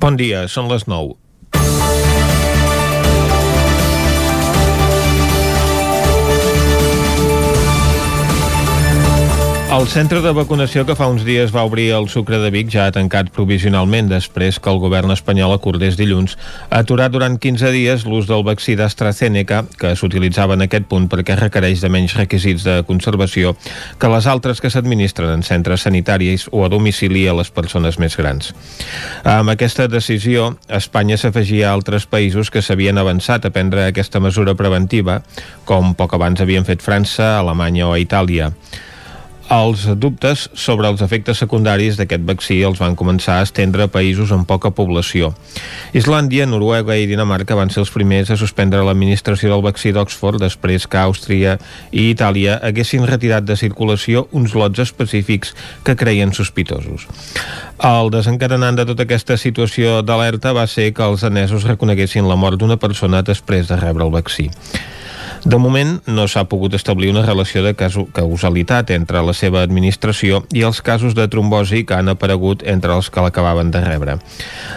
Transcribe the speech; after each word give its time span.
Bon 0.00 0.16
dia, 0.16 0.46
són 0.48 0.70
les 0.70 0.86
9. 0.88 1.12
El 9.70 9.86
centre 9.86 10.18
de 10.18 10.32
vacunació 10.34 10.82
que 10.82 10.96
fa 10.98 11.06
uns 11.06 11.22
dies 11.22 11.52
va 11.54 11.62
obrir 11.62 11.92
el 11.94 12.08
Sucre 12.10 12.40
de 12.42 12.48
Vic 12.50 12.72
ja 12.74 12.88
ha 12.88 12.94
tancat 12.94 13.28
provisionalment 13.30 14.08
després 14.10 14.56
que 14.58 14.66
el 14.72 14.80
govern 14.82 15.14
espanyol 15.14 15.54
acordés 15.54 15.94
dilluns 15.94 16.34
aturar 16.74 17.06
durant 17.14 17.36
15 17.38 17.70
dies 17.70 18.02
l'ús 18.02 18.26
del 18.26 18.42
vaccí 18.42 18.74
d'AstraZeneca 18.74 19.60
que 19.78 19.92
s'utilitzava 19.94 20.56
en 20.58 20.66
aquest 20.66 20.90
punt 20.90 21.06
perquè 21.12 21.38
requereix 21.38 21.84
de 21.86 21.92
menys 21.94 22.16
requisits 22.18 22.66
de 22.66 22.80
conservació 22.90 23.54
que 24.02 24.10
les 24.10 24.26
altres 24.26 24.58
que 24.58 24.74
s'administren 24.74 25.36
en 25.36 25.46
centres 25.46 25.86
sanitaris 25.86 26.48
o 26.50 26.66
a 26.66 26.72
domicili 26.74 27.28
a 27.30 27.38
les 27.38 27.54
persones 27.54 28.02
més 28.02 28.18
grans. 28.18 28.50
Amb 29.22 29.54
aquesta 29.54 29.86
decisió, 29.86 30.56
Espanya 30.66 31.14
s'afegia 31.14 31.70
a 31.70 31.78
altres 31.78 32.10
països 32.10 32.50
que 32.50 32.58
s'havien 32.58 32.98
avançat 32.98 33.46
a 33.46 33.54
prendre 33.54 33.86
aquesta 33.86 34.18
mesura 34.18 34.58
preventiva, 34.58 35.22
com 35.62 35.94
poc 35.94 36.18
abans 36.18 36.42
havien 36.42 36.66
fet 36.66 36.82
França, 36.82 37.36
Alemanya 37.38 37.86
o 37.86 37.94
Itàlia. 37.94 38.50
Els 39.50 39.82
dubtes 39.98 40.44
sobre 40.54 40.86
els 40.86 41.00
efectes 41.02 41.40
secundaris 41.42 41.96
d'aquest 41.98 42.22
vaccí 42.22 42.60
els 42.62 42.78
van 42.78 42.94
començar 42.94 43.40
a 43.40 43.46
estendre 43.48 43.82
a 43.82 43.90
països 43.90 44.30
amb 44.30 44.46
poca 44.46 44.70
població. 44.70 45.32
Islàndia, 45.90 46.46
Noruega 46.46 46.94
i 46.94 47.08
Dinamarca 47.10 47.56
van 47.58 47.72
ser 47.74 47.80
els 47.82 47.90
primers 47.90 48.30
a 48.30 48.36
suspendre 48.38 48.84
l'administració 48.86 49.50
del 49.50 49.64
vaccí 49.64 49.90
d'Oxford 49.90 50.38
després 50.38 50.86
que 50.86 51.00
Àustria 51.02 51.56
i 51.90 52.12
Itàlia 52.12 52.60
haguessin 52.62 53.08
retirat 53.10 53.48
de 53.48 53.58
circulació 53.58 54.28
uns 54.30 54.54
lots 54.54 54.84
específics 54.86 55.56
que 55.82 55.98
creien 55.98 56.30
sospitosos. 56.30 57.08
El 57.82 58.14
desencadenant 58.14 58.78
de 58.78 58.86
tota 58.86 59.02
aquesta 59.02 59.34
situació 59.34 59.98
d'alerta 60.06 60.54
va 60.54 60.68
ser 60.70 60.92
que 60.94 61.02
els 61.02 61.26
danesos 61.26 61.66
reconeguessin 61.66 62.30
la 62.30 62.38
mort 62.38 62.62
d'una 62.62 62.78
persona 62.78 63.26
després 63.26 63.66
de 63.66 63.82
rebre 63.82 64.06
el 64.06 64.14
vaccí. 64.14 64.46
De 65.44 65.56
moment, 65.56 65.94
no 66.04 66.26
s'ha 66.28 66.42
pogut 66.44 66.74
establir 66.76 67.08
una 67.14 67.22
relació 67.24 67.62
de 67.64 67.72
causalitat 67.72 68.90
entre 68.92 69.22
la 69.24 69.32
seva 69.32 69.62
administració 69.64 70.42
i 70.52 70.66
els 70.68 70.82
casos 70.84 71.16
de 71.16 71.24
trombosi 71.32 71.86
que 71.88 71.96
han 71.96 72.12
aparegut 72.12 72.66
entre 72.68 72.92
els 72.92 73.08
que 73.08 73.24
l'acabaven 73.24 73.72
de 73.72 73.80
rebre. 73.80 74.18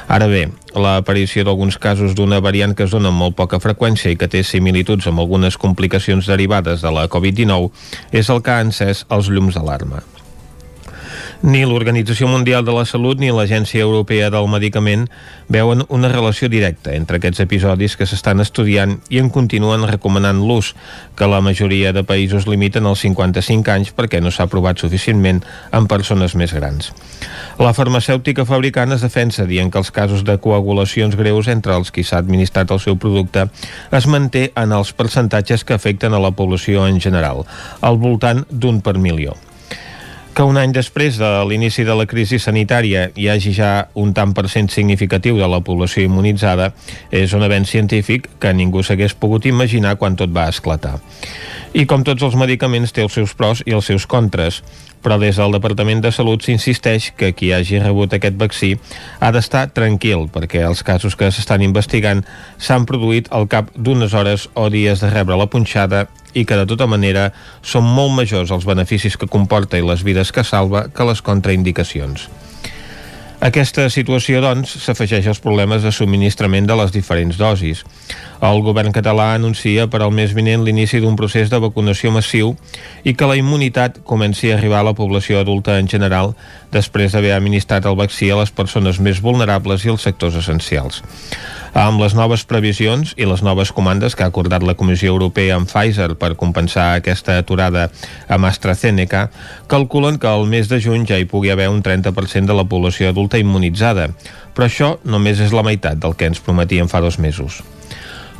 Ara 0.08 0.31
bé, 0.31 0.45
l'aparició 0.73 1.44
d'alguns 1.44 1.78
casos 1.78 2.16
d'una 2.16 2.39
variant 2.39 2.78
que 2.78 2.88
es 2.88 2.95
dona 2.95 3.11
amb 3.11 3.19
molt 3.25 3.36
poca 3.36 3.59
freqüència 3.59 4.14
i 4.14 4.17
que 4.17 4.31
té 4.31 4.44
similituds 4.47 5.11
amb 5.11 5.19
algunes 5.19 5.59
complicacions 5.59 6.31
derivades 6.31 6.81
de 6.81 6.95
la 6.95 7.09
Covid-19 7.11 7.72
és 8.16 8.31
el 8.31 8.41
que 8.41 8.56
ha 8.56 8.64
encès 8.64 9.03
els 9.11 9.28
llums 9.28 9.59
d'alarma. 9.59 10.06
Ni 11.44 11.66
l'Organització 11.68 12.30
Mundial 12.32 12.64
de 12.64 12.72
la 12.72 12.86
Salut 12.88 13.20
ni 13.20 13.28
l'Agència 13.28 13.84
Europea 13.84 14.30
del 14.32 14.46
Medicament 14.48 15.10
veuen 15.52 15.84
una 15.92 16.08
relació 16.08 16.48
directa 16.48 16.94
entre 16.96 17.20
aquests 17.20 17.44
episodis 17.44 17.98
que 18.00 18.08
s'estan 18.08 18.40
estudiant 18.40 18.94
i 19.12 19.20
en 19.20 19.28
continuen 19.28 19.84
recomanant 19.90 20.40
l'ús, 20.40 20.72
que 21.20 21.28
la 21.28 21.44
majoria 21.44 21.92
de 21.92 22.06
països 22.08 22.48
limiten 22.48 22.88
als 22.88 23.04
55 23.04 23.76
anys 23.76 23.92
perquè 23.92 24.24
no 24.24 24.32
s'ha 24.32 24.48
provat 24.48 24.80
suficientment 24.80 25.44
en 25.76 25.92
persones 25.92 26.40
més 26.40 26.56
grans. 26.56 26.94
La 27.60 27.76
farmacèutica 27.76 28.48
fabricant 28.48 28.96
es 28.96 29.04
defensa 29.04 29.44
dient 29.44 29.68
que 29.68 29.84
els 29.84 29.92
casos 29.92 30.24
de 30.24 30.40
coagulacions 30.40 31.20
greus 31.20 31.52
entre 31.52 31.76
els 31.76 31.92
qui 31.92 32.08
s'ha 32.08 32.24
administrat 32.24 32.72
el 32.72 32.80
seu 32.80 32.96
producte 32.96 33.50
es 33.92 34.08
manté 34.08 34.54
en 34.56 34.72
els 34.72 34.96
percentatges 34.96 35.68
que 35.68 35.76
afecten 35.76 36.16
a 36.16 36.24
la 36.24 36.32
població 36.32 36.88
en 36.88 37.04
general, 37.04 37.44
al 37.82 38.00
voltant 38.00 38.48
d'un 38.48 38.80
per 38.80 38.96
milió. 38.96 39.36
Que 40.34 40.42
un 40.42 40.58
any 40.58 40.72
després 40.73 41.20
de 41.22 41.28
l'inici 41.45 41.84
de 41.86 41.94
la 41.94 42.08
crisi 42.09 42.39
sanitària 42.42 43.03
hi 43.14 43.28
hagi 43.30 43.52
ja 43.53 43.67
un 44.02 44.16
tant 44.17 44.31
per 44.34 44.48
cent 44.50 44.66
significatiu 44.73 45.38
de 45.38 45.45
la 45.45 45.59
població 45.62 46.08
immunitzada 46.08 46.72
és 47.14 47.36
un 47.38 47.45
avenç 47.45 47.70
científic 47.75 48.25
que 48.42 48.53
ningú 48.58 48.81
s'hagués 48.81 49.14
pogut 49.14 49.45
imaginar 49.45 49.94
quan 50.02 50.17
tot 50.17 50.34
va 50.34 50.48
esclatar. 50.50 50.95
I 51.78 51.86
com 51.86 52.02
tots 52.02 52.25
els 52.25 52.34
medicaments 52.34 52.95
té 52.98 53.06
els 53.06 53.13
seus 53.13 53.35
pros 53.38 53.62
i 53.68 53.78
els 53.78 53.85
seus 53.85 54.09
contres, 54.09 54.63
però 55.03 55.19
des 55.19 55.38
del 55.38 55.53
Departament 55.53 56.02
de 56.02 56.12
Salut 56.16 56.41
s'insisteix 56.41 57.12
que 57.19 57.34
qui 57.36 57.52
hagi 57.53 57.81
rebut 57.84 58.16
aquest 58.16 58.40
vaccí 58.40 58.74
ha 59.19 59.31
d'estar 59.36 59.68
tranquil 59.75 60.30
perquè 60.34 60.64
els 60.66 60.84
casos 60.88 61.18
que 61.19 61.30
s'estan 61.31 61.62
investigant 61.66 62.24
s'han 62.58 62.88
produït 62.90 63.28
al 63.31 63.50
cap 63.52 63.69
d'unes 63.75 64.16
hores 64.16 64.47
o 64.56 64.69
dies 64.74 65.03
de 65.03 65.12
rebre 65.12 65.38
la 65.38 65.50
punxada 65.52 66.08
i 66.34 66.46
que 66.46 66.58
de 66.58 66.66
tota 66.69 66.88
manera 66.90 67.30
són 67.62 67.86
molt 67.86 68.16
majors 68.18 68.56
els 68.56 68.66
beneficis 68.66 69.19
que 69.19 69.30
comporta 69.30 69.78
i 69.78 69.86
les 69.86 70.02
vides 70.08 70.31
que 70.34 70.47
salva 70.47 70.88
que 70.90 71.06
les 71.06 71.22
contraindicacions. 71.22 72.30
Aquesta 73.44 73.90
situació, 73.91 74.40
doncs, 74.40 74.72
s'afegeix 74.85 75.25
als 75.28 75.41
problemes 75.44 75.84
de 75.84 75.91
subministrament 75.91 76.64
de 76.70 76.78
les 76.80 76.94
diferents 76.96 77.35
dosis. 77.35 77.81
El 78.44 78.59
govern 78.59 78.92
català 78.92 79.30
anuncia 79.38 79.86
per 79.88 80.02
al 80.04 80.12
mes 80.12 80.34
vinent 80.36 80.66
l'inici 80.68 81.00
d'un 81.00 81.14
procés 81.16 81.48
de 81.48 81.59
vacunació 81.64 82.09
massiu 82.12 82.50
i 83.08 83.14
que 83.16 83.28
la 83.30 83.38
immunitat 83.40 84.02
comenci 84.09 84.50
a 84.50 84.58
arribar 84.58 84.81
a 84.81 84.88
la 84.90 84.94
població 84.98 85.38
adulta 85.40 85.78
en 85.80 85.88
general 85.88 86.34
després 86.74 87.14
d'haver 87.14 87.32
administrat 87.38 87.86
el 87.88 87.96
vaccí 87.96 88.28
a 88.28 88.40
les 88.42 88.52
persones 88.52 89.00
més 89.00 89.22
vulnerables 89.24 89.86
i 89.86 89.94
els 89.94 90.03
sectors 90.03 90.36
essencials. 90.36 91.00
Amb 91.72 92.03
les 92.03 92.18
noves 92.20 92.44
previsions 92.44 93.14
i 93.16 93.24
les 93.30 93.46
noves 93.48 93.72
comandes 93.72 94.12
que 94.14 94.26
ha 94.26 94.32
acordat 94.34 94.66
la 94.68 94.76
Comissió 94.76 95.14
Europea 95.14 95.56
amb 95.56 95.72
Pfizer 95.72 96.09
per 96.20 96.36
compensar 96.36 96.90
aquesta 96.98 97.38
aturada 97.40 97.86
amb 98.28 98.50
AstraZeneca, 98.50 99.30
calculen 99.72 100.20
que 100.20 100.28
al 100.28 100.44
mes 100.52 100.68
de 100.68 100.82
juny 100.84 101.08
ja 101.08 101.16
hi 101.16 101.30
pugui 101.32 101.53
haver 101.56 101.70
un 101.72 101.80
30% 101.80 102.52
de 102.52 102.59
la 102.59 102.68
població 102.68 103.08
adulta 103.08 103.40
immunitzada, 103.40 104.09
però 104.52 104.68
això 104.68 104.92
només 105.06 105.40
és 105.40 105.56
la 105.56 105.64
meitat 105.64 106.03
del 106.03 106.20
que 106.20 106.28
ens 106.28 106.44
prometien 106.44 106.92
fa 106.92 107.00
dos 107.00 107.22
mesos. 107.24 107.64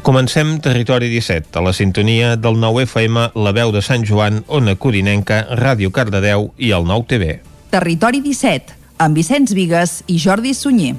Comencem 0.04 0.60
Territori 0.60 1.08
17, 1.08 1.56
a 1.56 1.62
la 1.64 1.72
sintonia 1.72 2.36
del 2.36 2.60
9 2.60 2.84
FM, 2.84 3.22
la 3.40 3.54
veu 3.56 3.72
de 3.72 3.80
Sant 3.80 4.04
Joan, 4.04 4.42
Ona 4.52 4.76
Codinenca, 4.76 5.46
Ràdio 5.56 5.94
Cardedeu 5.96 6.50
i 6.60 6.74
el 6.76 6.84
9 6.84 7.08
TV. 7.08 7.38
Territori 7.72 8.20
17, 8.20 8.76
amb 9.00 9.16
Vicenç 9.16 9.56
Vigues 9.56 10.02
i 10.12 10.20
Jordi 10.20 10.52
Sunyer. 10.60 10.98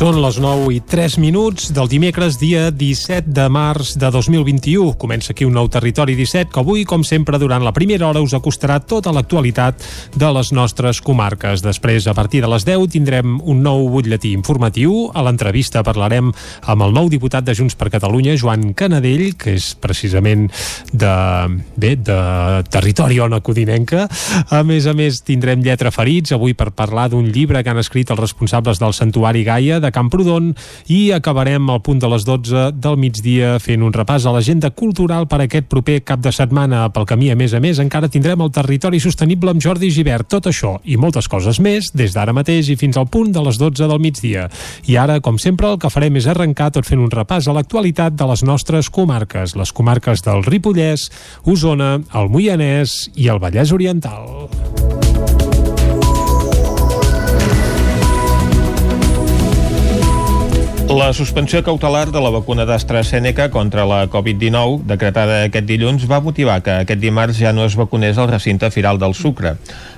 Són 0.00 0.16
les 0.16 0.38
9 0.40 0.70
i 0.72 0.78
3 0.80 1.18
minuts 1.20 1.66
del 1.76 1.88
dimecres, 1.92 2.38
dia 2.40 2.70
17 2.72 3.34
de 3.36 3.44
març 3.52 3.90
de 4.00 4.08
2021. 4.08 4.94
Comença 4.96 5.34
aquí 5.34 5.44
un 5.44 5.52
nou 5.52 5.66
Territori 5.68 6.14
17 6.16 6.48
que 6.54 6.62
avui, 6.62 6.86
com 6.88 7.02
sempre, 7.04 7.36
durant 7.36 7.60
la 7.60 7.74
primera 7.76 8.06
hora 8.08 8.22
us 8.24 8.32
acostarà 8.32 8.78
tota 8.80 9.12
l'actualitat 9.12 9.84
de 10.16 10.30
les 10.32 10.54
nostres 10.56 11.02
comarques. 11.04 11.60
Després, 11.60 12.06
a 12.08 12.14
partir 12.16 12.40
de 12.40 12.48
les 12.48 12.64
10, 12.64 12.86
tindrem 12.94 13.34
un 13.44 13.60
nou 13.60 13.90
butlletí 13.92 14.30
informatiu. 14.32 15.10
A 15.12 15.20
l'entrevista 15.26 15.82
parlarem 15.84 16.32
amb 16.32 16.86
el 16.86 16.96
nou 16.96 17.12
diputat 17.12 17.44
de 17.44 17.58
Junts 17.60 17.76
per 17.76 17.90
Catalunya, 17.92 18.38
Joan 18.40 18.72
Canadell, 18.72 19.34
que 19.36 19.58
és 19.58 19.68
precisament 19.76 20.48
de, 20.96 21.12
bé, 21.76 21.92
de 22.00 22.18
territori 22.72 23.20
ona 23.20 23.42
codinenca. 23.44 24.08
A 24.48 24.64
més 24.64 24.88
a 24.88 24.96
més, 24.96 25.20
tindrem 25.28 25.60
lletra 25.60 25.92
ferits 25.92 26.32
avui 26.32 26.56
per 26.56 26.70
parlar 26.72 27.10
d'un 27.12 27.28
llibre 27.28 27.60
que 27.60 27.76
han 27.76 27.84
escrit 27.84 28.16
els 28.16 28.24
responsables 28.24 28.80
del 28.80 28.96
Santuari 28.96 29.44
Gaia 29.44 29.76
de 29.76 29.89
Camprodon 29.94 30.52
i 30.88 31.10
acabarem 31.14 31.68
al 31.70 31.82
punt 31.84 32.00
de 32.02 32.08
les 32.10 32.24
12 32.26 32.70
del 32.76 32.98
migdia 33.00 33.56
fent 33.62 33.84
un 33.86 33.94
repàs 33.94 34.26
a 34.26 34.34
l'agenda 34.34 34.70
cultural 34.70 35.26
per 35.30 35.40
aquest 35.44 35.68
proper 35.70 36.00
cap 36.06 36.22
de 36.24 36.32
setmana 36.34 36.86
pel 36.94 37.08
camí. 37.08 37.30
A 37.30 37.38
més 37.38 37.54
a 37.54 37.60
més, 37.62 37.80
encara 37.82 38.10
tindrem 38.10 38.40
el 38.40 38.52
territori 38.54 39.00
sostenible 39.00 39.54
amb 39.54 39.62
Jordi 39.62 39.90
Givert. 39.94 40.28
Tot 40.30 40.50
això 40.50 40.76
i 40.84 40.98
moltes 41.00 41.28
coses 41.28 41.60
més 41.60 41.90
des 41.94 42.14
d'ara 42.16 42.34
mateix 42.36 42.70
i 42.70 42.78
fins 42.80 42.96
al 42.96 43.08
punt 43.10 43.32
de 43.34 43.42
les 43.44 43.58
12 43.60 43.88
del 43.90 44.02
migdia. 44.02 44.48
I 44.86 44.96
ara, 45.00 45.20
com 45.20 45.38
sempre, 45.38 45.72
el 45.72 45.80
que 45.82 45.90
farem 45.92 46.16
és 46.20 46.28
arrencar 46.30 46.70
tot 46.74 46.88
fent 46.88 47.02
un 47.02 47.12
repàs 47.12 47.48
a 47.48 47.56
l'actualitat 47.56 48.16
de 48.16 48.30
les 48.30 48.44
nostres 48.46 48.90
comarques, 48.90 49.56
les 49.56 49.72
comarques 49.72 50.24
del 50.26 50.44
Ripollès, 50.46 51.10
Osona, 51.44 51.96
el 52.14 52.32
Moianès 52.32 53.10
i 53.16 53.30
el 53.32 53.42
Vallès 53.42 53.74
Oriental. 53.76 55.49
La 60.90 61.12
suspensió 61.14 61.60
cautelar 61.62 62.10
de 62.10 62.18
la 62.18 62.32
vacuna 62.34 62.64
d'AstraZeneca 62.66 63.44
contra 63.54 63.84
la 63.86 64.00
Covid-19, 64.10 64.80
decretada 64.90 65.44
aquest 65.46 65.68
dilluns, 65.68 66.02
va 66.10 66.18
motivar 66.18 66.56
que 66.66 66.80
aquest 66.82 66.98
dimarts 66.98 67.38
ja 67.38 67.52
no 67.54 67.62
es 67.62 67.76
vacunés 67.78 68.18
al 68.18 68.26
recinte 68.32 68.72
firal 68.74 68.98
del 68.98 69.14
Sucre, 69.14 69.54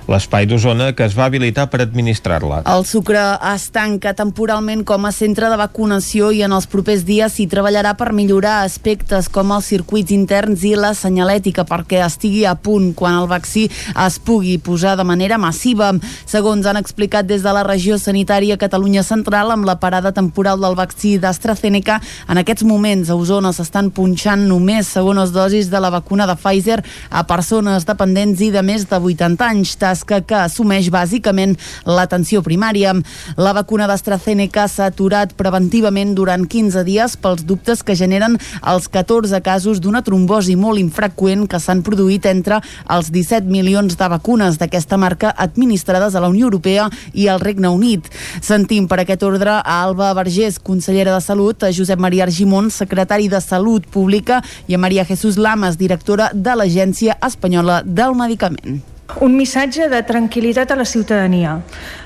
l'espai 0.07 0.45
d'Osona 0.45 0.91
que 0.93 1.05
es 1.05 1.15
va 1.17 1.25
habilitar 1.29 1.69
per 1.71 1.81
administrar-la. 1.83 2.61
El 2.69 2.85
Sucre 2.85 3.21
es 3.53 3.69
tanca 3.73 4.13
temporalment 4.17 4.83
com 4.87 5.05
a 5.05 5.11
centre 5.15 5.49
de 5.49 5.57
vacunació 5.59 6.31
i 6.35 6.43
en 6.45 6.53
els 6.55 6.67
propers 6.67 7.05
dies 7.07 7.37
s'hi 7.37 7.47
treballarà 7.51 7.93
per 7.99 8.11
millorar 8.15 8.59
aspectes 8.63 9.29
com 9.31 9.53
els 9.55 9.69
circuits 9.71 10.11
interns 10.11 10.65
i 10.67 10.73
la 10.75 10.93
senyalètica 10.97 11.65
perquè 11.69 12.03
estigui 12.05 12.43
a 12.45 12.55
punt 12.55 12.91
quan 12.97 13.17
el 13.21 13.29
vaccí 13.31 13.69
es 14.05 14.19
pugui 14.19 14.57
posar 14.57 14.95
de 14.99 15.05
manera 15.07 15.39
massiva. 15.41 15.91
Segons 16.25 16.67
han 16.67 16.79
explicat 16.79 17.27
des 17.29 17.43
de 17.43 17.53
la 17.55 17.63
regió 17.63 17.97
sanitària 17.97 18.59
Catalunya 18.59 19.03
Central, 19.03 19.51
amb 19.51 19.65
la 19.65 19.77
parada 19.79 20.11
temporal 20.11 20.59
del 20.61 20.75
vaccí 20.75 21.15
d'AstraZeneca. 21.17 21.99
En 22.29 22.41
aquests 22.41 22.65
moments 22.67 23.09
a 23.09 23.17
Osona 23.19 23.53
s'estan 23.55 23.91
punxant 23.95 24.47
només 24.49 24.91
segones 24.91 25.31
dosis 25.33 25.69
de 25.71 25.79
la 25.79 25.91
vacuna 25.93 26.27
de 26.27 26.35
Pfizer 26.35 26.81
a 27.09 27.23
persones 27.27 27.87
dependents 27.87 28.41
i 28.41 28.51
de 28.53 28.63
més 28.65 28.87
de 28.89 28.99
80 28.99 29.47
anys, 29.47 29.75
tasca 29.93 30.21
que 30.25 30.37
assumeix 30.41 30.89
bàsicament 30.93 31.55
l'atenció 31.85 32.41
primària. 32.45 32.93
La 33.37 33.53
vacuna 33.53 33.85
d'AstraZeneca 33.89 34.65
s'ha 34.67 34.89
aturat 34.89 35.33
preventivament 35.37 36.15
durant 36.17 36.47
15 36.49 36.83
dies 36.87 37.15
pels 37.21 37.45
dubtes 37.45 37.83
que 37.85 37.95
generen 37.95 38.39
els 38.69 38.89
14 38.89 39.41
casos 39.45 39.81
d'una 39.83 40.01
trombosi 40.05 40.55
molt 40.57 40.81
infreqüent 40.81 41.45
que 41.49 41.61
s'han 41.61 41.83
produït 41.85 42.25
entre 42.29 42.59
els 42.89 43.11
17 43.13 43.49
milions 43.51 43.97
de 43.99 44.09
vacunes 44.09 44.57
d'aquesta 44.57 44.97
marca 44.97 45.33
administrades 45.37 46.15
a 46.15 46.23
la 46.23 46.31
Unió 46.33 46.49
Europea 46.49 46.89
i 47.13 47.27
al 47.27 47.43
Regne 47.43 47.69
Unit. 47.69 48.09
Sentim 48.41 48.87
per 48.89 49.03
aquest 49.03 49.23
ordre 49.27 49.59
a 49.59 49.77
Alba 49.83 50.13
Vergés, 50.17 50.57
consellera 50.59 51.13
de 51.13 51.21
Salut, 51.21 51.63
a 51.63 51.73
Josep 51.73 51.99
Maria 51.99 52.25
Argimon, 52.25 52.71
secretari 52.71 53.29
de 53.29 53.41
Salut 53.41 53.85
Pública, 53.93 54.41
i 54.67 54.73
a 54.73 54.81
Maria 54.81 55.05
Jesús 55.05 55.37
Lamas, 55.37 55.77
directora 55.77 56.31
de 56.33 56.57
l'Agència 56.57 57.19
Espanyola 57.21 57.83
del 57.85 58.17
Medicament 58.17 58.81
un 59.21 59.35
missatge 59.37 59.89
de 59.91 60.01
tranquil·litat 60.07 60.71
a 60.73 60.77
la 60.79 60.85
ciutadania, 60.87 61.57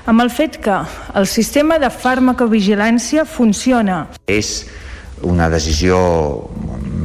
amb 0.06 0.24
el 0.24 0.30
fet 0.30 0.58
que 0.62 0.76
el 1.16 1.26
sistema 1.26 1.78
de 1.78 1.90
farmacovigilància 1.90 3.24
funciona. 3.24 4.06
És 4.26 4.66
una 5.22 5.48
decisió 5.50 5.98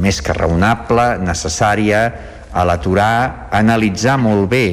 més 0.02 0.20
que 0.22 0.36
raonable, 0.36 1.18
necessària, 1.24 2.04
a 2.54 2.62
l'aturar, 2.62 3.48
analitzar 3.50 4.18
molt 4.20 4.46
bé 4.50 4.66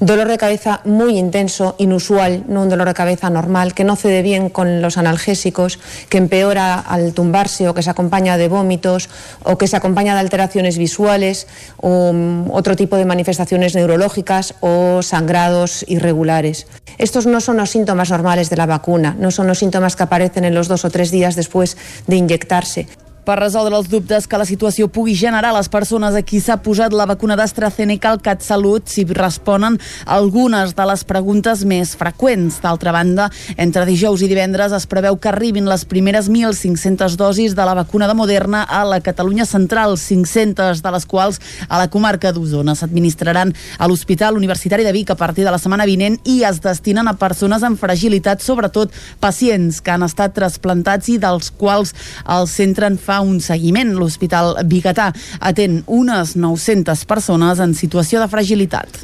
Dolor 0.00 0.28
de 0.28 0.38
cabeza 0.38 0.80
muy 0.84 1.18
intenso, 1.18 1.76
inusual, 1.78 2.44
no 2.48 2.62
un 2.62 2.68
dolor 2.68 2.88
de 2.88 2.94
cabeza 2.94 3.30
normal, 3.30 3.74
que 3.74 3.84
no 3.84 3.96
cede 3.96 4.22
bien 4.22 4.48
con 4.48 4.82
los 4.82 4.98
analgésicos, 4.98 5.78
que 6.08 6.18
empeora 6.18 6.78
al 6.80 7.12
tumbarse 7.12 7.68
o 7.68 7.74
que 7.74 7.82
se 7.82 7.90
acompaña 7.90 8.36
de 8.36 8.48
vómitos 8.48 9.08
o 9.44 9.58
que 9.58 9.68
se 9.68 9.76
acompaña 9.76 10.14
de 10.14 10.20
alteraciones 10.20 10.78
visuales 10.78 11.46
o 11.76 12.10
um, 12.10 12.50
otro 12.50 12.74
tipo 12.74 12.96
de 12.96 13.04
manifestaciones 13.04 13.74
neurológicas 13.74 14.54
o 14.60 15.02
sangrados 15.02 15.84
irregulares. 15.86 16.66
Estos 16.98 17.26
no 17.26 17.40
son 17.40 17.58
los 17.58 17.70
síntomas 17.70 18.10
normales 18.10 18.50
de 18.50 18.56
la 18.56 18.66
vacuna, 18.66 19.14
no 19.18 19.30
son 19.30 19.46
los 19.46 19.58
síntomas 19.58 19.96
que 19.96 20.02
aparecen 20.02 20.44
en 20.44 20.54
los 20.54 20.68
dos 20.68 20.84
o 20.84 20.90
tres 20.90 21.10
días 21.10 21.36
después 21.36 21.76
de 22.06 22.16
inyectarse. 22.16 22.88
Per 23.22 23.36
resoldre 23.38 23.76
els 23.78 23.86
dubtes 23.86 24.24
que 24.26 24.38
la 24.40 24.46
situació 24.48 24.88
pugui 24.90 25.12
generar 25.14 25.52
a 25.52 25.54
les 25.54 25.68
persones 25.70 26.16
a 26.18 26.24
qui 26.26 26.40
s'ha 26.42 26.56
posat 26.58 26.90
la 26.90 27.04
vacuna 27.06 27.36
d'AstraZeneca, 27.38 28.10
al 28.10 28.18
CatSalut 28.18 28.90
s'hi 28.90 29.04
responen 29.14 29.76
algunes 30.10 30.72
de 30.74 30.86
les 30.90 31.04
preguntes 31.06 31.62
més 31.62 31.92
freqüents. 31.94 32.56
D'altra 32.64 32.90
banda, 32.90 33.28
entre 33.54 33.86
dijous 33.86 34.24
i 34.26 34.30
divendres 34.30 34.74
es 34.74 34.88
preveu 34.90 35.20
que 35.22 35.30
arribin 35.30 35.70
les 35.70 35.84
primeres 35.86 36.26
1.500 36.26 37.14
dosis 37.20 37.54
de 37.54 37.66
la 37.68 37.76
vacuna 37.78 38.08
de 38.10 38.16
Moderna 38.18 38.64
a 38.66 38.82
la 38.90 38.98
Catalunya 38.98 39.46
central, 39.46 39.94
500 40.02 40.82
de 40.82 40.94
les 40.96 41.06
quals 41.06 41.38
a 41.68 41.78
la 41.78 41.86
comarca 41.94 42.34
d'Osona. 42.34 42.74
S'administraran 42.74 43.54
a 43.78 43.86
l'Hospital 43.86 44.34
Universitari 44.34 44.82
de 44.82 44.96
Vic 44.98 45.14
a 45.14 45.18
partir 45.20 45.46
de 45.46 45.54
la 45.54 45.62
setmana 45.62 45.86
vinent 45.86 46.18
i 46.26 46.40
es 46.42 46.58
destinen 46.64 47.06
a 47.06 47.14
persones 47.22 47.62
amb 47.62 47.78
fragilitat, 47.78 48.42
sobretot 48.42 48.90
pacients 49.22 49.78
que 49.78 49.94
han 49.94 50.02
estat 50.10 50.34
trasplantats 50.34 51.14
i 51.14 51.20
dels 51.22 51.54
quals 51.54 51.94
el 52.26 52.50
centre 52.50 52.90
en 52.90 52.98
fa 52.98 53.11
fa 53.12 53.20
un 53.20 53.40
seguiment. 53.44 53.92
L'Hospital 53.98 54.56
Bigatà 54.68 55.10
atén 55.40 55.82
unes 55.86 56.36
900 56.38 57.04
persones 57.10 57.60
en 57.60 57.76
situació 57.76 58.22
de 58.22 58.30
fragilitat. 58.32 59.02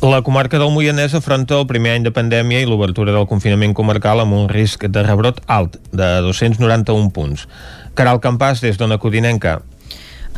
La 0.00 0.22
comarca 0.24 0.56
del 0.56 0.72
Moianès 0.72 1.12
afronta 1.12 1.58
el 1.60 1.66
primer 1.68 1.92
any 1.92 2.06
de 2.06 2.12
pandèmia 2.16 2.62
i 2.62 2.68
l'obertura 2.68 3.12
del 3.12 3.26
confinament 3.28 3.74
comarcal 3.76 4.22
amb 4.22 4.32
un 4.32 4.46
risc 4.48 4.86
de 4.88 5.02
rebrot 5.04 5.42
alt, 5.44 5.76
de 5.92 6.08
291 6.24 7.10
punts. 7.12 7.44
Caral 7.98 8.22
Campàs, 8.24 8.64
des 8.64 8.80
d'Ona 8.80 8.96
Codinenca. 8.96 9.58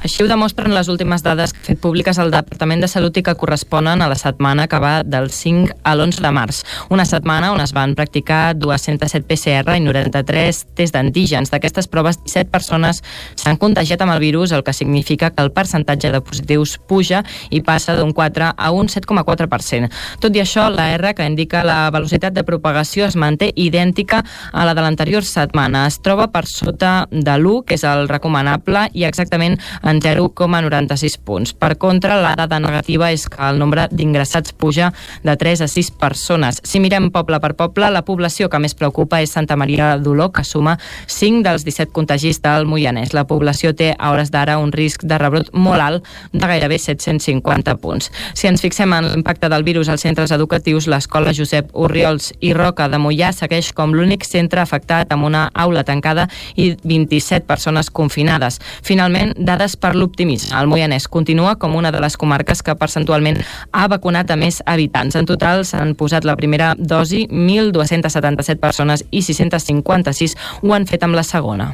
Així 0.02 0.24
ho 0.24 0.26
demostren 0.26 0.74
les 0.74 0.88
últimes 0.90 1.22
dades 1.22 1.52
que 1.54 1.60
ha 1.60 1.66
fet 1.68 1.78
públiques 1.78 2.18
el 2.18 2.32
Departament 2.34 2.80
de 2.82 2.88
Salut 2.90 3.14
i 3.20 3.22
que 3.22 3.36
corresponen 3.38 4.00
a 4.02 4.08
la 4.10 4.16
setmana 4.18 4.64
que 4.66 4.80
va 4.82 5.04
del 5.06 5.28
5 5.30 5.76
a 5.86 5.92
l'11 5.94 6.24
de 6.24 6.32
març. 6.34 6.62
Una 6.90 7.04
setmana 7.06 7.52
on 7.54 7.62
es 7.62 7.70
van 7.76 7.94
practicar 7.94 8.56
207 8.58 9.22
PCR 9.28 9.76
i 9.78 9.84
93 9.84 10.58
tests 10.74 10.96
d'antígens. 10.96 11.52
D'aquestes 11.54 11.86
proves, 11.86 12.18
17 12.24 12.50
persones 12.50 12.98
s'han 13.38 13.60
contagiat 13.62 14.02
amb 14.02 14.16
el 14.16 14.18
virus, 14.24 14.50
el 14.50 14.64
que 14.66 14.74
significa 14.74 15.30
que 15.30 15.44
el 15.44 15.52
percentatge 15.54 16.10
de 16.10 16.20
positius 16.20 16.80
puja 16.88 17.22
i 17.50 17.62
passa 17.62 17.94
d'un 17.94 18.10
4 18.10 18.50
a 18.56 18.72
un 18.74 18.90
7,4%. 18.90 19.92
Tot 20.18 20.34
i 20.34 20.42
això, 20.42 20.66
la 20.66 20.88
R, 20.96 21.14
que 21.14 21.28
indica 21.30 21.62
la 21.62 21.78
velocitat 21.94 22.34
de 22.34 22.42
propagació, 22.42 23.06
es 23.06 23.14
manté 23.14 23.52
idèntica 23.54 24.24
a 24.50 24.66
la 24.66 24.74
de 24.74 24.82
l'anterior 24.82 25.22
setmana. 25.22 25.86
Es 25.86 26.00
troba 26.02 26.32
per 26.34 26.48
sota 26.50 27.06
de 27.12 27.38
l'1, 27.38 27.62
que 27.68 27.78
és 27.78 27.86
el 27.86 28.08
recomanable, 28.10 28.88
i 28.98 29.06
exactament 29.06 29.60
en 29.82 29.91
0,96 30.00 31.18
punts. 31.24 31.52
Per 31.52 31.76
contra, 31.78 32.16
la 32.22 32.34
dada 32.38 32.60
negativa 32.60 33.10
és 33.12 33.28
que 33.28 33.42
el 33.48 33.58
nombre 33.58 33.88
d'ingressats 33.90 34.52
puja 34.52 34.92
de 35.22 35.36
3 35.36 35.64
a 35.66 35.68
6 35.68 35.90
persones. 36.00 36.60
Si 36.64 36.80
mirem 36.80 37.10
poble 37.12 37.40
per 37.40 37.54
poble, 37.58 37.90
la 37.90 38.04
població 38.06 38.48
que 38.48 38.60
més 38.62 38.74
preocupa 38.78 39.20
és 39.22 39.32
Santa 39.34 39.56
Maria 39.56 39.96
d'Oló, 39.98 40.30
que 40.32 40.44
suma 40.44 40.78
5 41.06 41.42
dels 41.44 41.66
17 41.66 41.92
contagis 41.92 42.40
del 42.42 42.66
Moianès. 42.66 43.12
La 43.12 43.26
població 43.26 43.74
té 43.74 43.92
a 43.98 44.12
hores 44.12 44.30
d'ara 44.30 44.58
un 44.58 44.72
risc 44.72 45.04
de 45.04 45.18
rebrot 45.18 45.52
molt 45.52 45.82
alt 45.82 46.08
de 46.32 46.46
gairebé 46.46 46.78
750 46.78 47.76
punts. 47.82 48.10
Si 48.34 48.48
ens 48.48 48.62
fixem 48.62 48.92
en 48.94 49.10
l'impacte 49.10 49.50
del 49.52 49.64
virus 49.66 49.90
als 49.92 50.04
centres 50.06 50.32
educatius, 50.34 50.88
l'escola 50.90 51.34
Josep 51.36 51.70
Urriols 51.74 52.32
i 52.40 52.52
Roca 52.56 52.88
de 52.88 53.00
Mollà 53.02 53.32
segueix 53.34 53.72
com 53.76 53.94
l'únic 53.96 54.26
centre 54.28 54.62
afectat 54.62 55.12
amb 55.12 55.26
una 55.28 55.48
aula 55.54 55.84
tancada 55.84 56.28
i 56.56 56.72
27 56.82 57.46
persones 57.46 57.90
confinades. 57.90 58.60
Finalment, 58.82 59.34
dades 59.38 59.76
per 59.82 59.94
l'optimisme. 59.98 60.54
El 60.56 60.70
Moianès 60.70 61.08
continua 61.10 61.56
com 61.60 61.76
una 61.76 61.92
de 61.92 62.00
les 62.02 62.16
comarques 62.16 62.62
que 62.62 62.78
percentualment 62.78 63.40
ha 63.72 63.86
vacunat 63.90 64.30
a 64.30 64.38
més 64.38 64.62
habitants. 64.64 65.18
En 65.18 65.28
total 65.28 65.66
s'han 65.68 65.96
posat 65.98 66.24
la 66.28 66.38
primera 66.38 66.72
dosi 66.78 67.26
1.277 67.28 68.60
persones 68.62 69.04
i 69.10 69.22
656 69.26 70.38
ho 70.62 70.76
han 70.76 70.86
fet 70.86 71.02
amb 71.02 71.18
la 71.18 71.26
segona. 71.26 71.72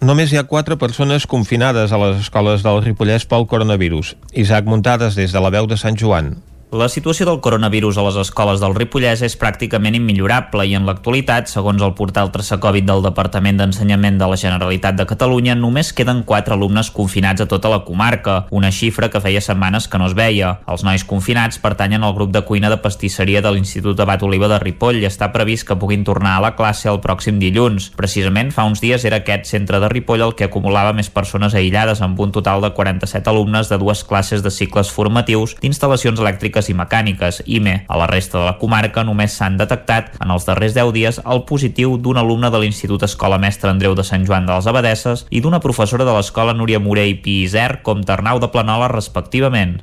Només 0.00 0.32
hi 0.32 0.38
ha 0.40 0.46
quatre 0.48 0.78
persones 0.80 1.26
confinades 1.28 1.92
a 1.92 1.98
les 2.00 2.20
escoles 2.24 2.62
del 2.64 2.80
Ripollès 2.84 3.26
pel 3.28 3.44
coronavirus. 3.50 4.14
Isaac 4.32 4.64
Muntades 4.64 5.18
des 5.18 5.34
de 5.36 5.42
la 5.42 5.52
veu 5.52 5.68
de 5.68 5.76
Sant 5.76 5.98
Joan. 6.00 6.36
La 6.72 6.88
situació 6.90 7.28
del 7.28 7.38
coronavirus 7.38 7.94
a 7.94 8.02
les 8.02 8.16
escoles 8.18 8.58
del 8.58 8.72
Ripollès 8.74 9.20
és 9.22 9.36
pràcticament 9.38 9.94
immillorable 9.94 10.64
i 10.66 10.72
en 10.74 10.82
l'actualitat, 10.82 11.46
segons 11.46 11.78
el 11.78 11.92
portal 11.94 12.32
Traçacovid 12.34 12.88
del 12.88 13.04
Departament 13.04 13.60
d'Ensenyament 13.60 14.16
de 14.18 14.26
la 14.26 14.38
Generalitat 14.40 14.96
de 14.98 15.06
Catalunya, 15.06 15.54
només 15.54 15.92
queden 15.94 16.24
4 16.26 16.56
alumnes 16.56 16.90
confinats 16.90 17.44
a 17.44 17.46
tota 17.46 17.70
la 17.70 17.84
comarca, 17.86 18.48
una 18.50 18.72
xifra 18.74 19.06
que 19.12 19.20
feia 19.22 19.40
setmanes 19.40 19.86
que 19.86 20.00
no 20.02 20.08
es 20.10 20.16
veia. 20.18 20.56
Els 20.66 20.82
nois 20.82 21.04
confinats 21.06 21.60
pertanyen 21.62 22.02
al 22.02 22.16
grup 22.18 22.32
de 22.34 22.42
cuina 22.42 22.66
de 22.68 22.80
pastisseria 22.82 23.44
de 23.46 23.54
l'Institut 23.54 24.02
Abat 24.02 24.26
Oliva 24.26 24.50
de 24.50 24.58
Ripoll 24.58 24.98
i 24.98 25.06
està 25.06 25.30
previst 25.30 25.68
que 25.70 25.78
puguin 25.78 26.02
tornar 26.02 26.34
a 26.34 26.42
la 26.48 26.56
classe 26.58 26.90
el 26.90 26.98
pròxim 26.98 27.38
dilluns. 27.38 27.92
Precisament 27.94 28.50
fa 28.50 28.66
uns 28.66 28.82
dies 28.82 29.06
era 29.06 29.22
aquest 29.22 29.46
centre 29.46 29.78
de 29.78 29.92
Ripoll 29.94 30.26
el 30.26 30.34
que 30.34 30.50
acumulava 30.50 30.98
més 30.98 31.14
persones 31.14 31.54
aïllades 31.54 32.02
amb 32.02 32.18
un 32.18 32.34
total 32.34 32.66
de 32.66 32.74
47 32.74 33.30
alumnes 33.30 33.70
de 33.70 33.78
dues 33.78 34.02
classes 34.02 34.42
de 34.42 34.50
cicles 34.50 34.90
formatius 34.90 35.54
d'instal·lacions 35.62 36.18
elèctriques 36.18 36.55
elèctriques 36.56 36.70
i 36.70 36.74
mecàniques, 36.76 37.42
IME. 37.46 37.84
A 37.88 37.96
la 37.98 38.06
resta 38.06 38.38
de 38.38 38.44
la 38.44 38.58
comarca 38.58 39.04
només 39.04 39.36
s'han 39.36 39.56
detectat 39.56 40.16
en 40.20 40.30
els 40.30 40.46
darrers 40.46 40.74
10 40.74 40.92
dies 40.92 41.20
el 41.24 41.44
positiu 41.44 41.96
d'un 41.98 42.16
alumne 42.16 42.50
de 42.50 42.58
l'Institut 42.58 43.02
Escola 43.02 43.38
Mestre 43.38 43.70
Andreu 43.70 43.94
de 43.94 44.04
Sant 44.04 44.24
Joan 44.26 44.46
de 44.46 44.54
les 44.54 44.66
Abadesses 44.66 45.26
i 45.30 45.40
d'una 45.40 45.60
professora 45.60 46.04
de 46.04 46.14
l'Escola 46.16 46.54
Núria 46.54 46.80
Morell 46.80 47.20
Piiser 47.20 47.82
com 47.82 48.02
Tarnau 48.02 48.40
de 48.40 48.48
Planola 48.48 48.88
respectivament. 48.88 49.80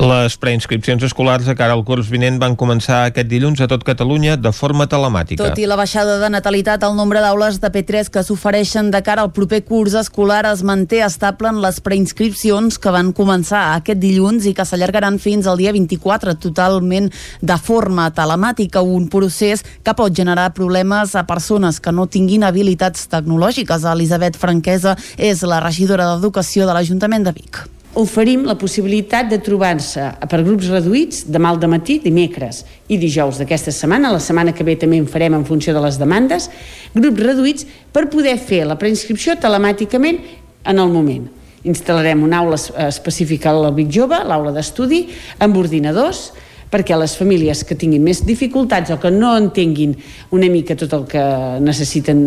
Les 0.00 0.34
preinscripcions 0.36 1.02
escolars 1.06 1.46
de 1.46 1.54
cara 1.54 1.76
al 1.76 1.84
curs 1.86 2.08
vinent 2.10 2.40
van 2.42 2.56
començar 2.58 3.04
aquest 3.06 3.28
dilluns 3.30 3.60
a 3.62 3.68
tot 3.70 3.84
Catalunya 3.86 4.34
de 4.36 4.50
forma 4.52 4.88
telemàtica. 4.90 5.44
Tot 5.44 5.60
i 5.62 5.68
la 5.70 5.78
baixada 5.78 6.18
de 6.18 6.30
natalitat, 6.32 6.82
el 6.82 6.96
nombre 6.98 7.22
d'aules 7.22 7.60
de 7.62 7.70
P3 7.70 8.10
que 8.10 8.24
s'ofereixen 8.26 8.90
de 8.90 9.00
cara 9.06 9.22
al 9.22 9.30
proper 9.32 9.62
curs 9.64 9.94
escolar 9.94 10.42
es 10.50 10.64
manté 10.66 11.04
estable 11.06 11.52
en 11.52 11.62
les 11.62 11.78
preinscripcions 11.84 12.80
que 12.82 12.94
van 12.94 13.12
començar 13.14 13.76
aquest 13.76 14.02
dilluns 14.02 14.48
i 14.50 14.54
que 14.56 14.66
s'allargaran 14.66 15.20
fins 15.22 15.46
al 15.46 15.60
dia 15.60 15.72
24 15.72 16.03
24 16.04 16.36
totalment 16.38 17.10
de 17.40 17.56
forma 17.58 18.10
telemàtica, 18.14 18.82
un 18.82 19.08
procés 19.08 19.64
que 19.82 19.94
pot 19.96 20.14
generar 20.14 20.52
problemes 20.54 21.14
a 21.16 21.24
persones 21.26 21.80
que 21.80 21.92
no 21.92 22.06
tinguin 22.06 22.44
habilitats 22.44 23.08
tecnològiques. 23.08 23.84
Elisabet 23.94 24.36
Franquesa 24.36 24.96
és 25.16 25.42
la 25.42 25.62
regidora 25.64 26.14
d'Educació 26.14 26.68
de 26.68 26.76
l'Ajuntament 26.76 27.24
de 27.24 27.34
Vic 27.34 27.64
oferim 27.94 28.42
la 28.42 28.56
possibilitat 28.58 29.28
de 29.30 29.36
trobar-se 29.38 30.08
per 30.26 30.40
grups 30.42 30.66
reduïts 30.66 31.20
demà 31.30 31.52
al 31.54 31.60
matí, 31.70 32.00
dimecres 32.02 32.64
i 32.90 32.98
dijous 32.98 33.38
d'aquesta 33.38 33.70
setmana, 33.70 34.10
la 34.10 34.18
setmana 34.18 34.50
que 34.50 34.66
ve 34.66 34.74
també 34.74 34.98
en 34.98 35.06
farem 35.06 35.36
en 35.38 35.44
funció 35.46 35.72
de 35.72 35.80
les 35.84 35.96
demandes, 35.96 36.50
grups 36.92 37.22
reduïts 37.22 37.66
per 37.92 38.08
poder 38.10 38.34
fer 38.36 38.64
la 38.66 38.74
preinscripció 38.74 39.38
telemàticament 39.38 40.18
en 40.66 40.78
el 40.82 40.90
moment. 40.90 41.30
Instal·larem 41.64 42.22
una 42.24 42.42
aula 42.44 42.58
específica 42.86 43.50
al 43.50 43.70
Vic 43.74 43.92
Jove, 43.92 44.18
l'aula 44.28 44.52
d'estudi, 44.52 45.06
amb 45.44 45.56
ordinadors, 45.56 46.28
perquè 46.74 46.96
les 46.98 47.14
famílies 47.16 47.62
que 47.64 47.76
tinguin 47.78 48.02
més 48.04 48.24
dificultats 48.26 48.90
o 48.90 48.98
que 49.00 49.12
no 49.14 49.34
entenguin 49.38 49.94
una 50.34 50.50
mica 50.50 50.76
tot 50.76 50.92
el 50.96 51.06
que 51.10 51.24
necessiten 51.62 52.24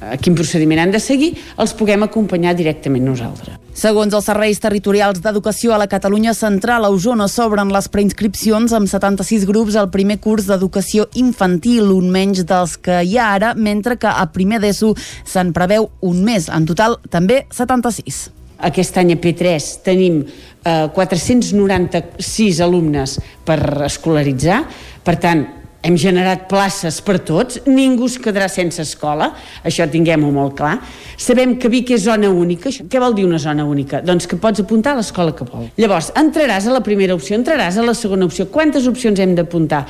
a 0.00 0.16
quin 0.20 0.34
procediment 0.36 0.82
han 0.82 0.92
de 0.92 1.00
seguir, 1.00 1.30
els 1.56 1.72
puguem 1.76 2.04
acompanyar 2.04 2.52
directament 2.56 3.06
nosaltres. 3.06 3.56
Segons 3.76 4.14
els 4.16 4.28
serveis 4.28 4.60
territorials 4.60 5.20
d'educació 5.24 5.74
a 5.74 5.80
la 5.80 5.88
Catalunya 5.88 6.32
Central, 6.36 6.84
a 6.84 6.92
Osona 6.92 7.28
s'obren 7.28 7.72
les 7.72 7.88
preinscripcions 7.92 8.72
amb 8.76 8.88
76 8.88 9.44
grups 9.48 9.76
al 9.76 9.90
primer 9.92 10.18
curs 10.20 10.48
d'educació 10.48 11.08
infantil, 11.16 11.92
un 11.96 12.08
menys 12.12 12.44
dels 12.48 12.76
que 12.80 13.02
hi 13.04 13.18
ha 13.18 13.32
ara, 13.36 13.52
mentre 13.54 13.98
que 14.00 14.08
a 14.08 14.24
primer 14.32 14.62
d'ESO 14.64 14.94
se'n 15.24 15.52
preveu 15.56 15.90
un 16.00 16.24
més. 16.24 16.48
En 16.48 16.68
total, 16.68 17.00
també 17.12 17.44
76. 17.52 18.35
Aquest 18.70 18.96
any 18.96 19.12
a 19.12 19.18
P3 19.20 19.68
tenim 19.84 20.22
eh, 20.24 20.88
496 20.94 22.62
alumnes 22.64 23.18
per 23.44 23.60
escolaritzar, 23.86 24.62
per 25.04 25.16
tant, 25.22 25.46
hem 25.86 25.94
generat 26.00 26.48
places 26.50 26.98
per 27.04 27.20
tots, 27.22 27.60
ningú 27.68 28.08
es 28.10 28.16
quedarà 28.18 28.48
sense 28.50 28.82
escola, 28.82 29.28
això 29.66 29.86
tinguem-ho 29.90 30.32
molt 30.34 30.56
clar. 30.58 30.72
Sabem 31.20 31.54
que 31.60 31.70
Vic 31.70 31.92
és 31.94 32.02
zona 32.08 32.30
única. 32.32 32.72
Què 32.72 33.02
vol 33.02 33.14
dir 33.14 33.26
una 33.26 33.38
zona 33.42 33.64
única? 33.68 34.00
Doncs 34.04 34.26
que 34.26 34.38
pots 34.40 34.64
apuntar 34.64 34.96
a 34.96 35.00
l'escola 35.00 35.34
que 35.36 35.46
vol. 35.46 35.68
Llavors, 35.78 36.10
entraràs 36.18 36.66
a 36.66 36.74
la 36.74 36.82
primera 36.86 37.14
opció, 37.14 37.38
entraràs 37.38 37.78
a 37.78 37.84
la 37.86 37.94
segona 37.94 38.26
opció. 38.26 38.48
Quantes 38.50 38.88
opcions 38.90 39.22
hem 39.22 39.36
d'apuntar? 39.38 39.84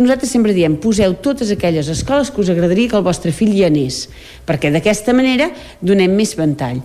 Nosaltres 0.00 0.32
sempre 0.34 0.56
diem, 0.56 0.80
poseu 0.82 1.14
totes 1.22 1.52
aquelles 1.54 1.92
escoles 1.94 2.32
que 2.32 2.42
us 2.42 2.50
agradaria 2.50 2.90
que 2.90 2.98
el 2.98 3.06
vostre 3.06 3.34
fill 3.34 3.54
hi 3.54 3.62
anés, 3.68 4.06
perquè 4.48 4.72
d'aquesta 4.74 5.14
manera 5.14 5.52
donem 5.80 6.18
més 6.18 6.34
ventall. 6.38 6.82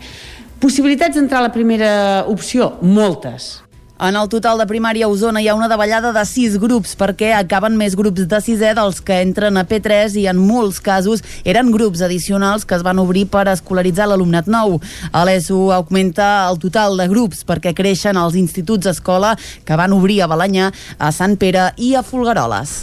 Possibilitats 0.61 1.17
d'entrar 1.17 1.39
a 1.39 1.47
la 1.47 1.53
primera 1.53 1.91
opció? 2.29 2.75
Moltes. 2.85 3.60
En 4.01 4.15
el 4.17 4.29
total 4.33 4.57
de 4.57 4.65
primària 4.65 5.05
a 5.05 5.11
Osona 5.13 5.43
hi 5.43 5.47
ha 5.51 5.53
una 5.53 5.67
davallada 5.69 6.09
de 6.15 6.21
6 6.25 6.55
grups 6.63 6.95
perquè 6.97 7.27
acaben 7.37 7.75
més 7.77 7.93
grups 7.93 8.23
de 8.25 8.39
6è 8.41 8.71
dels 8.73 8.97
que 9.05 9.19
entren 9.21 9.59
a 9.61 9.63
P3 9.69 10.15
i 10.17 10.23
en 10.31 10.39
molts 10.41 10.79
casos 10.81 11.21
eren 11.45 11.69
grups 11.69 12.01
addicionals 12.01 12.65
que 12.65 12.73
es 12.79 12.81
van 12.81 12.97
obrir 12.97 13.27
per 13.29 13.45
escolaritzar 13.51 14.07
l'alumnat 14.09 14.49
nou. 14.49 14.79
A 15.13 15.21
l'ESO 15.21 15.69
augmenta 15.75 16.31
el 16.49 16.57
total 16.63 16.97
de 16.97 17.05
grups 17.13 17.45
perquè 17.45 17.75
creixen 17.77 18.17
els 18.17 18.39
instituts 18.41 18.89
escola 18.89 19.35
que 19.69 19.77
van 19.77 19.93
obrir 19.93 20.23
a 20.25 20.29
Balanyà, 20.33 20.71
a 20.97 21.11
Sant 21.13 21.37
Pere 21.37 21.69
i 21.77 21.93
a 21.93 22.01
Folgueroles. 22.01 22.79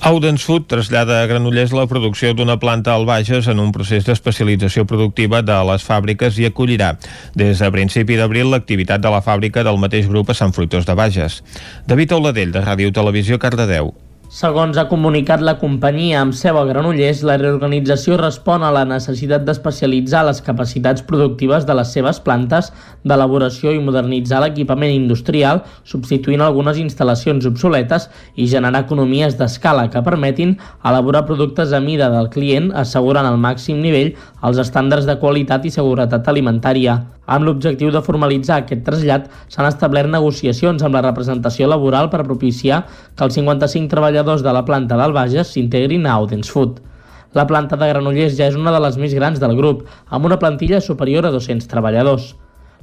Audens 0.00 0.44
Food 0.46 0.68
trasllada 0.70 1.16
a 1.22 1.26
Granollers 1.26 1.72
la 1.74 1.88
producció 1.90 2.30
d'una 2.34 2.54
planta 2.62 2.92
al 2.94 3.02
Bages 3.06 3.48
en 3.50 3.58
un 3.58 3.72
procés 3.74 4.04
d'especialització 4.06 4.84
productiva 4.86 5.40
de 5.42 5.56
les 5.66 5.82
fàbriques 5.82 6.38
i 6.38 6.46
acollirà 6.46 6.92
des 7.34 7.58
de 7.58 7.70
principi 7.74 8.14
d'abril 8.14 8.52
l'activitat 8.52 9.02
de 9.02 9.10
la 9.10 9.18
fàbrica 9.26 9.64
del 9.66 9.80
mateix 9.82 10.06
grup 10.06 10.30
a 10.30 10.38
Sant 10.38 10.47
Fruitós 10.52 10.86
de 10.86 10.94
Bages. 10.94 11.42
David 11.86 12.12
Auladell, 12.12 12.52
de 12.52 12.60
Ràdio 12.64 12.92
Televisió, 12.92 13.38
Cardedeu. 13.38 13.94
Segons 14.28 14.76
ha 14.76 14.82
comunicat 14.90 15.40
la 15.40 15.54
companyia 15.56 16.18
amb 16.20 16.34
seu 16.36 16.58
a 16.60 16.64
Granollers, 16.68 17.22
la 17.24 17.38
reorganització 17.40 18.18
respon 18.20 18.60
a 18.60 18.68
la 18.76 18.82
necessitat 18.84 19.46
d'especialitzar 19.46 20.20
les 20.28 20.42
capacitats 20.44 21.06
productives 21.08 21.64
de 21.64 21.78
les 21.78 21.94
seves 21.96 22.20
plantes, 22.20 22.68
d'elaboració 23.08 23.72
i 23.72 23.80
modernitzar 23.80 24.42
l'equipament 24.44 24.92
industrial, 24.92 25.62
substituint 25.88 26.44
algunes 26.44 26.76
instal·lacions 26.76 27.48
obsoletes 27.48 28.10
i 28.36 28.52
generar 28.52 28.84
economies 28.84 29.40
d'escala 29.40 29.88
que 29.88 30.04
permetin 30.04 30.58
elaborar 30.84 31.24
productes 31.24 31.72
a 31.72 31.80
mida 31.80 32.12
del 32.12 32.28
client, 32.28 32.68
assegurant 32.76 33.24
al 33.24 33.40
màxim 33.40 33.80
nivell 33.80 34.12
els 34.44 34.60
estàndards 34.60 35.08
de 35.08 35.16
qualitat 35.24 35.64
i 35.64 35.72
seguretat 35.72 36.28
alimentària. 36.28 37.00
Amb 37.28 37.44
l'objectiu 37.44 37.90
de 37.92 38.00
formalitzar 38.00 38.62
aquest 38.62 38.86
trasllat, 38.86 39.26
s'han 39.52 39.66
establert 39.68 40.08
negociacions 40.08 40.80
amb 40.84 40.96
la 40.96 41.02
representació 41.04 41.68
laboral 41.68 42.08
per 42.08 42.22
propiciar 42.24 42.78
que 42.88 43.26
els 43.26 43.36
55 43.36 43.92
treballadors 44.18 44.42
de 44.42 44.52
la 44.52 44.64
planta 44.66 44.96
del 44.98 45.12
Bages 45.14 45.52
s'integrin 45.54 46.06
a 46.06 46.16
Audens 46.18 46.50
Food. 46.50 46.80
La 47.38 47.46
planta 47.46 47.76
de 47.78 47.86
Granollers 47.86 48.34
ja 48.34 48.48
és 48.50 48.56
una 48.58 48.72
de 48.74 48.80
les 48.82 48.96
més 48.98 49.14
grans 49.14 49.38
del 49.38 49.54
grup, 49.54 49.84
amb 50.10 50.26
una 50.26 50.38
plantilla 50.42 50.80
superior 50.80 51.26
a 51.26 51.30
200 51.30 51.68
treballadors. 51.70 52.34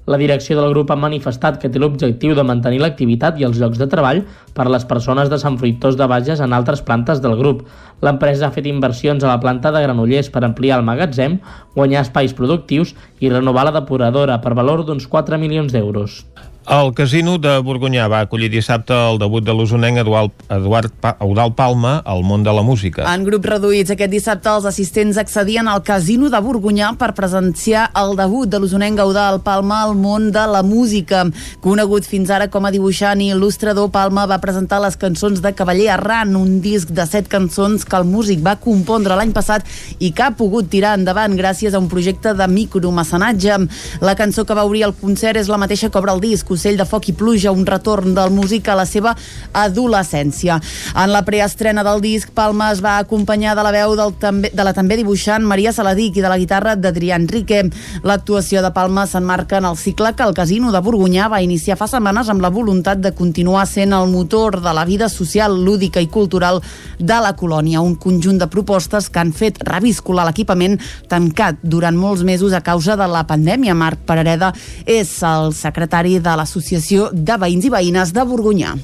La 0.08 0.18
direcció 0.22 0.56
del 0.56 0.72
grup 0.72 0.94
ha 0.94 0.96
manifestat 0.96 1.60
que 1.60 1.68
té 1.68 1.82
l'objectiu 1.82 2.38
de 2.38 2.48
mantenir 2.48 2.80
l'activitat 2.80 3.36
i 3.42 3.44
els 3.44 3.60
llocs 3.60 3.82
de 3.82 3.89
treball 3.92 4.24
per 4.54 4.68
a 4.68 4.72
les 4.72 4.86
persones 4.86 5.27
de 5.27 5.42
Sant 5.42 5.60
Fruitós 5.60 6.00
de 6.00 6.08
Bages 6.08 6.39
en 6.39 6.56
altres 6.56 6.86
plantes 6.86 7.20
del 7.20 7.36
grup. 7.36 7.65
L'empresa 8.06 8.48
ha 8.48 8.56
fet 8.56 8.72
inversions 8.72 9.25
a 9.25 9.34
la 9.34 9.39
planta 9.44 9.75
de 9.75 9.84
Granollers 9.84 10.32
per 10.32 10.46
ampliar 10.46 10.80
el 10.80 10.88
magatzem, 10.88 11.42
guanyar 11.75 12.06
espais 12.06 12.38
productius 12.38 12.96
i 13.20 13.34
renovar 13.34 13.68
la 13.68 13.80
depuradora 13.82 14.39
per 14.39 14.56
valor 14.56 14.86
d'uns 14.86 15.10
4 15.10 15.42
milions 15.42 15.75
d'euros. 15.75 16.22
El 16.66 16.96
casino 16.98 17.36
de 17.38 17.52
Borgonyà 17.62 18.08
va 18.10 18.24
acollir 18.26 18.48
dissabte 18.50 18.96
el 18.98 19.20
debut 19.22 19.44
de 19.46 19.54
l'usonenc 19.54 20.00
Eduard, 20.02 20.94
pa, 20.98 21.12
Eudal 21.22 21.52
Palma 21.54 22.00
al 22.02 22.24
món 22.26 22.42
de 22.42 22.50
la 22.50 22.64
música. 22.66 23.04
En 23.06 23.22
grups 23.22 23.46
reduïts 23.52 23.94
aquest 23.94 24.10
dissabte 24.10 24.50
els 24.50 24.66
assistents 24.66 25.20
accedien 25.22 25.70
al 25.70 25.84
casino 25.86 26.32
de 26.34 26.40
Borgonyà 26.42 26.90
per 26.98 27.12
presenciar 27.14 27.84
el 28.02 28.16
debut 28.18 28.50
de 28.50 28.58
l'usonenc 28.58 28.98
Eudal 29.04 29.44
Palma 29.46 29.84
al 29.84 29.94
món 29.94 30.32
de 30.34 30.48
la 30.50 30.64
música. 30.66 31.22
Conegut 31.62 32.10
fins 32.10 32.32
ara 32.34 32.48
com 32.50 32.66
a 32.66 32.74
dibuixant 32.74 33.22
i 33.22 33.30
il·lustrador, 33.36 33.92
Palma 33.94 34.26
va 34.26 34.42
presentar 34.42 34.82
les 34.82 34.98
cançons 34.98 35.46
de 35.46 35.54
Cavaller 35.54 35.92
Arran, 35.94 36.34
un 36.34 36.58
disc 36.66 36.90
de 36.90 37.06
set 37.06 37.30
cançons 37.30 37.86
que 37.86 38.02
el 38.02 38.10
músic 38.10 38.42
va 38.42 38.56
compondre 38.58 39.14
l'any 39.14 39.36
passat 39.38 39.70
i 40.00 40.10
que 40.10 40.26
ha 40.26 40.34
pogut 40.34 40.74
tirar 40.74 40.96
endavant 40.98 41.38
gràcies 41.38 41.78
a 41.78 41.84
un 41.86 41.94
projecte 41.94 42.34
de 42.34 42.50
micromecenatge. 42.58 43.62
La 44.02 44.18
cançó 44.18 44.50
que 44.50 44.58
va 44.58 44.66
obrir 44.66 44.88
el 44.90 44.98
concert 44.98 45.38
és 45.38 45.54
la 45.54 45.62
mateixa 45.62 45.94
que 45.94 46.02
obre 46.02 46.18
el 46.18 46.26
disc, 46.26 46.55
Ocell 46.56 46.80
de 46.80 46.88
foc 46.88 47.10
i 47.12 47.16
pluja, 47.18 47.54
un 47.54 47.66
retorn 47.68 48.16
del 48.16 48.32
músic 48.34 48.70
a 48.72 48.78
la 48.80 48.88
seva 48.90 49.16
adolescència. 49.54 50.60
En 50.96 51.12
la 51.14 51.24
preestrena 51.28 51.84
del 51.86 52.02
disc, 52.04 52.32
Palma 52.36 52.72
es 52.74 52.82
va 52.84 52.98
acompanyar 52.98 53.56
de 53.56 53.64
la 53.66 53.74
veu 53.76 53.96
del 54.00 54.16
també, 54.20 54.52
de 54.54 54.64
la 54.66 54.74
també 54.74 54.98
dibuixant 55.00 55.46
Maria 55.46 55.74
Saladic 55.76 56.18
i 56.18 56.24
de 56.24 56.32
la 56.32 56.40
guitarra 56.40 56.76
d'Adrià 56.76 57.20
Enrique. 57.20 57.62
L'actuació 58.04 58.64
de 58.64 58.72
Palma 58.76 59.06
s'enmarca 59.08 59.60
en 59.60 59.70
el 59.70 59.78
cicle 59.78 60.14
que 60.16 60.24
el 60.24 60.36
Casino 60.38 60.72
de 60.72 60.82
Borgunyà 60.82 61.30
va 61.32 61.42
iniciar 61.44 61.78
fa 61.80 61.88
setmanes 61.92 62.30
amb 62.32 62.44
la 62.44 62.52
voluntat 62.54 63.02
de 63.04 63.14
continuar 63.16 63.66
sent 63.68 63.94
el 63.94 64.10
motor 64.12 64.62
de 64.64 64.74
la 64.74 64.86
vida 64.86 65.10
social, 65.10 65.58
lúdica 65.66 66.02
i 66.02 66.08
cultural 66.08 66.62
de 67.00 67.20
la 67.22 67.36
colònia. 67.36 67.82
Un 67.82 67.96
conjunt 67.96 68.40
de 68.40 68.50
propostes 68.52 69.10
que 69.10 69.22
han 69.22 69.34
fet 69.36 69.60
reviscolar 69.66 70.28
l'equipament 70.30 70.80
tancat 71.12 71.60
durant 71.64 71.98
molts 71.98 72.24
mesos 72.24 72.54
a 72.54 72.64
causa 72.64 72.96
de 72.96 73.08
la 73.12 73.26
pandèmia. 73.28 73.76
Marc 73.76 74.06
Parareda 74.06 74.54
és 74.86 75.12
el 75.24 75.54
secretari 75.56 76.20
de 76.20 76.36
l'Associació 76.46 77.10
de 77.12 77.40
Veïns 77.42 77.66
i 77.66 77.74
Veïnes 77.74 78.14
de 78.14 78.24
Borgunyà. 78.30 78.75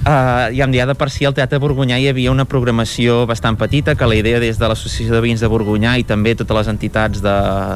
Uh, 0.00 0.48
i 0.56 0.62
amb 0.64 0.72
dia 0.72 0.86
de 0.88 0.94
per 0.96 1.10
si 1.12 1.26
al 1.28 1.34
Teatre 1.36 1.58
Borgunyà 1.60 1.98
hi 2.00 2.06
havia 2.08 2.30
una 2.32 2.46
programació 2.48 3.26
bastant 3.28 3.58
petita 3.60 3.92
que 4.00 4.06
la 4.08 4.16
idea 4.16 4.38
des 4.40 4.56
de 4.56 4.70
l'Associació 4.70 5.12
de 5.12 5.20
Veïns 5.20 5.42
de 5.44 5.50
Borgunyà 5.52 5.98
i 6.00 6.06
també 6.08 6.32
totes 6.32 6.56
les 6.56 6.70
entitats 6.72 7.20
de, 7.20 7.34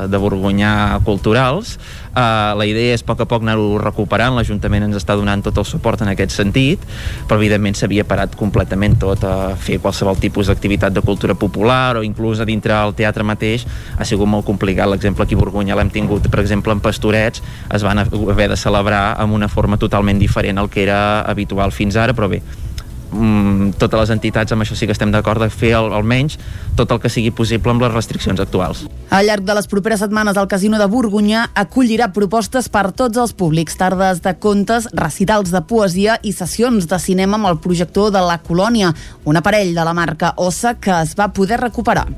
de 0.08 0.20
Borgunyà 0.22 1.02
culturals 1.04 1.74
uh, 2.14 2.54
la 2.56 2.66
idea 2.66 2.94
és 2.94 3.04
a 3.04 3.08
poc 3.08 3.20
a 3.20 3.28
poc 3.28 3.44
anar-ho 3.44 3.78
recuperant. 3.82 4.34
l'Ajuntament 4.34 4.86
ens 4.88 4.96
està 4.96 5.16
donant 5.18 5.42
tot 5.44 5.58
el 5.58 5.66
suport 5.68 6.02
en 6.02 6.10
aquest 6.12 6.34
sentit 6.34 6.82
però 7.28 7.38
evidentment 7.40 7.76
s'havia 7.78 8.06
parat 8.08 8.34
completament 8.38 8.96
tot 9.00 9.24
a 9.24 9.54
fer 9.60 9.80
qualsevol 9.82 10.18
tipus 10.20 10.48
d'activitat 10.50 10.94
de 10.94 11.02
cultura 11.04 11.34
popular 11.34 11.96
o 11.98 12.04
inclús 12.06 12.40
a 12.40 12.48
dintre 12.48 12.74
del 12.74 12.94
teatre 12.94 13.24
mateix. 13.24 13.66
Ha 13.98 14.04
sigut 14.04 14.28
molt 14.28 14.46
complicat. 14.46 14.88
L'exemple 14.90 15.24
aquí 15.24 15.34
a 15.34 15.40
Borgunyà 15.40 15.76
l'hem 15.76 15.90
tingut 15.90 16.28
per 16.30 16.40
exemple 16.40 16.72
en 16.72 16.80
Pastorets. 16.80 17.42
Es 17.72 17.82
van 17.82 17.98
haver 17.98 18.48
de 18.50 18.56
celebrar 18.56 19.14
amb 19.18 19.34
una 19.34 19.48
forma 19.48 19.78
totalment 19.78 20.18
diferent 20.18 20.58
al 20.58 20.70
que 20.70 20.82
era 20.82 21.22
habitual 21.22 21.72
fins 21.72 21.96
ara 21.96 22.14
però 22.14 22.28
bé 22.30 22.42
mm, 23.14 23.76
totes 23.78 24.00
les 24.00 24.12
entitats 24.14 24.52
amb 24.52 24.64
això 24.64 24.76
sí 24.76 24.88
que 24.88 24.94
estem 24.94 25.12
d'acord 25.14 25.42
de 25.42 25.50
fer 25.52 25.74
al, 25.78 25.92
almenys 25.94 26.38
tot 26.76 26.90
el 26.90 27.00
que 27.00 27.12
sigui 27.12 27.30
possible 27.30 27.72
amb 27.72 27.84
les 27.84 27.94
restriccions 27.94 28.40
actuals. 28.42 28.84
Al 29.14 29.28
llarg 29.28 29.46
de 29.46 29.54
les 29.54 29.70
properes 29.70 30.02
setmanes 30.02 30.38
el 30.40 30.50
Casino 30.50 30.80
de 30.80 30.88
Borgunyà 30.90 31.46
acollirà 31.54 32.10
propostes 32.16 32.68
per 32.68 32.90
tots 32.92 33.20
els 33.20 33.34
públics, 33.36 33.78
tardes 33.78 34.22
de 34.24 34.34
contes, 34.42 34.90
recitals 34.92 35.54
de 35.54 35.62
poesia 35.62 36.18
i 36.22 36.34
sessions 36.34 36.90
de 36.90 36.98
cinema 36.98 37.38
amb 37.38 37.52
el 37.52 37.62
projector 37.62 38.10
de 38.14 38.24
la 38.24 38.40
Colònia, 38.42 38.94
un 39.24 39.38
aparell 39.38 39.74
de 39.74 39.86
la 39.86 39.94
marca 39.94 40.34
Ossa 40.36 40.74
que 40.74 40.94
es 41.02 41.14
va 41.18 41.32
poder 41.32 41.60
recuperar. 41.62 42.08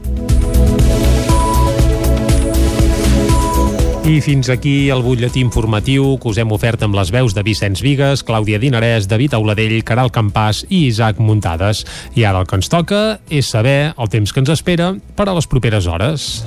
I 4.06 4.20
fins 4.22 4.46
aquí 4.54 4.86
el 4.94 5.00
butlletí 5.02 5.40
informatiu 5.42 6.12
que 6.22 6.28
us 6.30 6.38
hem 6.38 6.52
ofert 6.54 6.84
amb 6.86 6.94
les 6.94 7.08
veus 7.10 7.34
de 7.34 7.42
Vicenç 7.42 7.80
Vigues, 7.82 8.22
Clàudia 8.22 8.60
Dinarès, 8.62 9.08
David 9.10 9.34
Auladell, 9.34 9.80
Caral 9.82 10.12
Campàs 10.14 10.60
i 10.68 10.84
Isaac 10.86 11.18
Muntades. 11.18 11.82
I 12.14 12.22
ara 12.22 12.44
el 12.44 12.46
que 12.46 12.54
ens 12.54 12.70
toca 12.70 13.18
és 13.26 13.50
saber 13.50 13.96
el 13.98 14.12
temps 14.12 14.30
que 14.30 14.44
ens 14.44 14.54
espera 14.54 14.92
per 15.18 15.26
a 15.26 15.34
les 15.34 15.50
properes 15.50 15.90
hores. 15.90 16.46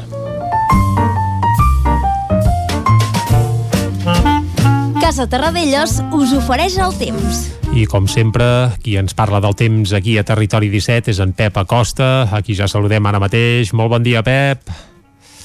Casa 5.04 5.28
Terradellos 5.28 6.00
us 6.16 6.32
ofereix 6.40 6.80
el 6.80 6.96
temps. 6.96 7.50
I 7.76 7.84
com 7.92 8.08
sempre, 8.08 8.72
qui 8.80 8.96
ens 8.96 9.12
parla 9.12 9.44
del 9.44 9.60
temps 9.60 9.92
aquí 9.92 10.16
a 10.16 10.24
Territori 10.24 10.72
17 10.72 11.12
és 11.12 11.20
en 11.20 11.36
Pep 11.36 11.60
Acosta, 11.60 12.30
a 12.32 12.40
qui 12.40 12.56
ja 12.56 12.72
saludem 12.72 13.04
ara 13.12 13.20
mateix. 13.20 13.76
Molt 13.76 13.92
bon 13.92 14.08
dia, 14.08 14.24
Pep. 14.24 14.64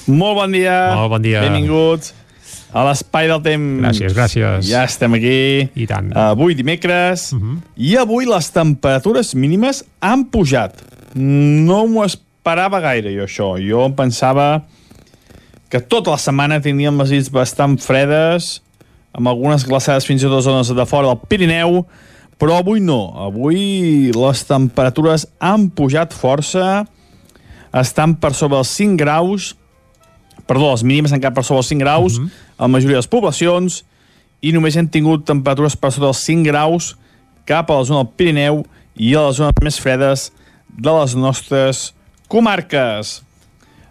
Molt 0.06 0.36
bon 0.36 0.52
dia. 0.52 0.76
Molt 0.94 1.10
bon 1.16 1.24
dia. 1.24 1.40
Benvinguts. 1.46 2.14
a 2.74 2.82
l'espai 2.88 3.28
del 3.30 3.40
temps. 3.42 3.82
Gràcies, 3.84 4.14
gràcies. 4.16 4.66
Ja 4.66 4.82
estem 4.88 5.14
aquí. 5.14 5.68
I 5.78 5.86
tant. 5.86 6.10
Avui 6.18 6.56
dimecres. 6.58 7.32
Uh 7.32 7.38
-huh. 7.38 7.58
I 7.76 7.96
avui 7.96 8.26
les 8.26 8.50
temperatures 8.50 9.34
mínimes 9.34 9.84
han 10.00 10.24
pujat. 10.24 10.82
No 11.14 11.86
m'ho 11.86 12.04
esperava 12.04 12.80
gaire, 12.80 13.14
jo, 13.14 13.22
això. 13.22 13.68
Jo 13.68 13.86
em 13.86 13.94
pensava 13.94 14.64
que 15.68 15.80
tota 15.80 16.10
la 16.10 16.18
setmana 16.18 16.60
tindríem 16.60 16.98
les 16.98 17.10
nits 17.10 17.30
bastant 17.30 17.78
fredes, 17.78 18.62
amb 19.12 19.28
algunes 19.28 19.64
glaçades 19.64 20.06
fins 20.06 20.22
i 20.22 20.26
tot 20.26 20.42
zones 20.42 20.68
de 20.68 20.86
fora 20.86 21.08
del 21.08 21.18
Pirineu, 21.28 21.86
però 22.38 22.58
avui 22.58 22.80
no. 22.80 23.12
Avui 23.16 24.12
les 24.14 24.44
temperatures 24.44 25.26
han 25.40 25.70
pujat 25.70 26.12
força, 26.12 26.84
estan 27.72 28.14
per 28.14 28.34
sobre 28.34 28.58
els 28.58 28.68
5 28.68 28.96
graus, 28.96 29.56
perdó, 30.46 30.70
les 30.70 30.84
mínimes 30.84 31.12
han 31.12 31.20
quedat 31.20 31.36
per 31.36 31.44
sobre 31.44 31.62
els 31.62 31.72
5 31.72 31.80
graus, 31.80 32.18
uh 32.18 32.24
-huh. 32.24 32.30
a 32.58 32.62
la 32.62 32.68
majoria 32.68 32.96
de 32.96 33.02
les 33.02 33.08
poblacions, 33.08 33.84
i 34.40 34.52
només 34.52 34.76
hem 34.76 34.88
tingut 34.88 35.24
temperatures 35.24 35.76
per 35.76 35.92
sobre 35.92 36.08
els 36.08 36.24
5 36.24 36.44
graus 36.44 36.96
cap 37.46 37.70
a 37.70 37.78
la 37.78 37.84
zona 37.84 38.02
del 38.02 38.12
Pirineu 38.16 38.64
i 38.96 39.14
a 39.14 39.26
les 39.26 39.36
zones 39.36 39.62
més 39.62 39.80
fredes 39.80 40.32
de 40.68 40.90
les 40.90 41.14
nostres 41.14 41.94
comarques. 42.28 43.22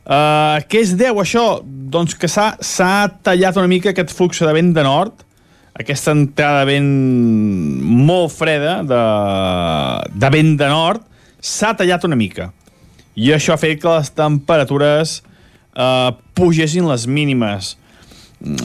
Uh, 0.03 0.59
què 0.67 0.81
es 0.83 0.95
deu 0.99 1.21
això? 1.21 1.61
Doncs 1.63 2.15
que 2.19 2.27
s'ha 2.27 2.97
tallat 3.23 3.55
una 3.55 3.71
mica 3.71 3.93
aquest 3.93 4.11
flux 4.11 4.41
de 4.43 4.53
vent 4.53 4.73
de 4.75 4.83
nord, 4.83 5.23
aquesta 5.79 6.11
entrada 6.11 6.65
de 6.65 6.73
vent 6.73 6.89
molt 8.05 8.33
freda 8.35 8.81
de, 8.85 9.03
de 10.13 10.29
vent 10.29 10.57
de 10.59 10.67
nord, 10.69 11.05
s'ha 11.39 11.73
tallat 11.79 12.03
una 12.03 12.19
mica. 12.19 12.51
I 13.15 13.31
això 13.33 13.55
ha 13.55 13.61
fet 13.61 13.79
que 13.81 13.89
les 13.89 14.11
temperatures 14.13 15.21
eh, 15.75 16.11
pugessin 16.35 16.87
les 16.89 17.07
mínimes. 17.07 17.77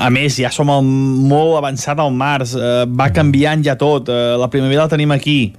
A 0.02 0.08
més, 0.10 0.38
ja 0.40 0.50
som 0.50 0.70
el, 0.74 0.82
molt 0.82 1.58
avançat 1.60 2.00
al 2.02 2.12
març, 2.14 2.54
eh, 2.58 2.84
va 2.88 3.10
canviant 3.14 3.62
ja 3.64 3.76
tot, 3.78 4.10
eh, 4.10 4.34
la 4.38 4.50
primavera 4.50 4.86
la 4.86 4.92
tenim 4.92 5.14
aquí. 5.14 5.54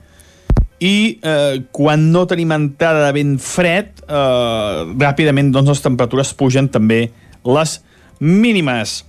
I 0.80 1.20
eh, 1.24 1.62
quan 1.76 2.10
no 2.12 2.26
tenim 2.28 2.52
entrada 2.56 3.06
de 3.08 3.16
vent 3.16 3.38
fred, 3.44 4.04
eh, 4.08 4.84
ràpidament 5.00 5.52
doncs, 5.56 5.72
les 5.74 5.84
temperatures 5.84 6.34
pugen 6.40 6.70
també 6.72 7.10
les 7.48 7.80
mínimes. 8.20 9.04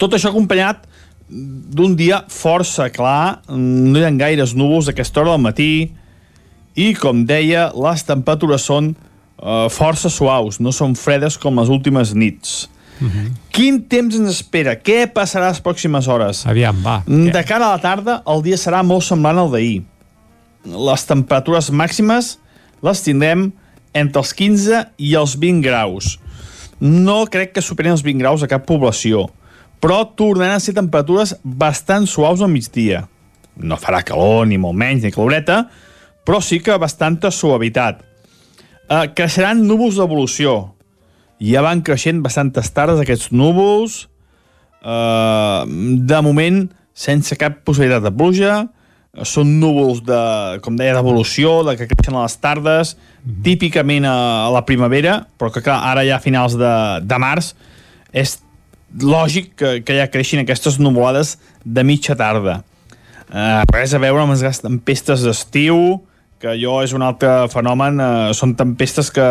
Tot 0.00 0.16
això 0.16 0.32
acompanyat 0.32 0.84
d'un 1.28 1.96
dia 1.98 2.22
força 2.30 2.88
clar, 2.94 3.42
no 3.50 3.98
hi 3.98 4.04
ha 4.06 4.12
gaires 4.14 4.54
núvols 4.54 4.88
a 4.88 4.94
aquesta 4.94 5.20
hora 5.20 5.34
del 5.34 5.44
matí, 5.44 5.72
i, 6.76 6.92
com 6.94 7.24
deia, 7.24 7.70
les 7.72 8.04
temperatures 8.04 8.66
són 8.68 8.92
uh, 9.40 9.66
força 9.72 10.10
suaus, 10.12 10.60
no 10.60 10.72
són 10.72 10.96
fredes 10.98 11.36
com 11.40 11.60
les 11.60 11.68
últimes 11.72 12.14
nits. 12.14 12.68
Uh 13.00 13.08
-huh. 13.08 13.32
Quin 13.52 13.82
temps 13.88 14.14
ens 14.16 14.30
espera? 14.30 14.76
Què 14.76 15.06
passarà 15.12 15.48
les 15.48 15.62
pròximes 15.62 16.08
hores? 16.08 16.46
Aviam, 16.46 16.76
va. 16.82 17.02
De 17.06 17.44
cara 17.44 17.66
a 17.66 17.76
la 17.76 17.80
tarda, 17.80 18.22
el 18.26 18.42
dia 18.42 18.56
serà 18.56 18.82
molt 18.82 19.04
semblant 19.04 19.38
al 19.38 19.50
d'ahir. 19.50 19.82
Les 20.64 21.04
temperatures 21.06 21.70
màximes 21.70 22.38
les 22.82 23.02
tindrem 23.02 23.52
entre 23.94 24.20
els 24.20 24.32
15 24.34 24.86
i 24.98 25.14
els 25.14 25.36
20 25.38 25.62
graus. 25.62 26.18
No 26.80 27.24
crec 27.26 27.54
que 27.54 27.64
superin 27.64 27.92
els 27.92 28.02
20 28.02 28.20
graus 28.20 28.42
a 28.42 28.48
cap 28.50 28.66
població, 28.66 29.30
però 29.80 30.04
tornaran 30.16 30.56
a 30.56 30.60
ser 30.60 30.74
temperatures 30.76 31.36
bastant 31.42 32.06
suaus 32.06 32.42
al 32.42 32.52
migdia. 32.52 33.06
No 33.56 33.78
farà 33.80 34.02
calor, 34.04 34.46
ni 34.46 34.58
molt 34.60 34.76
menys, 34.76 35.02
ni 35.02 35.12
caloreta, 35.12 35.70
però 36.26 36.42
sí 36.42 36.60
que 36.60 36.76
bastanta 36.76 37.30
suavitat. 37.30 38.02
Uh, 38.86 39.08
creixeran 39.18 39.64
núvols 39.66 39.96
d'evolució. 39.98 40.52
Ja 41.42 41.64
van 41.66 41.82
creixent 41.84 42.20
bastantes 42.22 42.70
tardes 42.70 43.00
aquests 43.02 43.32
núvols, 43.34 44.04
uh, 44.86 45.66
de 45.66 46.20
moment 46.22 46.68
sense 46.96 47.34
cap 47.36 47.58
possibilitat 47.66 48.06
de 48.06 48.12
pluja, 48.14 48.60
són 49.24 49.56
núvols 49.60 50.02
de, 50.04 50.20
com 50.64 50.76
deia, 50.76 50.94
d'evolució, 50.94 51.62
de 51.66 51.76
que 51.80 51.88
creixen 51.88 52.16
a 52.16 52.24
les 52.26 52.36
tardes, 52.36 52.94
mm 52.96 53.30
-hmm. 53.30 53.42
típicament 53.42 54.04
a, 54.04 54.46
a 54.46 54.50
la 54.50 54.64
primavera, 54.64 55.26
però 55.38 55.50
que 55.50 55.62
clar, 55.62 55.80
ara 55.82 56.04
ja 56.04 56.16
a 56.16 56.20
finals 56.20 56.54
de, 56.54 57.00
de 57.02 57.18
març 57.18 57.54
és 58.12 58.38
lògic 59.00 59.56
que, 59.56 59.82
que 59.82 59.98
ja 59.98 60.10
creixin 60.10 60.40
aquestes 60.40 60.78
nuvolades 60.78 61.38
de 61.64 61.82
mitja 61.82 62.14
tarda. 62.14 62.62
Uh, 63.28 63.64
res 63.72 63.94
a 63.94 63.98
veure 63.98 64.22
amb 64.22 64.32
les 64.32 64.60
tempestes 64.60 65.22
d'estiu, 65.22 66.02
que 66.42 66.52
allò 66.52 66.80
és 66.84 66.92
un 66.96 67.04
altre 67.06 67.46
fenomen, 67.52 68.00
eh, 68.00 68.32
són 68.36 68.54
tempestes 68.58 69.10
que, 69.14 69.26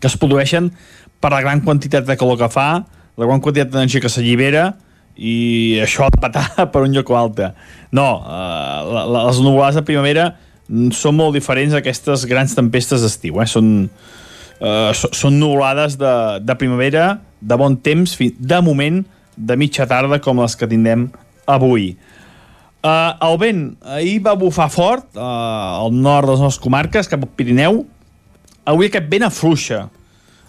que 0.00 0.10
es 0.10 0.16
produeixen 0.20 0.70
per 1.20 1.32
la 1.34 1.42
gran 1.42 1.62
quantitat 1.64 2.06
de 2.06 2.16
calor 2.18 2.38
que 2.40 2.50
fa, 2.52 2.68
la 3.16 3.28
gran 3.28 3.42
quantitat 3.42 3.72
d'energia 3.72 4.04
que 4.04 4.12
s'allibera, 4.12 4.70
i 5.16 5.80
això 5.80 6.06
ha 6.06 6.12
de 6.12 6.66
per 6.72 6.82
un 6.84 6.92
lloc 6.94 7.10
o 7.10 7.16
altre. 7.18 7.52
No, 7.90 8.08
eh, 8.20 9.06
les 9.16 9.40
nuvolades 9.40 9.80
de 9.80 9.86
primavera 9.88 10.30
són 10.92 11.16
molt 11.16 11.36
diferents 11.36 11.74
a 11.74 11.80
aquestes 11.80 12.26
grans 12.28 12.54
tempestes 12.56 13.04
d'estiu. 13.04 13.40
Eh? 13.40 13.46
Són, 13.48 13.88
eh, 14.60 14.90
són 14.94 15.38
nuvolades 15.40 15.96
de, 16.00 16.14
de 16.42 16.58
primavera, 16.58 17.16
de 17.40 17.58
bon 17.58 17.76
temps, 17.78 18.16
de 18.18 18.60
moment, 18.64 19.04
de 19.36 19.56
mitja 19.56 19.86
tarda, 19.88 20.20
com 20.20 20.42
les 20.42 20.56
que 20.56 20.68
tindrem 20.68 21.08
avui. 21.46 21.94
Uh, 22.86 23.16
el 23.26 23.38
vent 23.40 23.62
ahir 23.82 24.20
va 24.22 24.36
bufar 24.38 24.68
fort 24.70 25.16
uh, 25.16 25.22
al 25.82 25.94
nord 25.94 26.28
de 26.28 26.34
les 26.36 26.42
nostres 26.44 26.62
comarques, 26.62 27.08
cap 27.10 27.24
al 27.24 27.30
Pirineu. 27.34 27.80
Avui 28.68 28.86
aquest 28.86 29.08
vent 29.10 29.24
afluixa. 29.26 29.86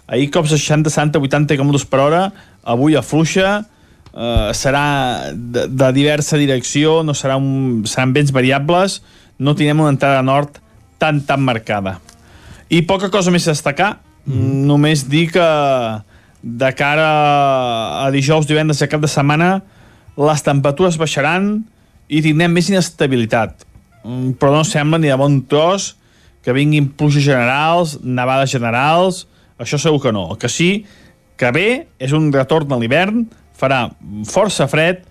Ahir 0.06 0.28
cops 0.34 0.52
de 0.54 0.58
60, 0.60 0.92
70, 0.92 1.18
80 1.24 1.56
km 1.58 1.72
per 1.90 2.00
hora, 2.04 2.20
avui 2.62 2.94
afluixa, 2.98 3.56
uh, 4.12 4.50
serà 4.54 4.84
de, 5.34 5.64
de 5.66 5.88
diversa 5.96 6.38
direcció, 6.38 7.00
no 7.02 7.16
serà 7.16 7.40
un, 7.40 7.82
seran 7.90 8.12
vents 8.14 8.30
variables, 8.34 9.00
no 9.38 9.56
tindrem 9.58 9.82
una 9.82 9.94
entrada 9.96 10.20
nord 10.22 10.60
tan, 11.02 11.18
tan 11.26 11.42
marcada. 11.42 11.96
I 12.70 12.84
poca 12.86 13.10
cosa 13.10 13.32
més 13.34 13.48
a 13.48 13.56
destacar, 13.56 13.96
mm. 14.28 14.52
només 14.68 15.08
dir 15.10 15.26
que 15.32 15.48
de 16.42 16.70
cara 16.78 17.08
a 18.04 18.06
dijous, 18.14 18.46
divendres 18.46 18.84
i 18.84 18.88
cap 18.90 19.02
de 19.02 19.10
setmana, 19.10 19.56
les 20.18 20.46
temperatures 20.46 21.00
baixaran, 21.00 21.50
i 22.08 22.22
tindrem 22.24 22.52
més 22.52 22.70
inestabilitat. 22.72 23.64
Mm, 24.04 24.36
però 24.40 24.52
no 24.54 24.64
sembla 24.64 25.00
ni 25.00 25.10
de 25.10 25.18
bon 25.20 25.40
tros 25.48 25.94
que 26.44 26.54
vinguin 26.56 26.88
pluges 26.96 27.26
generals, 27.26 27.98
nevades 28.02 28.52
generals, 28.54 29.26
això 29.58 29.78
segur 29.80 30.00
que 30.02 30.14
no. 30.14 30.30
El 30.32 30.40
que 30.40 30.48
sí 30.48 30.86
que 31.38 31.50
bé 31.54 31.68
és 32.02 32.14
un 32.16 32.32
retorn 32.34 32.72
a 32.72 32.78
l'hivern, 32.80 33.26
farà 33.58 33.84
força 34.26 34.66
fred, 34.70 35.04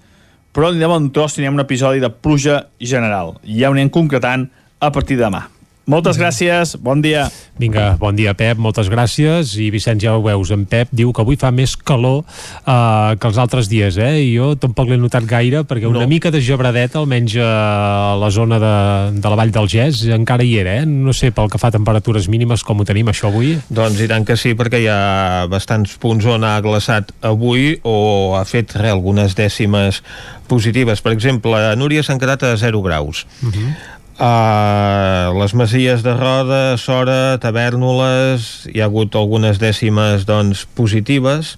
però 0.55 0.71
ni 0.73 0.81
de 0.81 0.89
bon 0.89 1.11
tros 1.13 1.35
tindrem 1.35 1.55
un 1.55 1.63
episodi 1.63 2.01
de 2.03 2.09
pluja 2.09 2.65
general. 2.79 3.37
Ja 3.45 3.69
ho 3.69 3.75
anem 3.75 3.91
concretant 3.93 4.49
a 4.79 4.91
partir 4.91 5.19
de 5.19 5.27
demà. 5.27 5.45
Moltes 5.87 6.17
gràcies, 6.19 6.73
bon 6.83 6.99
dia. 6.99 7.29
Vinga, 7.55 7.93
bon 7.95 8.11
dia, 8.11 8.33
Pep, 8.35 8.59
moltes 8.59 8.89
gràcies. 8.91 9.53
I 9.55 9.69
Vicenç, 9.71 10.03
ja 10.03 10.17
ho 10.17 10.23
veus, 10.25 10.49
en 10.51 10.65
Pep 10.67 10.91
diu 10.91 11.13
que 11.15 11.23
avui 11.23 11.39
fa 11.39 11.47
més 11.55 11.77
calor 11.79 12.25
uh, 12.25 13.15
que 13.15 13.29
els 13.29 13.39
altres 13.39 13.69
dies, 13.71 13.95
eh? 13.95 14.17
I 14.19 14.33
jo 14.33 14.49
tampoc 14.59 14.91
l'he 14.91 14.97
notat 14.99 15.23
gaire, 15.23 15.63
perquè 15.63 15.87
una 15.87 16.03
no. 16.03 16.09
mica 16.11 16.27
de 16.27 16.43
gebradeta, 16.43 16.99
almenys 16.99 17.37
a 17.39 18.19
la 18.19 18.33
zona 18.35 18.59
de, 18.59 18.73
de 19.15 19.31
la 19.31 19.39
Vall 19.39 19.55
del 19.55 19.71
Gès, 19.71 20.03
encara 20.11 20.43
hi 20.43 20.57
era, 20.59 20.75
eh? 20.81 20.85
No 20.85 21.15
sé, 21.15 21.31
pel 21.31 21.47
que 21.47 21.63
fa 21.63 21.71
a 21.71 21.77
temperatures 21.79 22.27
mínimes, 22.27 22.67
com 22.67 22.83
ho 22.83 22.87
tenim, 22.87 23.07
això, 23.07 23.31
avui? 23.31 23.55
Doncs 23.71 24.03
i 24.03 24.11
tant 24.11 24.27
que 24.27 24.35
sí, 24.35 24.57
perquè 24.59 24.83
hi 24.83 24.91
ha 24.91 25.47
bastants 25.47 25.95
punts 26.03 26.27
on 26.27 26.43
ha 26.43 26.57
glaçat 26.67 27.15
avui 27.31 27.77
o 27.87 28.35
ha 28.35 28.43
fet 28.43 28.75
re, 28.75 28.91
algunes 28.91 29.39
dècimes 29.39 30.03
positives. 30.51 30.99
Per 31.03 31.15
exemple, 31.15 31.55
a 31.55 31.79
Núria 31.79 32.03
s'han 32.03 32.19
quedat 32.19 32.43
a 32.43 32.57
0 32.59 32.83
graus. 32.83 33.23
Uh 33.39 33.55
-huh 33.55 33.95
Uh, 34.17 35.29
les 35.37 35.53
masies 35.53 36.01
de 36.01 36.09
Roda, 36.17 36.75
Sora, 36.81 37.37
Tavernoles, 37.37 38.65
hi 38.65 38.81
ha 38.81 38.87
hagut 38.89 39.13
algunes 39.13 39.59
dècimes 39.61 40.23
doncs, 40.25 40.63
positives. 40.73 41.51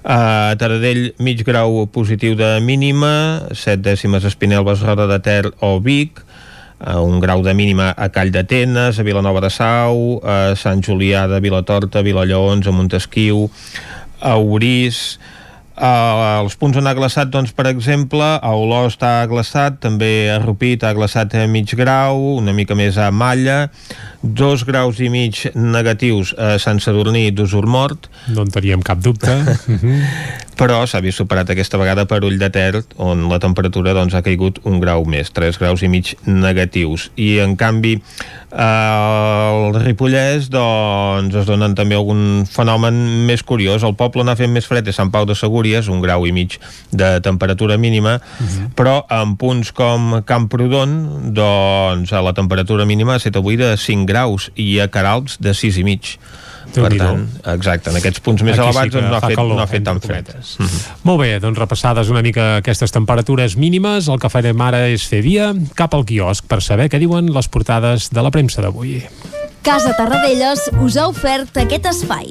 Uh, 0.00 0.56
Taradell, 0.56 1.10
mig 1.20 1.42
grau 1.44 1.82
positiu 1.92 2.38
de 2.40 2.54
mínima, 2.64 3.52
7 3.52 3.84
dècimes 3.84 4.24
Espinelves, 4.24 4.80
Roda 4.80 5.04
de 5.10 5.18
Ter 5.20 5.50
o 5.60 5.74
Vic, 5.84 6.22
uh, 6.80 7.02
un 7.04 7.20
grau 7.20 7.44
de 7.44 7.52
mínima 7.52 7.90
a 7.92 8.08
Call 8.08 8.32
d'Atenes, 8.32 8.96
a 8.96 9.04
Vilanova 9.04 9.44
de 9.44 9.52
Sau, 9.52 10.22
a 10.24 10.56
Sant 10.56 10.80
Julià 10.80 11.26
de 11.28 11.42
Vilatorta, 11.44 12.00
Vilallaons, 12.00 12.64
a 12.64 12.72
Montesquiu, 12.72 13.50
a 14.24 14.38
Orís, 14.40 15.18
Uh, 15.80 16.42
els 16.42 16.58
punts 16.60 16.76
on 16.76 16.84
ha 16.84 16.92
glaçat, 16.92 17.30
doncs, 17.32 17.54
per 17.56 17.64
exemple, 17.70 18.26
a 18.36 18.50
Olost 18.52 19.00
ha 19.00 19.24
glaçat, 19.30 19.78
també 19.80 20.28
a 20.28 20.36
Rupit 20.42 20.84
ha 20.84 20.92
glaçat 20.92 21.32
a 21.40 21.46
mig 21.48 21.72
grau, 21.78 22.36
una 22.36 22.52
mica 22.52 22.76
més 22.76 22.98
a 23.00 23.08
Malla, 23.08 23.70
dos 24.20 24.66
graus 24.68 25.00
i 25.00 25.08
mig 25.08 25.40
negatius 25.56 26.34
a 26.36 26.58
Sant 26.60 26.82
Sadurní 26.84 27.30
d'Usur 27.32 27.64
Mort. 27.64 28.10
No 28.28 28.44
en 28.44 28.52
teníem 28.52 28.84
cap 28.84 29.00
dubte. 29.00 29.38
però 30.60 30.82
s'ha 30.84 31.00
vist 31.00 31.16
superat 31.16 31.48
aquesta 31.54 31.78
vegada 31.80 32.04
per 32.04 32.18
Ull 32.26 32.36
de 32.36 32.50
Ter, 32.52 32.82
on 33.00 33.22
la 33.30 33.38
temperatura 33.40 33.94
doncs, 33.96 34.12
ha 34.12 34.20
caigut 34.20 34.58
un 34.68 34.76
grau 34.82 35.06
més, 35.08 35.30
3 35.32 35.56
graus 35.56 35.80
i 35.80 35.88
mig 35.88 36.10
negatius. 36.26 37.06
I, 37.16 37.38
en 37.40 37.54
canvi, 37.56 37.94
al 38.52 39.72
Ripollès 39.78 40.50
doncs, 40.52 41.38
es 41.40 41.48
donen 41.48 41.72
també 41.78 41.96
algun 41.96 42.44
fenomen 42.44 42.98
més 43.30 43.44
curiós. 43.46 43.86
El 43.88 43.96
poble 43.96 44.26
n'ha 44.26 44.36
fet 44.36 44.52
més 44.52 44.68
fred 44.68 44.90
a 44.90 44.94
Sant 44.96 45.12
Pau 45.14 45.24
de 45.24 45.38
Segúries, 45.38 45.88
un 45.88 46.04
grau 46.04 46.28
i 46.28 46.34
mig 46.36 46.58
de 46.92 47.08
temperatura 47.24 47.78
mínima, 47.80 48.18
uh 48.20 48.44
-huh. 48.44 48.68
però 48.76 49.00
en 49.08 49.36
punts 49.40 49.72
com 49.72 50.20
Camprodon, 50.24 51.32
doncs, 51.32 52.12
la 52.12 52.34
temperatura 52.36 52.84
mínima 52.84 53.14
ha 53.14 53.16
estat 53.16 53.36
avui 53.36 53.56
de 53.56 53.76
5 53.76 54.04
graus 54.04 54.50
i 54.56 54.78
a 54.80 54.88
Caralps 54.88 55.40
de 55.40 55.54
6 55.54 55.78
i 55.78 55.84
mig 55.84 56.18
per 56.74 56.92
tant, 56.96 57.26
exacte, 57.54 57.90
en 57.90 57.98
aquests 58.00 58.22
punts 58.24 58.44
més 58.46 58.58
Aquí 58.58 58.66
elevats 58.66 58.90
sí 58.90 58.94
doncs, 58.96 59.08
no, 59.08 59.16
ha 59.16 59.20
fa 59.20 59.30
fet, 59.32 59.40
calor, 59.40 59.56
no 59.58 59.64
ha 59.64 59.68
fet 59.70 59.84
tan 59.86 60.00
entre 60.00 60.12
fred. 60.12 60.30
Mm 60.34 60.66
-hmm. 60.66 61.02
Molt 61.02 61.20
bé, 61.20 61.40
doncs 61.40 61.58
repassades 61.58 62.08
una 62.08 62.22
mica 62.22 62.56
aquestes 62.56 62.92
temperatures 62.92 63.56
mínimes, 63.56 64.08
el 64.08 64.18
que 64.18 64.28
farem 64.28 64.60
ara 64.60 64.86
és 64.88 65.06
fer 65.06 65.22
via 65.22 65.54
cap 65.74 65.94
al 65.94 66.04
quiosc 66.04 66.44
per 66.46 66.62
saber 66.62 66.88
què 66.88 66.98
diuen 66.98 67.32
les 67.32 67.48
portades 67.48 68.10
de 68.10 68.22
la 68.22 68.30
premsa 68.30 68.62
d'avui. 68.62 69.04
Casa 69.62 69.94
Tarradellas 69.96 70.70
us 70.80 70.96
ha 70.96 71.06
ofert 71.08 71.56
aquest 71.56 71.86
espai. 71.86 72.30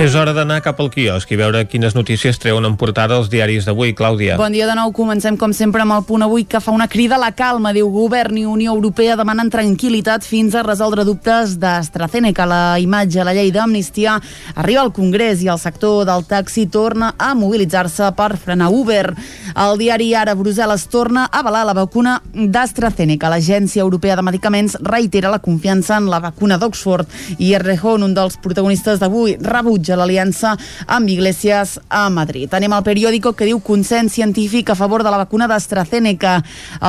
És 0.00 0.14
hora 0.16 0.32
d'anar 0.32 0.62
cap 0.64 0.78
al 0.80 0.86
quiosc 0.88 1.28
i 1.28 1.36
veure 1.36 1.60
quines 1.68 1.92
notícies 1.92 2.38
treuen 2.40 2.64
en 2.64 2.72
portada 2.80 3.18
els 3.20 3.26
diaris 3.28 3.66
d'avui. 3.68 3.90
Clàudia. 3.92 4.38
Bon 4.40 4.48
dia 4.48 4.64
de 4.64 4.72
nou. 4.78 4.94
Comencem, 4.96 5.36
com 5.36 5.52
sempre, 5.52 5.82
amb 5.84 5.92
el 5.92 6.06
punt 6.08 6.22
avui 6.24 6.46
que 6.48 6.56
fa 6.64 6.72
una 6.72 6.86
crida 6.88 7.18
a 7.18 7.20
la 7.20 7.34
calma. 7.36 7.74
Diu, 7.76 7.90
govern 7.92 8.38
i 8.40 8.46
Unió 8.48 8.72
Europea 8.72 9.12
demanen 9.20 9.50
tranquil·litat 9.52 10.24
fins 10.24 10.56
a 10.56 10.62
resoldre 10.64 11.04
dubtes 11.04 11.58
d'AstraZeneca. 11.60 12.46
La 12.48 12.62
imatge, 12.80 13.26
la 13.28 13.34
llei 13.36 13.52
d'amnistia, 13.52 14.14
arriba 14.54 14.86
al 14.86 14.94
Congrés 14.96 15.42
i 15.44 15.50
el 15.52 15.60
sector 15.60 16.06
del 16.08 16.24
taxi 16.24 16.64
torna 16.72 17.12
a 17.18 17.34
mobilitzar-se 17.36 18.08
per 18.16 18.38
frenar 18.40 18.70
Uber. 18.72 19.12
El 19.52 19.76
diari 19.84 20.14
Ara 20.16 20.32
Brussel·les 20.32 20.88
torna 20.88 21.26
a 21.26 21.42
avalar 21.44 21.66
la 21.68 21.76
vacuna 21.76 22.16
d'AstraZeneca. 22.32 23.28
L'Agència 23.28 23.84
Europea 23.84 24.16
de 24.16 24.24
Medicaments 24.30 24.78
reitera 24.80 25.28
la 25.28 25.44
confiança 25.44 26.00
en 26.00 26.08
la 26.08 26.24
vacuna 26.24 26.56
d'Oxford 26.56 27.36
i 27.36 27.52
Errejón, 27.60 28.08
un 28.08 28.16
dels 28.16 28.40
protagonistes 28.40 29.04
d'avui, 29.04 29.36
rebutja 29.36 29.89
l'aliança 29.96 30.56
amb 30.86 31.08
Iglesias 31.08 31.78
a 31.88 32.08
Madrid. 32.10 32.52
Anem 32.54 32.72
al 32.72 32.84
periòdico 32.86 33.34
que 33.34 33.48
diu 33.48 33.60
consens 33.64 34.14
científic 34.18 34.70
a 34.70 34.78
favor 34.78 35.04
de 35.04 35.10
la 35.10 35.22
vacuna 35.22 35.48
d'AstraZeneca. 35.50 36.40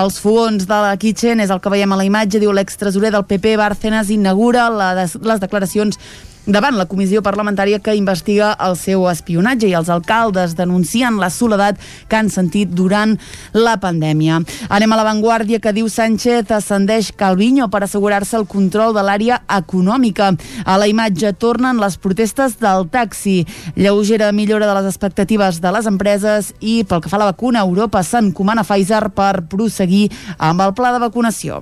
Els 0.01 0.19
fogons 0.21 0.67
de 0.67 0.81
la 0.87 0.97
Kitchen 0.97 1.39
és 1.39 1.53
el 1.53 1.61
que 1.61 1.71
veiem 1.73 1.91
a 1.91 1.99
la 1.99 2.07
imatge, 2.07 2.41
diu 2.41 2.53
l'extresorer 2.53 3.13
del 3.13 3.27
PP 3.29 3.55
Bárcenas 3.57 4.09
inaugura 4.09 4.69
la, 4.69 4.93
les 4.95 5.41
declaracions 5.41 5.99
davant 6.45 6.77
la 6.77 6.87
comissió 6.89 7.21
parlamentària 7.21 7.79
que 7.79 7.93
investiga 7.95 8.51
el 8.65 8.75
seu 8.79 9.05
espionatge 9.09 9.69
i 9.69 9.75
els 9.77 9.89
alcaldes 9.93 10.55
denuncien 10.57 11.19
la 11.21 11.29
soledat 11.29 11.79
que 12.09 12.17
han 12.17 12.31
sentit 12.33 12.71
durant 12.73 13.17
la 13.53 13.77
pandèmia. 13.81 14.41
Anem 14.69 14.91
a 14.91 14.99
l'avantguàrdia 14.99 15.61
que 15.61 15.73
diu 15.75 15.89
Sánchez 15.89 16.51
ascendeix 16.51 17.11
Calviño 17.17 17.69
per 17.69 17.83
assegurar-se 17.85 18.37
el 18.39 18.47
control 18.49 18.95
de 18.97 19.03
l'àrea 19.05 19.41
econòmica. 19.57 20.31
A 20.65 20.77
la 20.81 20.89
imatge 20.89 21.33
tornen 21.33 21.79
les 21.81 21.97
protestes 22.01 22.57
del 22.61 22.87
taxi. 22.89 23.45
Lleugera 23.75 24.31
millora 24.31 24.67
de 24.67 24.75
les 24.79 24.89
expectatives 24.91 25.61
de 25.61 25.71
les 25.71 25.87
empreses 25.89 26.53
i 26.59 26.81
pel 26.87 27.01
que 27.03 27.11
fa 27.11 27.19
a 27.19 27.23
la 27.25 27.31
vacuna, 27.31 27.61
Europa 27.61 28.01
s'encomana 28.03 28.65
Pfizer 28.65 29.11
per 29.15 29.45
proseguir 29.51 30.09
amb 30.37 30.65
el 30.65 30.73
pla 30.73 30.93
de 30.95 31.03
vacunació. 31.03 31.61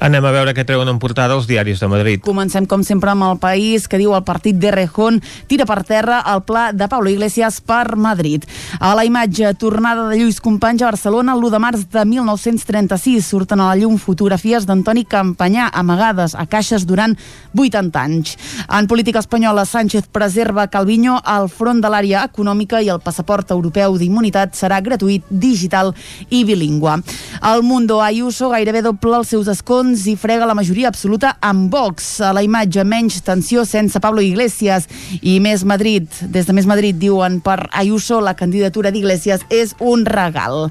Anem 0.00 0.24
a 0.24 0.34
veure 0.34 0.54
què 0.54 0.64
treuen 0.66 0.88
en 0.88 1.00
portada 1.02 1.34
els 1.34 1.48
diaris 1.50 1.80
de 1.82 1.90
Madrid. 1.90 2.22
Comencem, 2.24 2.66
com 2.66 2.84
sempre, 2.86 3.10
amb 3.10 3.26
el 3.26 3.40
país 3.42 3.88
que 3.90 3.98
diu 4.00 4.14
el 4.14 4.19
partit 4.24 4.56
de 4.56 4.70
Rejón 4.70 5.20
tira 5.46 5.66
per 5.66 5.82
terra 5.84 6.20
el 6.32 6.42
pla 6.42 6.70
de 6.72 6.88
Pablo 6.88 7.10
Iglesias 7.10 7.60
per 7.60 7.96
Madrid. 7.96 8.44
A 8.80 8.94
la 8.94 9.04
imatge, 9.04 9.54
tornada 9.54 10.08
de 10.08 10.18
Lluís 10.18 10.40
Companys 10.40 10.82
a 10.82 10.90
Barcelona 10.90 11.34
l'1 11.34 11.50
de 11.50 11.60
març 11.62 11.86
de 11.90 12.04
1936. 12.04 13.26
Surten 13.26 13.60
a 13.60 13.70
la 13.70 13.76
llum 13.76 13.98
fotografies 13.98 14.66
d'Antoni 14.66 15.04
Campanyà 15.04 15.70
amagades 15.72 16.34
a 16.34 16.46
caixes 16.46 16.86
durant 16.86 17.16
80 17.56 18.00
anys. 18.00 18.36
En 18.68 18.86
política 18.86 19.20
espanyola, 19.20 19.64
Sánchez 19.64 20.08
preserva 20.12 20.68
Calviño 20.68 21.18
al 21.24 21.48
front 21.48 21.80
de 21.82 21.90
l'àrea 21.90 22.24
econòmica 22.28 22.80
i 22.82 22.90
el 22.92 23.00
passaport 23.02 23.50
europeu 23.50 23.96
d'immunitat 23.98 24.54
serà 24.58 24.80
gratuït, 24.84 25.24
digital 25.30 25.94
i 26.30 26.44
bilingüe. 26.44 26.96
El 27.40 27.62
Mundo 27.62 28.00
Ayuso 28.02 28.50
gairebé 28.52 28.82
doble 28.82 29.16
els 29.20 29.30
seus 29.32 29.48
escons 29.48 30.06
i 30.10 30.16
frega 30.16 30.48
la 30.48 30.56
majoria 30.56 30.88
absoluta 30.88 31.36
amb 31.40 31.70
Vox. 31.72 32.20
A 32.20 32.32
la 32.36 32.42
imatge, 32.44 32.84
menys 32.84 33.20
tensió 33.26 33.64
sense 33.64 34.00
Pablo 34.10 34.22
Iglesias 34.26 34.88
i 35.22 35.38
Més 35.38 35.62
Madrid. 35.62 36.08
Des 36.34 36.48
de 36.48 36.54
Més 36.56 36.66
Madrid 36.66 36.96
diuen 36.98 37.36
per 37.44 37.68
Ayuso 37.70 38.18
la 38.18 38.34
candidatura 38.34 38.90
d'Iglesias 38.90 39.44
és 39.54 39.76
un 39.78 40.02
regal. 40.02 40.66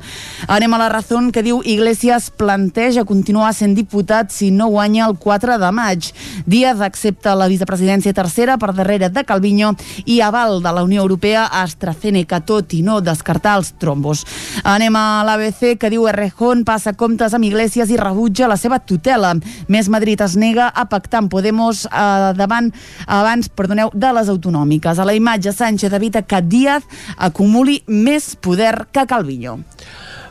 Anem 0.52 0.74
a 0.76 0.80
la 0.82 0.90
raó 0.92 1.22
que 1.32 1.44
diu 1.46 1.62
Iglesias 1.64 2.28
planteja 2.36 3.06
continuar 3.08 3.54
sent 3.56 3.78
diputat 3.78 4.34
si 4.36 4.50
no 4.52 4.68
guanya 4.68 5.06
el 5.08 5.16
4 5.16 5.56
de 5.62 5.70
maig. 5.72 6.10
Díaz 6.46 6.82
accepta 6.84 7.38
la 7.40 7.48
vicepresidència 7.48 8.12
tercera 8.14 8.58
per 8.60 8.74
darrere 8.76 9.08
de 9.08 9.24
Calviño 9.24 9.72
i 10.04 10.20
aval 10.20 10.60
de 10.60 10.76
la 10.76 10.84
Unió 10.84 11.02
Europea 11.08 11.46
a 11.46 11.64
AstraZeneca, 11.64 12.42
tot 12.44 12.76
i 12.76 12.82
no 12.84 13.00
descartar 13.00 13.56
els 13.62 13.72
trombos. 13.80 14.26
Anem 14.68 15.00
a 15.00 15.24
l'ABC 15.24 15.78
que 15.80 15.94
diu 15.94 16.10
Errejón 16.12 16.66
passa 16.68 16.92
comptes 16.92 17.34
amb 17.34 17.48
Iglesias 17.48 17.88
i 17.88 17.96
rebutja 17.96 18.52
la 18.52 18.60
seva 18.60 18.82
tutela. 18.84 19.32
Més 19.72 19.88
Madrid 19.88 20.20
es 20.28 20.36
nega 20.36 20.68
a 20.68 20.90
pactar 20.92 21.24
amb 21.24 21.32
Podemos 21.32 21.86
eh, 21.88 22.34
davant 22.36 22.50
abans, 22.50 23.29
perdoneu, 23.56 23.92
de 23.94 24.12
les 24.18 24.30
autonòmiques. 24.32 25.00
A 25.00 25.06
la 25.06 25.14
imatge, 25.14 25.54
Sánchez 25.54 25.94
evita 25.94 26.24
que 26.26 26.42
Díaz 26.42 26.84
acumuli 27.18 27.84
més 27.88 28.36
poder 28.36 28.88
que 28.92 29.06
Calviño. 29.06 29.60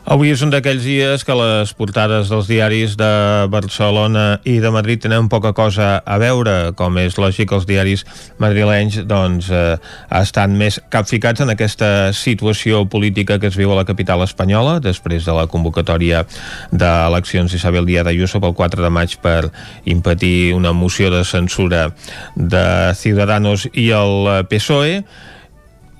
Avui 0.09 0.31
és 0.33 0.41
un 0.41 0.49
d'aquells 0.49 0.81
dies 0.81 1.21
que 1.21 1.35
les 1.37 1.69
portades 1.77 2.31
dels 2.31 2.47
diaris 2.49 2.95
de 2.97 3.09
Barcelona 3.53 4.39
i 4.41 4.55
de 4.57 4.71
Madrid 4.73 5.03
tenen 5.03 5.27
poca 5.29 5.51
cosa 5.53 5.99
a 6.01 6.17
veure, 6.17 6.71
com 6.79 6.97
és 6.97 7.19
lògic 7.21 7.53
els 7.53 7.67
diaris 7.69 8.01
madrilenys 8.41 9.03
doncs, 9.05 9.51
eh, 9.53 9.77
estan 10.17 10.57
més 10.57 10.81
capficats 10.89 11.45
en 11.45 11.53
aquesta 11.53 12.09
situació 12.17 12.87
política 12.89 13.37
que 13.37 13.53
es 13.53 13.59
viu 13.61 13.69
a 13.69 13.77
la 13.77 13.85
capital 13.85 14.25
espanyola 14.25 14.79
després 14.81 15.29
de 15.29 15.37
la 15.37 15.45
convocatòria 15.45 16.25
d'eleccions 16.73 17.53
d'Isabel 17.53 17.85
Díaz 17.85 18.09
Ayuso 18.09 18.41
pel 18.41 18.57
4 18.57 18.81
de 18.81 18.89
maig 18.89 19.19
per 19.21 19.51
impedir 19.85 20.55
una 20.57 20.73
moció 20.73 21.13
de 21.13 21.21
censura 21.21 21.91
de 22.33 22.95
Ciudadanos 22.97 23.69
i 23.77 23.91
el 23.93 24.47
PSOE 24.49 25.03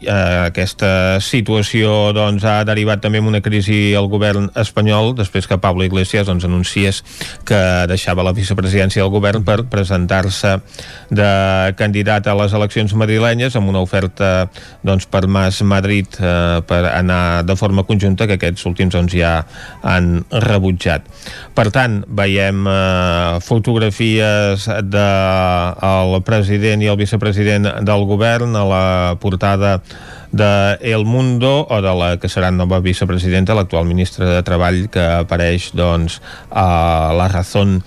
aquesta 0.08 1.20
situació 1.20 2.14
doncs, 2.16 2.46
ha 2.48 2.64
derivat 2.64 3.02
també 3.04 3.20
en 3.20 3.28
una 3.28 3.42
crisi 3.44 3.92
al 3.98 4.08
govern 4.08 4.48
espanyol 4.60 5.12
després 5.18 5.48
que 5.48 5.60
Pablo 5.60 5.84
Iglesias 5.84 6.30
doncs, 6.30 6.46
anunciés 6.48 7.02
que 7.48 7.60
deixava 7.92 8.24
la 8.24 8.32
vicepresidència 8.36 9.04
del 9.04 9.12
govern 9.12 9.44
per 9.44 9.66
presentar-se 9.68 10.56
de 11.12 11.32
candidat 11.80 12.28
a 12.28 12.38
les 12.40 12.56
eleccions 12.56 12.94
madrilenyes 12.96 13.58
amb 13.60 13.74
una 13.74 13.84
oferta 13.84 14.48
doncs, 14.88 15.08
per 15.10 15.28
Mas 15.28 15.62
Madrid 15.68 16.16
eh, 16.20 16.62
per 16.64 16.86
anar 16.94 17.44
de 17.44 17.58
forma 17.60 17.84
conjunta 17.84 18.28
que 18.28 18.40
aquests 18.40 18.66
últims 18.70 18.96
doncs, 18.96 19.18
ja 19.20 19.44
han 19.84 20.24
rebutjat. 20.32 21.04
Per 21.56 21.68
tant, 21.76 22.00
veiem 22.08 22.64
eh, 22.72 23.40
fotografies 23.44 24.70
del 24.88 26.16
de, 26.16 26.24
president 26.26 26.84
i 26.84 26.92
el 26.92 27.00
vicepresident 27.00 27.68
del 27.84 28.08
govern 28.08 28.56
a 28.56 28.64
la 28.64 28.86
portada 29.20 29.80
de 30.32 30.78
El 30.82 31.06
Mundo 31.06 31.66
o 31.70 31.82
de 31.82 31.94
la 31.96 32.10
que 32.22 32.30
serà 32.30 32.52
nova 32.54 32.80
vicepresidenta, 32.86 33.56
l'actual 33.58 33.88
ministra 33.90 34.28
de 34.30 34.44
Treball 34.46 34.86
que 34.94 35.02
apareix 35.24 35.72
doncs 35.74 36.20
a 36.52 37.10
La 37.18 37.30
Razón. 37.32 37.80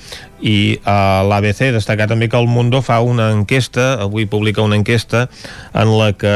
I 0.42 0.82
a 0.82 1.22
l'ABC 1.22 1.70
destacar 1.70 2.08
també 2.10 2.26
que 2.28 2.40
el 2.40 2.50
Mundo 2.50 2.82
fa 2.82 2.98
una 3.06 3.30
enquesta 3.30 3.92
avui 4.02 4.26
publica 4.26 4.64
una 4.66 4.80
enquesta 4.80 5.28
en 5.70 5.94
la 5.98 6.12
que 6.18 6.34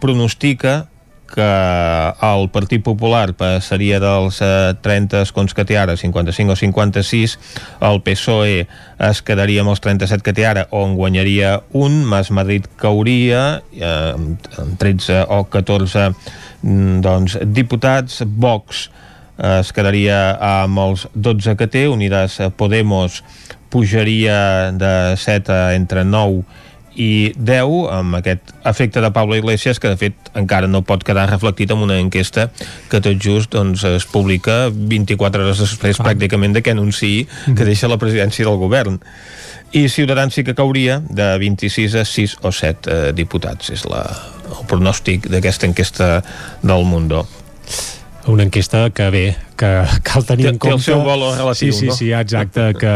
pronostica 0.00 0.89
que 1.30 1.48
el 2.26 2.48
Partit 2.52 2.82
Popular 2.84 3.32
passaria 3.38 4.00
dels 4.02 4.40
30 4.82 5.22
escons 5.24 5.54
que 5.56 5.64
té 5.68 5.78
ara, 5.80 5.96
55 5.96 6.52
o 6.52 6.58
56, 6.58 7.36
el 7.88 8.00
PSOE 8.06 8.64
es 9.10 9.22
quedaria 9.24 9.64
amb 9.64 9.72
els 9.72 9.82
37 9.84 10.26
que 10.26 10.34
té 10.36 10.46
ara, 10.48 10.66
on 10.74 10.96
guanyaria 10.98 11.60
un, 11.72 12.02
Mas 12.04 12.32
Madrid 12.34 12.66
cauria, 12.80 13.60
eh, 13.72 14.14
amb 14.16 14.74
13 14.80 15.24
o 15.28 15.44
14 15.50 16.10
mm, 16.10 17.00
doncs, 17.06 17.38
diputats, 17.46 18.22
Vox 18.26 18.88
es 19.40 19.70
quedaria 19.72 20.34
amb 20.44 20.82
els 20.82 21.06
12 21.14 21.56
que 21.56 21.70
té, 21.70 21.86
Unidas 21.88 22.36
Podemos 22.60 23.22
pujaria 23.70 24.70
de 24.74 25.16
7 25.16 25.52
a 25.54 25.74
entre 25.78 26.04
9 26.04 26.42
i 27.00 27.32
10 27.36 27.88
amb 27.94 28.18
aquest 28.18 28.52
efecte 28.68 29.00
de 29.00 29.10
Pablo 29.14 29.36
Iglesias 29.38 29.80
que 29.80 29.88
de 29.88 29.96
fet 30.00 30.30
encara 30.36 30.68
no 30.68 30.82
pot 30.84 31.04
quedar 31.06 31.28
reflectit 31.30 31.72
en 31.72 31.84
una 31.86 31.96
enquesta 32.00 32.50
que 32.90 33.00
tot 33.00 33.16
just 33.22 33.54
doncs, 33.56 33.86
es 33.88 34.04
publica 34.04 34.66
24 34.70 35.46
hores 35.46 35.62
després 35.64 36.00
ah. 36.00 36.08
pràcticament 36.10 36.56
de 36.56 36.64
que 36.64 36.74
anunciï 36.76 37.24
que 37.56 37.64
deixa 37.64 37.88
la 37.88 38.00
presidència 38.00 38.44
del 38.44 38.60
govern. 38.60 39.00
I 39.72 39.86
Ciutadans 39.88 40.34
sí 40.34 40.42
que 40.44 40.56
cauria 40.58 40.98
de 41.08 41.30
26 41.38 41.94
a 41.94 42.04
6 42.04 42.36
o 42.42 42.50
7 42.50 42.90
eh, 42.90 43.12
diputats. 43.14 43.70
És 43.70 43.86
la, 43.86 44.02
el 44.50 44.66
pronòstic 44.66 45.30
d'aquesta 45.30 45.68
enquesta 45.70 46.08
del 46.62 46.84
Mundo. 46.84 47.22
Una 48.26 48.44
enquesta 48.44 48.88
que 48.90 49.06
bé, 49.14 49.24
que 49.60 49.72
cal 50.06 50.24
tenir 50.28 50.48
té, 50.48 50.52
en 50.54 50.60
compte... 50.60 50.78
Té 50.78 50.78
el 50.78 50.84
seu 50.86 51.04
valor 51.06 51.36
relatiu, 51.36 51.72
sí, 51.72 51.78
sí, 51.84 51.90
no? 51.90 51.96
Sí, 51.98 52.10
exacte, 52.16 52.70
que 52.80 52.94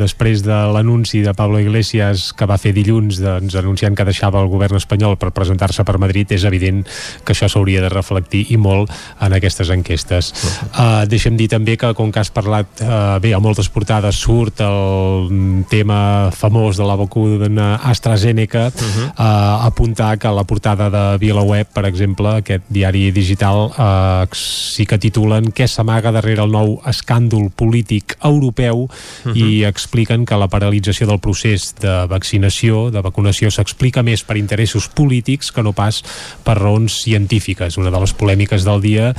després 0.00 0.44
de 0.46 0.58
l'anunci 0.74 1.22
de 1.26 1.34
Pablo 1.38 1.60
Iglesias 1.62 2.30
que 2.36 2.48
va 2.50 2.58
fer 2.60 2.74
dilluns 2.76 3.20
doncs, 3.22 3.56
anunciant 3.60 3.96
que 3.98 4.06
deixava 4.08 4.42
el 4.42 4.50
govern 4.52 4.80
espanyol 4.80 5.18
per 5.20 5.32
presentar-se 5.36 5.86
per 5.86 5.98
Madrid, 6.02 6.32
és 6.34 6.46
evident 6.48 6.82
que 7.24 7.36
això 7.36 7.50
s'hauria 7.50 7.84
de 7.84 7.92
reflectir 7.92 8.46
i 8.50 8.58
molt 8.60 8.90
en 9.20 9.38
aquestes 9.38 9.70
enquestes. 9.70 10.34
Uh 10.34 10.80
uh, 10.80 11.04
deixem 11.08 11.36
dir 11.38 11.48
també 11.52 11.76
que, 11.80 11.92
com 11.96 12.10
que 12.12 12.20
has 12.22 12.30
parlat, 12.34 12.82
uh, 12.84 13.18
bé, 13.22 13.32
a 13.34 13.40
moltes 13.42 13.68
portades 13.72 14.18
surt 14.20 14.62
el 14.64 15.30
tema 15.70 16.30
famós 16.36 16.80
de 16.80 16.86
la 16.86 16.96
vacuna 16.98 17.70
AstraZeneca, 17.76 18.66
uh 18.68 18.80
-huh. 18.80 19.06
uh, 19.12 19.66
apuntar 19.66 20.18
que 20.18 20.28
la 20.28 20.44
portada 20.44 20.90
de 20.90 21.18
VilaWeb, 21.18 21.66
per 21.72 21.84
exemple, 21.86 22.28
aquest 22.28 22.64
diari 22.68 23.10
digital, 23.12 23.70
uh, 23.70 24.26
sí 24.32 24.86
que 24.86 24.98
titulen 24.98 25.52
què 25.52 25.66
s'amaga 25.66 25.99
darrere 26.08 26.40
el 26.40 26.50
nou 26.50 26.78
escàndol 26.88 27.50
polític 27.52 28.16
europeu 28.24 28.88
uh 28.88 28.88
-huh. 29.24 29.36
i 29.36 29.64
expliquen 29.64 30.24
que 30.24 30.36
la 30.36 30.48
paralització 30.48 31.06
del 31.06 31.20
procés 31.20 31.74
de 31.80 32.06
vaccinació, 32.06 32.90
de 32.90 33.02
vacunació, 33.02 33.50
s'explica 33.50 34.02
més 34.02 34.24
per 34.24 34.36
interessos 34.36 34.88
polítics 34.88 35.52
que 35.52 35.62
no 35.62 35.72
pas 35.72 36.02
per 36.42 36.56
raons 36.56 37.02
científiques. 37.02 37.76
Una 37.76 37.90
de 37.90 38.00
les 38.00 38.14
polèmiques 38.14 38.64
del 38.64 38.80
dia 38.80 39.14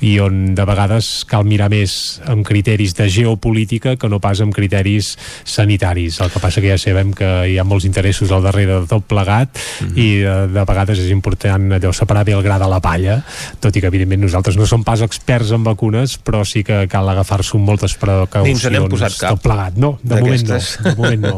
i 0.00 0.18
on 0.20 0.54
de 0.54 0.64
vegades 0.64 1.24
cal 1.24 1.44
mirar 1.44 1.70
més 1.70 2.20
amb 2.26 2.44
criteris 2.44 2.94
de 2.94 3.08
geopolítica 3.08 3.96
que 3.96 4.08
no 4.08 4.20
pas 4.20 4.40
amb 4.40 4.54
criteris 4.54 5.16
sanitaris. 5.44 6.20
El 6.20 6.30
que 6.30 6.40
passa 6.40 6.60
que 6.60 6.68
ja 6.68 6.78
sabem 6.78 7.12
que 7.12 7.48
hi 7.48 7.58
ha 7.58 7.64
molts 7.64 7.84
interessos 7.84 8.30
al 8.30 8.42
darrere 8.42 8.80
de 8.80 8.86
tot 8.86 9.04
plegat 9.04 9.48
uh 9.56 9.86
-huh. 9.86 9.96
i 9.96 10.08
de, 10.20 10.48
de 10.52 10.64
vegades 10.64 10.98
és 10.98 11.10
important 11.10 11.72
allò 11.72 11.92
separar 11.92 12.24
bé 12.24 12.32
el 12.32 12.42
gra 12.42 12.58
de 12.58 12.68
la 12.68 12.80
palla, 12.80 13.24
tot 13.60 13.74
i 13.76 13.80
que 13.80 13.86
evidentment 13.86 14.22
nosaltres 14.22 14.56
no 14.56 14.66
som 14.66 14.84
pas 14.84 15.00
experts 15.00 15.52
en 15.52 15.64
vacunes, 15.64 16.18
però 16.26 16.42
sí 16.44 16.64
que 16.66 16.84
cal 16.90 17.08
agafar-s'ho 17.12 17.60
amb 17.60 17.70
moltes 17.70 17.94
precaucions. 18.00 18.48
Ni 18.50 18.56
ens 18.56 18.66
n'hem 18.74 18.90
posat 18.90 19.20
cap. 19.20 19.36
Tot 19.36 19.46
plegat. 19.46 19.78
No, 19.78 19.96
de 20.02 20.18
moment 20.18 20.50
no. 20.50 20.60
De 20.88 20.96
moment 20.98 21.28
no. 21.28 21.36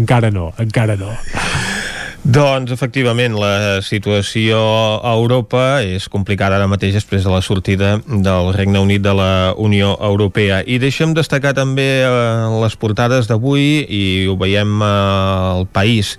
encara 0.00 0.30
no, 0.30 0.52
encara 0.62 0.96
no. 1.00 1.10
Doncs, 2.24 2.70
efectivament, 2.72 3.34
la 3.36 3.82
situació 3.84 4.56
a 5.04 5.10
Europa 5.12 5.82
és 5.84 6.06
complicada 6.08 6.56
ara 6.56 6.70
mateix 6.72 6.94
després 6.96 7.26
de 7.26 7.28
la 7.28 7.42
sortida 7.44 7.98
del 8.00 8.48
Regne 8.56 8.80
Unit 8.80 9.02
de 9.04 9.12
la 9.12 9.32
Unió 9.60 9.90
Europea. 10.00 10.62
I 10.64 10.78
deixem 10.80 11.12
destacar 11.12 11.52
també 11.58 11.84
eh, 12.00 12.08
les 12.62 12.78
portades 12.80 13.28
d'avui, 13.28 13.84
i 13.84 14.02
ho 14.24 14.38
veiem 14.40 14.72
eh, 14.80 14.88
al 14.88 15.68
País 15.68 16.14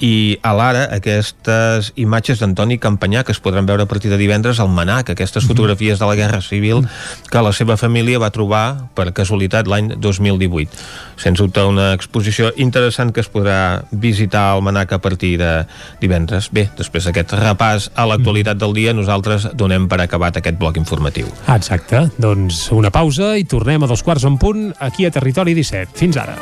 i 0.00 0.36
a 0.44 0.52
l'ara 0.56 0.86
aquestes 0.92 1.92
imatges 1.96 2.40
d'Antoni 2.42 2.78
Campanyà 2.78 3.24
que 3.24 3.32
es 3.32 3.40
podran 3.40 3.66
veure 3.68 3.86
a 3.86 3.90
partir 3.90 4.10
de 4.12 4.18
divendres 4.20 4.60
al 4.60 4.68
Manac, 4.68 5.10
aquestes 5.10 5.44
mhm. 5.44 5.48
fotografies 5.48 5.98
de 5.98 6.06
la 6.06 6.16
Guerra 6.18 6.40
Civil 6.42 6.84
que 7.30 7.42
la 7.42 7.52
seva 7.52 7.76
família 7.76 8.20
va 8.20 8.30
trobar 8.30 8.90
per 8.94 9.12
casualitat 9.16 9.68
l'any 9.68 9.94
2018. 9.96 10.70
Sens 11.16 11.40
dubte 11.40 11.64
una 11.64 11.92
exposició 11.96 12.52
interessant 12.56 13.12
que 13.12 13.24
es 13.24 13.30
podrà 13.32 13.86
visitar 13.90 14.50
al 14.52 14.62
Manac 14.62 14.92
a 14.92 15.00
partir 15.00 15.36
de 15.40 15.64
divendres. 16.00 16.50
Bé, 16.52 16.68
després 16.76 17.08
d'aquest 17.08 17.36
repàs 17.40 17.90
a 17.96 18.06
l'actualitat 18.08 18.60
del 18.60 18.76
dia, 18.76 18.94
nosaltres 18.96 19.48
donem 19.54 19.88
per 19.88 20.00
acabat 20.04 20.40
aquest 20.40 20.60
bloc 20.60 20.76
informatiu. 20.80 21.30
Exacte, 21.48 22.06
doncs 22.20 22.66
una 22.76 22.92
pausa 22.92 23.34
i 23.40 23.46
tornem 23.48 23.84
a 23.84 23.90
dos 23.90 24.04
quarts 24.04 24.28
en 24.28 24.36
punt 24.38 24.68
aquí 24.78 25.06
a 25.06 25.14
Territori 25.14 25.56
17. 25.56 25.96
Fins 25.96 26.20
ara. 26.20 26.36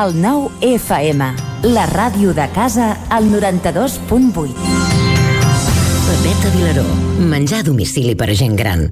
El 0.00 0.14
nou 0.16 0.46
FM, 0.64 1.26
la 1.74 1.82
ràdio 1.90 2.30
de 2.32 2.46
casa, 2.54 2.94
al 3.12 3.26
92.8. 3.28 4.54
Pepeta 6.06 6.52
Vilaró, 6.54 6.84
menjar 7.28 7.58
a 7.60 7.66
domicili 7.66 8.14
per 8.16 8.30
a 8.32 8.36
gent 8.38 8.54
gran. 8.56 8.86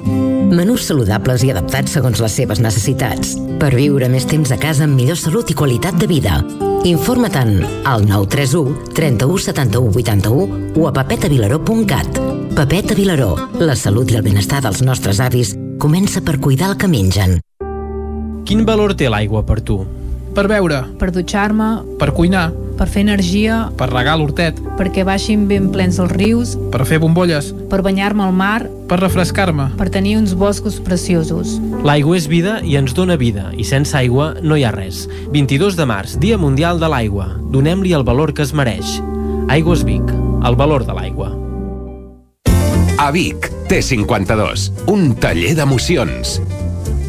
Menús 0.53 0.85
saludables 0.91 1.47
i 1.47 1.53
adaptats 1.55 1.95
segons 1.97 2.21
les 2.21 2.35
seves 2.37 2.61
necessitats, 2.61 3.39
per 3.63 3.71
viure 3.73 4.11
més 4.13 4.29
temps 4.29 4.53
a 4.53 4.59
casa 4.61 4.85
amb 4.85 5.01
millor 5.01 5.17
salut 5.17 5.49
i 5.49 5.57
qualitat 5.57 5.97
de 5.97 6.11
vida. 6.11 6.43
Informa-te'n 6.85 7.55
al 7.89 8.05
931 8.05 8.93
31 8.99 9.39
71 9.47 9.95
81 10.03 10.75
o 10.77 10.89
a 10.91 10.93
pepetavilaró.cat. 10.99 12.21
Pepeta 12.59 12.99
Vilaró, 12.99 13.31
la 13.63 13.79
salut 13.81 14.13
i 14.13 14.21
el 14.21 14.27
benestar 14.27 14.61
dels 14.67 14.85
nostres 14.85 15.23
avis 15.25 15.55
comença 15.81 16.21
per 16.21 16.37
cuidar 16.37 16.75
el 16.75 16.77
que 16.77 16.91
mengen. 16.91 17.39
Quin 18.45 18.69
valor 18.69 18.93
té 18.93 19.09
l'aigua 19.09 19.47
per 19.49 19.63
tu? 19.65 19.87
Per 20.39 20.47
beure. 20.47 20.85
Per 20.95 21.09
dutxar-me. 21.11 21.97
Per 21.99 22.13
cuinar. 22.15 22.53
Per 22.79 22.87
fer 22.87 23.01
energia. 23.03 23.57
Per 23.75 23.89
regar 23.91 24.13
l'hortet. 24.21 24.61
Perquè 24.79 25.03
baixin 25.03 25.49
ben 25.51 25.65
plens 25.75 25.97
els 25.99 26.13
rius. 26.13 26.53
Per 26.71 26.85
fer 26.87 27.01
bombolles. 27.03 27.49
Per 27.67 27.81
banyar-me 27.83 28.23
al 28.23 28.37
mar. 28.39 28.69
Per 28.87 29.01
refrescar-me. 29.01 29.73
Per 29.81 29.89
tenir 29.91 30.15
uns 30.21 30.37
boscos 30.39 30.77
preciosos. 30.79 31.57
L'aigua 31.83 32.15
és 32.21 32.29
vida 32.31 32.61
i 32.63 32.77
ens 32.79 32.95
dona 32.95 33.17
vida, 33.19 33.49
i 33.51 33.67
sense 33.67 33.97
aigua 33.99 34.29
no 34.39 34.55
hi 34.55 34.63
ha 34.63 34.71
res. 34.71 35.09
22 35.35 35.75
de 35.75 35.89
març, 35.91 36.15
Dia 36.23 36.39
Mundial 36.39 36.79
de 36.79 36.87
l'Aigua. 36.87 37.27
Donem-li 37.51 37.97
el 37.99 38.07
valor 38.07 38.31
que 38.31 38.47
es 38.47 38.55
mereix. 38.55 39.01
Aigües 39.51 39.83
Vic, 39.83 40.07
el 40.47 40.55
valor 40.55 40.87
de 40.87 40.95
l'aigua. 40.95 41.33
A 42.95 43.11
Vic, 43.11 43.51
T52, 43.67 44.71
un 44.87 45.17
taller 45.19 45.57
d'emocions 45.59 46.39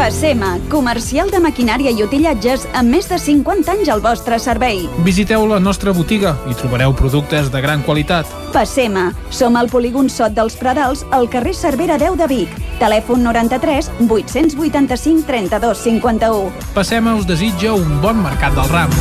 Passema, 0.00 0.54
comercial 0.72 1.28
de 1.28 1.36
maquinària 1.44 1.90
i 1.92 1.98
utillatges 2.00 2.62
amb 2.72 2.88
més 2.88 3.04
de 3.10 3.18
50 3.20 3.68
anys 3.68 3.88
al 3.92 4.00
vostre 4.00 4.38
servei. 4.40 4.86
Visiteu 5.04 5.42
la 5.44 5.58
nostra 5.60 5.92
botiga 5.92 6.30
i 6.48 6.54
trobareu 6.56 6.94
productes 6.96 7.50
de 7.52 7.60
gran 7.60 7.82
qualitat. 7.84 8.30
Passema, 8.54 9.10
som 9.28 9.58
al 9.60 9.68
polígon 9.68 10.08
Sot 10.08 10.32
dels 10.32 10.56
Pradals, 10.56 11.02
al 11.12 11.28
carrer 11.28 11.52
Cervera 11.52 11.98
10 12.00 12.16
de 12.16 12.28
Vic. 12.32 12.54
Telèfon 12.80 13.20
93 13.28 13.90
885 14.06 15.26
32 15.28 15.82
51. 15.84 16.64
Passema 16.72 17.12
us 17.20 17.28
desitja 17.28 17.74
un 17.76 18.00
bon 18.00 18.24
mercat 18.24 18.56
del 18.56 18.72
ram. 18.72 18.96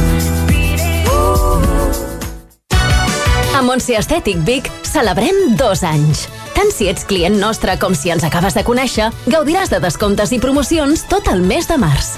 A 3.56 3.64
Montse 3.64 3.96
Estètic 3.96 4.44
Vic 4.44 4.68
celebrem 4.84 5.56
dos 5.56 5.88
anys. 5.88 6.28
Tant 6.60 6.74
si 6.76 6.90
ets 6.92 7.06
client 7.08 7.38
nostre 7.40 7.78
com 7.80 7.94
si 7.96 8.12
ens 8.12 8.26
acabes 8.28 8.58
de 8.58 8.66
conèixer, 8.68 9.06
gaudiràs 9.32 9.72
de 9.72 9.80
descomptes 9.80 10.36
i 10.36 10.44
promocions 10.44 11.08
tot 11.08 11.32
el 11.32 11.40
mes 11.40 11.72
de 11.72 11.80
març. 11.80 12.18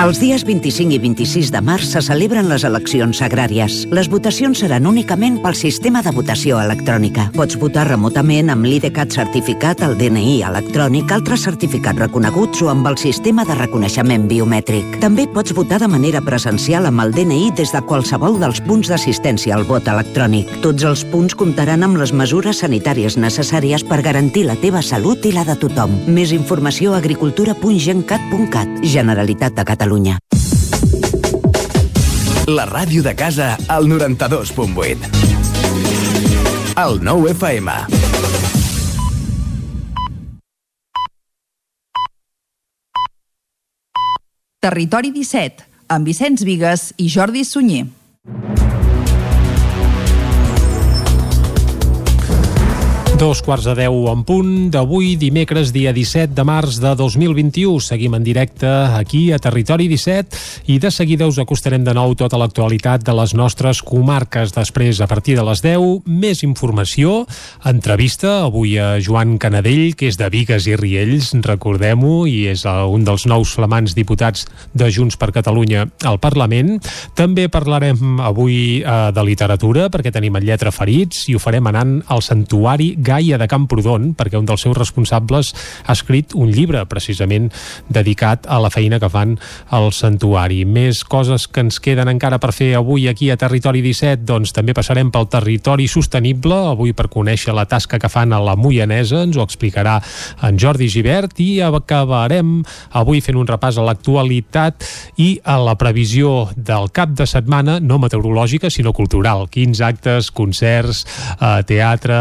Els 0.00 0.16
dies 0.16 0.46
25 0.48 0.94
i 0.96 0.98
26 0.98 1.50
de 1.52 1.60
març 1.60 1.90
se 1.92 2.00
celebren 2.00 2.46
les 2.48 2.62
eleccions 2.64 3.18
agràries. 3.20 3.82
Les 3.92 4.06
votacions 4.08 4.62
seran 4.62 4.86
únicament 4.88 5.34
pel 5.42 5.52
sistema 5.52 6.00
de 6.00 6.08
votació 6.16 6.56
electrònica. 6.56 7.26
Pots 7.34 7.58
votar 7.60 7.84
remotament 7.84 8.48
amb 8.48 8.64
l'IDCAT 8.64 9.12
certificat, 9.12 9.82
el 9.84 9.98
DNI 10.00 10.38
electrònic, 10.48 11.12
altres 11.12 11.44
certificats 11.44 12.00
reconeguts 12.00 12.62
o 12.64 12.70
amb 12.72 12.88
el 12.88 12.96
sistema 12.96 13.44
de 13.44 13.58
reconeixement 13.58 14.24
biomètric. 14.30 14.96
També 15.02 15.26
pots 15.28 15.52
votar 15.52 15.82
de 15.84 15.90
manera 15.92 16.24
presencial 16.24 16.88
amb 16.88 17.04
el 17.04 17.12
DNI 17.18 17.52
des 17.60 17.74
de 17.76 17.84
qualsevol 17.84 18.40
dels 18.40 18.64
punts 18.64 18.88
d'assistència 18.88 19.52
al 19.58 19.68
vot 19.68 19.84
electrònic. 19.84 20.48
Tots 20.64 20.88
els 20.88 21.04
punts 21.12 21.36
comptaran 21.36 21.84
amb 21.84 22.00
les 22.00 22.14
mesures 22.16 22.64
sanitàries 22.64 23.20
necessàries 23.20 23.84
per 23.84 24.00
garantir 24.08 24.48
la 24.48 24.56
teva 24.64 24.80
salut 24.80 25.28
i 25.28 25.36
la 25.36 25.44
de 25.44 25.60
tothom. 25.60 25.92
Més 26.08 26.32
informació 26.32 26.96
a 26.96 27.04
agricultura.gencat.cat. 27.04 28.80
Generalitat 28.96 29.60
de 29.60 29.68
Catalunya. 29.68 29.89
La 32.46 32.64
ràdio 32.68 33.02
de 33.02 33.14
casa 33.18 33.56
al 33.66 33.88
92.8. 33.90 35.10
El 36.78 37.00
9 37.02 37.32
FM. 37.34 37.74
Territori 44.60 45.10
17, 45.10 45.66
amb 45.88 46.06
Vicenç 46.06 46.44
Vigues 46.46 46.92
i 47.00 47.08
Jordi 47.10 47.42
Sunyer. 47.48 47.88
Dos 53.20 53.42
quarts 53.44 53.66
de 53.68 53.74
deu 53.76 54.06
en 54.08 54.22
punt 54.24 54.70
d'avui, 54.72 55.10
dimecres, 55.20 55.74
dia 55.74 55.90
17 55.92 56.32
de 56.32 56.44
març 56.48 56.78
de 56.80 56.94
2021. 56.96 57.74
Seguim 57.84 58.14
en 58.16 58.22
directe 58.24 58.64
aquí 58.96 59.26
a 59.28 59.38
Territori 59.38 59.90
17 59.90 60.38
i 60.72 60.78
de 60.80 60.88
seguida 60.88 61.28
us 61.28 61.36
acostarem 61.36 61.84
de 61.84 61.92
nou 61.92 62.14
tota 62.16 62.38
l'actualitat 62.40 63.04
de 63.04 63.12
les 63.18 63.34
nostres 63.36 63.82
comarques. 63.84 64.54
Després, 64.56 65.02
a 65.04 65.08
partir 65.10 65.34
de 65.36 65.44
les 65.44 65.60
10, 65.60 66.08
més 66.08 66.40
informació, 66.48 67.26
entrevista 67.68 68.46
avui 68.46 68.78
a 68.80 68.94
Joan 69.04 69.36
Canadell, 69.36 69.92
que 70.00 70.08
és 70.08 70.16
de 70.16 70.30
Vigues 70.32 70.70
i 70.72 70.78
Riells, 70.80 71.34
recordem-ho, 71.44 72.24
i 72.24 72.48
és 72.54 72.64
un 72.64 73.04
dels 73.04 73.28
nous 73.28 73.52
flamants 73.52 73.92
diputats 73.98 74.48
de 74.72 74.88
Junts 74.88 75.20
per 75.20 75.28
Catalunya 75.36 75.90
al 76.08 76.16
Parlament. 76.24 76.78
També 77.20 77.50
parlarem 77.52 78.16
avui 78.24 78.80
eh, 78.80 78.98
de 79.12 79.28
literatura, 79.28 79.90
perquè 79.92 80.08
tenim 80.08 80.40
en 80.40 80.48
lletra 80.48 80.72
ferits, 80.72 81.26
i 81.28 81.36
ho 81.36 81.44
farem 81.44 81.68
anant 81.68 81.98
al 82.08 82.24
Santuari 82.24 82.94
Gaia 83.10 83.38
de 83.40 83.48
Camprodon, 83.50 84.12
perquè 84.14 84.38
un 84.38 84.46
dels 84.46 84.62
seus 84.62 84.76
responsables 84.78 85.52
ha 85.86 85.94
escrit 85.96 86.34
un 86.38 86.52
llibre 86.54 86.84
precisament 86.86 87.48
dedicat 87.90 88.46
a 88.46 88.60
la 88.62 88.70
feina 88.70 89.00
que 89.02 89.10
fan 89.10 89.36
al 89.74 89.90
santuari. 89.96 90.62
Més 90.68 91.02
coses 91.02 91.48
que 91.50 91.64
ens 91.64 91.80
queden 91.82 92.10
encara 92.12 92.38
per 92.42 92.52
fer 92.54 92.72
avui 92.78 93.08
aquí 93.10 93.32
a 93.32 93.38
Territori 93.40 93.82
17, 93.82 94.22
doncs 94.28 94.54
també 94.54 94.76
passarem 94.76 95.10
pel 95.10 95.26
territori 95.32 95.88
sostenible, 95.90 96.54
avui 96.70 96.94
per 96.94 97.08
conèixer 97.10 97.54
la 97.56 97.66
tasca 97.66 97.98
que 97.98 98.10
fan 98.12 98.34
a 98.36 98.42
la 98.42 98.54
Moianesa, 98.58 99.24
ens 99.26 99.38
ho 99.38 99.42
explicarà 99.46 99.98
en 100.46 100.60
Jordi 100.60 100.90
Givert, 100.92 101.34
i 101.42 101.60
acabarem 101.64 102.60
avui 103.00 103.22
fent 103.24 103.38
un 103.40 103.48
repàs 103.48 103.80
a 103.80 103.86
l'actualitat 103.86 104.86
i 105.18 105.32
a 105.42 105.56
la 105.58 105.74
previsió 105.80 106.50
del 106.56 106.90
cap 106.94 107.16
de 107.16 107.26
setmana, 107.26 107.78
no 107.80 107.98
meteorològica, 108.02 108.70
sinó 108.70 108.94
cultural. 108.94 109.48
Quins 109.50 109.80
actes, 109.82 110.30
concerts, 110.30 111.04
eh, 111.40 111.62
teatre 111.66 112.20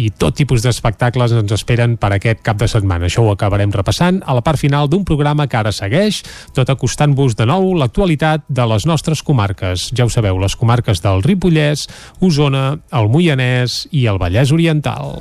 i 0.00 0.10
tot 0.10 0.29
tipus 0.36 0.64
d'espectacles 0.64 1.34
ens 1.36 1.52
esperen 1.54 1.96
per 2.00 2.12
aquest 2.14 2.42
cap 2.46 2.58
de 2.60 2.68
setmana. 2.70 3.08
Això 3.08 3.24
ho 3.24 3.32
acabarem 3.32 3.72
repassant 3.74 4.22
a 4.24 4.36
la 4.36 4.44
part 4.46 4.60
final 4.60 4.88
d'un 4.88 5.04
programa 5.04 5.48
que 5.50 5.58
ara 5.60 5.72
segueix, 5.74 6.22
tot 6.56 6.70
acostant-vos 6.70 7.36
de 7.38 7.48
nou 7.50 7.72
l'actualitat 7.78 8.46
de 8.48 8.66
les 8.72 8.86
nostres 8.86 9.24
comarques. 9.26 9.90
Ja 9.96 10.06
ho 10.06 10.12
sabeu, 10.12 10.38
les 10.38 10.56
comarques 10.56 11.02
del 11.04 11.24
Ripollès, 11.26 11.88
Osona, 12.20 12.80
el 12.92 13.12
Moianès 13.12 13.86
i 13.90 14.06
el 14.10 14.20
Vallès 14.22 14.52
Oriental. 14.54 15.18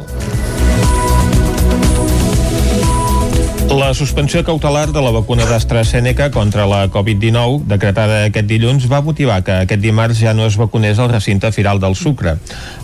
La 3.69 3.93
suspensió 3.93 4.41
cautelar 4.41 4.89
de 4.89 5.01
la 5.01 5.11
vacuna 5.13 5.45
d'AstraZeneca 5.45 6.31
contra 6.33 6.63
la 6.65 6.87
Covid-19, 6.89 7.67
decretada 7.69 8.23
aquest 8.25 8.47
dilluns, 8.49 8.87
va 8.89 9.03
motivar 9.05 9.43
que 9.45 9.53
aquest 9.61 9.83
dimarts 9.83 10.17
ja 10.17 10.33
no 10.33 10.47
es 10.49 10.55
vacunés 10.57 10.97
al 10.97 11.11
recinte 11.11 11.51
firal 11.53 11.77
del 11.77 11.93
Sucre, 11.93 12.39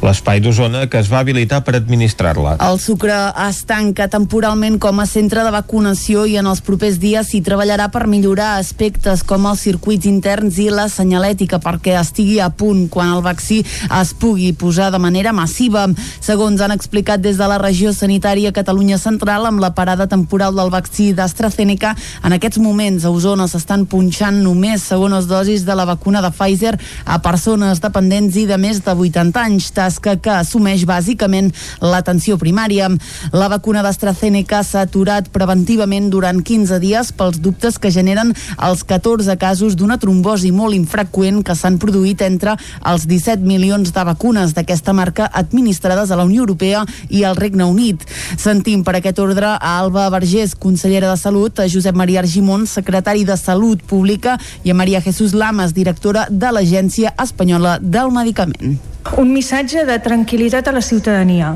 l'espai 0.05 0.43
d'Osona 0.45 0.83
que 0.85 1.01
es 1.01 1.09
va 1.09 1.23
habilitar 1.23 1.63
per 1.65 1.73
administrar-la. 1.79 2.59
El 2.61 2.77
Sucre 2.83 3.15
es 3.47 3.63
tanca 3.65 4.05
temporalment 4.13 4.77
com 4.77 5.01
a 5.01 5.07
centre 5.09 5.41
de 5.47 5.55
vacunació 5.55 6.27
i 6.29 6.37
en 6.37 6.51
els 6.51 6.61
propers 6.61 7.01
dies 7.01 7.33
s'hi 7.33 7.41
treballarà 7.41 7.89
per 7.89 8.05
millorar 8.05 8.51
aspectes 8.59 9.25
com 9.25 9.49
els 9.49 9.65
circuits 9.65 10.05
interns 10.05 10.61
i 10.61 10.69
la 10.69 10.85
senyalètica 10.85 11.57
perquè 11.65 11.97
estigui 11.97 12.37
a 12.37 12.51
punt 12.53 12.85
quan 12.93 13.15
el 13.15 13.25
vaccí 13.25 13.63
es 13.65 14.13
pugui 14.13 14.53
posar 14.53 14.91
de 14.93 15.01
manera 15.01 15.33
massiva. 15.33 15.87
Segons 16.21 16.61
han 16.61 16.77
explicat 16.77 17.25
des 17.25 17.41
de 17.41 17.49
la 17.49 17.57
regió 17.57 17.89
sanitària 17.89 18.53
Catalunya 18.53 19.01
Central, 19.01 19.49
amb 19.49 19.65
la 19.65 19.73
parada 19.73 20.05
temporal 20.05 20.53
del 20.53 20.74
vaccí 20.75 21.11
d'AstraZeneca, 21.15 21.95
en 22.25 22.35
aquests 22.35 22.59
moments 22.61 23.05
a 23.05 23.11
Osona 23.13 23.47
s'estan 23.49 23.85
punxant 23.89 24.41
només 24.43 24.83
segones 24.83 25.29
dosis 25.29 25.63
de 25.65 25.75
la 25.77 25.87
vacuna 25.87 26.21
de 26.23 26.31
Pfizer 26.35 26.75
a 27.05 27.19
persones 27.23 27.81
dependents 27.83 28.35
i 28.35 28.45
de 28.49 28.57
més 28.61 28.81
de 28.83 28.93
80 28.93 29.43
anys, 29.45 29.71
tasca 29.75 30.17
que 30.19 30.33
assumeix 30.33 30.85
bàsicament 30.87 31.51
l'atenció 31.81 32.37
primària. 32.41 32.89
La 33.33 33.49
vacuna 33.51 33.83
d'AstraZeneca 33.85 34.61
s'ha 34.63 34.85
aturat 34.85 35.29
preventivament 35.33 36.09
durant 36.13 36.41
15 36.43 36.79
dies 36.83 37.11
pels 37.15 37.39
dubtes 37.41 37.79
que 37.79 37.93
generen 37.93 38.33
els 38.57 38.83
14 38.87 39.37
casos 39.41 39.75
d'una 39.79 39.99
trombosi 40.01 40.51
molt 40.55 40.75
infreqüent 40.75 41.41
que 41.45 41.55
s'han 41.55 41.79
produït 41.81 42.21
entre 42.25 42.55
els 42.83 43.07
17 43.07 43.45
milions 43.45 43.93
de 43.95 44.05
vacunes 44.07 44.53
d'aquesta 44.55 44.93
marca 44.93 45.29
administrades 45.31 46.11
a 46.11 46.19
la 46.19 46.25
Unió 46.27 46.43
Europea 46.45 46.83
i 47.09 47.23
al 47.23 47.37
Regne 47.39 47.67
Unit. 47.69 48.03
Sentim 48.37 48.83
per 48.83 48.97
aquest 48.99 49.19
ordre 49.23 49.55
a 49.55 49.77
Alba 49.79 50.07
Vergés, 50.13 50.55
consellera 50.65 51.11
de 51.11 51.17
Salut, 51.21 51.59
a 51.61 51.69
Josep 51.69 51.93
Maria 51.93 52.23
Argimon, 52.23 52.65
secretari 52.65 53.23
de 53.23 53.37
Salut 53.37 53.83
Pública, 53.85 54.39
i 54.65 54.73
a 54.73 54.77
Maria 54.77 55.01
Jesús 55.01 55.37
Lamas, 55.37 55.75
directora 55.77 56.25
de 56.31 56.49
l'Agència 56.49 57.13
Espanyola 57.21 57.77
del 57.79 58.09
Medicament. 58.15 58.79
Un 59.21 59.29
missatge 59.29 59.85
de 59.85 59.99
tranquil·litat 60.01 60.65
a 60.65 60.73
la 60.73 60.81
ciutadania, 60.81 61.53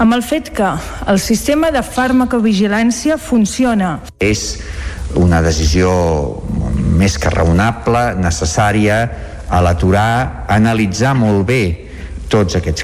amb 0.00 0.16
el 0.16 0.24
fet 0.24 0.48
que 0.56 0.72
el 1.12 1.20
sistema 1.20 1.68
de 1.74 1.84
farmacovigilància 1.84 3.20
funciona. 3.20 3.98
És 4.24 4.62
una 5.20 5.42
decisió 5.44 5.92
més 6.96 7.20
que 7.20 7.32
raonable, 7.36 8.14
necessària, 8.16 9.02
a 9.46 9.60
l'aturar, 9.62 10.46
analitzar 10.50 11.12
molt 11.14 11.44
bé 11.46 11.85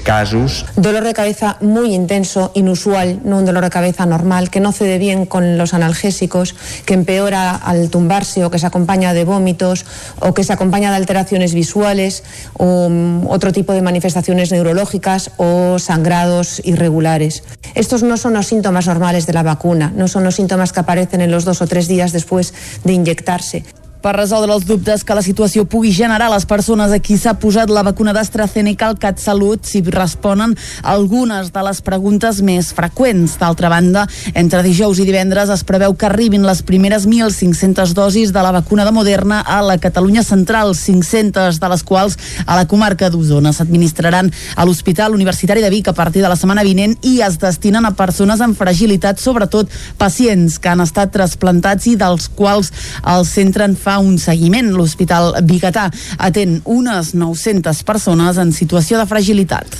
casos. 0.03 0.65
Dolor 0.75 1.03
de 1.03 1.13
cabeza 1.13 1.57
muy 1.61 1.93
intenso, 1.93 2.51
inusual, 2.53 3.19
no 3.23 3.37
un 3.37 3.45
dolor 3.45 3.63
de 3.63 3.69
cabeza 3.69 4.05
normal, 4.05 4.49
que 4.49 4.59
no 4.59 4.71
cede 4.71 4.97
bien 4.97 5.25
con 5.25 5.57
los 5.57 5.73
analgésicos, 5.73 6.55
que 6.85 6.93
empeora 6.93 7.55
al 7.55 7.89
tumbarse 7.89 8.43
o 8.45 8.51
que 8.51 8.59
se 8.59 8.65
acompaña 8.65 9.13
de 9.13 9.25
vómitos 9.25 9.85
o 10.19 10.33
que 10.33 10.43
se 10.43 10.53
acompaña 10.53 10.89
de 10.89 10.97
alteraciones 10.97 11.53
visuales 11.53 12.23
o 12.53 12.87
um, 12.87 13.27
otro 13.27 13.51
tipo 13.51 13.73
de 13.73 13.81
manifestaciones 13.81 14.51
neurológicas 14.51 15.31
o 15.37 15.77
sangrados 15.79 16.61
irregulares. 16.63 17.43
Estos 17.75 18.03
no 18.03 18.17
son 18.17 18.33
los 18.33 18.47
síntomas 18.47 18.87
normales 18.87 19.25
de 19.25 19.33
la 19.33 19.43
vacuna, 19.43 19.91
no 19.95 20.07
son 20.07 20.23
los 20.23 20.35
síntomas 20.35 20.73
que 20.73 20.79
aparecen 20.79 21.21
en 21.21 21.31
los 21.31 21.45
dos 21.45 21.61
o 21.61 21.67
tres 21.67 21.87
días 21.87 22.11
después 22.11 22.53
de 22.83 22.93
inyectarse. 22.93 23.63
Per 24.03 24.11
resoldre 24.17 24.51
els 24.51 24.65
dubtes 24.67 25.05
que 25.07 25.15
la 25.15 25.21
situació 25.23 25.63
pugui 25.63 25.93
generar 25.95 26.25
a 26.27 26.33
les 26.33 26.43
persones 26.43 26.91
a 26.91 26.97
qui 26.99 27.15
s'ha 27.15 27.37
posat 27.39 27.69
la 27.71 27.85
vacuna 27.87 28.11
d'AstraZeneca, 28.11 28.89
el 28.91 28.97
CatSalut 28.99 29.63
s'hi 29.63 29.79
responen 29.95 30.57
algunes 30.91 31.53
de 31.55 31.61
les 31.63 31.79
preguntes 31.85 32.41
més 32.43 32.73
freqüents. 32.75 33.37
D'altra 33.39 33.69
banda, 33.71 34.03
entre 34.35 34.59
dijous 34.65 34.99
i 34.99 35.05
divendres 35.07 35.53
es 35.55 35.63
preveu 35.63 35.95
que 35.95 36.09
arribin 36.09 36.43
les 36.43 36.59
primeres 36.67 37.05
1.500 37.07 37.93
dosis 37.95 38.33
de 38.35 38.43
la 38.43 38.51
vacuna 38.51 38.83
de 38.83 38.91
Moderna 38.91 39.37
a 39.39 39.61
la 39.63 39.77
Catalunya 39.79 40.25
central, 40.27 40.75
500 40.75 41.61
de 41.63 41.71
les 41.71 41.87
quals 41.87 42.19
a 42.43 42.59
la 42.59 42.67
comarca 42.67 43.07
d'Osona. 43.07 43.55
S'administraran 43.55 44.33
a 44.57 44.67
l'Hospital 44.67 45.15
Universitari 45.15 45.63
de 45.63 45.71
Vic 45.71 45.87
a 45.87 45.95
partir 45.95 46.25
de 46.25 46.27
la 46.27 46.35
setmana 46.35 46.67
vinent 46.67 46.97
i 47.07 47.21
es 47.23 47.39
destinen 47.39 47.87
a 47.87 47.95
persones 47.95 48.43
amb 48.43 48.59
fragilitat, 48.59 49.23
sobretot 49.23 49.71
pacients 49.95 50.59
que 50.59 50.75
han 50.75 50.83
estat 50.83 51.15
trasplantats 51.15 51.87
i 51.87 51.95
dels 51.95 52.27
quals 52.35 52.75
el 53.07 53.23
centre 53.31 53.63
en 53.63 53.79
fa 53.79 53.92
fa 53.93 53.99
un 54.01 54.17
seguiment. 54.17 54.71
L'Hospital 54.73 55.37
Bigatà 55.45 55.89
atén 56.17 56.61
unes 56.65 57.13
900 57.13 57.83
persones 57.85 58.39
en 58.41 58.53
situació 58.55 58.97
de 58.97 59.07
fragilitat. 59.09 59.77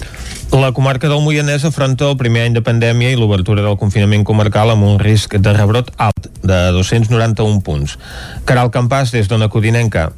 La 0.54 0.70
comarca 0.76 1.10
del 1.10 1.24
Moianès 1.26 1.66
afronta 1.66 2.12
el 2.12 2.18
primer 2.20 2.44
any 2.46 2.54
de 2.54 2.62
pandèmia 2.62 3.10
i 3.10 3.18
l'obertura 3.18 3.64
del 3.66 3.80
confinament 3.82 4.26
comarcal 4.28 4.76
amb 4.76 4.86
un 4.86 5.00
risc 5.02 5.40
de 5.42 5.54
rebrot 5.56 5.90
alt 5.98 6.30
de 6.46 6.60
291 6.76 7.64
punts. 7.66 7.98
Caral 8.46 8.70
Campàs, 8.70 9.16
des 9.16 9.32
d'Ona 9.32 9.50
Codinenca. 9.50 10.12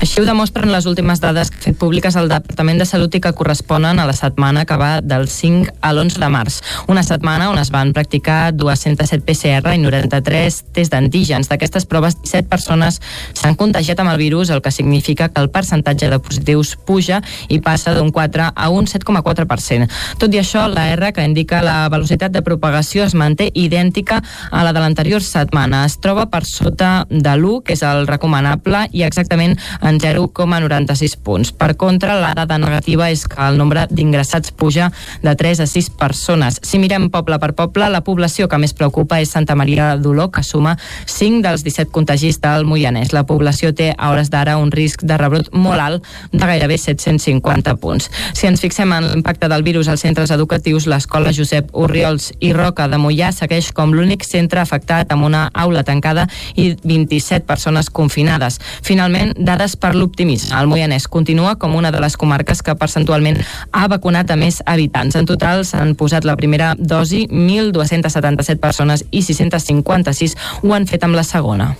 Així 0.00 0.20
ho 0.20 0.24
demostren 0.26 0.72
les 0.72 0.86
últimes 0.86 1.20
dades 1.20 1.50
que 1.50 1.58
ha 1.58 1.64
fet 1.66 1.76
públiques 1.78 2.16
al 2.16 2.28
Departament 2.30 2.80
de 2.80 2.86
Salut 2.88 3.14
i 3.14 3.20
que 3.22 3.32
corresponen 3.36 4.00
a 4.00 4.06
la 4.08 4.14
setmana 4.16 4.64
que 4.66 4.76
va 4.80 5.00
del 5.00 5.28
5 5.28 5.76
a 5.80 5.92
l'11 5.92 6.18
de 6.22 6.30
març. 6.32 6.58
Una 6.88 7.04
setmana 7.06 7.50
on 7.50 7.58
es 7.60 7.70
van 7.70 7.92
practicar 7.92 8.52
207 8.56 9.22
PCR 9.26 9.74
i 9.76 9.82
93 9.82 10.58
test 10.74 10.94
d'antígens. 10.94 11.50
D'aquestes 11.50 11.86
proves, 11.86 12.16
17 12.22 12.48
persones 12.50 13.00
s'han 13.38 13.56
contagiat 13.58 14.00
amb 14.00 14.14
el 14.14 14.18
virus, 14.18 14.50
el 14.50 14.62
que 14.62 14.72
significa 14.74 15.28
que 15.28 15.40
el 15.40 15.50
percentatge 15.50 16.10
de 16.10 16.18
positius 16.18 16.74
puja 16.76 17.22
i 17.48 17.60
passa 17.60 17.94
d'un 17.94 18.10
4 18.10 18.50
a 18.54 18.68
un 18.70 18.86
7,4%. 18.90 19.88
Tot 20.18 20.34
i 20.34 20.40
això, 20.42 20.66
la 20.68 20.88
R, 20.96 21.12
que 21.12 21.24
indica 21.24 21.62
la 21.62 21.88
velocitat 21.92 22.32
de 22.32 22.42
propagació, 22.42 23.04
es 23.04 23.14
manté 23.14 23.50
idèntica 23.54 24.22
a 24.50 24.64
la 24.64 24.72
de 24.72 24.80
l'anterior 24.80 25.22
setmana. 25.22 25.84
Es 25.86 25.98
troba 26.02 26.26
per 26.30 26.44
sota 26.48 27.06
de 27.10 27.36
l'1, 27.36 27.62
que 27.66 27.76
és 27.76 27.82
el 27.86 28.06
recomanable, 28.06 28.86
i 28.92 29.04
exactament 29.06 29.58
en 29.82 29.98
0,96 30.00 31.16
punts. 31.22 31.52
Per 31.52 31.76
contra, 31.76 32.16
la 32.20 32.32
dada 32.34 32.58
negativa 32.58 33.10
és 33.10 33.26
que 33.28 33.40
el 33.42 33.58
nombre 33.58 33.86
d'ingressats 33.90 34.52
puja 34.56 34.90
de 35.22 35.34
3 35.36 35.60
a 35.60 35.66
6 35.66 35.90
persones. 35.98 36.60
Si 36.62 36.78
mirem 36.78 37.10
poble 37.10 37.38
per 37.42 37.52
poble, 37.58 37.88
la 37.90 38.02
població 38.06 38.48
que 38.48 38.60
més 38.62 38.74
preocupa 38.74 39.20
és 39.20 39.32
Santa 39.34 39.56
Maria 39.58 39.96
d'Oló, 39.96 40.30
que 40.32 40.42
suma 40.46 40.76
5 41.06 41.42
dels 41.44 41.64
17 41.66 41.90
contagis 41.92 42.40
del 42.40 42.64
Moianès. 42.64 43.12
La 43.12 43.26
població 43.26 43.72
té 43.74 43.92
a 43.96 44.10
hores 44.10 44.30
d'ara 44.30 44.56
un 44.58 44.70
risc 44.72 45.02
de 45.02 45.18
rebrot 45.18 45.52
molt 45.52 45.80
alt 45.82 46.08
de 46.32 46.42
gairebé 46.46 46.78
750 46.78 47.76
punts. 47.82 48.08
Si 48.32 48.46
ens 48.46 48.62
fixem 48.62 48.92
en 48.94 49.08
l'impacte 49.10 49.48
del 49.50 49.64
virus 49.66 49.88
als 49.88 50.04
centres 50.06 50.30
educatius, 50.30 50.86
l'escola 50.86 51.32
Josep 51.34 51.70
Urriols 51.72 52.32
i 52.40 52.52
Roca 52.56 52.88
de 52.88 53.00
Mollà 53.00 53.32
segueix 53.34 53.72
com 53.74 53.94
l'únic 53.94 54.24
centre 54.26 54.62
afectat 54.62 55.12
amb 55.12 55.26
una 55.28 55.48
aula 55.52 55.84
tancada 55.84 56.28
i 56.54 56.72
27 56.82 57.46
persones 57.48 57.90
confinades. 57.90 58.58
Finalment, 58.82 59.34
dades 59.38 59.71
per 59.76 59.94
l'optimisme. 59.96 60.54
El 60.58 60.68
Moianès 60.70 61.08
continua 61.08 61.56
com 61.60 61.76
una 61.76 61.92
de 61.92 62.00
les 62.02 62.16
comarques 62.16 62.62
que 62.62 62.74
percentualment 62.78 63.40
ha 63.72 63.86
vacunat 63.88 64.30
a 64.30 64.36
més 64.36 64.62
habitants. 64.66 65.16
En 65.18 65.28
total 65.28 65.64
s'han 65.68 65.94
posat 65.98 66.26
la 66.28 66.36
primera 66.36 66.74
dosi 66.78 67.26
1.277 67.30 68.60
persones 68.62 69.06
i 69.10 69.22
656 69.22 70.36
ho 70.62 70.74
han 70.74 70.86
fet 70.86 71.04
amb 71.04 71.18
la 71.18 71.26
segona. 71.26 71.72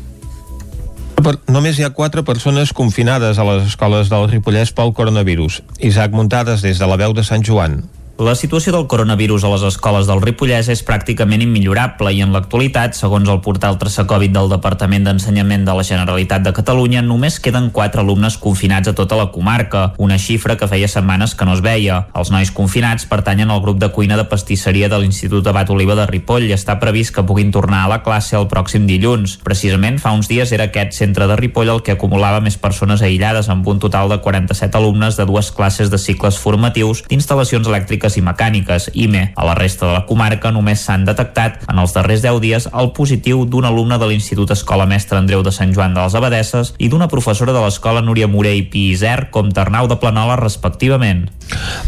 Per, 1.22 1.36
només 1.54 1.78
hi 1.78 1.84
ha 1.86 1.92
quatre 1.94 2.24
persones 2.26 2.72
confinades 2.74 3.38
a 3.38 3.46
les 3.46 3.66
escoles 3.70 4.08
del 4.10 4.28
Ripollès 4.30 4.72
pel 4.74 4.94
coronavirus. 4.96 5.60
Isaac 5.78 6.14
Muntades 6.16 6.64
des 6.66 6.80
de 6.82 6.88
la 6.88 6.98
veu 6.98 7.14
de 7.14 7.22
Sant 7.22 7.44
Joan. 7.46 7.82
La 8.22 8.36
situació 8.38 8.70
del 8.70 8.84
coronavirus 8.86 9.42
a 9.42 9.48
les 9.50 9.62
escoles 9.66 10.06
del 10.06 10.20
Ripollès 10.22 10.68
és 10.70 10.84
pràcticament 10.86 11.42
immillorable 11.42 12.12
i 12.14 12.20
en 12.22 12.30
l'actualitat, 12.30 12.94
segons 12.94 13.26
el 13.26 13.40
portal 13.42 13.80
Traçacovid 13.80 14.30
del 14.36 14.50
Departament 14.52 15.08
d'Ensenyament 15.08 15.64
de 15.66 15.74
la 15.74 15.82
Generalitat 15.82 16.44
de 16.44 16.52
Catalunya, 16.54 17.02
només 17.02 17.40
queden 17.42 17.72
4 17.74 18.04
alumnes 18.04 18.36
confinats 18.38 18.86
a 18.86 18.94
tota 18.94 19.18
la 19.18 19.32
comarca, 19.34 19.96
una 19.98 20.20
xifra 20.22 20.54
que 20.60 20.68
feia 20.70 20.86
setmanes 20.86 21.34
que 21.34 21.48
no 21.48 21.56
es 21.56 21.64
veia. 21.64 21.96
Els 22.14 22.30
nois 22.30 22.52
confinats 22.54 23.08
pertanyen 23.10 23.50
al 23.50 23.64
grup 23.64 23.80
de 23.82 23.88
cuina 23.90 24.20
de 24.20 24.28
pastisseria 24.30 24.86
de 24.92 25.02
l'Institut 25.02 25.50
Abat 25.50 25.74
Oliva 25.74 25.98
de 25.98 26.06
Ripoll 26.06 26.46
i 26.46 26.54
està 26.54 26.78
previst 26.78 27.16
que 27.16 27.26
puguin 27.26 27.50
tornar 27.50 27.82
a 27.82 27.90
la 27.90 28.00
classe 28.06 28.38
el 28.38 28.46
pròxim 28.46 28.86
dilluns. 28.86 29.40
Precisament 29.42 29.98
fa 29.98 30.14
uns 30.14 30.30
dies 30.30 30.54
era 30.54 30.68
aquest 30.70 30.94
centre 30.94 31.26
de 31.26 31.40
Ripoll 31.42 31.74
el 31.74 31.82
que 31.82 31.98
acumulava 31.98 32.38
més 32.38 32.60
persones 32.68 33.02
aïllades 33.02 33.50
amb 33.50 33.66
un 33.66 33.82
total 33.82 34.14
de 34.14 34.22
47 34.22 34.78
alumnes 34.78 35.18
de 35.18 35.26
dues 35.26 35.50
classes 35.50 35.90
de 35.90 35.98
cicles 35.98 36.38
formatius 36.38 37.02
d'instal·lacions 37.10 37.66
elèctriques 37.66 38.11
i 38.16 38.24
mecàniques, 38.24 38.90
IME. 38.94 39.32
A 39.36 39.46
la 39.46 39.54
resta 39.58 39.86
de 39.86 39.92
la 39.92 40.04
comarca 40.06 40.52
només 40.54 40.84
s'han 40.86 41.06
detectat 41.08 41.62
en 41.68 41.78
els 41.82 41.94
darrers 41.96 42.22
10 42.24 42.40
dies 42.42 42.68
el 42.72 42.92
positiu 42.96 43.44
d'un 43.46 43.66
alumne 43.68 43.98
de 43.98 44.08
l'Institut 44.08 44.50
Escola 44.54 44.86
Mestre 44.86 45.18
Andreu 45.18 45.42
de 45.42 45.52
Sant 45.54 45.74
Joan 45.74 45.94
de 45.94 46.02
les 46.02 46.16
Abadesses 46.18 46.74
i 46.78 46.88
d'una 46.92 47.08
professora 47.08 47.54
de 47.54 47.62
l'Escola 47.64 48.02
Núria 48.02 48.28
Morell 48.28 48.68
i 48.72 48.88
Isern 48.92 49.30
com 49.32 49.50
Ternau 49.52 49.88
de 49.88 49.98
Planola 50.00 50.36
respectivament. 50.40 51.28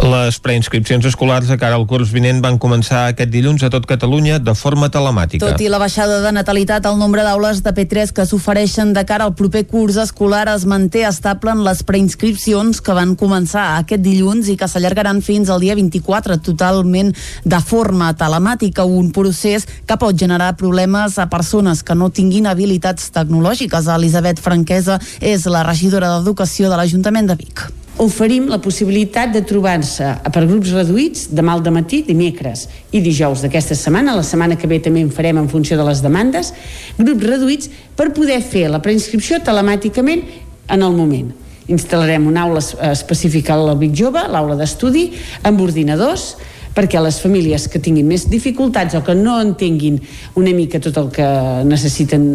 Les 0.05 0.39
preinscripcions 0.45 1.07
escolars 1.09 1.49
de 1.49 1.57
cara 1.61 1.79
al 1.79 1.87
curs 1.89 2.13
vinent 2.13 2.43
van 2.45 2.59
començar 2.61 3.07
aquest 3.09 3.31
dilluns 3.33 3.63
a 3.65 3.71
tot 3.73 3.87
Catalunya 3.89 4.39
de 4.43 4.55
forma 4.59 4.91
telemàtica. 4.93 5.47
Tot 5.47 5.63
i 5.65 5.71
la 5.73 5.81
baixada 5.81 6.21
de 6.25 6.33
natalitat, 6.35 6.85
el 6.91 6.99
nombre 7.01 7.25
d'aules 7.25 7.63
de 7.65 7.73
P3 7.77 8.13
que 8.17 8.27
s'ofereixen 8.29 8.93
de 8.97 9.05
cara 9.09 9.25
al 9.29 9.35
proper 9.39 9.65
curs 9.71 9.97
escolar 10.01 10.47
es 10.53 10.67
manté 10.69 11.05
estable 11.09 11.55
en 11.55 11.65
les 11.65 11.83
preinscripcions 11.87 12.83
que 12.85 12.97
van 12.97 13.15
començar 13.17 13.79
aquest 13.79 14.05
dilluns 14.05 14.51
i 14.53 14.59
que 14.61 14.69
s'allargaran 14.69 15.23
fins 15.25 15.49
al 15.49 15.63
dia 15.65 15.77
24 15.79 16.04
totalment 16.43 17.13
de 17.45 17.61
forma 17.61 18.13
telemàtica, 18.15 18.85
un 18.85 19.11
procés 19.13 19.67
que 19.87 19.97
pot 19.97 20.17
generar 20.17 20.57
problemes 20.57 21.19
a 21.19 21.29
persones 21.29 21.83
que 21.83 21.95
no 21.95 22.11
tinguin 22.11 22.47
habilitats 22.47 23.11
tecnològiques. 23.11 23.89
Elisabet 23.89 24.41
Franquesa 24.41 25.01
és 25.21 25.47
la 25.47 25.63
regidora 25.63 26.19
d'Educació 26.19 26.71
de 26.71 26.77
l'Ajuntament 26.77 27.27
de 27.27 27.37
Vic 27.37 27.71
oferim 27.99 28.49
la 28.51 28.59
possibilitat 28.59 29.31
de 29.33 29.43
trobar-se 29.47 30.09
per 30.35 30.47
grups 30.49 30.73
reduïts 30.75 31.29
demà 31.31 31.55
al 31.55 31.63
matí, 31.71 32.03
dimecres 32.03 32.67
i 32.91 33.01
dijous 33.01 33.43
d'aquesta 33.43 33.75
setmana, 33.75 34.17
la 34.17 34.27
setmana 34.27 34.57
que 34.57 34.67
ve 34.67 34.81
també 34.81 35.01
en 35.01 35.11
farem 35.11 35.39
en 35.39 35.49
funció 35.49 35.77
de 35.77 35.85
les 35.85 36.03
demandes, 36.03 36.53
grups 36.99 37.25
reduïts 37.25 37.71
per 37.97 38.13
poder 38.13 38.41
fer 38.43 38.69
la 38.69 38.83
preinscripció 38.83 39.39
telemàticament 39.39 40.25
en 40.69 40.83
el 40.83 40.93
moment. 40.93 41.44
Instal·larem 41.73 42.27
una 42.29 42.45
aula 42.45 42.61
específica 42.91 43.55
al 43.55 43.73
Vic 43.81 43.95
Jove, 43.97 44.27
l'aula 44.29 44.57
d'estudi, 44.59 45.09
amb 45.49 45.63
ordinadors, 45.65 46.35
perquè 46.75 47.01
les 47.01 47.21
famílies 47.23 47.69
que 47.71 47.81
tinguin 47.81 48.07
més 48.09 48.27
dificultats 48.29 48.97
o 48.99 49.03
que 49.07 49.15
no 49.15 49.39
entenguin 49.41 50.01
una 50.41 50.53
mica 50.57 50.81
tot 50.83 50.99
el 50.99 51.11
que 51.15 51.27
necessiten 51.69 52.27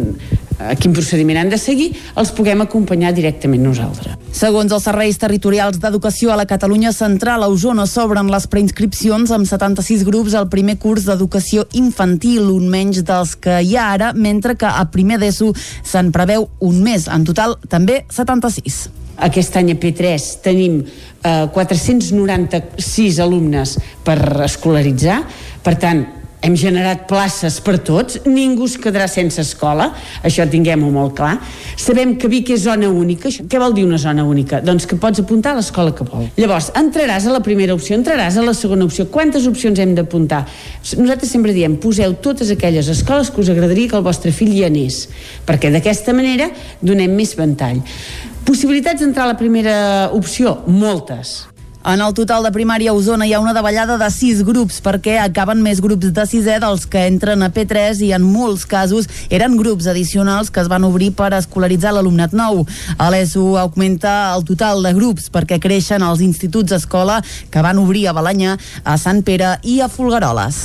a 0.60 0.74
quin 0.76 0.92
procediment 0.92 1.38
han 1.40 1.52
de 1.52 1.56
seguir, 1.60 1.88
els 2.20 2.32
puguem 2.36 2.60
acompanyar 2.64 3.14
directament 3.16 3.62
nosaltres. 3.64 4.18
Segons 4.36 4.72
els 4.72 4.84
serveis 4.84 5.16
territorials 5.20 5.80
d'educació 5.80 6.32
a 6.32 6.36
la 6.36 6.46
Catalunya 6.48 6.92
Central, 6.92 7.44
a 7.44 7.48
Osona 7.48 7.86
s'obren 7.88 8.28
les 8.32 8.46
preinscripcions 8.50 9.32
amb 9.32 9.48
76 9.48 10.04
grups 10.08 10.36
al 10.36 10.50
primer 10.52 10.76
curs 10.82 11.08
d'educació 11.08 11.64
infantil, 11.80 12.50
un 12.52 12.68
menys 12.72 13.02
dels 13.08 13.34
que 13.40 13.60
hi 13.64 13.76
ha 13.76 13.90
ara, 13.96 14.12
mentre 14.12 14.56
que 14.60 14.68
a 14.68 14.84
primer 14.92 15.20
d'ESO 15.22 15.54
se'n 15.56 16.12
preveu 16.12 16.50
un 16.60 16.82
més. 16.84 17.08
En 17.08 17.24
total, 17.24 17.56
també 17.72 18.04
76. 18.12 18.99
Aquest 19.16 19.56
any 19.60 19.72
a 19.74 19.78
P3 19.80 20.30
tenim 20.44 20.80
eh, 20.84 21.48
496 21.52 23.20
alumnes 23.20 23.76
per 24.06 24.18
escolaritzar, 24.46 25.20
per 25.64 25.76
tant, 25.80 26.06
hem 26.40 26.54
generat 26.56 27.04
places 27.08 27.58
per 27.60 27.76
tots, 27.84 28.22
ningú 28.24 28.64
es 28.68 28.78
quedarà 28.80 29.06
sense 29.12 29.42
escola, 29.42 29.90
això 30.24 30.46
tinguem-ho 30.48 30.88
molt 30.92 31.12
clar. 31.18 31.34
Sabem 31.80 32.14
que 32.20 32.30
Vic 32.32 32.52
és 32.54 32.62
zona 32.64 32.88
única. 32.88 33.28
Què 33.28 33.60
vol 33.60 33.76
dir 33.76 33.84
una 33.84 34.00
zona 34.00 34.24
única? 34.24 34.62
Doncs 34.64 34.88
que 34.88 34.96
pots 35.00 35.20
apuntar 35.20 35.52
a 35.52 35.58
l'escola 35.60 35.92
que 35.96 36.06
vol. 36.08 36.30
Llavors, 36.40 36.70
entraràs 36.80 37.28
a 37.28 37.34
la 37.34 37.42
primera 37.44 37.76
opció, 37.76 37.98
entraràs 37.98 38.40
a 38.40 38.46
la 38.46 38.56
segona 38.56 38.88
opció. 38.88 39.10
Quantes 39.12 39.46
opcions 39.50 39.80
hem 39.80 39.92
d'apuntar? 39.98 40.46
Nosaltres 40.96 41.32
sempre 41.36 41.52
diem, 41.56 41.76
poseu 41.80 42.16
totes 42.24 42.52
aquelles 42.56 42.88
escoles 42.88 43.28
que 43.30 43.44
us 43.44 43.52
agradaria 43.52 43.92
que 43.92 44.00
el 44.00 44.06
vostre 44.06 44.32
fill 44.32 44.56
hi 44.56 44.64
anés, 44.64 45.04
perquè 45.44 45.72
d'aquesta 45.72 46.16
manera 46.16 46.48
donem 46.80 47.12
més 47.20 47.36
ventall. 47.36 47.84
Possibilitats 48.46 49.02
d'entrar 49.02 49.28
a 49.28 49.32
la 49.34 49.38
primera 49.38 50.10
opció? 50.16 50.60
Moltes. 50.66 51.49
En 51.82 52.02
el 52.04 52.12
total 52.12 52.44
de 52.44 52.50
primària 52.52 52.92
a 52.92 52.94
Osona 52.94 53.24
hi 53.24 53.30
ha 53.32 53.38
una 53.40 53.54
davallada 53.56 53.94
de 53.96 54.08
6 54.12 54.42
grups 54.44 54.82
perquè 54.84 55.14
acaben 55.16 55.62
més 55.64 55.78
grups 55.80 56.10
de 56.12 56.24
6è 56.28 56.58
dels 56.60 56.82
que 56.92 57.06
entren 57.08 57.40
a 57.40 57.48
P3 57.48 58.02
i 58.04 58.10
en 58.12 58.20
molts 58.20 58.66
casos 58.68 59.08
eren 59.32 59.56
grups 59.56 59.88
addicionals 59.88 60.50
que 60.52 60.60
es 60.60 60.68
van 60.68 60.84
obrir 60.84 61.14
per 61.16 61.30
escolaritzar 61.38 61.94
l'alumnat 61.96 62.34
nou. 62.36 62.66
A 63.00 63.06
l'ESO 63.08 63.56
augmenta 63.56 64.34
el 64.34 64.44
total 64.44 64.84
de 64.84 64.92
grups 64.92 65.30
perquè 65.32 65.56
creixen 65.56 66.04
els 66.04 66.20
instituts 66.20 66.76
escola 66.76 67.22
que 67.48 67.64
van 67.64 67.80
obrir 67.80 68.04
a 68.10 68.12
Balanyà, 68.12 68.58
a 68.84 68.98
Sant 69.00 69.24
Pere 69.24 69.54
i 69.64 69.78
a 69.80 69.88
Folgueroles. 69.88 70.60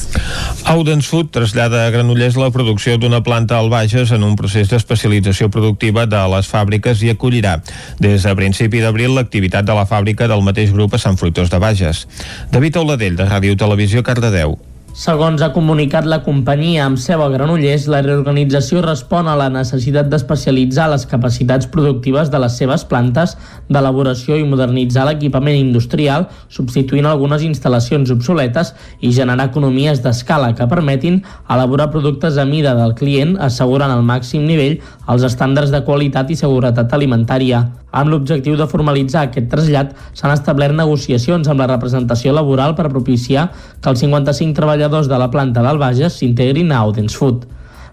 Audens 0.68 1.07
Food 1.07 1.32
trasllada 1.32 1.86
a 1.86 1.95
Granollers 1.95 2.36
la 2.36 2.51
producció 2.51 2.97
d'una 2.99 3.24
planta 3.24 3.55
al 3.61 3.72
Bages 3.72 4.11
en 4.11 4.28
un 4.28 4.36
procés 4.36 4.68
d'especialització 4.68 5.47
productiva 5.47 6.03
de 6.11 6.28
les 6.36 6.51
fàbriques 6.51 7.07
i 7.07 7.16
acollirà 7.16 7.61
des 8.03 8.28
de 8.28 8.36
principi 8.36 8.84
d'abril 8.84 9.16
l'activitat 9.16 9.63
de 9.63 9.80
la 9.80 9.88
fàbrica 9.88 10.28
del 10.28 10.43
mateix 10.43 10.76
grup 10.76 10.91
Sant 11.06 11.20
Fruitós 11.22 11.53
de 11.53 11.62
Bages. 11.62 12.08
David 12.49 12.82
Auladell, 12.82 13.20
de 13.20 13.30
Ràdio 13.30 13.53
Televisió, 13.62 14.01
Cardedeu. 14.01 14.58
Segons 14.95 15.41
ha 15.43 15.49
comunicat 15.51 16.05
la 16.07 16.21
companyia 16.23 16.85
amb 16.87 16.95
seu 17.03 17.19
a 17.19 17.25
Granollers, 17.33 17.89
la 17.91 17.99
reorganització 17.99 18.79
respon 18.85 19.27
a 19.27 19.33
la 19.35 19.49
necessitat 19.51 20.07
d'especialitzar 20.07 20.85
les 20.93 21.03
capacitats 21.11 21.67
productives 21.67 22.31
de 22.31 22.39
les 22.39 22.55
seves 22.55 22.87
plantes 22.87 23.33
d'elaboració 23.67 24.39
i 24.39 24.47
modernitzar 24.47 25.03
l'equipament 25.09 25.59
industrial, 25.59 26.29
substituint 26.47 27.11
algunes 27.11 27.43
instal·lacions 27.43 28.15
obsoletes 28.15 28.71
i 29.03 29.11
generar 29.11 29.51
economies 29.51 29.99
d'escala 29.99 30.53
que 30.55 30.71
permetin 30.71 31.25
elaborar 31.51 31.91
productes 31.91 32.39
a 32.39 32.47
mida 32.47 32.71
del 32.79 32.95
client, 32.95 33.35
assegurant 33.35 33.91
al 33.91 34.07
màxim 34.07 34.47
nivell 34.47 34.79
els 35.11 35.27
estàndards 35.27 35.75
de 35.75 35.83
qualitat 35.83 36.31
i 36.31 36.39
seguretat 36.39 36.95
alimentària. 36.95 37.65
Amb 37.95 38.11
l'objectiu 38.11 38.57
de 38.59 38.67
formalitzar 38.67 39.21
aquest 39.27 39.47
trasllat, 39.51 39.93
s'han 40.19 40.33
establert 40.33 40.75
negociacions 40.75 41.47
amb 41.47 41.61
la 41.63 41.69
representació 41.69 42.33
laboral 42.35 42.75
per 42.75 42.89
propiciar 42.91 43.45
que 43.79 43.91
els 43.91 44.03
55 44.03 44.51
treballadors 44.57 44.84
de 44.86 45.17
la 45.17 45.31
planta 45.31 45.63
del 45.65 45.79
Bages 45.81 46.13
s'integrin 46.19 46.71
a 46.71 46.83
Audens 46.86 47.15
Food. 47.17 47.47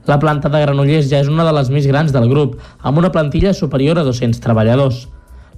La 0.06 0.18
planta 0.18 0.50
de 0.52 0.60
Granollers 0.60 1.08
ja 1.08 1.22
és 1.22 1.28
una 1.30 1.44
de 1.46 1.52
les 1.56 1.70
més 1.70 1.86
grans 1.88 2.12
del 2.12 2.28
grup, 2.28 2.58
amb 2.82 2.98
una 2.98 3.10
plantilla 3.10 3.54
superior 3.54 3.98
a 3.98 4.04
200 4.04 4.40
treballadors. 4.44 5.06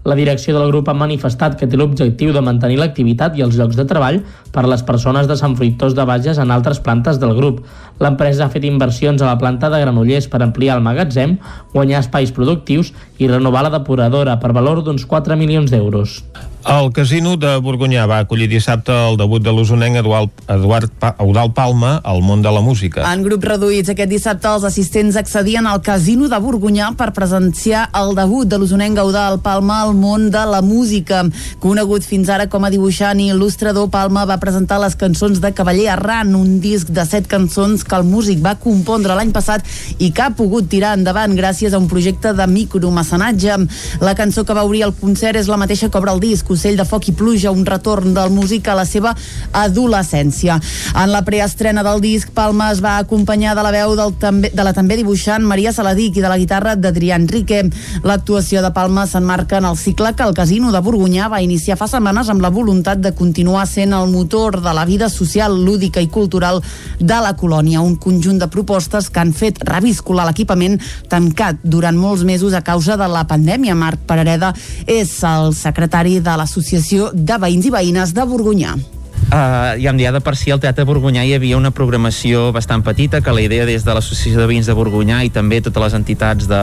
La 0.05 0.15
direcció 0.15 0.55
del 0.55 0.69
grup 0.71 0.89
ha 0.89 0.95
manifestat 0.95 1.59
que 1.59 1.67
té 1.67 1.81
l'objectiu 1.81 2.31
de 2.33 2.43
mantenir 2.45 2.79
l'activitat 2.79 3.35
i 3.35 3.43
els 3.43 3.59
llocs 3.59 3.75
de 3.75 3.87
treball 3.89 4.21
per 4.53 4.63
a 4.63 4.71
les 4.71 4.87
persones 4.87 5.27
de 5.27 5.35
Sant 5.41 5.57
Fruitós 5.59 5.97
de 5.99 6.07
Bages 6.07 6.39
en 6.39 6.55
altres 6.55 6.79
plantes 6.79 7.19
del 7.19 7.35
grup. 7.35 7.65
L'empresa 7.99 8.47
ha 8.47 8.53
fet 8.53 8.69
inversions 8.69 9.23
a 9.25 9.33
la 9.33 9.39
planta 9.41 9.73
de 9.73 9.81
Granollers 9.83 10.31
per 10.31 10.45
ampliar 10.45 10.79
el 10.79 10.87
magatzem, 10.87 11.39
guanyar 11.75 12.05
espais 12.05 12.31
productius 12.31 12.95
i 13.19 13.27
renovar 13.27 13.67
la 13.67 13.75
depuradora 13.81 14.39
per 14.39 14.53
valor 14.55 14.85
d'uns 14.85 15.09
4 15.09 15.41
milions 15.41 15.73
d'euros. 15.73 16.21
El 16.65 16.95
casino 16.97 17.35
de 17.37 17.51
Borgonyà 17.61 18.07
va 18.09 18.23
acollir 18.25 18.47
dissabte 18.49 18.95
el 19.11 19.19
debut 19.21 19.43
de 19.45 19.53
l'usonenc 19.53 19.99
Eduard, 20.01 20.31
Eduard 20.49 20.93
pa, 20.97 21.11
Eudal 21.21 21.51
Palma 21.53 21.99
al 22.01 22.23
món 22.25 22.41
de 22.41 22.49
la 22.49 22.63
música. 22.65 23.03
En 23.05 23.21
grups 23.21 23.45
reduïts 23.45 23.93
aquest 23.93 24.09
dissabte 24.09 24.49
els 24.49 24.65
assistents 24.65 25.19
accedien 25.21 25.69
al 25.69 25.83
casino 25.85 26.25
de 26.33 26.39
Borgonyà 26.41 26.89
per 26.97 27.11
presenciar 27.13 27.83
el 28.01 28.15
debut 28.17 28.49
de 28.49 28.57
l'usonenc 28.57 28.97
Eudal 29.03 29.43
Palma 29.45 29.83
al 29.83 29.93
món 29.93 30.31
de 30.33 30.45
la 30.49 30.63
música. 30.65 31.21
Conegut 31.61 32.07
fins 32.09 32.31
ara 32.33 32.47
com 32.49 32.65
a 32.65 32.73
dibuixant 32.73 33.21
i 33.21 33.29
il·lustrador, 33.35 33.91
Palma 33.93 34.25
va 34.25 34.41
presentar 34.41 34.81
les 34.81 34.97
cançons 34.97 35.43
de 35.45 35.53
Cavaller 35.53 35.91
Arran, 35.93 36.33
un 36.33 36.63
disc 36.65 36.89
de 36.89 37.05
set 37.05 37.29
cançons 37.29 37.85
que 37.85 38.01
el 38.01 38.09
músic 38.09 38.41
va 38.41 38.57
compondre 38.57 39.13
l'any 39.13 39.37
passat 39.37 39.69
i 39.99 40.15
que 40.17 40.25
ha 40.25 40.33
pogut 40.33 40.73
tirar 40.73 40.97
endavant 40.97 41.37
gràcies 41.37 41.77
a 41.77 41.83
un 41.83 41.93
projecte 41.93 42.33
de 42.33 42.49
micromecenatge. 42.57 43.61
La 44.01 44.17
cançó 44.17 44.49
que 44.49 44.57
va 44.57 44.65
obrir 44.65 44.87
el 44.89 44.97
concert 44.97 45.37
és 45.37 45.53
la 45.53 45.61
mateixa 45.61 45.93
que 45.93 46.01
obre 46.01 46.17
el 46.17 46.25
disc, 46.25 46.54
Ocell 46.55 46.79
de 46.79 46.87
foc 46.89 47.09
i 47.11 47.15
pluja, 47.17 47.53
un 47.53 47.67
retorn 47.67 48.15
del 48.15 48.31
músic 48.35 48.69
a 48.69 48.77
la 48.79 48.87
seva 48.89 49.15
adolescència. 49.53 50.61
En 50.95 51.13
la 51.13 51.25
preestrena 51.27 51.83
del 51.87 52.01
disc, 52.01 52.31
Palma 52.35 52.71
es 52.73 52.83
va 52.85 52.97
acompanyar 52.99 53.55
de 53.59 53.65
la 53.67 53.73
veu 53.75 53.95
del 53.99 54.15
també, 54.21 54.51
de 54.55 54.65
la 54.67 54.73
també 54.75 54.97
dibuixant 54.99 55.45
Maria 55.45 55.73
Saladic 55.75 56.19
i 56.19 56.25
de 56.25 56.31
la 56.31 56.39
guitarra 56.39 56.75
d'Adrià 56.79 57.19
Enrique. 57.21 57.63
L'actuació 58.05 58.63
de 58.63 58.71
Palma 58.75 59.07
s'enmarca 59.11 59.59
en 59.59 59.69
el 59.69 59.77
cicle 59.79 60.15
que 60.15 60.25
el 60.27 60.35
Casino 60.35 60.73
de 60.73 60.83
Borgonyà 60.85 61.29
va 61.33 61.43
iniciar 61.43 61.79
fa 61.81 61.89
setmanes 61.91 62.31
amb 62.31 62.43
la 62.45 62.53
voluntat 62.55 63.03
de 63.03 63.15
continuar 63.15 63.67
sent 63.71 63.93
el 63.93 64.11
motor 64.13 64.61
de 64.63 64.75
la 64.75 64.85
vida 64.85 65.09
social, 65.09 65.57
lúdica 65.65 66.03
i 66.03 66.09
cultural 66.09 66.63
de 67.01 67.21
la 67.21 67.35
colònia. 67.37 67.83
Un 67.83 67.97
conjunt 67.97 68.39
de 68.39 68.49
propostes 68.49 69.11
que 69.11 69.21
han 69.21 69.35
fet 69.35 69.61
reviscular 69.67 70.27
l'equipament 70.29 70.79
tancat 71.11 71.59
durant 71.63 71.99
molts 71.99 72.25
mesos 72.25 72.55
a 72.55 72.63
causa 72.63 72.99
de 73.01 73.09
la 73.11 73.27
pandèmia. 73.29 73.75
Marc 73.75 74.07
Parareda 74.07 74.53
és 74.87 75.13
el 75.27 75.55
secretari 75.57 76.21
de 76.21 76.37
l'Associació 76.45 77.09
de 77.15 77.41
Veïns 77.41 77.71
i 77.71 77.73
Veïnes 77.73 78.13
de 78.13 78.29
Borgonyà. 78.29 78.77
Uh, 79.25 79.75
ja 79.81 79.91
em 79.91 79.97
dia 79.97 80.13
de 80.13 80.21
per 80.21 80.37
si 80.37 80.53
al 80.53 80.61
Teatre 80.61 80.85
Borgonyà 80.85 81.25
hi 81.25 81.33
havia 81.35 81.57
una 81.57 81.71
programació 81.75 82.51
bastant 82.53 82.85
petita 82.85 83.23
que 83.25 83.33
la 83.33 83.41
idea 83.41 83.65
des 83.67 83.83
de 83.83 83.95
l'Associació 83.97 84.43
de 84.43 84.47
Veïns 84.51 84.69
de 84.69 84.77
Borgonyà 84.77 85.23
i 85.25 85.31
també 85.33 85.63
totes 85.65 85.83
les 85.83 85.97
entitats 85.97 86.47
de, 86.51 86.61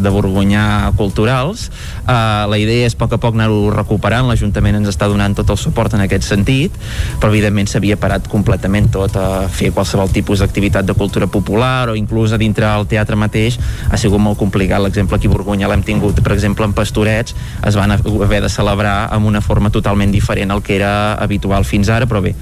de 0.00 0.12
Borgonyà 0.14 0.94
culturals 0.96 1.66
uh, 2.06 2.46
la 2.48 2.58
idea 2.60 2.86
és 2.86 2.94
a 2.94 3.00
poc 3.02 3.16
a 3.16 3.18
poc 3.20 3.34
anar-ho 3.34 3.66
recuperant. 3.74 4.28
l'Ajuntament 4.30 4.78
ens 4.78 4.92
està 4.92 5.08
donant 5.10 5.34
tot 5.34 5.50
el 5.50 5.58
suport 5.60 5.96
en 5.98 6.04
aquest 6.06 6.24
sentit 6.28 6.78
però 7.18 7.32
evidentment 7.32 7.68
s'havia 7.68 7.98
parat 8.00 8.30
completament 8.30 8.88
tot 8.94 9.18
a 9.18 9.48
fer 9.50 9.72
qualsevol 9.74 10.08
tipus 10.14 10.40
d'activitat 10.40 10.86
de 10.86 10.94
cultura 10.94 11.26
popular 11.26 11.90
o 11.90 11.98
inclús 11.98 12.32
a 12.32 12.38
dintre 12.40 12.64
del 12.64 12.88
teatre 12.94 13.18
mateix 13.18 13.58
ha 13.90 13.98
sigut 14.00 14.22
molt 14.22 14.38
complicat. 14.38 14.80
L'exemple 14.80 15.18
aquí 15.18 15.28
a 15.28 15.34
Borgonyà 15.34 15.68
l'hem 15.68 15.82
tingut 15.82 16.22
per 16.22 16.32
exemple 16.32 16.64
en 16.64 16.72
Pastorets. 16.72 17.34
Es 17.66 17.76
van 17.76 17.92
haver 17.92 18.40
de 18.44 18.48
celebrar 18.48 19.10
amb 19.10 19.26
una 19.26 19.42
forma 19.44 19.70
totalment 19.74 20.14
diferent 20.14 20.54
al 20.54 20.62
que 20.62 20.76
era 20.78 20.94
habitual 21.14 21.66
fins 21.68 21.90
ara 21.90 22.03
però 22.10 22.22
bé 22.24 22.34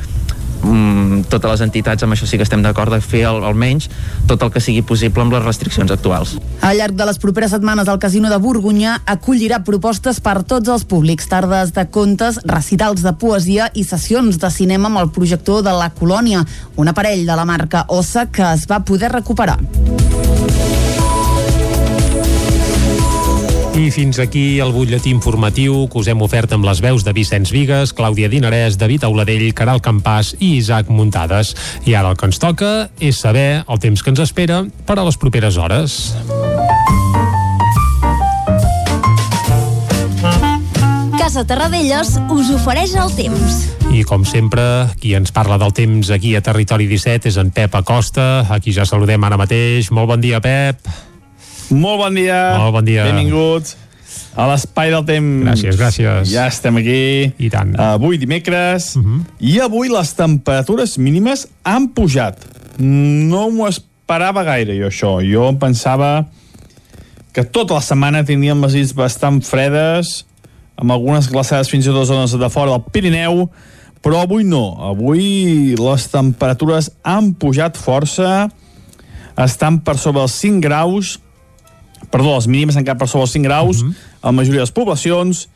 mm, 0.62 1.26
totes 1.30 1.50
les 1.50 1.62
entitats 1.66 2.04
amb 2.04 2.14
això 2.14 2.26
sí 2.28 2.38
que 2.38 2.46
estem 2.46 2.62
d'acord 2.64 2.92
de 2.94 3.00
fer 3.04 3.24
al, 3.28 3.42
almenys 3.46 3.88
tot 4.30 4.42
el 4.42 4.52
que 4.54 4.62
sigui 4.62 4.82
possible 4.86 5.24
amb 5.24 5.34
les 5.34 5.44
restriccions 5.44 5.90
actuals. 5.94 6.36
Al 6.62 6.78
llarg 6.78 6.96
de 6.98 7.06
les 7.08 7.20
properes 7.22 7.52
setmanes 7.54 7.90
el 7.90 8.00
Casino 8.02 8.30
de 8.32 8.38
Borgonyà 8.42 8.98
acollirà 9.06 9.62
propostes 9.66 10.20
per 10.24 10.42
tots 10.48 10.72
els 10.72 10.86
públics, 10.88 11.28
tardes 11.30 11.74
de 11.76 11.86
contes, 11.90 12.40
recitals 12.48 13.04
de 13.04 13.14
poesia 13.18 13.70
i 13.74 13.84
sessions 13.88 14.38
de 14.42 14.50
cinema 14.50 14.90
amb 14.90 15.02
el 15.02 15.12
projector 15.14 15.62
de 15.66 15.74
la 15.76 15.90
Colònia, 15.90 16.44
un 16.76 16.92
aparell 16.92 17.26
de 17.26 17.38
la 17.38 17.48
marca 17.48 17.86
Ossa 17.88 18.28
que 18.30 18.46
es 18.54 18.68
va 18.70 18.84
poder 18.86 19.12
recuperar. 19.12 19.58
I 23.72 23.88
fins 23.88 24.18
aquí 24.20 24.60
el 24.60 24.68
butlletí 24.74 25.08
informatiu 25.08 25.86
que 25.88 25.96
us 25.96 26.08
hem 26.12 26.20
ofert 26.20 26.52
amb 26.52 26.66
les 26.68 26.82
veus 26.84 27.06
de 27.06 27.12
Vicenç 27.16 27.48
Vigues, 27.54 27.94
Clàudia 27.96 28.28
Dinarès, 28.28 28.76
David 28.76 29.06
Auladell, 29.08 29.46
Caral 29.56 29.80
Campàs 29.80 30.34
i 30.38 30.58
Isaac 30.58 30.90
Muntades. 30.92 31.54
I 31.88 31.94
ara 31.96 32.10
el 32.12 32.18
que 32.20 32.28
ens 32.28 32.40
toca 32.42 32.72
és 33.00 33.16
saber 33.24 33.62
el 33.64 33.80
temps 33.80 34.02
que 34.04 34.12
ens 34.12 34.20
espera 34.20 34.60
per 34.84 34.98
a 35.00 35.06
les 35.06 35.16
properes 35.16 35.56
hores. 35.56 36.12
Casa 41.16 41.46
Terradellos 41.48 42.18
us 42.28 42.50
ofereix 42.52 42.92
el 43.00 43.14
temps. 43.16 43.62
I 43.88 44.04
com 44.04 44.26
sempre, 44.28 44.90
qui 45.00 45.14
ens 45.16 45.32
parla 45.32 45.56
del 45.56 45.72
temps 45.72 46.12
aquí 46.12 46.34
a 46.36 46.44
Territori 46.44 46.90
17 46.90 47.32
és 47.32 47.40
en 47.40 47.48
Pep 47.56 47.72
Acosta, 47.80 48.44
a 48.52 48.60
qui 48.60 48.76
ja 48.76 48.84
saludem 48.84 49.24
ara 49.24 49.40
mateix. 49.40 49.88
Molt 49.96 50.12
bon 50.12 50.20
dia, 50.20 50.42
Pep. 50.44 50.84
Molt 51.72 52.02
bon 52.04 52.14
dia. 52.14 52.40
Molt 52.60 52.76
bon 52.76 52.84
dia. 52.84 53.06
Benvinguts 53.08 53.76
a 54.36 54.46
l'espai 54.48 54.92
del 54.92 55.04
temps. 55.08 55.44
Gràcies, 55.44 55.78
gràcies. 55.80 56.32
Ja 56.32 56.46
estem 56.50 56.76
aquí. 56.80 57.32
I 57.38 57.50
tant. 57.52 57.74
Avui 57.80 58.18
dimecres. 58.18 58.96
Mhm. 58.96 59.04
Uh 59.04 59.20
-huh. 59.20 59.24
I 59.40 59.60
avui 59.60 59.88
les 59.88 60.12
temperatures 60.14 60.98
mínimes 60.98 61.48
han 61.62 61.88
pujat. 61.88 62.38
No 62.78 63.50
m'ho 63.50 63.68
esperava 63.68 64.44
gaire, 64.44 64.76
jo, 64.76 64.86
això. 64.86 65.32
Jo 65.32 65.48
em 65.48 65.58
pensava 65.58 66.26
que 67.32 67.44
tota 67.44 67.74
la 67.74 67.80
setmana 67.80 68.24
tindríem 68.24 68.60
les 68.62 68.74
nits 68.74 68.92
bastant 68.94 69.42
fredes, 69.42 70.26
amb 70.76 70.90
algunes 70.90 71.28
glaçades 71.28 71.70
fins 71.70 71.86
i 71.86 71.88
tot 71.88 72.02
a 72.02 72.04
zones 72.04 72.32
de 72.32 72.48
fora 72.50 72.70
del 72.70 72.84
Pirineu, 72.92 73.50
però 74.02 74.22
avui 74.22 74.44
no. 74.44 74.76
Avui 74.80 75.74
les 75.78 76.06
temperatures 76.10 76.90
han 77.02 77.32
pujat 77.34 77.76
força, 77.76 78.50
estan 79.36 79.80
per 79.80 79.96
sobre 79.98 80.22
els 80.22 80.32
5 80.32 80.60
graus, 80.60 81.18
perdó, 82.10 82.34
les 82.34 82.48
mínimes 82.48 82.76
han 82.76 82.84
quedat 82.84 82.98
per 82.98 83.08
sobre 83.08 83.26
els 83.26 83.32
5 83.36 83.44
graus, 83.46 83.82
uh 83.82 83.88
-huh. 83.88 83.94
a 84.22 84.26
la 84.26 84.32
majoria 84.32 84.60
de 84.60 84.66
les 84.66 84.72
poblacions, 84.72 85.48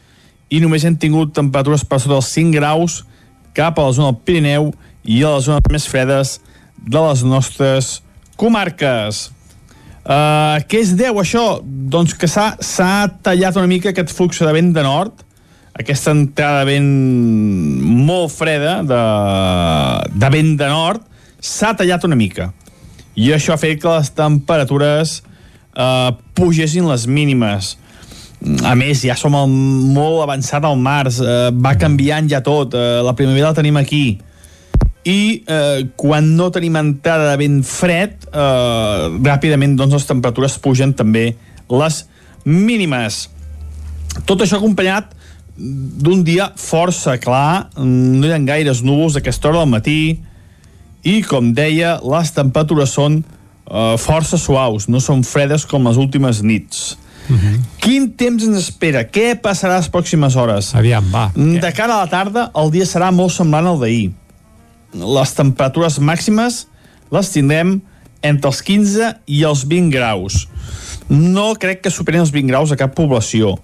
i 0.49 0.61
només 0.61 0.85
hem 0.85 0.97
tingut 0.97 1.35
temperatures 1.35 1.85
per 1.85 2.01
sobre 2.01 2.17
els 2.17 2.29
5 2.33 2.55
graus 2.55 3.05
cap 3.57 3.79
a 3.79 3.87
la 3.87 3.93
zona 3.93 4.13
del 4.13 4.21
Pirineu 4.25 4.75
i 5.05 5.23
a 5.25 5.37
les 5.37 5.45
zones 5.45 5.71
més 5.71 5.87
fredes 5.89 6.41
de 6.77 7.01
les 7.09 7.23
nostres 7.25 8.03
comarques. 8.37 9.31
Uh, 10.07 10.63
què 10.71 10.83
es 10.85 10.93
deu 10.95 11.19
això? 11.19 11.61
Doncs 11.65 12.15
que 12.15 12.29
s'ha 12.29 13.09
tallat 13.27 13.57
una 13.57 13.67
mica 13.67 13.91
aquest 13.91 14.13
flux 14.15 14.39
de 14.39 14.53
vent 14.55 14.73
de 14.77 14.85
nord, 14.87 15.25
aquesta 15.75 16.15
entrada 16.15 16.63
de 16.63 16.77
vent 16.77 16.93
molt 18.07 18.31
freda 18.33 18.83
de, 18.87 19.01
de 20.15 20.31
vent 20.31 20.55
de 20.61 20.69
nord, 20.71 21.03
s'ha 21.43 21.75
tallat 21.77 22.07
una 22.07 22.17
mica. 22.17 22.53
I 23.17 23.33
això 23.35 23.57
ha 23.57 23.61
fet 23.61 23.81
que 23.83 23.91
les 23.91 24.13
temperatures 24.15 25.19
eh, 25.19 25.36
pugessin 26.37 26.87
les 26.89 27.07
mínimes. 27.07 27.75
A 28.69 28.75
més, 28.77 29.01
ja 29.03 29.17
som 29.19 29.35
el, 29.35 29.49
molt 29.97 30.23
avançat 30.23 30.65
al 30.65 30.77
març, 30.79 31.21
eh, 31.25 31.51
va 31.53 31.75
canviant 31.81 32.29
ja 32.31 32.43
tot, 32.45 32.75
eh, 32.77 33.01
la 33.05 33.15
primavera 33.17 33.51
la 33.51 33.57
tenim 33.57 33.77
aquí. 33.81 34.19
I 35.07 35.43
eh, 35.47 35.87
quan 35.97 36.35
no 36.37 36.51
tenim 36.53 36.77
entrada 36.77 37.31
de 37.31 37.41
vent 37.41 37.63
fred, 37.67 38.27
eh, 38.29 39.07
ràpidament 39.25 39.77
doncs, 39.79 39.97
les 39.97 40.09
temperatures 40.09 40.59
pugen 40.63 40.93
també 40.95 41.31
les 41.71 42.05
mínimes. 42.45 43.27
Tot 44.27 44.41
això 44.41 44.61
acompanyat 44.61 45.15
d'un 45.57 46.23
dia 46.25 46.51
força 46.61 47.17
clar, 47.19 47.71
no 47.81 48.27
hi 48.27 48.33
ha 48.35 48.41
gaires 48.45 48.83
núvols 48.85 49.17
a 49.17 49.23
aquesta 49.25 49.49
hora 49.49 49.65
del 49.65 49.73
matí, 49.73 50.01
i, 51.07 51.23
com 51.23 51.53
deia, 51.55 51.97
les 52.03 52.33
temperatures 52.35 52.93
són 52.99 53.21
uh, 53.67 53.97
força 53.99 54.39
suaus, 54.39 54.87
no 54.89 55.01
són 55.03 55.25
fredes 55.27 55.67
com 55.69 55.87
les 55.87 55.99
últimes 56.01 56.43
nits. 56.43 56.97
Uh 57.29 57.35
-huh. 57.35 57.61
Quin 57.83 58.11
temps 58.13 58.45
ens 58.45 58.59
espera? 58.59 59.03
Què 59.05 59.41
passarà 59.41 59.77
les 59.77 59.91
pròximes 59.91 60.37
hores? 60.37 60.75
Aviam, 60.75 61.05
va. 61.11 61.33
De 61.35 61.73
cara 61.73 61.95
a 61.95 62.05
la 62.05 62.09
tarda, 62.11 62.51
el 62.55 62.71
dia 62.71 62.85
serà 62.85 63.11
molt 63.13 63.33
semblant 63.33 63.67
al 63.67 63.81
d'ahir. 63.81 64.13
Les 64.93 65.35
temperatures 65.35 65.99
màximes 65.99 66.67
les 67.11 67.31
tindrem 67.31 67.81
entre 68.23 68.51
els 68.51 68.63
15 68.63 69.17
i 69.27 69.43
els 69.43 69.65
20 69.69 69.91
graus. 69.91 70.49
No 71.09 71.55
crec 71.55 71.83
que 71.83 71.91
superin 71.91 72.21
els 72.21 72.33
20 72.35 72.51
graus 72.51 72.73
a 72.73 72.77
cap 72.77 72.95
població, 72.95 73.59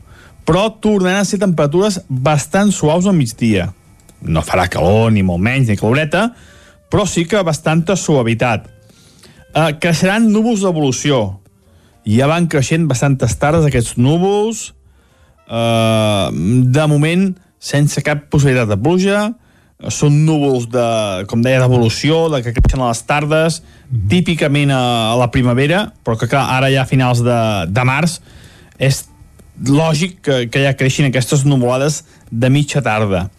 però 0.47 0.69
tornaran 0.81 1.23
a 1.23 1.25
ser 1.25 1.41
temperatures 1.43 2.01
bastant 2.09 2.73
suaus 2.73 3.07
al 3.07 3.19
migdia. 3.19 3.73
No 4.23 4.43
farà 4.47 4.69
calor, 4.71 5.11
ni 5.13 5.23
molt 5.27 5.43
menys, 5.43 5.69
ni 5.69 5.77
caloreta, 5.77 6.29
però 6.91 7.07
sí 7.07 7.25
que 7.27 7.43
bastanta 7.43 7.97
suavitat. 7.97 8.69
Uh, 9.53 9.69
creixeran 9.77 10.31
núvols 10.33 10.63
d'evolució. 10.65 11.21
Ja 12.09 12.27
van 12.31 12.49
creixent 12.51 12.89
bastantes 12.89 13.37
tardes 13.37 13.67
aquests 13.69 13.99
núvols, 14.01 14.71
uh, 15.47 16.33
de 16.33 16.87
moment 16.89 17.29
sense 17.63 18.01
cap 18.03 18.27
possibilitat 18.33 18.73
de 18.73 18.79
pluja, 18.81 19.29
són 19.91 20.23
núvols 20.27 20.69
de, 20.71 20.87
com 21.31 21.43
deia, 21.43 21.61
d'evolució, 21.63 22.29
de 22.33 22.43
que 22.45 22.55
creixen 22.55 22.83
a 22.83 22.89
les 22.91 23.03
tardes, 23.03 23.63
-hmm. 23.63 24.09
típicament 24.09 24.71
a, 24.71 25.13
a 25.13 25.17
la 25.17 25.31
primavera, 25.31 25.93
però 26.05 26.17
que 26.17 26.29
clar, 26.29 26.47
ara 26.49 26.71
ja 26.71 26.83
a 26.83 26.87
finals 26.87 27.23
de, 27.23 27.67
de 27.69 27.85
març 27.85 28.21
és 28.79 29.05
lògic 29.67 30.21
que, 30.23 30.49
que 30.49 30.65
ja 30.65 30.75
creixin 30.75 31.07
aquestes 31.07 31.45
nuvolades 31.45 32.05
de 32.31 32.49
mitja 32.49 32.83
tarda. 32.83 33.31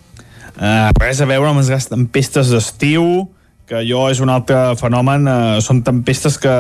Eh, 0.62 0.90
res 1.00 1.22
a 1.22 1.26
veure 1.26 1.50
amb 1.50 1.64
les 1.64 1.88
tempestes 1.90 2.50
d'estiu, 2.50 3.30
que 3.70 3.80
allò 3.80 4.08
és 4.12 4.22
un 4.24 4.32
altre 4.34 4.76
fenomen, 4.80 5.28
eh, 5.28 5.62
són 5.64 5.82
tempestes 5.86 6.38
que, 6.42 6.56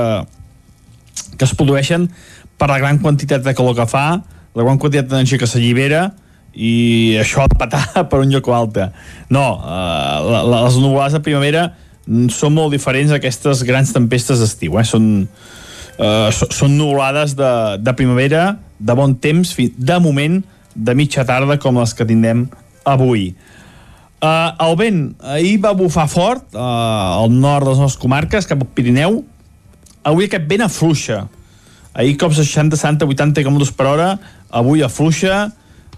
que 1.38 1.48
es 1.48 1.56
produeixen 1.58 2.08
per 2.58 2.70
la 2.72 2.80
gran 2.80 3.00
quantitat 3.04 3.44
de 3.44 3.54
calor 3.58 3.76
que 3.78 3.88
fa, 3.90 4.06
la 4.54 4.66
gran 4.66 4.80
quantitat 4.80 5.10
d'energia 5.12 5.42
que 5.42 5.50
s'allibera, 5.50 6.12
i 6.54 7.18
això 7.18 7.48
de 7.50 7.58
patar 7.58 7.86
per 8.10 8.22
un 8.22 8.32
lloc 8.34 8.48
o 8.48 8.56
altre. 8.56 8.92
No, 9.34 9.48
eh, 9.60 10.44
les 10.54 10.78
nuvolades 10.80 11.18
de 11.18 11.24
primavera 11.26 11.72
són 12.36 12.56
molt 12.58 12.74
diferents 12.76 13.14
a 13.14 13.20
aquestes 13.20 13.64
grans 13.68 13.94
tempestes 13.96 14.42
d'estiu. 14.44 14.78
Eh? 14.80 14.86
Són, 14.88 15.08
eh, 15.98 16.30
són 16.32 16.78
nuvolades 16.78 17.36
de, 17.40 17.54
de 17.80 17.96
primavera, 17.98 18.58
de 18.80 18.98
bon 19.00 19.16
temps, 19.16 19.56
de 19.58 20.00
moment, 20.04 20.42
de 20.76 20.96
mitja 20.98 21.26
tarda, 21.26 21.58
com 21.62 21.80
les 21.80 21.94
que 21.96 22.08
tindrem 22.10 22.48
avui. 22.90 23.32
Eh, 24.24 24.50
el 24.64 24.76
vent 24.80 25.00
ahir 25.36 25.58
va 25.64 25.74
bufar 25.76 26.08
fort 26.08 26.56
eh, 26.56 26.60
al 26.60 27.34
nord 27.34 27.68
de 27.68 27.74
les 27.74 27.82
nostres 27.84 28.00
comarques, 28.02 28.48
cap 28.48 28.62
al 28.64 28.70
Pirineu. 28.76 29.20
Avui 30.08 30.30
aquest 30.30 30.46
vent 30.48 30.64
afluixa. 30.64 31.26
Ahir 31.94 32.16
cops 32.22 32.40
de 32.40 32.46
60, 32.48 32.80
70, 32.80 33.10
80 33.12 33.44
km 33.44 33.68
per 33.78 33.90
hora, 33.92 34.08
avui 34.50 34.84
afluixa, 34.86 35.50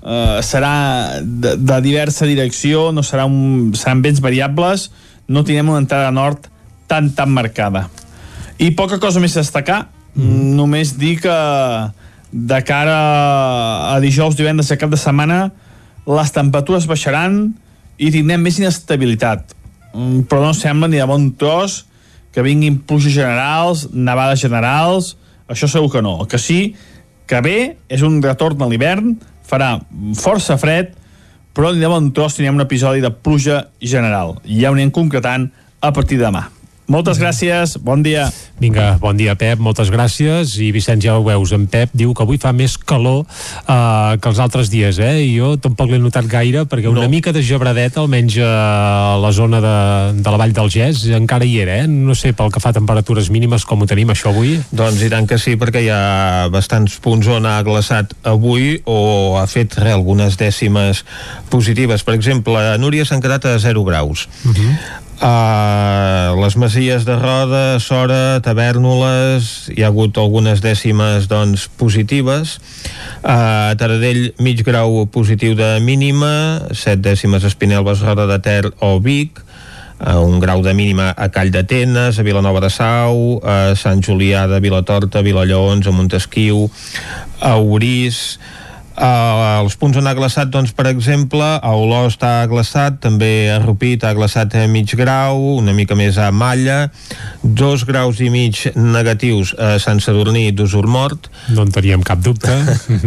eh, 0.01 0.39
serà 0.43 1.21
de, 1.21 1.53
de 1.55 1.78
diversa 1.86 2.26
direcció, 2.26 2.89
no 2.91 3.03
serà 3.05 3.28
un, 3.30 3.73
seran 3.78 4.01
vents 4.05 4.21
variables, 4.23 4.89
no 5.28 5.45
tindrem 5.45 5.69
una 5.69 5.84
entrada 5.84 6.09
nord 6.11 6.49
tan, 6.89 7.11
tan 7.13 7.30
marcada. 7.34 7.88
I 8.57 8.71
poca 8.73 8.97
cosa 9.03 9.21
més 9.21 9.36
a 9.38 9.43
destacar, 9.43 9.86
mm. 10.15 10.55
només 10.57 10.95
dir 10.97 11.19
que 11.21 11.38
de 12.32 12.57
cara 12.67 12.97
a 13.93 13.99
dijous, 14.03 14.36
divendres 14.36 14.73
i 14.73 14.80
cap 14.82 14.91
de 14.91 14.99
setmana 14.99 15.53
les 16.05 16.34
temperatures 16.36 16.89
baixaran 16.89 17.55
i 17.98 18.12
tindrem 18.12 18.43
més 18.43 18.60
inestabilitat. 18.60 19.56
Mm, 19.93 20.26
però 20.30 20.43
no 20.43 20.54
sembla 20.54 20.89
ni 20.91 21.00
de 21.00 21.08
bon 21.08 21.30
tros 21.39 21.86
que 22.36 22.43
vinguin 22.43 22.82
pluges 22.84 23.16
generals, 23.16 23.88
nevades 23.93 24.41
generals, 24.43 25.16
això 25.48 25.70
segur 25.72 25.91
que 25.93 26.04
no. 26.04 26.18
El 26.24 26.28
que 26.32 26.41
sí 26.41 26.76
que 27.26 27.39
bé 27.41 27.58
és 27.89 28.04
un 28.06 28.20
retorn 28.22 28.62
a 28.62 28.68
l'hivern, 28.70 29.16
farà 29.46 29.78
força 30.20 30.58
fred, 30.62 30.91
però 31.56 31.72
ni 31.72 31.80
de 31.80 31.89
bon 31.89 32.12
tros 32.14 32.36
tindrem 32.36 32.60
un 32.60 32.66
episodi 32.66 33.02
de 33.02 33.14
pluja 33.14 33.70
general. 33.80 34.36
Ja 34.43 34.70
ho 34.70 34.76
anem 34.76 34.91
concretant 34.91 35.48
a 35.80 35.93
partir 35.96 36.20
de 36.20 36.28
demà. 36.28 36.50
Moltes 36.91 37.18
gràcies, 37.18 37.80
bon 37.82 38.04
dia. 38.06 38.28
Vinga, 38.56 38.95
bon 39.03 39.18
dia, 39.20 39.34
Pep, 39.36 39.60
moltes 39.60 39.89
gràcies. 39.91 40.53
I 40.64 40.70
Vicenç, 40.72 41.03
ja 41.03 41.18
ho 41.20 41.24
veus, 41.26 41.51
en 41.51 41.66
Pep 41.68 41.91
diu 41.91 42.14
que 42.16 42.24
avui 42.24 42.39
fa 42.39 42.53
més 42.56 42.78
calor 42.80 43.26
uh, 43.26 44.16
que 44.16 44.32
els 44.32 44.39
altres 44.39 44.72
dies, 44.72 44.99
eh? 45.03 45.26
I 45.26 45.34
jo 45.36 45.49
tampoc 45.60 45.91
l'he 45.91 45.99
notat 45.99 46.30
gaire, 46.32 46.64
perquè 46.72 46.88
una 46.88 47.03
no. 47.03 47.12
mica 47.12 47.34
de 47.36 47.43
gebradeta, 47.43 47.99
almenys 47.99 48.39
a 48.39 49.20
la 49.20 49.34
zona 49.36 49.60
de, 49.60 49.76
de 50.24 50.32
la 50.32 50.39
Vall 50.39 50.56
del 50.56 50.72
Gès, 50.72 51.03
encara 51.20 51.43
hi 51.43 51.60
era, 51.66 51.82
eh? 51.84 51.91
No 51.91 52.16
sé, 52.16 52.32
pel 52.38 52.53
que 52.53 52.64
fa 52.64 52.72
a 52.72 52.80
temperatures 52.80 53.30
mínimes, 53.34 53.68
com 53.68 53.84
ho 53.84 53.89
tenim 53.91 54.16
això 54.16 54.32
avui? 54.32 54.56
Doncs 54.72 55.03
i 55.03 55.12
tant 55.12 55.28
que 55.28 55.39
sí, 55.41 55.60
perquè 55.60 55.84
hi 55.84 55.91
ha 55.91 56.47
bastants 56.53 56.95
punts 57.03 57.28
on 57.36 57.49
ha 57.49 57.58
glaçat 57.68 58.16
avui 58.24 58.78
o 58.88 59.36
ha 59.41 59.47
fet 59.51 59.76
re, 59.84 59.91
algunes 59.91 60.39
dècimes 60.39 61.03
positives. 61.51 62.08
Per 62.08 62.16
exemple, 62.16 62.56
a 62.56 62.80
Núria 62.80 63.03
s'han 63.03 63.24
quedat 63.24 63.51
a 63.51 63.60
0 63.60 63.84
graus. 63.84 64.30
Uh 64.45 64.56
-huh. 64.56 65.03
Uh, 65.16 66.36
les 66.43 66.58
Masies 66.60 67.06
de 67.08 67.16
Roda, 67.16 67.80
Sora, 67.80 68.41
Tavernoles, 68.46 69.72
hi 69.74 69.82
ha 69.82 69.89
hagut 69.89 70.18
algunes 70.22 70.62
dècimes 70.62 71.26
doncs, 71.32 71.66
positives. 71.80 72.60
Uh, 73.24 73.74
Taradell, 73.80 74.36
mig 74.38 74.62
grau 74.68 75.02
positiu 75.10 75.56
de 75.58 75.80
mínima, 75.82 76.62
set 76.78 77.02
dècimes 77.02 77.48
Espinelves, 77.50 78.04
Roda 78.06 78.28
de 78.30 78.38
Ter 78.46 78.70
o 78.86 79.00
Vic, 79.02 79.41
uh, 79.41 80.20
un 80.22 80.38
grau 80.43 80.62
de 80.62 80.76
mínima 80.78 81.10
a 81.18 81.32
Call 81.34 81.50
d'Atenes, 81.50 82.20
a 82.22 82.28
Vilanova 82.28 82.62
de 82.62 82.70
Sau, 82.70 83.39
a 83.41 83.74
Sant 83.74 84.06
Julià 84.06 84.46
de 84.52 84.62
Vilatorta, 84.62 85.24
a 85.24 85.26
Vilallons, 85.26 85.89
a 85.89 85.96
Montesquiu, 85.96 86.68
a 87.41 87.56
Orís, 87.58 88.38
Uh, 88.96 89.60
els 89.60 89.76
punts 89.76 89.98
on 90.00 90.08
ha 90.08 90.14
glaçat, 90.16 90.48
doncs, 90.48 90.72
per 90.72 90.86
exemple, 90.88 91.43
a 91.43 91.72
Olost 91.76 92.22
ha 92.24 92.46
glaçat, 92.48 93.02
també 93.04 93.50
a 93.52 93.58
Rupit 93.60 94.06
ha 94.08 94.14
glaçat 94.16 94.56
a 94.56 94.62
mig 94.72 94.93
grau, 94.96 95.58
una 95.60 95.74
mica 95.76 95.98
més 96.00 96.16
a 96.16 96.30
Malla, 96.32 96.86
dos 97.43 97.84
graus 97.84 98.22
i 98.24 98.30
mig 98.32 98.62
negatius 98.76 99.52
a 99.60 99.74
Sant 99.84 100.00
Sadurní 100.00 100.46
d'Usur 100.56 100.86
Mort. 100.88 101.28
No 101.52 101.66
en 101.68 101.74
teníem 101.76 102.06
cap 102.08 102.22
dubte. 102.24 102.56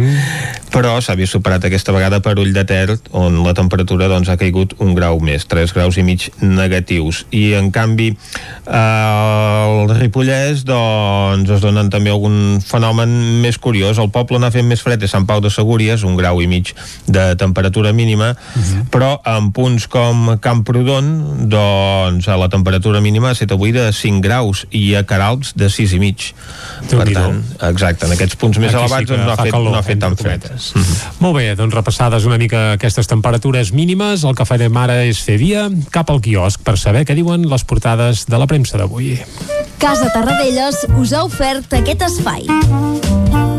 Però 0.75 0.99
s'ha 1.01 1.15
vist 1.17 1.33
superat 1.33 1.65
aquesta 1.65 1.95
vegada 1.95 2.19
per 2.21 2.35
Ull 2.37 2.53
de 2.53 2.65
Ter, 2.69 2.99
on 3.17 3.41
la 3.41 3.55
temperatura 3.57 4.11
doncs, 4.11 4.29
ha 4.29 4.37
caigut 4.37 4.77
un 4.85 4.93
grau 4.93 5.17
més, 5.17 5.47
tres 5.49 5.73
graus 5.73 5.97
i 5.97 6.05
mig 6.05 6.27
negatius. 6.43 7.23
I, 7.33 7.55
en 7.57 7.71
canvi, 7.73 8.11
uh, 8.13 8.77
al 8.77 9.95
Ripollès, 9.97 10.61
doncs, 10.69 11.49
es 11.49 11.65
donen 11.65 11.89
també 11.89 12.13
algun 12.13 12.61
fenomen 12.61 13.41
més 13.41 13.57
curiós. 13.57 13.97
El 13.97 14.13
poble 14.13 14.37
n'ha 14.37 14.53
fet 14.53 14.69
més 14.69 14.85
fred 14.85 15.01
a 15.01 15.09
Sant 15.09 15.25
Pau 15.25 15.41
de 15.41 15.49
Segur 15.49 15.78
Empúries, 15.79 16.03
un 16.03 16.17
grau 16.17 16.41
i 16.43 16.47
mig 16.47 16.73
de 17.07 17.35
temperatura 17.39 17.93
mínima, 17.93 18.35
uh 18.35 18.59
mhm. 18.59 18.63
-huh. 18.63 18.89
però 18.91 19.19
en 19.23 19.51
punts 19.51 19.87
com 19.87 20.37
Camprodon, 20.39 21.47
doncs 21.49 22.27
a 22.27 22.35
la 22.37 22.49
temperatura 22.49 22.99
mínima 22.99 23.29
ha 23.29 23.31
estat 23.31 23.51
avui 23.51 23.71
de 23.71 23.91
5 23.93 24.21
graus 24.21 24.67
i 24.71 24.95
a 24.95 25.03
Caralps 25.03 25.53
de 25.55 25.69
6 25.69 25.93
i 25.93 25.99
mig. 25.99 26.33
per 26.89 27.11
tant, 27.13 27.43
exacte, 27.61 28.05
en 28.05 28.11
aquests 28.11 28.35
punts 28.35 28.57
més 28.57 28.73
Aquí 28.73 28.83
elevats 28.83 28.99
sí 28.99 29.05
doncs, 29.05 29.25
no, 29.25 29.31
ha 29.31 29.37
fet, 29.37 29.51
calor, 29.51 29.71
no 29.71 29.77
ha 29.77 29.83
fet 29.83 29.99
tan 29.99 30.17
fred. 30.17 30.43
Uh 30.43 30.79
mhm. 30.79 30.85
-huh. 30.85 31.11
Molt 31.19 31.35
bé, 31.35 31.55
doncs 31.55 31.73
repassades 31.73 32.25
una 32.25 32.37
mica 32.37 32.71
aquestes 32.73 33.07
temperatures 33.07 33.71
mínimes, 33.71 34.23
el 34.23 34.35
que 34.35 34.45
farem 34.45 34.77
ara 34.77 35.03
és 35.03 35.21
fer 35.21 35.37
via 35.37 35.69
cap 35.91 36.09
al 36.09 36.19
quiosc 36.19 36.59
per 36.61 36.77
saber 36.77 37.05
què 37.05 37.15
diuen 37.15 37.49
les 37.49 37.63
portades 37.63 38.25
de 38.25 38.37
la 38.37 38.47
premsa 38.47 38.77
d'avui. 38.77 39.19
Casa 39.77 40.11
Tarradellas 40.11 40.85
us 40.97 41.13
ha 41.13 41.23
ofert 41.23 41.73
aquest 41.73 42.01
espai. 42.01 43.58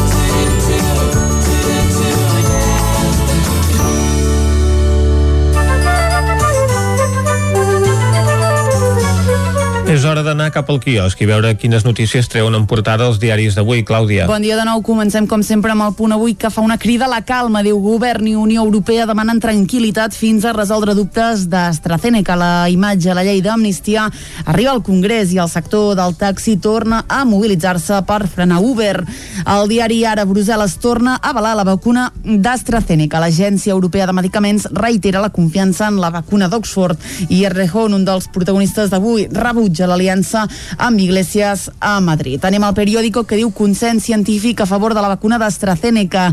És 9.91 10.05
hora 10.07 10.21
d'anar 10.23 10.53
cap 10.55 10.69
al 10.71 10.77
quiosc 10.79 11.19
i 11.19 11.25
veure 11.27 11.49
quines 11.59 11.83
notícies 11.83 12.29
treuen 12.31 12.55
en 12.55 12.63
portada 12.63 13.09
els 13.09 13.17
diaris 13.19 13.57
d'avui. 13.57 13.81
Clàudia. 13.83 14.23
Bon 14.29 14.39
dia 14.39 14.55
de 14.55 14.63
nou. 14.63 14.79
Comencem, 14.87 15.25
com 15.27 15.41
sempre, 15.43 15.73
amb 15.73 15.83
el 15.83 15.95
punt 15.97 16.13
avui 16.15 16.31
que 16.39 16.47
fa 16.47 16.61
una 16.63 16.77
crida 16.79 17.09
a 17.09 17.11
la 17.11 17.19
calma. 17.27 17.59
Diu 17.65 17.75
Govern 17.83 18.29
i 18.29 18.37
Unió 18.39 18.63
Europea 18.63 19.03
demanen 19.09 19.41
tranquil·litat 19.43 20.15
fins 20.15 20.45
a 20.47 20.53
resoldre 20.55 20.95
dubtes 20.95 21.43
d'AstraZeneca. 21.51 22.37
La 22.39 22.69
imatge, 22.71 23.11
la 23.11 23.25
llei 23.27 23.41
d'amnistia, 23.43 24.05
arriba 24.45 24.71
al 24.71 24.79
Congrés 24.79 25.33
i 25.35 25.41
el 25.43 25.51
sector 25.51 25.97
del 25.99 26.15
taxi 26.15 26.55
torna 26.55 27.01
a 27.11 27.25
mobilitzar-se 27.27 27.99
per 28.07 28.29
frenar 28.31 28.61
Uber. 28.63 29.03
El 29.43 29.67
diari 29.73 30.05
Ara 30.07 30.23
Brussel·les 30.23 30.77
torna 30.79 31.17
a 31.17 31.33
avalar 31.33 31.57
la 31.59 31.67
vacuna 31.67 32.07
d'AstraZeneca. 32.23 33.19
L'Agència 33.19 33.75
Europea 33.75 34.07
de 34.07 34.15
Medicaments 34.21 34.69
reitera 34.71 35.19
la 35.19 35.35
confiança 35.35 35.91
en 35.91 35.99
la 35.99 36.15
vacuna 36.15 36.47
d'Oxford 36.47 37.27
i 37.27 37.43
Errejón, 37.43 37.99
un 37.99 38.07
dels 38.07 38.31
protagonistes 38.31 38.87
d'avui, 38.87 39.27
rebutja 39.27 39.80
a 39.83 39.89
l'aliança 39.89 40.45
amb 40.77 40.99
Iglesias 40.99 41.69
a 41.79 41.99
Madrid. 42.01 42.43
Anem 42.45 42.63
al 42.63 42.75
periòdico 42.77 43.25
que 43.27 43.39
diu 43.39 43.51
consens 43.55 44.05
científic 44.07 44.61
a 44.61 44.69
favor 44.69 44.95
de 44.95 45.01
la 45.01 45.13
vacuna 45.13 45.39
d'AstraZeneca. 45.41 46.31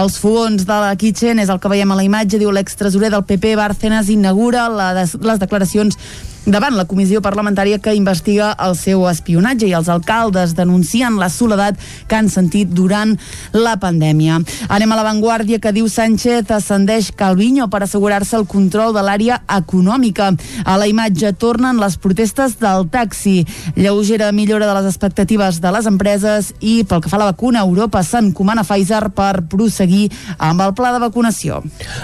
Els 0.00 0.18
fogons 0.20 0.66
de 0.66 0.80
la 0.86 0.96
Kitchen 0.96 1.38
és 1.42 1.50
el 1.52 1.60
que 1.60 1.70
veiem 1.72 1.90
a 1.90 1.98
la 1.98 2.06
imatge, 2.06 2.38
diu 2.38 2.52
l'extresorer 2.52 3.10
del 3.12 3.26
PP 3.28 3.56
Bárcenas 3.56 4.10
inaugura 4.10 4.68
la, 4.68 4.92
les 4.94 5.40
declaracions 5.40 5.98
davant 6.46 6.76
la 6.76 6.86
comissió 6.88 7.20
parlamentària 7.22 7.78
que 7.82 7.94
investiga 7.94 8.52
el 8.64 8.76
seu 8.78 9.04
espionatge 9.10 9.68
i 9.68 9.74
els 9.76 9.90
alcaldes 9.92 10.54
denuncien 10.56 11.18
la 11.20 11.28
soledat 11.28 11.78
que 12.08 12.16
han 12.16 12.30
sentit 12.32 12.70
durant 12.72 13.16
la 13.52 13.76
pandèmia. 13.80 14.40
Anem 14.68 14.92
a 14.92 14.98
l'avantguàrdia 14.98 15.60
que 15.60 15.72
diu 15.76 15.88
Sánchez 15.90 16.50
ascendeix 16.54 17.10
Calviño 17.16 17.68
per 17.70 17.82
assegurar-se 17.84 18.38
el 18.38 18.46
control 18.50 18.94
de 18.96 19.04
l'àrea 19.04 19.40
econòmica. 19.56 20.30
A 20.64 20.78
la 20.80 20.88
imatge 20.90 21.32
tornen 21.38 21.80
les 21.80 21.98
protestes 22.00 22.58
del 22.60 22.88
taxi. 22.90 23.44
Lleugera 23.76 24.32
millora 24.32 24.66
de 24.66 24.78
les 24.80 24.90
expectatives 24.92 25.60
de 25.60 25.72
les 25.74 25.86
empreses 25.90 26.52
i 26.60 26.80
pel 26.88 27.02
que 27.04 27.12
fa 27.12 27.18
a 27.20 27.24
la 27.24 27.30
vacuna, 27.32 27.64
Europa 27.66 28.02
s'encomana 28.06 28.64
Pfizer 28.64 29.10
per 29.14 29.42
proseguir 29.50 30.08
amb 30.38 30.62
el 30.64 30.74
pla 30.78 30.94
de 30.94 31.02
vacunació. 31.02 31.60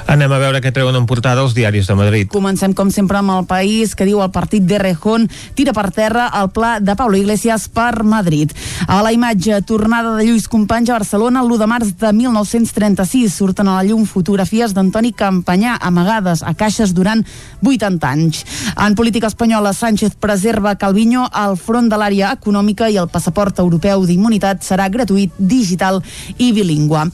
Anem 0.06 0.32
a 0.32 0.40
veure 0.42 0.60
què 0.62 0.72
treuen 0.74 0.96
en 0.98 1.06
portada 1.08 1.42
els 1.44 1.54
diaris 1.56 1.88
de 1.88 1.96
Madrid. 1.98 2.30
Comencem, 2.32 2.74
com 2.76 2.90
sempre, 2.92 3.18
amb 3.18 3.32
el 3.38 3.46
país 3.48 3.94
que 3.96 4.06
diu 4.08 4.22
el 4.26 4.32
partit 4.34 4.66
de 4.66 4.78
Rejón 4.78 5.28
tira 5.54 5.72
per 5.72 5.90
terra 5.94 6.28
el 6.40 6.50
pla 6.50 6.76
de 6.80 6.96
Pablo 6.96 7.16
Iglesias 7.16 7.68
per 7.68 8.04
Madrid. 8.04 8.52
A 8.86 9.00
la 9.02 9.12
imatge, 9.14 9.62
tornada 9.62 10.16
de 10.16 10.26
Lluís 10.26 10.48
Companys 10.48 10.90
a 10.90 10.98
Barcelona 10.98 11.42
l'1 11.42 11.58
de 11.62 11.66
març 11.70 11.92
de 12.00 12.12
1936. 12.12 13.32
Surten 13.32 13.68
a 13.68 13.78
la 13.78 13.86
llum 13.86 14.04
fotografies 14.06 14.74
d'Antoni 14.74 15.12
Campanyà 15.16 15.76
amagades 15.80 16.42
a 16.42 16.54
caixes 16.54 16.92
durant 16.94 17.22
80 17.62 18.10
anys. 18.10 18.44
En 18.76 18.94
política 18.94 19.30
espanyola, 19.30 19.72
Sánchez 19.72 20.16
preserva 20.20 20.76
Calviño 20.76 21.26
al 21.32 21.56
front 21.56 21.88
de 21.90 21.98
l'àrea 21.98 22.32
econòmica 22.36 22.90
i 22.90 22.98
el 23.00 23.08
passaport 23.12 23.58
europeu 23.62 24.04
d'immunitat 24.06 24.64
serà 24.66 24.88
gratuït, 24.92 25.32
digital 25.38 26.02
i 26.38 26.52
bilingüe. 26.52 27.06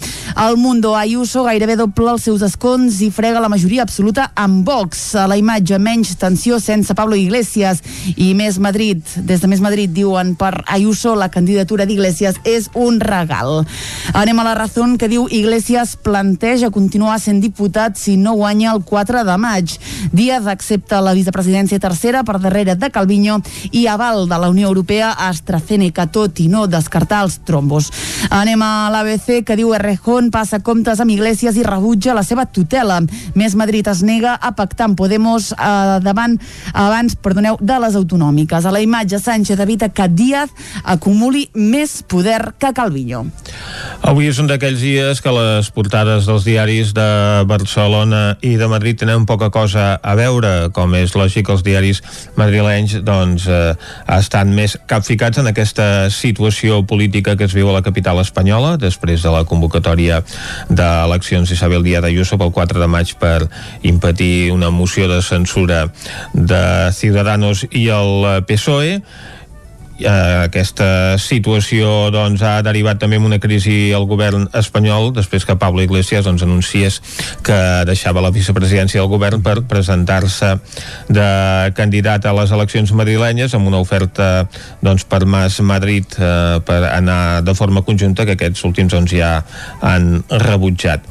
El 0.47 0.57
Mundo 0.57 0.97
Ayuso 0.97 1.45
gairebé 1.45 1.77
doble 1.77 2.15
els 2.15 2.25
seus 2.25 2.43
escons 2.43 3.01
i 3.05 3.11
frega 3.13 3.43
la 3.43 3.51
majoria 3.53 3.85
absoluta 3.85 4.31
amb 4.35 4.67
Vox. 4.67 5.13
A 5.19 5.27
la 5.29 5.37
imatge, 5.37 5.79
menys 5.79 6.15
tensió 6.21 6.59
sense 6.63 6.95
Pablo 7.03 7.18
Iglesias 7.18 7.80
i 8.14 8.30
més 8.38 8.61
Madrid. 8.62 9.03
Des 9.26 9.40
de 9.42 9.48
Més 9.50 9.59
Madrid 9.59 9.90
diuen 9.90 10.36
per 10.38 10.53
Ayuso 10.70 11.16
la 11.18 11.32
candidatura 11.34 11.82
d'Iglesias 11.82 12.36
és 12.46 12.68
un 12.78 13.00
regal. 13.03 13.64
Anem 14.14 14.38
a 14.38 14.44
la 14.46 14.55
raó 14.55 14.84
que 14.98 15.09
diu 15.11 15.26
Iglesias 15.30 15.96
planteja 15.98 16.70
continuar 16.70 17.18
sent 17.18 17.40
diputat 17.42 17.98
si 17.98 18.14
no 18.16 18.36
guanya 18.38 18.70
el 18.70 18.84
4 18.86 19.24
de 19.26 19.34
maig. 19.36 19.74
Díaz 20.12 20.46
accepta 20.46 21.00
la 21.03 21.14
vicepresidència 21.18 21.80
tercera 21.82 22.22
per 22.22 22.38
darrere 22.38 22.76
de 22.78 22.90
Calviño 22.94 23.40
i 23.72 23.88
aval 23.90 24.28
de 24.30 24.38
la 24.38 24.53
Unió 24.53 24.70
Europea 24.70 25.11
a 25.11 25.28
AstraZeneca, 25.32 26.07
tot 26.07 26.38
i 26.38 26.46
no 26.46 26.68
descartar 26.70 27.24
els 27.26 27.40
trombos. 27.42 27.90
Anem 28.30 28.62
a 28.62 28.88
l'ABC 28.94 29.42
que 29.42 29.59
diu 29.59 29.74
Errejón 29.74 30.30
passa 30.30 30.62
comptes 30.62 31.03
amb 31.03 31.11
Iglesias 31.11 31.59
i 31.59 31.66
rebutja 31.66 32.14
la 32.14 32.22
seva 32.22 32.46
tutela. 32.46 33.00
Més 33.34 33.59
Madrid 33.59 33.90
es 33.90 34.07
nega 34.07 34.38
a 34.38 34.55
pactar 34.55 34.86
amb 34.86 34.98
Podemos 35.03 35.50
eh, 35.53 35.98
davant 36.07 36.38
abans, 36.93 37.16
perdoneu, 37.16 37.57
de 37.61 37.76
les 37.80 37.97
autonòmiques. 37.97 38.66
A 38.68 38.72
la 38.74 38.82
imatge 38.84 39.18
Sánchez 39.18 39.61
evita 39.64 39.88
que 39.88 40.05
Díaz 40.12 40.53
acumuli 40.84 41.47
més 41.57 42.03
poder 42.05 42.53
que 42.61 42.72
Calviño. 42.76 43.24
Avui 44.05 44.28
és 44.28 44.38
un 44.43 44.49
d'aquells 44.51 44.82
dies 44.82 45.22
que 45.24 45.32
les 45.32 45.70
portades 45.72 46.26
dels 46.28 46.45
diaris 46.45 46.93
de 46.93 47.09
Barcelona 47.49 48.36
i 48.45 48.57
de 48.61 48.68
Madrid 48.68 48.99
tenen 49.01 49.24
poca 49.24 49.49
cosa 49.55 49.95
a 49.97 50.14
veure, 50.18 50.68
com 50.76 50.93
és 50.99 51.14
lògic 51.16 51.49
els 51.53 51.64
diaris 51.64 52.03
madrilenys 52.36 52.99
doncs 53.07 53.47
eh, 53.49 53.72
estan 54.12 54.53
més 54.53 54.76
capficats 54.90 55.40
en 55.40 55.49
aquesta 55.49 56.11
situació 56.12 56.82
política 56.88 57.36
que 57.38 57.49
es 57.49 57.57
viu 57.57 57.70
a 57.70 57.76
la 57.78 57.84
capital 57.86 58.20
espanyola 58.20 58.74
després 58.80 59.24
de 59.24 59.32
la 59.32 59.45
convocatòria 59.49 60.20
d'eleccions 60.68 61.51
Isabel 61.55 61.86
Díaz 61.86 62.05
Ayuso 62.09 62.36
pel 62.40 62.53
4 62.53 62.82
de 62.82 62.90
maig 62.90 63.14
per 63.22 63.47
impedir 63.86 64.51
una 64.53 64.70
moció 64.74 65.09
de 65.09 65.22
censura 65.22 65.86
de 66.34 66.82
Ciudadanos 66.91 67.66
i 67.70 67.87
el 67.95 68.43
PSOE 68.49 69.03
aquesta 70.09 71.18
situació 71.20 72.11
doncs, 72.14 72.42
ha 72.42 72.61
derivat 72.64 73.00
també 73.03 73.18
en 73.18 73.26
una 73.28 73.38
crisi 73.42 73.92
al 73.94 74.07
govern 74.11 74.48
espanyol 74.59 75.12
després 75.16 75.46
que 75.48 75.57
Pablo 75.61 75.82
Iglesias 75.84 76.26
doncs, 76.26 76.44
anunciés 76.46 77.00
que 77.46 77.59
deixava 77.88 78.22
la 78.24 78.32
vicepresidència 78.34 79.00
del 79.00 79.11
govern 79.11 79.42
per 79.42 79.62
presentar-se 79.68 80.55
de 81.09 81.28
candidat 81.76 82.26
a 82.26 82.34
les 82.36 82.53
eleccions 82.55 82.92
madrilenyes 82.96 83.55
amb 83.55 83.70
una 83.70 83.80
oferta 83.82 84.46
doncs, 84.82 85.05
per 85.05 85.24
Mas 85.26 85.61
Madrid 85.61 86.16
eh, 86.18 86.61
per 86.66 86.80
anar 86.90 87.42
de 87.42 87.55
forma 87.55 87.84
conjunta 87.86 88.26
que 88.26 88.36
aquests 88.36 88.64
últims 88.68 88.92
doncs, 88.94 89.14
ja 89.16 89.42
han 89.80 90.22
rebutjat. 90.30 91.05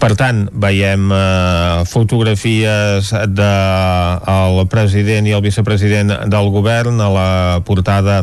Per 0.00 0.12
tant, 0.18 0.46
veiem 0.52 1.10
eh, 1.12 1.84
fotografies 1.88 3.12
del 3.34 4.62
president 4.70 5.28
i 5.28 5.34
el 5.36 5.44
vicepresident 5.44 6.14
del 6.30 6.50
govern 6.54 7.00
a 7.00 7.08
la 7.12 7.30
portada 7.66 8.22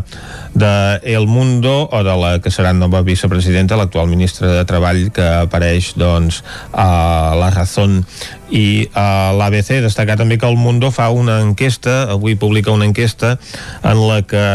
de 0.55 0.99
El 1.03 1.27
Mundo 1.27 1.89
o 1.91 2.03
de 2.03 2.15
la 2.15 2.39
que 2.39 2.51
serà 2.53 2.71
nova 2.73 3.03
vicepresidenta, 3.03 3.75
l'actual 3.75 4.07
ministra 4.07 4.47
de 4.53 4.63
Treball 4.67 5.09
que 5.15 5.25
apareix 5.43 5.93
doncs 5.99 6.41
a 6.71 7.35
La 7.35 7.51
Razón 7.51 8.03
i 8.49 8.87
a 8.95 9.35
l'ABC. 9.35 9.81
Destacar 9.83 10.15
també 10.21 10.39
que 10.39 10.47
El 10.47 10.57
Mundo 10.57 10.93
fa 10.95 11.09
una 11.11 11.41
enquesta, 11.43 12.05
avui 12.15 12.39
publica 12.39 12.71
una 12.71 12.87
enquesta 12.87 13.35
en 13.83 14.07
la 14.07 14.21
que 14.23 14.45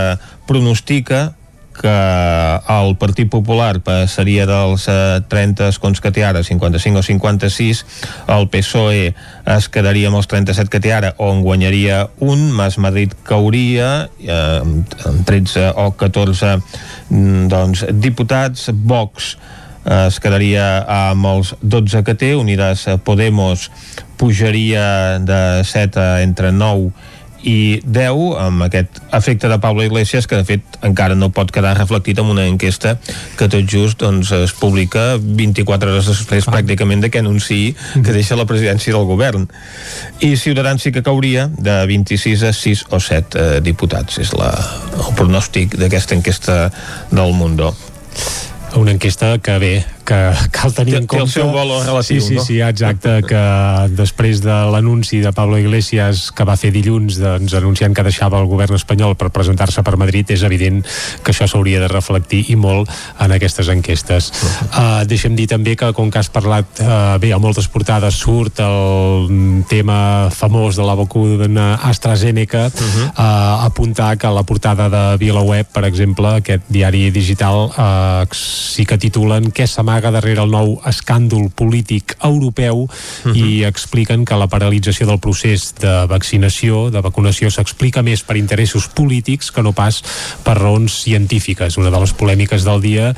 pronostica 0.48 1.34
que 1.80 2.60
el 2.68 2.96
Partit 3.00 3.30
Popular 3.32 3.80
passaria 3.84 4.44
dels 4.48 4.84
30 5.32 5.70
escons 5.72 6.02
que 6.04 6.12
té 6.12 6.24
ara, 6.28 6.42
55 6.44 7.00
o 7.00 7.04
56, 7.06 7.84
el 8.36 8.48
PSOE 8.52 9.06
es 9.56 9.68
quedaria 9.72 10.10
amb 10.10 10.20
els 10.20 10.28
37 10.28 10.68
que 10.72 10.82
té 10.84 10.92
ara, 10.92 11.14
o 11.16 11.30
en 11.32 11.40
guanyaria 11.46 12.02
un, 12.20 12.50
Mas 12.52 12.76
Madrid 12.78 13.14
cauria, 13.24 14.10
eh, 14.20 14.60
amb 14.60 15.24
13 15.26 15.70
o 15.80 15.90
14 15.96 16.58
doncs, 17.10 17.86
diputats, 17.96 18.68
Vox 18.74 19.36
es 19.80 20.20
quedaria 20.20 20.84
amb 20.84 21.24
els 21.30 21.54
12 21.62 22.04
que 22.04 22.14
té, 22.14 22.34
Unidas 22.36 22.84
Podemos 23.04 23.70
pujaria 24.20 25.18
de 25.24 25.64
7 25.64 25.96
a 26.00 26.20
entre 26.20 26.52
9 26.52 26.92
i 27.42 27.80
10 27.84 28.36
amb 28.40 28.64
aquest 28.66 29.00
efecte 29.16 29.48
de 29.48 29.58
Pablo 29.60 29.84
Iglesias 29.84 30.26
que 30.28 30.36
de 30.36 30.44
fet 30.44 30.78
encara 30.86 31.16
no 31.16 31.30
pot 31.32 31.50
quedar 31.52 31.76
reflectit 31.78 32.18
en 32.20 32.30
una 32.32 32.46
enquesta 32.48 32.96
que 33.38 33.48
tot 33.48 33.64
just 33.70 34.00
doncs, 34.00 34.32
es 34.36 34.52
publica 34.56 35.14
24 35.20 35.92
hores 35.92 36.10
després 36.10 36.48
ah. 36.48 36.54
pràcticament 36.56 37.04
de 37.04 37.10
que 37.12 37.22
anunciï 37.22 37.74
que 38.04 38.12
deixa 38.12 38.38
la 38.38 38.48
presidència 38.48 38.94
del 38.96 39.08
govern. 39.08 39.46
I 40.20 40.34
Ciutadans 40.40 40.82
sí 40.82 40.92
que 40.92 41.04
cauria 41.06 41.48
de 41.56 41.76
26 41.88 42.44
a 42.48 42.52
6 42.56 42.84
o 42.90 43.00
7 43.00 43.40
eh, 43.40 43.60
diputats. 43.64 44.20
És 44.20 44.34
la, 44.36 44.50
el 44.98 45.14
pronòstic 45.16 45.76
d'aquesta 45.80 46.16
enquesta 46.18 46.58
del 47.10 47.32
Mundo. 47.36 47.72
Una 48.76 48.92
enquesta 48.94 49.38
que 49.42 49.58
bé, 49.58 49.74
que 50.10 50.20
cal 50.50 50.74
tenir 50.74 50.96
en 50.98 51.06
compte... 51.06 51.22
Té 51.30 51.40
el 51.40 51.46
seu 51.46 51.52
valor 51.54 51.84
relatiu, 51.86 52.18
sí, 52.20 52.26
sí, 52.26 52.38
no? 52.38 52.44
Sí, 52.46 52.58
exacte, 52.66 53.20
que 53.26 53.42
després 53.94 54.42
de 54.42 54.56
l'anunci 54.72 55.20
de 55.22 55.32
Pablo 55.36 55.58
Iglesias 55.60 56.28
que 56.34 56.46
va 56.48 56.56
fer 56.60 56.72
dilluns, 56.74 57.20
doncs, 57.22 57.54
anunciant 57.58 57.94
que 57.94 58.04
deixava 58.06 58.40
el 58.42 58.48
govern 58.50 58.74
espanyol 58.78 59.14
per 59.20 59.30
presentar-se 59.34 59.84
per 59.86 59.94
Madrid, 60.00 60.32
és 60.34 60.42
evident 60.46 60.82
que 61.22 61.34
això 61.34 61.46
s'hauria 61.50 61.82
de 61.84 61.90
reflectir 61.92 62.42
i 62.50 62.58
molt 62.58 62.90
en 63.20 63.36
aquestes 63.36 63.70
enquestes. 63.70 64.30
Uh 64.30 64.80
uh, 64.80 65.02
deixem 65.08 65.36
dir 65.38 65.46
també 65.50 65.76
que, 65.78 65.92
com 65.96 66.10
que 66.10 66.20
has 66.20 66.30
parlat, 66.32 66.66
uh, 66.82 67.16
bé, 67.22 67.32
a 67.34 67.38
moltes 67.42 67.68
portades 67.70 68.18
surt 68.18 68.60
el 68.64 69.62
tema 69.70 70.30
famós 70.34 70.78
de 70.78 70.86
la 70.86 70.96
vacuna 70.98 71.74
AstraZeneca, 71.90 72.66
uh 72.66 72.70
-huh. 72.72 73.06
uh, 73.14 73.64
apuntar 73.66 74.16
que 74.16 74.26
la 74.26 74.42
portada 74.42 74.88
de 74.88 75.16
VilaWeb, 75.18 75.66
per 75.72 75.84
exemple, 75.84 76.26
aquest 76.40 76.62
diari 76.68 77.10
digital, 77.10 77.70
uh, 77.70 78.26
sí 78.34 78.84
que 78.86 78.98
titulen 78.98 79.52
què 79.52 79.66
s'amaga 79.66 79.99
darrere 80.08 80.40
el 80.40 80.48
nou 80.48 80.78
escàndol 80.88 81.50
polític 81.52 82.16
europeu 82.24 82.88
uh 82.88 82.88
-huh. 83.24 83.36
i 83.36 83.64
expliquen 83.64 84.24
que 84.24 84.36
la 84.40 84.48
paralització 84.48 85.06
del 85.06 85.20
procés 85.20 85.74
de 85.78 86.06
vaccinació, 86.06 86.90
de 86.90 87.00
vacunació, 87.00 87.50
s'explica 87.50 88.02
més 88.02 88.22
per 88.22 88.36
interessos 88.36 88.88
polítics 88.88 89.52
que 89.52 89.62
no 89.62 89.72
pas 89.72 90.02
per 90.42 90.56
raons 90.56 91.02
científiques. 91.02 91.76
Una 91.76 91.90
de 91.90 92.00
les 92.00 92.12
polèmiques 92.14 92.64
del 92.64 92.80
dia 92.80 93.14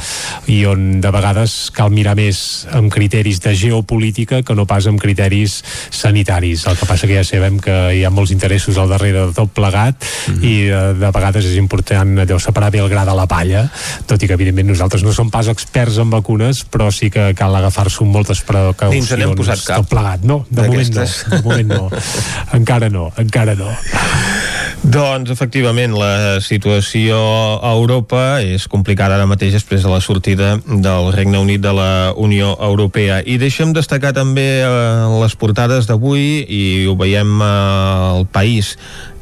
i 0.46 0.64
on 0.64 1.00
de 1.00 1.10
vegades 1.10 1.70
cal 1.70 1.90
mirar 1.90 2.16
més 2.16 2.66
amb 2.72 2.90
criteris 2.92 3.40
de 3.40 3.54
geopolítica 3.54 4.42
que 4.42 4.54
no 4.54 4.66
pas 4.66 4.86
amb 4.86 5.00
criteris 5.00 5.62
sanitaris. 5.90 6.66
El 6.66 6.76
que 6.76 6.86
passa 6.86 7.06
que 7.06 7.14
ja 7.14 7.24
sabem 7.24 7.60
que 7.60 7.94
hi 7.94 8.04
ha 8.04 8.10
molts 8.10 8.32
interessos 8.32 8.76
al 8.78 8.88
darrere 8.88 9.26
de 9.26 9.32
tot 9.32 9.52
plegat 9.52 9.94
uh 10.02 10.34
-huh. 10.34 10.44
i 10.44 10.54
de, 10.66 10.94
de 10.94 11.10
vegades 11.10 11.44
és 11.44 11.56
important 11.56 12.18
allò 12.18 12.38
separar 12.38 12.70
bé 12.70 12.80
el 12.82 12.88
gra 12.88 13.04
de 13.04 13.14
la 13.14 13.26
palla, 13.26 13.70
tot 14.06 14.22
i 14.22 14.26
que 14.26 14.34
evidentment 14.34 14.68
nosaltres 14.68 15.02
no 15.02 15.12
som 15.12 15.30
pas 15.30 15.48
experts 15.48 15.98
en 15.98 16.10
vacunes, 16.10 16.61
però 16.70 16.90
sí 16.94 17.10
que 17.12 17.30
cal 17.38 17.54
agafar-s'ho 17.58 18.06
amb 18.06 18.18
moltes 18.18 18.42
precaucions. 18.46 18.94
Ni 18.94 19.02
ens 19.02 19.12
n'hem 19.18 19.36
posat 19.38 19.64
cap. 19.66 19.82
Tot 19.82 19.92
plegat, 19.92 20.26
no, 20.26 20.42
de 20.50 20.68
moment 20.68 20.94
no, 20.94 21.06
de 21.06 21.42
moment 21.46 21.74
no. 21.76 21.90
encara 22.58 22.90
no, 22.92 23.10
encara 23.22 23.56
no. 23.58 23.72
Doncs, 24.82 25.30
efectivament, 25.30 25.92
la 25.94 26.40
situació 26.42 27.16
a 27.62 27.70
Europa 27.70 28.40
és 28.42 28.64
complicada 28.66 29.14
ara 29.14 29.28
mateix 29.30 29.54
després 29.54 29.84
de 29.84 29.92
la 29.92 30.00
sortida 30.02 30.56
del 30.66 31.12
Regne 31.14 31.38
Unit 31.38 31.62
de 31.62 31.70
la 31.76 31.92
Unió 32.18 32.56
Europea. 32.58 33.20
I 33.22 33.38
deixem 33.38 33.70
destacar 33.76 34.10
també 34.16 34.48
eh, 34.58 34.66
les 35.22 35.38
portades 35.38 35.86
d'avui 35.86 36.42
i 36.42 36.62
ho 36.90 36.96
veiem 36.98 37.38
eh, 37.38 37.46
al 37.46 38.26
país 38.26 38.74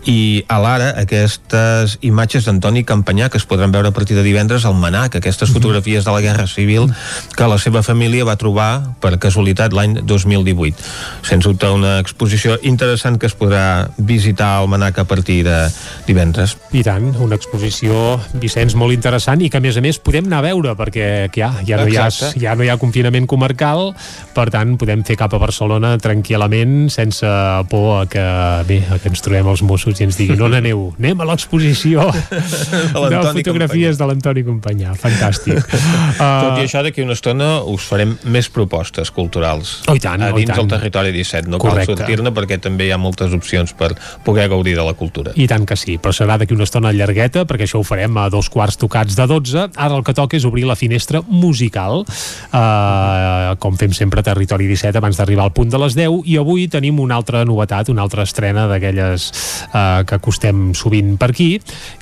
i 0.08 0.44
a 0.48 0.56
l'ara 0.62 0.90
aquestes 1.00 1.98
imatges 2.06 2.46
d'Antoni 2.46 2.84
Campanyà 2.88 3.28
que 3.28 3.36
es 3.40 3.44
podran 3.44 3.72
veure 3.72 3.90
a 3.90 3.94
partir 3.96 4.16
de 4.16 4.24
divendres 4.24 4.64
al 4.64 4.74
Manac, 4.74 5.18
aquestes 5.18 5.50
fotografies 5.52 6.06
de 6.06 6.14
la 6.14 6.22
Guerra 6.24 6.46
Civil 6.48 6.88
que 7.36 7.48
la 7.48 7.58
seva 7.60 7.82
família 7.84 8.24
va 8.24 8.38
trobar 8.40 8.96
per 9.00 9.18
casualitat 9.20 9.74
l'any 9.76 9.98
2018. 10.08 10.80
Sens 11.26 11.44
dubte 11.44 11.68
una 11.68 11.98
exposició 12.00 12.56
interessant 12.62 13.18
que 13.20 13.28
es 13.28 13.36
podrà 13.36 13.90
visitar 13.98 14.54
al 14.60 14.70
Manac 14.72 15.02
a 15.02 15.04
partir 15.04 15.42
de 15.44 15.58
divendres. 16.06 16.56
I 16.72 16.84
tant, 16.86 17.12
una 17.20 17.36
exposició, 17.36 18.18
Vicenç, 18.40 18.76
molt 18.80 18.96
interessant 18.96 19.44
i 19.44 19.50
que 19.52 19.60
a 19.60 19.64
més 19.64 19.76
a 19.76 19.84
més 19.84 20.00
podem 20.00 20.30
anar 20.30 20.40
a 20.40 20.48
veure 20.48 20.74
perquè 20.78 21.28
ja, 21.36 21.52
ja, 21.66 21.82
no, 21.82 21.88
hi 21.90 22.00
ha, 22.00 22.08
ja 22.40 22.56
no 22.56 22.64
hi 22.64 22.72
ha 22.72 22.78
confinament 22.80 23.28
comarcal, 23.28 23.90
per 24.32 24.48
tant 24.54 24.78
podem 24.80 25.04
fer 25.04 25.18
cap 25.20 25.36
a 25.36 25.42
Barcelona 25.42 25.96
tranquil·lament 26.00 26.88
sense 26.92 27.28
por 27.70 28.00
a 28.00 28.04
que, 28.10 28.26
bé, 28.68 28.80
a 28.88 29.00
que 29.02 29.12
ens 29.12 29.24
trobem 29.24 29.50
els 29.50 29.62
Mossos 29.66 29.89
i 29.98 30.06
ens 30.06 30.18
diguin 30.20 30.40
on 30.46 30.54
aneu? 30.54 30.92
Anem 31.00 31.24
a 31.24 31.26
l'exposició 31.32 32.06
de 33.10 33.22
fotografies 33.34 33.98
de 33.98 34.06
l'Antoni 34.06 34.44
Companyà. 34.46 34.94
Fantàstic. 34.94 35.58
Tot 36.20 36.58
i 36.58 36.60
Uh, 36.60 36.66
això, 36.66 36.82
d'aquí 36.84 37.02
una 37.02 37.16
estona 37.16 37.48
us 37.66 37.84
farem 37.88 38.12
més 38.30 38.50
propostes 38.52 39.10
culturals. 39.14 39.80
Oh, 39.88 39.96
tant, 40.00 40.22
a 40.22 40.30
oh, 40.30 40.36
dins 40.36 40.50
tant. 40.52 40.60
del 40.60 40.68
territori 40.76 41.12
17. 41.16 41.50
No 41.50 41.58
Correcte. 41.62 41.94
cal 41.94 41.98
sortir-ne 41.98 42.32
perquè 42.36 42.60
també 42.62 42.86
hi 42.86 42.92
ha 42.94 42.98
moltes 43.00 43.34
opcions 43.34 43.72
per 43.74 43.90
poder 44.26 44.46
gaudir 44.52 44.76
de 44.78 44.84
la 44.86 44.94
cultura. 44.98 45.32
I 45.34 45.48
tant 45.50 45.66
que 45.66 45.78
sí, 45.80 45.96
però 46.02 46.12
serà 46.14 46.36
d'aquí 46.40 46.54
una 46.54 46.66
estona 46.68 46.92
llargueta, 46.94 47.46
perquè 47.48 47.66
això 47.66 47.80
ho 47.80 47.86
farem 47.86 48.18
a 48.20 48.28
dos 48.32 48.50
quarts 48.52 48.78
tocats 48.80 49.16
de 49.18 49.26
12. 49.30 49.66
Ara 49.74 49.96
el 49.96 50.04
que 50.06 50.14
toca 50.16 50.36
és 50.38 50.46
obrir 50.48 50.66
la 50.68 50.76
finestra 50.78 51.22
musical, 51.26 52.04
uh, 52.04 53.56
com 53.62 53.78
fem 53.80 53.94
sempre 53.96 54.20
a 54.20 54.26
Territori 54.26 54.68
17, 54.70 55.00
abans 55.00 55.18
d'arribar 55.18 55.48
al 55.48 55.54
punt 55.56 55.72
de 55.72 55.80
les 55.80 55.96
10, 55.98 56.22
i 56.30 56.36
avui 56.40 56.68
tenim 56.70 57.00
una 57.00 57.18
altra 57.20 57.44
novetat, 57.48 57.90
una 57.92 58.04
altra 58.04 58.26
estrena 58.28 58.66
d'aquelles 58.70 59.30
uh, 59.70 59.79
que 60.06 60.18
acostem 60.18 60.70
sovint 60.78 61.16
per 61.20 61.30
aquí, 61.32 61.50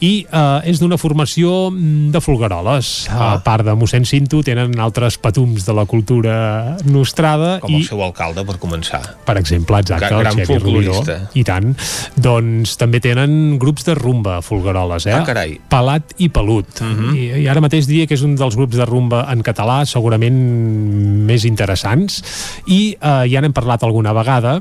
i 0.04 0.12
uh, 0.28 0.60
és 0.68 0.80
d'una 0.80 0.98
formació 1.00 1.68
mm, 1.70 2.10
de 2.14 2.22
folgueroles. 2.24 2.92
Ah. 3.10 3.34
A 3.34 3.40
part 3.44 3.66
de 3.66 3.74
mossèn 3.78 4.06
Cinto, 4.08 4.42
tenen 4.46 4.74
altres 4.80 5.18
patums 5.20 5.66
de 5.66 5.74
la 5.76 5.84
cultura 5.88 6.76
nostrada 6.88 7.58
Com 7.62 7.74
i 7.74 7.82
el 7.82 7.88
seu 7.88 8.02
alcalde, 8.04 8.44
per 8.48 8.58
començar. 8.62 9.02
per 9.24 9.36
exemple, 9.40 9.78
exacte, 9.78 10.08
Gran- 10.08 10.38
el 10.38 10.44
Xavier 10.44 10.62
Rubiró. 10.62 11.02
I 11.34 11.44
tant. 11.44 11.74
Doncs 12.16 12.76
també 12.80 13.00
tenen 13.04 13.58
grups 13.58 13.84
de 13.84 13.94
rumba 13.98 14.40
folgueroles, 14.42 15.06
eh? 15.06 15.14
Ah, 15.14 15.24
carai. 15.26 15.58
Mhm. 15.58 15.68
Pelat 15.68 16.14
i 16.18 16.28
Pelut. 16.28 16.80
Uh 16.80 16.86
-huh. 16.86 17.16
I, 17.16 17.42
I 17.42 17.48
ara 17.48 17.60
mateix 17.60 17.86
diria 17.86 18.06
que 18.06 18.14
és 18.14 18.22
un 18.22 18.34
dels 18.36 18.56
grups 18.56 18.76
de 18.76 18.84
rumba 18.84 19.26
en 19.30 19.42
català 19.42 19.84
segurament 19.84 20.38
més 21.28 21.44
interessants 21.44 22.22
i 22.66 22.96
eh, 23.00 23.24
ja 23.30 23.40
n'hem 23.40 23.52
parlat 23.52 23.82
alguna 23.82 24.12
vegada 24.12 24.58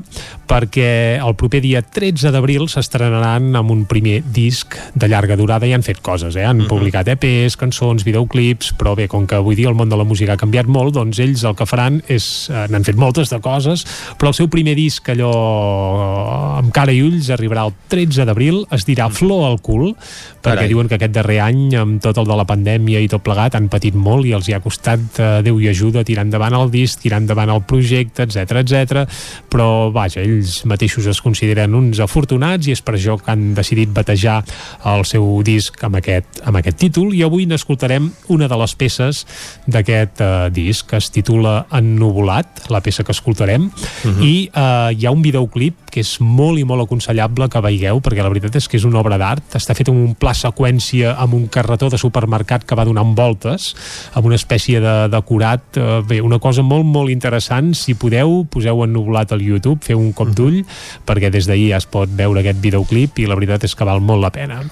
perquè 0.48 1.18
el 1.20 1.34
proper 1.34 1.60
dia 1.60 1.82
13 1.82 2.32
d'abril 2.32 2.68
s'estrenaran 3.08 3.56
amb 3.56 3.72
un 3.72 3.84
primer 3.88 4.20
disc 4.34 4.76
de 4.94 5.08
llarga 5.08 5.36
durada 5.36 5.66
i 5.66 5.72
han 5.72 5.82
fet 5.82 6.00
coses, 6.04 6.36
eh? 6.36 6.44
Mhm. 6.44 6.48
Han 6.48 6.68
publicat 6.68 7.08
EPs, 7.08 7.56
cançons, 7.56 8.04
videoclips, 8.04 8.74
però 8.76 8.94
bé, 8.94 9.08
com 9.08 9.26
que 9.26 9.36
avui 9.36 9.56
dia 9.56 9.68
el 9.68 9.74
món 9.74 9.88
de 9.88 9.96
la 9.96 10.04
música 10.04 10.34
ha 10.34 10.36
canviat 10.36 10.66
molt, 10.66 10.94
doncs 10.94 11.18
ells 11.18 11.44
el 11.44 11.54
que 11.54 11.66
faran 11.66 12.02
és... 12.08 12.50
Eh, 12.50 12.66
N'han 12.68 12.84
fet 12.84 12.96
moltes 12.96 13.30
de 13.30 13.40
coses, 13.40 13.84
però 14.18 14.28
el 14.28 14.34
seu 14.34 14.48
primer 14.48 14.74
disc, 14.76 15.08
allò 15.08 15.32
eh, 15.32 16.58
amb 16.58 16.72
cara 16.72 16.92
i 16.92 17.00
ulls, 17.02 17.30
arribarà 17.30 17.64
el 17.64 17.72
13 17.88 18.26
d'abril, 18.28 18.66
es 18.70 18.84
dirà 18.84 19.08
Flor 19.08 19.46
al 19.46 19.60
cul, 19.60 19.94
perquè 20.42 20.58
Carai. 20.58 20.68
diuen 20.68 20.88
que 20.88 20.98
aquest 20.98 21.14
darrer 21.14 21.40
any, 21.40 21.74
amb 21.78 22.02
tot 22.02 22.18
el 22.18 22.28
de 22.28 22.36
la 22.36 22.44
pandèmia 22.44 23.00
i 23.00 23.08
tot 23.08 23.22
plegat, 23.24 23.56
han 23.56 23.70
patit 23.72 23.94
molt 23.94 24.26
i 24.26 24.34
els 24.36 24.48
hi 24.48 24.54
ha 24.54 24.60
costat, 24.60 25.00
eh, 25.18 25.30
Déu 25.48 25.60
i 25.60 25.68
ajuda, 25.68 26.04
tirar 26.04 26.26
endavant 26.26 26.54
el 26.58 26.70
disc, 26.70 27.00
tirar 27.00 27.22
endavant 27.22 27.48
el 27.54 27.62
projecte, 27.62 28.26
etc 28.26 28.58
etc. 28.60 29.06
però 29.48 29.90
vaja, 29.94 30.20
ells 30.20 30.64
mateixos 30.68 31.06
es 31.06 31.22
consideren 31.24 31.74
uns 31.74 32.00
afortunats 32.04 32.68
i 32.68 32.74
és 32.74 32.82
per 32.82 32.97
això 32.98 33.18
que 33.18 33.32
han 33.32 33.54
decidit 33.56 33.92
batejar 33.94 34.42
el 34.88 35.04
seu 35.08 35.42
disc 35.46 35.78
amb 35.84 35.98
aquest, 36.00 36.42
amb 36.44 36.60
aquest 36.60 36.78
títol. 36.82 37.14
I 37.16 37.24
avui 37.26 37.46
n'escoltarem 37.48 38.10
una 38.34 38.48
de 38.50 38.58
les 38.60 38.74
peces 38.78 39.24
d'aquest 39.66 40.20
eh, 40.20 40.32
disc. 40.54 40.86
Que 40.88 40.96
es 41.00 41.10
titula 41.12 41.66
Ennuvolat, 41.74 42.68
la 42.72 42.80
peça 42.80 43.04
que 43.04 43.12
escoltarem. 43.12 43.68
Mhm. 44.04 44.22
i 44.22 44.50
eh, 44.52 44.94
hi 44.94 45.06
ha 45.06 45.10
un 45.10 45.22
videoclip 45.22 45.87
que 45.92 46.02
és 46.04 46.16
molt 46.20 46.60
i 46.60 46.64
molt 46.68 46.84
aconsellable 46.84 47.48
que 47.52 47.62
veieu 47.64 48.00
perquè 48.04 48.24
la 48.24 48.30
veritat 48.32 48.58
és 48.60 48.68
que 48.68 48.78
és 48.78 48.86
una 48.88 49.00
obra 49.00 49.18
d'art. 49.20 49.56
Està 49.58 49.76
fet 49.76 49.90
amb 49.90 50.00
un 50.00 50.14
pla 50.18 50.34
seqüència 50.36 51.14
amb 51.18 51.36
un 51.38 51.46
carretó 51.52 51.90
de 51.92 52.00
supermercat 52.00 52.66
que 52.68 52.78
va 52.78 52.86
donant 52.88 53.14
voltes 53.18 53.72
amb 54.18 54.28
una 54.28 54.38
espècie 54.38 54.80
de 54.84 54.94
decorat 55.12 55.78
eh, 55.80 56.00
bé, 56.06 56.20
una 56.24 56.38
cosa 56.38 56.62
molt 56.62 56.86
molt 56.86 57.12
interessant. 57.12 57.72
Si 57.78 57.96
podeu, 57.98 58.44
poseu 58.50 58.84
ennuvolat 58.84 59.32
al 59.34 59.44
YouTube 59.44 59.84
feu 59.86 60.00
un 60.00 60.12
cop 60.16 60.32
d'ull 60.36 60.60
perquè 61.08 61.32
des 61.34 61.48
d'ahir 61.48 61.72
ja 61.72 61.80
es 61.82 61.88
pot 61.90 62.10
veure 62.10 62.42
aquest 62.42 62.60
videoclip 62.62 63.18
i 63.18 63.28
la 63.28 63.36
veritat 63.38 63.66
és 63.68 63.74
que 63.74 63.88
val 63.88 64.02
molt 64.04 64.22
la 64.24 64.32
pena. 64.34 64.62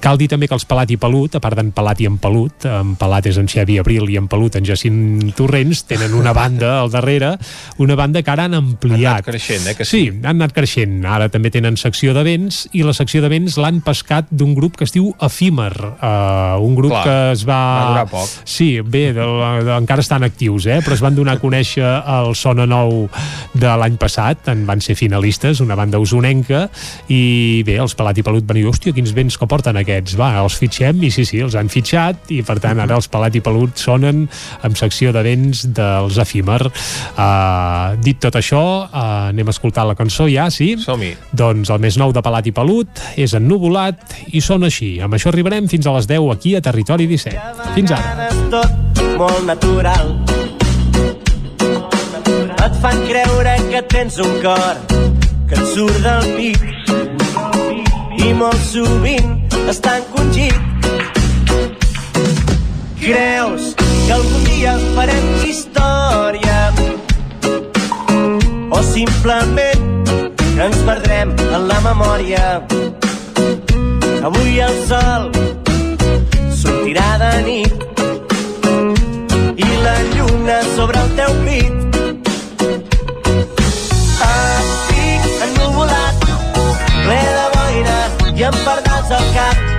Cal 0.00 0.18
dir 0.20 0.30
també 0.32 0.48
que 0.48 0.56
els 0.56 0.66
Pelat 0.68 0.90
i 0.90 0.98
Pelut 1.00 1.36
a 1.36 1.42
part 1.42 1.58
d'en 1.58 1.72
Pelat 1.76 2.00
i 2.00 2.08
en 2.08 2.18
Pelut 2.22 2.66
en 2.68 2.94
Pelat 3.00 3.30
és 3.30 3.38
en 3.40 3.48
Xavi 3.50 3.78
Abril 3.82 4.08
i 4.10 4.18
en 4.20 4.28
Pelut 4.30 4.56
en 4.56 4.66
Jacint 4.66 5.32
Torrents 5.36 5.84
tenen 5.88 6.14
una 6.16 6.32
banda 6.36 6.78
al 6.80 6.90
darrere 6.92 7.34
una 7.78 7.96
banda 7.96 8.22
que 8.22 8.30
ara 8.30 8.44
han 8.44 8.54
ampliat. 8.54 9.00
Han 9.00 9.16
anat 9.20 9.26
creixent, 9.26 9.66
eh, 9.68 9.74
que 9.76 9.84
sí, 9.88 10.02
han 10.10 10.36
anat 10.36 10.54
creixent 10.60 11.00
ara 11.08 11.30
també 11.32 11.52
tenen 11.52 11.78
secció 11.80 12.14
d'events 12.16 12.66
i 12.76 12.84
la 12.86 12.94
secció 12.96 13.24
d'events 13.24 13.56
l'han 13.60 13.80
pescat 13.84 14.28
d'un 14.30 14.54
grup 14.56 14.76
que 14.78 14.86
es 14.86 14.94
diu 14.94 15.10
Efímer 15.24 15.72
uh, 15.80 16.60
un 16.60 16.76
grup 16.76 16.92
Clar, 16.92 17.04
que 17.04 17.16
es 17.32 17.44
va... 17.48 18.04
va. 18.08 18.24
Sí, 18.44 18.80
bé, 18.80 19.10
de, 19.16 19.24
de, 19.64 19.72
encara 19.76 20.04
estan 20.04 20.24
actius, 20.26 20.66
eh? 20.66 20.80
però 20.84 20.96
es 20.96 21.02
van 21.04 21.16
donar 21.16 21.38
a 21.38 21.42
conèixer 21.42 21.86
el 21.86 22.34
Sona 22.38 22.66
Nou 22.68 23.06
de 23.54 23.72
l'any 23.80 23.96
passat, 24.00 24.50
en 24.52 24.64
van 24.68 24.82
ser 24.84 24.96
finalistes, 24.98 25.62
una 25.64 25.76
banda 25.78 26.00
usonenca, 26.02 26.66
i 27.12 27.62
bé, 27.66 27.78
els 27.82 27.96
Pelat 27.98 28.20
i 28.20 28.24
Pelut 28.26 28.46
van 28.48 28.58
dir, 28.58 28.66
hòstia, 28.68 28.94
quins 28.96 29.14
vents 29.16 29.38
que 29.38 29.48
porten 29.50 29.78
aquests, 29.80 30.16
va, 30.20 30.32
els 30.42 30.58
fitxem, 30.60 31.00
i 31.06 31.12
sí, 31.14 31.26
sí, 31.28 31.40
els 31.44 31.56
han 31.58 31.70
fitxat, 31.72 32.30
i 32.34 32.42
per 32.46 32.58
tant 32.62 32.82
ara 32.82 32.98
els 32.98 33.08
Pelat 33.10 33.38
i 33.38 33.44
Pelut 33.44 33.80
sonen 33.80 34.26
amb 34.66 34.78
secció 34.78 35.14
de 35.16 35.24
vents 35.26 35.64
dels 35.76 36.20
Efímer. 36.20 36.60
Uh, 37.14 37.96
dit 38.04 38.20
tot 38.20 38.36
això, 38.40 38.62
uh, 38.86 39.30
anem 39.30 39.48
a 39.48 39.54
escoltar 39.54 39.86
la 39.88 39.96
cançó 39.98 40.28
ja, 40.30 40.49
sí? 40.54 40.74
Som-hi. 40.80 41.14
Doncs 41.36 41.70
el 41.70 41.80
més 41.82 41.98
nou 42.00 42.12
de 42.14 42.22
Pelat 42.24 42.50
i 42.50 42.54
Pelut 42.56 43.02
és 43.20 43.34
ennuvolat 43.38 44.16
i 44.34 44.42
sona 44.44 44.70
així. 44.70 44.96
Amb 45.02 45.16
això 45.16 45.32
arribarem 45.32 45.68
fins 45.70 45.86
a 45.86 45.94
les 45.96 46.08
10 46.10 46.30
aquí 46.34 46.54
a 46.56 46.62
Territori 46.64 47.06
17. 47.10 47.72
Fins 47.74 47.94
ara. 47.96 48.28
Tot 48.52 49.02
molt 49.18 49.44
natural. 49.46 50.14
Et 52.60 52.74
fan 52.82 52.98
creure 53.08 53.54
que 53.70 53.82
tens 53.88 54.18
un 54.20 54.34
cor 54.42 54.76
que 55.48 55.56
et 55.56 55.66
surt 55.74 56.02
del 56.04 56.26
pit 56.36 56.62
i 58.20 58.32
molt 58.36 58.60
sovint 58.68 59.36
està 59.70 59.96
encongit. 60.00 60.58
Creus 63.00 63.72
que 63.78 64.12
algun 64.12 64.44
dia 64.48 64.76
farem 64.96 65.30
història 65.48 66.58
o 68.70 68.82
simplement 68.92 69.89
ens 70.64 70.76
perdrem 70.84 71.30
en 71.56 71.62
la 71.68 71.78
memòria. 71.80 72.44
Avui 74.28 74.58
el 74.60 74.74
sol 74.90 75.30
sortirà 76.62 77.06
de 77.22 77.30
nit 77.46 77.74
i 79.56 79.70
la 79.86 79.96
lluna 80.12 80.58
sobre 80.74 81.00
el 81.04 81.16
teu 81.22 81.32
pit. 81.46 81.72
Estic 84.28 85.42
ennuvolat, 85.48 86.30
ple 87.00 87.24
de 87.40 87.48
boira 87.56 87.98
i 88.36 88.48
em 88.52 88.62
perdràs 88.68 89.18
al 89.18 89.28
cap. 89.40 89.69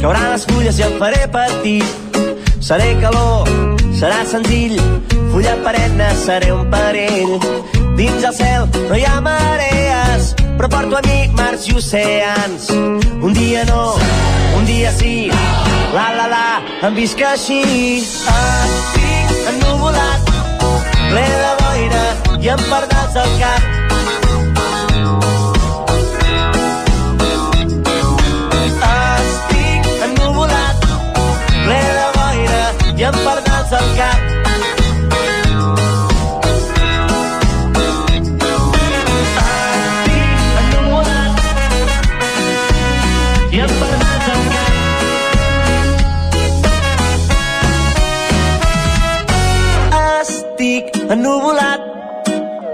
Cauran 0.00 0.30
les 0.32 0.46
fulles 0.48 0.78
i 0.80 0.84
el 0.86 0.94
faré 0.96 1.26
petit. 1.28 2.16
Seré 2.64 2.94
calor, 3.02 3.48
serà 3.98 4.22
senzill. 4.24 4.78
Fulla 5.32 5.56
perenne, 5.64 6.06
seré 6.16 6.48
un 6.54 6.70
perill. 6.72 7.36
Dins 7.98 8.24
el 8.24 8.32
cel 8.32 8.64
no 8.88 8.96
hi 8.96 9.04
ha 9.04 9.18
marees, 9.20 10.32
però 10.56 10.70
porto 10.72 10.96
a 10.96 11.02
mi 11.04 11.18
mars 11.36 11.68
i 11.68 11.76
oceans. 11.76 12.70
Un 13.20 13.36
dia 13.36 13.66
no, 13.68 13.82
un 14.56 14.64
dia 14.64 14.92
sí. 14.96 15.28
La 15.92 16.08
la 16.16 16.30
la, 16.32 16.46
em 16.88 16.96
visc 16.96 17.20
així. 17.32 17.60
Estic 18.00 19.52
ennuvolat, 19.52 20.34
ple 21.10 21.28
de 21.44 21.54
boira 21.60 22.04
i 22.40 22.52
em 22.56 22.66
perdràs 22.72 23.20
el 23.20 23.38
cap. 23.44 23.89
i 33.00 33.04
empernats 33.08 33.72
al 33.72 33.88
cap. 33.96 34.18
Al 34.50 34.62
cap. 34.68 34.90
Ennuvolat, 51.10 51.80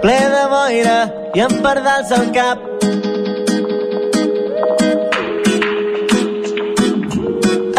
ple 0.03 0.17
de 0.33 0.41
boira 0.51 0.97
i 1.39 1.41
amb 1.41 1.63
pardals 1.65 2.11
al 2.17 2.27
cap. 2.35 2.67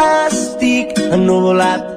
Estic 0.05 0.97
ennuvolat, 1.11 1.96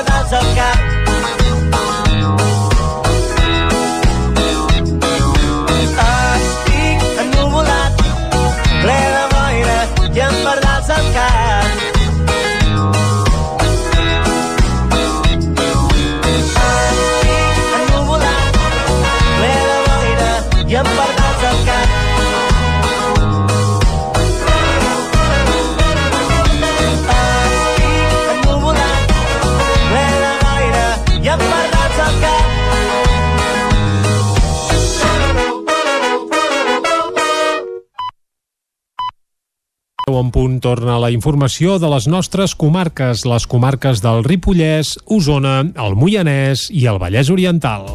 En 40.21 40.29
punt 40.29 40.59
torna 40.61 40.99
la 41.01 41.09
informació 41.09 41.79
de 41.81 41.89
les 41.89 42.05
nostres 42.05 42.53
comarques, 42.53 43.23
les 43.25 43.47
comarques 43.49 44.03
del 44.03 44.21
Ripollès, 44.21 44.91
Osona, 45.09 45.55
el 45.81 45.95
Moianès 45.97 46.67
i 46.69 46.83
el 46.91 46.99
Vallès 47.01 47.31
Oriental. 47.33 47.87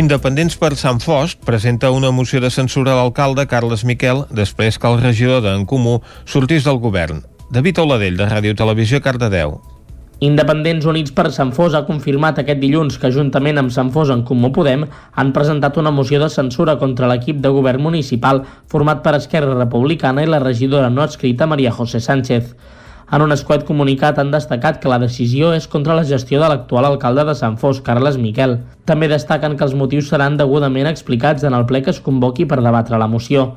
Independents 0.00 0.56
per 0.56 0.72
Sant 0.80 1.04
Fost 1.04 1.44
presenta 1.44 1.92
una 1.92 2.08
moció 2.08 2.40
de 2.40 2.48
censura 2.48 2.96
a 2.96 3.00
l'alcalde 3.02 3.44
Carles 3.44 3.84
Miquel 3.84 4.24
després 4.32 4.80
que 4.80 4.88
el 4.88 5.02
regidor 5.04 5.44
d'en 5.44 5.68
Comú 5.68 5.98
sortís 6.24 6.64
del 6.64 6.80
govern. 6.80 7.26
David 7.52 7.84
Oladell, 7.84 8.16
de 8.16 8.32
Ràdio 8.32 8.56
Televisió, 8.56 9.04
Cardedeu. 9.04 9.58
Independents 10.18 10.86
Units 10.88 11.12
per 11.12 11.26
Sant 11.28 11.50
Fos 11.52 11.74
ha 11.76 11.82
confirmat 11.84 12.38
aquest 12.40 12.56
dilluns 12.62 12.94
que 12.96 13.10
juntament 13.12 13.60
amb 13.60 13.72
Sant 13.74 13.90
Fos 13.92 14.08
en 14.14 14.22
Comú 14.24 14.48
Podem 14.48 14.86
han 15.12 15.32
presentat 15.36 15.76
una 15.76 15.92
moció 15.92 16.16
de 16.22 16.30
censura 16.32 16.78
contra 16.80 17.10
l'equip 17.10 17.42
de 17.44 17.50
govern 17.52 17.84
municipal 17.84 18.40
format 18.72 19.02
per 19.04 19.12
Esquerra 19.18 19.52
Republicana 19.58 20.24
i 20.24 20.30
la 20.32 20.40
regidora 20.40 20.88
no 20.88 21.04
adscrita 21.04 21.44
Maria 21.50 21.74
José 21.80 22.00
Sánchez. 22.00 22.56
En 23.12 23.26
un 23.26 23.36
escuet 23.36 23.68
comunicat 23.68 24.16
han 24.18 24.32
destacat 24.32 24.80
que 24.80 24.88
la 24.88 25.02
decisió 25.04 25.52
és 25.52 25.68
contra 25.68 25.98
la 26.00 26.08
gestió 26.08 26.40
de 26.40 26.48
l'actual 26.48 26.88
alcalde 26.88 27.28
de 27.28 27.36
Sant 27.36 27.60
Fos, 27.60 27.84
Carles 27.84 28.16
Miquel. 28.16 28.56
També 28.88 29.12
destaquen 29.12 29.60
que 29.60 29.68
els 29.68 29.76
motius 29.76 30.08
seran 30.08 30.40
degudament 30.40 30.88
explicats 30.88 31.44
en 31.44 31.52
el 31.52 31.68
ple 31.68 31.84
que 31.84 31.92
es 31.92 32.00
convoqui 32.00 32.48
per 32.48 32.62
debatre 32.64 32.96
la 32.96 33.06
moció. 33.06 33.50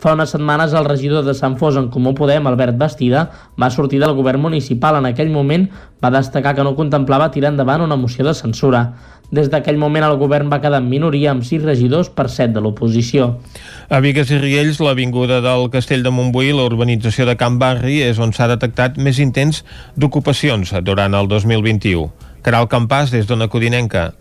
Fa 0.00 0.14
unes 0.16 0.30
setmanes 0.32 0.72
el 0.72 0.86
regidor 0.86 1.26
de 1.26 1.34
Sant 1.36 1.58
Fos 1.60 1.76
en 1.76 1.90
Comú 1.92 2.14
Podem, 2.16 2.46
Albert 2.48 2.78
Bastida, 2.80 3.26
va 3.60 3.68
sortir 3.68 3.98
del 4.00 4.14
govern 4.16 4.40
municipal. 4.40 4.96
En 4.96 5.04
aquell 5.10 5.28
moment 5.28 5.66
va 6.00 6.08
destacar 6.14 6.54
que 6.56 6.64
no 6.64 6.72
contemplava 6.78 7.28
tirar 7.34 7.50
endavant 7.52 7.84
una 7.84 7.98
moció 8.00 8.24
de 8.24 8.32
censura. 8.32 8.80
Des 9.30 9.50
d'aquell 9.52 9.76
moment 9.76 10.06
el 10.06 10.16
govern 10.16 10.48
va 10.48 10.62
quedar 10.64 10.80
en 10.80 10.88
minoria 10.88 11.34
amb 11.34 11.44
6 11.44 11.68
regidors 11.68 12.08
per 12.08 12.30
7 12.32 12.56
de 12.56 12.64
l'oposició. 12.64 13.28
A 13.92 14.00
Vigues 14.00 14.32
i 14.32 14.40
Riells, 14.40 14.80
l'avinguda 14.80 15.42
del 15.44 15.68
Castell 15.70 16.02
de 16.02 16.10
Montbui, 16.16 16.48
la 16.56 16.64
urbanització 16.64 17.28
de 17.28 17.36
Can 17.36 17.60
Barri, 17.60 18.00
és 18.00 18.18
on 18.18 18.32
s'ha 18.32 18.48
detectat 18.48 18.96
més 18.96 19.20
intents 19.20 19.62
d'ocupacions 20.00 20.72
durant 20.80 21.12
el 21.14 21.28
2021. 21.28 22.08
Caral 22.40 22.72
Campàs, 22.72 23.12
des 23.12 23.28
d'Ona 23.28 23.52
Codinenca. 23.52 24.14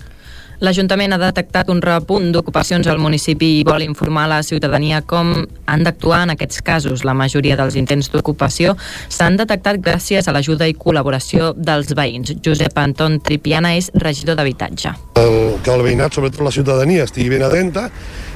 L'Ajuntament 0.60 1.14
ha 1.16 1.18
detectat 1.22 1.70
un 1.72 1.80
repunt 1.80 2.34
d'ocupacions 2.36 2.88
al 2.92 3.00
municipi 3.00 3.48
i 3.62 3.64
vol 3.64 3.86
informar 3.86 4.26
la 4.28 4.42
ciutadania 4.44 5.00
com 5.08 5.32
han 5.72 5.86
d'actuar 5.88 6.26
en 6.26 6.34
aquests 6.34 6.60
casos. 6.68 7.06
La 7.08 7.14
majoria 7.16 7.56
dels 7.56 7.78
intents 7.80 8.12
d'ocupació 8.12 8.74
s'han 9.08 9.40
detectat 9.40 9.80
gràcies 9.80 10.28
a 10.28 10.34
l'ajuda 10.36 10.68
i 10.68 10.76
col·laboració 10.76 11.54
dels 11.56 11.94
veïns. 11.96 12.34
Josep 12.44 12.76
Anton 12.76 13.22
Tripiana 13.24 13.72
és 13.80 13.88
regidor 13.96 14.36
d'habitatge. 14.36 14.92
Que 15.16 15.72
el 15.72 15.86
veïnat, 15.86 16.12
sobretot 16.12 16.44
la 16.44 16.52
ciutadania, 16.52 17.08
estigui 17.08 17.32
ben 17.32 17.48
atenta. 17.48 17.88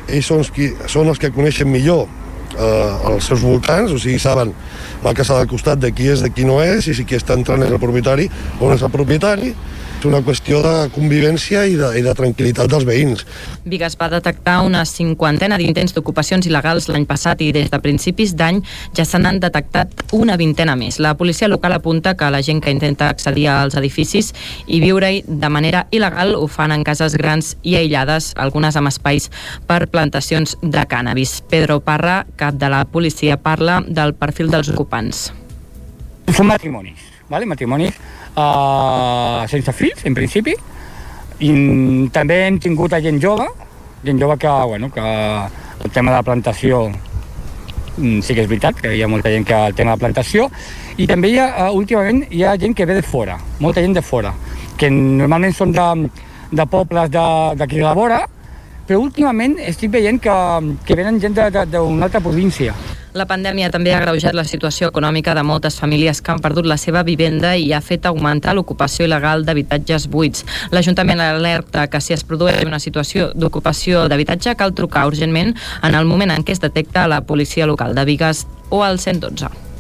Ells 0.07 0.31
són, 0.31 0.47
qui, 0.55 0.71
són 0.87 1.11
els 1.11 1.19
que 1.19 1.31
coneixen 1.35 1.67
millor 1.67 2.07
eh, 2.07 3.11
els 3.11 3.27
seus 3.27 3.43
voltants, 3.43 3.91
o 3.91 3.99
sigui, 3.99 4.19
saben 4.23 4.55
la 5.03 5.11
casa 5.13 5.41
del 5.41 5.51
costat 5.51 5.83
de 5.83 5.91
qui 5.91 6.07
és, 6.15 6.23
de 6.23 6.31
qui 6.31 6.47
no 6.47 6.61
és, 6.63 6.87
i 6.87 6.95
si 6.95 7.03
qui 7.03 7.19
està 7.19 7.35
entrant 7.35 7.67
és 7.67 7.71
el 7.71 7.83
propietari 7.83 8.31
o 8.61 8.69
no 8.69 8.79
és 8.79 8.83
el 8.83 8.95
propietari. 8.95 9.51
És 10.03 10.09
una 10.09 10.19
qüestió 10.19 10.57
de 10.59 10.89
convivència 10.91 11.61
i 11.63 11.77
de, 11.79 11.87
i 11.95 12.01
de 12.03 12.11
tranquil·litat 12.11 12.67
dels 12.67 12.83
veïns. 12.83 13.21
Vigues 13.63 13.93
va 13.95 14.09
detectar 14.11 14.57
una 14.67 14.81
cinquantena 14.83 15.55
d'intents 15.55 15.95
d'ocupacions 15.95 16.43
il·legals 16.49 16.89
l'any 16.91 17.05
passat 17.07 17.39
i 17.39 17.53
des 17.55 17.69
de 17.71 17.79
principis 17.79 18.33
d'any 18.35 18.59
ja 18.97 19.05
se 19.07 19.21
n'han 19.23 19.39
detectat 19.39 20.03
una 20.11 20.35
vintena 20.35 20.75
més. 20.75 20.97
La 20.99 21.13
policia 21.15 21.47
local 21.47 21.77
apunta 21.77 22.17
que 22.19 22.27
la 22.35 22.41
gent 22.43 22.59
que 22.59 22.73
intenta 22.75 23.07
accedir 23.07 23.47
als 23.53 23.79
edificis 23.79 24.33
i 24.67 24.81
viure-hi 24.83 25.23
de 25.23 25.53
manera 25.55 25.85
il·legal 25.95 26.35
ho 26.35 26.51
fan 26.51 26.75
en 26.75 26.83
cases 26.83 27.15
grans 27.15 27.53
i 27.63 27.77
aïllades, 27.79 28.33
algunes 28.35 28.75
amb 28.75 28.91
espais 28.91 29.29
per 29.71 29.85
plantacions 29.87 30.57
de 30.59 30.83
cànnabis. 30.83 31.39
Pedro 31.47 31.79
Parra, 31.79 32.25
cap 32.35 32.59
de 32.59 32.73
la 32.75 32.83
policia, 32.83 33.39
parla 33.39 33.79
del 33.87 34.17
perfil 34.19 34.51
dels 34.51 34.75
ocupants. 34.75 35.29
Són 36.35 36.51
matrimonis, 36.51 37.12
¿vale? 37.33 37.49
matrimonis 37.49 37.97
uh, 38.37 39.47
sense 39.49 39.73
fills, 39.73 40.05
en 40.05 40.13
principi, 40.13 40.53
i 41.41 41.53
també 42.13 42.43
hem 42.47 42.59
tingut 42.61 42.93
a 42.93 43.01
gent 43.01 43.17
jove, 43.21 43.47
gent 44.05 44.21
jove 44.21 44.37
que, 44.37 44.53
bueno, 44.69 44.91
que 44.93 45.01
el 45.03 45.91
tema 45.91 46.11
de 46.11 46.17
la 46.17 46.23
plantació 46.23 46.85
mm, 47.97 48.21
sí 48.21 48.35
que 48.35 48.45
és 48.45 48.51
veritat, 48.51 48.77
que 48.79 48.93
hi 48.95 49.01
ha 49.03 49.09
molta 49.09 49.33
gent 49.33 49.47
que 49.49 49.57
el 49.71 49.73
tema 49.73 49.93
de 49.93 49.97
la 49.97 50.03
plantació, 50.05 50.49
i 50.97 51.09
també 51.09 51.33
hi 51.33 51.39
ha, 51.41 51.49
uh, 51.69 51.73
últimament 51.73 52.23
hi 52.29 52.45
ha 52.45 52.53
gent 52.61 52.77
que 52.77 52.85
ve 52.85 52.99
de 52.99 53.05
fora, 53.05 53.39
molta 53.59 53.81
gent 53.81 53.97
de 53.97 54.05
fora, 54.05 54.33
que 54.77 54.91
normalment 54.93 55.57
són 55.57 55.73
de, 55.73 55.89
de 56.53 56.69
pobles 56.69 57.09
d'aquí 57.09 57.79
de, 57.79 57.81
de 57.81 57.87
la 57.87 57.97
vora, 57.97 58.23
però 58.85 58.99
últimament 58.99 59.55
estic 59.63 59.93
veient 59.93 60.19
que, 60.21 60.33
que 60.85 60.97
venen 60.99 61.21
gent 61.23 61.39
d'una 61.39 62.09
altra 62.09 62.21
província. 62.21 62.75
La 63.13 63.27
pandèmia 63.29 63.69
també 63.69 63.91
ha 63.93 63.99
agreujat 64.01 64.33
la 64.33 64.43
situació 64.43 64.87
econòmica 64.89 65.35
de 65.37 65.43
moltes 65.45 65.75
famílies 65.77 66.21
que 66.21 66.31
han 66.33 66.39
perdut 66.41 66.65
la 66.65 66.79
seva 66.81 67.03
vivenda 67.05 67.51
i 67.55 67.67
ha 67.73 67.81
fet 67.81 68.07
augmentar 68.09 68.55
l'ocupació 68.57 69.05
il·legal 69.05 69.45
d'habitatges 69.45 70.07
buits. 70.09 70.41
L'Ajuntament 70.73 71.21
alerta 71.21 71.85
que 71.93 72.01
si 72.01 72.15
es 72.17 72.25
produeix 72.25 72.65
una 72.65 72.81
situació 72.81 73.29
d'ocupació 73.35 74.07
d'habitatge 74.09 74.55
cal 74.57 74.73
trucar 74.73 75.05
urgentment 75.11 75.53
en 75.83 75.99
el 75.99 76.09
moment 76.09 76.33
en 76.33 76.41
què 76.41 76.57
es 76.57 76.63
detecta 76.63 77.05
la 77.07 77.21
policia 77.21 77.69
local 77.69 77.93
de 77.93 78.07
Vigues 78.09 78.47
o 78.71 78.81
al 78.81 78.97
112. 78.97 79.72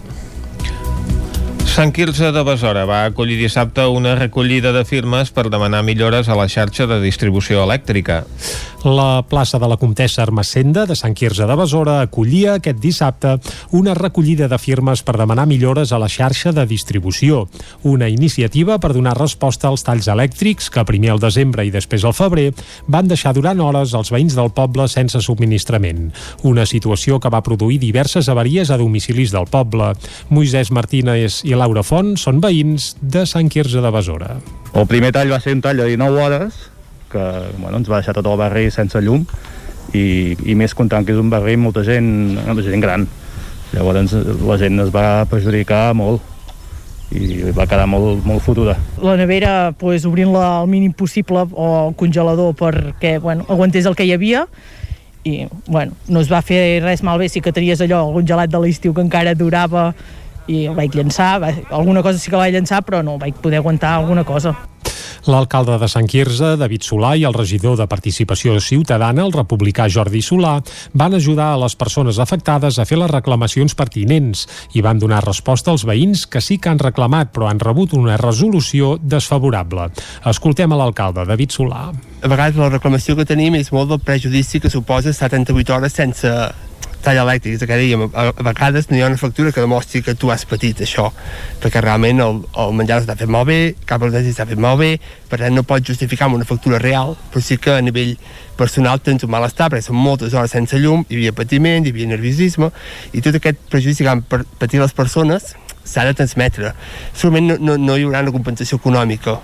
Sant 1.65 1.91
Quirze 1.91 2.31
de 2.31 2.43
Besora 2.45 2.83
va 2.85 3.05
acollir 3.07 3.39
dissabte 3.39 3.85
una 3.89 4.13
recollida 4.15 4.71
de 4.75 4.83
firmes 4.85 5.31
per 5.33 5.49
demanar 5.49 5.81
millores 5.83 6.29
a 6.29 6.35
la 6.37 6.45
xarxa 6.47 6.85
de 6.85 6.99
distribució 7.01 7.63
elèctrica. 7.63 8.23
La 8.83 9.23
plaça 9.23 9.57
de 9.59 9.67
la 9.71 9.77
Comtessa 9.79 10.21
Armacenda 10.25 10.83
de 10.85 10.97
Sant 10.99 11.13
Quirze 11.15 11.45
de 11.47 11.55
Besora 11.55 12.01
acollia 12.03 12.57
aquest 12.57 12.81
dissabte 12.83 13.37
una 13.71 13.93
recollida 13.95 14.49
de 14.51 14.57
firmes 14.59 15.05
per 15.07 15.15
demanar 15.15 15.45
millores 15.47 15.93
a 15.95 15.99
la 16.03 16.09
xarxa 16.11 16.51
de 16.51 16.65
distribució. 16.67 17.45
Una 17.87 18.09
iniciativa 18.11 18.75
per 18.83 18.91
donar 18.91 19.15
resposta 19.15 19.69
als 19.71 19.85
talls 19.87 20.09
elèctrics 20.11 20.67
que 20.69 20.83
primer 20.83 21.13
al 21.13 21.23
desembre 21.23 21.63
i 21.63 21.71
després 21.71 22.03
al 22.03 22.13
febrer 22.17 22.49
van 22.91 23.07
deixar 23.07 23.31
durant 23.33 23.63
hores 23.63 23.95
els 23.95 24.11
veïns 24.11 24.35
del 24.35 24.51
poble 24.51 24.89
sense 24.91 25.23
subministrament. 25.23 26.11
Una 26.43 26.67
situació 26.67 27.21
que 27.23 27.31
va 27.31 27.41
produir 27.41 27.79
diverses 27.79 28.27
avaries 28.27 28.69
a 28.69 28.77
domicilis 28.77 29.31
del 29.31 29.47
poble. 29.47 29.93
Moisès 30.27 30.73
Martínez 30.75 31.39
i 31.47 31.52
Laura 31.59 31.83
Font 31.85 32.13
són 32.19 32.41
veïns 32.43 32.93
de 33.01 33.25
Sant 33.29 33.49
Quirze 33.51 33.81
de 33.83 33.91
Besora. 33.93 34.37
El 34.73 34.87
primer 34.89 35.11
tall 35.15 35.33
va 35.33 35.39
ser 35.43 35.55
un 35.55 35.61
tall 35.61 35.81
de 35.81 35.89
19 35.91 36.21
hores 36.23 36.59
que 37.13 37.23
bueno, 37.59 37.77
ens 37.77 37.89
va 37.89 37.99
deixar 38.01 38.15
tot 38.17 38.27
el 38.27 38.39
barri 38.39 38.69
sense 38.73 38.99
llum 39.05 39.25
i, 39.93 40.33
i 40.49 40.55
més 40.57 40.73
comptant 40.73 41.05
que 41.05 41.13
és 41.13 41.21
un 41.21 41.29
barri 41.29 41.57
amb 41.57 41.69
molta 41.69 41.83
gent, 41.85 42.07
molta 42.41 42.65
gent 42.65 42.83
gran 42.83 43.07
llavors 43.73 44.13
la 44.45 44.57
gent 44.61 44.81
es 44.83 44.93
va 44.93 45.25
perjudicar 45.29 45.91
molt 45.97 46.31
i 47.13 47.51
va 47.53 47.67
quedar 47.69 47.85
molt, 47.85 48.23
molt 48.25 48.41
fotuda. 48.41 48.73
La 49.03 49.13
nevera 49.19 49.73
pues, 49.77 50.05
obrint-la 50.09 50.63
al 50.63 50.69
mínim 50.69 50.95
possible 50.97 51.45
o 51.51 51.67
el 51.89 51.95
congelador 51.99 52.55
perquè 52.57 53.19
bueno, 53.21 53.45
aguantés 53.49 53.85
el 53.85 53.97
que 53.97 54.07
hi 54.07 54.15
havia 54.15 54.47
i 55.23 55.45
bueno, 55.67 55.93
no 56.07 56.23
es 56.23 56.31
va 56.31 56.41
fer 56.43 56.81
res 56.83 57.03
malbé 57.05 57.29
sí 57.29 57.41
que 57.41 57.53
tenies 57.55 57.81
allò, 57.83 58.01
algun 58.03 58.27
gelat 58.27 58.51
de 58.51 58.59
l'estiu 58.59 58.95
que 58.95 59.05
encara 59.05 59.35
durava 59.37 59.91
i 60.47 60.65
el 60.67 60.75
vaig 60.75 60.95
llançar, 60.95 61.37
alguna 61.69 62.03
cosa 62.03 62.19
sí 62.19 62.29
que 62.29 62.37
la 62.37 62.45
vaig 62.47 62.59
llançar 62.59 62.83
però 62.83 63.03
no 63.03 63.17
vaig 63.17 63.39
poder 63.41 63.63
aguantar 63.63 63.95
alguna 63.97 64.23
cosa 64.27 64.55
L'alcalde 65.23 65.77
de 65.79 65.87
Sant 65.87 66.07
Quirze, 66.11 66.57
David 66.59 66.83
Solà, 66.83 67.13
i 67.15 67.23
el 67.23 67.35
regidor 67.35 67.77
de 67.79 67.85
Participació 67.87 68.57
Ciutadana, 68.59 69.23
el 69.23 69.31
republicà 69.31 69.85
Jordi 69.87 70.19
Solà, 70.19 70.57
van 70.99 71.15
ajudar 71.15 71.53
a 71.53 71.61
les 71.61 71.77
persones 71.79 72.19
afectades 72.19 72.75
a 72.75 72.85
fer 72.89 72.99
les 72.99 73.11
reclamacions 73.11 73.75
pertinents 73.79 74.43
i 74.75 74.83
van 74.83 74.99
donar 74.99 75.21
resposta 75.23 75.71
als 75.71 75.85
veïns 75.87 76.25
que 76.27 76.43
sí 76.43 76.57
que 76.59 76.73
han 76.73 76.81
reclamat 76.81 77.31
però 77.31 77.47
han 77.47 77.63
rebut 77.63 77.95
una 77.95 78.17
resolució 78.19 78.97
desfavorable. 78.99 79.87
Escoltem 80.27 80.75
a 80.75 80.81
l'alcalde, 80.81 81.23
David 81.29 81.55
Solà. 81.55 81.85
A 82.19 82.27
vegades 82.27 82.59
la 82.59 82.73
reclamació 82.73 83.15
que 83.15 83.27
tenim 83.27 83.55
és 83.55 83.71
molt 83.71 83.95
del 83.95 84.03
prejudici 84.03 84.59
que 84.59 84.71
suposa 84.73 85.15
78 85.15 85.77
hores 85.77 85.95
sense 85.95 86.35
tall 87.03 87.19
elèctric, 87.21 87.57
és 87.57 87.67
que 87.67 87.77
dèiem, 87.77 88.05
a, 88.09 88.25
vegades 88.47 88.89
no 88.89 88.97
hi 88.97 89.03
ha 89.03 89.09
una 89.11 89.19
factura 89.19 89.51
que 89.51 89.63
demostri 89.63 90.01
que 90.05 90.15
tu 90.19 90.31
has 90.33 90.45
patit 90.49 90.83
això, 90.85 91.09
perquè 91.63 91.81
realment 91.83 92.21
el, 92.23 92.41
el 92.63 92.75
menjar 92.77 93.01
està 93.03 93.17
fet 93.19 93.31
molt 93.31 93.49
bé, 93.49 93.59
cap 93.89 94.03
dels 94.03 94.29
està 94.31 94.47
fet 94.49 94.61
molt 94.61 94.79
bé, 94.81 94.91
per 95.29 95.41
tant 95.43 95.55
no 95.55 95.65
pots 95.67 95.87
justificar 95.91 96.29
amb 96.29 96.39
una 96.39 96.47
factura 96.49 96.79
real, 96.81 97.15
però 97.33 97.43
sí 97.43 97.59
que 97.61 97.75
a 97.75 97.81
nivell 97.83 98.15
personal 98.57 99.01
tens 99.03 99.25
un 99.25 99.33
malestar, 99.33 99.69
perquè 99.73 99.87
són 99.89 99.99
moltes 99.99 100.33
hores 100.33 100.53
sense 100.55 100.79
llum, 100.79 101.03
hi 101.09 101.19
havia 101.19 101.35
patiment, 101.35 101.85
hi 101.85 101.93
havia 101.93 102.11
nerviosisme, 102.13 102.71
i 103.13 103.23
tot 103.25 103.39
aquest 103.39 103.59
prejudici 103.73 104.05
que 104.05 104.13
han 104.13 104.23
patit 104.29 104.79
les 104.79 104.95
persones 104.95 105.53
s'ha 105.83 106.05
de 106.07 106.13
transmetre. 106.15 106.71
Segurament 107.11 107.49
no, 107.51 107.59
no, 107.59 107.77
no 107.81 107.97
hi 107.97 108.07
haurà 108.07 108.23
una 108.23 108.35
compensació 108.35 108.79
econòmica, 108.79 109.39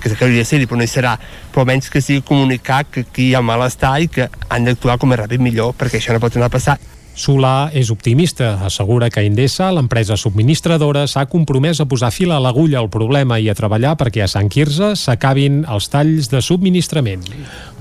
que 0.00 0.24
hauria 0.24 0.44
de 0.44 0.48
ser 0.48 0.62
però 0.66 0.80
no 0.80 0.86
hi 0.86 0.90
serà, 0.90 1.16
però 1.52 1.64
almenys 1.64 1.90
que 1.90 2.00
sigui 2.00 2.22
comunicar 2.26 2.84
que 2.84 3.04
aquí 3.06 3.30
hi 3.30 3.34
ha 3.34 3.42
malestar 3.42 3.98
i 4.00 4.08
que 4.08 4.30
han 4.48 4.64
d'actuar 4.64 4.98
com 4.98 5.12
més 5.12 5.20
ràpid 5.20 5.44
millor, 5.44 5.76
perquè 5.76 6.00
això 6.00 6.16
no 6.16 6.22
pot 6.22 6.32
tornar 6.32 6.50
a 6.50 6.56
passar. 6.56 6.78
Solà 7.20 7.68
és 7.76 7.90
optimista. 7.92 8.54
Assegura 8.64 9.10
que 9.12 9.20
Endesa, 9.26 9.66
l'empresa 9.76 10.16
subministradora, 10.16 11.02
s'ha 11.04 11.26
compromès 11.28 11.82
a 11.82 11.84
posar 11.84 12.08
fil 12.14 12.30
a 12.32 12.38
l'agulla 12.40 12.78
al 12.80 12.88
problema 12.88 13.36
i 13.36 13.50
a 13.50 13.54
treballar 13.58 13.92
perquè 14.00 14.22
a 14.24 14.28
Sant 14.30 14.48
Quirze 14.48 14.94
s'acabin 14.96 15.66
els 15.68 15.90
talls 15.92 16.30
de 16.32 16.40
subministrament. 16.40 17.26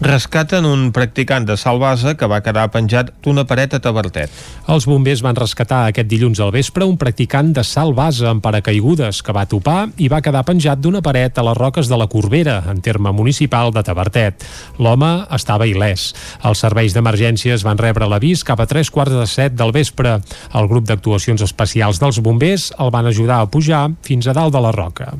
Rescaten 0.03 0.67
un 0.67 0.89
practicant 0.95 1.47
de 1.47 1.55
Salvasa 1.55 2.17
que 2.19 2.27
va 2.27 2.41
quedar 2.43 2.65
penjat 2.73 3.13
d'una 3.23 3.45
paret 3.47 3.77
a 3.77 3.79
Tavertet. 3.79 4.33
Els 4.67 4.87
bombers 4.89 5.23
van 5.23 5.39
rescatar 5.39 5.85
aquest 5.87 6.11
dilluns 6.11 6.43
al 6.43 6.51
vespre 6.51 6.83
un 6.83 6.99
practicant 6.99 7.53
de 7.55 7.63
salt 7.63 7.95
base 7.95 8.27
amb 8.27 8.43
paracaigudes 8.43 9.23
que 9.23 9.35
va 9.35 9.47
topar 9.47 9.85
i 10.03 10.11
va 10.11 10.19
quedar 10.25 10.43
penjat 10.47 10.83
d'una 10.83 11.03
paret 11.05 11.39
a 11.39 11.47
les 11.47 11.57
roques 11.57 11.87
de 11.87 11.95
la 11.95 12.09
Corbera, 12.11 12.57
en 12.67 12.83
terme 12.83 13.15
municipal 13.15 13.71
de 13.71 13.85
Tavertet. 13.87 14.43
L'home 14.83 15.13
estava 15.31 15.69
il·lès. 15.69 16.09
Els 16.43 16.67
serveis 16.67 16.91
d'emergències 16.95 17.63
van 17.63 17.79
rebre 17.79 18.09
l'avís 18.09 18.43
cap 18.43 18.59
a 18.59 18.67
tres 18.67 18.91
quarts 18.91 19.15
de 19.15 19.28
set 19.29 19.55
del 19.57 19.73
vespre. 19.75 20.17
El 20.53 20.69
grup 20.71 20.87
d'actuacions 20.89 21.43
especials 21.45 22.01
dels 22.01 22.21
bombers 22.25 22.71
el 22.79 22.93
van 22.93 23.09
ajudar 23.09 23.41
a 23.41 23.49
pujar 23.49 23.87
fins 24.05 24.27
a 24.27 24.35
dalt 24.37 24.55
de 24.55 24.63
la 24.65 24.75
roca. 24.75 25.13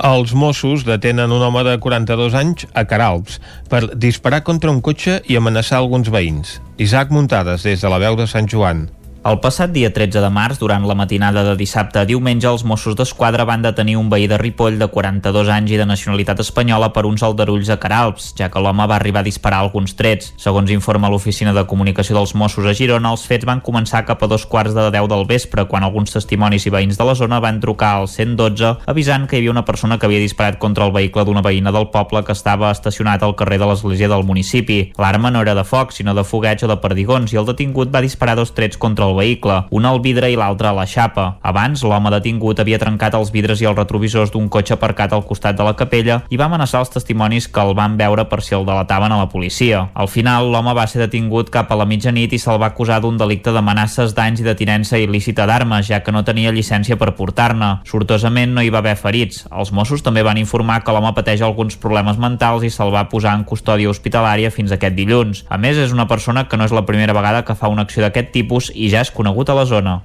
Els 0.00 0.32
Mossos 0.32 0.86
detenen 0.88 1.32
un 1.32 1.42
home 1.44 1.62
de 1.66 1.76
42 1.78 2.36
anys 2.38 2.64
a 2.72 2.86
Caralps 2.88 3.38
per 3.68 3.82
disparar 3.94 4.42
contra 4.46 4.72
un 4.72 4.80
cotxe 4.80 5.20
i 5.28 5.36
amenaçar 5.36 5.78
alguns 5.78 6.08
veïns. 6.12 6.58
Isaac 6.80 7.12
Muntades, 7.12 7.68
des 7.68 7.84
de 7.84 7.92
la 7.92 8.00
veu 8.00 8.16
de 8.16 8.26
Sant 8.30 8.48
Joan. 8.48 8.88
El 9.20 9.36
passat 9.36 9.68
dia 9.68 9.90
13 9.92 10.16
de 10.24 10.28
març, 10.32 10.56
durant 10.56 10.86
la 10.88 10.94
matinada 10.96 11.42
de 11.44 11.52
dissabte 11.52 11.98
a 12.00 12.06
diumenge, 12.08 12.46
els 12.48 12.62
Mossos 12.64 12.94
d'Esquadra 12.96 13.44
van 13.44 13.60
detenir 13.60 13.98
un 14.00 14.06
veí 14.08 14.24
de 14.24 14.38
Ripoll 14.40 14.78
de 14.80 14.86
42 14.88 15.50
anys 15.52 15.74
i 15.74 15.76
de 15.76 15.84
nacionalitat 15.84 16.38
espanyola 16.40 16.88
per 16.94 17.02
uns 17.04 17.20
aldarulls 17.20 17.68
a 17.68 17.76
Caralps, 17.76 18.30
ja 18.38 18.48
que 18.48 18.62
l'home 18.64 18.86
va 18.88 18.96
arribar 18.96 19.20
a 19.20 19.26
disparar 19.26 19.58
alguns 19.60 19.92
trets. 19.98 20.30
Segons 20.40 20.72
informa 20.72 21.10
l'Oficina 21.12 21.52
de 21.52 21.66
Comunicació 21.68 22.16
dels 22.16 22.32
Mossos 22.32 22.64
a 22.64 22.72
Girona, 22.72 23.10
els 23.12 23.26
fets 23.28 23.44
van 23.44 23.60
començar 23.60 24.06
cap 24.08 24.24
a 24.24 24.28
dos 24.30 24.46
quarts 24.48 24.72
de 24.72 24.86
10 24.88 25.10
del 25.12 25.26
vespre, 25.28 25.66
quan 25.68 25.84
alguns 25.84 26.16
testimonis 26.16 26.64
i 26.64 26.72
veïns 26.72 26.96
de 26.96 27.04
la 27.04 27.18
zona 27.20 27.42
van 27.44 27.60
trucar 27.60 27.92
al 27.98 28.08
112 28.08 28.72
avisant 28.88 29.28
que 29.28 29.36
hi 29.36 29.42
havia 29.42 29.52
una 29.52 29.66
persona 29.68 30.00
que 30.00 30.08
havia 30.08 30.24
disparat 30.24 30.56
contra 30.56 30.88
el 30.88 30.96
vehicle 30.96 31.26
d'una 31.28 31.44
veïna 31.44 31.76
del 31.76 31.90
poble 31.92 32.24
que 32.24 32.32
estava 32.32 32.72
estacionat 32.72 33.20
al 33.20 33.36
carrer 33.36 33.60
de 33.60 33.68
l'església 33.68 34.08
del 34.08 34.24
municipi. 34.24 34.80
L'arma 34.96 35.28
no 35.28 35.44
era 35.44 35.58
de 35.60 35.68
foc, 35.68 35.92
sinó 35.92 36.16
de 36.16 36.24
fogueig 36.24 36.64
o 36.64 36.72
de 36.72 36.80
perdigons, 36.80 37.36
i 37.36 37.42
el 37.44 37.52
detingut 37.52 37.92
va 37.92 38.00
disparar 38.00 38.40
dos 38.40 38.56
trets 38.56 38.80
contra 38.80 39.09
el 39.09 39.09
vehicle, 39.16 39.64
un 39.70 39.86
al 39.86 40.00
vidre 40.00 40.30
i 40.30 40.36
l'altre 40.38 40.70
a 40.70 40.74
la 40.76 40.86
xapa. 40.86 41.38
Abans, 41.42 41.82
l'home 41.84 42.12
detingut 42.14 42.60
havia 42.60 42.78
trencat 42.78 43.14
els 43.18 43.32
vidres 43.34 43.60
i 43.62 43.68
els 43.70 43.78
retrovisors 43.78 44.32
d'un 44.34 44.48
cotxe 44.48 44.74
aparcat 44.76 45.12
al 45.12 45.24
costat 45.26 45.58
de 45.58 45.66
la 45.66 45.76
capella 45.78 46.20
i 46.30 46.38
va 46.40 46.46
amenaçar 46.50 46.84
els 46.84 46.92
testimonis 46.94 47.48
que 47.48 47.62
el 47.62 47.74
van 47.78 47.96
veure 47.98 48.26
per 48.30 48.40
si 48.42 48.54
el 48.54 48.66
delataven 48.68 49.12
a 49.12 49.20
la 49.20 49.28
policia. 49.28 49.86
Al 49.94 50.08
final, 50.08 50.50
l'home 50.52 50.74
va 50.76 50.86
ser 50.90 51.02
detingut 51.02 51.50
cap 51.50 51.70
a 51.70 51.78
la 51.78 51.88
mitjanit 51.88 52.32
i 52.32 52.40
se'l 52.40 52.60
va 52.60 52.70
acusar 52.70 53.00
d'un 53.00 53.18
delicte 53.20 53.52
d'amenaces, 53.52 54.14
danys 54.16 54.40
i 54.40 54.46
de 54.46 54.54
tinença 54.58 54.98
il·lícita 54.98 55.46
d'armes, 55.46 55.86
ja 55.88 56.02
que 56.04 56.12
no 56.12 56.24
tenia 56.24 56.52
llicència 56.54 56.98
per 57.00 57.14
portar-ne. 57.18 57.70
Sortosament 57.88 58.54
no 58.54 58.62
hi 58.64 58.70
va 58.72 58.80
haver 58.82 58.96
ferits. 59.00 59.44
Els 59.50 59.72
Mossos 59.72 60.04
també 60.06 60.24
van 60.26 60.38
informar 60.40 60.80
que 60.84 60.94
l'home 60.94 61.12
pateix 61.16 61.42
alguns 61.42 61.76
problemes 61.80 62.18
mentals 62.20 62.64
i 62.66 62.70
se'l 62.72 62.92
va 62.94 63.08
posar 63.10 63.34
en 63.38 63.44
custòdia 63.48 63.90
hospitalària 63.90 64.52
fins 64.54 64.72
aquest 64.72 64.96
dilluns. 64.96 65.44
A 65.48 65.58
més, 65.58 65.78
és 65.80 65.94
una 65.94 66.08
persona 66.10 66.46
que 66.48 66.58
no 66.58 66.66
és 66.68 66.74
la 66.74 66.84
primera 66.86 67.16
vegada 67.16 67.44
que 67.44 67.56
fa 67.58 67.70
una 67.72 67.86
acció 67.86 68.04
d'aquest 68.04 68.32
tipus 68.34 68.70
i 68.74 68.90
ja 68.92 68.99
és 69.00 69.12
conegut 69.14 69.48
a 69.48 69.56
la 69.58 69.64
zona. 69.64 70.00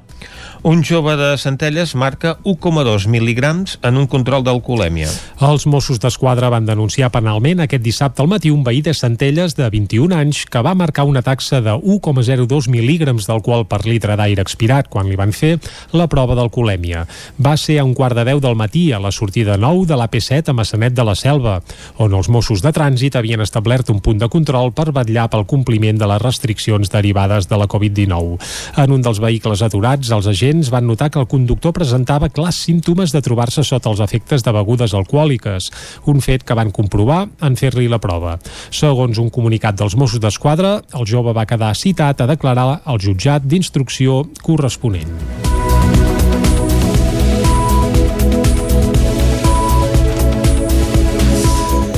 Un 0.66 0.82
jove 0.82 1.14
de 1.14 1.36
Centelles 1.38 1.92
marca 1.94 2.40
1,2 2.42 3.04
mil·ligrams 3.14 3.76
en 3.86 4.00
un 4.02 4.08
control 4.10 4.42
d'alcoholèmia. 4.42 5.06
Els 5.46 5.68
Mossos 5.70 6.00
d'Esquadra 6.02 6.48
van 6.50 6.66
denunciar 6.66 7.12
penalment 7.14 7.60
aquest 7.62 7.84
dissabte 7.86 8.24
al 8.24 8.32
matí 8.32 8.50
un 8.50 8.64
veí 8.66 8.80
de 8.82 8.96
Centelles 8.98 9.54
de 9.54 9.68
21 9.70 10.18
anys 10.18 10.40
que 10.50 10.64
va 10.66 10.74
marcar 10.74 11.06
una 11.06 11.22
taxa 11.22 11.60
de 11.62 11.76
1,02 11.78 12.66
mil·lígrams 12.74 13.28
d'alcohol 13.30 13.68
per 13.70 13.84
litre 13.86 14.16
d'aire 14.18 14.42
expirat 14.42 14.90
quan 14.90 15.06
li 15.06 15.20
van 15.20 15.36
fer 15.38 15.60
la 15.94 16.08
prova 16.10 16.34
d'alcoholèmia. 16.34 17.06
Va 17.38 17.54
ser 17.62 17.78
a 17.78 17.86
un 17.86 17.94
quart 17.94 18.18
de 18.18 18.26
10 18.26 18.42
del 18.42 18.58
matí 18.58 18.88
a 18.90 18.98
la 18.98 19.14
sortida 19.14 19.60
9 19.62 19.86
de 19.86 20.02
l'AP7 20.02 20.50
a 20.50 20.58
Massanet 20.58 20.98
de 20.98 21.06
la 21.06 21.14
Selva, 21.14 21.60
on 22.02 22.18
els 22.18 22.32
Mossos 22.34 22.66
de 22.66 22.74
Trànsit 22.74 23.20
havien 23.22 23.46
establert 23.46 23.94
un 23.94 24.02
punt 24.02 24.18
de 24.18 24.32
control 24.34 24.74
per 24.74 24.90
vetllar 24.90 25.30
pel 25.30 25.46
compliment 25.46 26.02
de 26.02 26.10
les 26.10 26.26
restriccions 26.26 26.90
derivades 26.90 27.46
de 27.54 27.62
la 27.62 27.70
Covid-19. 27.70 28.42
En 28.82 28.98
un 28.98 29.06
dels 29.06 29.22
vehicles 29.22 29.62
aturats, 29.62 30.10
els 30.10 30.34
agents 30.34 30.55
van 30.72 30.88
notar 30.88 31.10
que 31.12 31.20
el 31.20 31.28
conductor 31.28 31.74
presentava 31.76 32.30
clars 32.30 32.62
símptomes 32.68 33.12
de 33.16 33.22
trobar-se 33.26 33.64
sota 33.68 33.92
els 33.92 34.04
efectes 34.06 34.46
de 34.46 34.54
begudes 34.56 34.96
alcohòliques, 34.98 35.70
un 36.12 36.22
fet 36.24 36.46
que 36.48 36.58
van 36.58 36.72
comprovar 36.76 37.26
en 37.42 37.60
fer-li 37.60 37.90
la 37.92 38.00
prova. 38.00 38.38
Segons 38.70 39.20
un 39.22 39.30
comunicat 39.34 39.76
dels 39.80 39.98
Mossos 40.00 40.24
d'Esquadra, 40.24 40.78
el 40.96 41.10
jove 41.10 41.36
va 41.36 41.48
quedar 41.50 41.74
citat 41.76 42.22
a 42.22 42.30
declarar 42.32 42.82
al 42.86 43.02
jutjat 43.02 43.44
d'instrucció 43.44 44.24
corresponent. 44.46 45.65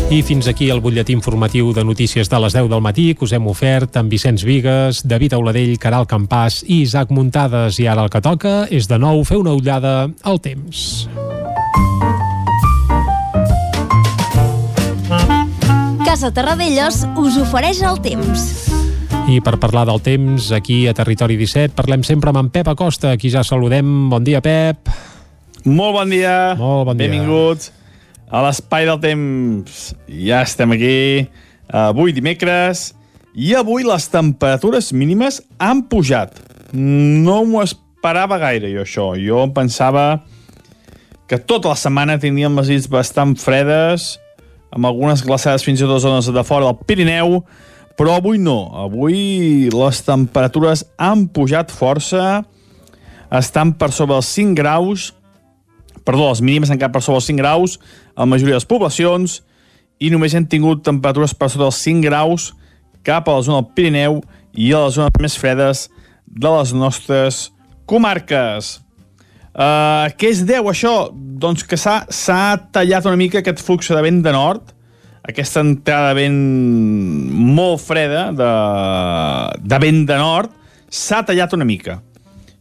I 0.08 0.22
fins 0.24 0.48
aquí 0.48 0.70
el 0.72 0.80
butlletí 0.80 1.12
informatiu 1.12 1.74
de 1.76 1.84
notícies 1.84 2.30
de 2.32 2.38
les 2.40 2.54
10 2.56 2.70
del 2.72 2.80
matí 2.80 3.10
que 3.12 3.26
us 3.26 3.34
hem 3.36 3.44
ofert 3.52 3.98
amb 4.00 4.08
Vicenç 4.08 4.46
Vigues, 4.48 5.02
David 5.04 5.36
Auladell, 5.36 5.74
Caral 5.84 6.08
Campàs 6.08 6.62
i 6.64 6.78
Isaac 6.86 7.12
Muntades. 7.12 7.76
I 7.84 7.90
ara 7.92 8.06
el 8.08 8.14
que 8.14 8.22
toca 8.24 8.54
és 8.72 8.88
de 8.88 8.96
nou 9.04 9.26
fer 9.28 9.36
una 9.42 9.52
ullada 9.52 10.08
al 10.24 10.40
temps. 10.40 11.10
Casa 16.08 16.32
Terradellos 16.32 17.04
us 17.20 17.36
ofereix 17.44 17.84
el 17.84 18.00
temps. 18.00 18.48
I 19.28 19.42
per 19.44 19.58
parlar 19.60 19.90
del 19.92 20.00
temps, 20.00 20.54
aquí 20.56 20.86
a 20.88 20.96
Territori 20.96 21.36
17, 21.36 21.76
parlem 21.76 22.08
sempre 22.08 22.32
amb 22.32 22.46
en 22.46 22.54
Pep 22.56 22.72
Acosta, 22.72 23.12
a 23.12 23.20
qui 23.20 23.28
ja 23.28 23.44
saludem. 23.44 24.08
Bon 24.08 24.24
dia, 24.24 24.40
Pep. 24.40 24.88
Molt 25.66 26.00
bon 26.00 26.16
dia. 26.16 26.56
Molt 26.56 26.88
bon 26.88 26.96
dia. 26.96 27.12
Benvinguts 27.12 27.74
a 28.28 28.44
l'espai 28.44 28.88
del 28.88 29.00
temps. 29.04 29.92
Ja 30.08 30.44
estem 30.44 30.76
aquí, 30.76 31.28
avui 31.72 32.16
dimecres, 32.16 32.92
i 33.38 33.54
avui 33.56 33.86
les 33.86 34.08
temperatures 34.12 34.92
mínimes 34.94 35.42
han 35.62 35.84
pujat. 35.88 36.34
No 36.74 37.44
m'ho 37.48 37.62
esperava 37.64 38.40
gaire, 38.42 38.72
jo, 38.74 38.84
això. 38.84 39.12
Jo 39.22 39.44
em 39.46 39.54
pensava 39.56 40.24
que 41.28 41.40
tota 41.40 41.72
la 41.72 41.80
setmana 41.80 42.18
tindríem 42.20 42.56
les 42.58 42.72
nits 42.72 42.90
bastant 42.92 43.36
fredes, 43.40 44.16
amb 44.72 44.88
algunes 44.88 45.24
glaçades 45.24 45.64
fins 45.64 45.82
i 45.82 45.88
tot 45.88 46.04
zones 46.04 46.28
de 46.32 46.44
fora 46.48 46.68
del 46.68 46.88
Pirineu, 46.88 47.42
però 47.98 48.18
avui 48.20 48.40
no. 48.40 48.72
Avui 48.78 49.70
les 49.74 50.02
temperatures 50.06 50.86
han 50.98 51.28
pujat 51.34 51.72
força, 51.74 52.44
estan 53.34 53.74
per 53.76 53.92
sobre 53.92 54.16
els 54.16 54.30
5 54.32 54.56
graus, 54.56 55.12
perdó, 56.08 56.30
les 56.32 56.42
mínimes 56.42 56.72
han 56.72 56.80
quedat 56.80 56.96
per 56.96 57.04
sobre 57.04 57.20
els 57.20 57.28
5 57.30 57.42
graus 57.42 57.78
a 58.16 58.24
la 58.24 58.32
majoria 58.32 58.56
de 58.56 58.62
les 58.62 58.70
poblacions 58.70 59.42
i 60.00 60.12
només 60.14 60.36
hem 60.38 60.48
tingut 60.48 60.86
temperatures 60.86 61.36
per 61.36 61.50
sota 61.52 61.66
dels 61.66 61.84
5 61.84 62.06
graus 62.08 62.52
cap 63.08 63.28
a 63.28 63.38
la 63.38 63.46
zona 63.46 63.62
del 63.62 63.76
Pirineu 63.76 64.20
i 64.56 64.72
a 64.74 64.86
les 64.86 64.98
zones 64.98 65.22
més 65.24 65.38
fredes 65.40 65.88
de 66.28 66.52
les 66.52 66.74
nostres 66.76 67.48
comarques. 67.88 68.78
Uh, 69.58 70.08
què 70.20 70.30
es 70.30 70.44
deu 70.46 70.70
això? 70.70 71.10
Doncs 71.14 71.64
que 71.66 71.80
s'ha 71.80 72.42
tallat 72.74 73.08
una 73.10 73.18
mica 73.18 73.42
aquest 73.42 73.64
flux 73.66 73.90
de 73.90 74.04
vent 74.06 74.20
de 74.26 74.34
nord, 74.36 74.74
aquesta 75.28 75.64
entrada 75.66 76.14
de 76.14 76.22
vent 76.22 76.38
molt 77.58 77.82
freda 77.84 78.28
de, 78.38 78.52
de 79.66 79.80
vent 79.82 80.04
de 80.08 80.20
nord, 80.20 80.54
s'ha 80.88 81.24
tallat 81.26 81.56
una 81.58 81.68
mica. 81.68 82.00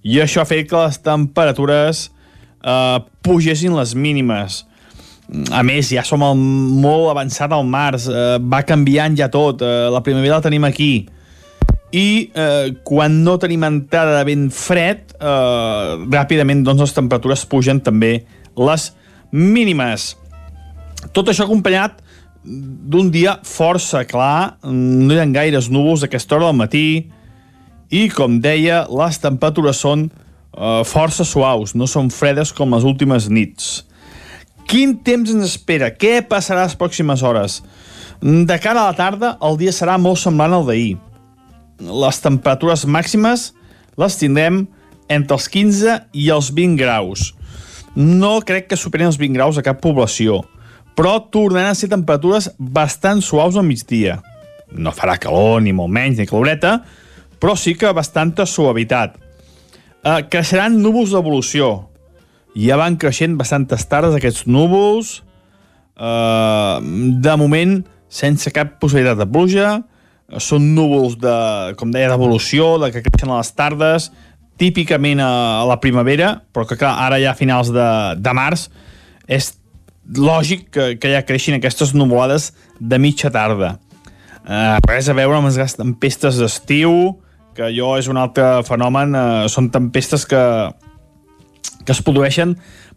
I 0.06 0.22
això 0.22 0.42
ha 0.42 0.48
fet 0.48 0.70
que 0.70 0.78
les 0.78 0.98
temperatures 1.02 2.06
eh, 2.66 2.98
pugessin 3.22 3.76
les 3.78 3.94
mínimes. 3.94 4.64
a 5.50 5.64
més, 5.66 5.88
ja 5.90 6.04
som 6.06 6.22
al, 6.22 6.36
molt 6.38 7.08
avançat 7.10 7.50
al 7.50 7.64
març, 7.66 8.04
eh, 8.06 8.36
va 8.38 8.60
canviant 8.62 9.16
ja 9.18 9.26
tot, 9.26 9.62
eh, 9.62 9.88
la 9.90 9.98
primavera 9.98 10.36
la 10.36 10.44
tenim 10.44 10.62
aquí, 10.68 11.08
i 11.90 12.30
eh, 12.30 12.74
quan 12.86 13.24
no 13.24 13.34
tenim 13.42 13.64
entrada 13.66 14.20
de 14.20 14.24
vent 14.28 14.46
fred, 14.54 15.16
eh, 15.18 15.96
ràpidament 16.14 16.62
doncs, 16.62 16.84
les 16.84 16.94
temperatures 16.94 17.42
pugen 17.50 17.80
també 17.82 18.20
les 18.54 18.92
mínimes. 19.32 20.12
Tot 21.10 21.26
això 21.26 21.46
acompanyat 21.46 21.98
d'un 22.46 23.10
dia 23.10 23.40
força 23.42 24.04
clar, 24.06 24.58
no 24.62 25.14
hi 25.14 25.18
ha 25.18 25.26
gaires 25.34 25.70
núvols 25.74 26.04
a 26.04 26.06
aquesta 26.06 26.36
hora 26.36 26.52
del 26.52 26.60
matí, 26.60 26.86
i, 27.90 28.08
com 28.10 28.38
deia, 28.42 28.84
les 28.90 29.18
temperatures 29.22 29.82
són 29.82 30.08
eh, 30.56 30.82
força 30.88 31.24
suaus, 31.24 31.74
no 31.76 31.86
són 31.86 32.10
fredes 32.10 32.52
com 32.52 32.72
les 32.74 32.84
últimes 32.84 33.28
nits. 33.28 33.84
Quin 34.66 34.96
temps 35.06 35.30
ens 35.30 35.52
espera? 35.52 35.92
Què 35.94 36.18
passarà 36.26 36.64
les 36.66 36.74
pròximes 36.78 37.22
hores? 37.22 37.60
De 38.20 38.56
cara 38.58 38.82
a 38.82 38.90
la 38.90 38.96
tarda, 38.98 39.36
el 39.44 39.58
dia 39.60 39.74
serà 39.74 39.94
molt 40.00 40.18
semblant 40.18 40.56
al 40.56 40.66
d'ahir. 40.66 40.96
Les 41.78 42.18
temperatures 42.24 42.86
màximes 42.88 43.50
les 44.00 44.16
tindrem 44.18 44.64
entre 45.12 45.36
els 45.36 45.46
15 45.52 45.96
i 46.16 46.30
els 46.34 46.50
20 46.56 46.80
graus. 46.80 47.30
No 47.94 48.40
crec 48.44 48.66
que 48.70 48.80
superin 48.80 49.10
els 49.12 49.20
20 49.20 49.36
graus 49.36 49.60
a 49.60 49.64
cap 49.64 49.78
població, 49.84 50.40
però 50.96 51.18
tornaran 51.32 51.70
a 51.70 51.78
ser 51.78 51.92
temperatures 51.92 52.50
bastant 52.58 53.22
suaus 53.22 53.56
al 53.56 53.68
migdia. 53.68 54.18
No 54.72 54.92
farà 54.96 55.14
calor, 55.20 55.60
ni 55.62 55.72
molt 55.76 55.92
menys, 55.92 56.18
ni 56.18 56.26
caloreta, 56.26 56.80
però 57.38 57.54
sí 57.56 57.76
que 57.78 57.92
bastanta 57.94 58.48
suavitat. 58.48 59.20
Eh, 60.06 60.22
creixeran 60.30 60.76
núvols 60.78 61.10
d'evolució, 61.10 61.88
ja 62.54 62.76
van 62.78 62.94
creixent 63.00 63.34
bastantes 63.40 63.82
tardes 63.90 64.14
aquests 64.14 64.44
núvols, 64.46 65.16
eh, 65.98 66.76
de 67.26 67.34
moment 67.40 67.80
sense 68.06 68.52
cap 68.54 68.76
possibilitat 68.82 69.18
de 69.18 69.26
pluja, 69.26 69.72
són 70.42 70.70
núvols 70.76 71.16
de, 71.18 71.34
com 71.78 71.90
deia, 71.94 72.12
d'evolució, 72.12 72.76
de 72.82 72.92
que 72.94 73.02
creixen 73.02 73.34
a 73.34 73.40
les 73.40 73.52
tardes, 73.58 74.08
típicament 74.62 75.20
a, 75.20 75.30
a 75.62 75.66
la 75.68 75.80
primavera, 75.82 76.36
però 76.54 76.66
que 76.70 76.78
clar, 76.78 76.94
ara 77.02 77.18
ja 77.22 77.34
a 77.34 77.38
finals 77.38 77.74
de, 77.74 77.88
de 78.22 78.34
març 78.34 78.68
és 79.26 79.56
lògic 80.16 80.68
que, 80.70 80.88
que 81.02 81.10
ja 81.12 81.26
creixin 81.26 81.58
aquestes 81.58 81.92
nuvolades 81.98 82.52
de 82.78 82.98
mitja 83.02 83.30
tarda. 83.34 83.74
Eh, 84.46 84.78
res 84.86 85.10
a 85.10 85.18
veure 85.18 85.42
amb 85.42 85.50
les 85.50 85.74
tempestes 85.74 86.38
d'estiu, 86.38 87.16
que 87.56 87.64
allò 87.70 87.94
és 87.98 88.10
un 88.12 88.20
altre 88.20 88.62
fenomen, 88.68 89.16
eh, 89.16 89.48
són 89.52 89.70
tempestes 89.72 90.26
que, 90.28 90.42
que 91.84 91.94
es 91.94 92.02
produeixen 92.04 92.54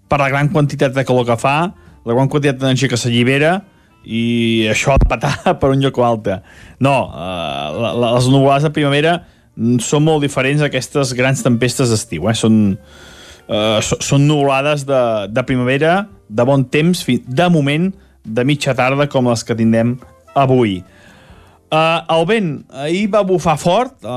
per 0.09 0.19
la 0.21 0.29
gran 0.31 0.49
quantitat 0.51 0.95
de 0.95 1.05
calor 1.07 1.27
que 1.27 1.37
fa, 1.39 1.57
la 2.05 2.15
gran 2.15 2.29
quantitat 2.31 2.59
d'energia 2.59 2.91
que 2.91 2.99
s'allibera 2.99 3.59
i 4.03 4.67
això 4.71 4.95
ha 4.95 4.99
de 4.99 5.53
per 5.61 5.71
un 5.71 5.83
lloc 5.83 5.97
o 5.99 6.05
altre. 6.05 6.41
No, 6.79 6.95
eh, 7.13 7.93
les 8.03 8.29
nuvolades 8.31 8.67
de 8.67 8.75
primavera 8.75 9.19
són 9.83 10.05
molt 10.05 10.23
diferents 10.23 10.63
aquestes 10.63 11.13
grans 11.17 11.43
tempestes 11.43 11.91
d'estiu. 11.91 12.29
Eh? 12.29 12.35
Són, 12.37 12.77
eh, 13.47 13.79
són 13.81 14.27
nuvolades 14.27 14.85
de, 14.87 15.01
de 15.31 15.43
primavera, 15.43 16.05
de 16.29 16.45
bon 16.47 16.63
temps, 16.71 17.03
de 17.05 17.49
moment, 17.51 17.91
de 18.23 18.45
mitja 18.45 18.75
tarda, 18.77 19.09
com 19.11 19.27
les 19.31 19.43
que 19.43 19.57
tindrem 19.57 19.97
avui. 20.37 20.79
Uh, 21.69 22.01
el 22.09 22.25
vent. 22.25 22.53
Ahir 22.73 23.07
va 23.13 23.21
bufar 23.21 23.57
fort 23.61 24.01
uh, 24.01 24.09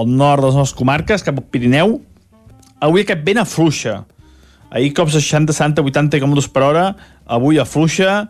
al 0.00 0.08
nord 0.08 0.40
de 0.40 0.50
les 0.50 0.56
nostres 0.56 0.78
comarques, 0.78 1.24
cap 1.24 1.36
al 1.36 1.44
Pirineu, 1.52 1.98
Avui 2.80 3.06
aquest 3.06 3.24
vent 3.24 3.40
afluixa. 3.40 4.02
Ahir 4.70 4.92
cops 4.96 5.14
de 5.16 5.22
60, 5.24 5.54
60, 5.56 5.84
80 5.88 6.20
km 6.20 6.42
per 6.52 6.64
hora, 6.66 6.84
avui 7.24 7.58
afluixa, 7.58 8.26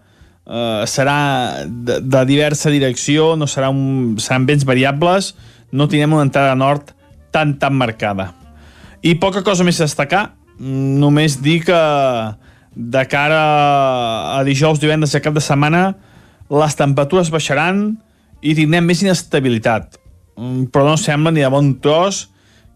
eh, 0.47 0.84
serà 0.86 1.64
de, 1.66 1.98
de 2.01 2.22
diversa 2.28 2.70
direcció, 2.70 3.34
no 3.36 3.48
serà 3.51 3.72
un, 3.72 4.14
seran 4.22 4.47
vents 4.47 4.66
variables, 4.68 5.32
no 5.72 5.88
tindrem 5.90 6.14
una 6.14 6.26
entrada 6.28 6.55
nord 6.55 6.93
tan, 7.34 7.56
tan 7.59 7.74
marcada. 7.74 8.30
I 9.02 9.16
poca 9.18 9.43
cosa 9.43 9.66
més 9.66 9.80
a 9.80 9.88
destacar, 9.88 10.28
només 10.60 11.40
dir 11.43 11.62
que 11.66 11.80
de 12.76 13.02
cara 13.10 13.43
a 14.36 14.43
dijous, 14.47 14.78
divendres 14.78 15.16
i 15.16 15.24
cap 15.24 15.34
de 15.34 15.43
setmana 15.43 15.97
les 16.52 16.76
temperatures 16.78 17.32
baixaran 17.34 17.97
i 18.47 18.55
tindrem 18.55 18.86
més 18.86 19.02
inestabilitat. 19.02 19.98
Mm, 20.36 20.68
però 20.70 20.86
no 20.86 20.97
sembla 21.01 21.32
ni 21.35 21.43
de 21.43 21.51
bon 21.52 21.74
tros 21.82 22.27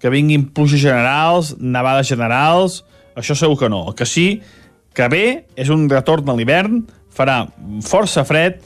que 0.01 0.11
vinguin 0.11 0.49
pluges 0.55 0.81
generals, 0.83 1.55
nevades 1.61 2.09
generals, 2.09 2.81
això 3.15 3.37
segur 3.37 3.59
que 3.61 3.71
no. 3.71 3.85
El 3.91 3.99
que 3.99 4.09
sí 4.09 4.41
que 4.97 5.07
bé 5.13 5.25
és 5.61 5.71
un 5.71 5.87
retorn 5.91 6.29
a 6.33 6.37
l'hivern, 6.37 6.81
farà 7.15 7.45
força 7.87 8.25
fred, 8.27 8.59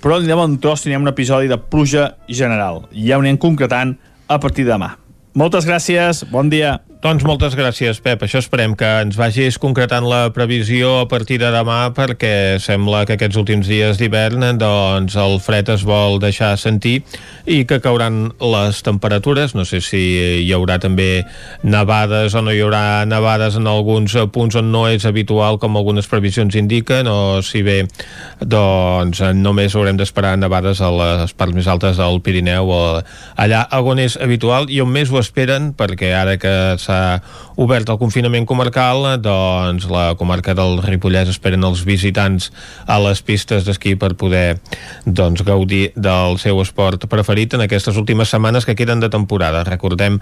però 0.00 0.18
de 0.24 0.36
bon 0.36 0.56
tros 0.62 0.82
tindrem 0.82 1.04
un 1.04 1.12
episodi 1.12 1.50
de 1.50 1.60
pluja 1.60 2.14
general. 2.28 2.86
Ja 2.96 3.18
ho 3.18 3.24
anem 3.24 3.38
concretant 3.38 3.94
a 4.26 4.40
partir 4.40 4.64
de 4.64 4.72
demà. 4.72 4.94
Moltes 5.36 5.68
gràcies, 5.68 6.24
bon 6.32 6.48
dia. 6.50 6.78
Doncs 7.00 7.22
moltes 7.24 7.54
gràcies, 7.56 7.96
Pep. 8.04 8.20
Això 8.26 8.42
esperem 8.42 8.74
que 8.76 8.84
ens 9.00 9.16
vagis 9.16 9.56
concretant 9.56 10.04
la 10.04 10.34
previsió 10.36 10.98
a 11.00 11.06
partir 11.08 11.38
de 11.40 11.48
demà 11.48 11.94
perquè 11.96 12.58
sembla 12.60 13.06
que 13.08 13.14
aquests 13.16 13.38
últims 13.40 13.70
dies 13.72 13.96
d'hivern 13.96 14.44
doncs 14.60 15.16
el 15.16 15.38
fred 15.40 15.70
es 15.72 15.80
vol 15.88 16.18
deixar 16.20 16.50
sentir 16.60 16.98
i 17.48 17.62
que 17.64 17.78
cauran 17.80 18.34
les 18.44 18.82
temperatures. 18.84 19.54
No 19.56 19.64
sé 19.64 19.80
si 19.80 20.02
hi 20.42 20.50
haurà 20.52 20.76
també 20.82 21.24
nevades 21.64 22.36
o 22.36 22.42
no 22.44 22.52
hi 22.52 22.60
haurà 22.60 23.06
nevades 23.08 23.56
en 23.56 23.70
alguns 23.72 24.18
punts 24.36 24.60
on 24.60 24.68
no 24.68 24.84
és 24.92 25.08
habitual 25.08 25.56
com 25.56 25.80
algunes 25.80 26.04
previsions 26.04 26.60
indiquen 26.60 27.08
o 27.08 27.40
si 27.40 27.64
bé 27.64 27.78
doncs 28.44 29.24
només 29.40 29.72
haurem 29.72 29.96
d'esperar 29.96 30.34
nevades 30.36 30.84
a 30.84 30.92
les 30.92 31.32
parts 31.32 31.56
més 31.56 31.64
altes 31.64 31.96
del 31.96 32.20
Pirineu 32.20 32.68
o 32.68 32.84
allà 33.40 33.64
on 33.80 34.04
és 34.04 34.20
habitual 34.20 34.68
i 34.68 34.84
on 34.84 34.92
més 34.92 35.08
ho 35.08 35.16
esperen 35.24 35.72
perquè 35.72 36.12
ara 36.12 36.36
que 36.36 36.54
s'ha 36.90 37.22
obert 37.60 37.90
el 37.92 37.98
confinament 38.00 38.46
comarcal, 38.48 39.04
doncs 39.22 39.86
la 39.90 40.14
comarca 40.18 40.54
del 40.56 40.80
Ripollès 40.82 41.30
esperen 41.30 41.64
els 41.66 41.82
visitants 41.86 42.48
a 42.88 42.98
les 43.02 43.20
pistes 43.22 43.66
d'esquí 43.66 43.94
per 44.00 44.14
poder 44.18 44.58
doncs, 45.04 45.44
gaudir 45.46 45.90
del 45.94 46.38
seu 46.42 46.60
esport 46.64 47.06
preferit 47.10 47.54
en 47.54 47.64
aquestes 47.66 47.98
últimes 48.00 48.32
setmanes 48.32 48.66
que 48.66 48.76
queden 48.78 49.02
de 49.04 49.10
temporada. 49.12 49.62
Recordem 49.68 50.18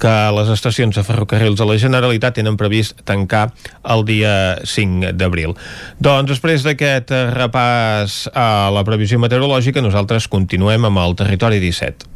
que 0.00 0.14
les 0.38 0.52
estacions 0.54 0.96
de 0.96 1.04
ferrocarrils 1.06 1.58
de 1.58 1.68
la 1.68 1.78
Generalitat 1.82 2.38
tenen 2.38 2.58
previst 2.60 3.02
tancar 3.08 3.50
el 3.84 4.06
dia 4.08 4.34
5 4.64 5.14
d'abril. 5.18 5.56
Doncs 5.98 6.36
després 6.36 6.66
d'aquest 6.66 7.12
repàs 7.34 8.26
a 8.34 8.70
la 8.74 8.84
previsió 8.86 9.18
meteorològica, 9.22 9.84
nosaltres 9.84 10.30
continuem 10.30 10.86
amb 10.88 11.02
el 11.02 11.18
Territori 11.18 11.60
17. 11.62 12.15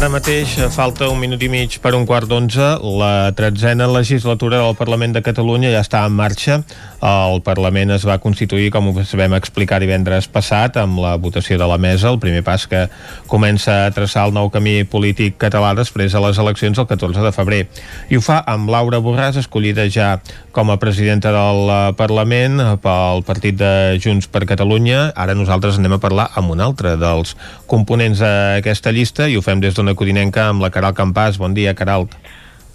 Ara 0.00 0.08
mateix 0.08 0.54
falta 0.72 1.10
un 1.12 1.18
minut 1.20 1.42
i 1.44 1.48
mig 1.52 1.74
per 1.84 1.90
un 1.92 2.06
quart 2.08 2.24
d'onze. 2.24 2.70
La 2.96 3.34
tretzena 3.36 3.84
legislatura 3.84 4.62
del 4.62 4.72
Parlament 4.78 5.12
de 5.12 5.20
Catalunya 5.20 5.74
ja 5.74 5.82
està 5.84 6.06
en 6.08 6.14
marxa. 6.16 6.56
El 7.04 7.42
Parlament 7.44 7.92
es 7.92 8.06
va 8.08 8.16
constituir, 8.16 8.70
com 8.72 8.88
us 8.94 9.12
vam 9.20 9.34
explicar 9.36 9.76
divendres 9.82 10.24
passat, 10.32 10.78
amb 10.80 11.02
la 11.04 11.18
votació 11.20 11.58
de 11.60 11.68
la 11.68 11.76
mesa, 11.76 12.08
el 12.08 12.16
primer 12.20 12.40
pas 12.44 12.64
que 12.64 12.86
comença 13.28 13.74
a 13.82 13.90
traçar 13.92 14.24
el 14.28 14.32
nou 14.32 14.48
camí 14.48 14.86
polític 14.88 15.36
català 15.40 15.74
després 15.76 16.16
de 16.16 16.24
les 16.24 16.40
eleccions 16.40 16.80
el 16.80 16.88
14 16.88 17.20
de 17.20 17.34
febrer. 17.36 17.60
I 18.08 18.16
ho 18.16 18.24
fa 18.24 18.40
amb 18.48 18.72
Laura 18.72 19.02
Borràs, 19.04 19.36
escollida 19.36 19.84
ja 19.92 20.14
com 20.56 20.72
a 20.72 20.78
presidenta 20.80 21.28
del 21.28 21.74
Parlament 22.00 22.56
pel 22.80 23.20
partit 23.28 23.60
de 23.60 24.00
Junts 24.00 24.32
per 24.32 24.46
Catalunya. 24.48 25.10
Ara 25.12 25.36
nosaltres 25.36 25.76
anem 25.76 25.98
a 25.98 26.00
parlar 26.00 26.30
amb 26.40 26.56
un 26.56 26.64
altre 26.64 26.96
dels 26.96 27.36
components 27.68 28.24
d'aquesta 28.24 28.96
llista 28.96 29.28
i 29.28 29.36
ho 29.36 29.44
fem 29.44 29.60
des 29.60 29.76
d'una 29.76 29.89
codinenca 29.94 30.48
amb 30.48 30.62
la 30.62 30.70
Caral 30.74 30.94
Campàs. 30.94 31.38
Bon 31.38 31.54
dia, 31.54 31.74
Caral. 31.74 32.08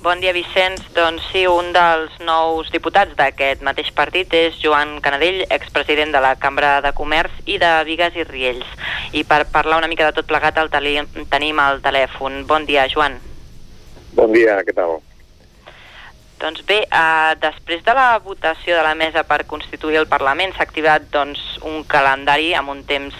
Bon 0.05 0.19
dia, 0.21 0.35
Vicenç. 0.37 0.83
Doncs 0.93 1.23
sí, 1.31 1.47
un 1.49 1.71
dels 1.73 2.13
nous 2.21 2.67
diputats 2.69 3.15
d'aquest 3.17 3.63
mateix 3.65 3.87
partit 3.97 4.33
és 4.37 4.59
Joan 4.61 4.99
Canadell, 5.01 5.39
expresident 5.49 6.11
de 6.13 6.21
la 6.21 6.35
Cambra 6.37 6.75
de 6.85 6.91
Comerç 6.93 7.39
i 7.49 7.57
de 7.57 7.71
Vigues 7.87 8.13
i 8.13 8.25
Riells. 8.27 8.69
I 9.17 9.23
per 9.25 9.47
parlar 9.49 9.79
una 9.81 9.89
mica 9.89 10.05
de 10.05 10.13
tot 10.13 10.27
plegat 10.29 10.59
el 10.61 10.69
tenim 10.69 11.59
al 11.63 11.81
telèfon. 11.81 12.43
Bon 12.45 12.67
dia, 12.69 12.85
Joan. 12.91 13.17
Bon 14.13 14.29
dia, 14.31 14.59
què 14.61 14.75
tal? 14.77 14.99
Doncs 16.37 16.61
bé, 16.67 16.81
eh, 16.83 17.33
després 17.41 17.81
de 17.83 17.93
la 17.97 18.19
votació 18.19 18.75
de 18.75 18.83
la 18.83 18.93
mesa 18.93 19.23
per 19.23 19.45
constituir 19.47 19.97
el 19.97 20.07
Parlament 20.11 20.53
s'ha 20.53 20.67
activat 20.67 21.07
doncs, 21.09 21.41
un 21.63 21.81
calendari 21.87 22.53
amb 22.53 22.69
un 22.69 22.83
temps 22.83 23.15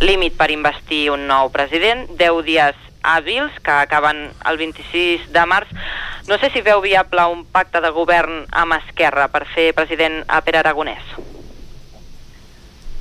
límit 0.00 0.38
per 0.38 0.48
investir 0.54 1.10
un 1.10 1.26
nou 1.26 1.50
president, 1.50 2.06
10 2.16 2.40
dies 2.46 2.88
hàbils 3.02 3.58
que 3.62 3.74
acaben 3.74 4.30
el 4.48 4.58
26 4.58 5.28
de 5.34 5.44
març. 5.46 5.70
No 6.28 6.38
sé 6.38 6.50
si 6.54 6.62
veu 6.62 6.80
viable 6.80 7.26
un 7.32 7.44
pacte 7.44 7.82
de 7.82 7.90
govern 7.90 8.44
amb 8.50 8.78
Esquerra 8.78 9.28
per 9.28 9.44
fer 9.54 9.72
president 9.76 10.22
a 10.28 10.40
Pere 10.46 10.62
Aragonès. 10.62 11.14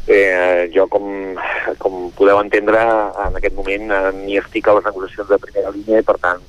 Bé, 0.08 0.22
eh, 0.28 0.70
jo 0.74 0.88
com, 0.90 1.36
com 1.78 2.08
podeu 2.18 2.42
entendre, 2.42 2.82
en 3.28 3.38
aquest 3.38 3.54
moment 3.56 3.92
eh, 3.94 4.08
ni 4.24 4.40
estic 4.42 4.68
a 4.68 4.80
les 4.80 4.90
negociacions 4.90 5.30
de 5.30 5.40
primera 5.46 5.74
línia 5.76 6.02
i 6.02 6.08
per 6.08 6.18
tant 6.24 6.42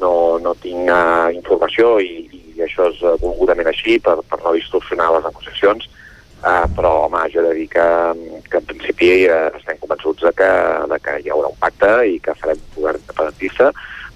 no, 0.00 0.38
no 0.42 0.54
tinc 0.62 0.90
uh, 0.90 1.30
informació 1.34 1.98
i, 2.02 2.24
i 2.54 2.62
això 2.64 2.88
és 2.90 3.02
uh, 3.02 3.14
volgudament 3.22 3.68
així 3.70 3.98
per, 4.02 4.16
per 4.30 4.40
no 4.42 4.54
distorsionar 4.56 5.12
les 5.16 5.26
negociacions 5.28 5.86
però 6.76 6.92
home, 7.06 7.24
jo 7.32 7.40
he 7.40 7.48
de 7.48 7.54
dir 7.56 7.68
que, 7.72 7.88
que 8.50 8.60
en 8.60 8.66
principi 8.68 9.10
uh, 9.30 9.48
estem 9.56 9.78
convençuts 9.80 10.26
de 10.26 10.32
que, 10.36 10.50
de 10.90 10.98
que 11.00 11.18
hi 11.22 11.30
haurà 11.32 11.48
un 11.48 11.60
pacte 11.62 11.92
i 12.10 12.18
que 12.20 12.34
farem 12.40 12.60
un 12.60 12.74
govern 12.76 13.00
independentista 13.00 13.70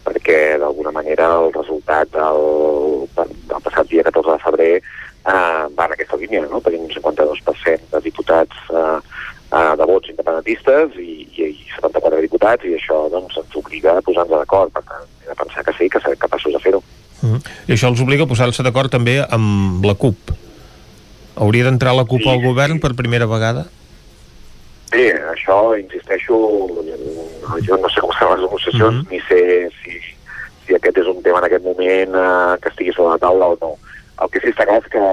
perquè 0.09 0.39
d'alguna 0.61 0.93
manera 0.93 1.29
el 1.39 1.53
resultat 1.55 2.11
del, 2.13 3.09
del 3.17 3.63
passat 3.65 3.89
dia 3.89 4.05
14 4.07 4.35
de 4.35 4.45
febrer 4.45 4.73
uh, 4.79 5.69
va 5.77 5.89
en 5.89 5.95
aquesta 5.97 6.21
línia, 6.21 6.45
no? 6.49 6.61
tenim 6.65 6.85
un 6.87 6.93
52% 6.93 7.93
de 7.95 8.03
diputats 8.05 8.61
uh, 8.73 8.99
uh, 9.53 9.75
de 9.81 9.89
vots 9.89 10.13
independentistes 10.13 10.97
i, 11.01 11.25
i, 11.37 11.51
i 11.53 11.71
74 11.77 12.21
diputats 12.25 12.69
i 12.69 12.75
això 12.79 13.07
doncs, 13.13 13.37
ens 13.41 13.61
obliga 13.61 13.97
a 13.97 14.05
posar-nos 14.05 14.37
d'acord. 14.41 14.73
Per 14.75 14.85
tant, 14.85 15.09
he 15.25 15.31
de 15.31 15.39
pensar 15.39 15.65
que 15.65 15.77
sí, 15.79 15.89
que 15.93 16.03
serem 16.05 16.21
capaços 16.21 16.53
de 16.57 16.63
fer-ho. 16.65 16.83
Mm. 17.23 17.41
I 17.69 17.75
això 17.75 17.91
els 17.91 18.05
obliga 18.05 18.29
a 18.29 18.31
posar-se 18.31 18.65
d'acord 18.67 18.93
també 18.95 19.19
amb 19.25 19.85
la 19.89 19.97
CUP. 19.99 20.48
Hauria 21.39 21.69
d'entrar 21.69 21.95
la 21.95 22.05
CUP 22.09 22.25
sí, 22.25 22.31
al 22.31 22.41
govern 22.43 22.81
per 22.83 22.97
primera 22.99 23.29
vegada? 23.31 23.67
Bé, 24.91 25.11
això, 25.31 25.59
insisteixo, 25.79 26.39
jo 27.67 27.77
no 27.79 27.91
sé 27.93 28.03
com 28.03 28.15
estan 28.15 28.33
les 28.33 28.45
negociacions, 28.47 28.95
mm 28.95 29.03
-hmm. 29.03 29.11
ni 29.11 29.21
sé 29.29 29.71
si, 29.83 30.01
si 30.67 30.75
aquest 30.75 30.99
és 30.99 31.07
un 31.07 31.23
tema 31.23 31.39
en 31.39 31.45
aquest 31.45 31.65
moment 31.65 32.15
eh, 32.15 32.57
que 32.61 32.69
estigui 32.69 32.93
sobre 32.93 33.13
la 33.13 33.19
taula 33.19 33.47
o 33.53 33.59
no. 33.61 33.77
El 34.23 34.31
que 34.31 34.41
sí 34.41 34.49
està 34.49 34.65
clar 34.65 34.81
és 34.83 34.91
que, 34.95 35.05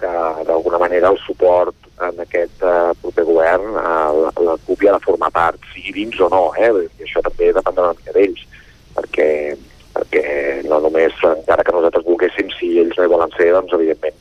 que 0.00 0.12
d'alguna 0.48 0.78
manera 0.78 1.08
el 1.08 1.18
suport 1.26 1.74
en 2.02 2.20
aquest 2.20 2.58
uh, 2.62 2.92
proper 3.00 3.24
govern 3.24 3.68
uh, 3.78 4.10
la, 4.22 4.30
la 4.46 4.56
CUP 4.66 4.82
hi 4.82 4.88
ha 4.88 4.96
de 4.98 5.04
formar 5.06 5.30
part, 5.30 5.58
sigui 5.72 5.92
dins 5.92 6.20
o 6.20 6.28
no, 6.28 6.52
eh? 6.58 6.72
i 6.98 7.02
això 7.06 7.22
també 7.22 7.52
dependrà 7.52 7.84
una 7.84 7.98
mica 7.98 8.12
d'ells, 8.12 8.40
perquè, 8.96 9.56
perquè 9.94 10.24
no 10.68 10.80
només, 10.80 11.14
encara 11.22 11.62
que 11.62 11.72
nosaltres 11.72 12.04
volguéssim, 12.04 12.50
si 12.58 12.78
ells 12.82 12.98
no 12.98 13.04
hi 13.04 13.12
volen 13.14 13.30
ser, 13.38 13.52
doncs 13.52 13.72
evidentment 13.72 14.18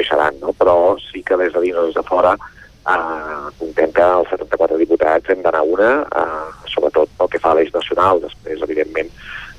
seran, 0.00 0.38
no? 0.40 0.52
però 0.56 0.96
sí 1.10 1.22
que 1.22 1.36
des 1.36 1.52
de 1.52 1.60
dins 1.60 1.76
o 1.76 1.86
des 1.86 1.94
de 1.94 2.04
fora 2.08 2.32
uh, 2.34 3.50
comptem 3.58 3.92
que 3.92 4.02
els 4.02 4.30
74 4.32 4.78
diputats 4.80 5.30
hem 5.30 5.42
d'anar 5.44 5.62
una, 5.62 5.90
uh, 6.08 6.68
sobretot 6.72 7.10
pel 7.18 7.30
que 7.32 7.40
fa 7.42 7.52
a 7.52 7.58
l'eix 7.58 7.72
nacional, 7.74 8.22
després, 8.24 8.62
evidentment, 8.64 9.12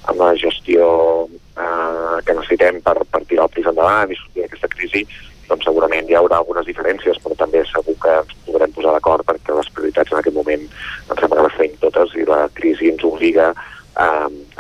amb 0.10 0.20
la 0.20 0.34
gestió 0.36 0.88
uh, 1.28 2.18
que 2.26 2.34
necessitem 2.34 2.82
per, 2.84 2.98
per 3.06 3.24
tirar 3.30 3.48
el 3.48 3.54
país 3.54 3.70
endavant 3.70 4.12
i 4.12 4.20
sortir 4.20 4.44
d'aquesta 4.44 4.72
crisi, 4.74 5.06
doncs 5.48 5.68
segurament 5.68 6.10
hi 6.10 6.18
haurà 6.18 6.40
algunes 6.40 6.66
diferències, 6.68 7.20
però 7.24 7.38
també 7.38 7.62
segur 7.70 7.96
que 8.02 8.18
ens 8.22 8.34
podrem 8.48 8.74
posar 8.76 8.96
d'acord 8.96 9.26
perquè 9.28 9.56
les 9.56 9.70
prioritats 9.76 10.12
en 10.12 10.20
aquest 10.20 10.36
moment 10.36 10.66
em 10.66 11.16
sembla 11.20 11.38
que 11.38 11.48
les 11.48 11.58
tenim 11.60 11.80
totes 11.84 12.16
i 12.18 12.28
la 12.28 12.42
crisi 12.58 12.92
ens 12.92 13.04
obliga 13.08 13.52
a 14.00 14.08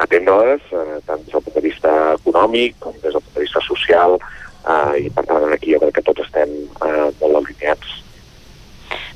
atendre-les, 0.04 0.62
eh, 0.72 1.00
tant 1.08 1.24
des 1.24 1.34
del 1.34 1.42
punt 1.42 1.56
de 1.56 1.64
vista 1.66 1.92
econòmic 2.20 2.76
com 2.84 2.94
des 3.02 3.14
del 3.14 3.22
punt 3.22 3.40
de 3.40 3.46
vista 3.48 3.64
social, 3.66 4.20
eh, 4.64 5.06
i 5.06 5.12
per 5.14 5.26
tant 5.30 5.46
aquí 5.52 5.74
jo 5.74 5.82
crec 5.84 6.00
que 6.00 6.06
tots 6.10 6.26
estem 6.26 6.56
eh, 6.64 7.10
molt 7.22 7.40
alineats. 7.42 8.00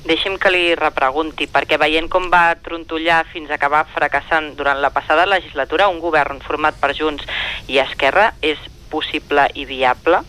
Deixi'm 0.07 0.37
que 0.39 0.51
li 0.53 0.71
repregunti, 0.79 1.49
perquè 1.51 1.75
veient 1.81 2.07
com 2.07 2.29
va 2.31 2.55
trontollar 2.63 3.25
fins 3.33 3.51
a 3.51 3.57
acabar 3.57 3.83
fracassant 3.91 4.53
durant 4.55 4.79
la 4.79 4.93
passada 4.95 5.25
legislatura 5.27 5.89
un 5.91 5.99
govern 5.99 6.39
format 6.39 6.79
per 6.79 6.93
Junts 6.95 7.27
i 7.67 7.81
Esquerra, 7.83 8.31
és 8.41 8.61
possible 8.89 9.49
i 9.55 9.67
viable? 9.67 10.23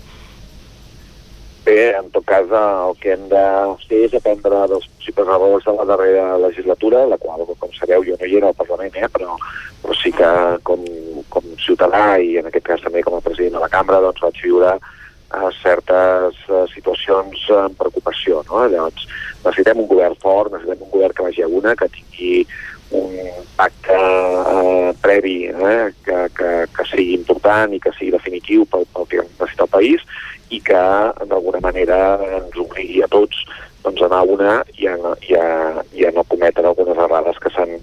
bé, 1.68 1.94
en 1.98 2.08
tot 2.14 2.24
cas 2.24 2.48
el 2.48 2.96
que 3.02 3.12
hem 3.14 3.24
de 3.30 3.44
fer 3.88 4.04
és 4.06 4.14
aprendre 4.16 4.60
dels 4.72 4.86
possibles 4.96 5.32
errors 5.36 5.66
de 5.66 5.74
la 5.76 5.86
darrera 5.90 6.26
legislatura, 6.40 7.04
la 7.10 7.18
qual, 7.20 7.44
com 7.60 7.74
sabeu, 7.76 8.04
jo 8.06 8.16
no 8.18 8.28
hi 8.28 8.38
era 8.40 8.50
al 8.50 8.58
Parlament, 8.58 8.94
eh, 8.96 9.08
però, 9.14 9.36
però 9.82 9.96
sí 10.00 10.12
que 10.16 10.30
com, 10.68 10.84
com 11.34 11.50
ciutadà 11.64 12.04
i 12.24 12.38
en 12.40 12.48
aquest 12.48 12.68
cas 12.70 12.84
també 12.84 13.04
com 13.06 13.18
a 13.18 13.24
president 13.24 13.58
de 13.58 13.64
la 13.64 13.72
cambra 13.74 14.00
doncs 14.04 14.24
vaig 14.24 14.40
viure 14.44 14.76
a 15.30 15.50
certes 15.60 16.38
uh, 16.48 16.64
situacions 16.72 17.44
amb 17.52 17.76
preocupació. 17.80 18.42
No? 18.48 18.64
Llavors, 18.72 19.04
necessitem 19.44 19.82
un 19.82 19.90
govern 19.90 20.16
fort, 20.22 20.52
necessitem 20.52 20.86
un 20.86 20.92
govern 20.94 21.16
que 21.16 21.28
vagi 21.28 21.44
a 21.44 21.50
una, 21.60 21.76
que 21.76 21.90
tingui 21.92 22.46
un 22.96 23.12
pacte 23.58 23.96
uh, 23.98 24.94
previ 25.02 25.50
eh, 25.50 25.92
que, 26.04 26.18
que, 26.32 26.52
que 26.72 26.86
sigui 26.88 27.18
important 27.18 27.74
i 27.76 27.80
que 27.84 27.92
sigui 27.98 28.14
definitiu 28.14 28.64
pel, 28.72 28.86
pel 28.94 29.08
que 29.10 29.24
necessita 29.26 29.66
el 29.66 29.74
país 29.74 30.06
i 30.48 30.62
que 30.64 30.80
d'alguna 31.28 31.60
manera 31.60 31.98
ens 32.24 32.56
obligui 32.56 33.02
a 33.04 33.10
tots 33.12 33.44
doncs, 33.84 34.00
a 34.00 34.08
anar 34.08 34.22
a 34.22 34.30
una 34.32 34.54
i 34.80 34.88
a, 34.88 34.96
i, 35.28 35.36
a, 35.36 35.84
i 35.92 36.08
a 36.08 36.14
no 36.16 36.24
cometre 36.32 36.64
algunes 36.64 36.96
errades 36.96 37.36
que 37.44 37.52
s'han 37.52 37.76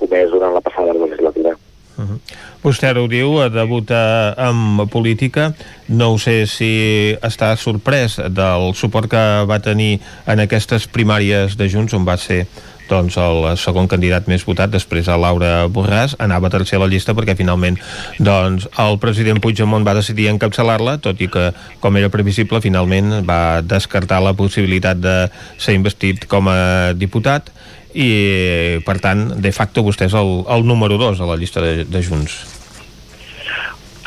comès 0.00 0.28
durant 0.32 0.52
la 0.56 0.64
passada 0.64 0.92
legislatura. 0.96 1.56
Uh 2.00 2.06
-huh. 2.08 2.18
Vostè 2.62 2.88
ara 2.88 3.02
ho 3.02 3.08
diu, 3.08 3.36
debuta 3.50 4.34
en 4.38 4.88
política. 4.88 5.52
No 5.88 6.18
sé 6.18 6.46
si 6.46 7.16
està 7.22 7.56
sorprès 7.56 8.16
del 8.16 8.74
suport 8.74 9.10
que 9.10 9.44
va 9.44 9.60
tenir 9.60 10.00
en 10.26 10.40
aquestes 10.40 10.88
primàries 10.88 11.56
de 11.56 11.68
Junts, 11.68 11.92
on 11.92 12.04
va 12.04 12.16
ser 12.16 12.46
doncs 12.90 13.16
el 13.16 13.46
segon 13.60 13.88
candidat 13.90 14.26
més 14.30 14.44
votat 14.46 14.72
després 14.72 15.08
a 15.08 15.18
Laura 15.20 15.68
Borràs 15.70 16.16
anava 16.18 16.50
tercer 16.50 16.78
a 16.78 16.82
la 16.82 16.90
llista 16.90 17.14
perquè 17.14 17.36
finalment 17.38 17.78
doncs 18.18 18.66
el 18.78 18.98
president 18.98 19.40
Puigdemont 19.40 19.86
va 19.86 19.94
decidir 19.94 20.28
encapçalar-la 20.32 20.98
tot 20.98 21.20
i 21.20 21.28
que 21.28 21.52
com 21.80 21.96
era 21.96 22.08
previsible 22.08 22.60
finalment 22.60 23.20
va 23.28 23.60
descartar 23.62 24.20
la 24.24 24.34
possibilitat 24.34 24.96
de 24.96 25.16
ser 25.58 25.74
investit 25.78 26.26
com 26.26 26.50
a 26.50 26.92
diputat 26.98 27.52
i 27.94 28.80
per 28.86 28.98
tant 29.02 29.26
de 29.42 29.52
facto 29.52 29.82
vostè 29.82 30.06
és 30.06 30.14
el, 30.14 30.32
el 30.48 30.66
número 30.66 30.98
2 31.00 31.20
a 31.20 31.28
la 31.28 31.38
llista 31.40 31.62
de, 31.64 31.84
de 31.84 32.02
Junts 32.02 32.40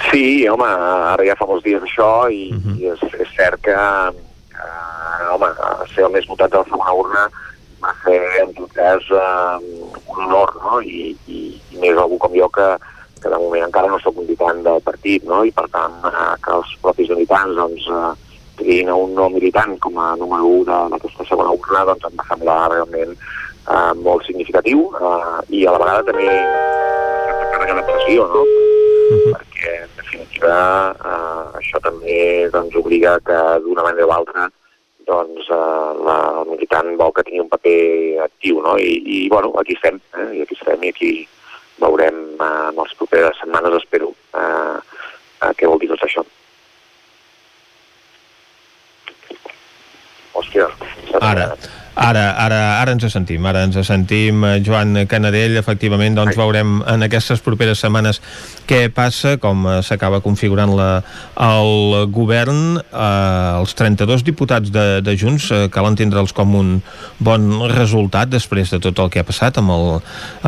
Sí, 0.10 0.46
home, 0.48 0.68
ara 0.68 1.26
ja 1.26 1.36
fa 1.40 1.48
molts 1.50 1.66
dies 1.66 1.82
això 1.82 2.30
i, 2.30 2.52
uh 2.54 2.60
-huh. 2.60 2.76
i 2.80 2.92
és, 2.94 3.02
és 3.20 3.30
cert 3.36 3.62
que, 3.62 3.78
que 4.54 4.68
home, 5.34 5.50
ser 5.96 6.06
el 6.06 6.12
més 6.12 6.28
votat 6.28 6.52
de 6.52 6.58
la 6.58 6.70
segona 6.70 6.94
urna 6.94 7.24
va 7.84 7.94
ser 8.04 8.22
en 8.42 8.54
tot 8.54 8.72
cas 8.74 9.04
eh, 9.12 9.56
un 10.08 10.24
honor, 10.24 10.54
no? 10.64 10.82
I, 10.82 11.16
i, 11.28 11.40
i 11.72 11.80
més 11.82 11.98
algú 11.98 12.18
com 12.18 12.36
jo 12.36 12.50
que, 12.50 12.68
que 13.22 13.30
de 13.30 13.38
moment 13.38 13.66
encara 13.66 13.92
no 13.92 14.00
sóc 14.00 14.16
militant 14.18 14.64
del 14.64 14.82
partit, 14.82 15.24
no? 15.24 15.44
I 15.44 15.52
per 15.52 15.68
tant 15.74 15.96
eh, 16.06 16.36
que 16.44 16.52
els 16.52 16.76
propis 16.82 17.10
militants 17.10 17.56
doncs, 17.56 17.88
eh, 17.88 18.14
triïn 18.60 18.90
a 18.90 18.96
un 18.96 19.16
no 19.18 19.30
militant 19.34 19.78
com 19.80 19.98
a 19.98 20.16
número 20.16 20.46
1 20.62 20.90
d'aquesta 20.94 21.26
segona 21.26 21.56
urna 21.58 21.86
doncs 21.90 22.06
em 22.10 22.20
va 22.20 22.28
semblar 22.30 22.60
realment 22.72 23.16
eh, 23.70 23.94
molt 24.04 24.26
significatiu 24.28 24.90
eh, 25.00 25.40
i 25.60 25.66
a 25.66 25.76
la 25.76 25.82
vegada 25.84 26.08
també 26.12 26.28
una 26.30 27.38
certa 27.38 27.52
càrrega 27.54 27.78
de 27.80 27.86
pressió, 27.92 28.28
no? 28.34 28.42
Uh 28.44 29.14
-huh. 29.14 29.36
perquè 29.36 29.72
en 29.84 29.94
definitiva 29.98 30.58
eh, 31.12 31.58
això 31.62 31.80
també 31.82 32.50
doncs, 32.52 32.76
obliga 32.76 33.20
que 33.20 33.40
d'una 33.64 33.84
manera 33.84 34.08
o 34.08 34.12
altra 34.12 34.50
doncs 35.06 35.50
eh, 35.50 35.90
la, 36.08 36.18
el 36.42 36.50
militant 36.52 36.96
vol 36.98 37.14
que 37.14 37.24
tingui 37.24 37.44
un 37.44 37.50
paper 37.50 38.20
actiu, 38.24 38.62
no? 38.62 38.78
I, 38.78 38.92
i 39.06 39.30
bueno, 39.30 39.54
aquí 39.60 39.74
estem, 39.74 40.00
eh? 40.18 40.30
i 40.38 40.42
aquí 40.42 40.56
estem 40.60 40.84
i 40.84 40.90
aquí 40.90 41.12
veurem 41.80 42.16
eh, 42.40 42.70
en 42.70 42.80
les 42.80 42.96
properes 43.00 43.38
setmanes, 43.40 43.78
espero, 43.82 44.14
eh, 44.34 44.78
eh, 45.42 45.54
què 45.58 45.68
vol 45.68 45.80
dir 45.80 45.92
tot 45.94 46.08
això. 46.08 46.24
Hòstia. 50.34 50.68
Ara, 51.22 51.54
Ara, 51.94 52.32
ara, 52.42 52.60
ara 52.82 52.94
ens 52.96 53.06
sentim, 53.14 53.46
ara 53.46 53.62
ens 53.68 53.78
sentim, 53.86 54.42
eh, 54.48 54.60
Joan 54.66 55.06
Canadell, 55.06 55.60
efectivament, 55.60 56.16
doncs 56.18 56.38
veurem 56.40 56.80
en 56.90 57.06
aquestes 57.06 57.44
properes 57.46 57.84
setmanes 57.84 58.18
què 58.66 58.88
passa, 58.90 59.36
com 59.38 59.68
eh, 59.68 59.76
s'acaba 59.86 60.24
configurant 60.26 60.74
la, 60.74 60.90
el 61.38 62.10
govern, 62.10 62.80
eh, 62.82 63.60
els 63.60 63.78
32 63.78 64.26
diputats 64.26 64.74
de, 64.74 65.04
de 65.06 65.18
Junts 65.20 65.52
eh, 65.54 65.68
cal 65.74 65.92
entendre'ls 65.92 66.34
com 66.34 66.58
un 66.58 66.76
bon 67.22 67.50
resultat 67.70 68.34
després 68.34 68.74
de 68.74 68.82
tot 68.82 68.98
el 69.04 69.14
que 69.14 69.22
ha 69.22 69.28
passat 69.30 69.62
amb, 69.62 69.76
el, 69.78 69.90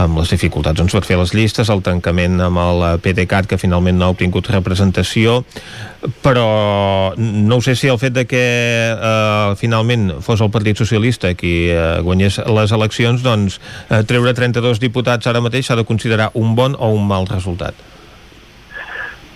amb 0.01 0.23
les 0.23 0.33
dificultats. 0.33 0.79
Doncs, 0.81 0.97
per 0.97 1.05
fer 1.05 1.21
les 1.21 1.35
llistes, 1.37 1.69
el 1.69 1.85
tancament 1.85 2.41
amb 2.41 2.63
el 2.63 2.87
PDeCAT 3.05 3.51
que 3.53 3.61
finalment 3.61 4.01
no 4.01 4.09
ha 4.09 4.17
obtingut 4.17 4.49
representació 4.49 5.43
però 6.21 7.13
no 7.17 7.61
sé 7.61 7.75
si 7.75 7.87
el 7.87 7.97
fet 7.99 8.13
de 8.13 8.25
que 8.29 8.41
eh, 8.93 9.55
finalment 9.57 10.21
fos 10.21 10.41
el 10.41 10.51
Partit 10.53 10.77
Socialista 10.77 11.31
qui 11.39 11.69
eh, 11.71 11.99
guanyés 12.05 12.39
les 12.45 12.75
eleccions 12.75 13.23
doncs 13.25 13.59
eh, 13.89 14.03
treure 14.07 14.33
32 14.37 14.81
diputats 14.83 15.27
ara 15.27 15.43
mateix 15.43 15.67
s'ha 15.67 15.79
de 15.79 15.87
considerar 15.87 16.31
un 16.33 16.55
bon 16.55 16.77
o 16.79 16.91
un 16.95 17.07
mal 17.07 17.27
resultat 17.31 17.75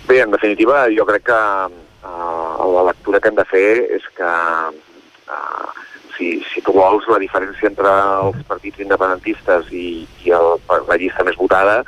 Bé, 0.08 0.22
en 0.24 0.32
definitiva 0.34 0.88
jo 0.90 1.06
crec 1.06 1.28
que 1.30 1.40
eh, 1.40 2.70
la 2.74 2.86
lectura 2.90 3.20
que 3.20 3.30
hem 3.30 3.38
de 3.38 3.46
fer 3.52 3.68
és 3.98 4.08
que 4.16 4.30
eh, 4.30 5.68
si, 6.16 6.32
si 6.52 6.60
tu 6.60 6.74
vols 6.76 7.06
la 7.08 7.20
diferència 7.22 7.70
entre 7.70 7.92
els 8.26 8.44
partits 8.48 8.82
independentistes 8.84 9.70
i, 9.72 10.04
i 10.26 10.34
el, 10.36 10.56
la 10.88 10.98
llista 11.00 11.24
més 11.24 11.38
votada 11.40 11.80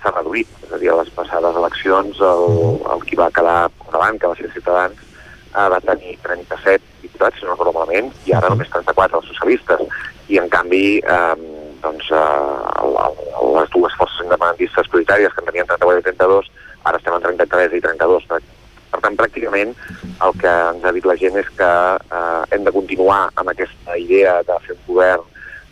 s'ha 0.00 0.12
reduït. 0.14 0.50
És 0.66 0.72
a 0.72 0.78
dir, 0.80 0.92
a 0.92 1.00
les 1.00 1.10
passades 1.16 1.58
eleccions 1.62 2.20
el, 2.30 2.44
el 2.94 3.02
qui 3.08 3.18
va 3.18 3.32
quedar 3.34 3.58
davant, 3.90 4.20
que 4.20 4.30
va 4.30 4.38
ser 4.38 4.52
Ciutadans, 4.54 5.00
eh, 5.50 5.66
va 5.74 5.80
tenir 5.88 6.16
37 6.26 6.89
diputats, 7.02 7.38
si 7.38 7.46
no 7.46 7.54
recordo 7.54 7.74
malament, 7.76 8.12
i 8.26 8.34
ara 8.36 8.50
només 8.52 8.70
34 8.72 9.20
els 9.20 9.28
socialistes. 9.32 9.82
I 10.30 10.38
en 10.38 10.48
canvi, 10.52 11.00
eh, 11.00 11.34
doncs, 11.82 12.10
eh, 12.12 13.50
les 13.56 13.70
dues 13.74 13.96
forces 13.98 14.24
independentistes 14.24 14.88
prioritàries, 14.88 15.34
que 15.34 15.44
en 15.44 15.50
tenien 15.50 15.66
38 15.66 16.00
i 16.00 16.08
32, 16.08 16.50
ara 16.84 16.98
estem 16.98 17.14
en 17.14 17.22
33 17.22 17.76
i 17.76 17.80
32. 17.80 18.26
Per, 18.30 18.40
per 18.90 19.00
tant, 19.04 19.16
pràcticament 19.16 19.74
el 20.26 20.36
que 20.40 20.50
ens 20.50 20.84
ha 20.84 20.92
dit 20.92 21.06
la 21.06 21.16
gent 21.20 21.36
és 21.40 21.48
que 21.58 21.70
eh, 22.18 22.42
hem 22.54 22.64
de 22.66 22.74
continuar 22.74 23.22
amb 23.34 23.52
aquesta 23.52 23.96
idea 23.98 24.40
de 24.46 24.58
fer 24.66 24.76
un 24.76 24.84
govern 24.88 25.24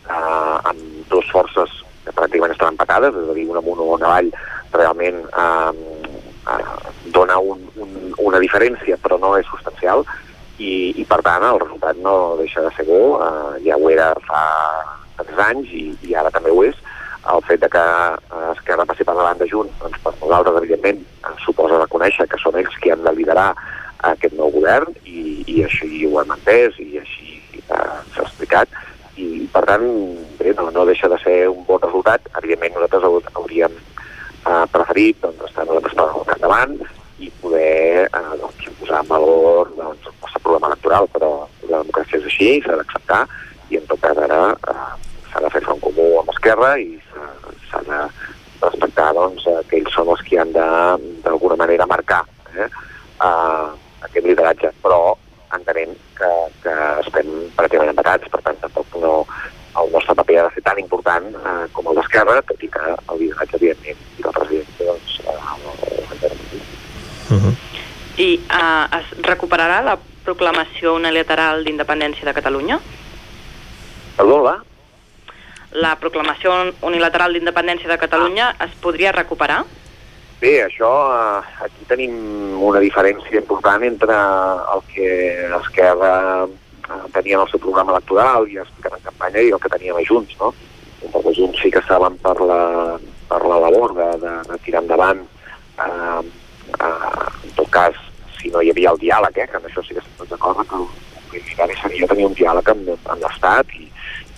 eh, 0.08 0.56
amb 0.70 0.80
dues 1.10 1.30
forces 1.32 1.74
que 2.04 2.14
pràcticament 2.16 2.54
estan 2.54 2.74
empatades, 2.74 3.16
és 3.16 3.30
a 3.30 3.36
dir, 3.36 3.48
una 3.50 3.62
amunt 3.62 3.82
o 3.84 3.90
una 3.96 4.08
avall 4.12 4.30
realment 4.72 5.20
eh, 5.28 5.72
eh, 6.54 6.62
dona 7.14 7.38
un, 7.38 7.66
un, 7.76 7.98
una 8.30 8.40
diferència, 8.42 8.96
però 9.02 9.18
no 9.20 9.34
és 9.38 9.48
substancial, 9.50 10.06
i, 10.58 10.92
i 10.98 11.04
per 11.08 11.20
tant 11.26 11.46
el 11.46 11.60
resultat 11.62 11.98
no 12.02 12.36
deixa 12.38 12.62
de 12.64 12.70
ser 12.76 12.86
bo, 12.88 13.18
eh, 13.22 13.58
ja 13.66 13.78
ho 13.78 13.90
era 13.90 14.12
fa 14.26 14.44
tres 15.22 15.42
anys 15.48 15.72
i, 15.74 15.88
i 16.10 16.14
ara 16.18 16.30
també 16.34 16.52
ho 16.54 16.62
és, 16.66 16.78
el 17.34 17.42
fet 17.46 17.60
de 17.60 17.68
que 17.68 17.82
eh, 17.82 18.50
Esquerra 18.52 18.86
passi 18.88 19.04
per 19.04 19.14
davant 19.16 19.38
de 19.40 19.48
Junts, 19.50 19.74
doncs 19.82 19.98
per 20.04 20.14
nosaltres, 20.20 20.60
evidentment, 20.62 21.02
ens 21.28 21.44
suposa 21.44 21.80
reconèixer 21.82 22.28
que 22.30 22.40
són 22.42 22.58
ells 22.60 22.76
qui 22.82 22.92
han 22.94 23.04
de 23.04 23.12
liderar 23.16 23.50
aquest 24.12 24.36
nou 24.38 24.52
govern 24.54 24.94
i, 25.04 25.42
i 25.50 25.64
així 25.66 26.06
ho 26.06 26.20
hem 26.22 26.34
entès 26.36 26.78
i 26.82 27.00
així 27.02 27.40
eh, 27.64 27.98
s'ha 28.14 28.24
explicat. 28.24 28.70
I 29.18 29.48
per 29.52 29.64
tant 29.66 29.86
bé, 30.38 30.52
no, 30.56 30.68
no 30.74 30.86
deixa 30.86 31.10
de 31.10 31.18
ser 31.24 31.38
un 31.50 31.64
bon 31.66 31.82
resultat. 31.82 32.28
Evidentment 32.38 32.76
nosaltres 32.78 33.34
hauríem 33.34 33.74
eh, 33.74 34.64
preferit 34.74 35.18
doncs, 35.24 35.48
estar 35.50 35.66
nosaltres 35.66 35.98
per 35.98 36.06
al 36.06 36.28
capdavant 36.30 36.78
i 37.18 37.32
poder 37.42 38.06
eh, 38.06 38.34
doncs, 38.38 38.70
posar 38.78 39.02
en 39.02 39.10
valor 39.10 39.74
doncs, 39.76 40.06
programa 40.48 40.72
electoral, 40.72 41.08
però 41.12 41.30
la 41.68 41.82
democràcia 41.82 42.18
és 42.18 42.26
així, 42.30 42.50
s'ha 42.64 42.80
d'acceptar 42.80 43.22
i 43.68 43.78
en 43.80 43.86
tot 43.90 44.00
cas 44.00 44.18
ara 44.24 44.40
eh, 44.56 44.90
s'ha 45.28 45.44
de 45.44 45.52
fer 45.52 45.62
front 45.66 45.80
comú 45.84 46.08
amb 46.22 46.32
Esquerra 46.32 46.72
i 46.80 46.96
s'ha 47.68 47.84
de 47.84 48.00
respectar 48.62 49.12
doncs, 49.16 49.44
que 49.68 49.78
ells 49.78 49.94
són 49.94 50.10
els 50.14 50.24
que 50.26 50.40
han 50.40 50.54
d'alguna 50.56 51.58
manera 51.60 51.86
marcar 51.90 52.24
eh, 52.54 52.66
eh, 52.66 53.68
aquest 54.08 54.24
lideratge, 54.24 54.72
però 54.82 55.14
entenem 55.54 55.94
que, 56.18 56.32
que 56.64 56.74
estem 57.04 57.30
pràcticament 57.56 57.92
empatats, 57.94 58.28
per 58.32 58.42
tant 58.46 58.58
tampoc 58.64 58.98
no, 59.02 59.14
el 59.78 59.92
nostre 59.94 60.16
paper 60.18 60.40
ha 60.40 60.48
de 60.48 60.54
ser 60.56 60.64
tan 60.66 60.80
important 60.82 61.30
eh, 61.38 61.64
com 61.76 61.92
el 61.92 62.00
d'Esquerra, 62.00 62.40
tot 62.50 62.64
i 62.64 62.70
que 62.72 62.84
el 62.96 63.22
lideratge, 63.22 63.60
evidentment, 63.60 64.04
i 64.18 64.26
la 64.26 64.34
presidència, 64.40 64.90
doncs, 64.90 65.18
eh, 65.24 65.38
uh 67.28 67.40
-huh. 67.42 67.54
I 68.18 68.30
eh, 68.34 68.98
es 68.98 69.06
recuperarà 69.22 69.82
la 69.82 69.98
proclamació 70.28 70.94
unilateral 71.00 71.64
d'independència 71.64 72.28
de 72.28 72.36
Catalunya? 72.36 72.78
Perdó, 74.18 74.42
va? 74.44 74.56
La 75.80 75.94
proclamació 76.00 76.54
unilateral 76.88 77.36
d'independència 77.36 77.90
de 77.90 77.98
Catalunya 78.00 78.52
es 78.64 78.72
podria 78.82 79.12
recuperar? 79.16 79.62
Bé, 80.40 80.52
això, 80.64 80.88
eh, 81.12 81.66
aquí 81.66 81.86
tenim 81.90 82.14
una 82.62 82.80
diferència 82.84 83.40
important 83.40 83.84
entre 83.84 84.16
el 84.74 84.82
que 84.92 85.08
Esquerra 85.58 86.12
eh, 86.46 87.00
tenia 87.16 87.38
en 87.38 87.44
el 87.44 87.50
seu 87.50 87.62
programa 87.64 87.96
electoral 87.96 88.46
i 88.48 88.60
explicat 88.62 88.98
en 88.98 89.06
campanya 89.08 89.44
i 89.44 89.52
el 89.54 89.62
que 89.62 89.72
teníem 89.72 89.98
a 89.98 90.04
Junts, 90.08 90.36
no? 90.40 90.52
Entre 91.02 91.34
Junts 91.34 91.62
sí 91.62 91.72
que 91.74 91.82
estàvem 91.82 92.20
per 92.22 92.36
la, 92.40 92.60
per 93.30 93.42
la 93.44 93.58
labor 93.66 93.96
de, 93.98 94.10
de, 94.24 94.34
de 94.52 94.60
tirar 94.66 94.84
endavant 94.84 95.24
eh, 95.24 96.20
eh, 96.78 97.26
en 97.48 97.56
tot 97.58 97.72
cas, 97.74 97.98
si 98.40 98.50
no 98.54 98.62
hi 98.62 98.72
havia 98.72 98.94
el 98.94 99.02
diàleg, 99.02 99.38
eh, 99.38 99.46
que 99.50 99.60
en 99.60 99.68
això 99.68 99.84
sí 99.84 99.94
que 99.94 100.02
estem 100.04 100.32
d'acord, 100.32 100.64
que 100.68 100.82
prioritari 101.28 101.76
seria 101.82 102.08
tenir 102.08 102.26
un 102.28 102.36
diàleg 102.38 102.72
amb, 102.72 102.90
amb 103.12 103.22
l'Estat 103.22 103.72
i, 103.78 103.88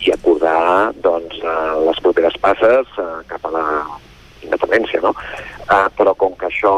i 0.06 0.12
acordar 0.14 0.92
doncs, 1.04 1.40
eh, 1.42 1.72
les 1.86 2.00
properes 2.04 2.38
passes 2.42 2.98
eh, 2.98 3.10
cap 3.30 3.44
a 3.46 3.54
la 3.56 3.66
independència, 4.44 5.00
no? 5.04 5.12
Uh, 5.70 5.86
però 5.96 6.14
com 6.18 6.36
que 6.38 6.48
això 6.48 6.72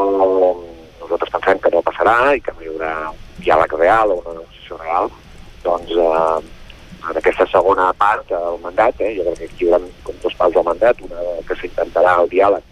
nosaltres 0.99 1.31
pensem 1.33 1.61
que 1.63 1.71
no 1.73 1.83
passarà 1.85 2.33
i 2.35 2.41
que 2.43 2.53
no 2.55 2.63
hi 2.63 2.71
haurà 2.73 2.91
un 3.13 3.39
diàleg 3.45 3.77
real 3.79 4.13
o 4.13 4.19
una 4.19 4.35
negociació 4.41 4.79
real, 4.81 5.09
doncs 5.63 5.95
uh, 5.95 6.43
en 7.03 7.19
aquesta 7.19 7.47
segona 7.51 7.89
part 7.99 8.27
del 8.29 8.59
mandat, 8.63 9.01
eh, 9.01 9.15
jo 9.17 9.25
crec 9.29 9.39
que 9.39 9.49
aquí 9.49 9.65
hi 9.65 9.71
haurà 9.71 9.89
com 10.07 10.21
dos 10.23 10.37
parts 10.39 10.55
del 10.57 10.67
mandat, 10.67 11.01
una 11.07 11.25
que 11.47 11.59
s'intentarà 11.59 12.19
el 12.21 12.31
diàleg 12.35 12.69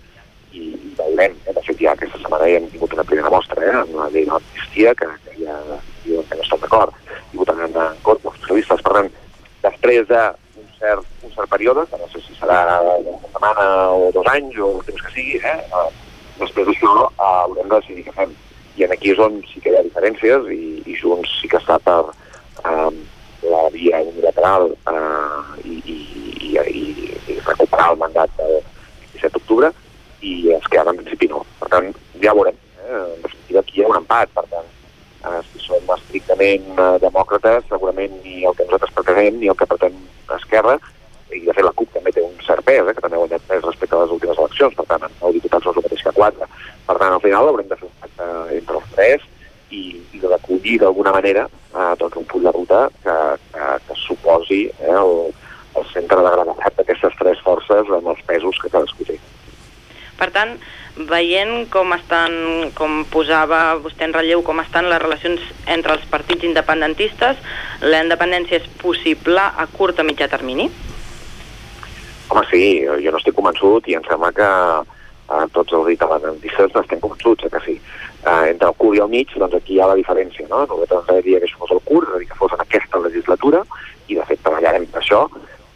i, 0.52 0.64
i 0.76 0.94
veurem, 0.98 1.36
eh, 1.46 1.54
de 1.56 1.64
fet 1.66 1.82
ja 1.82 1.96
aquesta 1.96 2.20
setmana 2.22 2.50
ja 2.50 2.60
hem 2.60 2.70
tingut 2.72 2.94
una 2.98 3.06
primera 3.08 3.32
mostra 3.34 3.64
eh, 3.66 3.74
amb 3.82 3.96
la 3.98 4.10
llei 4.14 4.28
de 4.28 4.34
l'amnistia 4.34 4.94
que, 5.00 5.10
que 5.26 5.38
ja 5.40 5.58
diuen 6.04 6.28
que 6.30 6.38
no 6.38 6.46
estan 6.46 6.64
d'acord 6.64 6.96
i 7.34 7.40
votaran 7.40 7.72
en 7.72 8.00
contra 8.06 8.32
els 8.32 8.40
socialistes. 8.42 8.84
Per 8.86 8.96
tant, 8.98 9.10
després 9.64 10.08
d'un 10.12 10.70
cert, 10.80 11.10
un 11.24 11.36
cert 11.36 11.52
període, 11.52 11.86
que 11.90 12.00
no 12.02 12.10
sé 12.12 12.24
si 12.26 12.38
serà 12.40 12.62
una 13.00 13.20
setmana 13.26 13.68
o 13.96 14.12
dos 14.16 14.32
anys 14.34 14.58
o 14.60 14.72
el 14.78 14.88
temps 14.90 15.06
que 15.06 15.14
sigui, 15.16 15.40
eh, 15.40 15.86
després 16.40 16.68
d'això 16.68 16.96
eh, 17.08 17.30
haurem 17.30 17.70
de 17.70 17.80
decidir 17.80 18.08
què 18.08 18.18
fem. 18.18 18.36
I 18.80 18.86
en 18.88 18.94
aquí 18.96 19.12
és 19.12 19.20
on 19.20 19.42
sí 19.52 19.60
que 19.64 19.72
hi 19.72 19.78
ha 19.80 19.88
diferències 19.88 20.48
i, 20.56 20.62
i 20.88 20.96
Junts 21.00 21.32
sí 21.42 21.50
que 21.52 21.60
està 21.60 21.78
per 21.84 22.02
eh, 22.08 22.92
la 23.52 23.64
via 23.74 24.00
unilateral 24.06 24.72
eh, 24.72 25.40
i, 25.68 25.78
i, 25.92 25.98
i, 26.48 26.84
i 27.34 27.40
recuperar 27.46 27.92
el 27.92 28.00
mandat 28.00 28.32
del 28.40 28.60
17 29.14 29.34
d'octubre 29.38 29.72
i 30.22 30.52
Esquerra 30.56 30.94
en 30.94 31.02
principi 31.02 31.30
no. 31.32 31.44
Per 31.60 31.70
tant, 31.74 31.90
ja 32.24 32.36
veurem. 32.38 32.58
Eh? 32.82 33.02
En 33.02 33.22
definitiva, 33.26 33.64
aquí 33.64 33.80
hi 33.80 33.84
ha 33.86 33.92
un 33.92 34.00
empat, 34.02 34.32
per 34.38 34.46
tant, 34.54 34.72
eh, 35.26 35.42
si 35.52 35.66
som 35.66 35.94
estrictament 35.98 36.72
eh, 36.78 36.96
demòcrates, 37.04 37.68
segurament 37.70 38.18
ni 38.24 38.46
el 38.46 38.56
que 38.58 38.66
nosaltres 38.68 38.96
pretenem 38.98 39.40
ni 39.42 39.52
el 39.52 39.58
que 39.60 39.70
pretén 39.70 39.98
Esquerra, 40.38 40.78
i 41.32 41.46
de 41.46 41.54
fet 41.56 41.64
la 41.64 41.74
CUP 41.76 41.92
també 41.96 42.12
té 42.16 42.24
un 42.24 42.34
cert 42.46 42.64
pes, 42.68 42.86
eh, 42.86 42.96
que 42.96 43.04
també 43.04 43.18
ha 43.18 43.24
guanyat 43.24 43.46
pes 43.50 43.66
respecte 43.66 43.98
a 43.98 44.04
les 44.04 44.16
últimes 44.16 44.40
eleccions, 44.40 44.78
per 44.78 44.88
tant, 44.90 45.06
nou 45.22 45.36
diputats 45.36 45.68
és 45.68 45.78
el 45.78 45.86
mateix 45.86 46.06
que 46.08 46.16
quatre. 46.18 46.50
Per 46.88 46.98
tant, 46.98 47.14
al 47.14 47.24
final 47.24 47.52
haurem 47.52 47.70
de 47.70 47.78
fer 47.80 47.88
un 47.88 48.00
pacte 48.04 48.32
entre 48.58 48.82
els 48.82 48.96
tres 48.96 49.28
i, 49.72 49.84
i 50.12 50.20
de 50.20 50.28
recollir 50.28 50.78
d'alguna 50.82 51.14
manera 51.16 51.48
eh, 51.48 51.94
doncs 52.00 52.20
un 52.20 52.28
full 52.32 52.48
de 52.48 52.54
ruta 52.56 52.88
que, 53.04 53.18
que, 53.54 53.70
que 53.88 54.00
suposi 54.06 54.64
eh, 54.68 54.92
el, 54.92 55.32
el 55.80 55.88
centre 55.94 56.20
de 56.20 56.34
gravetat 56.36 56.80
d'aquestes 56.80 57.16
tres 57.20 57.44
forces 57.46 57.94
amb 58.00 58.12
els 58.14 58.26
pesos 58.28 58.60
que 58.62 58.74
cadascú 58.74 59.08
té. 59.08 59.18
Per 60.22 60.30
tant, 60.30 60.52
veient 61.10 61.66
com 61.74 61.96
estan, 61.96 62.36
com 62.78 63.00
posava 63.10 63.62
vostè 63.82 64.06
en 64.06 64.14
relleu, 64.14 64.44
com 64.46 64.62
estan 64.62 64.86
les 64.92 65.02
relacions 65.02 65.42
entre 65.66 65.96
els 65.98 66.04
partits 66.12 66.46
independentistes, 66.46 67.40
la 67.82 68.04
independència 68.06 68.60
és 68.62 68.68
possible 68.84 69.42
a 69.42 69.66
curt 69.74 70.04
o 70.04 70.06
mitjà 70.06 70.30
termini? 70.30 70.70
Home, 72.30 72.44
sí, 72.52 72.62
jo 72.86 73.12
no 73.12 73.18
estic 73.18 73.36
convençut 73.40 73.90
i 73.90 73.98
em 73.98 74.06
sembla 74.06 74.30
que 74.38 74.52
eh, 74.52 75.46
tots 75.58 75.74
els 75.80 75.90
independentistes 75.96 76.78
estem 76.84 77.02
convençuts 77.02 77.50
que 77.50 77.66
sí. 77.66 77.80
Eh, 78.22 78.54
entre 78.54 78.70
el 78.70 78.78
curt 78.78 79.00
i 79.00 79.02
el 79.02 79.10
mig, 79.10 79.34
doncs 79.34 79.58
aquí 79.58 79.80
hi 79.80 79.82
ha 79.82 79.90
la 79.90 79.98
diferència, 79.98 80.46
no? 80.54 80.62
Nosaltres 80.68 81.00
ens 81.02 81.10
agradaria 81.10 81.42
que 81.42 81.50
això 81.50 81.64
fos 81.66 81.74
el 81.80 81.86
curt, 81.90 82.12
és 82.12 82.16
a 82.16 82.22
dir, 82.22 82.30
que 82.30 82.42
fos 82.44 82.54
en 82.54 82.62
aquesta 82.62 83.02
legislatura, 83.10 83.66
i 84.06 84.22
de 84.22 84.30
fet 84.30 84.46
treballarem 84.46 84.86
per 84.94 85.02
això, 85.02 85.26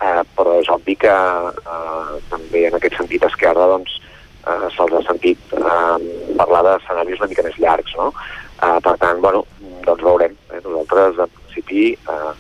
eh, 0.05 0.21
però 0.37 0.59
és 0.61 0.69
obvi 0.69 0.95
que 1.01 1.15
eh, 1.15 2.17
també 2.29 2.67
en 2.69 2.77
aquest 2.77 3.01
sentit 3.01 3.25
Esquerra, 3.25 3.73
doncs, 3.73 4.03
eh, 4.45 4.69
se'ls 4.75 4.95
ha 4.97 5.03
sentit 5.07 5.55
eh, 5.57 5.97
parlar 6.39 6.63
d'escenaris 6.67 7.21
una 7.21 7.31
mica 7.31 7.45
més 7.45 7.59
llargs, 7.61 7.95
no? 7.99 8.11
Eh, 8.61 8.79
per 8.85 8.95
tant, 9.01 9.21
bueno, 9.23 9.43
doncs 9.85 10.03
veurem. 10.05 10.35
Eh? 10.51 10.61
Nosaltres, 10.63 11.21
en 11.25 11.31
principi, 11.39 11.85
eh, 11.93 12.33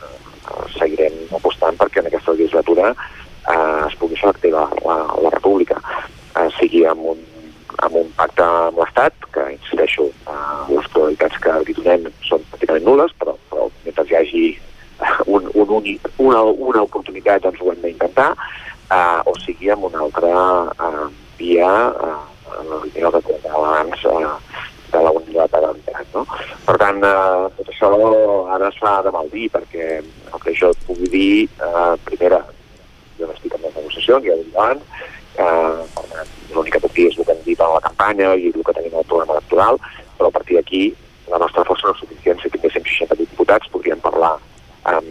seguirem 0.77 1.21
apostant 1.35 1.77
perquè 1.79 2.01
en 2.01 2.09
aquesta 2.09 2.35
legislatura 2.35 2.91
eh, 2.93 3.85
es 3.87 3.95
pugui 4.01 4.19
fer 4.19 4.31
activa 4.31 4.67
la, 4.85 4.99
la 5.25 5.33
República, 5.37 5.79
eh, 6.35 6.49
sigui 6.59 6.85
amb 6.89 7.13
un 7.15 7.23
amb 7.83 7.97
un 7.99 8.11
pacte 8.15 8.43
amb 8.45 8.77
l'Estat, 8.79 9.25
que, 9.35 9.41
insisteixo, 9.51 10.05
eh, 10.31 10.59
les 10.71 10.87
probabilitats 10.93 11.41
que 11.43 11.55
li 11.67 11.75
donem 11.75 12.05
són 12.23 12.45
pràcticament 12.51 12.85
nules, 12.87 13.11
però, 13.19 13.33
però 13.49 13.67
mentre 13.83 14.05
hi 14.07 14.15
hagi 14.19 14.43
un, 15.33 15.49
un 15.51 15.73
únic, 15.79 16.07
una, 16.23 16.41
una 16.69 16.85
oportunitat 16.85 17.43
doncs 17.43 17.59
ho 17.61 17.73
hem 17.73 17.81
d'intentar, 17.83 18.29
eh, 18.87 19.19
o 19.27 19.35
sigui 19.43 19.73
amb 19.73 19.89
una 19.89 20.05
altra 20.05 20.31
eh, 20.71 21.05
via 21.39 21.71
eh, 21.89 22.15
en 22.59 22.71
línia 22.83 23.11
que 23.11 23.21
comentava 23.27 23.67
abans 23.71 24.05
eh, 24.05 24.33
de 24.91 25.03
la 25.03 25.11
unilateralitat. 25.11 26.07
No? 26.13 26.25
Per 26.65 26.77
tant, 26.81 27.01
eh, 27.03 27.49
tot 27.57 27.71
això 27.73 27.91
ara 28.57 28.69
es 28.69 28.79
fa 28.81 28.99
de 29.05 29.13
mal 29.15 29.29
dir, 29.33 29.49
perquè 29.53 29.89
el 29.99 30.43
que 30.43 30.55
jo 30.59 30.71
et 30.73 30.85
pugui 30.87 31.11
dir, 31.11 31.49
eh, 31.59 31.93
primera, 32.07 32.41
jo 33.19 33.31
estic 33.33 33.55
en 33.55 33.67
les 33.67 33.75
negociacions, 33.75 34.25
ja 34.25 34.35
ho 34.35 34.43
dit 34.43 34.55
abans, 34.55 34.81
eh, 35.37 36.23
l'únic 36.53 36.75
que 36.75 36.83
puc 36.83 36.93
dir 36.95 37.09
és 37.09 37.17
el 37.19 37.25
que 37.25 37.35
hem 37.35 37.43
dit 37.45 37.59
en 37.59 37.73
la 37.73 37.83
campanya 37.87 38.33
i 38.35 38.51
el 38.53 38.63
que 38.63 38.77
tenim 38.77 38.95
al 38.95 39.09
programa 39.09 39.37
electoral, 39.37 39.79
però 40.17 40.31
a 40.31 40.37
partir 40.37 40.57
d'aquí 40.59 40.83
la 41.31 41.39
nostra 41.41 41.65
força 41.67 41.87
no 41.87 41.95
és 41.95 42.03
suficient. 42.03 42.41
Si 42.41 42.51
tinguéssim 42.53 42.85
60 42.85 43.17
diputats 43.19 43.71
podríem 43.73 44.01
parlar 44.03 44.35
amb, 44.91 45.07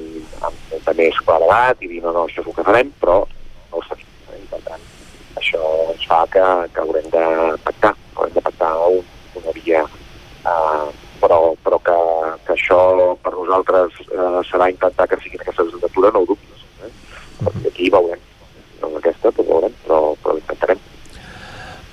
amb 0.47 0.57
molta 0.71 0.95
més 1.01 1.21
claredat 1.27 1.83
i 1.83 1.91
dir 1.91 2.03
no, 2.05 2.13
no, 2.15 2.27
això 2.29 2.43
és 2.43 2.49
el 2.49 2.57
que 2.57 2.67
farem, 2.71 2.93
però 3.01 3.21
no 3.27 3.81
ho 3.81 3.87
sabem. 3.89 4.07
Eh? 4.31 4.43
Per 4.51 4.61
tant, 4.69 4.87
això 5.41 5.63
ens 5.93 6.07
fa 6.11 6.25
que, 6.33 6.45
que 6.75 6.85
haurem 6.85 7.09
de 7.13 7.25
pactar, 7.65 7.95
haurem 8.17 8.35
de 8.37 8.45
pactar 8.45 8.73
un, 8.89 9.03
una 9.41 9.57
via 9.57 9.83
eh, 9.85 10.87
però, 11.25 11.55
però 11.65 11.79
que, 11.81 11.99
que 12.47 12.55
això 12.57 12.79
per 13.25 13.33
nosaltres 13.35 14.01
eh, 14.05 14.41
serà 14.51 14.69
intentar 14.73 15.09
que 15.09 15.21
sigui 15.23 15.41
aquesta 15.41 15.65
legislatura, 15.67 16.13
no 16.13 16.25
ho 16.25 16.29
dubtes. 16.33 16.65
Eh? 16.85 16.91
Perquè 17.41 17.71
aquí 17.71 17.91
veurem, 17.93 18.21
no 18.81 18.91
amb 18.91 19.01
aquesta, 19.01 19.33
però 19.33 19.49
veurem, 19.49 19.79
però, 19.87 20.01
però 20.23 20.37
intentarem. 20.41 20.83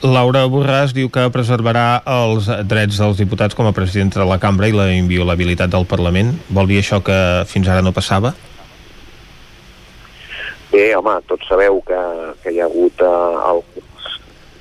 Laura 0.01 0.47
Borràs 0.49 0.95
diu 0.97 1.11
que 1.13 1.27
preservarà 1.29 2.01
els 2.09 2.47
drets 2.65 2.97
dels 2.97 3.19
diputats 3.21 3.57
com 3.57 3.67
a 3.69 3.75
president 3.75 4.09
de 4.15 4.25
la 4.25 4.39
cambra 4.41 4.67
i 4.67 4.73
la 4.73 4.89
inviolabilitat 4.95 5.69
del 5.69 5.85
Parlament. 5.85 6.33
Vol 6.49 6.71
dir 6.71 6.79
això 6.81 7.03
que 7.05 7.17
fins 7.45 7.69
ara 7.69 7.85
no 7.85 7.93
passava? 7.93 8.33
Bé, 10.71 10.87
home, 10.95 11.13
tots 11.29 11.45
sabeu 11.51 11.81
que, 11.85 12.01
que 12.41 12.55
hi 12.55 12.61
ha 12.63 12.67
hagut 12.69 13.03
eh, 13.03 13.13
alguns 13.51 14.09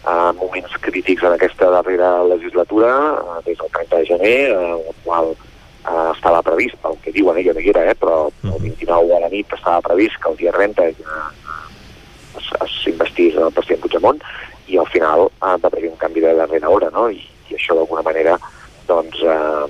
eh, 0.05 0.31
moments 0.43 0.77
crítics 0.91 1.23
en 1.25 1.33
aquesta 1.37 1.71
darrera 1.71 2.11
legislatura, 2.25 2.91
eh, 3.19 3.43
des 3.47 3.59
del 3.59 3.71
30 3.71 3.97
de 3.99 4.07
gener, 4.07 4.51
eh, 4.51 4.73
el 4.89 4.95
qual 5.05 5.31
eh, 5.33 6.11
estava 6.15 6.43
previst, 6.43 6.77
pel 6.83 6.99
que 7.03 7.13
diuen, 7.13 7.39
eh, 7.39 7.45
jo 7.47 7.55
no 7.55 7.61
hi 7.61 7.71
era, 7.71 7.85
eh, 7.91 7.95
però 7.99 8.31
el 8.45 8.59
29 8.63 9.17
a 9.17 9.21
la 9.21 9.29
nit 9.33 9.53
estava 9.53 9.81
previst 9.81 10.17
que 10.23 10.29
el 10.31 10.37
dia 10.37 10.53
30 10.53 10.83
ja 11.01 11.21
es- 12.39 12.53
es 12.63 12.71
s'investís 12.85 13.35
el 13.37 13.51
president 13.53 13.81
Puigdemont 13.83 14.21
i 14.69 14.77
al 14.79 14.87
final 14.87 15.29
ha 15.41 15.57
d'haver 15.59 15.89
un 15.89 15.97
canvi 15.97 16.21
de 16.21 16.35
darrera 16.35 16.69
hora, 16.69 16.91
no? 16.91 17.09
I, 17.11 17.23
i 17.51 17.55
això 17.57 17.75
d'alguna 17.75 18.03
manera, 18.03 18.37
doncs, 18.87 19.23
eh, 19.23 19.67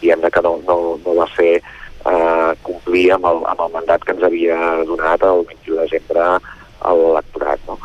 diguem 0.00 0.22
que 0.30 0.42
no, 0.42 0.60
no, 0.66 0.76
no 1.04 1.14
va 1.18 1.26
fer 1.34 1.56
eh, 1.58 2.52
complir 2.62 3.10
amb 3.16 3.26
el, 3.26 3.42
amb 3.50 3.60
el 3.66 3.72
mandat 3.74 4.04
que 4.04 4.14
ens 4.14 4.22
havia 4.28 4.56
donat 4.86 5.22
el 5.26 5.44
21 5.50 5.76
de 5.76 5.82
desembre 5.88 6.28
a 6.80 6.94
l'electorat, 6.94 7.62
no? 7.68 7.78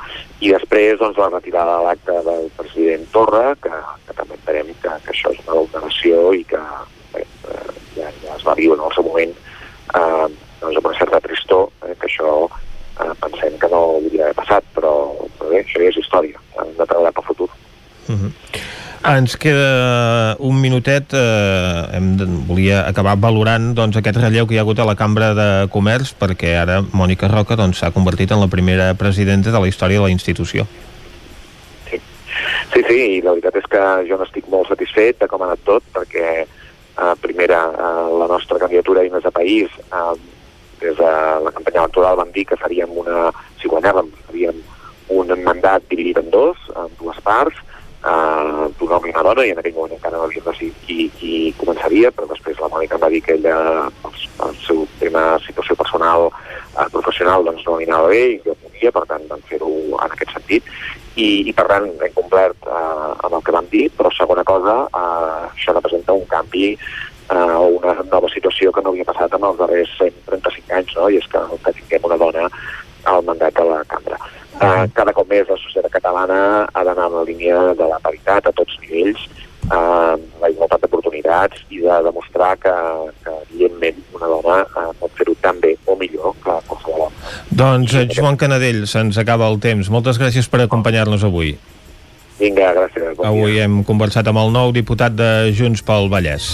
I 0.44 0.52
després, 0.54 1.00
doncs, 1.00 1.18
la 1.18 1.32
retirada 1.32 1.78
de 1.78 1.88
l'acte 1.88 2.18
del 2.28 2.50
president 2.58 3.06
Torra, 3.14 3.54
que, 3.64 3.72
que 4.08 4.18
també 4.18 4.38
entenem 4.40 4.74
que, 4.84 4.98
que 5.06 5.16
això 5.16 5.34
és 5.34 5.42
una 5.46 5.60
alteració 5.62 6.24
i 6.36 6.44
que 6.50 6.62
bé, 7.14 7.24
eh, 7.24 7.76
ja, 7.96 8.12
ja 8.26 8.38
es 8.38 8.46
va 8.48 8.58
viure 8.60 8.80
en 8.80 8.86
el 8.90 8.96
seu 8.98 9.08
moment 9.08 9.34
eh, 9.34 10.28
doncs 10.62 10.80
amb 10.80 10.90
una 10.90 11.00
certa 11.00 11.22
tristor, 11.24 11.70
eh, 11.88 11.96
que 12.00 12.10
això 12.10 12.34
eh, 12.48 13.14
pensem 13.24 13.58
que 13.60 13.72
no 13.72 13.84
hauria 13.98 14.26
d'haver 14.26 14.40
passat, 14.42 14.68
però, 14.76 14.94
però 15.38 15.52
bé, 15.52 15.64
això 15.64 15.84
ja 15.84 15.92
és 15.92 16.02
història, 16.04 16.44
hem 16.60 16.74
de 16.78 16.86
treballar 16.86 17.14
pel 17.16 17.30
futur. 17.32 17.50
Uh 18.08 18.16
-huh. 18.16 18.32
Ens 19.04 19.36
queda 19.36 20.38
un 20.40 20.62
minutet, 20.62 21.12
eh, 21.12 21.88
hem 21.92 22.16
de, 22.16 22.26
volia 22.48 22.88
acabar 22.88 23.18
valorant 23.20 23.74
doncs, 23.76 23.98
aquest 23.98 24.16
relleu 24.16 24.48
que 24.48 24.56
hi 24.56 24.58
ha 24.58 24.62
hagut 24.62 24.80
a 24.80 24.86
la 24.86 24.96
Cambra 24.96 25.34
de 25.34 25.68
Comerç, 25.68 26.14
perquè 26.16 26.56
ara 26.56 26.82
Mònica 26.82 27.28
Roca 27.28 27.58
doncs, 27.60 27.80
s'ha 27.80 27.92
convertit 27.92 28.32
en 28.32 28.40
la 28.40 28.48
primera 28.48 28.94
presidenta 28.94 29.52
de 29.52 29.60
la 29.60 29.68
història 29.68 29.98
de 29.98 30.04
la 30.04 30.10
institució. 30.10 30.66
Sí, 32.74 32.82
sí, 32.88 33.00
i 33.18 33.22
la 33.22 33.36
veritat 33.36 33.60
és 33.60 33.68
que 33.70 33.82
jo 34.08 34.18
n'estic 34.18 34.48
molt 34.48 34.72
satisfet 34.72 35.20
de 35.20 35.28
com 35.28 35.44
ha 35.44 35.52
anat 35.52 35.66
tot, 35.68 35.84
perquè 35.94 36.46
eh, 36.46 37.14
primera, 37.22 37.60
eh, 37.70 38.08
la 38.22 38.30
nostra 38.32 38.58
candidatura 38.58 39.04
d'Ines 39.04 39.24
de 39.24 39.32
País, 39.36 39.70
eh, 39.92 40.16
des 40.80 40.96
de 40.98 41.12
la 41.44 41.52
campanya 41.52 41.84
electoral 41.84 42.18
vam 42.18 42.32
dir 42.32 42.48
que 42.48 42.58
faríem 42.58 42.96
una, 43.04 43.30
si 43.62 43.68
guanyàvem, 43.68 44.10
faríem 44.30 44.64
un 45.14 45.36
mandat 45.44 45.86
dividit 45.92 46.18
en 46.24 46.32
dos, 46.32 46.58
en 46.74 46.90
dues 47.00 47.20
parts, 47.24 47.60
eh, 48.04 48.66
d'un 48.80 48.92
home 48.92 49.10
i 49.10 49.52
en 49.52 49.60
aquell 49.60 49.76
moment 49.76 49.96
encara 49.96 50.18
no 50.18 50.28
havíem 50.28 50.46
decidit 50.46 50.76
qui, 50.86 51.10
qui 51.20 51.54
començaria, 51.58 52.12
però 52.12 52.28
després 52.28 52.60
la 52.60 52.70
Mònica 52.72 52.98
em 52.98 53.04
va 53.04 53.12
dir 53.14 53.22
que 53.22 53.38
ella, 53.38 53.56
per 54.02 54.12
la 54.12 54.52
seva 54.66 54.86
tema 55.00 55.24
situació 55.46 55.76
personal, 55.76 56.30
eh, 56.78 56.90
professional, 56.92 57.46
doncs 57.46 57.66
no 57.68 57.80
anava 57.80 58.12
bé, 58.12 58.24
i 58.36 58.42
jo 58.46 58.58
podia, 58.66 58.92
per 58.92 59.06
tant 59.08 59.26
vam 59.30 59.42
fer-ho 59.50 59.72
en 60.00 60.12
aquest 60.12 60.36
sentit, 60.36 60.70
i, 61.16 61.50
i 61.50 61.54
per 61.54 61.68
tant 61.70 61.90
hem 61.94 62.14
complert 62.18 62.68
eh, 62.68 63.10
amb 63.24 63.40
el 63.40 63.44
que 63.46 63.56
vam 63.56 63.72
dir, 63.72 63.88
però 63.98 64.12
segona 64.12 64.44
cosa, 64.44 64.84
eh, 64.90 65.50
això 65.54 65.76
representa 65.76 66.16
un 66.18 66.26
canvi 66.32 66.74
eh, 67.32 67.36
una 67.80 67.96
nova 68.12 68.30
situació 68.34 68.72
que 68.72 68.82
no 68.82 68.92
havia 68.92 69.08
passat 69.08 69.36
en 69.38 69.46
els 69.48 69.60
darrers 69.60 69.92
135 70.00 70.80
anys, 70.80 70.96
no? 70.98 71.10
i 71.10 71.20
és 71.22 71.28
que, 71.32 71.44
que 71.66 71.76
tinguem 71.80 72.10
una 72.10 72.20
dona 72.22 72.50
al 73.04 73.24
mandat 73.24 73.54
de 73.54 73.66
la 73.68 73.84
cambra. 73.88 74.20
Eh, 74.62 74.86
cada 74.94 75.14
cop 75.14 75.28
més 75.30 75.50
la 75.50 75.58
societat 75.58 75.92
catalana 75.92 76.68
ha 76.72 76.84
d'anar 76.86 77.10
en 77.10 77.18
la 77.18 77.24
línia 77.28 77.74
de 77.78 77.88
la 77.90 77.98
paritat 78.04 78.48
a 78.48 78.54
tots 78.54 78.78
nivells, 78.84 79.26
eh, 79.66 80.14
la 80.42 80.52
igualtat 80.54 80.86
d'oportunitats 80.86 81.66
i 81.74 81.82
de 81.82 81.98
demostrar 82.06 82.54
que, 82.62 82.74
que 83.26 83.34
evidentment, 83.50 84.00
una 84.14 84.30
dona 84.36 84.62
eh, 84.64 84.88
pot 85.02 85.20
fer-ho 85.20 85.36
tan 85.42 85.60
bé 85.64 85.76
o 85.86 85.98
millor 86.00 86.38
que 86.46 86.58
qualsevol 86.70 87.08
home. 87.08 87.36
Doncs 87.50 87.98
Joan 88.14 88.38
Canadell, 88.38 88.86
se'ns 88.88 89.18
acaba 89.18 89.50
el 89.50 89.60
temps. 89.60 89.90
Moltes 89.90 90.22
gràcies 90.22 90.50
per 90.50 90.64
acompanyar-nos 90.64 91.26
avui. 91.26 91.56
Vinga, 92.40 92.74
gràcies. 92.74 93.14
Bon 93.18 93.28
Avui 93.30 93.58
dia. 93.58 93.68
hem 93.68 93.84
conversat 93.88 94.28
amb 94.28 94.42
el 94.42 94.54
nou 94.54 94.74
diputat 94.76 95.14
de 95.18 95.52
Junts 95.54 95.84
pel 95.86 96.10
Vallès. 96.14 96.54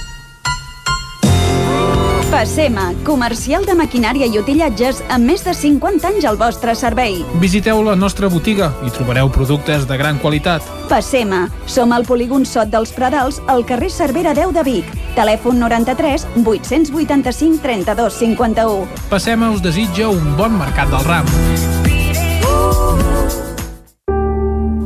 Passema, 2.31 2.93
comercial 3.03 3.65
de 3.67 3.73
maquinària 3.75 4.23
i 4.31 4.37
utillatges 4.39 5.01
amb 5.11 5.27
més 5.27 5.41
de 5.43 5.51
50 5.51 6.07
anys 6.07 6.23
al 6.29 6.37
vostre 6.39 6.71
servei. 6.79 7.17
Visiteu 7.43 7.81
la 7.83 7.91
nostra 7.99 8.29
botiga 8.31 8.69
i 8.87 8.91
trobareu 8.95 9.27
productes 9.35 9.83
de 9.89 9.97
gran 9.99 10.15
qualitat. 10.23 10.63
Passema, 10.87 11.41
som 11.67 11.91
al 11.91 12.05
polígon 12.07 12.45
Sot 12.47 12.71
dels 12.71 12.93
Pradals, 12.95 13.41
al 13.51 13.65
carrer 13.67 13.89
Cervera 13.91 14.31
10 14.37 14.53
de 14.55 14.63
Vic. 14.63 14.93
Telèfon 15.17 15.59
93 15.59 16.23
885 16.45 17.59
32 17.65 18.15
51. 18.23 18.87
Passema 19.11 19.51
us 19.51 19.59
desitja 19.59 20.07
un 20.07 20.37
bon 20.39 20.55
mercat 20.55 20.87
del 20.87 21.03
ram. 21.03 21.27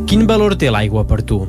Quin 0.10 0.26
valor 0.26 0.58
té 0.58 0.74
l'aigua 0.74 1.06
per 1.06 1.22
tu? 1.22 1.44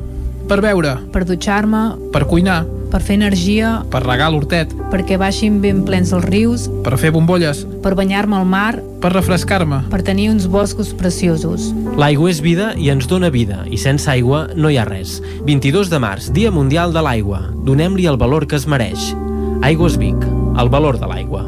Per 0.47 0.61
beure, 0.63 0.93
per 1.11 1.25
dutxar-me, 1.27 1.81
per 2.13 2.23
cuinar, 2.23 2.61
per 2.87 3.01
fer 3.03 3.17
energia, 3.17 3.81
per 3.91 3.99
regar 4.05 4.29
l'hortet, 4.31 4.71
perquè 4.93 5.17
baixin 5.19 5.57
ben 5.59 5.81
plens 5.83 6.13
els 6.15 6.23
rius, 6.23 6.67
per 6.85 6.95
fer 7.01 7.11
bombolles, 7.11 7.65
per 7.83 7.91
banyar-me 7.99 8.37
al 8.39 8.47
mar, 8.47 8.79
per 9.03 9.11
refrescar-me. 9.11 9.81
per 9.91 10.01
tenir 10.07 10.29
uns 10.31 10.47
boscos 10.47 10.93
preciosos. 10.93 11.73
L'aigua 11.97 12.31
és 12.31 12.39
vida 12.39 12.71
i 12.77 12.87
ens 12.89 13.07
dona 13.07 13.29
vida, 13.29 13.65
i 13.67 13.77
sense 13.77 14.09
aigua 14.09 14.47
no 14.55 14.69
hi 14.69 14.77
ha 14.77 14.85
res. 14.87 15.21
22 15.43 15.89
de 15.91 15.99
març, 15.99 16.31
Dia 16.31 16.51
Mundial 16.51 16.93
de 16.93 17.03
l'Aigua. 17.03 17.41
Donem-li 17.65 18.07
el 18.07 18.17
valor 18.17 18.47
que 18.47 18.55
es 18.55 18.67
mereix. 18.67 19.13
Aigües 19.61 19.97
Vic, 19.97 20.23
el 20.57 20.69
valor 20.69 20.97
de 20.97 21.07
l'aigua. 21.07 21.43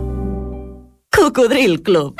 Cocodril 1.15 1.81
Club. 1.81 2.19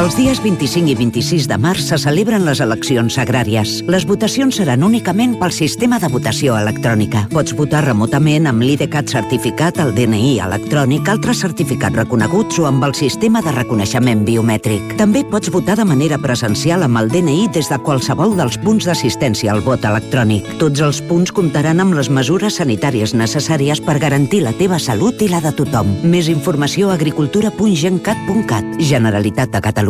Els 0.00 0.14
dies 0.16 0.38
25 0.40 0.88
i 0.88 0.94
26 0.96 1.44
de 1.44 1.56
març 1.60 1.82
se 1.90 1.98
celebren 2.00 2.46
les 2.46 2.62
eleccions 2.64 3.18
agràries. 3.20 3.82
Les 3.84 4.06
votacions 4.08 4.56
seran 4.56 4.80
únicament 4.86 5.34
pel 5.36 5.52
sistema 5.52 5.98
de 6.00 6.08
votació 6.08 6.54
electrònica. 6.56 7.26
Pots 7.28 7.52
votar 7.58 7.82
remotament 7.84 8.48
amb 8.48 8.64
l'IDCAT 8.64 9.12
certificat, 9.12 9.76
el 9.84 9.92
DNI 9.92 10.38
electrònic, 10.40 11.04
altres 11.12 11.42
certificats 11.44 11.98
reconeguts 12.00 12.62
o 12.62 12.68
amb 12.70 12.86
el 12.88 12.94
sistema 12.96 13.42
de 13.44 13.52
reconeixement 13.52 14.22
biomètric. 14.24 14.94
També 14.96 15.20
pots 15.20 15.52
votar 15.52 15.76
de 15.76 15.84
manera 15.84 16.16
presencial 16.16 16.86
amb 16.88 17.02
el 17.02 17.12
DNI 17.12 17.50
des 17.58 17.68
de 17.68 17.80
qualsevol 17.84 18.32
dels 18.40 18.56
punts 18.64 18.88
d'assistència 18.88 19.52
al 19.52 19.60
vot 19.68 19.84
electrònic. 19.84 20.48
Tots 20.64 20.80
els 20.80 21.02
punts 21.12 21.28
comptaran 21.28 21.84
amb 21.84 21.98
les 22.00 22.08
mesures 22.08 22.56
sanitàries 22.62 23.12
necessàries 23.12 23.84
per 23.84 23.98
garantir 24.00 24.40
la 24.48 24.56
teva 24.56 24.80
salut 24.80 25.20
i 25.20 25.28
la 25.28 25.44
de 25.44 25.52
tothom. 25.60 25.92
Més 26.08 26.32
informació 26.32 26.88
a 26.88 26.96
agricultura.gencat.cat, 26.96 28.80
Generalitat 28.80 29.52
de 29.52 29.60
Catalunya. 29.60 29.89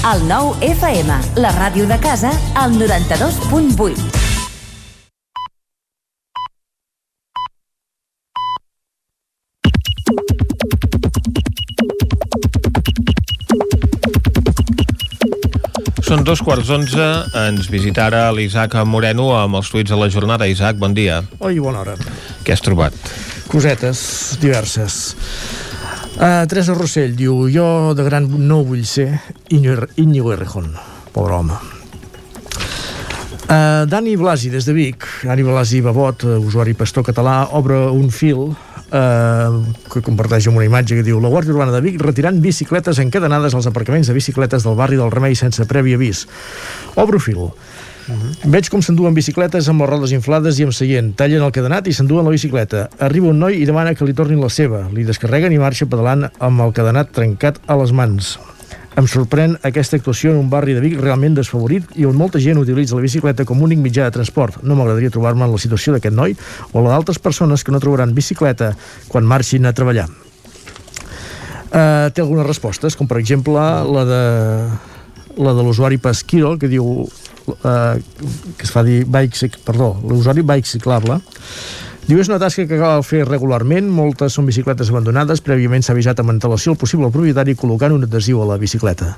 El 0.00 0.22
9 0.26 0.64
FM, 0.64 1.12
la 1.44 1.50
ràdio 1.52 1.84
de 1.84 1.98
casa, 2.00 2.30
al 2.56 2.72
92.8. 2.72 4.00
Són 16.00 16.24
dos 16.24 16.40
quarts 16.40 16.72
d'onze, 16.72 17.04
ens 17.44 17.68
visita 17.68 18.08
ara 18.08 18.30
l'Isaac 18.32 18.80
Moreno 18.88 19.34
amb 19.36 19.60
els 19.60 19.68
tuits 19.68 19.92
de 19.92 20.00
la 20.00 20.08
jornada. 20.08 20.48
Isaac, 20.48 20.80
bon 20.80 20.96
dia. 20.96 21.20
Oi, 21.44 21.60
bona 21.60 21.84
hora. 21.84 22.00
Què 22.40 22.56
has 22.56 22.64
trobat? 22.64 22.96
Cosetes 23.52 24.38
diverses. 24.40 25.12
Uh, 26.18 26.44
Teresa 26.50 26.74
Rossell 26.74 27.14
diu 27.16 27.46
Jo 27.52 27.94
de 27.94 28.04
gran 28.04 28.26
no 28.48 28.64
vull 28.66 28.82
ser 28.84 29.20
Íñigo 29.50 30.32
Errejón 30.34 30.72
Pobre 31.14 31.38
home 31.38 31.60
Uh, 33.50 33.82
Dani 33.90 34.14
Blasi, 34.14 34.46
des 34.46 34.62
de 34.62 34.70
Vic, 34.70 35.02
Dani 35.26 35.42
Blasi 35.42 35.80
Babot, 35.82 36.22
uh, 36.22 36.36
usuari 36.38 36.70
pastor 36.78 37.02
català, 37.02 37.48
obre 37.58 37.80
un 37.90 38.12
fil 38.14 38.44
uh, 38.46 39.56
que 39.90 40.02
comparteix 40.06 40.46
amb 40.46 40.60
una 40.60 40.68
imatge 40.68 40.94
que 40.94 41.02
diu 41.02 41.18
la 41.18 41.32
Guàrdia 41.32 41.56
Urbana 41.56 41.74
de 41.74 41.80
Vic 41.82 41.98
retirant 41.98 42.38
bicicletes 42.38 43.00
encadenades 43.02 43.56
als 43.58 43.66
aparcaments 43.66 44.06
de 44.06 44.14
bicicletes 44.14 44.62
del 44.62 44.78
barri 44.78 45.00
del 45.00 45.10
Remei 45.10 45.34
sense 45.34 45.66
previ 45.66 45.96
avís. 45.98 46.28
Obro 46.94 47.18
fil. 47.18 47.48
Uh 48.08 48.14
-huh. 48.14 48.50
Veig 48.50 48.68
com 48.68 48.82
s'enduen 48.82 49.14
bicicletes 49.14 49.68
amb 49.68 49.80
les 49.80 49.90
rodes 49.90 50.12
inflades 50.12 50.58
i 50.58 50.62
amb 50.62 50.72
seient. 50.72 51.14
Tallen 51.16 51.42
el 51.42 51.52
cadenat 51.52 51.86
i 51.86 51.92
s'enduen 51.92 52.24
la 52.24 52.30
bicicleta. 52.30 52.88
Arriba 52.98 53.28
un 53.28 53.38
noi 53.38 53.60
i 53.60 53.64
demana 53.64 53.94
que 53.94 54.04
li 54.04 54.14
tornin 54.14 54.40
la 54.40 54.48
seva. 54.48 54.88
Li 54.92 55.04
descarreguen 55.04 55.52
i 55.52 55.58
marxa 55.58 55.86
pedalant 55.86 56.30
amb 56.38 56.60
el 56.60 56.72
cadenat 56.72 57.12
trencat 57.12 57.60
a 57.66 57.76
les 57.76 57.92
mans. 57.92 58.38
Em 58.98 59.06
sorprèn 59.06 59.54
aquesta 59.62 59.96
actuació 59.96 60.32
en 60.32 60.38
un 60.38 60.48
barri 60.50 60.74
de 60.74 60.80
Vic 60.80 60.98
realment 60.98 61.36
desfavorit 61.38 61.84
i 61.94 62.04
on 62.08 62.16
molta 62.18 62.40
gent 62.42 62.58
utilitza 62.58 62.96
la 62.96 63.04
bicicleta 63.04 63.44
com 63.46 63.62
únic 63.62 63.78
mitjà 63.78 64.08
de 64.08 64.10
transport. 64.10 64.62
No 64.62 64.74
m'agradaria 64.74 65.10
trobar-me 65.10 65.44
en 65.44 65.52
la 65.52 65.58
situació 65.62 65.94
d'aquest 65.94 66.14
noi 66.14 66.34
o 66.72 66.82
la 66.82 66.90
d'altres 66.90 67.18
persones 67.18 67.62
que 67.62 67.70
no 67.70 67.80
trobaran 67.80 68.14
bicicleta 68.14 68.74
quan 69.08 69.24
marxin 69.24 69.66
a 69.66 69.72
treballar. 69.72 70.08
Uh, 71.70 72.10
té 72.10 72.18
algunes 72.18 72.46
respostes, 72.48 72.96
com 72.98 73.06
per 73.06 73.20
exemple 73.20 73.62
la 73.94 74.04
de 74.04 74.22
la 75.38 75.52
de 75.54 75.62
l'usuari 75.62 76.00
Pasquiro, 76.02 76.56
que 76.58 76.68
diu 76.68 77.06
uh, 77.52 77.98
que 78.56 78.66
es 78.66 78.72
fa 78.72 78.84
dir 78.86 79.04
bike, 79.04 79.52
perdó, 79.66 79.94
l'usuari 80.06 80.46
bike 80.46 80.68
ciclable 80.68 81.20
Diu, 82.10 82.18
és 82.18 82.26
una 82.26 82.40
tasca 82.42 82.64
que 82.66 82.78
cal 82.80 83.04
fer 83.06 83.20
regularment, 83.22 83.86
moltes 83.94 84.34
són 84.34 84.48
bicicletes 84.48 84.88
abandonades, 84.90 85.42
prèviament 85.46 85.84
s'ha 85.84 85.92
avisat 85.94 86.18
amb 86.18 86.32
antelació 86.32 86.72
el 86.72 86.78
possible 86.80 87.06
propietari 87.14 87.54
col·locant 87.54 87.92
un 87.94 88.02
adhesiu 88.02 88.40
a 88.42 88.46
la 88.48 88.56
bicicleta. 88.58 89.12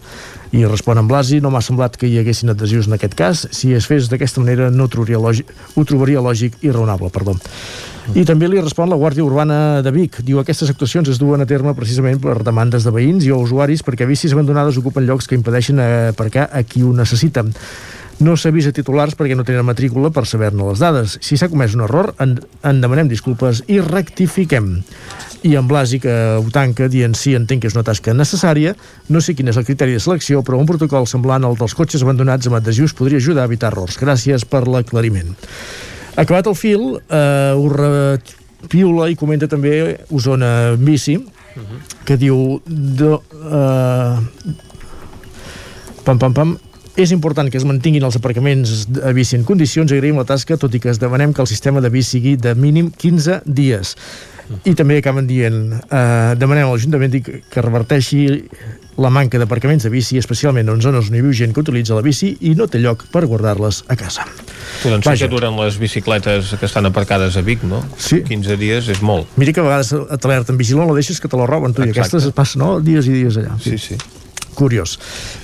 I 0.52 0.66
respon 0.66 1.00
en 1.00 1.09
Blasi, 1.09 1.38
no 1.40 1.48
m'ha 1.54 1.62
semblat 1.64 1.96
que 1.96 2.10
hi 2.10 2.18
haguessin 2.20 2.52
adhesius 2.52 2.90
en 2.90 2.98
aquest 2.98 3.14
cas, 3.16 3.46
si 3.54 3.72
es 3.72 3.86
fes 3.88 4.10
d'aquesta 4.12 4.44
manera 4.44 4.68
no 4.74 4.90
trobaria, 4.92 5.22
lògic, 5.24 5.54
ho 5.72 5.86
trobaria 5.88 6.20
lògic 6.20 6.59
i 6.60 6.74
raonable, 6.74 7.09
perdó. 7.14 7.38
I 8.18 8.26
també 8.28 8.50
li 8.50 8.60
respon 8.60 8.92
la 8.92 9.00
Guàrdia 9.00 9.24
Urbana 9.24 9.80
de 9.80 9.94
Vic. 9.94 10.20
Diu, 10.26 10.42
aquestes 10.42 10.68
actuacions 10.68 11.09
es 11.09 11.22
duen 11.22 11.40
a 11.40 11.48
terme 11.48 11.72
precisament 11.78 12.20
per 12.20 12.42
demandes 12.44 12.84
de 12.84 12.92
veïns 12.92 13.24
i 13.24 13.32
usuaris 13.32 13.86
perquè 13.86 14.04
bicis 14.10 14.34
abandonades 14.36 14.76
ocupen 14.82 15.06
llocs 15.09 15.30
que 15.30 15.38
impedeixen 15.38 15.80
aparcar 15.80 16.50
a 16.52 16.60
qui 16.66 16.82
ho 16.84 16.92
necessita 16.92 17.46
no 18.20 18.36
s'avisa 18.36 18.72
titulars 18.74 19.16
perquè 19.18 19.36
no 19.39 19.44
tenen 19.47 19.64
matrícula 19.66 20.10
per 20.14 20.26
saber-ne 20.28 20.66
les 20.68 20.82
dades. 20.82 21.16
Si 21.24 21.39
s'ha 21.39 21.48
comès 21.52 21.76
un 21.76 21.84
error, 21.86 22.12
en, 22.22 22.36
en 22.66 22.80
demanem 22.82 23.09
disculpes 23.10 23.62
i 23.72 23.80
rectifiquem. 23.82 24.74
I 25.48 25.56
en 25.59 25.66
Blasi, 25.66 25.98
que 26.02 26.12
ho 26.39 26.47
tanca, 26.55 26.86
dient 26.93 27.16
sí, 27.18 27.34
entenc 27.34 27.64
que 27.64 27.70
és 27.70 27.76
una 27.76 27.86
tasca 27.86 28.14
necessària, 28.14 28.76
no 29.10 29.22
sé 29.24 29.34
quin 29.34 29.51
és 29.51 29.59
el 29.59 29.66
criteri 29.66 29.97
de 29.97 30.02
selecció, 30.02 30.44
però 30.47 30.60
un 30.60 30.68
protocol 30.68 31.09
semblant 31.10 31.47
al 31.47 31.59
dels 31.59 31.74
cotxes 31.74 32.05
abandonats 32.06 32.47
amb 32.47 32.60
adhesius 32.60 32.94
podria 32.94 33.22
ajudar 33.22 33.47
a 33.47 33.51
evitar 33.51 33.72
errors. 33.72 33.98
Gràcies 33.98 34.47
per 34.47 34.66
l'aclariment. 34.68 35.34
Acabat 36.14 36.47
el 36.47 36.59
fil, 36.59 36.89
eh, 37.09 37.52
ho 37.56 37.68
repiula 37.72 39.09
i 39.10 39.16
comenta 39.16 39.48
també 39.48 39.97
Osona 40.10 40.76
Bici, 40.78 41.18
que 42.05 42.18
diu... 42.20 42.60
De, 42.66 43.16
eh, 43.48 44.52
pam, 46.05 46.18
pam, 46.18 46.34
pam, 46.34 46.55
és 46.97 47.12
important 47.14 47.48
que 47.48 47.59
es 47.60 47.64
mantinguin 47.64 48.05
els 48.05 48.19
aparcaments 48.19 48.85
de 48.93 49.12
bici 49.16 49.39
en 49.39 49.47
condicions, 49.48 49.93
agraïm 49.93 50.19
la 50.20 50.27
tasca, 50.28 50.59
tot 50.60 50.74
i 50.74 50.81
que 50.82 50.90
es 50.93 51.01
demanem 51.01 51.32
que 51.32 51.43
el 51.44 51.48
sistema 51.48 51.81
de 51.81 51.90
bici 51.93 52.19
sigui 52.19 52.36
de 52.36 52.55
mínim 52.55 52.90
15 52.93 53.43
dies. 53.47 53.97
I 54.69 54.74
també 54.77 54.98
acaben 55.01 55.24
dient, 55.24 55.73
eh, 55.73 56.35
demanem 56.36 56.66
a 56.66 56.73
l'Ajuntament 56.74 57.14
que, 57.24 57.40
que 57.48 57.62
reverteixi 57.64 58.27
la 59.01 59.09
manca 59.09 59.39
d'aparcaments 59.40 59.86
de 59.86 59.90
bici, 59.93 60.19
especialment 60.20 60.69
en 60.69 60.82
zones 60.85 61.09
on 61.09 61.16
hi 61.16 61.23
viu 61.24 61.32
gent 61.32 61.55
que 61.56 61.62
utilitza 61.62 61.97
la 61.97 62.02
bici 62.05 62.35
i 62.44 62.52
no 62.59 62.66
té 62.69 62.82
lloc 62.82 63.06
per 63.12 63.24
guardar-les 63.31 63.82
a 63.89 63.97
casa. 63.97 64.27
Però 64.82 64.98
doncs 64.98 65.09
sí 65.09 65.24
que 65.24 65.31
duren 65.32 65.56
les 65.56 65.78
bicicletes 65.81 66.52
que 66.59 66.69
estan 66.69 66.90
aparcades 66.90 67.39
a 67.39 67.44
Vic, 67.47 67.64
no? 67.64 67.81
Sí. 67.97 68.20
15 68.28 68.59
dies 68.60 68.90
és 68.93 69.01
molt. 69.01 69.31
Mira 69.40 69.55
que 69.55 69.62
a 69.62 69.69
vegades 69.70 69.94
t'alerten 70.20 70.60
vigilant, 70.60 70.90
la 70.90 70.98
deixes 70.98 71.23
que 71.23 71.31
te 71.32 71.40
la 71.40 71.48
roben, 71.48 71.73
tu, 71.73 71.86
Exacte. 71.86 71.97
i 71.97 72.01
aquestes 72.02 72.28
es 72.28 72.36
passen 72.36 72.60
no? 72.66 72.74
dies 72.85 73.09
i 73.09 73.23
dies 73.23 73.40
allà. 73.40 73.56
Sí, 73.62 73.78
sí. 73.81 73.97
Curiós. 74.54 74.98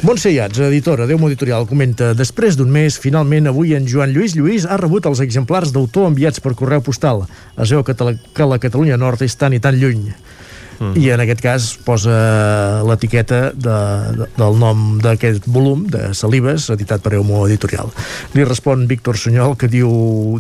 Montse 0.05 0.31
Iats, 0.33 0.61
editora 0.69 1.07
d'Eu 1.09 1.21
Editorial, 1.29 1.67
comenta 1.69 2.13
Després 2.15 2.59
d'un 2.59 2.71
mes, 2.71 2.99
finalment 3.01 3.49
avui 3.49 3.75
en 3.77 3.87
Joan 3.89 4.13
Lluís 4.13 4.37
Lluís 4.37 4.67
ha 4.69 4.77
rebut 4.81 5.09
els 5.09 5.23
exemplars 5.25 5.73
d'autor 5.73 6.11
enviats 6.11 6.41
per 6.45 6.55
correu 6.59 6.85
postal. 6.85 7.25
Es 7.57 7.73
veu 7.73 7.85
que 7.85 8.49
la 8.53 8.61
Catalunya 8.61 9.01
Nord 9.01 9.25
és 9.25 9.37
tan 9.37 9.57
i 9.57 9.61
tan 9.61 9.81
lluny. 9.81 10.13
Mm. 10.79 10.95
I 10.99 11.11
en 11.15 11.23
aquest 11.25 11.43
cas 11.43 11.69
posa 11.85 12.17
l'etiqueta 12.87 13.41
de, 13.51 13.77
de, 14.19 14.29
del 14.39 14.59
nom 14.61 14.99
d'aquest 15.03 15.49
volum 15.51 15.87
de 15.91 16.13
Salives, 16.15 16.69
editat 16.75 17.03
per 17.03 17.17
Eumo 17.19 17.45
Editorial. 17.49 17.91
Li 18.37 18.47
respon 18.47 18.87
Víctor 18.91 19.19
Sunyol 19.19 19.57
que 19.59 19.71
diu 19.71 19.91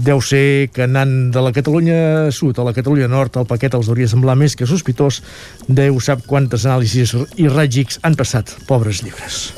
deu 0.05 0.23
ser 0.23 0.70
que 0.74 0.86
anant 0.86 1.32
de 1.35 1.43
la 1.43 1.55
Catalunya 1.56 2.31
Sud 2.35 2.59
a 2.59 2.66
la 2.66 2.74
Catalunya 2.77 3.10
Nord 3.10 3.40
el 3.40 3.48
paquet 3.51 3.74
els 3.74 3.90
hauria 3.90 4.10
semblar 4.10 4.39
més 4.39 4.56
que 4.59 4.69
sospitós 4.69 5.23
Déu 5.69 5.98
sap 6.01 6.23
quantes 6.27 6.65
anàlisis 6.66 7.15
i 7.36 7.48
règics 7.51 7.98
han 8.06 8.16
passat, 8.19 8.55
pobres 8.69 9.02
llibres. 9.05 9.48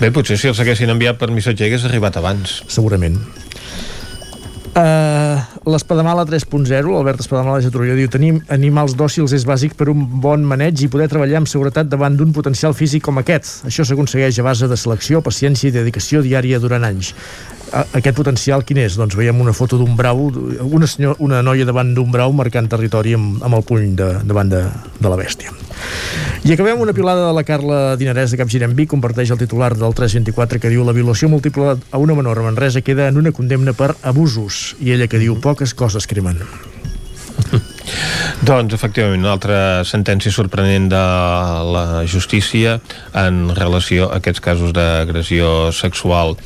Bé, 0.00 0.08
potser 0.14 0.38
si 0.40 0.48
els 0.50 0.60
haguessin 0.62 0.90
enviat 0.92 1.18
per 1.20 1.28
missatger 1.34 1.68
hagués 1.68 1.84
arribat 1.88 2.16
abans. 2.16 2.60
Segurament. 2.72 3.18
Uh, 4.70 5.40
L'Espadamala 5.66 6.22
3.0, 6.24 6.92
l'Albert 6.92 7.24
Espadamala 7.24 7.58
de 7.58 7.72
Torelló, 7.74 7.96
diu 7.98 8.10
tenim 8.12 8.38
animals 8.54 8.94
dòcils 8.94 9.34
és 9.34 9.42
bàsic 9.48 9.74
per 9.74 9.88
un 9.90 10.04
bon 10.22 10.44
maneig 10.46 10.84
i 10.84 10.88
poder 10.92 11.08
treballar 11.10 11.40
amb 11.40 11.50
seguretat 11.50 11.90
davant 11.90 12.14
d'un 12.14 12.30
potencial 12.32 12.76
físic 12.78 13.02
com 13.08 13.18
aquest. 13.18 13.64
Això 13.66 13.82
s'aconsegueix 13.82 14.38
a 14.38 14.46
base 14.46 14.70
de 14.70 14.78
selecció, 14.78 15.24
paciència 15.26 15.72
i 15.72 15.74
dedicació 15.74 16.22
diària 16.22 16.62
durant 16.62 16.86
anys 16.86 17.16
aquest 17.70 18.16
potencial 18.16 18.64
quin 18.66 18.82
és? 18.82 18.96
Doncs 18.98 19.16
veiem 19.18 19.40
una 19.40 19.54
foto 19.56 19.78
d'un 19.80 19.96
brau, 19.96 20.28
una, 20.66 20.88
senyor, 20.90 21.16
una 21.22 21.42
noia 21.46 21.66
davant 21.68 21.92
d'un 21.94 22.10
brau 22.12 22.34
marcant 22.36 22.68
territori 22.70 23.14
amb, 23.18 23.42
amb 23.46 23.58
el 23.60 23.66
puny 23.66 23.94
de, 23.98 24.10
davant 24.26 24.50
de, 24.50 24.64
de 24.98 25.12
la 25.12 25.18
bèstia. 25.20 25.54
I 26.44 26.54
acabem 26.54 26.80
una 26.80 26.94
pilada 26.96 27.26
de 27.28 27.36
la 27.36 27.44
Carla 27.44 27.80
Dinarès 28.00 28.32
de 28.32 28.40
Capgirem 28.40 28.74
Vic, 28.76 28.90
comparteix 28.92 29.30
el 29.30 29.40
titular 29.40 29.74
del 29.76 29.94
324 29.96 30.60
que 30.60 30.72
diu 30.72 30.84
la 30.88 30.96
violació 30.96 31.28
múltiple 31.28 31.76
a 31.76 32.00
una 32.00 32.16
menor 32.16 32.40
a 32.40 32.48
Manresa 32.48 32.80
queda 32.80 33.08
en 33.12 33.20
una 33.20 33.32
condemna 33.36 33.76
per 33.76 33.94
abusos 34.02 34.74
i 34.80 34.94
ella 34.96 35.08
que 35.08 35.20
diu 35.20 35.36
poques 35.40 35.76
coses 35.76 36.08
cremen. 36.08 36.40
Doncs, 38.40 38.72
efectivament, 38.74 39.20
una 39.20 39.34
altra 39.36 39.58
sentència 39.84 40.32
sorprenent 40.32 40.88
de 40.92 41.00
la 41.74 42.02
justícia 42.08 42.78
en 43.16 43.50
relació 43.56 44.08
a 44.08 44.20
aquests 44.20 44.40
casos 44.44 44.72
d'agressió 44.76 45.70
sexual 45.76 46.36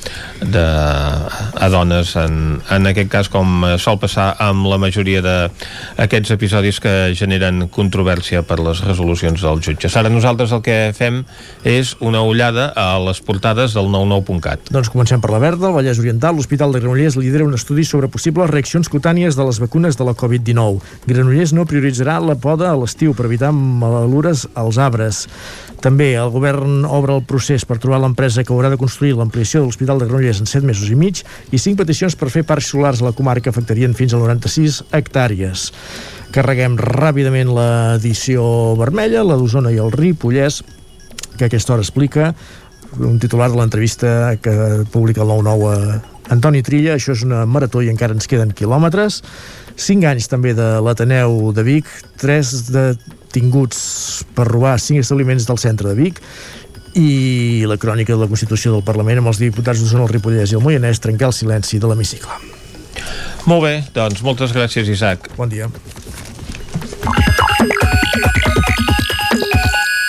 de, 0.40 0.64
a 0.64 1.68
dones, 1.70 2.14
en, 2.18 2.60
en 2.74 2.90
aquest 2.90 3.10
cas, 3.12 3.30
com 3.30 3.66
sol 3.78 4.00
passar 4.02 4.32
amb 4.42 4.66
la 4.70 4.78
majoria 4.82 5.22
d'aquests 5.24 6.34
episodis 6.34 6.80
que 6.82 7.12
generen 7.18 7.68
controvèrsia 7.72 8.42
per 8.46 8.58
les 8.62 8.82
resolucions 8.84 9.44
dels 9.44 9.64
jutges. 9.64 9.96
Ara 9.96 10.12
nosaltres 10.12 10.54
el 10.56 10.64
que 10.66 10.78
fem 10.96 11.22
és 11.62 11.94
una 12.00 12.24
ullada 12.26 12.70
a 12.74 12.98
les 13.02 13.20
portades 13.24 13.74
del 13.76 13.90
99.cat. 13.92 14.72
Doncs 14.74 14.90
comencem 14.92 15.22
per 15.22 15.32
la 15.34 15.42
verda, 15.42 15.68
el 15.70 15.76
Vallès 15.76 16.00
Oriental, 16.02 16.36
l'Hospital 16.38 16.74
de 16.74 16.82
Granollers 16.82 17.18
lidera 17.20 17.46
un 17.46 17.54
estudi 17.54 17.84
sobre 17.86 18.10
possibles 18.10 18.50
reaccions 18.50 18.90
cutànies 18.90 19.36
de 19.38 19.46
les 19.46 19.60
vacunes 19.62 19.98
de 19.98 20.06
la 20.06 20.16
Covid-19. 20.18 20.80
Granollers 21.06 21.43
no 21.52 21.66
prioritzarà 21.68 22.16
la 22.22 22.36
poda 22.40 22.70
a 22.70 22.78
l'estiu 22.78 23.12
per 23.12 23.26
evitar 23.28 23.50
malures 23.52 24.46
als 24.54 24.78
arbres. 24.80 25.24
També 25.84 26.14
el 26.16 26.30
govern 26.32 26.86
obre 26.88 27.12
el 27.18 27.24
procés 27.28 27.66
per 27.68 27.76
trobar 27.82 27.98
l'empresa 28.00 28.44
que 28.44 28.54
haurà 28.54 28.70
de 28.72 28.80
construir 28.80 29.12
l'ampliació 29.18 29.60
de 29.60 29.66
l'Hospital 29.68 30.00
de 30.00 30.08
Granollers 30.08 30.40
en 30.40 30.48
7 30.48 30.64
mesos 30.64 30.88
i 30.88 30.96
mig 30.96 31.20
i 31.52 31.60
5 31.60 31.76
peticions 31.82 32.16
per 32.16 32.30
fer 32.32 32.46
parcs 32.48 32.70
solars 32.72 33.02
a 33.02 33.10
la 33.10 33.12
comarca 33.12 33.52
afectarien 33.52 33.92
fins 33.98 34.14
a 34.14 34.22
96 34.22 34.80
hectàrees. 34.96 35.68
Carreguem 36.32 36.78
ràpidament 36.80 37.52
l'edició 37.52 38.46
vermella, 38.80 39.26
la 39.26 39.36
d'Osona 39.36 39.74
i 39.74 39.82
el 39.82 39.92
Ripollès, 39.92 40.62
que 41.36 41.50
aquesta 41.50 41.74
hora 41.74 41.84
explica 41.84 42.32
un 42.98 43.18
titular 43.18 43.50
de 43.50 43.58
l'entrevista 43.58 44.36
que 44.40 44.84
publica 44.92 45.22
el 45.22 45.28
9-9 45.28 45.70
a 45.74 46.32
Antoni 46.32 46.62
Trilla, 46.64 46.94
això 46.94 47.12
és 47.12 47.24
una 47.26 47.44
marató 47.44 47.82
i 47.84 47.90
encara 47.92 48.14
ens 48.16 48.28
queden 48.30 48.54
quilòmetres. 48.56 49.20
5 49.76 50.06
anys 50.06 50.28
també 50.30 50.54
de 50.54 50.66
l'Ateneu 50.84 51.52
de 51.54 51.64
Vic, 51.66 51.88
3 52.22 52.52
detinguts 52.74 53.80
per 54.36 54.46
robar 54.48 54.76
5 54.78 55.02
establiments 55.02 55.48
del 55.48 55.58
centre 55.58 55.90
de 55.90 55.98
Vic 55.98 56.20
i 56.94 57.64
la 57.66 57.76
crònica 57.80 58.14
de 58.14 58.20
la 58.22 58.30
Constitució 58.30 58.72
del 58.74 58.84
Parlament 58.86 59.18
amb 59.22 59.32
els 59.32 59.42
diputats 59.42 59.82
d'Osona, 59.82 60.06
el 60.06 60.12
Ripollès 60.14 60.54
i 60.54 60.58
el 60.58 60.62
Moianès 60.62 61.02
trencar 61.02 61.32
el 61.32 61.36
silenci 61.36 61.82
de 61.82 61.90
l'hemicicle. 61.90 62.38
Molt 63.50 63.66
bé, 63.66 63.74
doncs 63.96 64.22
moltes 64.24 64.54
gràcies, 64.54 64.88
Isaac. 64.88 65.32
Bon 65.36 65.50
dia. 65.50 65.68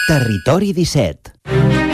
Territori 0.06 0.72
17 0.78 1.85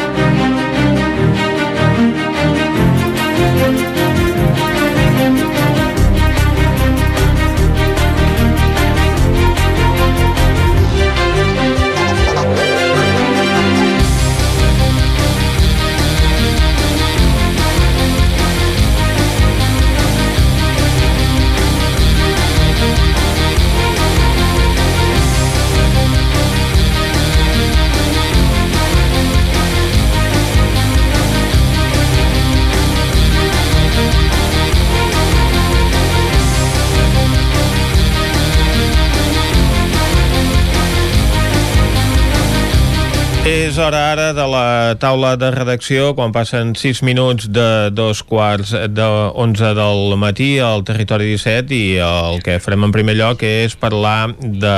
És 43.52 43.76
hora 43.84 44.00
ara 44.14 44.30
de 44.32 44.44
la 44.48 44.96
taula 44.96 45.34
de 45.36 45.50
redacció, 45.52 46.14
quan 46.16 46.32
passen 46.32 46.70
6 46.80 47.02
minuts 47.04 47.50
de 47.52 47.90
dos 47.92 48.22
quarts 48.24 48.72
de 48.72 49.08
11 49.44 49.74
del 49.76 50.16
matí 50.22 50.54
al 50.64 50.86
Territori 50.88 51.28
17 51.34 51.76
i 51.76 51.84
el 52.06 52.40
que 52.46 52.62
farem 52.64 52.88
en 52.88 52.96
primer 52.96 53.18
lloc 53.20 53.44
és 53.44 53.76
parlar 53.76 54.32
de 54.40 54.78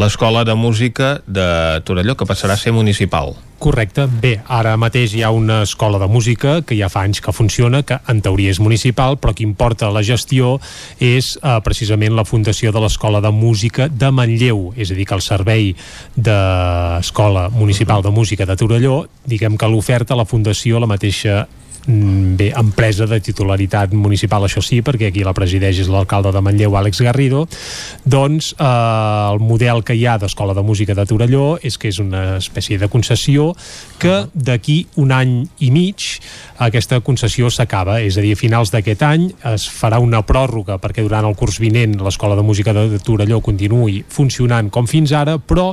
l'Escola 0.00 0.46
de 0.48 0.56
Música 0.56 1.18
de 1.28 1.46
Torelló, 1.84 2.16
que 2.16 2.28
passarà 2.30 2.56
a 2.56 2.62
ser 2.64 2.72
municipal. 2.72 3.36
Correcte. 3.60 4.06
Bé, 4.08 4.38
ara 4.48 4.72
mateix 4.80 5.12
hi 5.12 5.20
ha 5.20 5.28
una 5.36 5.58
escola 5.66 5.98
de 6.00 6.06
música 6.08 6.62
que 6.64 6.78
ja 6.78 6.88
fa 6.88 7.02
anys 7.04 7.20
que 7.20 7.34
funciona, 7.36 7.82
que 7.84 7.98
en 8.08 8.22
teoria 8.24 8.54
és 8.54 8.60
municipal, 8.64 9.18
però 9.20 9.34
qui 9.36 9.44
importa 9.44 9.90
la 9.92 10.00
gestió 10.00 10.54
és 10.96 11.34
eh, 11.36 11.58
precisament 11.60 12.16
la 12.16 12.24
Fundació 12.24 12.72
de 12.72 12.80
l'Escola 12.80 13.20
de 13.20 13.28
Música 13.36 13.90
de 13.92 14.10
Manlleu, 14.16 14.70
és 14.80 14.88
a 14.88 14.96
dir, 14.96 15.04
que 15.04 15.18
el 15.18 15.24
servei 15.26 15.74
d'Escola 16.16 17.50
Municipal 17.52 18.00
de 18.00 18.14
Música 18.16 18.48
de 18.48 18.56
Torelló, 18.56 19.02
diguem 19.28 19.60
que 19.60 19.68
l'oferta 19.68 20.16
la 20.16 20.24
Fundació 20.24 20.80
la 20.80 20.88
mateixa 20.88 21.44
bé, 21.86 22.50
empresa 22.56 23.06
de 23.06 23.20
titularitat 23.20 23.92
municipal, 23.96 24.44
això 24.46 24.62
sí, 24.64 24.80
perquè 24.84 25.10
aquí 25.10 25.24
la 25.26 25.34
presideix 25.36 25.82
és 25.84 25.90
l'alcalde 25.90 26.32
de 26.34 26.42
Manlleu, 26.44 26.76
Àlex 26.76 27.02
Garrido, 27.04 27.46
doncs 28.04 28.52
eh, 28.56 28.66
el 28.66 29.40
model 29.44 29.84
que 29.86 29.96
hi 29.96 30.06
ha 30.06 30.18
d'Escola 30.20 30.54
de 30.56 30.64
Música 30.66 30.94
de 30.94 31.06
Torelló 31.08 31.58
és 31.62 31.78
que 31.78 31.90
és 31.90 32.00
una 32.02 32.36
espècie 32.38 32.78
de 32.78 32.88
concessió 32.92 33.50
que 34.00 34.24
d'aquí 34.34 34.84
un 35.00 35.12
any 35.12 35.34
i 35.60 35.70
mig 35.74 36.20
aquesta 36.60 37.00
concessió 37.00 37.48
s'acaba, 37.50 37.98
és 38.04 38.18
a 38.18 38.24
dir, 38.24 38.34
a 38.36 38.38
finals 38.38 38.72
d'aquest 38.74 39.04
any 39.06 39.26
es 39.52 39.64
farà 39.72 40.00
una 40.02 40.20
pròrroga 40.26 40.76
perquè 40.82 41.04
durant 41.06 41.24
el 41.24 41.36
curs 41.38 41.56
vinent 41.62 41.96
l'Escola 42.04 42.36
de 42.36 42.44
Música 42.44 42.74
de 42.76 43.00
Torelló 43.00 43.40
continuï 43.44 44.02
funcionant 44.12 44.68
com 44.72 44.88
fins 44.90 45.14
ara, 45.16 45.38
però 45.40 45.70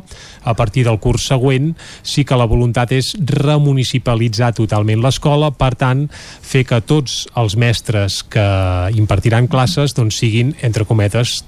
a 0.48 0.56
partir 0.56 0.86
del 0.88 1.02
curs 1.04 1.28
següent 1.28 1.74
sí 2.08 2.24
que 2.24 2.40
la 2.40 2.48
voluntat 2.48 2.96
és 2.96 3.14
remunicipalitzar 3.20 4.54
totalment 4.56 5.04
l'escola, 5.04 5.52
per 5.52 5.74
tant, 5.76 6.08
fer 6.42 6.64
que 6.68 6.80
tots 6.82 7.26
els 7.36 7.58
mestres 7.60 8.24
que 8.24 8.48
impartiran 8.96 9.52
classes 9.52 9.96
doncs, 9.98 10.22
siguin, 10.24 10.56
entre 10.64 10.88
cometes, 10.88 11.42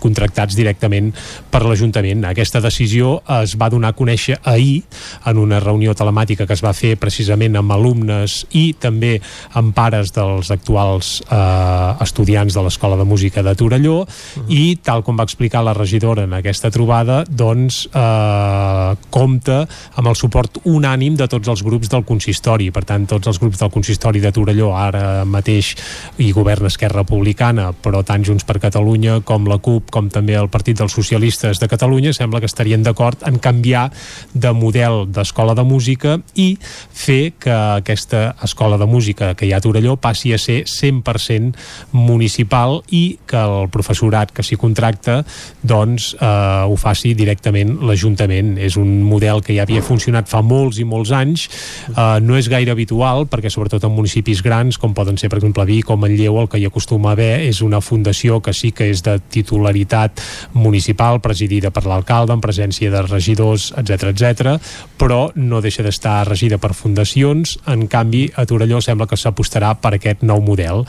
contractats 0.00 0.56
directament 0.56 1.12
per 1.50 1.64
l'Ajuntament. 1.66 2.24
Aquesta 2.28 2.60
decisió 2.60 3.18
es 3.40 3.56
va 3.58 3.70
donar 3.70 3.92
a 3.92 3.98
conèixer 3.98 4.38
ahir 4.44 4.82
en 5.26 5.38
una 5.38 5.60
reunió 5.60 5.94
telemàtica 5.94 6.46
que 6.46 6.54
es 6.54 6.62
va 6.64 6.74
fer 6.76 6.96
precisament 7.00 7.56
amb 7.58 7.72
alumnes 7.74 8.44
i 8.56 8.72
també 8.78 9.16
amb 9.58 9.74
pares 9.74 10.12
dels 10.14 10.50
actuals 10.54 11.18
eh, 11.26 12.04
estudiants 12.04 12.54
de 12.54 12.64
l'Escola 12.64 12.98
de 13.00 13.06
Música 13.08 13.42
de 13.42 13.54
Torelló 13.54 14.00
uh 14.02 14.06
-huh. 14.06 14.44
i 14.48 14.78
tal 14.82 15.02
com 15.02 15.18
va 15.18 15.24
explicar 15.24 15.62
la 15.64 15.74
regidora 15.74 16.22
en 16.22 16.32
aquesta 16.32 16.70
trobada 16.70 17.24
doncs 17.28 17.88
eh, 17.92 18.96
compta 19.10 19.66
amb 19.94 20.08
el 20.08 20.16
suport 20.16 20.58
unànim 20.64 21.16
de 21.16 21.26
tots 21.28 21.48
els 21.48 21.62
grups 21.62 21.88
del 21.88 22.04
consistori 22.04 22.70
per 22.70 22.84
tant 22.84 23.06
tots 23.06 23.26
els 23.26 23.38
grups 23.38 23.58
del 23.58 23.70
consistori 23.70 24.20
de 24.20 24.32
Torelló 24.32 24.74
ara 24.76 25.24
mateix 25.24 25.74
i 26.18 26.32
govern 26.32 26.66
Esquerra 26.66 27.02
Republicana 27.02 27.72
però 27.72 28.04
tant 28.04 28.24
Junts 28.24 28.44
per 28.44 28.58
Catalunya 28.60 29.20
com 29.20 29.47
la 29.48 29.58
CUP 29.62 29.90
com 29.94 30.10
també 30.12 30.36
el 30.38 30.50
Partit 30.52 30.78
dels 30.78 30.94
Socialistes 30.94 31.60
de 31.60 31.68
Catalunya 31.68 32.12
sembla 32.16 32.40
que 32.40 32.48
estarien 32.50 32.84
d'acord 32.84 33.22
en 33.28 33.38
canviar 33.42 33.88
de 34.34 34.52
model 34.52 35.06
d'escola 35.12 35.54
de 35.58 35.64
música 35.64 36.18
i 36.36 36.50
fer 36.60 37.34
que 37.40 37.52
aquesta 37.52 38.36
escola 38.44 38.78
de 38.78 38.86
música 38.86 39.34
que 39.34 39.46
hi 39.46 39.52
ha 39.52 39.58
a 39.58 39.64
Torelló 39.64 39.96
passi 39.96 40.32
a 40.32 40.38
ser 40.38 40.64
100% 40.64 41.56
municipal 41.92 42.82
i 42.90 43.18
que 43.26 43.38
el 43.38 43.68
professorat 43.72 44.32
que 44.34 44.44
s'hi 44.44 44.58
contracta 44.60 45.22
doncs 45.62 46.12
eh, 46.18 46.26
ho 46.68 46.76
faci 46.78 47.14
directament 47.18 47.78
l'Ajuntament. 47.86 48.56
És 48.58 48.76
un 48.80 49.02
model 49.06 49.42
que 49.44 49.56
ja 49.56 49.64
havia 49.66 49.84
funcionat 49.84 50.28
fa 50.30 50.42
molts 50.42 50.78
i 50.78 50.86
molts 50.88 51.12
anys, 51.14 51.48
eh, 51.90 52.18
no 52.24 52.38
és 52.38 52.48
gaire 52.50 52.74
habitual 52.74 53.26
perquè 53.30 53.50
sobretot 53.52 53.84
en 53.84 53.94
municipis 53.94 54.42
grans 54.44 54.78
com 54.78 54.94
poden 54.94 55.18
ser 55.18 55.30
per 55.30 55.40
exemple 55.40 55.66
Vic 55.68 55.90
o 55.90 55.98
Manlleu 55.98 56.40
el 56.42 56.48
que 56.50 56.60
hi 56.60 56.66
acostuma 56.68 57.12
a 57.12 57.16
haver 57.16 57.48
és 57.48 57.62
una 57.64 57.80
fundació 57.80 58.40
que 58.44 58.54
sí 58.54 58.72
que 58.72 58.90
és 58.92 59.02
de 59.06 59.18
titularitat 59.38 60.22
municipal, 60.58 61.22
presidida 61.24 61.72
per 61.74 61.86
l'alcalde, 61.88 62.34
en 62.34 62.44
presència 62.44 62.92
de 62.92 63.02
regidors, 63.06 63.70
etc 63.78 64.12
etc, 64.12 64.56
però 64.98 65.28
no 65.36 65.62
deixa 65.64 65.84
d'estar 65.86 66.26
regida 66.28 66.58
per 66.58 66.74
fundacions. 66.76 67.56
En 67.70 67.86
canvi, 67.90 68.26
a 68.34 68.44
Torelló 68.48 68.82
sembla 68.84 69.08
que 69.08 69.18
s'apostarà 69.18 69.74
per 69.80 69.94
aquest 69.96 70.24
nou 70.26 70.42
model. 70.44 70.84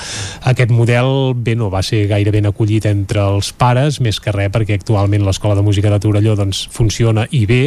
Aquest 0.49 0.73
model, 0.73 1.33
bé, 1.35 1.55
no 1.59 1.69
va 1.73 1.83
ser 1.85 2.05
gaire 2.09 2.33
ben 2.33 2.49
acollit 2.49 2.89
entre 2.89 3.23
els 3.35 3.51
pares, 3.53 3.99
més 4.03 4.19
que 4.19 4.33
res 4.35 4.51
perquè 4.53 4.79
actualment 4.79 5.25
l'Escola 5.25 5.57
de 5.57 5.65
Música 5.65 5.91
de 5.93 5.99
Torelló 6.01 6.35
doncs, 6.39 6.65
funciona 6.73 7.27
i 7.31 7.45
bé, 7.49 7.61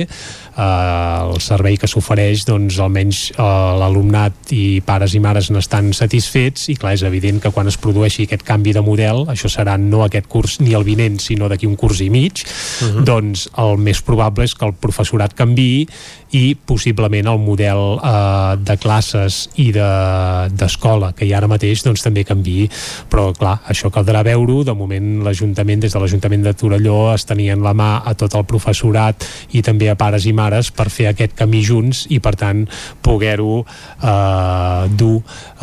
eh, 0.56 1.32
el 1.32 1.40
servei 1.40 1.76
que 1.80 1.88
s'ofereix 1.90 2.44
doncs, 2.48 2.78
almenys 2.82 3.22
eh, 3.32 3.42
l'alumnat 3.80 4.52
i 4.56 4.80
pares 4.86 5.16
i 5.16 5.20
mares 5.22 5.50
n'estan 5.52 5.92
satisfets 5.96 6.68
i 6.72 6.76
clar, 6.80 6.94
és 6.96 7.04
evident 7.08 7.40
que 7.42 7.52
quan 7.54 7.70
es 7.70 7.78
produeixi 7.80 8.26
aquest 8.26 8.44
canvi 8.46 8.74
de 8.76 8.84
model, 8.84 9.24
això 9.32 9.50
serà 9.52 9.78
no 9.80 10.04
aquest 10.06 10.28
curs 10.32 10.58
ni 10.60 10.76
el 10.78 10.86
vinent, 10.86 11.18
sinó 11.22 11.48
d'aquí 11.50 11.68
un 11.68 11.76
curs 11.76 12.00
i 12.00 12.10
mig, 12.10 12.42
uh 12.42 12.86
-huh. 12.86 13.04
doncs 13.04 13.48
el 13.58 13.78
més 13.78 14.02
probable 14.02 14.44
és 14.44 14.54
que 14.54 14.66
el 14.66 14.74
professorat 14.74 15.34
canvi 15.34 15.86
i 16.32 16.54
possiblement 16.56 17.28
el 17.28 17.38
model 17.38 17.98
eh, 17.98 18.56
de 18.56 18.76
classes 18.80 19.44
i 19.60 19.68
d'escola 19.74 21.12
de, 21.12 21.16
que 21.18 21.26
hi 21.28 21.32
ha 21.34 21.40
ara 21.42 21.50
mateix 21.50 21.84
doncs 21.84 22.04
també 22.04 22.24
canvi. 22.24 22.66
Però 23.12 23.30
clar, 23.36 23.58
això 23.72 23.90
caldrà 23.92 24.22
veure-ho. 24.26 24.62
De 24.64 24.74
moment 24.76 25.22
l'Ajuntament, 25.26 25.82
des 25.84 25.92
de 25.92 26.00
l'Ajuntament 26.00 26.46
de 26.46 26.54
Torelló 26.56 27.12
es 27.12 27.26
tenien 27.28 27.62
la 27.64 27.74
mà 27.76 27.90
a 28.08 28.16
tot 28.18 28.36
el 28.38 28.46
professorat 28.48 29.26
i 29.52 29.62
també 29.64 29.90
a 29.92 29.96
pares 29.98 30.26
i 30.26 30.34
mares 30.36 30.72
per 30.72 30.88
fer 30.92 31.10
aquest 31.12 31.36
camí 31.38 31.62
junts 31.66 32.06
i 32.10 32.20
per 32.24 32.34
tant 32.40 32.64
poder-ho 33.04 33.62
eh, 33.62 34.84
dur 34.96 35.18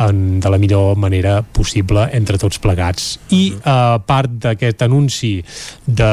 en, 0.06 0.40
de 0.40 0.54
la 0.54 0.58
millor 0.62 0.96
manera 0.96 1.40
possible 1.42 2.06
entre 2.14 2.38
tots 2.38 2.62
plegats. 2.62 3.16
I 3.34 3.44
eh, 3.58 3.96
part 4.06 4.38
d'aquest 4.46 4.86
anunci 4.86 5.38
de 5.86 6.10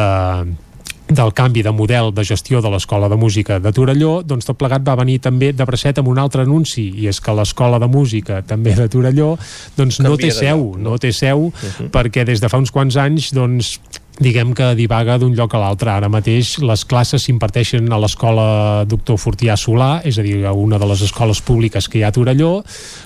del 1.08 1.34
canvi 1.34 1.64
de 1.64 1.72
model 1.72 2.12
de 2.14 2.24
gestió 2.28 2.62
de 2.62 2.70
l'Escola 2.70 3.08
de 3.08 3.16
Música 3.16 3.60
de 3.64 3.72
Torelló, 3.72 4.22
doncs 4.28 4.48
tot 4.48 4.58
plegat 4.60 4.84
va 4.84 4.98
venir 5.00 5.20
també 5.24 5.54
de 5.56 5.66
bracet 5.66 6.02
amb 6.02 6.12
un 6.12 6.20
altre 6.20 6.44
anunci, 6.44 6.90
i 7.00 7.08
és 7.08 7.22
que 7.24 7.36
l'Escola 7.36 7.80
de 7.80 7.88
Música 7.88 8.42
també 8.44 8.76
de 8.76 8.90
Torelló 8.92 9.36
doncs 9.78 10.02
no 10.04 10.18
té 10.20 10.32
seu, 10.36 10.74
no 10.78 10.98
té 10.98 11.14
seu, 11.16 11.48
uh 11.48 11.54
-huh. 11.54 11.90
perquè 11.92 12.26
des 12.26 12.42
de 12.42 12.50
fa 12.50 12.58
uns 12.58 12.72
quants 12.72 12.98
anys 12.98 13.32
doncs 13.34 13.80
diguem 14.20 14.54
que 14.54 14.76
divaga 14.76 15.18
d'un 15.18 15.36
lloc 15.36 15.54
a 15.54 15.60
l'altre. 15.60 15.92
Ara 15.92 16.10
mateix 16.10 16.58
les 16.60 16.84
classes 16.86 17.24
s'imparteixen 17.24 17.92
a 17.94 18.00
l'escola 18.00 18.84
Doctor 18.86 19.18
Fortià 19.18 19.56
Solà, 19.56 20.02
és 20.04 20.18
a 20.18 20.22
dir, 20.22 20.46
a 20.46 20.54
una 20.54 20.78
de 20.78 20.86
les 20.86 21.02
escoles 21.02 21.42
públiques 21.42 21.88
que 21.88 22.00
hi 22.00 22.04
ha 22.04 22.08
a 22.08 22.12
Torelló, 22.12 22.64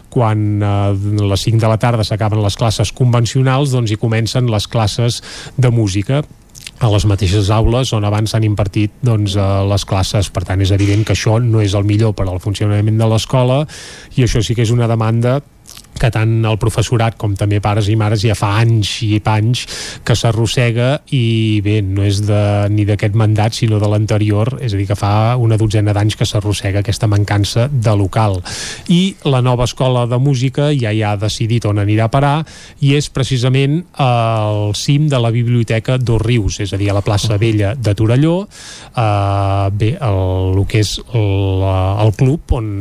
quan 0.10 0.64
a 0.64 0.91
les 0.94 1.41
5 1.41 1.60
de 1.60 1.68
la 1.68 1.78
tarda 1.78 2.03
s'acaben 2.03 2.41
les 2.41 2.56
classes 2.56 2.91
convencionals, 2.91 3.72
doncs 3.72 3.91
hi 3.91 3.98
comencen 3.98 4.49
les 4.49 4.68
classes 4.68 5.22
de 5.57 5.69
música 5.69 6.23
a 6.82 6.90
les 6.90 7.06
mateixes 7.06 7.52
aules 7.53 7.91
on 7.94 8.06
abans 8.08 8.34
s'han 8.34 8.45
impartit 8.48 8.94
doncs, 9.06 9.38
les 9.70 9.86
classes. 9.86 10.32
Per 10.34 10.44
tant, 10.48 10.62
és 10.66 10.74
evident 10.74 11.06
que 11.06 11.14
això 11.14 11.38
no 11.44 11.62
és 11.62 11.76
el 11.78 11.86
millor 11.86 12.16
per 12.18 12.26
al 12.28 12.41
funcionament 12.41 12.98
de 12.98 13.10
l'escola 13.10 13.64
i 14.18 14.26
això 14.26 14.41
sí 14.41 14.58
que 14.58 14.66
és 14.66 14.74
una 14.74 14.90
demanda 14.90 15.40
que 16.02 16.10
tant 16.14 16.41
el 16.48 16.57
professorat 16.61 17.18
com 17.22 17.36
també 17.38 17.61
pares 17.61 17.90
i 17.91 17.95
mares 17.99 18.23
ja 18.26 18.36
fa 18.38 18.56
anys 18.61 18.95
i 19.06 19.19
panys 19.23 19.65
que 20.07 20.15
s'arrossega 20.18 20.90
i 21.14 21.61
bé, 21.64 21.80
no 21.86 22.06
és 22.07 22.23
de, 22.26 22.41
ni 22.73 22.86
d'aquest 22.90 23.18
mandat 23.18 23.57
sinó 23.57 23.78
de 23.82 23.90
l'anterior, 23.91 24.56
és 24.61 24.73
a 24.73 24.80
dir 24.80 24.88
que 24.90 24.98
fa 24.98 25.38
una 25.38 25.60
dotzena 25.61 25.94
d'anys 25.94 26.18
que 26.18 26.28
s'arrossega 26.28 26.82
aquesta 26.82 27.10
mancança 27.11 27.68
de 27.72 27.94
local. 27.98 28.40
I 28.90 29.15
la 29.30 29.44
nova 29.45 29.68
escola 29.69 30.07
de 30.10 30.18
música 30.22 30.72
ja 30.78 30.94
hi 30.94 31.03
ha 31.06 31.15
decidit 31.19 31.68
on 31.69 31.82
anirà 31.82 32.10
a 32.10 32.14
parar 32.14 32.36
i 32.82 32.95
és 32.98 33.10
precisament 33.14 33.82
al 34.02 34.73
cim 34.78 35.07
de 35.11 35.19
la 35.22 35.32
biblioteca 35.34 35.98
dos 36.02 36.22
Rius, 36.22 36.60
és 36.64 36.73
a 36.73 36.80
dir, 36.82 36.90
a 36.91 36.98
la 36.98 37.06
plaça 37.06 37.38
Vella 37.41 37.76
de 37.76 37.94
Torelló 37.98 38.36
eh, 38.45 39.69
bé, 39.78 39.94
el, 40.02 40.57
el 40.57 40.65
que 40.69 40.82
és 40.82 40.95
el, 41.14 41.65
el 42.06 42.14
club 42.18 42.56
on 42.57 42.72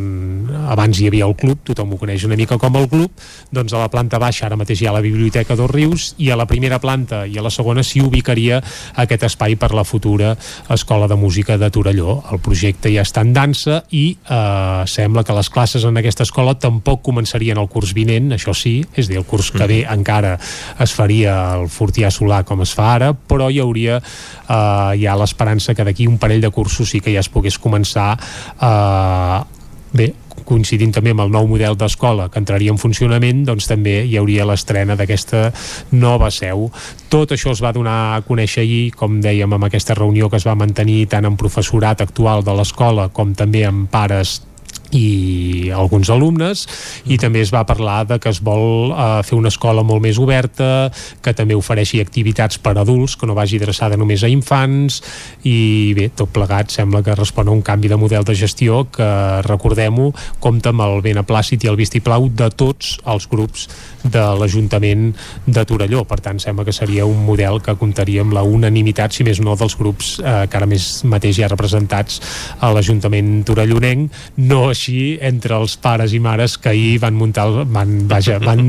abans 0.71 1.01
hi 1.01 1.09
havia 1.11 1.29
el 1.29 1.37
club, 1.39 1.61
tothom 1.67 1.95
ho 1.95 2.01
coneix 2.01 2.25
una 2.29 2.39
mica 2.39 2.59
com 2.61 2.77
el 2.81 2.89
club, 2.91 3.10
doncs 3.51 3.75
a 3.75 3.81
la 3.83 3.91
planta 3.91 4.19
baixa 4.23 4.47
ara 4.47 4.59
mateix 4.59 4.83
hi 4.83 4.89
ha 4.89 4.95
la 4.95 5.03
Biblioteca 5.05 5.57
dos 5.59 5.71
Rius 5.71 6.15
i 6.19 6.31
a 6.31 6.39
la 6.39 6.47
primera 6.51 6.79
planta 6.83 7.25
i 7.27 7.39
a 7.39 7.45
la 7.45 7.51
segona 7.51 7.83
s'hi 7.87 8.03
ubicaria 8.05 8.61
aquest 9.03 9.27
espai 9.27 9.57
per 9.61 9.73
la 9.75 9.85
futura 9.85 10.37
Escola 10.71 11.09
de 11.11 11.17
Música 11.17 11.59
de 11.59 11.71
Torelló. 11.71 12.21
El 12.33 12.41
projecte 12.45 12.93
ja 12.93 13.05
està 13.07 13.25
en 13.27 13.33
dansa 13.37 13.83
i 13.91 14.05
eh, 14.15 14.83
sembla 14.87 15.25
que 15.27 15.37
les 15.37 15.51
classes 15.51 15.85
en 15.85 15.99
aquesta 16.01 16.27
escola 16.27 16.57
tampoc 16.59 17.03
començarien 17.07 17.59
el 17.59 17.69
curs 17.69 17.95
vinent, 17.97 18.33
això 18.37 18.55
sí, 18.57 18.79
és 18.95 19.11
dir, 19.11 19.19
el 19.21 19.27
curs 19.29 19.51
que 19.55 19.67
ve 19.71 19.83
encara 19.91 20.37
es 20.81 20.95
faria 20.97 21.37
el 21.59 21.69
Fortià 21.73 22.11
Solà 22.15 22.43
com 22.47 22.63
es 22.65 22.75
fa 22.77 22.95
ara, 22.97 23.13
però 23.15 23.51
hi 23.51 23.61
hauria 23.63 24.01
eh, 24.01 24.93
ja 25.03 25.19
l'esperança 25.19 25.75
que 25.75 25.87
d'aquí 25.87 26.09
un 26.11 26.19
parell 26.23 26.43
de 26.45 26.53
cursos 26.55 26.91
sí 26.91 27.01
que 27.01 27.15
ja 27.15 27.25
es 27.25 27.31
pogués 27.33 27.59
començar 27.59 28.13
eh, 28.17 29.41
bé, 29.93 30.13
coincidint 30.51 30.93
també 30.97 31.15
amb 31.15 31.25
el 31.25 31.33
nou 31.35 31.47
model 31.51 31.79
d'escola 31.79 32.29
que 32.31 32.43
entraria 32.43 32.75
en 32.75 32.81
funcionament, 32.83 33.45
doncs 33.47 33.71
també 33.71 34.01
hi 34.05 34.19
hauria 34.19 34.49
l'estrena 34.49 34.99
d'aquesta 34.99 35.47
nova 35.95 36.31
seu. 36.35 36.69
Tot 37.11 37.35
això 37.37 37.55
es 37.55 37.63
va 37.63 37.75
donar 37.77 37.99
a 38.17 38.21
conèixer 38.27 38.67
ahir, 38.67 38.85
com 38.99 39.21
dèiem, 39.23 39.55
amb 39.55 39.71
aquesta 39.71 39.97
reunió 39.99 40.31
que 40.31 40.41
es 40.41 40.47
va 40.47 40.59
mantenir 40.59 41.05
tant 41.11 41.29
amb 41.29 41.39
professorat 41.41 42.03
actual 42.03 42.45
de 42.47 42.55
l'escola 42.59 43.11
com 43.15 43.35
també 43.39 43.65
amb 43.69 43.91
pares 43.91 44.41
i 44.97 45.71
alguns 45.75 46.11
alumnes 46.11 46.65
i 47.07 47.19
també 47.21 47.43
es 47.45 47.53
va 47.55 47.63
parlar 47.67 48.03
de 48.09 48.19
que 48.23 48.31
es 48.31 48.41
vol 48.43 48.91
uh, 48.91 49.21
fer 49.27 49.37
una 49.39 49.51
escola 49.53 49.85
molt 49.87 50.03
més 50.03 50.19
oberta 50.19 50.91
que 51.23 51.35
també 51.37 51.55
ofereixi 51.55 52.01
activitats 52.03 52.59
per 52.59 52.75
adults 52.79 53.17
que 53.17 53.29
no 53.29 53.37
vagi 53.39 53.61
adreçada 53.61 53.99
només 54.01 54.25
a 54.25 54.31
infants 54.31 55.01
i 55.47 55.93
bé, 55.97 56.09
tot 56.17 56.33
plegat 56.35 56.75
sembla 56.75 57.05
que 57.07 57.15
respon 57.15 57.49
a 57.49 57.55
un 57.55 57.63
canvi 57.63 57.91
de 57.91 57.99
model 58.01 58.27
de 58.27 58.35
gestió 58.35 58.85
que 58.91 59.07
recordem-ho, 59.47 60.11
compta 60.43 60.75
amb 60.75 60.85
el 60.87 61.01
beneplàcit 61.05 61.65
i 61.65 61.71
el 61.71 61.79
vistiplau 61.79 62.29
de 62.35 62.51
tots 62.51 62.97
els 63.07 63.29
grups 63.31 63.69
de 64.03 64.23
l'Ajuntament 64.41 65.11
de 65.47 65.65
Torelló, 65.69 66.05
per 66.09 66.21
tant 66.25 66.41
sembla 66.43 66.65
que 66.67 66.75
seria 66.75 67.07
un 67.07 67.25
model 67.27 67.61
que 67.63 67.77
comptaria 67.79 68.25
amb 68.25 68.35
la 68.35 68.43
unanimitat 68.47 69.15
si 69.15 69.27
més 69.27 69.41
no 69.45 69.55
dels 69.61 69.77
grups 69.79 70.17
eh, 70.19 70.47
que 70.51 70.59
ara 70.59 70.69
més 70.71 70.89
mateix 71.05 71.39
hi 71.39 71.45
ha 71.45 71.53
representats 71.53 72.21
a 72.59 72.73
l'Ajuntament 72.75 73.43
torellonenc, 73.47 74.21
no 74.51 74.60
així 74.69 75.19
entre 75.25 75.57
els 75.57 75.77
pares 75.81 76.13
i 76.13 76.21
mares 76.23 76.57
que 76.61 76.71
ahir 76.73 76.99
van 77.03 77.17
muntar 77.17 77.47
el, 77.49 77.65
van, 77.71 77.95
vaja, 78.11 78.39
van 78.43 78.63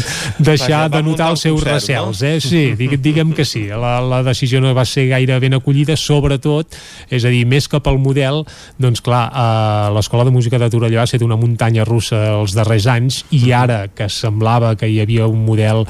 deixar 0.38 0.86
vaja, 0.86 0.92
de 0.96 1.02
notar 1.06 1.30
els 1.34 1.44
seus 1.46 1.60
concert, 1.60 1.74
recels 1.74 2.22
eh? 2.26 2.34
sí, 2.40 2.62
digue, 2.80 2.98
diguem 3.02 3.32
que 3.36 3.46
sí 3.46 3.66
la, 3.68 3.98
la 4.00 4.22
decisió 4.26 4.60
no 4.60 4.72
va 4.76 4.86
ser 4.88 5.06
gaire 5.10 5.38
ben 5.42 5.56
acollida 5.58 5.96
sobretot, 5.96 6.76
és 7.10 7.24
a 7.24 7.32
dir, 7.32 7.44
més 7.48 7.68
que 7.68 7.80
pel 7.84 8.00
model 8.02 8.42
doncs 8.82 9.02
clar, 9.04 9.24
eh, 9.30 9.92
l'Escola 9.96 10.26
de 10.26 10.34
Música 10.34 10.60
de 10.62 10.70
Torelló 10.72 11.02
ha 11.02 11.06
estat 11.08 11.24
una 11.26 11.38
muntanya 11.40 11.86
russa 11.86 12.22
els 12.36 12.56
darrers 12.56 12.88
anys 12.90 13.22
i 13.36 13.52
ara 13.54 13.86
que 13.94 14.08
semblava 14.12 14.74
que 14.78 14.88
hi 14.90 15.00
havia 15.04 15.28
un 15.30 15.44
model 15.46 15.84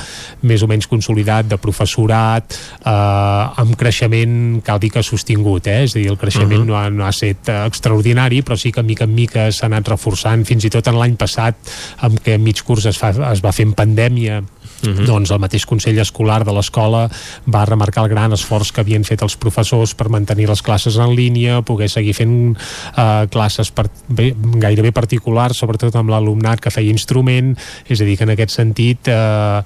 més 0.46 0.62
o 0.62 0.70
menys 0.70 0.88
consolidat 0.90 1.48
de 1.50 1.60
professorat 1.62 2.56
eh, 2.56 2.90
amb 2.92 3.76
creixement 3.78 4.60
cal 4.66 4.82
dir 4.82 4.92
que 4.94 5.04
sostingut, 5.06 5.70
eh? 5.70 5.84
és 5.86 5.96
a 5.96 6.00
dir, 6.00 6.08
el 6.10 6.20
creixement 6.20 6.60
uh 6.60 6.64
-huh. 6.64 6.68
no, 6.72 6.78
ha, 6.78 6.90
no 6.90 7.06
ha 7.06 7.14
estat 7.14 7.48
extraordinari 7.66 8.42
però 8.42 8.56
sí 8.56 8.72
que 8.72 8.82
mica 8.82 9.04
en 9.04 9.14
mica 9.14 9.45
s'ha 9.52 9.68
anat 9.70 9.88
reforçant 9.92 10.44
fins 10.48 10.66
i 10.66 10.72
tot 10.72 10.88
en 10.90 10.98
l'any 11.00 11.16
passat 11.20 11.58
amb 12.06 12.20
què 12.22 12.38
mig 12.42 12.62
curs 12.66 12.86
es, 12.90 12.98
fa, 13.00 13.12
es 13.32 13.42
va 13.44 13.54
en 13.56 13.74
pandèmia 13.76 14.42
Uh 14.82 14.90
-huh. 14.90 15.06
doncs 15.06 15.30
el 15.30 15.38
mateix 15.38 15.64
Consell 15.64 15.98
Escolar 15.98 16.44
de 16.44 16.52
l'escola 16.52 17.08
va 17.46 17.64
remarcar 17.64 18.04
el 18.04 18.10
gran 18.10 18.32
esforç 18.32 18.72
que 18.72 18.80
havien 18.80 19.04
fet 19.04 19.22
els 19.22 19.36
professors 19.36 19.94
per 19.94 20.08
mantenir 20.08 20.48
les 20.48 20.62
classes 20.62 20.96
en 20.96 21.14
línia, 21.14 21.62
poder 21.62 21.88
seguir 21.88 22.14
fent 22.14 22.56
uh, 22.96 23.26
classes 23.30 23.70
per, 23.70 23.86
bé, 24.08 24.34
gairebé 24.36 24.92
particulars, 24.92 25.56
sobretot 25.58 25.94
amb 25.96 26.10
l'alumnat 26.10 26.60
que 26.60 26.70
feia 26.70 26.90
instrument, 26.90 27.56
és 27.88 28.00
a 28.00 28.04
dir, 28.04 28.16
que 28.16 28.24
en 28.24 28.30
aquest 28.30 28.50
sentit 28.50 29.08
uh, 29.08 29.62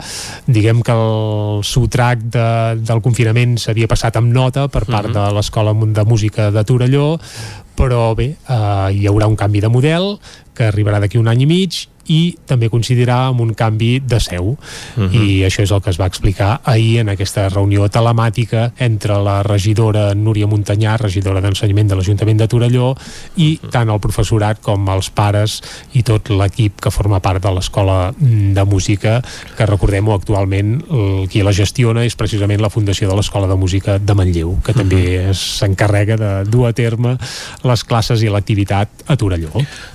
diguem 0.46 0.82
que 0.82 0.92
el 0.92 1.64
sotrac 1.64 2.18
de, 2.22 2.76
del 2.76 3.02
confinament 3.02 3.58
s'havia 3.58 3.88
passat 3.88 4.16
amb 4.16 4.32
nota 4.32 4.68
per 4.68 4.84
part 4.86 5.08
uh 5.08 5.12
-huh. 5.12 5.28
de 5.28 5.34
l'Escola 5.34 5.74
de 5.74 6.04
Música 6.04 6.50
de 6.50 6.64
Torelló, 6.64 7.18
però 7.80 8.14
bé, 8.14 8.34
eh, 8.36 8.92
hi 8.92 9.06
haurà 9.08 9.26
un 9.30 9.36
canvi 9.36 9.60
de 9.60 9.70
model 9.72 10.18
que 10.54 10.68
arribarà 10.68 11.00
d'aquí 11.00 11.18
un 11.20 11.30
any 11.32 11.46
i 11.46 11.48
mig 11.48 11.86
i 12.10 12.20
també 12.50 12.68
coincidirà 12.72 13.28
amb 13.28 13.44
un 13.44 13.52
canvi 13.54 14.00
de 14.02 14.18
seu 14.20 14.50
uh 14.50 14.58
-huh. 14.96 15.10
i 15.14 15.44
això 15.46 15.62
és 15.62 15.70
el 15.70 15.80
que 15.80 15.90
es 15.90 16.00
va 16.00 16.06
explicar 16.06 16.60
ahir 16.64 16.98
en 16.98 17.08
aquesta 17.08 17.48
reunió 17.48 17.88
telemàtica 17.88 18.72
entre 18.78 19.14
la 19.22 19.42
regidora 19.42 20.14
Núria 20.14 20.46
Montanyà, 20.46 20.96
regidora 20.96 21.40
d'Ensenyament 21.40 21.88
de 21.88 21.96
l'Ajuntament 21.96 22.38
de 22.38 22.48
Torelló 22.48 22.96
i 23.36 23.58
uh 23.62 23.66
-huh. 23.66 23.70
tant 23.70 23.88
el 23.88 24.00
professorat 24.00 24.60
com 24.60 24.88
els 24.88 25.10
pares 25.10 25.62
i 25.92 26.02
tot 26.02 26.28
l'equip 26.30 26.80
que 26.80 26.90
forma 26.90 27.20
part 27.20 27.42
de 27.42 27.50
l'Escola 27.50 28.12
de 28.18 28.64
Música 28.64 29.22
que 29.56 29.66
recordem-ho 29.66 30.12
actualment 30.14 30.84
qui 31.28 31.42
la 31.42 31.52
gestiona 31.52 32.04
és 32.04 32.16
precisament 32.16 32.60
la 32.60 32.70
Fundació 32.70 33.08
de 33.08 33.16
l'Escola 33.16 33.46
de 33.46 33.56
Música 33.56 33.98
de 33.98 34.14
Manlleu 34.14 34.58
que 34.64 34.72
uh 34.72 34.74
-huh. 34.74 34.78
també 34.78 35.34
s'encarrega 35.34 36.16
de 36.16 36.44
dur 36.50 36.66
a 36.66 36.72
terme 36.72 37.16
les 37.62 37.84
classes 37.84 38.22
i 38.22 38.28
l'activitat 38.28 38.88
a 39.06 39.16
Torelló. 39.16 39.50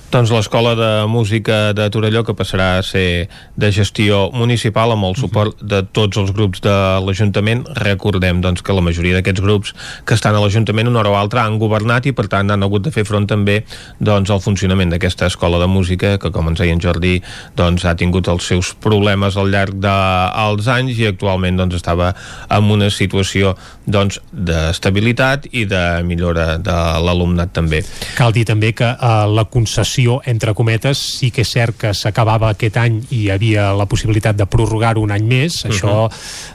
Doncs 0.06 0.30
l'Escola 0.30 0.76
de 0.78 0.90
Música 1.10 1.72
de 1.74 1.88
Torelló 1.90 2.22
que 2.22 2.34
passarà 2.38 2.76
a 2.78 2.82
ser 2.86 3.26
de 3.58 3.70
gestió 3.74 4.30
municipal 4.30 4.92
amb 4.94 5.08
el 5.08 5.16
suport 5.18 5.58
de 5.58 5.80
tots 5.82 6.20
els 6.20 6.30
grups 6.30 6.62
de 6.62 6.74
l'Ajuntament. 7.02 7.64
Recordem 7.80 8.38
doncs, 8.40 8.62
que 8.62 8.76
la 8.76 8.84
majoria 8.86 9.18
d'aquests 9.18 9.42
grups 9.42 9.74
que 10.06 10.14
estan 10.14 10.38
a 10.38 10.42
l'Ajuntament 10.44 10.86
una 10.86 11.00
hora 11.02 11.10
o 11.10 11.16
altra 11.18 11.42
han 11.42 11.58
governat 11.58 12.06
i 12.06 12.14
per 12.14 12.28
tant 12.30 12.54
han 12.54 12.62
hagut 12.62 12.86
de 12.86 12.92
fer 12.94 13.02
front 13.08 13.26
també 13.26 13.58
doncs, 13.98 14.30
al 14.30 14.44
funcionament 14.44 14.94
d'aquesta 14.94 15.26
Escola 15.26 15.58
de 15.58 15.66
Música 15.66 16.14
que 16.22 16.30
com 16.30 16.52
ens 16.52 16.62
deia 16.62 16.76
en 16.76 16.84
Jordi 16.84 17.16
doncs, 17.58 17.84
ha 17.84 17.96
tingut 17.98 18.30
els 18.30 18.46
seus 18.46 18.76
problemes 18.78 19.34
al 19.36 19.50
llarg 19.50 19.74
dels 19.82 20.70
anys 20.70 21.02
i 21.02 21.10
actualment 21.10 21.58
doncs, 21.58 21.80
estava 21.82 22.12
en 22.46 22.70
una 22.70 22.92
situació 22.94 23.56
doncs, 23.86 24.20
d'estabilitat 24.30 25.50
i 25.50 25.66
de 25.66 25.82
millora 26.06 26.56
de 26.62 26.78
l'alumnat 27.02 27.50
també. 27.58 27.82
Cal 28.14 28.34
dir 28.36 28.46
també 28.46 28.70
que 28.76 28.94
eh, 28.94 29.12
la 29.34 29.48
concessió, 29.50 29.95
entre 30.24 30.54
cometes, 30.54 30.98
sí 31.18 31.30
que 31.30 31.42
és 31.42 31.50
cert 31.50 31.76
que 31.80 31.92
s'acabava 31.94 32.50
aquest 32.52 32.76
any 32.80 33.00
i 33.10 33.26
hi 33.26 33.30
havia 33.30 33.70
la 33.76 33.86
possibilitat 33.88 34.36
de 34.36 34.46
prorrogar-ho 34.46 35.02
un 35.02 35.10
any 35.14 35.24
més. 35.26 35.64
Uh 35.64 35.70
-huh. 35.70 35.74
Això, 35.74 36.10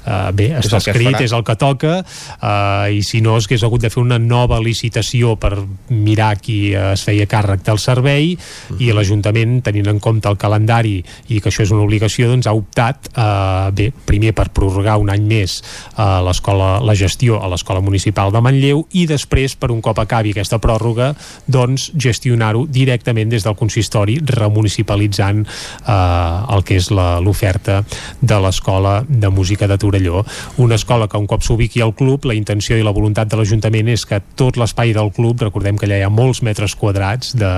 eh, 0.05 0.31
bé, 0.33 0.45
És 0.57 0.65
està 0.65 0.77
es 0.77 0.87
escrit, 0.87 1.15
farà. 1.15 1.23
és 1.23 1.31
el 1.31 1.43
que 1.43 1.55
toca, 1.55 2.05
eh, 2.41 2.93
i 2.93 3.03
si 3.03 3.21
no 3.21 3.37
es 3.37 3.45
hagués 3.45 3.63
hagut 3.63 3.81
de 3.81 3.89
fer 3.89 4.01
una 4.03 4.19
nova 4.19 4.59
licitació 4.59 5.35
per 5.35 5.57
mirar 5.89 6.39
qui 6.39 6.73
es 6.73 7.03
feia 7.03 7.25
càrrec 7.25 7.63
del 7.63 7.79
servei, 7.79 8.37
i 8.79 8.91
l'Ajuntament, 8.91 9.61
tenint 9.63 9.87
en 9.87 9.99
compte 9.99 10.29
el 10.29 10.37
calendari 10.37 11.03
i 11.29 11.39
que 11.41 11.49
això 11.49 11.63
és 11.63 11.71
una 11.71 11.83
obligació, 11.83 12.27
doncs 12.27 12.47
ha 12.47 12.53
optat, 12.53 13.09
eh, 13.15 13.71
bé, 13.71 13.91
primer 14.05 14.33
per 14.33 14.49
prorrogar 14.49 14.97
un 14.97 15.09
any 15.09 15.25
més 15.25 15.61
eh, 15.97 16.21
l'escola, 16.25 16.79
la 16.79 16.95
gestió 16.95 17.41
a 17.41 17.49
l'Escola 17.51 17.81
Municipal 17.81 18.31
de 18.31 18.41
Manlleu 18.43 18.85
i 18.91 19.05
després, 19.09 19.55
per 19.55 19.71
un 19.71 19.81
cop 19.81 19.99
acabi 19.99 20.33
aquesta 20.35 20.59
pròrroga, 20.61 21.11
doncs 21.47 21.89
gestionar-ho 21.95 22.65
directament 22.69 23.30
des 23.31 23.43
del 23.47 23.55
consistori, 23.55 24.19
remunicipalitzant 24.23 25.45
eh, 25.45 26.55
el 26.55 26.63
que 26.63 26.77
és 26.77 26.89
la- 26.91 27.19
l'oferta 27.21 27.83
de 28.21 28.39
l'Escola 28.41 29.03
de 29.07 29.29
Música 29.29 29.67
de 29.67 29.77
Torelló. 29.77 30.23
Una 30.57 30.75
escola 30.75 31.07
que 31.07 31.17
un 31.17 31.27
cop 31.27 31.41
s'ubiqui 31.43 31.81
al 31.81 31.93
club, 31.95 32.25
la 32.25 32.33
intenció 32.35 32.77
i 32.77 32.83
la 32.83 32.91
voluntat 32.93 33.27
de 33.31 33.37
l'Ajuntament 33.39 33.89
és 33.89 34.05
que 34.05 34.21
tot 34.35 34.57
l'espai 34.57 34.93
del 34.93 35.11
club, 35.15 35.41
recordem 35.41 35.77
que 35.77 35.85
allà 35.87 35.97
hi 36.01 36.05
ha 36.05 36.09
molts 36.11 36.41
metres 36.43 36.75
quadrats 36.75 37.33
de, 37.37 37.49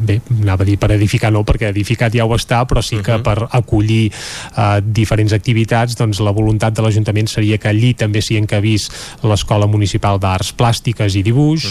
bé, 0.00 0.20
anava 0.42 0.62
a 0.64 0.66
dir 0.68 0.78
per 0.78 0.90
edificar 0.94 1.32
no, 1.32 1.42
perquè 1.44 1.70
edificat 1.72 2.14
ja 2.14 2.24
ho 2.26 2.34
està, 2.36 2.62
però 2.68 2.82
sí 2.84 3.00
que 3.02 3.18
per 3.24 3.48
acollir 3.50 4.10
eh, 4.12 4.80
diferents 4.82 5.32
activitats, 5.36 5.96
doncs 5.98 6.20
la 6.24 6.32
voluntat 6.36 6.74
de 6.76 6.82
l'Ajuntament 6.84 7.28
seria 7.30 7.58
que 7.58 7.68
allí 7.72 7.94
també 7.94 8.22
s'hi 8.22 8.36
encabís 8.40 8.88
l'Escola 9.26 9.66
Municipal 9.66 10.18
d'Arts 10.22 10.52
Plàstiques 10.56 11.16
i 11.16 11.22
Dibuix 11.26 11.66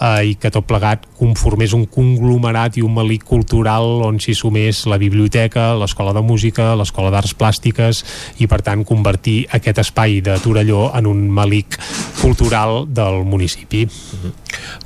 eh, 0.00 0.32
i 0.32 0.34
que 0.40 0.50
tot 0.50 0.66
plegat 0.66 1.06
conformés 1.18 1.72
un 1.76 1.86
conglomerat 1.86 2.76
i 2.80 2.82
un 2.84 2.92
malic 2.96 3.24
cultural 3.28 4.02
on 4.06 4.18
s'hi 4.22 4.34
sumés 4.36 4.84
la 4.90 4.96
biblioteca, 4.98 5.74
l'Escola 5.78 6.14
de 6.16 6.22
Música, 6.24 6.72
l'Escola 6.78 7.12
d'Arts 7.14 7.34
Plàstiques 7.38 8.02
i 8.42 8.48
per 8.50 8.62
tant 8.66 8.84
convertir 8.88 9.44
aquest 9.56 9.78
espai 9.84 10.20
de 10.24 10.38
Torelló 10.42 10.88
en 10.96 11.06
un 11.10 11.26
malic 11.30 11.76
cultural 12.22 12.84
del 12.88 13.22
municipi. 13.28 13.84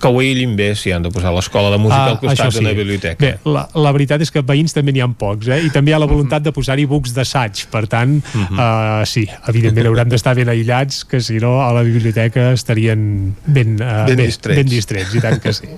Que 0.01 0.09
avui 0.09 0.33
Llimbé 0.35 0.73
s'hi 0.75 0.91
han 0.93 1.05
de 1.07 1.11
posar 1.15 1.31
l'escola 1.35 1.71
de 1.73 1.79
música 1.79 2.11
al 2.11 2.19
costat 2.21 2.47
Ah, 2.49 2.51
sí. 2.51 2.59
d'una 2.59 2.73
biblioteca. 2.75 3.21
Bé, 3.21 3.33
la, 3.45 3.67
la 3.75 3.93
veritat 3.95 4.23
és 4.25 4.31
que 4.35 4.43
veïns 4.47 4.75
també 4.75 4.93
n'hi 4.93 5.03
ha 5.05 5.09
pocs, 5.19 5.49
eh? 5.53 5.61
I 5.67 5.71
també 5.71 5.93
hi 5.93 5.95
ha 5.95 6.01
la 6.03 6.09
voluntat 6.11 6.43
de 6.43 6.53
posar-hi 6.57 6.87
bucs 6.91 7.13
d'assaig. 7.15 7.67
Per 7.71 7.85
tant, 7.91 8.17
uh, 8.51 9.05
sí, 9.07 9.27
evidentment 9.49 9.87
hauran 9.91 10.09
d'estar 10.11 10.35
ben 10.39 10.49
aïllats, 10.51 11.05
que 11.09 11.21
si 11.23 11.39
no 11.43 11.61
a 11.63 11.71
la 11.77 11.83
biblioteca 11.87 12.51
estarien 12.57 13.35
ben, 13.47 13.77
uh, 13.79 14.05
Ben 14.09 14.17
distrets. 14.25 14.57
ben 14.59 14.67
distrets, 14.73 15.15
i 15.15 15.21
tant 15.23 15.39
que 15.43 15.53
sí. 15.55 15.69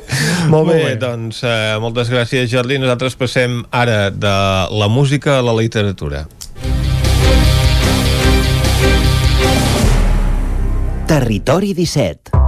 Molt 0.49 0.71
bé, 0.73 0.95
doncs 1.01 1.43
eh, 1.45 1.77
moltes 1.83 2.09
gràcies 2.09 2.22
Jordi. 2.51 2.79
Nosaltres 2.83 3.17
passem 3.19 3.63
ara 3.71 4.11
de 4.11 4.37
la 4.71 4.89
música 4.89 5.39
a 5.39 5.43
la 5.43 5.55
literatura. 5.59 6.27
Territori 11.07 11.75
17 11.75 12.42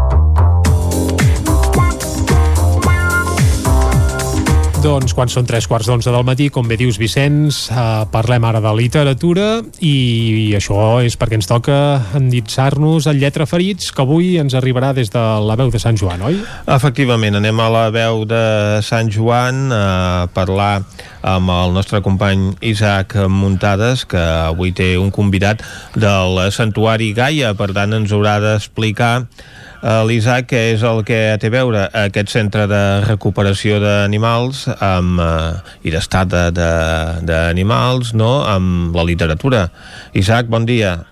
Doncs 4.85 5.15
quan 5.16 5.31
són 5.32 5.47
tres 5.48 5.65
quarts 5.65 5.86
d'onze 5.89 6.12
del 6.12 6.27
matí, 6.28 6.51
com 6.52 6.66
bé 6.69 6.77
dius 6.77 6.98
Vicenç, 7.01 7.70
eh, 7.73 7.85
parlem 8.12 8.44
ara 8.44 8.61
de 8.61 8.73
literatura 8.77 9.47
i 9.81 10.52
això 10.59 10.98
és 11.01 11.16
perquè 11.16 11.39
ens 11.39 11.48
toca 11.48 11.78
endinsar-nos 12.19 13.09
en 13.09 13.16
lletra 13.16 13.47
ferits, 13.48 13.89
que 13.97 14.05
avui 14.05 14.36
ens 14.36 14.52
arribarà 14.52 14.93
des 14.93 15.09
de 15.09 15.23
la 15.40 15.56
veu 15.56 15.73
de 15.73 15.81
Sant 15.81 15.97
Joan, 15.97 16.20
oi? 16.28 16.36
Efectivament, 16.69 17.40
anem 17.40 17.65
a 17.65 17.70
la 17.73 17.86
veu 17.97 18.27
de 18.28 18.44
Sant 18.85 19.09
Joan 19.09 19.73
a 19.73 20.28
parlar 20.36 20.85
amb 21.23 21.48
el 21.56 21.73
nostre 21.73 22.02
company 22.05 22.52
Isaac 22.61 23.16
Muntades, 23.24 24.05
que 24.05 24.20
avui 24.20 24.77
té 24.77 24.98
un 25.01 25.09
convidat 25.09 25.65
del 25.97 26.52
Santuari 26.52 27.15
Gaia, 27.16 27.56
per 27.56 27.73
tant 27.73 27.97
ens 28.02 28.12
haurà 28.12 28.36
d'explicar 28.36 29.15
eh, 29.24 29.62
l'Isaac 30.09 30.47
què 30.48 30.61
és 30.73 30.82
el 30.86 31.02
que 31.05 31.19
té 31.43 31.51
a 31.51 31.52
veure 31.52 31.82
aquest 32.06 32.31
centre 32.32 32.65
de 32.70 32.78
recuperació 33.05 33.77
d'animals 33.82 34.65
amb, 34.81 35.20
eh, 35.20 35.59
i 35.85 35.90
d'estat 35.93 36.28
de- 36.32 36.51
de- 36.56 37.20
d'animals 37.28 38.15
no? 38.15 38.44
amb 38.48 38.97
la 38.97 39.05
literatura. 39.05 39.70
Isaac, 40.15 40.47
bon 40.48 40.65
dia. 40.65 41.05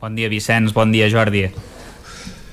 Bon 0.00 0.14
dia, 0.14 0.28
Vicenç, 0.28 0.72
bon 0.74 0.90
dia, 0.92 1.08
Jordi. 1.08 1.46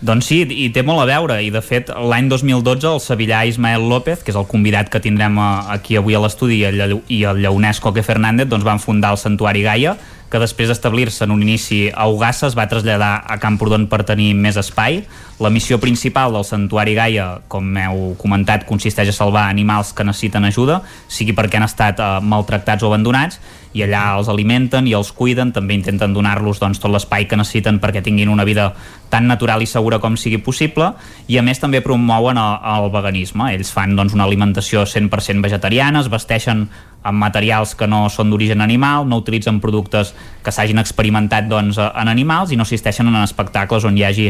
Doncs 0.01 0.25
sí, 0.25 0.41
i 0.49 0.69
té 0.73 0.81
molt 0.81 1.01
a 1.03 1.05
veure, 1.05 1.43
i 1.43 1.49
de 1.53 1.61
fet 1.61 1.89
l'any 1.89 2.27
2012 2.29 2.87
el 2.89 2.99
sevillà 2.99 3.43
Ismael 3.45 3.83
López, 3.89 4.23
que 4.23 4.31
és 4.31 4.37
el 4.37 4.47
convidat 4.49 4.89
que 4.89 4.99
tindrem 4.99 5.37
a, 5.37 5.49
aquí 5.73 5.95
avui 5.95 6.15
a 6.15 6.19
l'estudi, 6.23 6.61
i 6.63 7.23
el 7.23 7.37
lleonès 7.37 7.79
Coque 7.79 8.01
Fernández, 8.01 8.47
doncs 8.49 8.63
van 8.65 8.79
fundar 8.79 9.11
el 9.11 9.17
Santuari 9.21 9.61
Gaia, 9.61 9.97
que 10.31 10.39
després 10.39 10.69
d'establir-se 10.71 11.25
en 11.25 11.33
un 11.35 11.41
inici 11.43 11.89
a 11.91 12.07
Ugassa 12.07 12.47
es 12.47 12.55
va 12.55 12.69
traslladar 12.71 13.11
a 13.27 13.37
Camprodon 13.43 13.89
per 13.91 14.05
tenir 14.07 14.31
més 14.33 14.55
espai. 14.57 15.01
La 15.43 15.51
missió 15.51 15.77
principal 15.83 16.31
del 16.31 16.45
Santuari 16.47 16.95
Gaia, 16.95 17.25
com 17.51 17.67
heu 17.77 18.13
comentat, 18.21 18.63
consisteix 18.69 19.11
a 19.11 19.17
salvar 19.17 19.49
animals 19.51 19.91
que 19.91 20.05
necessiten 20.07 20.47
ajuda, 20.47 20.79
sigui 21.11 21.35
perquè 21.35 21.59
han 21.59 21.67
estat 21.67 21.99
eh, 21.99 22.11
maltractats 22.23 22.85
o 22.85 22.89
abandonats, 22.89 23.41
i 23.73 23.83
allà 23.85 24.03
els 24.17 24.29
alimenten 24.31 24.87
i 24.87 24.95
els 24.97 25.11
cuiden, 25.15 25.53
també 25.55 25.75
intenten 25.77 26.13
donar-los 26.13 26.59
doncs, 26.59 26.81
tot 26.81 26.91
l'espai 26.91 27.27
que 27.27 27.39
necessiten 27.39 27.79
perquè 27.83 28.03
tinguin 28.03 28.31
una 28.31 28.45
vida 28.47 28.71
tan 29.11 29.27
natural 29.27 29.63
i 29.63 29.67
segura 29.67 29.99
com 29.99 30.17
sigui 30.19 30.39
possible 30.43 30.93
i 31.27 31.37
a 31.39 31.43
més 31.43 31.59
també 31.59 31.81
promouen 31.83 32.39
el, 32.39 32.53
el 32.75 32.91
veganisme 32.93 33.51
ells 33.55 33.71
fan 33.71 33.95
doncs, 33.95 34.15
una 34.17 34.27
alimentació 34.27 34.85
100% 34.87 35.43
vegetariana, 35.43 36.03
es 36.03 36.11
vesteixen 36.11 36.67
amb 37.03 37.17
materials 37.17 37.73
que 37.73 37.87
no 37.89 38.03
són 38.13 38.29
d'origen 38.29 38.61
animal, 38.61 39.07
no 39.09 39.17
utilitzen 39.21 39.57
productes 39.61 40.13
que 40.45 40.53
s'hagin 40.53 40.81
experimentat 40.81 41.47
doncs, 41.49 41.79
en 41.81 42.11
animals 42.11 42.51
i 42.51 42.59
no 42.59 42.67
assisteixen 42.67 43.09
en 43.09 43.17
espectacles 43.23 43.87
on 43.89 43.97
hi 43.97 44.05
hagi 44.05 44.27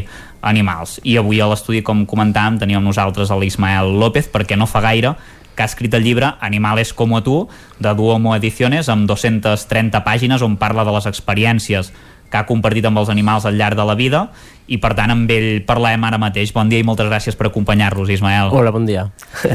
animals. 0.47 0.99
I 1.03 1.18
avui 1.19 1.41
a 1.41 1.49
l'estudi, 1.51 1.84
com 1.84 2.05
comentàvem, 2.07 2.61
teníem 2.61 2.84
nosaltres 2.84 3.34
l'Ismael 3.35 3.91
López, 3.99 4.31
perquè 4.31 4.55
no 4.55 4.69
fa 4.72 4.84
gaire 4.88 5.15
que 5.61 5.65
ha 5.67 5.69
escrit 5.69 5.93
el 5.93 6.01
llibre 6.01 6.33
Animales 6.41 6.89
como 6.91 7.21
tú, 7.21 7.47
de 7.77 7.93
Duomo 7.93 8.33
Ediciones, 8.35 8.89
amb 8.89 9.05
230 9.05 10.01
pàgines 10.03 10.41
on 10.41 10.55
parla 10.57 10.81
de 10.88 10.91
les 10.95 11.05
experiències 11.05 11.91
que 12.31 12.38
ha 12.39 12.47
compartit 12.49 12.85
amb 12.89 12.97
els 12.97 13.09
animals 13.13 13.45
al 13.45 13.59
llarg 13.59 13.77
de 13.77 13.85
la 13.85 13.93
vida 13.93 14.23
i 14.71 14.79
per 14.81 14.95
tant 14.97 15.11
amb 15.13 15.29
ell 15.29 15.61
parlem 15.67 16.01
ara 16.07 16.17
mateix. 16.17 16.49
Bon 16.55 16.69
dia 16.71 16.79
i 16.81 16.85
moltes 16.88 17.05
gràcies 17.11 17.38
per 17.38 17.51
acompanyar-nos, 17.51 18.09
Ismael. 18.09 18.49
Hola, 18.55 18.71
bon 18.73 18.88
dia. 18.89 19.09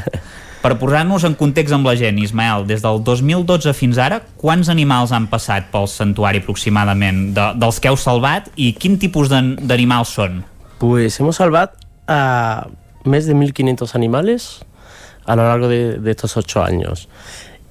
Per 0.62 0.72
posar-nos 0.80 1.22
en 1.26 1.34
context 1.38 1.74
amb 1.74 1.86
la 1.86 1.94
gent, 1.98 2.16
Ismael, 2.18 2.64
des 2.66 2.82
del 2.82 3.02
2012 3.06 3.70
fins 3.76 3.98
ara, 4.02 4.20
quants 4.40 4.68
animals 4.72 5.12
han 5.14 5.28
passat 5.30 5.68
pel 5.70 5.86
santuari 5.86 6.40
aproximadament, 6.42 7.20
de, 7.36 7.44
dels 7.60 7.78
que 7.78 7.90
heu 7.92 7.96
salvat 8.00 8.48
i 8.56 8.72
quin 8.74 8.96
tipus 8.98 9.28
d'an- 9.30 9.54
d'animals 9.62 10.10
són? 10.16 10.40
Pues 10.78 11.18
hemos 11.20 11.36
salvado 11.38 11.72
a 12.08 12.66
más 13.04 13.26
de 13.26 13.34
1.500 13.36 13.94
animales 13.94 14.64
a 15.26 15.36
lo 15.36 15.42
largo 15.48 15.68
de, 15.68 15.98
de 15.98 16.10
estos 16.10 16.36
ocho 16.36 16.62
años 16.62 17.08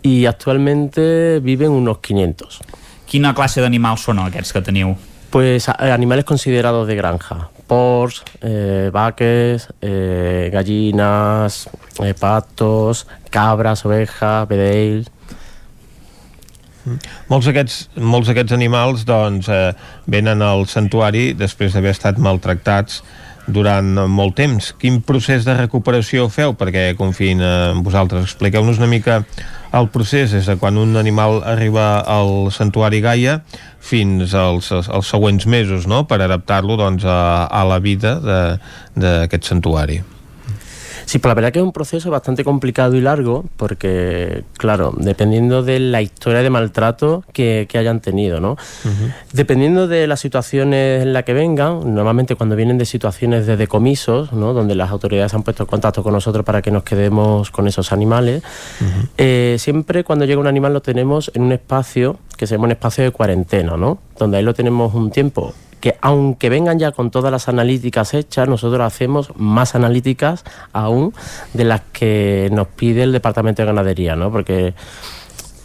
y 0.01 0.25
actualmente 0.27 1.39
viven 1.39 1.71
unos 1.71 1.97
500. 1.99 2.59
Quina 3.09 3.33
classe 3.37 3.61
d'animals 3.61 4.01
són 4.05 4.19
aquests 4.21 4.51
que 4.53 4.61
teniu? 4.65 4.95
Pues 5.31 5.67
a- 5.69 5.75
animales 5.93 6.25
considerados 6.25 6.87
de 6.87 6.95
granja. 6.95 7.49
Porcs, 7.67 8.23
eh, 8.41 8.89
vaques, 8.93 9.67
eh, 9.81 10.49
gallinas, 10.53 11.67
eh, 12.03 12.13
patos, 12.13 13.05
cabras, 13.31 13.85
ovejas, 13.85 14.47
vedell... 14.49 15.05
Molts 17.31 17.47
d'aquests 17.49 17.97
molts 17.97 18.27
d'aquests 18.29 18.53
animals 18.53 19.05
doncs, 19.09 19.47
eh, 19.49 19.71
venen 20.05 20.43
al 20.45 20.67
santuari 20.69 21.31
després 21.33 21.73
d'haver 21.73 21.95
estat 21.95 22.19
maltractats 22.21 22.99
durant 23.47 24.07
molt 24.09 24.35
temps. 24.39 24.71
Quin 24.81 25.01
procés 25.05 25.45
de 25.45 25.55
recuperació 25.57 26.29
feu 26.33 26.55
perquè 26.57 26.93
confiïn 26.97 27.43
en 27.45 27.83
vosaltres? 27.85 28.25
Expliqueu-nos 28.29 28.81
una 28.81 28.89
mica 28.91 29.21
el 29.75 29.89
procés 29.91 30.31
des 30.31 30.47
de 30.47 30.55
quan 30.55 30.79
un 30.79 30.95
animal 30.97 31.41
arriba 31.43 31.99
al 31.99 32.51
santuari 32.55 33.01
Gaia 33.03 33.41
fins 33.83 34.33
als, 34.33 34.71
als 34.71 35.11
següents 35.11 35.45
mesos 35.45 35.85
no? 35.87 36.05
per 36.07 36.21
adaptar-lo 36.23 36.79
doncs, 36.79 37.05
a, 37.05 37.45
a 37.45 37.65
la 37.67 37.79
vida 37.83 38.17
d'aquest 38.95 39.51
santuari. 39.51 40.01
Sí, 41.05 41.19
pues 41.19 41.29
la 41.29 41.35
verdad 41.35 41.51
que 41.51 41.59
es 41.59 41.65
un 41.65 41.71
proceso 41.71 42.09
bastante 42.09 42.43
complicado 42.43 42.95
y 42.95 43.01
largo 43.01 43.45
porque, 43.57 44.43
claro, 44.57 44.93
dependiendo 44.97 45.63
de 45.63 45.79
la 45.79 46.01
historia 46.01 46.41
de 46.41 46.49
maltrato 46.49 47.23
que, 47.31 47.67
que 47.69 47.77
hayan 47.77 47.99
tenido, 47.99 48.39
¿no? 48.39 48.57
Dependiendo 49.31 49.87
de 49.87 50.07
las 50.07 50.19
situaciones 50.19 51.03
en 51.03 51.13
las 51.13 51.23
que 51.23 51.33
vengan, 51.33 51.93
normalmente 51.93 52.35
cuando 52.35 52.55
vienen 52.55 52.77
de 52.77 52.85
situaciones 52.85 53.45
de 53.45 53.57
decomisos, 53.57 54.33
¿no? 54.33 54.53
donde 54.53 54.75
las 54.75 54.89
autoridades 54.89 55.33
han 55.33 55.43
puesto 55.43 55.63
en 55.63 55.67
contacto 55.67 56.03
con 56.03 56.13
nosotros 56.13 56.43
para 56.43 56.61
que 56.61 56.71
nos 56.71 56.83
quedemos 56.83 57.51
con 57.51 57.67
esos 57.67 57.91
animales, 57.91 58.41
eh, 59.17 59.57
siempre 59.59 60.03
cuando 60.03 60.25
llega 60.25 60.39
un 60.39 60.47
animal 60.47 60.73
lo 60.73 60.81
tenemos 60.81 61.31
en 61.33 61.43
un 61.43 61.51
espacio 61.51 62.17
que 62.37 62.47
se 62.47 62.55
llama 62.55 62.65
un 62.65 62.71
espacio 62.71 63.03
de 63.03 63.11
cuarentena, 63.11 63.77
¿no? 63.77 63.99
donde 64.17 64.37
ahí 64.37 64.43
lo 64.43 64.53
tenemos 64.53 64.93
un 64.93 65.11
tiempo 65.11 65.53
que 65.85 65.99
aunque 66.01 66.49
vengan 66.49 66.79
ya 66.79 66.91
con 66.93 67.11
todas 67.11 67.31
las 67.31 67.47
analíticas 67.47 68.15
hechas, 68.15 68.49
nosotros 68.49 68.81
hacemos 68.81 69.29
más 69.35 69.75
analíticas 69.75 70.43
aún 70.73 71.13
de 71.53 71.63
las 71.63 71.81
que 71.93 72.49
nos 72.51 72.69
pide 72.69 73.03
el 73.03 73.11
Departamento 73.11 73.61
de 73.61 73.67
Ganadería, 73.67 74.15
¿no? 74.15 74.31
Porque 74.31 74.73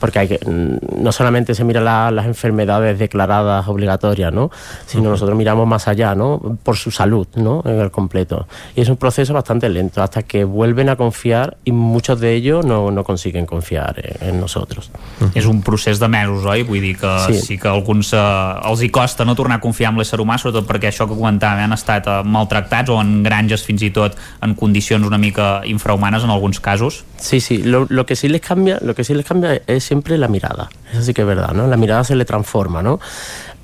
porque 0.00 0.18
hay 0.18 0.28
que, 0.28 0.38
mm, 0.44 1.02
no 1.04 1.12
solamente 1.12 1.54
se 1.54 1.62
mira 1.62 1.80
la- 1.80 2.10
las 2.10 2.26
enfermedades 2.26 2.98
declaradas 2.98 3.68
obligatorias, 3.68 4.32
¿no? 4.32 4.50
sino 4.86 5.10
nosotros 5.10 5.36
miramos 5.36 5.66
más 5.68 5.86
allá, 5.86 6.14
¿no? 6.14 6.58
por 6.62 6.76
su 6.76 6.90
salud 6.90 7.26
¿no? 7.36 7.62
en 7.66 7.78
el 7.78 7.90
completo. 7.90 8.46
Y 8.74 8.80
es 8.80 8.88
un 8.88 8.96
proceso 8.96 9.32
bastante 9.34 9.68
lento 9.68 10.02
hasta 10.02 10.22
que 10.22 10.44
vuelven 10.44 10.88
a 10.88 10.96
confiar 10.96 11.56
y 11.64 11.72
muchos 11.72 12.18
de 12.20 12.34
ellos 12.34 12.64
no, 12.64 12.90
no 12.90 13.04
consiguen 13.04 13.46
confiar 13.46 13.94
en, 14.20 14.30
en 14.30 14.40
nosotros. 14.40 14.90
És 15.34 15.44
un 15.46 15.60
procés 15.62 15.98
de 16.00 16.08
mesos, 16.08 16.44
oi? 16.46 16.62
Vull 16.64 16.80
dir 16.80 16.96
que 16.98 17.10
sí, 17.26 17.34
Sí. 17.34 17.46
sí 17.46 17.58
que 17.58 17.68
a 17.68 17.72
alguns 17.72 18.12
eh, 18.14 18.16
els 18.64 18.82
hi 18.82 18.88
costa 18.90 19.24
no 19.24 19.34
tornar 19.36 19.58
a 19.58 19.60
confiar 19.60 19.92
en 19.92 19.98
l'ésser 20.00 20.18
humà, 20.20 20.38
sobretot 20.40 20.66
perquè 20.66 20.88
això 20.88 21.06
que 21.06 21.14
comentàvem, 21.14 21.64
han 21.68 21.74
estat 21.76 22.06
eh, 22.08 22.16
maltractats 22.24 22.88
o 22.90 22.96
en 23.00 23.22
granges 23.22 23.62
fins 23.66 23.82
i 23.82 23.90
tot 23.94 24.16
en 24.42 24.54
condicions 24.54 25.06
una 25.06 25.18
mica 25.18 25.60
infrahumanes 25.64 26.24
en 26.24 26.30
alguns 26.30 26.58
casos. 26.60 27.04
Sí, 27.18 27.40
sí, 27.40 27.58
lo, 27.62 27.86
lo 27.90 28.06
que 28.06 28.16
sí 28.16 28.28
les 28.28 28.40
cambia, 28.40 28.78
lo 28.80 28.94
que 28.94 29.04
sí 29.04 29.14
les 29.14 29.26
cambia 29.26 29.60
es 29.66 29.89
siempre 29.90 30.16
la 30.18 30.28
mirada. 30.28 30.70
Eso 30.92 31.02
sí 31.02 31.12
que 31.12 31.22
es 31.22 31.26
verdad, 31.26 31.52
¿no? 31.52 31.66
La 31.66 31.76
mirada 31.76 32.04
se 32.04 32.14
le 32.14 32.24
transforma, 32.24 32.80
¿no? 32.80 33.00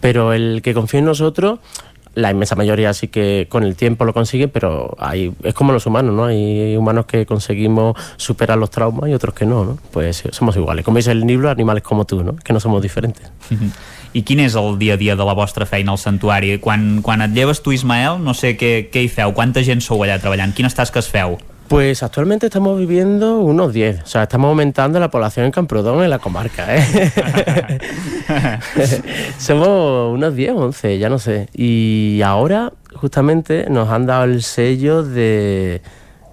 Pero 0.00 0.32
el 0.32 0.60
que 0.60 0.74
confía 0.74 0.98
en 0.98 1.06
nosotros, 1.06 1.60
la 2.16 2.32
inmensa 2.32 2.56
mayoría 2.56 2.92
sí 2.94 3.06
que 3.06 3.46
con 3.48 3.62
el 3.62 3.76
tiempo 3.76 4.04
lo 4.04 4.12
consigue, 4.12 4.48
pero 4.48 4.96
hay, 4.98 5.32
es 5.44 5.54
como 5.54 5.72
los 5.72 5.86
humanos, 5.86 6.12
¿no? 6.12 6.24
Hay 6.24 6.76
humanos 6.76 7.06
que 7.06 7.26
conseguimos 7.26 7.96
superar 8.16 8.58
los 8.58 8.70
traumas 8.70 9.08
y 9.08 9.14
otros 9.14 9.36
que 9.36 9.46
no, 9.46 9.64
¿no? 9.64 9.78
Pues 9.92 10.24
somos 10.32 10.56
iguales. 10.56 10.84
Como 10.84 10.96
dice 10.96 11.12
el 11.12 11.20
libro, 11.20 11.48
animales 11.48 11.84
como 11.84 12.04
tú, 12.04 12.24
¿no? 12.24 12.34
Que 12.34 12.52
no 12.52 12.58
somos 12.58 12.82
diferentes. 12.82 13.30
I 14.16 14.22
quin 14.24 14.40
és 14.40 14.54
el 14.56 14.78
dia 14.80 14.94
a 14.94 14.96
dia 14.96 15.14
de 15.14 15.24
la 15.28 15.34
vostra 15.36 15.66
feina 15.68 15.92
al 15.92 15.98
santuari? 16.00 16.56
Quan, 16.58 17.02
quan 17.04 17.20
et 17.20 17.34
lleves 17.36 17.60
tu, 17.60 17.74
Ismael, 17.76 18.16
no 18.24 18.32
sé 18.32 18.54
què, 18.56 18.88
què 18.88 19.02
hi 19.04 19.10
feu, 19.12 19.34
quanta 19.36 19.60
gent 19.60 19.84
sou 19.84 20.00
allà 20.02 20.16
treballant, 20.22 20.56
quines 20.56 20.74
tasques 20.74 21.10
feu? 21.12 21.36
Pues 21.68 22.04
actualmente 22.04 22.46
estamos 22.46 22.78
viviendo 22.78 23.40
unos 23.40 23.72
10, 23.72 24.02
o 24.02 24.06
sea, 24.06 24.22
estamos 24.22 24.50
aumentando 24.50 25.00
la 25.00 25.10
población 25.10 25.46
en 25.46 25.52
Camprodón, 25.52 26.04
en 26.04 26.10
la 26.10 26.20
comarca, 26.20 26.76
¿eh? 26.76 27.80
Somos 29.38 30.14
unos 30.14 30.36
10 30.36 30.52
o 30.52 30.56
11, 30.66 30.98
ya 30.98 31.08
no 31.08 31.18
sé. 31.18 31.48
Y 31.52 32.20
ahora, 32.24 32.72
justamente, 32.94 33.66
nos 33.68 33.88
han 33.88 34.06
dado 34.06 34.24
el 34.24 34.44
sello 34.44 35.02
de, 35.02 35.82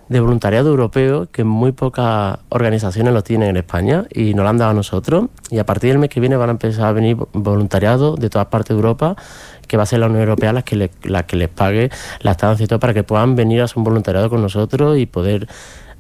de 0.08 0.20
voluntariado 0.20 0.70
europeo, 0.70 1.28
que 1.32 1.44
muy 1.44 1.72
pocas 1.72 2.38
organizaciones 2.50 3.12
lo 3.12 3.24
tienen 3.24 3.50
en 3.50 3.58
España, 3.58 4.06
y 4.14 4.36
nos 4.36 4.44
lo 4.44 4.50
han 4.50 4.60
dado 4.60 4.70
a 4.70 4.76
nosotros. 4.76 5.26
Y 5.50 5.58
a 5.58 5.66
partir 5.66 5.90
del 5.90 5.98
mes 5.98 6.12
que 6.12 6.20
viene 6.20 6.36
van 6.36 6.50
a 6.50 6.52
empezar 6.52 6.86
a 6.86 6.92
venir 6.92 7.18
voluntariado 7.34 8.16
de 8.16 8.30
todas 8.30 8.48
partes 8.48 8.70
de 8.70 8.76
Europa, 8.76 9.16
que 9.68 9.78
va 9.78 9.84
a 9.84 9.86
ser 9.86 10.00
la 10.00 10.08
Unión 10.08 10.22
Europea 10.22 10.54
la 10.54 10.62
que, 10.64 10.76
le- 10.76 10.92
la 11.04 11.26
que 11.26 11.36
les 11.36 11.50
pague 11.50 11.90
la 12.22 12.32
estancia 12.32 12.64
y 12.64 12.68
todo, 12.68 12.80
para 12.80 12.94
que 12.94 13.04
puedan 13.04 13.36
venir 13.36 13.62
a 13.62 13.66
hacer 13.66 13.78
un 13.78 13.84
voluntariado 13.84 14.30
con 14.30 14.42
nosotros 14.42 14.98
y 14.98 15.06
poder 15.06 15.48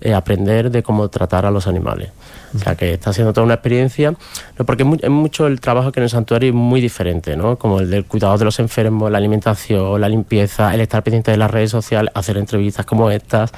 eh, 0.03 0.13
aprender 0.13 0.69
de 0.69 0.83
cómo 0.83 1.07
tratar 1.09 1.45
a 1.45 1.51
los 1.51 1.65
animales. 1.65 2.11
O 2.55 2.59
sea, 2.59 2.75
que 2.75 2.93
está 2.93 3.11
siendo 3.13 3.33
toda 3.33 3.45
una 3.45 3.55
experiencia, 3.55 4.11
¿no? 4.11 4.65
porque 4.65 4.83
es, 4.83 4.87
mu- 4.89 4.97
es 5.01 5.09
mucho 5.09 5.47
el 5.47 5.59
trabajo 5.59 5.91
que 5.91 5.99
en 6.01 6.03
el 6.03 6.09
santuario 6.11 6.49
es 6.49 6.55
muy 6.55 6.81
diferente, 6.81 7.35
¿no? 7.35 7.57
Como 7.57 7.79
el 7.79 7.89
del 7.89 8.05
cuidado 8.05 8.37
de 8.37 8.45
los 8.45 8.59
enfermos, 8.59 9.09
la 9.09 9.17
alimentación, 9.17 9.99
la 9.99 10.07
limpieza, 10.07 10.71
el 10.75 10.81
estar 10.81 11.01
pendiente 11.01 11.31
de 11.31 11.37
las 11.37 11.49
redes 11.49 11.71
sociales, 11.71 12.11
hacer 12.13 12.37
entrevistas 12.37 12.85
como 12.85 13.09
estas, 13.09 13.51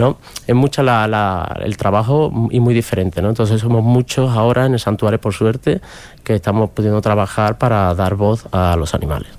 ¿no? 0.00 0.18
Es 0.44 0.56
mucho 0.56 0.82
la- 0.82 1.06
la- 1.06 1.56
el 1.62 1.76
trabajo 1.76 2.32
y 2.50 2.58
muy 2.58 2.74
diferente, 2.74 3.22
¿no? 3.22 3.28
Entonces 3.28 3.60
somos 3.60 3.84
muchos 3.84 4.36
ahora 4.36 4.66
en 4.66 4.72
el 4.72 4.80
santuario, 4.80 5.20
por 5.20 5.34
suerte, 5.34 5.80
que 6.24 6.34
estamos 6.34 6.70
pudiendo 6.70 7.00
trabajar 7.00 7.58
para 7.58 7.94
dar 7.94 8.16
voz 8.16 8.46
a 8.50 8.74
los 8.76 8.92
animales. 8.94 9.30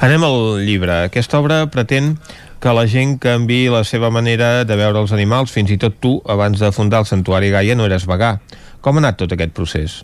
Anem 0.00 0.22
al 0.22 0.64
llibre. 0.64 0.92
Aquesta 1.08 1.38
obra 1.40 1.66
pretén 1.70 2.18
que 2.60 2.72
la 2.74 2.86
gent 2.88 3.18
canvi 3.22 3.68
la 3.72 3.84
seva 3.84 4.10
manera 4.10 4.64
de 4.64 4.76
veure 4.76 5.00
els 5.02 5.12
animals. 5.12 5.52
Fins 5.52 5.70
i 5.70 5.78
tot 5.80 6.00
tu, 6.00 6.16
abans 6.26 6.60
de 6.60 6.72
fundar 6.72 7.02
el 7.04 7.08
Santuari 7.10 7.50
Gaia, 7.54 7.76
no 7.76 7.86
eres 7.88 8.06
vegà. 8.10 8.38
Com 8.84 8.98
ha 8.98 9.04
anat 9.04 9.20
tot 9.22 9.32
aquest 9.32 9.54
procés? 9.56 10.02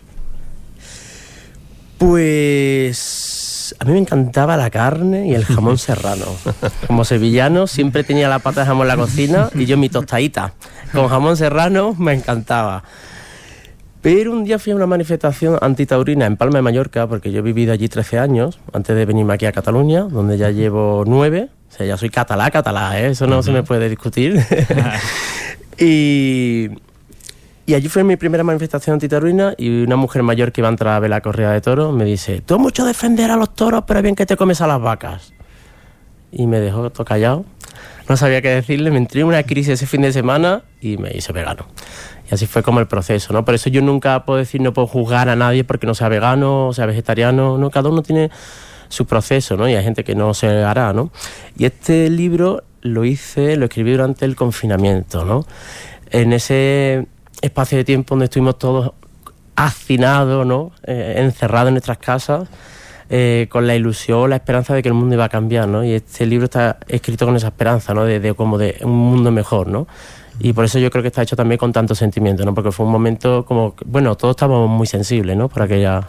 Pues 2.01 3.75
a 3.79 3.85
mí 3.85 3.93
me 3.93 3.99
encantaba 3.99 4.57
la 4.57 4.69
carne 4.69 5.27
y 5.27 5.35
el 5.35 5.45
jamón 5.45 5.77
serrano. 5.89 6.25
Como 6.87 7.05
sevillano 7.05 7.67
siempre 7.67 8.03
tenía 8.03 8.27
la 8.27 8.39
pata 8.39 8.61
de 8.61 8.67
jamón 8.67 8.85
en 8.85 8.87
la 8.89 8.97
cocina 8.97 9.49
y 9.53 9.65
yo 9.65 9.77
mi 9.77 9.89
tostadita. 9.89 10.53
Con 10.91 11.07
jamón 11.07 11.37
serrano 11.37 11.95
me 11.97 12.13
encantaba. 12.13 12.83
Pero 14.01 14.31
un 14.31 14.43
día 14.43 14.57
fui 14.57 14.73
a 14.73 14.75
una 14.75 14.87
manifestación 14.87 15.59
antitaurina 15.61 16.25
en 16.25 16.35
Palma 16.35 16.57
de 16.57 16.63
Mallorca, 16.63 17.05
porque 17.05 17.31
yo 17.31 17.39
he 17.39 17.43
vivido 17.43 17.71
allí 17.71 17.87
13 17.87 18.17
años, 18.17 18.59
antes 18.73 18.95
de 18.95 19.05
venirme 19.05 19.35
aquí 19.35 19.45
a 19.45 19.51
Cataluña, 19.51 20.01
donde 20.01 20.39
ya 20.39 20.49
llevo 20.49 21.03
9. 21.05 21.49
O 21.71 21.73
sea, 21.77 21.85
ya 21.85 21.97
soy 21.97 22.09
catalá, 22.09 22.51
catalá, 22.51 22.99
¿eh? 22.99 23.07
eso 23.07 23.27
no 23.27 23.41
se 23.41 23.51
me 23.51 23.63
puede 23.63 23.87
discutir. 23.87 24.39
y, 25.79 26.69
y 27.65 27.73
allí 27.73 27.87
fue 27.87 28.03
mi 28.03 28.17
primera 28.17 28.43
manifestación 28.43 28.95
antitaurina 28.95 29.53
y 29.57 29.83
una 29.83 29.95
mujer 29.95 30.23
mayor 30.23 30.51
que 30.51 30.61
iba 30.61 30.67
a 30.67 30.71
entrar 30.71 30.95
a 30.95 30.99
ver 30.99 31.09
la 31.09 31.21
corrida 31.21 31.51
de 31.51 31.61
toros 31.61 31.93
me 31.93 32.03
dice, 32.03 32.41
tú 32.41 32.59
mucho 32.59 32.85
defender 32.85 33.31
a 33.31 33.37
los 33.37 33.53
toros, 33.53 33.85
pero 33.87 34.01
bien 34.01 34.15
que 34.15 34.25
te 34.25 34.35
comes 34.35 34.59
a 34.61 34.67
las 34.67 34.81
vacas. 34.81 35.33
Y 36.31 36.47
me 36.47 36.59
dejó 36.59 36.89
todo 36.89 37.05
callado. 37.05 37.45
No 38.09 38.17
sabía 38.17 38.41
qué 38.41 38.49
decirle, 38.49 38.91
me 38.91 38.97
entré 38.97 39.21
en 39.21 39.27
una 39.27 39.43
crisis 39.43 39.73
ese 39.73 39.85
fin 39.85 40.01
de 40.01 40.11
semana 40.11 40.63
y 40.81 40.97
me 40.97 41.11
hice 41.15 41.31
vegano. 41.31 41.67
Y 42.29 42.33
así 42.33 42.45
fue 42.45 42.61
como 42.61 42.81
el 42.81 42.87
proceso, 42.87 43.31
¿no? 43.31 43.45
Por 43.45 43.55
eso 43.55 43.69
yo 43.69 43.81
nunca 43.81 44.25
puedo 44.25 44.39
decir, 44.39 44.59
no 44.59 44.73
puedo 44.73 44.87
juzgar 44.87 45.29
a 45.29 45.37
nadie 45.37 45.63
porque 45.63 45.87
no 45.87 45.95
sea 45.95 46.09
vegano 46.09 46.67
o 46.67 46.73
sea 46.73 46.85
vegetariano, 46.85 47.57
¿no? 47.57 47.69
Cada 47.69 47.89
uno 47.89 48.01
tiene 48.01 48.31
su 48.91 49.05
proceso, 49.05 49.57
¿no? 49.57 49.67
Y 49.67 49.75
hay 49.75 49.83
gente 49.83 50.03
que 50.03 50.15
no 50.15 50.33
se 50.33 50.47
hará, 50.63 50.93
¿no? 50.93 51.11
Y 51.57 51.65
este 51.65 52.09
libro 52.09 52.63
lo 52.81 53.05
hice, 53.05 53.55
lo 53.55 53.65
escribí 53.65 53.91
durante 53.91 54.25
el 54.25 54.35
confinamiento, 54.35 55.25
¿no? 55.25 55.45
En 56.09 56.33
ese 56.33 57.07
espacio 57.41 57.77
de 57.77 57.83
tiempo 57.83 58.13
donde 58.13 58.25
estuvimos 58.25 58.57
todos 58.57 58.91
hacinados, 59.55 60.45
¿no? 60.45 60.71
Eh, 60.83 61.15
encerrados 61.17 61.69
en 61.69 61.75
nuestras 61.75 61.97
casas, 61.97 62.49
eh, 63.09 63.47
con 63.49 63.67
la 63.67 63.75
ilusión, 63.75 64.29
la 64.29 64.37
esperanza 64.37 64.73
de 64.73 64.81
que 64.81 64.89
el 64.89 64.93
mundo 64.93 65.15
iba 65.15 65.25
a 65.25 65.29
cambiar, 65.29 65.67
¿no? 65.67 65.83
Y 65.83 65.93
este 65.93 66.25
libro 66.25 66.45
está 66.45 66.77
escrito 66.87 67.25
con 67.25 67.35
esa 67.35 67.47
esperanza, 67.47 67.93
¿no? 67.93 68.05
De, 68.05 68.19
de 68.19 68.33
como 68.33 68.57
de 68.57 68.77
un 68.81 68.97
mundo 68.97 69.31
mejor, 69.31 69.67
¿no? 69.67 69.87
Y 70.39 70.53
por 70.53 70.65
eso 70.65 70.79
yo 70.79 70.89
creo 70.89 71.03
que 71.03 71.09
está 71.09 71.21
hecho 71.21 71.35
también 71.35 71.59
con 71.59 71.71
tanto 71.71 71.93
sentimiento, 71.93 72.43
¿no? 72.45 72.53
Porque 72.53 72.71
fue 72.71 72.85
un 72.85 72.91
momento 72.91 73.45
como, 73.45 73.75
bueno, 73.85 74.15
todos 74.15 74.33
estábamos 74.33 74.69
muy 74.69 74.87
sensibles, 74.87 75.37
¿no? 75.37 75.49
Por 75.49 75.63
aquella, 75.63 76.01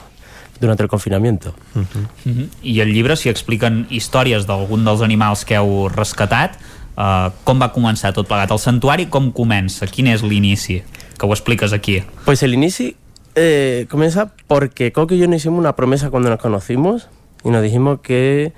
durante 0.63 0.83
el 0.83 0.89
confinamiento. 0.89 1.55
Mhm. 1.75 2.49
I 2.63 2.81
al 2.81 2.93
llibre 2.95 3.17
s'hi 3.19 3.29
expliquen 3.29 3.87
històries 3.91 4.47
d'algun 4.47 4.87
dels 4.87 5.03
animals 5.03 5.45
que 5.45 5.59
heu 5.59 5.91
rescatat. 5.91 6.57
Uh, 6.93 7.33
com 7.45 7.59
va 7.61 7.73
començar 7.73 8.13
tot 8.13 8.29
plegat? 8.29 8.51
El 8.53 8.61
santuari 8.61 9.09
com 9.09 9.31
comença? 9.33 9.89
Quin 9.89 10.07
és 10.13 10.23
l'inici? 10.23 10.83
Que 11.19 11.27
ho 11.27 11.33
expliques 11.33 11.73
aquí. 11.73 12.03
Pues 12.25 12.43
el 12.43 12.55
inicio 12.55 12.93
eh, 13.35 13.87
comienza 13.91 14.33
porque 14.47 14.93
Coque 14.93 15.17
y 15.17 15.19
yo 15.19 15.27
nos 15.27 15.37
hicimos 15.37 15.59
una 15.59 15.75
promesa 15.75 16.11
cuando 16.11 16.29
nos 16.29 16.39
conocimos 16.39 17.09
y 17.45 17.51
nos 17.51 17.63
dijimos 17.63 18.01
que 18.01 18.53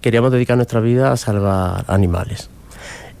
queríamos 0.00 0.30
dedicar 0.30 0.56
nuestra 0.56 0.80
vida 0.80 1.12
a 1.12 1.16
salvar 1.16 1.84
animales. 1.88 2.48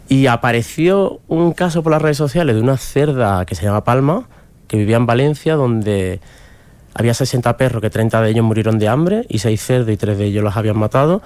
Y 0.08 0.26
apareció 0.26 1.20
un 1.28 1.52
caso 1.52 1.82
por 1.82 1.92
las 1.92 2.02
redes 2.02 2.18
sociales 2.18 2.56
de 2.56 2.62
una 2.62 2.76
cerda 2.76 3.44
que 3.46 3.54
se 3.54 3.64
llama 3.64 3.84
Palma, 3.84 4.28
que 4.68 4.76
vivía 4.76 4.96
en 4.96 5.06
Valencia, 5.06 5.56
donde 5.56 6.20
había 6.94 7.12
60 7.14 7.56
perros, 7.56 7.80
que 7.82 7.90
30 7.90 8.20
de 8.22 8.30
ellos 8.30 8.44
murieron 8.44 8.78
de 8.78 8.88
hambre, 8.88 9.26
y 9.28 9.38
6 9.38 9.60
cerdos 9.60 9.90
y 9.90 9.96
3 9.96 10.16
de 10.18 10.24
ellos 10.26 10.44
los 10.44 10.56
habían 10.56 10.78
matado. 10.78 11.22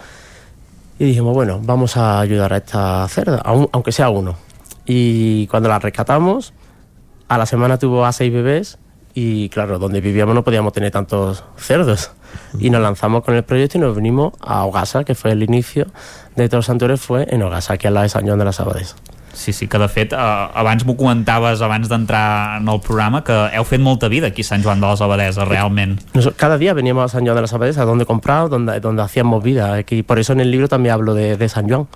Y 0.99 1.05
dijimos, 1.05 1.35
bueno, 1.35 1.61
vamos 1.63 1.97
a 1.97 2.19
ayudar 2.21 2.53
a 2.53 2.57
esta 2.57 3.07
cerda, 3.09 3.41
aun- 3.45 3.69
aunque 3.73 3.93
sea 3.93 4.11
uno. 4.11 4.37
Y 4.87 5.47
cuando 5.49 5.69
la 5.69 5.79
rescatamos, 5.79 6.53
a 7.29 7.39
la 7.39 7.47
semana 7.47 7.79
tuvo 7.79 8.05
a 8.07 8.13
seis 8.13 8.33
bebés 8.33 8.79
y 9.15 9.49
claro, 9.51 9.79
donde 9.79 10.01
vivíamos 10.01 10.35
no 10.35 10.43
podíamos 10.45 10.73
tener 10.73 10.91
tantos 10.91 11.45
cerdos. 11.57 12.11
Y 12.59 12.71
nos 12.71 12.81
lanzamos 12.81 13.23
con 13.25 13.35
el 13.35 13.43
proyecto 13.43 13.79
y 13.79 13.81
nos 13.81 13.95
vinimos 13.97 14.33
a 14.41 14.65
Ogasa, 14.65 15.05
que 15.05 15.15
fue 15.15 15.33
el 15.33 15.43
inicio 15.43 15.87
de 16.37 16.49
todos 16.49 16.59
los 16.61 16.67
santuarios, 16.67 17.01
fue 17.01 17.27
en 17.31 17.43
Ogasa, 17.43 17.75
aquí 17.75 17.87
al 17.87 17.95
lado 17.95 18.05
de 18.05 18.09
San 18.11 18.27
Joan 18.27 18.39
de 18.39 18.45
las 18.45 18.61
Abades. 18.61 18.97
Sí, 19.39 19.53
sí, 19.55 19.69
que 19.71 19.79
de 19.79 19.87
fet, 19.87 20.13
eh, 20.13 20.17
abans 20.19 20.83
m'ho 20.85 20.97
comentaves, 20.99 21.61
abans 21.63 21.87
d'entrar 21.89 22.57
en 22.59 22.67
el 22.69 22.81
programa, 22.83 23.21
que 23.23 23.37
heu 23.55 23.63
fet 23.65 23.79
molta 23.79 24.09
vida 24.11 24.27
aquí 24.33 24.43
a 24.43 24.49
Sant 24.49 24.65
Joan 24.65 24.81
de 24.83 24.89
les 24.91 25.01
Abadeses, 25.01 25.47
realment. 25.47 26.01
Cada 26.37 26.59
día 26.59 26.75
veníamos 26.75 27.05
a 27.05 27.09
San 27.09 27.23
Joan 27.25 27.37
de 27.37 27.43
las 27.43 27.53
Abades, 27.55 27.79
a 27.79 27.85
donde 27.85 28.05
comprar, 28.05 28.49
donde, 28.49 28.81
donde 28.81 29.01
hacíamos 29.03 29.41
vida. 29.45 29.79
Y 29.89 30.03
por 30.03 30.19
eso 30.19 30.33
en 30.33 30.41
el 30.41 30.51
libro 30.51 30.67
también 30.67 30.95
hablo 30.95 31.15
de, 31.15 31.37
de 31.37 31.49
San 31.49 31.69
Joan. 31.71 31.87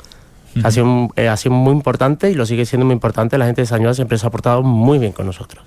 Ha, 0.62 0.70
sido, 0.70 0.85
un- 0.86 1.10
eh, 1.16 1.27
ha 1.28 1.36
sido 1.36 1.52
muy 1.55 1.73
importante 1.73 2.31
y 2.31 2.35
lo 2.35 2.47
sigue 2.47 2.64
siendo 2.64 2.86
muy 2.86 2.93
importante. 2.93 3.36
La 3.39 3.47
gente 3.47 3.62
de 3.62 3.66
Sant 3.66 3.82
Joan 3.82 3.97
siempre 3.97 4.19
se 4.19 4.27
ha 4.27 4.31
portado 4.31 4.62
muy 4.62 4.98
bien 5.01 5.10
con 5.10 5.27
nosotros. 5.27 5.64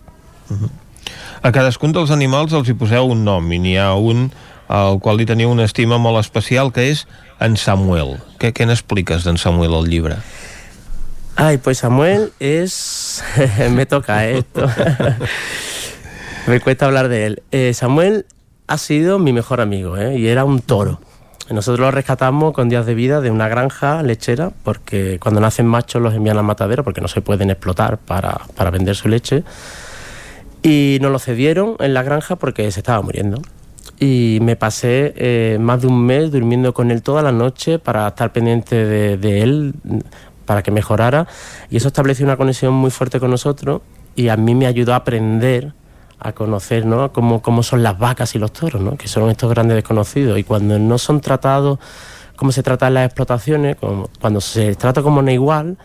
A 1.44 1.52
cadascun 1.52 1.92
dels 1.94 2.10
animals 2.14 2.54
els 2.58 2.70
hi 2.72 2.74
poseu 2.78 3.06
un 3.12 3.24
nom 3.28 3.52
i 3.54 3.60
n'hi 3.62 3.76
ha 3.78 3.92
un 4.00 4.30
al 4.72 4.98
qual 5.04 5.20
li 5.20 5.26
teniu 5.30 5.52
una 5.52 5.66
estima 5.68 6.00
molt 6.02 6.18
especial 6.24 6.72
que 6.74 6.88
és 6.90 7.04
en 7.44 7.58
Samuel. 7.60 8.16
Què, 8.42 8.50
què 8.56 8.66
n'expliques 8.66 9.26
d'en 9.28 9.38
Samuel 9.38 9.76
al 9.78 9.86
llibre? 9.92 10.18
Ay, 11.38 11.58
pues 11.58 11.80
Samuel 11.80 12.32
es... 12.40 13.24
Me 13.72 13.86
toca 13.86 14.28
esto. 14.28 14.68
Me 16.48 16.62
cuesta 16.62 16.86
hablar 16.86 17.10
de 17.10 17.26
él. 17.26 17.44
Eh, 17.52 17.74
Samuel 17.74 18.26
ha 18.68 18.78
sido 18.78 19.20
mi 19.20 19.34
mejor 19.34 19.60
amigo 19.60 19.98
¿eh? 19.98 20.18
y 20.18 20.28
era 20.28 20.46
un 20.46 20.62
toro. 20.62 21.00
Nosotros 21.50 21.80
lo 21.80 21.92
rescatamos 21.92 22.54
con 22.54 22.70
días 22.70 22.86
de 22.86 22.96
vida 22.96 23.22
de 23.22 23.32
una 23.32 23.48
granja 23.48 24.02
lechera 24.02 24.52
porque 24.64 25.20
cuando 25.20 25.42
nacen 25.42 25.68
machos 25.68 26.02
los 26.02 26.14
envían 26.14 26.38
al 26.38 26.44
matadero 26.44 26.84
porque 26.84 27.02
no 27.02 27.08
se 27.08 27.22
pueden 27.22 27.50
explotar 27.50 27.98
para, 27.98 28.42
para 28.56 28.72
vender 28.72 28.96
su 28.96 29.10
leche. 29.10 29.44
Y 30.64 30.98
nos 31.02 31.12
lo 31.12 31.20
cedieron 31.20 31.76
en 31.80 31.94
la 31.94 32.02
granja 32.02 32.38
porque 32.38 32.72
se 32.72 32.80
estaba 32.80 33.02
muriendo. 33.02 33.42
Y 34.00 34.40
me 34.42 34.56
pasé 34.56 35.14
eh, 35.16 35.58
más 35.60 35.82
de 35.82 35.88
un 35.88 36.06
mes 36.06 36.32
durmiendo 36.32 36.74
con 36.74 36.92
él 36.92 37.02
toda 37.02 37.22
la 37.22 37.32
noche 37.32 37.78
para 37.78 38.08
estar 38.08 38.32
pendiente 38.32 38.76
de, 38.76 39.18
de 39.18 39.42
él, 39.42 39.74
para 40.46 40.62
que 40.64 40.72
mejorara. 40.72 41.28
Y 41.70 41.78
eso 41.78 41.88
estableció 41.88 42.26
una 42.26 42.38
conexión 42.38 42.74
muy 42.74 42.92
fuerte 42.92 43.20
con 43.20 43.32
nosotros 43.32 43.82
y 44.16 44.30
a 44.30 44.38
mí 44.38 44.56
me 44.56 44.68
ayudó 44.68 44.94
a 44.94 44.98
aprender 44.98 45.74
a 46.20 46.32
conocer 46.32 46.86
¿no? 46.86 47.12
cómo, 47.12 47.42
cómo 47.42 47.62
son 47.62 47.84
las 47.84 48.00
vacas 48.00 48.36
y 48.36 48.40
los 48.40 48.54
toros, 48.54 48.82
¿no? 48.82 48.96
que 48.98 49.08
son 49.08 49.30
estos 49.30 49.50
grandes 49.50 49.76
desconocidos. 49.76 50.40
Y 50.40 50.44
cuando 50.44 50.80
no 50.80 50.98
son 50.98 51.20
tratados 51.22 51.80
como 52.38 52.52
se 52.52 52.64
trata 52.64 52.88
en 52.88 52.96
las 52.96 53.06
explotaciones, 53.06 53.76
como- 53.78 54.10
cuando 54.20 54.42
se 54.42 54.76
trata 54.76 55.02
como 55.02 55.22
no 55.22 55.32
igual, 55.32 55.78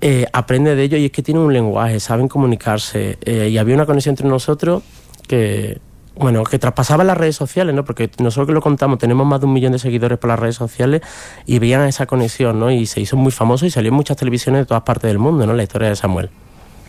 eh, 0.00 0.26
aprende 0.32 0.74
de 0.74 0.82
ellos 0.84 1.00
y 1.00 1.06
es 1.06 1.10
que 1.12 1.22
tienen 1.22 1.42
un 1.42 1.52
lenguaje, 1.52 1.98
saben 2.00 2.28
comunicarse. 2.28 3.18
eh, 3.24 3.48
y 3.48 3.58
había 3.58 3.74
una 3.74 3.86
conexión 3.86 4.12
entre 4.12 4.28
nosotros 4.28 4.82
que, 5.26 5.80
bueno, 6.16 6.44
que 6.44 6.58
traspasaba 6.58 7.02
las 7.04 7.16
redes 7.16 7.36
sociales, 7.36 7.74
¿no? 7.74 7.84
Porque 7.84 8.10
nosotros 8.18 8.46
que 8.46 8.52
lo 8.52 8.60
contamos, 8.60 8.98
tenemos 8.98 9.26
más 9.26 9.40
de 9.40 9.46
un 9.46 9.52
millón 9.52 9.72
de 9.72 9.78
seguidores 9.78 10.18
por 10.18 10.28
las 10.28 10.38
redes 10.38 10.56
sociales 10.56 11.02
y 11.46 11.58
veían 11.58 11.82
esa 11.88 12.06
conexión, 12.06 12.60
¿no? 12.60 12.70
Y 12.70 12.86
se 12.86 13.00
hizo 13.00 13.16
muy 13.16 13.32
famoso 13.32 13.66
y 13.66 13.70
salió 13.70 13.88
en 13.88 13.94
muchas 13.96 14.16
televisiones 14.16 14.60
de 14.62 14.66
todas 14.66 14.82
partes 14.84 15.08
del 15.08 15.18
mundo, 15.18 15.46
¿no? 15.46 15.52
La 15.54 15.62
historia 15.64 15.88
de 15.88 15.96
Samuel. 15.96 16.30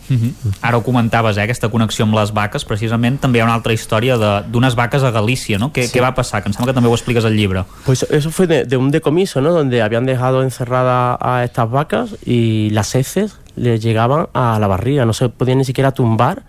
Mhm. 0.08 0.34
Ara 0.62 0.76
ho 0.76 0.84
comentaves, 0.84 1.36
eh, 1.36 1.42
aquesta 1.42 1.68
connexió 1.68 2.04
amb 2.04 2.14
les 2.14 2.30
vaques, 2.32 2.62
precisament 2.64 3.16
també 3.18 3.38
hi 3.38 3.42
ha 3.42 3.44
una 3.48 3.54
altra 3.58 3.72
història 3.74 4.16
de- 4.16 4.44
d'unes 4.52 4.76
vaques 4.76 5.02
a 5.02 5.10
Galícia, 5.10 5.58
no? 5.58 5.72
Què, 5.72 5.88
Sí. 5.88 5.98
què 5.98 6.00
va 6.00 6.14
passar? 6.14 6.44
Que 6.44 6.48
em 6.48 6.52
sembla 6.52 6.70
que 6.72 6.74
també 6.76 6.88
ho 6.88 6.94
expliques 6.94 7.24
al 7.24 7.34
llibre. 7.34 7.64
Pues 7.84 8.04
eso 8.08 8.30
fue 8.30 8.46
de, 8.46 8.64
de 8.64 8.76
un 8.76 8.92
decomiso, 8.92 9.40
¿no? 9.40 9.50
Donde 9.50 9.82
habían 9.82 10.06
dejado 10.06 10.44
encerradas 10.44 11.18
a 11.20 11.42
estas 11.42 11.68
vacas 11.68 12.14
y 12.24 12.70
las 12.70 12.94
heces 12.94 13.34
les 13.56 13.82
llegaban 13.82 14.28
a 14.32 14.60
la 14.60 14.68
barriga, 14.68 15.04
no 15.06 15.12
se 15.12 15.28
podían 15.28 15.58
ni 15.58 15.64
siquiera 15.64 15.90
tumbar 15.90 16.44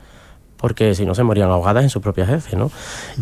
porque 0.58 0.96
si 0.96 1.06
no 1.06 1.14
se 1.16 1.24
morían 1.24 1.50
ahogadas 1.50 1.84
en 1.84 1.90
sus 1.90 2.02
propias 2.02 2.30
heces, 2.30 2.56
¿no? 2.56 2.72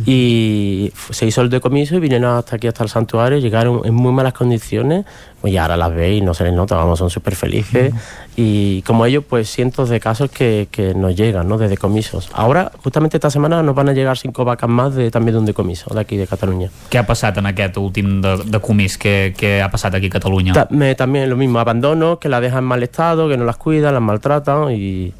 Y 0.05 0.91
se 1.11 1.25
hizo 1.25 1.41
el 1.41 1.49
decomiso 1.49 1.95
y 1.95 1.99
vinieron 1.99 2.37
hasta 2.37 2.55
aquí, 2.55 2.67
hasta 2.67 2.83
el 2.83 2.89
santuario, 2.89 3.37
llegaron 3.39 3.81
en 3.85 3.93
muy 3.93 4.11
malas 4.13 4.33
condiciones, 4.33 5.05
pues 5.41 5.53
ya 5.53 5.63
ahora 5.63 5.77
las 5.77 5.93
veis, 5.93 6.23
no 6.23 6.33
se 6.33 6.43
les 6.45 6.53
nota, 6.53 6.75
vamos, 6.75 6.97
son 6.99 7.09
súper 7.09 7.35
felices. 7.35 7.93
Y 8.37 8.81
como 8.83 9.05
ellos, 9.05 9.23
pues 9.29 9.49
cientos 9.49 9.89
de 9.89 9.99
casos 9.99 10.29
que, 10.31 10.67
que 10.71 10.93
nos 10.95 11.15
llegan, 11.15 11.47
¿no? 11.47 11.57
De 11.57 11.67
decomisos. 11.67 12.29
Ahora, 12.33 12.71
justamente 12.83 13.17
esta 13.17 13.29
semana, 13.29 13.61
nos 13.63 13.75
van 13.75 13.89
a 13.89 13.93
llegar 13.93 14.17
cinco 14.17 14.45
vacas 14.45 14.69
más 14.69 14.95
de, 14.95 15.11
también 15.11 15.33
de 15.35 15.39
un 15.39 15.45
decomiso, 15.45 15.93
de 15.93 15.99
aquí, 16.01 16.17
de 16.17 16.27
Cataluña. 16.27 16.69
Què 16.89 16.97
ha 16.99 17.05
passat 17.05 17.37
en 17.37 17.45
aquest 17.51 17.77
últim 17.77 18.21
de, 18.21 18.37
de 18.45 18.59
comís? 18.63 18.97
Què, 18.97 19.33
què 19.37 19.59
ha 19.61 19.69
passat 19.71 19.93
aquí 19.95 20.07
a 20.07 20.15
Catalunya? 20.17 20.53
Ta- 20.53 20.67
me- 20.71 20.95
también 20.95 21.29
lo 21.29 21.35
mismo, 21.37 21.59
abandono, 21.59 22.17
que 22.19 22.29
las 22.29 22.41
dejan 22.41 22.59
en 22.63 22.69
mal 22.71 22.83
estado, 22.83 23.27
que 23.29 23.37
no 23.37 23.45
las 23.45 23.57
cuidan, 23.57 23.93
las 23.93 24.01
maltratan 24.03 24.71
y 24.71 25.13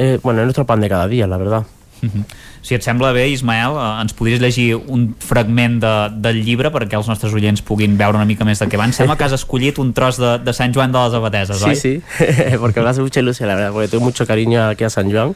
eh, 0.00 0.18
bueno, 0.22 0.40
es 0.40 0.46
nuestro 0.46 0.64
pan 0.66 0.80
de 0.80 0.88
cada 0.88 1.06
día, 1.08 1.26
la 1.26 1.36
verdad. 1.36 1.66
Mhm. 2.02 2.24
Si 2.62 2.74
et 2.74 2.82
sembla 2.82 3.12
bé, 3.12 3.26
Ismael, 3.28 3.72
eh, 3.76 4.00
ens 4.02 4.14
podries 4.16 4.40
llegir 4.40 4.76
un 4.76 5.14
fragment 5.20 5.78
de, 5.82 5.92
del 6.24 6.42
llibre 6.44 6.70
perquè 6.72 6.96
els 6.96 7.08
nostres 7.08 7.32
oients 7.36 7.60
puguin 7.64 7.98
veure 8.00 8.16
una 8.16 8.24
mica 8.28 8.44
més 8.48 8.60
de 8.60 8.68
què 8.72 8.76
van. 8.80 8.92
Sembla 8.96 9.16
que 9.20 9.24
has 9.28 9.32
escollit 9.36 9.78
un 9.80 9.92
tros 9.96 10.16
de, 10.20 10.38
de 10.44 10.52
Sant 10.56 10.72
Joan 10.76 10.92
de 10.92 10.98
les 11.04 11.16
Abadeses, 11.18 11.58
Sí, 11.60 11.68
oi? 11.68 11.76
sí, 11.76 12.02
porque 12.60 12.80
me 12.80 12.88
hace 12.88 13.00
mucha 13.04 13.20
ilusión, 13.20 13.48
la 13.48 13.54
verdad, 13.56 13.72
porque 13.72 13.88
tengo 13.88 14.04
mucho 14.04 14.26
cariño 14.26 14.64
aquí 14.68 14.84
a 14.84 14.90
San 14.90 15.10
Juan 15.12 15.34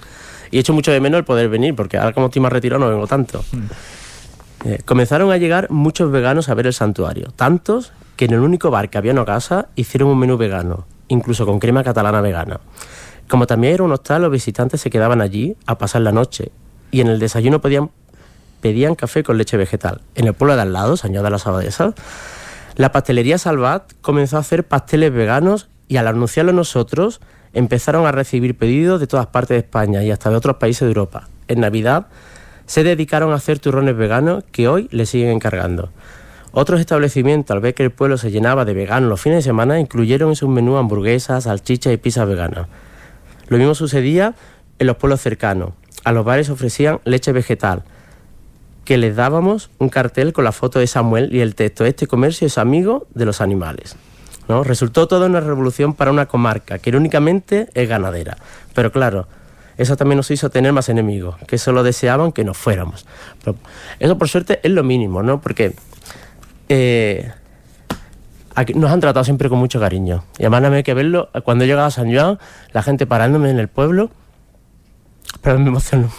y 0.51 0.59
echo 0.59 0.73
mucho 0.73 0.93
de 0.93 1.01
menos 1.01 1.19
el 1.19 1.25
poder 1.25 1.49
venir, 1.49 1.75
porque 1.75 1.97
ahora 1.99 2.13
como 2.13 2.27
estoy 2.27 2.41
más 2.41 2.53
retirado 2.53 2.81
no 2.81 2.89
vengo 2.91 3.07
tanto. 3.07 3.45
Eh, 4.65 4.81
comenzaron 4.85 5.31
a 5.33 5.37
llegar 5.37 5.71
muchos 5.71 6.11
veganos 6.11 6.49
a 6.49 6.55
ver 6.55 6.67
el 6.67 6.73
santuario, 6.73 7.29
tantos 7.37 7.93
que 8.17 8.25
en 8.27 8.33
el 8.33 8.41
único 8.41 8.71
bar 8.71 8.89
que 8.89 8.97
había 8.97 9.13
en 9.13 9.25
casa 9.25 9.69
hicieron 9.77 10.09
un 10.09 10.19
menú 10.19 10.37
vegano, 10.39 10.87
incluso 11.09 11.45
con 11.45 11.59
crema 11.59 11.85
catalana 11.85 12.21
vegana. 12.23 12.61
Como 13.29 13.47
también 13.47 13.75
era 13.75 13.83
un 13.83 13.93
hostal, 13.93 14.23
los 14.23 14.31
visitantes 14.31 14.81
se 14.81 14.91
quedaban 14.91 15.21
allí 15.21 15.57
a 15.67 15.79
pasar 15.79 16.03
la 16.03 16.13
noche 16.13 16.53
y 16.91 17.01
en 17.01 17.09
el 17.09 17.19
desayuno 17.19 17.61
pedían 17.61 18.95
café 18.95 19.23
con 19.23 19.39
leche 19.39 19.57
vegetal. 19.57 20.01
En 20.15 20.27
el 20.27 20.35
pueblo 20.35 20.57
de 20.57 20.63
al 20.63 20.73
lado, 20.73 20.97
de 20.97 21.31
las 21.31 21.47
Abadesas, 21.47 21.95
la 22.77 22.93
pastelería 22.93 23.39
Salvat 23.39 23.93
comenzó 24.01 24.37
a 24.37 24.41
hacer 24.41 24.65
pasteles 24.65 25.13
veganos 25.13 25.69
y 25.89 25.97
al 25.97 26.09
anunciarlo 26.09 26.53
nosotros 26.53 27.21
empezaron 27.53 28.07
a 28.07 28.13
recibir 28.13 28.57
pedidos 28.57 29.01
de 29.01 29.07
todas 29.07 29.27
partes 29.27 29.51
de 29.51 29.59
España 29.59 30.03
y 30.03 30.11
hasta 30.11 30.31
de 30.31 30.37
otros 30.37 30.57
países 30.57 30.81
de 30.81 30.89
Europa. 30.89 31.29
En 31.49 31.61
Navidad 31.61 32.09
se 32.67 32.83
dedicaron 32.83 33.33
a 33.33 33.37
hacer 33.37 33.59
turrones 33.59 33.97
veganos 33.97 34.45
que 34.51 34.69
hoy 34.69 34.89
le 34.91 35.07
siguen 35.07 35.31
encargando. 35.31 35.91
Otros 36.53 36.81
establecimientos, 36.81 37.55
al 37.55 37.61
ver 37.61 37.75
que 37.75 37.83
el 37.83 37.91
pueblo 37.91 38.17
se 38.17 38.31
llenaba 38.31 38.65
de 38.65 38.75
veganos 38.75 39.09
los 39.09 39.21
fines 39.21 39.39
de 39.39 39.43
semana, 39.43 39.81
incluyeron 39.81 40.31
en 40.31 40.37
sus 40.37 40.49
menús 40.49 40.79
hamburguesas, 40.79 41.45
salchichas 41.45 41.93
y 41.93 41.97
pizzas 41.97 42.29
veganas. 42.29 42.69
Lo 43.49 43.59
mismo 43.59 43.75
sucedía 43.75 44.35
en 44.79 44.87
los 44.87 44.97
pueblos 44.97 45.21
cercanos. 45.21 45.71
A 46.05 46.13
los 46.13 46.25
bares 46.25 46.51
ofrecían 46.51 47.01
leche 47.05 47.33
vegetal, 47.33 47.83
que 48.85 48.99
les 48.99 49.17
dábamos 49.17 49.71
un 49.79 49.89
cartel 49.89 50.33
con 50.33 50.45
la 50.45 50.53
foto 50.53 50.79
de 50.79 50.87
Samuel 50.87 51.35
y 51.35 51.41
el 51.41 51.55
texto 51.55 51.85
Este 51.87 52.07
comercio 52.07 52.47
es 52.47 52.59
amigo 52.59 53.07
de 53.15 53.25
los 53.25 53.41
animales. 53.41 53.97
¿no? 54.49 54.63
Resultó 54.63 55.09
toda 55.09 55.27
una 55.27 55.41
revolución 55.41 55.95
para 55.95 56.11
una 56.11 56.27
comarca 56.27 56.79
que 56.79 56.91
irónicamente 56.91 57.69
es 57.75 57.89
ganadera. 57.89 58.37
Pero 58.75 58.93
claro, 58.93 59.27
eso 59.77 59.97
también 59.97 60.19
nos 60.19 60.31
hizo 60.31 60.51
tener 60.51 60.73
más 60.73 60.89
enemigos, 60.89 61.37
que 61.47 61.59
solo 61.59 61.83
deseaban 61.83 62.33
que 62.33 62.45
nos 62.45 62.57
fuéramos. 62.57 63.07
Pero 63.43 63.57
eso 63.99 64.19
por 64.19 64.29
suerte 64.29 64.61
es 64.63 64.71
lo 64.71 64.83
mínimo, 64.83 65.23
¿no? 65.23 65.41
Porque 65.41 65.75
eh, 66.69 67.33
aquí 68.55 68.75
nos 68.75 68.91
han 68.91 69.01
tratado 69.01 69.25
siempre 69.25 69.49
con 69.49 69.59
mucho 69.59 69.81
cariño. 69.81 70.25
Y 70.39 70.45
además 70.45 70.73
hay 70.73 70.83
que 70.83 70.95
verlo, 70.95 71.31
cuando 71.45 71.65
he 71.65 71.67
llegado 71.67 71.87
a 71.87 71.91
San 71.91 72.15
Joan, 72.15 72.39
la 72.73 72.83
gente 72.83 73.07
parándome 73.07 73.51
en 73.51 73.59
el 73.59 73.69
pueblo, 73.69 74.11
pero 75.43 75.59
me 75.59 75.69
emociono. 75.69 76.11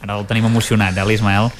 Ara 0.00 0.14
el 0.18 0.26
tenim 0.30 0.46
emocionat, 0.46 0.96
eh, 0.96 1.04
l'Ismael? 1.04 1.50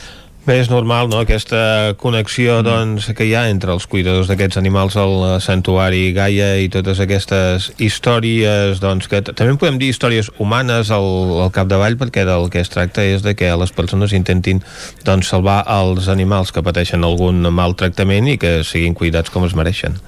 Bé, 0.48 0.54
és 0.62 0.70
normal, 0.72 1.10
no?, 1.12 1.18
aquesta 1.20 1.92
connexió 2.00 2.62
doncs, 2.64 3.10
que 3.12 3.26
hi 3.28 3.34
ha 3.36 3.42
entre 3.52 3.74
els 3.74 3.84
cuidadors 3.84 4.30
d'aquests 4.30 4.56
animals 4.56 4.94
al 4.96 5.12
eh, 5.26 5.32
santuari 5.44 6.14
Gaia 6.16 6.54
i 6.56 6.70
totes 6.72 7.02
aquestes 7.04 7.66
històries, 7.76 8.80
doncs, 8.80 9.10
que 9.12 9.20
també 9.28 9.58
podem 9.60 9.76
dir 9.76 9.92
històries 9.92 10.32
humanes 10.40 10.88
al, 10.88 11.04
al 11.44 11.52
capdavall, 11.52 12.00
perquè 12.00 12.24
del 12.24 12.48
que 12.48 12.64
es 12.64 12.72
tracta 12.72 13.04
és 13.04 13.20
de 13.20 13.36
que 13.36 13.52
les 13.60 13.76
persones 13.76 14.16
intentin 14.16 14.64
doncs, 15.04 15.28
salvar 15.34 15.66
els 15.68 16.08
animals 16.08 16.48
que 16.48 16.64
pateixen 16.64 17.04
algun 17.04 17.44
maltractament 17.52 18.32
i 18.32 18.40
que 18.40 18.62
siguin 18.64 18.96
cuidats 18.96 19.28
com 19.28 19.44
es 19.44 19.52
mereixen. 19.52 20.00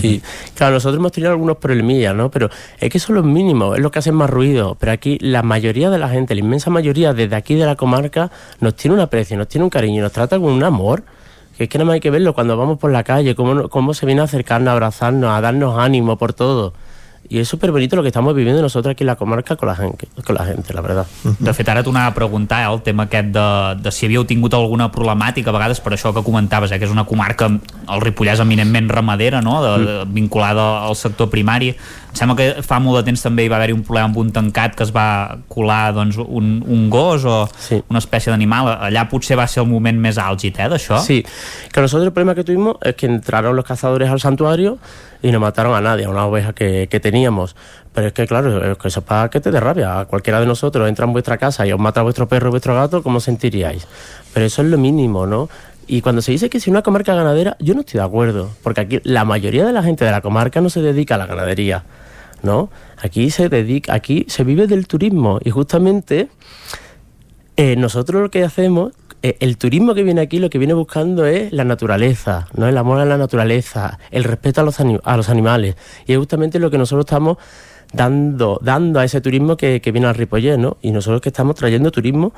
Sí, 0.00 0.22
claro, 0.54 0.74
nosotros 0.74 0.98
hemos 0.98 1.12
tenido 1.12 1.32
algunos 1.32 1.56
problemillas, 1.56 2.14
¿no? 2.14 2.30
Pero 2.30 2.50
es 2.78 2.90
que 2.90 2.98
eso 2.98 3.12
es 3.12 3.16
lo 3.16 3.22
mínimo, 3.22 3.74
es 3.74 3.80
lo 3.80 3.90
que 3.90 3.98
hace 3.98 4.12
más 4.12 4.30
ruido. 4.30 4.76
Pero 4.78 4.92
aquí 4.92 5.18
la 5.20 5.42
mayoría 5.42 5.90
de 5.90 5.98
la 5.98 6.08
gente, 6.08 6.34
la 6.34 6.40
inmensa 6.40 6.70
mayoría 6.70 7.12
desde 7.12 7.36
aquí 7.36 7.54
de 7.54 7.66
la 7.66 7.76
comarca, 7.76 8.30
nos 8.60 8.74
tiene 8.74 8.94
un 8.94 9.00
aprecio, 9.00 9.36
nos 9.36 9.48
tiene 9.48 9.64
un 9.64 9.70
cariño, 9.70 10.02
nos 10.02 10.12
trata 10.12 10.38
con 10.38 10.52
un 10.52 10.64
amor. 10.64 11.04
Que 11.56 11.64
es 11.64 11.70
que 11.70 11.78
nada 11.78 11.86
más 11.86 11.94
hay 11.94 12.00
que 12.00 12.10
verlo 12.10 12.34
cuando 12.34 12.56
vamos 12.56 12.78
por 12.78 12.90
la 12.90 13.04
calle, 13.04 13.36
cómo, 13.36 13.68
cómo 13.68 13.94
se 13.94 14.06
viene 14.06 14.20
a 14.20 14.24
acercarnos, 14.24 14.70
a 14.70 14.72
abrazarnos, 14.72 15.30
a 15.30 15.40
darnos 15.40 15.78
ánimo 15.78 16.18
por 16.18 16.32
todo. 16.32 16.74
Y 17.28 17.38
es 17.38 17.48
súper 17.48 17.72
bonito 17.72 17.96
lo 17.96 18.02
que 18.02 18.08
estamos 18.08 18.34
viviendo 18.34 18.60
nosotros 18.60 18.92
aquí 18.92 19.02
en 19.02 19.08
la 19.08 19.16
comarca 19.16 19.56
con 19.56 19.68
la 19.68 19.76
gente, 19.76 20.08
con 20.24 20.34
la, 20.34 20.44
gente, 20.44 20.74
la 20.74 20.80
verdad. 20.82 21.06
De 21.38 21.54
fet, 21.56 21.68
ara 21.72 21.82
t'anava 21.82 22.12
a 22.12 22.14
preguntar 22.14 22.60
eh, 22.62 22.72
el 22.72 22.82
tema 22.84 23.06
aquest 23.08 23.32
de, 23.32 23.46
de 23.80 23.92
si 23.92 24.06
havíeu 24.06 24.26
tingut 24.28 24.54
alguna 24.54 24.90
problemàtica, 24.92 25.48
a 25.48 25.56
vegades 25.56 25.80
per 25.80 25.94
això 25.96 26.12
que 26.12 26.22
comentaves, 26.26 26.72
eh, 26.72 26.78
que 26.78 26.84
és 26.84 26.92
una 26.92 27.06
comarca, 27.08 27.48
el 27.48 28.04
Ripollès 28.04 28.44
eminentment 28.44 28.90
ramadera, 28.92 29.40
no? 29.40 29.62
de, 29.64 29.72
de, 29.84 29.96
vinculada 30.12 30.84
al 30.84 30.96
sector 31.00 31.30
primari. 31.32 31.72
Em 32.14 32.18
sembla 32.20 32.36
que 32.38 32.62
fa 32.62 32.76
molt 32.78 33.00
de 33.00 33.08
temps 33.08 33.24
també 33.24 33.42
hi 33.42 33.48
va 33.50 33.56
haver-hi 33.58 33.74
un 33.74 33.80
problema 33.82 34.06
amb 34.06 34.18
un 34.22 34.28
tancat 34.30 34.76
que 34.78 34.84
es 34.86 34.92
va 34.94 35.34
colar 35.50 35.88
doncs, 35.96 36.14
un, 36.22 36.60
un 36.62 36.84
gos 36.86 37.24
o 37.26 37.40
sí. 37.58 37.80
una 37.90 37.98
espècie 37.98 38.30
d'animal. 38.30 38.70
Allà 38.86 39.02
potser 39.10 39.34
va 39.34 39.48
ser 39.50 39.64
el 39.64 39.66
moment 39.66 39.98
més 39.98 40.20
àlgid 40.22 40.60
eh, 40.62 40.68
d'això. 40.70 41.00
Sí, 41.02 41.24
que 41.72 41.82
nosotros 41.82 42.06
el 42.06 42.12
problema 42.12 42.36
que 42.36 42.44
tuvimos 42.46 42.76
es 42.86 42.94
que 42.94 43.06
entraron 43.10 43.56
los 43.56 43.64
cazadores 43.64 44.10
al 44.10 44.20
santuario 44.20 44.78
y 45.22 45.32
no 45.32 45.40
mataron 45.40 45.74
a 45.74 45.80
nadie, 45.80 46.04
a 46.04 46.10
una 46.10 46.24
oveja 46.24 46.52
que, 46.52 46.86
que 46.88 47.00
teníamos. 47.00 47.56
Pero 47.92 48.06
es 48.06 48.12
que, 48.12 48.28
claro, 48.28 48.72
es 48.72 48.78
que 48.78 48.86
eso 48.86 49.00
es 49.00 49.06
para 49.06 49.28
que 49.28 49.40
te 49.40 49.50
dé 49.50 49.58
rabia. 49.58 49.98
A 49.98 50.04
cualquiera 50.04 50.38
de 50.38 50.46
nosotros 50.46 50.88
entra 50.88 51.06
en 51.06 51.12
vuestra 51.12 51.36
casa 51.36 51.66
y 51.66 51.72
os 51.72 51.80
mata 51.80 51.98
a 51.98 52.02
vuestro 52.04 52.28
perro 52.28 52.46
o 52.46 52.50
vuestro 52.52 52.76
gato, 52.76 53.02
¿cómo 53.02 53.18
sentiríais? 53.18 53.88
Pero 54.32 54.46
eso 54.46 54.62
es 54.62 54.68
lo 54.68 54.78
mínimo, 54.78 55.26
¿no? 55.26 55.48
Y 55.88 56.00
cuando 56.00 56.22
se 56.22 56.30
dice 56.30 56.48
que 56.48 56.60
si 56.60 56.70
una 56.70 56.82
comarca 56.82 57.14
ganadera, 57.14 57.56
yo 57.58 57.74
no 57.74 57.80
estoy 57.80 57.98
de 57.98 58.06
acuerdo, 58.06 58.50
porque 58.62 58.80
aquí 58.80 59.00
la 59.02 59.24
mayoría 59.24 59.66
de 59.66 59.72
la 59.72 59.82
gente 59.82 60.04
de 60.04 60.10
la 60.10 60.20
comarca 60.20 60.60
no 60.60 60.70
se 60.70 60.80
dedica 60.80 61.16
a 61.16 61.18
la 61.18 61.26
ganadería, 61.26 61.82
¿no? 62.44 62.70
Aquí 62.98 63.30
se 63.30 63.48
dedica, 63.48 63.94
aquí 63.94 64.24
se 64.28 64.44
vive 64.44 64.66
del 64.66 64.86
turismo 64.86 65.40
y 65.42 65.50
justamente 65.50 66.28
eh, 67.56 67.74
nosotros 67.76 68.22
lo 68.22 68.30
que 68.30 68.44
hacemos, 68.44 68.92
eh, 69.22 69.36
el 69.40 69.56
turismo 69.56 69.94
que 69.94 70.02
viene 70.02 70.20
aquí 70.20 70.38
lo 70.38 70.50
que 70.50 70.58
viene 70.58 70.74
buscando 70.74 71.26
es 71.26 71.52
la 71.52 71.64
naturaleza, 71.64 72.46
¿no? 72.54 72.68
El 72.68 72.76
amor 72.78 73.00
a 73.00 73.04
la 73.04 73.16
naturaleza, 73.16 73.98
el 74.10 74.24
respeto 74.24 74.60
a 74.60 74.64
los, 74.64 74.78
a 74.78 75.16
los 75.16 75.28
animales 75.28 75.76
y 76.06 76.12
es 76.12 76.18
justamente 76.18 76.58
lo 76.58 76.70
que 76.70 76.78
nosotros 76.78 77.06
estamos 77.06 77.38
dando, 77.92 78.60
dando 78.62 79.00
a 79.00 79.04
ese 79.04 79.20
turismo 79.20 79.56
que, 79.56 79.80
que 79.80 79.92
viene 79.92 80.06
al 80.06 80.14
Ripollé, 80.14 80.58
¿no? 80.58 80.76
Y 80.82 80.90
nosotros 80.90 81.20
que 81.20 81.30
estamos 81.30 81.56
trayendo 81.56 81.90
turismo 81.90 82.32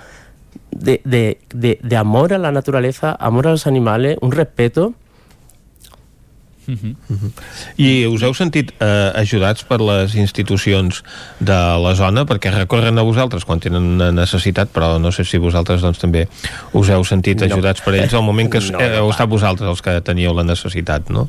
de, 0.70 1.00
de, 1.04 1.38
de, 1.52 1.78
de 1.82 1.96
amor 1.96 2.32
a 2.32 2.38
la 2.38 2.52
naturaleza, 2.52 3.16
amor 3.18 3.48
a 3.48 3.50
los 3.50 3.66
animales, 3.66 4.18
un 4.20 4.32
respeto. 4.32 4.94
I 7.78 8.06
us 8.10 8.22
heu 8.26 8.34
sentit 8.34 8.72
eh, 8.80 9.12
ajudats 9.22 9.64
per 9.68 9.78
les 9.80 10.14
institucions 10.18 11.02
de 11.40 11.58
la 11.82 11.94
zona 11.98 12.24
perquè 12.28 12.52
recorren 12.54 12.98
a 12.98 13.04
vosaltres 13.06 13.44
quan 13.44 13.60
tenen 13.62 13.94
una 13.96 14.10
necessitat, 14.12 14.68
però 14.74 14.96
no 15.02 15.12
sé 15.12 15.24
si 15.24 15.38
vosaltres 15.38 15.82
doncs, 15.84 15.98
també 16.02 16.26
us 16.72 16.90
heu 16.90 17.04
sentit 17.04 17.40
No. 17.40 17.46
ajudats 17.52 17.82
per 17.84 17.94
ells 17.94 18.14
al 18.14 18.22
moment 18.26 18.50
que 18.50 18.60
No, 18.70 18.78
no, 18.78 18.84
heu 18.84 19.04
no, 19.06 19.10
estat 19.14 19.28
vosaltres 19.28 19.68
els 19.68 19.82
que 19.82 20.00
teníeu 20.00 20.34
la 20.34 20.42
necessitat, 20.44 21.10
no? 21.10 21.28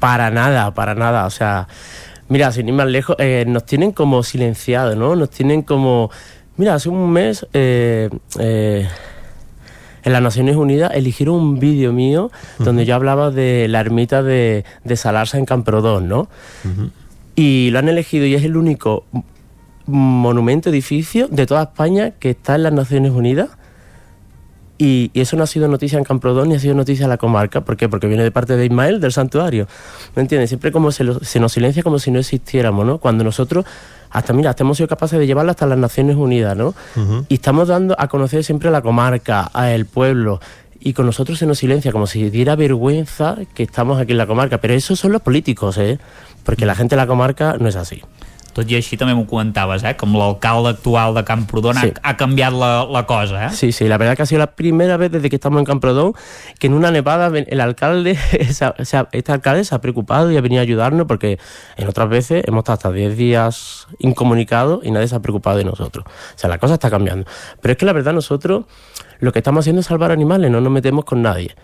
Para 0.00 0.30
nada, 0.30 0.70
para 0.72 0.94
nada. 0.94 1.26
O 1.26 1.30
sea, 1.30 1.68
mira, 2.28 2.52
sin 2.52 2.68
ir 2.68 2.74
más 2.74 2.88
lejos, 2.88 3.16
eh, 3.18 3.44
nos 3.46 3.66
tienen 3.66 3.92
como 3.92 4.22
silenciados, 4.22 4.96
¿no? 4.96 5.14
Nos 5.16 5.30
tienen 5.30 5.62
como... 5.62 6.10
Mira, 6.56 6.74
hace 6.74 6.88
un 6.88 7.10
mes 7.10 7.46
eh, 7.52 8.08
eh, 8.38 8.88
en 10.02 10.12
las 10.12 10.22
Naciones 10.22 10.56
Unidas 10.56 10.92
eligieron 10.94 11.36
un 11.36 11.58
vídeo 11.58 11.92
mío 11.92 12.30
donde 12.58 12.84
yo 12.84 12.94
hablaba 12.94 13.30
de 13.30 13.68
la 13.68 13.80
ermita 13.80 14.22
de, 14.22 14.64
de 14.84 14.96
Salarsa 14.96 15.38
en 15.38 15.44
Camprodón, 15.44 16.08
¿no? 16.08 16.28
Y 17.36 17.70
lo 17.70 17.78
han 17.78 17.88
elegido 17.88 18.26
y 18.26 18.34
es 18.34 18.44
el 18.44 18.56
único 18.56 19.04
monumento, 19.86 20.70
edificio 20.70 21.28
de 21.28 21.46
toda 21.46 21.62
España 21.64 22.12
que 22.12 22.30
está 22.30 22.54
en 22.54 22.64
las 22.64 22.72
Naciones 22.72 23.12
Unidas. 23.12 23.50
Y, 24.82 25.10
y 25.12 25.20
eso 25.20 25.36
no 25.36 25.42
ha 25.42 25.46
sido 25.46 25.68
noticia 25.68 25.98
en 25.98 26.04
Camprodón 26.04 26.48
ni 26.48 26.54
ha 26.54 26.58
sido 26.58 26.74
noticia 26.74 27.02
en 27.04 27.10
la 27.10 27.18
comarca. 27.18 27.60
¿Por 27.60 27.76
qué? 27.76 27.88
Porque 27.90 28.06
viene 28.06 28.22
de 28.22 28.30
parte 28.30 28.56
de 28.56 28.64
Ismael, 28.64 28.98
del 28.98 29.12
santuario. 29.12 29.66
¿Me 30.16 30.22
entiendes? 30.22 30.48
Siempre 30.48 30.72
como 30.72 30.90
se, 30.90 31.04
lo- 31.04 31.20
se 31.22 31.38
nos 31.38 31.52
silencia 31.52 31.82
como 31.82 31.98
si 31.98 32.10
no 32.10 32.18
existiéramos, 32.18 32.86
¿no? 32.86 32.96
Cuando 32.96 33.22
nosotros, 33.22 33.66
hasta 34.10 34.32
mira, 34.32 34.48
hasta 34.50 34.62
hemos 34.62 34.78
sido 34.78 34.88
capaces 34.88 35.18
de 35.18 35.26
llevarlo 35.26 35.50
hasta 35.50 35.66
las 35.66 35.76
Naciones 35.76 36.16
Unidas, 36.16 36.56
¿no? 36.56 36.74
Y 37.28 37.34
estamos 37.34 37.68
dando 37.68 37.94
a 37.98 38.08
conocer 38.08 38.42
siempre 38.42 38.70
a 38.70 38.72
la 38.72 38.80
comarca, 38.80 39.50
a 39.52 39.70
el 39.72 39.84
pueblo. 39.84 40.40
Y 40.82 40.94
con 40.94 41.04
nosotros 41.04 41.38
se 41.38 41.44
nos 41.44 41.58
silencia, 41.58 41.92
como 41.92 42.06
si 42.06 42.30
diera 42.30 42.56
vergüenza 42.56 43.36
que 43.52 43.64
estamos 43.64 44.00
aquí 44.00 44.12
en 44.12 44.18
la 44.18 44.26
comarca. 44.26 44.62
Pero 44.62 44.72
esos 44.72 44.98
son 44.98 45.12
los 45.12 45.20
políticos, 45.20 45.76
¿eh? 45.76 45.98
Porque 46.42 46.64
la 46.64 46.74
gente 46.74 46.94
de 46.96 47.02
la 47.02 47.06
comarca 47.06 47.56
no 47.60 47.68
es 47.68 47.76
así. 47.76 48.00
Tot 48.52 48.66
i 48.70 48.74
així 48.74 48.96
també 48.98 49.14
m'ho 49.14 49.26
comentaves, 49.30 49.84
eh? 49.86 49.92
Com 49.96 50.14
l'alcalde 50.18 50.72
actual 50.72 51.14
de 51.14 51.22
Camprodon 51.24 51.76
Sí. 51.78 51.92
ha, 52.02 52.10
ha 52.10 52.16
canviat 52.16 52.52
la, 52.52 52.84
la 52.90 53.04
cosa, 53.06 53.46
eh? 53.46 53.50
Sí, 53.54 53.70
sí, 53.70 53.86
la 53.86 53.96
verdad 53.96 54.16
que 54.16 54.22
ha 54.22 54.26
sido 54.26 54.40
la 54.40 54.48
primera 54.56 54.96
vez 54.96 55.12
desde 55.12 55.30
que 55.30 55.36
estamos 55.36 55.60
en 55.60 55.64
Camprodón 55.64 56.14
que 56.58 56.66
en 56.66 56.74
una 56.74 56.90
nevada 56.90 57.30
el 57.38 57.60
alcalde, 57.60 58.16
se 58.50 58.64
ha- 58.96 59.08
este 59.12 59.32
alcalde 59.32 59.62
se 59.64 59.74
ha 59.74 59.80
preocupado 59.80 60.32
y 60.32 60.36
ha 60.36 60.40
venido 60.40 60.60
a 60.60 60.62
ayudarnos 60.62 61.06
porque 61.06 61.38
en 61.76 61.88
otras 61.88 62.08
veces 62.08 62.42
hemos 62.46 62.60
estado 62.62 62.74
hasta 62.74 62.92
10 62.92 63.16
días 63.16 63.86
incomunicados 63.98 64.80
y 64.84 64.90
nadie 64.90 65.06
se 65.08 65.14
ha 65.14 65.20
preocupado 65.20 65.56
de 65.58 65.64
nosotros. 65.64 66.04
O 66.06 66.38
sea, 66.38 66.50
la 66.50 66.58
cosa 66.58 66.74
está 66.74 66.90
cambiando. 66.90 67.26
Pero 67.60 67.72
es 67.72 67.78
que 67.78 67.86
la 67.86 67.92
verdad 67.92 68.12
nosotros 68.12 68.64
lo 69.20 69.32
que 69.32 69.38
estamos 69.38 69.62
haciendo 69.62 69.80
es 69.80 69.86
salvar 69.86 70.10
animales, 70.10 70.50
no 70.50 70.60
nos 70.60 70.72
metemos 70.72 71.04
con 71.04 71.22
nadie. 71.22 71.54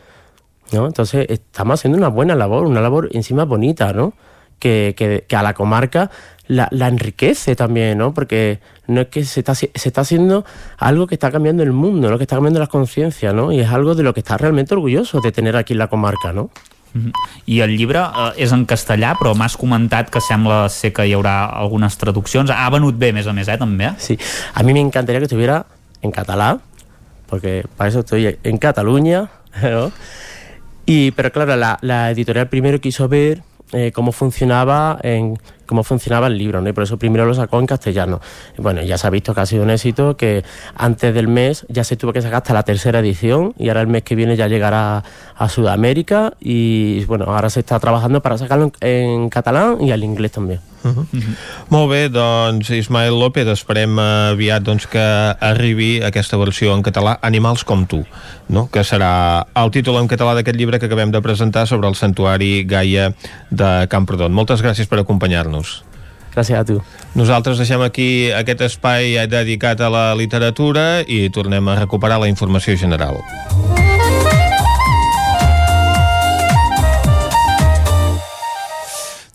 ¿no? 0.73 0.87
Entonces 0.87 1.27
estamos 1.29 1.81
haciendo 1.81 1.99
una 1.99 2.09
buena 2.09 2.35
labor, 2.35 2.67
una 2.67 2.81
labor 2.81 3.09
encima 3.13 3.45
bonita, 3.45 3.93
¿no? 3.93 4.13
Que, 4.59 4.95
que- 4.97 5.25
que 5.29 5.37
a 5.37 5.43
la 5.43 5.53
comarca 5.55 6.11
la, 6.49 6.69
la 6.71 6.89
enriquece 6.89 7.55
también, 7.57 7.99
¿no? 7.99 8.15
Porque 8.15 8.61
no 8.87 9.03
es 9.03 9.09
que 9.09 9.25
se 9.25 9.41
está, 9.41 9.55
se 9.55 9.69
está 9.75 10.01
haciendo 10.01 10.45
algo 10.79 11.07
que 11.07 11.15
está 11.17 11.31
cambiando 11.31 11.63
el 11.63 11.73
mundo, 11.73 12.09
¿no? 12.11 12.17
Que 12.19 12.25
está 12.25 12.37
cambiando 12.37 12.61
las 12.61 12.69
conciencias, 12.71 13.35
¿no? 13.35 13.53
Y 13.53 13.61
es 13.61 13.69
algo 13.71 13.95
de 13.95 14.03
lo 14.03 14.15
que 14.15 14.21
está 14.21 14.39
realmente 14.39 14.73
orgulloso 14.75 15.21
de 15.21 15.31
tener 15.33 15.57
aquí 15.57 15.75
en 15.75 15.79
la 15.81 15.89
comarca, 15.89 16.33
¿no? 16.33 16.51
I 17.45 17.61
el 17.61 17.77
llibre 17.77 17.99
eh, 18.01 18.33
és 18.41 18.53
en 18.57 18.63
castellà, 18.65 19.11
però 19.21 19.35
m'has 19.37 19.59
comentat 19.61 20.09
que 20.09 20.23
sembla 20.25 20.63
ser 20.73 20.95
que 20.97 21.05
hi 21.05 21.13
haurà 21.13 21.45
algunes 21.45 21.99
traduccions. 22.01 22.49
Ha 22.49 22.71
venut 22.73 22.97
bé, 22.97 23.11
a 23.13 23.17
més 23.19 23.27
a 23.29 23.35
més, 23.37 23.51
eh, 23.53 23.59
també? 23.61 23.91
Sí, 24.01 24.17
a 24.55 24.63
mí 24.63 24.73
me 24.73 24.81
encantaría 24.81 25.21
que 25.21 25.29
estuviera 25.29 25.67
en 26.01 26.11
catalán, 26.11 26.63
porque 27.29 27.67
para 27.77 27.91
eso 27.91 28.01
estoy 28.01 28.39
en 28.43 28.57
Cataluña, 28.57 29.29
¿no? 29.63 29.93
Y, 30.87 31.11
pero 31.11 31.31
claro, 31.33 31.55
la, 31.57 31.77
la 31.83 32.11
editorial 32.13 32.49
primero 32.49 32.81
quiso 32.81 33.09
ver 33.09 33.43
eh, 33.73 33.93
cómo 33.93 34.13
funcionaba 34.13 34.99
en 35.03 35.39
cómo 35.67 35.85
funcionaba 35.85 36.27
el 36.29 36.39
libro, 36.39 36.61
¿no? 36.61 36.69
Y 36.69 36.73
por 36.73 36.85
eso 36.85 36.97
primero 36.97 37.27
lo 37.27 37.35
sacó 37.35 37.59
en 37.61 37.67
castellano. 37.67 38.21
Y 38.59 38.63
bueno, 38.63 38.83
ya 38.83 38.97
se 38.99 39.07
ha 39.07 39.11
visto 39.11 39.35
que 39.35 39.41
ha 39.41 39.47
sido 39.47 39.63
un 39.65 39.71
éxito, 39.71 40.17
que 40.17 40.45
antes 40.77 41.15
del 41.15 41.29
mes 41.29 41.67
ya 41.69 41.85
se 41.85 41.97
tuvo 41.97 42.13
que 42.13 42.23
sacar 42.23 42.39
hasta 42.39 42.55
la 42.55 42.63
tercera 42.63 43.01
edición 43.01 43.55
y 43.59 43.69
ahora 43.69 43.83
el 43.83 43.89
mes 43.89 44.03
que 44.03 44.15
viene 44.15 44.37
ya 44.37 44.49
llegará 44.49 45.05
a 45.37 45.49
Sudamérica 45.49 46.33
y 46.41 47.05
bueno, 47.05 47.27
ahora 47.27 47.51
se 47.51 47.61
está 47.61 47.79
trabajando 47.79 48.23
para 48.23 48.39
sacarlo 48.39 48.73
en, 48.81 48.89
en 48.89 49.29
catalán 49.29 49.81
y 49.81 49.91
al 49.91 50.03
inglés 50.05 50.33
también. 50.33 50.61
Uh 50.87 50.95
-huh. 50.95 51.37
Molt 51.69 51.91
bé, 51.91 52.09
doncs 52.09 52.71
Ismael 52.71 53.19
López, 53.19 53.47
esperem 53.49 53.99
aviat 53.99 54.63
doncs, 54.63 54.87
que 54.87 55.01
arribi 55.41 56.03
aquesta 56.03 56.37
versió 56.37 56.75
en 56.75 56.83
català 56.83 57.19
Animals 57.23 57.65
com 57.65 57.87
tu, 57.87 58.05
no? 58.49 58.69
que 58.71 58.81
serà 58.81 59.47
el 59.55 59.71
títol 59.71 59.97
en 59.97 60.09
català 60.09 60.35
d'aquest 60.35 60.57
llibre 60.57 60.79
que 60.79 60.87
acabem 60.87 61.11
de 61.11 61.21
presentar 61.21 61.67
sobre 61.67 61.89
el 61.89 61.95
santuari 61.95 62.65
Gaia 62.65 63.15
de 63.51 63.89
Camprodon. 63.89 64.33
Moltes 64.33 64.63
gràcies 64.63 64.87
per 64.87 64.99
acompanyar-nos. 64.99 65.56
Gràcies 66.37 66.59
a 66.59 66.67
tu. 66.69 66.83
Nosaltres 67.17 67.57
deixem 67.57 67.81
aquí 67.81 68.29
aquest 68.37 68.67
espai 68.67 69.17
dedicat 69.31 69.81
a 69.81 69.89
la 69.89 70.07
literatura 70.19 71.01
i 71.09 71.31
tornem 71.33 71.73
a 71.73 71.79
recuperar 71.81 72.21
la 72.21 72.29
informació 72.29 72.77
general. 72.77 73.23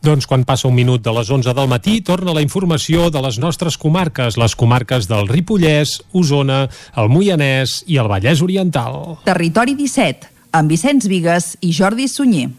Doncs 0.01 0.25
quan 0.25 0.41
passa 0.49 0.65
un 0.65 0.73
minut 0.73 1.03
de 1.05 1.11
les 1.13 1.29
11 1.29 1.53
del 1.53 1.67
matí, 1.69 1.99
torna 2.01 2.33
la 2.33 2.41
informació 2.41 3.11
de 3.13 3.21
les 3.21 3.37
nostres 3.37 3.77
comarques, 3.77 4.37
les 4.37 4.55
comarques 4.57 5.05
del 5.09 5.29
Ripollès, 5.29 5.99
Osona, 6.17 6.63
el 6.97 7.13
Moianès 7.13 7.83
i 7.85 8.01
el 8.01 8.09
Vallès 8.09 8.41
Oriental. 8.41 9.21
Territori 9.29 9.77
17, 9.77 10.33
amb 10.57 10.73
Vicenç 10.73 11.05
Vigues 11.05 11.53
i 11.61 11.69
Jordi 11.77 12.09
Sunyer. 12.09 12.49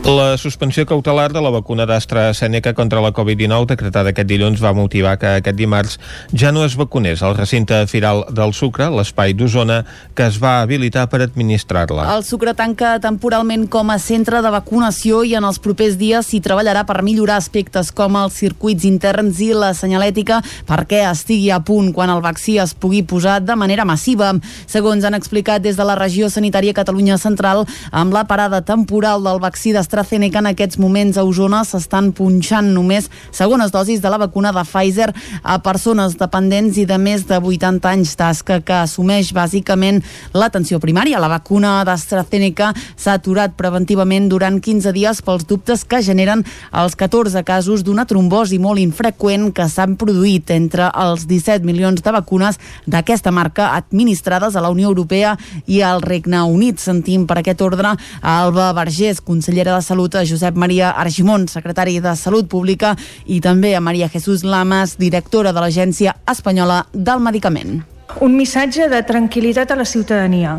La 0.00 0.38
suspensió 0.38 0.86
cautelar 0.88 1.30
de 1.30 1.42
la 1.44 1.50
vacuna 1.52 1.84
d'AstraZeneca 1.84 2.72
contra 2.72 3.02
la 3.04 3.12
Covid-19 3.12 3.66
decretada 3.68 4.10
aquest 4.10 4.26
dilluns 4.30 4.62
va 4.64 4.72
motivar 4.72 5.18
que 5.20 5.28
aquest 5.38 5.58
dimarts 5.58 5.98
ja 6.32 6.48
no 6.56 6.64
es 6.64 6.72
vacunés 6.74 7.20
al 7.22 7.36
recinte 7.36 7.76
firal 7.86 8.24
del 8.32 8.54
Sucre, 8.56 8.88
l'espai 8.90 9.34
d'Osona, 9.36 9.82
que 10.16 10.24
es 10.24 10.38
va 10.40 10.62
habilitar 10.62 11.04
per 11.12 11.20
administrar-la. 11.20 12.06
El 12.16 12.24
Sucre 12.24 12.54
tanca 12.56 12.94
temporalment 12.98 13.66
com 13.68 13.92
a 13.92 13.98
centre 14.00 14.40
de 14.40 14.50
vacunació 14.50 15.20
i 15.22 15.34
en 15.36 15.44
els 15.44 15.60
propers 15.60 15.98
dies 16.00 16.32
s'hi 16.32 16.40
treballarà 16.40 16.86
per 16.88 17.04
millorar 17.04 17.36
aspectes 17.36 17.92
com 17.92 18.16
els 18.22 18.40
circuits 18.40 18.88
interns 18.88 19.38
i 19.44 19.52
la 19.52 19.74
senyalètica 19.76 20.40
perquè 20.66 21.04
estigui 21.10 21.52
a 21.52 21.60
punt 21.60 21.92
quan 21.92 22.10
el 22.10 22.24
vaccí 22.24 22.56
es 22.58 22.72
pugui 22.72 23.04
posar 23.04 23.42
de 23.44 23.54
manera 23.54 23.84
massiva. 23.84 24.32
Segons 24.64 25.04
han 25.04 25.20
explicat 25.20 25.60
des 25.62 25.76
de 25.76 25.84
la 25.84 25.98
regió 26.00 26.32
sanitària 26.32 26.74
Catalunya 26.74 27.20
Central, 27.20 27.66
amb 27.92 28.16
la 28.16 28.24
parada 28.24 28.64
temporal 28.64 29.22
del 29.28 29.44
vaccí 29.44 29.76
d'AstraZeneca 29.76 29.89
en 29.92 30.46
aquests 30.46 30.78
moments 30.78 31.16
a 31.18 31.24
Osona 31.24 31.64
s'estan 31.64 32.12
punxant 32.12 32.72
només 32.74 33.08
segones 33.32 33.72
dosis 33.72 34.00
de 34.00 34.10
la 34.10 34.18
vacuna 34.18 34.52
de 34.52 34.62
Pfizer 34.64 35.12
a 35.42 35.58
persones 35.62 36.16
dependents 36.16 36.76
i 36.78 36.84
de 36.86 36.98
més 36.98 37.26
de 37.26 37.38
80 37.38 37.88
anys, 37.90 38.14
tasca 38.16 38.60
que 38.60 38.72
assumeix 38.72 39.32
bàsicament 39.32 40.02
l'atenció 40.32 40.78
primària. 40.78 41.18
La 41.18 41.28
vacuna 41.28 41.84
d'AstraZeneca 41.84 42.72
s'ha 42.96 43.16
aturat 43.18 43.56
preventivament 43.56 44.28
durant 44.28 44.60
15 44.60 44.92
dies 44.92 45.22
pels 45.22 45.46
dubtes 45.46 45.84
que 45.84 46.02
generen 46.02 46.44
els 46.72 46.96
14 46.96 47.42
casos 47.44 47.82
d'una 47.84 48.06
trombosi 48.06 48.58
molt 48.58 48.80
infreqüent 48.80 49.50
que 49.52 49.68
s'han 49.68 49.96
produït 50.00 50.50
entre 50.54 50.90
els 50.94 51.26
17 51.26 51.66
milions 51.66 52.02
de 52.02 52.14
vacunes 52.14 52.58
d'aquesta 52.86 53.30
marca 53.30 53.72
administrades 53.74 54.56
a 54.56 54.62
la 54.62 54.70
Unió 54.70 54.88
Europea 54.88 55.36
i 55.66 55.82
al 55.82 56.02
Regne 56.02 56.42
Unit. 56.46 56.78
Sentim 56.80 57.26
per 57.26 57.40
aquest 57.40 57.60
ordre 57.62 57.96
Alba 58.22 58.70
Vergés, 58.76 59.20
consellera 59.20 59.76
de 59.76 59.79
Salut, 59.82 60.14
a 60.14 60.24
Josep 60.26 60.56
Maria 60.56 60.90
Argimon, 60.90 61.46
secretari 61.48 62.00
de 62.00 62.16
Salut 62.16 62.48
Pública, 62.48 62.96
i 63.26 63.40
també 63.40 63.74
a 63.76 63.80
Maria 63.80 64.08
Jesús 64.08 64.44
Lamas, 64.44 64.96
directora 64.98 65.52
de 65.52 65.60
l'Agència 65.60 66.16
Espanyola 66.28 66.84
del 66.92 67.20
Medicament 67.24 67.80
un 68.18 68.34
missatge 68.34 68.88
de 68.90 68.98
tranquil·litat 69.06 69.70
a 69.70 69.76
la 69.78 69.84
ciutadania, 69.86 70.56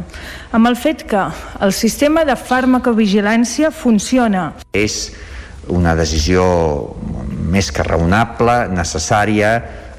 amb 0.55 0.69
el 0.69 0.77
fet 0.79 1.03
que 1.03 1.25
el 1.59 1.73
sistema 1.75 2.23
de 2.23 2.37
farmacovigilància 2.39 3.73
funciona. 3.75 4.53
És 4.71 5.11
una 5.67 5.91
decisió 5.99 6.45
més 7.51 7.71
que 7.75 7.83
raonable, 7.83 8.69
necessària, 8.71 9.51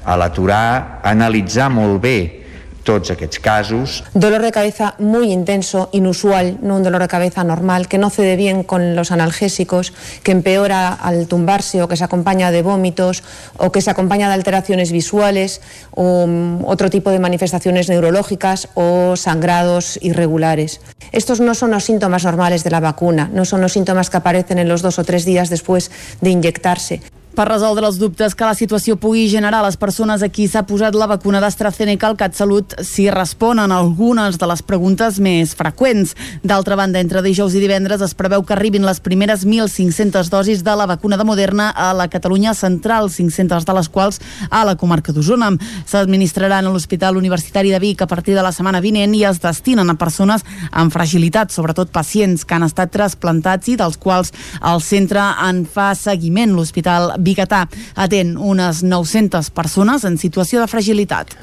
a 0.03 0.17
l'aturar, 0.19 1.01
analitzar 1.05 1.69
molt 1.71 2.01
bé 2.01 2.42
casos. 3.41 4.03
Dolor 4.13 4.41
de 4.41 4.51
cabeza 4.51 4.95
muy 4.99 5.31
intenso, 5.31 5.89
inusual, 5.91 6.57
no 6.61 6.75
un 6.75 6.83
dolor 6.83 7.01
de 7.01 7.07
cabeza 7.07 7.43
normal, 7.43 7.87
que 7.87 7.97
no 7.97 8.09
cede 8.09 8.35
bien 8.35 8.63
con 8.63 8.95
los 8.95 9.11
analgésicos, 9.11 9.93
que 10.23 10.31
empeora 10.31 10.93
al 10.93 11.27
tumbarse 11.27 11.81
o 11.81 11.87
que 11.87 11.95
se 11.95 12.03
acompaña 12.03 12.51
de 12.51 12.61
vómitos 12.61 13.23
o 13.57 13.71
que 13.71 13.81
se 13.81 13.89
acompaña 13.89 14.27
de 14.27 14.33
alteraciones 14.33 14.91
visuales 14.91 15.61
o 15.91 16.23
um, 16.23 16.65
otro 16.65 16.89
tipo 16.89 17.09
de 17.11 17.19
manifestaciones 17.19 17.89
neurológicas 17.89 18.67
o 18.75 19.15
sangrados 19.15 19.97
irregulares. 20.01 20.81
Estos 21.11 21.39
no 21.39 21.55
son 21.55 21.71
los 21.71 21.85
síntomas 21.85 22.23
normales 22.25 22.63
de 22.63 22.71
la 22.71 22.79
vacuna, 22.79 23.29
no 23.33 23.45
son 23.45 23.61
los 23.61 23.73
síntomas 23.73 24.09
que 24.09 24.17
aparecen 24.17 24.59
en 24.59 24.67
los 24.67 24.81
dos 24.81 24.99
o 24.99 25.03
tres 25.03 25.25
días 25.25 25.49
después 25.49 25.91
de 26.21 26.31
inyectarse. 26.31 27.01
Per 27.33 27.47
resoldre 27.49 27.87
els 27.89 27.95
dubtes 27.97 28.35
que 28.37 28.45
la 28.45 28.53
situació 28.53 28.93
pugui 29.01 29.23
generar 29.25 29.63
a 29.63 29.65
les 29.65 29.77
persones 29.81 30.21
a 30.21 30.27
qui 30.29 30.43
s'ha 30.45 30.61
posat 30.69 30.93
la 30.93 31.07
vacuna 31.09 31.39
d'AstraZeneca, 31.41 32.11
el 32.11 32.17
CatSalut 32.19 32.75
s'hi 32.85 33.07
responen 33.09 33.71
algunes 33.73 34.37
de 34.37 34.49
les 34.51 34.61
preguntes 34.61 35.17
més 35.17 35.55
freqüents. 35.57 36.11
D'altra 36.45 36.77
banda, 36.77 37.01
entre 37.01 37.23
dijous 37.25 37.55
i 37.57 37.63
divendres 37.63 38.03
es 38.05 38.13
preveu 38.13 38.43
que 38.45 38.53
arribin 38.53 38.85
les 38.85 39.01
primeres 39.01 39.47
1.500 39.47 40.29
dosis 40.29 40.61
de 40.61 40.75
la 40.77 40.85
vacuna 40.85 41.17
de 41.17 41.25
Moderna 41.25 41.71
a 41.73 41.87
la 41.97 42.05
Catalunya 42.07 42.53
central, 42.53 43.09
500 43.09 43.65
de 43.65 43.77
les 43.79 43.89
quals 43.89 44.21
a 44.51 44.61
la 44.69 44.77
comarca 44.77 45.09
d'Osona. 45.11 45.49
S'administraran 45.89 46.69
a 46.69 46.75
l'Hospital 46.75 47.17
Universitari 47.17 47.73
de 47.73 47.81
Vic 47.81 48.05
a 48.05 48.09
partir 48.13 48.37
de 48.37 48.45
la 48.45 48.53
setmana 48.53 48.83
vinent 48.85 49.17
i 49.17 49.23
es 49.25 49.41
destinen 49.41 49.89
a 49.89 49.97
persones 49.97 50.45
amb 50.69 50.93
fragilitat, 50.93 51.49
sobretot 51.49 51.89
pacients 51.89 52.45
que 52.45 52.53
han 52.53 52.69
estat 52.69 52.93
trasplantats 52.93 53.73
i 53.73 53.79
dels 53.81 53.97
quals 53.97 54.29
el 54.61 54.85
centre 54.85 55.25
en 55.49 55.65
fa 55.65 55.95
seguiment. 55.97 56.53
L'Hospital 56.53 57.22
Bigatà 57.23 57.65
atén 57.95 58.35
unes 58.37 58.83
900 58.83 59.49
persones 59.55 60.03
en 60.03 60.19
situació 60.21 60.61
de 60.61 60.67
fragilitat. 60.67 61.33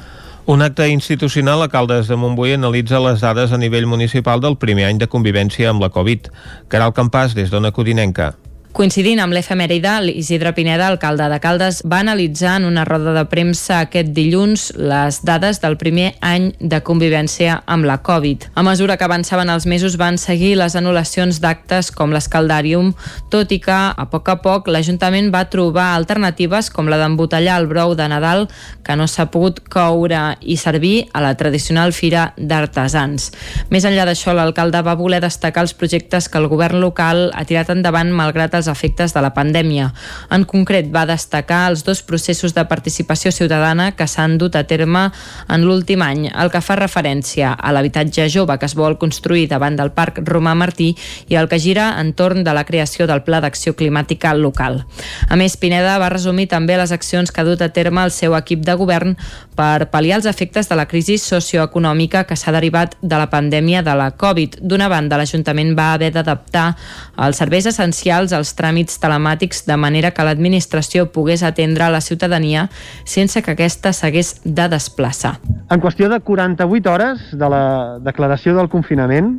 Un 0.50 0.62
acte 0.62 0.88
institucional 0.88 1.62
a 1.62 1.68
Caldes 1.70 2.08
de 2.10 2.16
Montbui 2.18 2.56
analitza 2.56 3.00
les 3.04 3.20
dades 3.20 3.52
a 3.52 3.58
nivell 3.60 3.86
municipal 3.86 4.40
del 4.40 4.56
primer 4.58 4.88
any 4.88 4.98
de 4.98 5.08
convivència 5.08 5.70
amb 5.70 5.84
la 5.84 5.92
Covid. 5.94 6.30
Caral 6.68 6.96
Campàs, 6.96 7.36
des 7.38 7.52
d'Ona 7.52 7.70
Codinenca. 7.76 8.32
Coincidint 8.70 9.18
amb 9.18 9.34
l'efemèride, 9.34 9.96
Isidre 10.14 10.52
Pineda, 10.54 10.86
alcalde 10.86 11.26
de 11.26 11.40
Caldes, 11.42 11.80
va 11.90 11.98
analitzar 12.04 12.52
en 12.60 12.68
una 12.68 12.84
roda 12.86 13.10
de 13.16 13.24
premsa 13.26 13.80
aquest 13.82 14.12
dilluns 14.14 14.68
les 14.78 15.18
dades 15.26 15.58
del 15.58 15.74
primer 15.76 16.12
any 16.22 16.52
de 16.60 16.78
convivència 16.86 17.56
amb 17.66 17.88
la 17.88 17.96
Covid. 18.06 18.46
A 18.54 18.62
mesura 18.62 18.94
que 18.96 19.08
avançaven 19.08 19.50
els 19.50 19.66
mesos 19.66 19.96
van 19.98 20.20
seguir 20.22 20.52
les 20.60 20.76
anul·lacions 20.78 21.40
d'actes 21.42 21.90
com 21.90 22.14
l'escaldàrium, 22.14 22.92
tot 23.34 23.50
i 23.50 23.58
que, 23.58 23.74
a 23.74 24.06
poc 24.12 24.30
a 24.30 24.36
poc, 24.44 24.70
l'Ajuntament 24.70 25.32
va 25.34 25.48
trobar 25.50 25.88
alternatives 25.96 26.70
com 26.70 26.86
la 26.86 27.00
d'embotellar 27.02 27.58
el 27.58 27.66
brou 27.66 27.96
de 27.98 28.06
Nadal, 28.06 28.46
que 28.86 28.94
no 28.94 29.10
s'ha 29.10 29.26
pogut 29.34 29.58
coure 29.66 30.36
i 30.40 30.54
servir 30.56 31.08
a 31.10 31.24
la 31.26 31.34
tradicional 31.34 31.90
fira 31.90 32.28
d'artesans. 32.38 33.32
Més 33.74 33.90
enllà 33.90 34.06
d'això, 34.06 34.30
l'alcalde 34.30 34.86
va 34.86 34.94
voler 34.94 35.20
destacar 35.26 35.66
els 35.66 35.74
projectes 35.74 36.30
que 36.30 36.38
el 36.38 36.46
govern 36.46 36.78
local 36.78 37.32
ha 37.34 37.44
tirat 37.50 37.74
endavant 37.74 38.14
malgrat 38.14 38.59
els 38.60 38.68
efectes 38.70 39.14
de 39.16 39.24
la 39.24 39.32
pandèmia. 39.34 39.90
En 40.30 40.44
concret, 40.48 40.90
va 40.92 41.06
destacar 41.08 41.64
els 41.70 41.84
dos 41.86 42.04
processos 42.06 42.54
de 42.54 42.64
participació 42.68 43.32
ciutadana 43.32 43.90
que 43.96 44.06
s'han 44.06 44.36
dut 44.38 44.56
a 44.56 44.64
terme 44.68 45.08
en 45.48 45.66
l'últim 45.66 46.04
any, 46.04 46.28
el 46.30 46.52
que 46.52 46.62
fa 46.62 46.76
referència 46.78 47.54
a 47.56 47.72
l'habitatge 47.72 48.28
jove 48.30 48.58
que 48.58 48.68
es 48.68 48.76
vol 48.76 48.98
construir 49.00 49.48
davant 49.50 49.76
del 49.78 49.92
Parc 49.96 50.20
Romà 50.28 50.54
Martí 50.54 50.92
i 51.28 51.38
el 51.40 51.48
que 51.48 51.58
gira 51.58 51.94
entorn 52.00 52.44
de 52.44 52.54
la 52.54 52.64
creació 52.68 53.06
del 53.10 53.24
Pla 53.26 53.40
d'Acció 53.40 53.74
Climàtica 53.76 54.34
local. 54.36 54.82
A 55.28 55.36
més, 55.40 55.56
Pineda 55.56 55.98
va 55.98 56.12
resumir 56.12 56.48
també 56.50 56.76
les 56.78 56.92
accions 56.92 57.32
que 57.32 57.40
ha 57.40 57.48
dut 57.48 57.62
a 57.62 57.70
terme 57.74 58.04
el 58.04 58.14
seu 58.14 58.36
equip 58.38 58.64
de 58.66 58.76
govern 58.78 59.16
per 59.56 59.90
pal·liar 59.92 60.20
els 60.20 60.28
efectes 60.30 60.68
de 60.70 60.76
la 60.78 60.86
crisi 60.88 61.18
socioeconòmica 61.20 62.24
que 62.28 62.36
s'ha 62.36 62.54
derivat 62.54 62.96
de 63.00 63.16
la 63.20 63.28
pandèmia 63.32 63.82
de 63.86 63.94
la 63.96 64.10
Covid. 64.16 64.60
D'una 64.60 64.88
banda, 64.88 65.18
l'Ajuntament 65.20 65.74
va 65.78 65.92
haver 65.94 66.12
d'adaptar 66.14 66.74
els 67.20 67.40
serveis 67.40 67.68
essencials 67.70 68.32
als 68.36 68.49
tràmits 68.58 69.00
telemàtics 69.02 69.64
de 69.68 69.76
manera 69.80 70.10
que 70.14 70.24
l'administració 70.26 71.06
pogués 71.14 71.42
atendre 71.46 71.88
la 71.90 72.00
ciutadania 72.00 72.68
sense 73.04 73.42
que 73.42 73.54
aquesta 73.54 73.92
s'hagués 73.92 74.40
de 74.44 74.68
desplaçar. 74.72 75.38
En 75.70 75.80
qüestió 75.80 76.08
de 76.10 76.20
48 76.20 76.92
hores 76.92 77.26
de 77.32 77.48
la 77.50 77.64
declaració 78.04 78.54
del 78.56 78.70
confinament, 78.72 79.38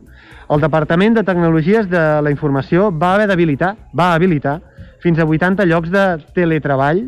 el 0.51 0.59
Departament 0.59 1.15
de 1.15 1.23
Tecnologies 1.23 1.89
de 1.89 2.03
la 2.21 2.31
Informació 2.31 2.91
va 2.91 3.15
haver 3.15 3.29
d'habilitar, 3.31 3.75
va 3.95 4.13
habilitar 4.13 4.59
fins 5.01 5.19
a 5.19 5.25
80 5.25 5.65
llocs 5.65 5.89
de 5.89 6.05
teletreball 6.35 7.05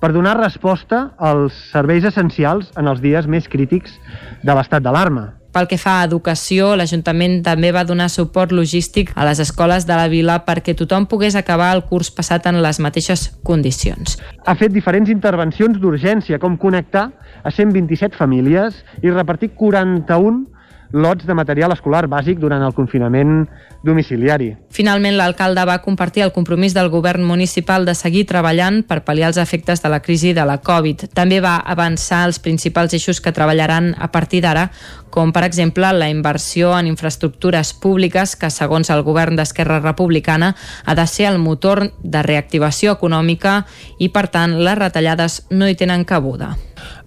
per 0.00 0.12
donar 0.12 0.36
resposta 0.40 1.10
als 1.16 1.56
serveis 1.72 2.04
essencials 2.08 2.72
en 2.76 2.88
els 2.88 3.00
dies 3.04 3.28
més 3.28 3.48
crítics 3.48 3.96
de 4.42 4.56
l'estat 4.56 4.84
d'alarma. 4.84 5.35
Pel 5.56 5.70
que 5.70 5.78
fa 5.80 6.02
a 6.02 6.04
educació, 6.04 6.74
l'Ajuntament 6.76 7.38
també 7.40 7.70
va 7.72 7.86
donar 7.88 8.10
suport 8.12 8.50
logístic 8.52 9.14
a 9.16 9.24
les 9.24 9.38
escoles 9.40 9.86
de 9.88 9.96
la 9.96 10.10
vila 10.12 10.34
perquè 10.44 10.74
tothom 10.76 11.06
pogués 11.08 11.32
acabar 11.38 11.70
el 11.72 11.80
curs 11.88 12.10
passat 12.12 12.44
en 12.50 12.58
les 12.60 12.76
mateixes 12.76 13.22
condicions. 13.40 14.18
Ha 14.44 14.52
fet 14.60 14.74
diferents 14.74 15.08
intervencions 15.08 15.78
d'urgència, 15.80 16.36
com 16.42 16.58
connectar 16.60 17.06
a 17.40 17.48
127 17.48 18.20
famílies 18.20 18.82
i 19.00 19.08
repartir 19.08 19.54
41 19.56 20.44
lots 20.92 21.26
de 21.26 21.34
material 21.34 21.72
escolar 21.72 22.06
bàsic 22.10 22.38
durant 22.38 22.62
el 22.62 22.74
confinament 22.74 23.46
domiciliari. 23.86 24.52
Finalment, 24.74 25.16
l'alcalde 25.16 25.64
va 25.66 25.78
compartir 25.84 26.24
el 26.24 26.32
compromís 26.34 26.74
del 26.74 26.90
govern 26.90 27.24
municipal 27.24 27.86
de 27.86 27.94
seguir 27.94 28.26
treballant 28.26 28.82
per 28.86 29.02
pal·liar 29.06 29.30
els 29.30 29.40
efectes 29.40 29.82
de 29.82 29.92
la 29.92 30.00
crisi 30.02 30.32
de 30.34 30.44
la 30.46 30.58
Covid. 30.58 31.06
També 31.14 31.40
va 31.40 31.56
avançar 31.64 32.24
els 32.26 32.40
principals 32.42 32.94
eixos 32.94 33.20
que 33.20 33.32
treballaran 33.32 33.94
a 33.98 34.10
partir 34.12 34.42
d'ara, 34.42 34.70
com 35.10 35.32
per 35.32 35.44
exemple 35.46 35.88
la 35.92 36.10
inversió 36.10 36.74
en 36.76 36.90
infraestructures 36.90 37.72
públiques 37.72 38.36
que, 38.36 38.50
segons 38.50 38.90
el 38.90 39.02
govern 39.06 39.36
d'Esquerra 39.36 39.80
Republicana, 39.80 40.54
ha 40.84 40.94
de 40.94 41.06
ser 41.06 41.30
el 41.30 41.38
motor 41.38 41.86
de 42.02 42.22
reactivació 42.22 42.98
econòmica 42.98 43.62
i, 43.98 44.10
per 44.10 44.28
tant, 44.28 44.58
les 44.60 44.78
retallades 44.78 45.44
no 45.50 45.68
hi 45.68 45.78
tenen 45.78 46.04
cabuda. 46.04 46.56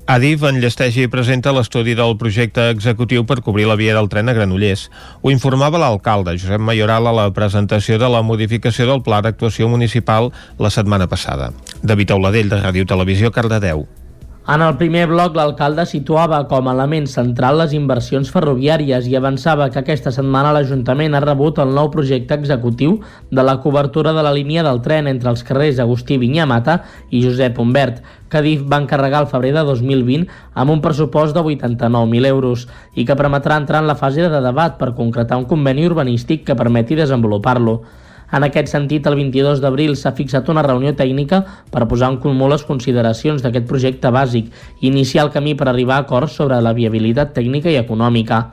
Adif 0.09 0.41
enllesteix 0.47 0.95
i 0.97 1.03
presenta 1.13 1.51
l'estudi 1.53 1.93
del 1.93 2.15
projecte 2.17 2.63
executiu 2.73 3.27
per 3.29 3.43
cobrir 3.45 3.67
la 3.69 3.75
via 3.77 3.93
del 3.93 4.09
tren 4.09 4.31
a 4.31 4.33
Granollers. 4.33 4.87
Ho 5.21 5.29
informava 5.29 5.77
l'alcalde, 5.77 6.33
Josep 6.33 6.65
Mayoral, 6.65 7.11
a 7.11 7.13
la 7.13 7.27
presentació 7.35 8.01
de 8.01 8.09
la 8.09 8.23
modificació 8.25 8.89
del 8.89 9.05
Pla 9.05 9.21
d'actuació 9.21 9.69
municipal 9.69 10.33
la 10.57 10.73
setmana 10.73 11.05
passada. 11.05 11.53
David 11.85 12.17
Auladell, 12.17 12.49
de 12.49 12.63
Ràdio 12.65 12.89
Televisió, 12.89 13.29
Cardedeu. 13.29 13.85
En 14.49 14.63
el 14.65 14.77
primer 14.79 15.03
bloc, 15.05 15.35
l'alcalde 15.37 15.83
situava 15.85 16.39
com 16.49 16.65
a 16.65 16.71
element 16.73 17.05
central 17.11 17.59
les 17.61 17.75
inversions 17.77 18.31
ferroviàries 18.33 19.05
i 19.05 19.13
avançava 19.19 19.67
que 19.69 19.77
aquesta 19.83 20.09
setmana 20.15 20.55
l'Ajuntament 20.55 21.13
ha 21.13 21.21
rebut 21.21 21.61
el 21.61 21.75
nou 21.77 21.91
projecte 21.93 22.33
executiu 22.39 22.95
de 23.29 23.45
la 23.45 23.59
cobertura 23.61 24.15
de 24.17 24.23
la 24.25 24.33
línia 24.33 24.63
del 24.65 24.81
tren 24.81 25.11
entre 25.13 25.29
els 25.29 25.45
carrers 25.45 25.83
Agustí 25.85 26.17
Vinyamata 26.17 26.79
i 27.13 27.21
Josep 27.27 27.61
Humbert, 27.61 28.01
que 28.25 28.41
DIF 28.41 28.65
va 28.65 28.81
encarregar 28.81 29.21
al 29.21 29.29
febrer 29.29 29.53
de 29.53 29.67
2020 29.69 30.25
amb 30.55 30.73
un 30.73 30.81
pressupost 30.81 31.37
de 31.37 31.45
89.000 31.45 32.33
euros 32.33 32.65
i 32.95 33.05
que 33.05 33.21
permetrà 33.21 33.61
entrar 33.61 33.85
en 33.85 33.93
la 33.93 33.99
fase 34.01 34.33
de 34.33 34.45
debat 34.49 34.81
per 34.81 34.95
concretar 34.97 35.37
un 35.37 35.45
conveni 35.45 35.85
urbanístic 35.93 36.47
que 36.49 36.57
permeti 36.57 36.97
desenvolupar-lo. 36.97 37.83
En 38.31 38.45
aquest 38.45 38.69
sentit, 38.69 39.07
el 39.09 39.15
22 39.17 39.61
d'abril 39.63 39.95
s'ha 39.97 40.13
fixat 40.17 40.49
una 40.53 40.61
reunió 40.65 40.93
tècnica 40.97 41.41
per 41.73 41.87
posar 41.89 42.11
en 42.13 42.19
comú 42.21 42.49
les 42.51 42.65
consideracions 42.67 43.41
d'aquest 43.41 43.65
projecte 43.69 44.11
bàsic 44.13 44.51
i 44.79 44.89
iniciar 44.91 45.25
el 45.25 45.31
camí 45.33 45.55
per 45.57 45.69
arribar 45.69 45.97
a 45.97 46.05
acords 46.05 46.35
sobre 46.37 46.59
la 46.61 46.75
viabilitat 46.77 47.33
tècnica 47.33 47.73
i 47.73 47.79
econòmica. 47.79 48.43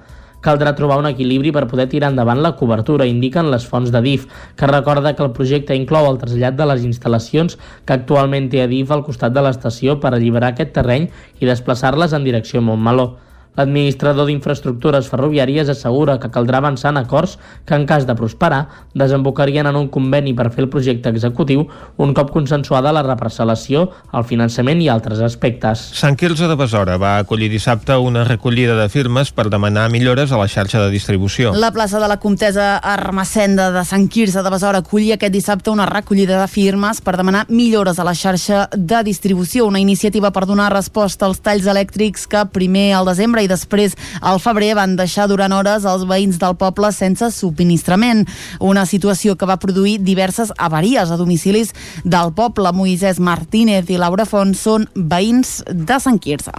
Caldrà 0.47 0.73
trobar 0.78 0.97
un 1.01 1.09
equilibri 1.11 1.51
per 1.53 1.66
poder 1.69 1.89
tirar 1.93 2.12
endavant 2.12 2.40
la 2.40 2.55
cobertura, 2.57 3.09
indiquen 3.11 3.51
les 3.51 3.66
fonts 3.66 3.93
de 3.93 4.01
DIF, 4.01 4.27
que 4.57 4.70
recorda 4.70 5.12
que 5.16 5.24
el 5.27 5.35
projecte 5.36 5.77
inclou 5.77 6.09
el 6.09 6.20
trasllat 6.23 6.57
de 6.57 6.70
les 6.70 6.85
instal·lacions 6.89 7.59
que 7.85 7.97
actualment 7.98 8.48
té 8.48 8.62
a 8.62 8.70
DIF 8.70 8.94
al 8.94 9.05
costat 9.05 9.36
de 9.36 9.44
l'estació 9.44 10.01
per 10.01 10.15
alliberar 10.15 10.55
aquest 10.55 10.73
terreny 10.78 11.11
i 11.40 11.53
desplaçar-les 11.53 12.16
en 12.16 12.24
direcció 12.24 12.62
a 12.62 12.69
Montmeló. 12.70 13.11
L'administrador 13.57 14.28
d'infraestructures 14.28 15.09
ferroviàries 15.09 15.70
assegura 15.73 16.19
que 16.20 16.31
caldrà 16.33 16.61
avançar 16.61 16.93
en 16.93 17.01
acords 17.01 17.39
que, 17.65 17.74
en 17.74 17.87
cas 17.89 18.07
de 18.07 18.15
prosperar, 18.15 18.66
desembocarien 18.95 19.66
en 19.66 19.77
un 19.77 19.89
conveni 19.89 20.35
per 20.37 20.51
fer 20.53 20.66
el 20.66 20.70
projecte 20.73 21.09
executiu 21.09 21.66
un 21.97 22.12
cop 22.15 22.33
consensuada 22.35 22.93
la 22.93 23.05
reparcel·lació, 23.07 23.87
el 24.12 24.27
finançament 24.28 24.83
i 24.85 24.91
altres 24.93 25.23
aspectes. 25.24 25.87
Sant 25.97 26.19
Quirze 26.20 26.49
de 26.51 26.57
Besora 26.59 26.99
va 27.01 27.16
acollir 27.23 27.49
dissabte 27.53 27.97
una 27.97 28.24
recollida 28.28 28.77
de 28.77 28.89
firmes 28.93 29.33
per 29.33 29.49
demanar 29.53 29.89
millores 29.91 30.33
a 30.33 30.41
la 30.41 30.49
xarxa 30.49 30.83
de 30.85 30.91
distribució. 30.93 31.55
La 31.57 31.73
plaça 31.73 32.01
de 32.03 32.09
la 32.09 32.19
Comtesa 32.20 32.77
Armacenda 32.77 33.70
de 33.73 33.85
Sant 33.89 34.09
Quirze 34.12 34.43
de 34.45 34.53
Besora 34.53 34.83
acollia 34.85 35.16
aquest 35.16 35.33
dissabte 35.33 35.73
una 35.73 35.87
recollida 35.89 36.41
de 36.43 36.49
firmes 36.49 37.01
per 37.01 37.16
demanar 37.16 37.47
millores 37.49 37.99
a 37.99 38.05
la 38.05 38.15
xarxa 38.15 38.66
de 38.77 39.03
distribució, 39.07 39.66
una 39.66 39.81
iniciativa 39.81 40.31
per 40.33 40.45
donar 40.47 40.73
resposta 40.74 41.27
als 41.27 41.41
talls 41.41 41.66
elèctrics 41.66 42.27
que 42.28 42.45
primer 42.53 42.93
al 42.95 43.09
desembre 43.09 43.43
i 43.43 43.45
i 43.47 43.51
després 43.51 43.97
al 44.20 44.40
febrer 44.43 44.74
van 44.78 44.97
deixar 44.98 45.28
durant 45.31 45.55
hores 45.56 45.86
els 45.89 46.05
veïns 46.09 46.40
del 46.43 46.59
poble 46.59 46.90
sense 46.94 47.31
subministrament. 47.35 48.27
Una 48.60 48.86
situació 48.86 49.36
que 49.39 49.48
va 49.48 49.60
produir 49.62 49.98
diverses 50.05 50.52
avaries 50.59 51.10
a 51.10 51.18
domicilis 51.20 51.73
del 52.05 52.35
poble. 52.36 52.74
Moisès 52.77 53.20
Martínez 53.23 53.90
i 53.90 54.01
Laura 54.01 54.27
Font 54.28 54.55
són 54.59 54.89
veïns 54.94 55.62
de 55.70 56.01
Sant 56.02 56.20
Quirze. 56.23 56.52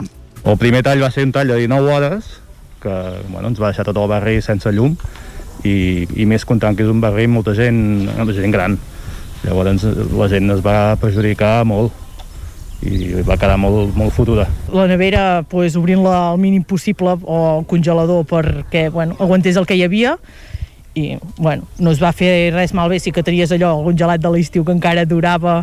El 0.48 0.60
primer 0.60 0.84
tall 0.86 1.04
va 1.04 1.12
ser 1.12 1.26
un 1.28 1.34
tall 1.36 1.52
de 1.52 1.58
19 1.60 1.94
hores, 1.94 2.28
que 2.82 2.94
bueno, 3.28 3.50
ens 3.50 3.60
va 3.60 3.72
deixar 3.72 3.86
tot 3.88 3.98
el 4.00 4.08
barri 4.10 4.40
sense 4.42 4.72
llum, 4.72 4.96
i, 5.66 6.08
i 6.16 6.28
més 6.30 6.46
comptant 6.48 6.78
que 6.78 6.86
és 6.86 6.92
un 6.92 7.02
barri 7.04 7.26
amb 7.28 7.40
molta 7.40 7.56
gent, 7.58 7.80
molta 8.14 8.36
gent 8.38 8.54
gran. 8.56 8.78
Llavors 9.44 9.84
la 10.18 10.28
gent 10.32 10.50
es 10.56 10.64
va 10.66 10.96
perjudicar 11.02 11.62
molt 11.68 12.07
i 12.86 13.24
va 13.26 13.38
quedar 13.40 13.58
molt, 13.58 13.96
molt 13.98 14.14
fotuda. 14.14 14.48
La 14.74 14.86
nevera, 14.90 15.44
pues, 15.50 15.76
obrint-la 15.80 16.32
al 16.32 16.38
mínim 16.42 16.64
possible 16.64 17.18
o 17.24 17.40
el 17.58 17.66
congelador 17.66 18.26
perquè 18.30 18.90
bueno, 18.94 19.18
aguantés 19.20 19.58
el 19.58 19.66
que 19.66 19.78
hi 19.78 19.84
havia 19.88 20.18
i 20.98 21.18
bueno, 21.38 21.68
no 21.78 21.92
es 21.94 22.02
va 22.02 22.12
fer 22.16 22.50
res 22.56 22.74
malbé, 22.74 22.98
sí 23.00 23.12
que 23.14 23.24
tenies 23.26 23.52
allò, 23.54 23.76
algun 23.76 23.98
gelat 23.98 24.22
de 24.22 24.32
l'estiu 24.34 24.66
que 24.66 24.74
encara 24.74 25.06
durava 25.06 25.60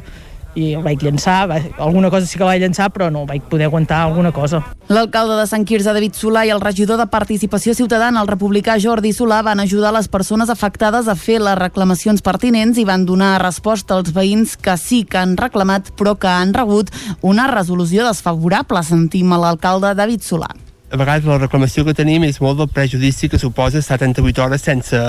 i 0.55 0.73
el 0.79 0.83
vaig 0.85 1.03
llançar, 1.03 1.45
va, 1.51 1.59
alguna 1.83 2.11
cosa 2.11 2.27
sí 2.27 2.39
que 2.39 2.47
vaig 2.47 2.63
llançar 2.63 2.91
però 2.95 3.11
no 3.13 3.25
vaig 3.27 3.43
poder 3.51 3.67
aguantar 3.67 4.03
alguna 4.05 4.33
cosa. 4.33 4.63
L'alcalde 4.89 5.37
de 5.41 5.47
Sant 5.51 5.65
Quirze, 5.67 5.93
David 5.93 6.17
Solà, 6.19 6.45
i 6.47 6.53
el 6.55 6.63
regidor 6.63 6.99
de 7.01 7.09
Participació 7.11 7.75
Ciutadana, 7.75 8.23
el 8.23 8.31
republicà 8.31 8.77
Jordi 8.81 9.15
Solà, 9.17 9.43
van 9.47 9.61
ajudar 9.61 9.95
les 9.97 10.09
persones 10.09 10.51
afectades 10.53 11.09
a 11.09 11.17
fer 11.19 11.41
les 11.43 11.59
reclamacions 11.59 12.23
pertinents 12.23 12.79
i 12.79 12.87
van 12.89 13.07
donar 13.09 13.39
resposta 13.43 13.99
als 13.99 14.13
veïns 14.15 14.57
que 14.57 14.77
sí 14.81 15.05
que 15.09 15.21
han 15.21 15.37
reclamat 15.41 15.95
però 15.99 16.15
que 16.19 16.31
han 16.31 16.55
rebut 16.55 16.93
una 17.23 17.49
resolució 17.51 18.07
desfavorable. 18.07 18.83
Sentim 18.85 19.33
a 19.33 19.41
l'alcalde 19.41 19.95
David 19.97 20.23
Solà. 20.23 20.53
A 20.95 20.97
vegades 20.97 21.25
la 21.27 21.41
reclamació 21.41 21.83
que 21.83 21.95
tenim 21.97 22.23
és 22.23 22.37
molt 22.39 22.61
del 22.61 22.69
prejudici 22.71 23.27
que 23.27 23.41
suposa 23.41 23.81
78 23.83 24.45
hores 24.45 24.63
sense, 24.63 25.01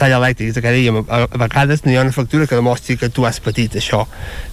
tall 0.00 0.14
elèctric, 0.16 0.56
que 0.56 0.72
dèiem, 0.72 1.02
a, 1.04 1.22
a 1.26 1.40
vegades 1.42 1.84
no 1.84 1.92
hi 1.92 1.98
ha 1.98 2.04
una 2.04 2.14
factura 2.14 2.46
que 2.48 2.56
demostri 2.58 2.96
que 3.00 3.10
tu 3.12 3.26
has 3.28 3.40
patit 3.44 3.76
això, 3.76 4.02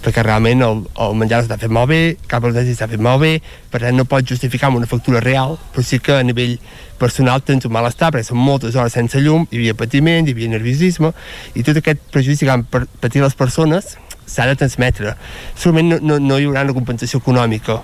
perquè 0.03 0.23
realment 0.25 0.63
el, 0.67 0.83
el 1.05 1.15
menjar 1.19 1.43
s'ha 1.45 1.59
fet 1.61 1.73
molt 1.73 1.91
bé, 1.91 2.01
cap 2.27 2.43
dels 2.43 2.73
s'ha 2.77 2.89
fet 2.91 3.03
molt 3.03 3.23
bé, 3.23 3.33
per 3.71 3.81
tant 3.85 3.97
no 3.97 4.07
pots 4.09 4.27
justificar 4.29 4.69
amb 4.71 4.81
una 4.81 4.89
factura 4.89 5.23
real, 5.23 5.55
però 5.73 5.85
sí 5.85 6.01
que 6.03 6.17
a 6.19 6.25
nivell 6.27 6.57
personal 6.99 7.43
tens 7.45 7.67
un 7.67 7.73
malestar, 7.75 8.11
perquè 8.13 8.27
són 8.27 8.41
moltes 8.41 8.75
hores 8.75 8.95
sense 8.97 9.21
llum, 9.23 9.47
hi 9.51 9.61
havia 9.61 9.77
patiment, 9.77 10.27
hi 10.27 10.35
havia 10.35 10.51
nerviosisme, 10.55 11.13
i 11.55 11.63
tot 11.63 11.79
aquest 11.79 12.03
prejudici 12.13 12.47
que 12.47 12.55
han 12.57 12.67
patit 12.67 13.21
les 13.23 13.37
persones 13.37 13.95
s'ha 14.27 14.47
de 14.49 14.57
transmetre. 14.59 15.15
Segurament 15.55 15.93
no, 15.93 16.01
no, 16.03 16.19
no 16.19 16.39
hi 16.39 16.49
haurà 16.49 16.65
una 16.67 16.75
compensació 16.75 17.21
econòmica, 17.23 17.79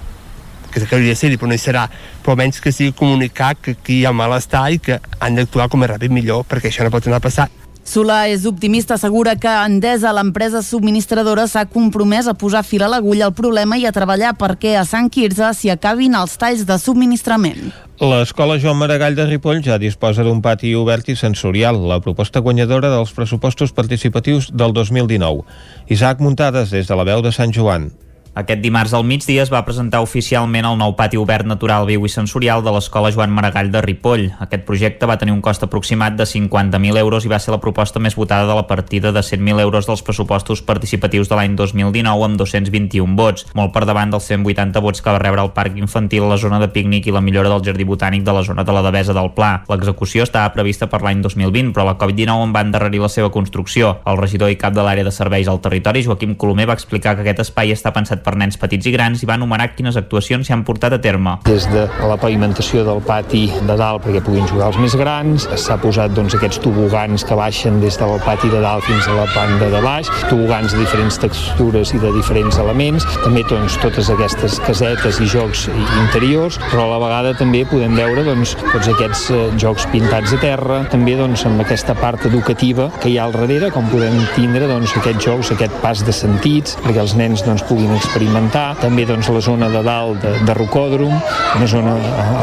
que 0.74 0.96
hauria 0.96 1.14
de 1.14 1.20
ser 1.20 1.34
però 1.38 1.50
no 1.52 1.58
hi 1.58 1.62
serà, 1.62 1.88
però 2.24 2.34
almenys 2.34 2.62
que 2.62 2.74
sigui 2.74 2.96
comunicar 2.98 3.56
que 3.56 3.78
aquí 3.78 4.02
hi 4.02 4.06
ha 4.06 4.14
malestar 4.14 4.70
i 4.74 4.80
que 4.80 5.00
han 5.20 5.36
d'actuar 5.38 5.70
com 5.70 5.80
més 5.80 5.92
ràpid 5.94 6.10
millor, 6.10 6.48
perquè 6.50 6.72
això 6.72 6.84
no 6.84 6.94
pot 6.94 7.06
tornar 7.06 7.22
a 7.22 7.28
passar. 7.28 7.50
Solà 7.84 8.30
és 8.32 8.46
optimista, 8.48 8.96
assegura 8.96 9.34
que 9.36 9.52
Endesa, 9.52 10.14
l'empresa 10.16 10.62
subministradora, 10.64 11.50
s'ha 11.52 11.66
compromès 11.68 12.30
a 12.32 12.34
posar 12.34 12.62
fil 12.64 12.86
a 12.86 12.88
l'agulla 12.88 13.26
al 13.28 13.34
problema 13.36 13.76
i 13.76 13.84
a 13.86 13.92
treballar 13.92 14.32
perquè 14.40 14.78
a 14.80 14.86
Sant 14.88 15.10
Quirze 15.12 15.50
s'hi 15.52 15.74
acabin 15.74 16.16
els 16.16 16.38
talls 16.40 16.64
de 16.70 16.78
subministrament. 16.80 17.74
L'Escola 18.00 18.56
Joan 18.60 18.80
Maragall 18.80 19.20
de 19.20 19.28
Ripoll 19.28 19.60
ja 19.68 19.76
disposa 19.78 20.24
d'un 20.24 20.40
pati 20.42 20.72
obert 20.80 21.12
i 21.12 21.18
sensorial, 21.20 21.82
la 21.92 22.00
proposta 22.00 22.40
guanyadora 22.40 22.88
dels 22.94 23.12
pressupostos 23.12 23.76
participatius 23.76 24.48
del 24.56 24.72
2019. 24.72 25.44
Isaac 25.92 26.24
Muntades, 26.24 26.72
des 26.72 26.88
de 26.88 26.96
la 26.96 27.04
veu 27.04 27.22
de 27.22 27.36
Sant 27.36 27.52
Joan. 27.52 27.92
Aquest 28.34 28.64
dimarts 28.64 28.96
al 28.98 29.04
migdia 29.06 29.44
es 29.44 29.52
va 29.54 29.60
presentar 29.62 30.00
oficialment 30.02 30.66
el 30.66 30.80
nou 30.80 30.96
pati 30.98 31.20
obert 31.22 31.46
natural, 31.46 31.84
viu 31.86 32.08
i 32.08 32.10
sensorial 32.10 32.64
de 32.66 32.72
l'Escola 32.74 33.12
Joan 33.14 33.30
Maragall 33.30 33.68
de 33.70 33.82
Ripoll. 33.86 34.24
Aquest 34.42 34.64
projecte 34.66 35.06
va 35.06 35.20
tenir 35.22 35.36
un 35.36 35.42
cost 35.46 35.62
aproximat 35.62 36.16
de 36.18 36.26
50.000 36.26 36.98
euros 36.98 37.28
i 37.28 37.30
va 37.30 37.38
ser 37.38 37.54
la 37.54 37.60
proposta 37.62 38.02
més 38.02 38.18
votada 38.18 38.48
de 38.50 38.56
la 38.58 38.64
partida 38.66 39.12
de 39.14 39.22
100.000 39.22 39.62
euros 39.62 39.86
dels 39.86 40.02
pressupostos 40.02 40.64
participatius 40.66 41.30
de 41.30 41.38
l'any 41.38 41.54
2019 41.60 42.26
amb 42.26 42.40
221 42.42 43.14
vots, 43.20 43.46
molt 43.54 43.70
per 43.76 43.84
davant 43.86 44.10
dels 44.10 44.26
180 44.32 44.82
vots 44.82 45.06
que 45.06 45.14
va 45.14 45.22
rebre 45.22 45.46
el 45.46 45.54
Parc 45.54 45.78
Infantil, 45.78 46.26
la 46.26 46.40
zona 46.42 46.58
de 46.58 46.72
pícnic 46.74 47.06
i 47.06 47.14
la 47.14 47.22
millora 47.22 47.54
del 47.54 47.62
Jardí 47.62 47.86
Botànic 47.86 48.26
de 48.26 48.34
la 48.34 48.42
zona 48.42 48.66
de 48.66 48.74
la 48.74 48.82
Devesa 48.82 49.14
del 49.14 49.30
Pla. 49.38 49.52
L'execució 49.70 50.26
estava 50.26 50.56
prevista 50.58 50.90
per 50.90 51.04
l'any 51.06 51.22
2020, 51.22 51.70
però 51.78 51.86
la 51.86 52.00
Covid-19 52.02 52.50
en 52.50 52.58
va 52.58 52.66
endarrerir 52.66 53.06
la 53.06 53.14
seva 53.14 53.30
construcció. 53.30 54.00
El 54.10 54.18
regidor 54.18 54.50
i 54.50 54.58
cap 54.58 54.74
de 54.74 54.82
l'àrea 54.82 55.06
de 55.06 55.14
serveis 55.14 55.54
al 55.54 55.62
territori, 55.62 56.02
Joaquim 56.10 56.34
Colomer, 56.34 56.72
va 56.74 56.80
explicar 56.82 57.14
que 57.14 57.28
aquest 57.28 57.46
espai 57.46 57.78
està 57.78 57.94
pensat 57.94 58.23
per 58.24 58.36
nens 58.40 58.58
petits 58.60 58.88
i 58.90 58.94
grans 58.96 59.24
i 59.24 59.30
va 59.30 59.38
enumerar 59.40 59.72
quines 59.76 59.98
actuacions 60.00 60.48
s'hi 60.48 60.56
han 60.56 60.66
portat 60.68 60.98
a 60.98 61.02
terme. 61.04 61.38
Des 61.48 61.68
de 61.72 61.86
la 62.08 62.18
pavimentació 62.20 62.84
del 62.88 63.02
pati 63.06 63.46
de 63.68 63.78
dalt 63.80 64.04
perquè 64.06 64.24
puguin 64.24 64.48
jugar 64.50 64.72
els 64.72 64.80
més 64.82 64.96
grans, 65.00 65.48
s'ha 65.60 65.78
posat 65.82 66.14
doncs, 66.16 66.36
aquests 66.38 66.62
tobogans 66.64 67.26
que 67.28 67.38
baixen 67.38 67.80
des 67.84 67.98
del 68.00 68.16
pati 68.26 68.50
de 68.52 68.62
dalt 68.64 68.86
fins 68.88 69.08
a 69.08 69.18
la 69.18 69.28
banda 69.36 69.70
de 69.74 69.82
baix, 69.84 70.10
tobogans 70.30 70.74
de 70.74 70.82
diferents 70.82 71.20
textures 71.22 71.94
i 71.94 72.02
de 72.02 72.12
diferents 72.16 72.58
elements, 72.62 73.06
també 73.24 73.44
doncs, 73.50 73.78
totes 73.84 74.10
aquestes 74.14 74.60
casetes 74.64 75.20
i 75.24 75.30
jocs 75.30 75.68
interiors, 76.02 76.60
però 76.70 76.88
a 76.88 76.92
la 76.94 77.02
vegada 77.04 77.34
també 77.40 77.64
podem 77.70 77.96
veure 77.98 78.26
doncs, 78.28 78.56
tots 78.64 78.90
aquests 78.94 79.26
eh, 79.34 79.44
jocs 79.62 79.88
pintats 79.94 80.36
a 80.36 80.40
terra, 80.42 80.82
també 80.92 81.16
doncs, 81.20 81.46
amb 81.50 81.64
aquesta 81.64 81.96
part 82.00 82.26
educativa 82.30 82.90
que 83.00 83.12
hi 83.12 83.18
ha 83.20 83.28
al 83.28 83.36
darrere, 83.36 83.72
com 83.74 83.88
podem 83.92 84.16
tindre 84.36 84.68
doncs, 84.70 84.96
aquests 85.00 85.28
jocs, 85.28 85.54
aquest 85.56 85.76
pas 85.84 86.04
de 86.06 86.16
sentits, 86.16 86.78
perquè 86.84 87.02
els 87.04 87.16
nens 87.20 87.44
doncs, 87.46 87.66
puguin 87.70 87.94
experimentar 88.14 88.76
també 88.78 89.08
doncs, 89.10 89.26
la 89.34 89.42
zona 89.42 89.68
de 89.74 89.82
dalt 89.82 90.22
de, 90.22 90.34
de 90.46 90.54
rocòdrom, 90.54 91.14
una 91.58 91.68
zona 91.68 91.96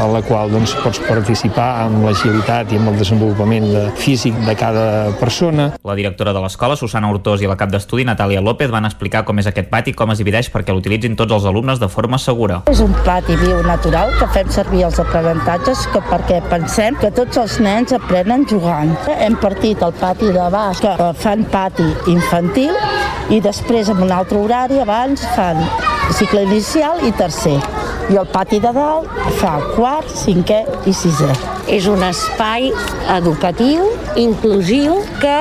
a 0.02 0.06
la 0.10 0.20
qual 0.26 0.50
doncs, 0.50 0.74
pots 0.82 0.98
participar 1.06 1.84
amb 1.84 2.02
l'agilitat 2.08 2.72
i 2.74 2.80
amb 2.80 2.90
el 2.90 2.98
desenvolupament 2.98 3.68
de, 3.70 3.84
físic 3.94 4.34
de 4.46 4.54
cada 4.58 5.12
persona. 5.20 5.68
La 5.86 5.94
directora 5.94 6.34
de 6.34 6.42
l'escola, 6.42 6.74
Susana 6.76 7.10
Hortós, 7.12 7.44
i 7.44 7.50
la 7.50 7.56
cap 7.60 7.70
d'estudi, 7.70 8.06
Natàlia 8.08 8.42
López, 8.42 8.72
van 8.74 8.88
explicar 8.88 9.22
com 9.28 9.38
és 9.38 9.46
aquest 9.46 9.70
pati 9.70 9.94
i 9.94 9.96
com 9.96 10.10
es 10.10 10.18
divideix 10.18 10.50
perquè 10.50 10.74
l'utilitzin 10.74 11.14
tots 11.18 11.38
els 11.38 11.46
alumnes 11.46 11.78
de 11.78 11.88
forma 11.92 12.18
segura. 12.18 12.64
És 12.72 12.82
un 12.82 12.94
pati 13.06 13.38
viu 13.38 13.62
natural 13.66 14.10
que 14.18 14.30
fem 14.34 14.50
servir 14.50 14.84
els 14.88 14.98
aprenentatges 14.98 15.86
que 15.94 16.02
perquè 16.10 16.40
pensem 16.50 16.98
que 16.98 17.12
tots 17.14 17.38
els 17.38 17.60
nens 17.62 17.94
aprenen 17.94 18.46
jugant. 18.50 18.96
Hem 19.20 19.38
partit 19.38 19.86
el 19.86 19.94
pati 20.02 20.34
de 20.34 20.50
baix 20.50 20.82
que 20.82 20.96
fan 21.22 21.46
pati 21.54 21.86
infantil 22.10 22.74
i 23.30 23.38
després 23.44 23.92
en 23.92 24.02
un 24.02 24.10
altre 24.10 24.40
horari 24.40 24.80
abans 24.82 25.22
fan 25.36 25.59
Thank 25.60 25.80
you. 25.82 25.99
Cicle 26.16 26.44
inicial 26.48 27.00
i 27.06 27.12
tercer. 27.12 27.58
I 28.10 28.16
el 28.18 28.26
pati 28.26 28.58
de 28.58 28.72
dalt 28.74 29.08
fa 29.38 29.58
quart, 29.76 30.08
cinquè 30.24 30.64
i 30.90 30.94
sisè. 30.96 31.30
És 31.70 31.86
un 31.86 32.00
espai 32.02 32.72
educatiu, 33.14 33.84
inclusiu, 34.18 34.96
que 35.22 35.36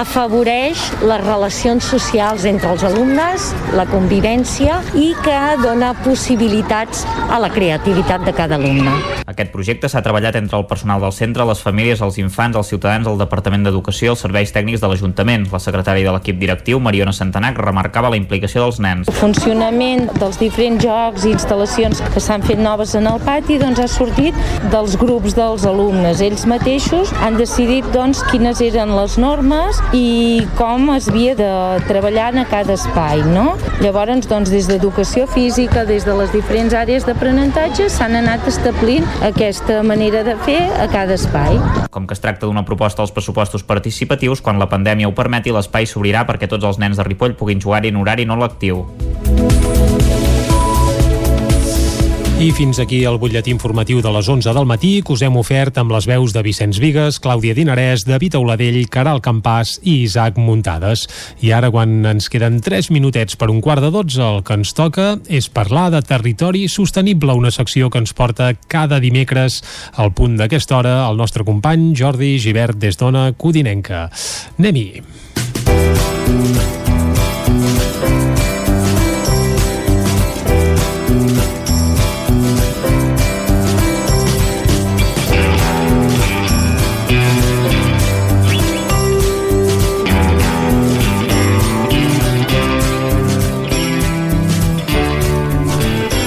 afavoreix 0.00 0.80
les 1.04 1.20
relacions 1.26 1.84
socials 1.84 2.46
entre 2.48 2.70
els 2.72 2.84
alumnes, 2.88 3.50
la 3.76 3.84
convivència 3.90 4.78
i 4.96 5.10
que 5.24 5.40
dona 5.60 5.92
possibilitats 6.06 7.04
a 7.28 7.40
la 7.42 7.50
creativitat 7.52 8.24
de 8.24 8.32
cada 8.32 8.56
alumne. 8.56 8.94
Aquest 9.28 9.52
projecte 9.52 9.90
s'ha 9.90 10.00
treballat 10.04 10.38
entre 10.40 10.56
el 10.56 10.64
personal 10.70 11.02
del 11.04 11.12
centre, 11.12 11.44
les 11.44 11.60
famílies, 11.60 12.00
els 12.04 12.16
infants, 12.22 12.56
els 12.56 12.70
ciutadans, 12.72 13.08
el 13.10 13.20
Departament 13.20 13.66
d'Educació 13.66 14.08
i 14.08 14.12
els 14.14 14.24
serveis 14.24 14.54
tècnics 14.54 14.80
de 14.80 14.88
l'Ajuntament. 14.88 15.48
La 15.52 15.60
secretària 15.60 16.08
de 16.08 16.16
l'equip 16.16 16.40
directiu, 16.40 16.80
Mariona 16.80 17.12
Santanac, 17.12 17.60
remarcava 17.60 18.12
la 18.14 18.20
implicació 18.20 18.64
dels 18.64 18.80
nens. 18.80 19.10
El 19.10 19.18
funcionament 19.20 20.08
dels 20.20 20.38
diferents 20.40 20.82
jocs 20.84 21.24
i 21.26 21.32
instal·lacions 21.34 22.00
que 22.14 22.22
s'han 22.22 22.44
fet 22.46 22.60
noves 22.60 22.94
en 22.98 23.08
el 23.10 23.20
pati 23.24 23.58
doncs, 23.60 23.80
ha 23.82 23.88
sortit 23.90 24.36
dels 24.72 24.96
grups 25.00 25.36
dels 25.36 25.66
alumnes. 25.68 26.22
Ells 26.24 26.46
mateixos 26.50 27.12
han 27.24 27.38
decidit 27.40 27.86
doncs, 27.94 28.22
quines 28.30 28.60
eren 28.64 28.94
les 28.96 29.16
normes 29.20 29.80
i 29.96 30.44
com 30.58 30.90
es 30.94 31.08
havia 31.10 31.34
de 31.38 31.50
treballar 31.88 32.32
en 32.34 32.44
cada 32.50 32.76
espai. 32.78 33.22
No? 33.34 33.54
Llavors, 33.82 34.28
doncs, 34.30 34.52
des 34.52 34.68
d'educació 34.70 35.26
física, 35.30 35.84
des 35.88 36.06
de 36.06 36.14
les 36.18 36.32
diferents 36.34 36.74
àrees 36.76 37.06
d'aprenentatge, 37.08 37.88
s'han 37.92 38.18
anat 38.20 38.46
establint 38.50 39.06
aquesta 39.24 39.82
manera 39.86 40.24
de 40.26 40.36
fer 40.44 40.60
a 40.80 40.88
cada 40.92 41.18
espai. 41.18 41.58
Com 41.94 42.08
que 42.08 42.16
es 42.16 42.22
tracta 42.22 42.46
d'una 42.46 42.64
proposta 42.64 43.02
als 43.02 43.14
pressupostos 43.14 43.64
participatius, 43.66 44.42
quan 44.44 44.58
la 44.58 44.68
pandèmia 44.70 45.08
ho 45.08 45.16
permeti, 45.16 45.54
l'espai 45.54 45.88
s'obrirà 45.88 46.26
perquè 46.28 46.50
tots 46.50 46.64
els 46.64 46.80
nens 46.82 46.98
de 47.00 47.06
Ripoll 47.06 47.38
puguin 47.38 47.62
jugar-hi 47.62 47.94
en 47.94 48.00
horari 48.02 48.28
no 48.28 48.38
lectiu. 48.40 48.84
I 52.44 52.50
fins 52.52 52.76
aquí 52.76 52.98
el 53.08 53.14
butlletí 53.16 53.48
informatiu 53.54 54.02
de 54.04 54.10
les 54.12 54.26
11 54.28 54.52
del 54.52 54.66
matí 54.68 54.98
que 55.00 55.14
us 55.14 55.22
hem 55.24 55.38
ofert 55.40 55.78
amb 55.80 55.94
les 55.94 56.04
veus 56.04 56.34
de 56.34 56.42
Vicenç 56.44 56.76
Vigues, 56.82 57.16
Clàudia 57.24 57.54
Dinarès, 57.56 58.02
David 58.04 58.34
Auladell, 58.36 58.82
Caral 58.92 59.22
Campàs 59.24 59.78
i 59.80 60.02
Isaac 60.02 60.36
Muntades. 60.36 61.06
I 61.40 61.54
ara, 61.56 61.70
quan 61.72 62.04
ens 62.04 62.28
queden 62.28 62.60
3 62.60 62.90
minutets 62.92 63.40
per 63.40 63.48
un 63.48 63.62
quart 63.64 63.80
de 63.80 63.88
12, 63.94 64.20
el 64.20 64.44
que 64.44 64.58
ens 64.60 64.76
toca 64.76 65.14
és 65.32 65.48
parlar 65.48 65.86
de 65.94 66.02
territori 66.04 66.66
sostenible, 66.68 67.32
una 67.32 67.54
secció 67.54 67.88
que 67.88 68.04
ens 68.04 68.12
porta 68.12 68.52
cada 68.68 69.00
dimecres 69.00 69.62
al 69.96 70.12
punt 70.12 70.36
d'aquesta 70.36 70.76
hora 70.82 70.94
el 71.08 71.16
nostre 71.16 71.48
company 71.48 71.94
Jordi 71.96 72.34
Givert 72.44 72.76
des 72.76 73.00
d'Ona 73.00 73.30
Codinenca. 73.40 74.10
Anem-hi! 74.58 75.00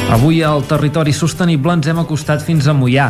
Avui 0.08 0.40
al 0.42 0.62
Territori 0.64 1.12
Sostenible 1.12 1.74
ens 1.76 1.88
hem 1.92 1.98
acostat 2.00 2.40
fins 2.40 2.66
a 2.68 2.74
Mollà. 2.74 3.10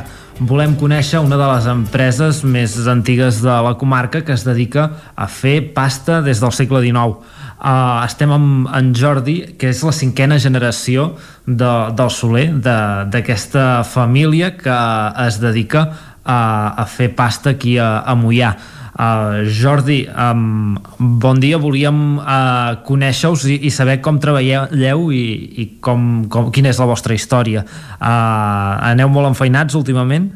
Volem 0.49 0.73
conèixer 0.79 1.19
una 1.21 1.37
de 1.37 1.45
les 1.45 1.67
empreses 1.69 2.39
més 2.41 2.73
antigues 2.89 3.37
de 3.43 3.53
la 3.67 3.75
comarca 3.77 4.23
que 4.25 4.33
es 4.33 4.45
dedica 4.47 4.87
a 5.13 5.27
fer 5.29 5.75
pasta 5.75 6.23
des 6.25 6.41
del 6.41 6.55
segle 6.57 6.81
XIX. 6.81 7.19
Uh, 7.57 8.01
estem 8.01 8.33
amb 8.33 8.71
en 8.73 8.89
Jordi, 8.97 9.37
que 9.61 9.69
és 9.69 9.83
la 9.85 9.93
cinquena 9.93 10.39
generació 10.41 11.11
de, 11.45 11.69
del 11.93 12.09
Soler, 12.13 12.47
d'aquesta 12.57 13.85
família 13.85 14.55
que 14.57 14.81
es 15.27 15.37
dedica 15.41 15.85
a, 16.25 16.41
a 16.81 16.85
fer 16.89 17.11
pasta 17.15 17.53
aquí 17.53 17.77
a, 17.77 17.99
a 18.01 18.17
Mollà. 18.17 18.55
Uh, 18.97 19.45
Jordi, 19.45 20.09
um, 20.09 20.73
bon 21.21 21.37
dia, 21.37 21.59
volíem 21.61 22.17
uh, 22.17 22.81
conèixer-us 22.81 23.43
i, 23.45 23.59
i 23.67 23.69
saber 23.69 23.99
com 24.01 24.17
treballeu 24.17 25.11
i, 25.13 25.25
i 25.61 25.65
com, 25.85 26.25
com, 26.33 26.47
quina 26.49 26.71
és 26.73 26.79
la 26.81 26.87
vostra 26.89 27.13
història. 27.13 27.61
Uh, 28.01 28.73
aneu 28.89 29.11
molt 29.13 29.29
enfeinats 29.29 29.77
últimament? 29.77 30.31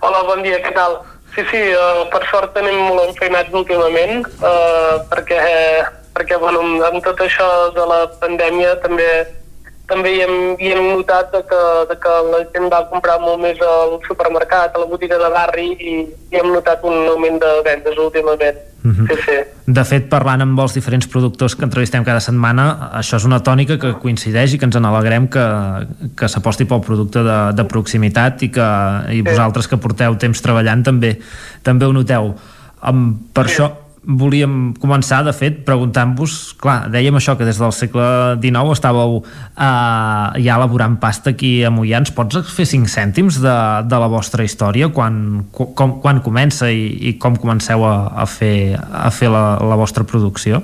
Hola, 0.00 0.24
bon 0.24 0.40
dia, 0.46 0.62
què 0.64 0.72
tal? 0.72 1.02
Sí, 1.34 1.44
sí, 1.50 1.60
uh, 1.76 2.06
per 2.08 2.22
sort 2.30 2.56
tenim 2.56 2.78
molt 2.88 3.10
enfeinats 3.10 3.52
últimament 3.52 4.24
uh, 4.40 5.04
perquè, 5.12 5.40
perquè 6.16 6.40
bueno, 6.40 6.64
amb 6.88 7.04
tot 7.04 7.20
això 7.20 7.50
de 7.76 7.84
la 7.84 8.06
pandèmia 8.16 8.78
també 8.80 9.10
també 9.86 10.12
hi 10.16 10.22
hem, 10.24 10.36
hi 10.58 10.72
hem 10.74 10.86
notat 10.90 11.30
de 11.32 11.42
que, 11.46 11.62
de 11.90 11.96
que 12.02 12.14
la 12.30 12.40
gent 12.54 12.70
va 12.72 12.84
comprar 12.90 13.18
molt 13.22 13.38
més 13.42 13.60
al 13.62 13.98
supermercat, 14.06 14.74
a 14.74 14.82
la 14.82 14.88
botiga 14.90 15.18
de 15.20 15.28
barri 15.30 15.68
i, 15.74 15.98
i 16.32 16.40
hem 16.40 16.50
notat 16.50 16.82
un 16.86 17.06
augment 17.12 17.38
de 17.42 17.52
vendes 17.66 17.98
últimament. 17.98 18.58
Mhm. 18.82 18.92
-huh. 18.92 19.06
sí, 19.08 19.22
sí. 19.26 19.36
De 19.66 19.84
fet, 19.84 20.08
parlant 20.08 20.42
amb 20.42 20.58
els 20.60 20.74
diferents 20.74 21.06
productors 21.06 21.56
que 21.56 21.64
entrevistem 21.64 22.04
cada 22.04 22.20
setmana, 22.20 22.90
això 22.94 23.16
és 23.16 23.24
una 23.24 23.40
tònica 23.42 23.78
que 23.78 23.94
coincideix 23.98 24.54
i 24.54 24.58
que 24.58 24.64
ens 24.64 24.76
en 24.76 24.84
alegrem 24.84 25.28
que, 25.28 25.46
que 26.16 26.28
s'aposti 26.28 26.64
pel 26.64 26.80
producte 26.80 27.22
de, 27.22 27.52
de 27.52 27.64
proximitat 27.64 28.42
i 28.42 28.50
que 28.50 28.68
i 29.10 29.22
vosaltres 29.22 29.68
que 29.68 29.76
porteu 29.76 30.14
temps 30.16 30.42
treballant 30.42 30.82
també 30.82 31.18
també 31.62 31.86
ho 31.86 31.92
noteu. 31.92 32.34
Um, 32.82 33.18
per 33.32 33.48
sí. 33.48 33.52
això 33.52 33.85
volíem 34.06 34.74
començar, 34.78 35.24
de 35.26 35.32
fet, 35.34 35.58
preguntant-vos, 35.66 36.54
clar, 36.62 36.86
dèiem 36.92 37.18
això, 37.18 37.34
que 37.38 37.46
des 37.46 37.58
del 37.58 37.72
segle 37.74 38.06
XIX 38.42 38.72
estàveu 38.76 39.18
eh, 39.18 40.42
ja 40.44 40.56
elaborant 40.56 40.96
pasta 41.02 41.34
aquí 41.34 41.64
a 41.66 41.72
Mollà. 41.74 42.00
Ens 42.04 42.14
pots 42.14 42.38
fer 42.54 42.68
cinc 42.70 42.90
cèntims 42.92 43.40
de, 43.42 43.56
de 43.90 44.00
la 44.02 44.08
vostra 44.12 44.46
història? 44.46 44.88
Quan, 44.94 45.48
com, 45.50 45.98
quan 46.04 46.22
comença 46.22 46.70
i, 46.70 46.86
i 47.10 47.16
com 47.18 47.36
comenceu 47.40 47.84
a, 47.84 47.96
a 48.22 48.28
fer, 48.30 48.78
a 48.78 49.10
fer 49.10 49.32
la, 49.34 49.44
la 49.60 49.78
vostra 49.80 50.06
producció? 50.06 50.62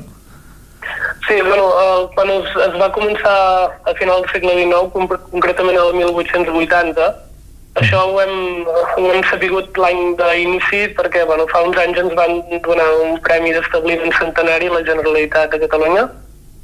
Sí, 1.27 1.39
bueno, 1.43 1.66
el, 1.82 2.09
quan 2.14 2.31
es, 2.31 2.48
es 2.66 2.78
va 2.78 2.90
començar 2.94 3.35
a 3.86 3.94
final 3.98 4.23
del 4.23 4.32
segle 4.35 4.56
XIX, 4.59 5.19
concretament 5.31 5.78
el 5.78 5.94
1880, 5.98 7.10
això 7.80 8.02
ho 8.04 8.18
hem, 8.20 8.66
ho 8.68 9.06
hem 9.08 9.22
sabut 9.30 9.78
l'any 9.80 10.16
d'inici 10.18 10.82
perquè 10.96 11.24
bueno, 11.24 11.46
fa 11.48 11.62
uns 11.64 11.78
anys 11.80 12.02
ens 12.02 12.16
van 12.18 12.42
donar 12.66 12.88
un 13.04 13.16
premi 13.24 13.54
d'establiment 13.54 14.12
centenari 14.18 14.68
a 14.68 14.74
la 14.74 14.82
Generalitat 14.88 15.54
de 15.54 15.62
Catalunya 15.62 16.04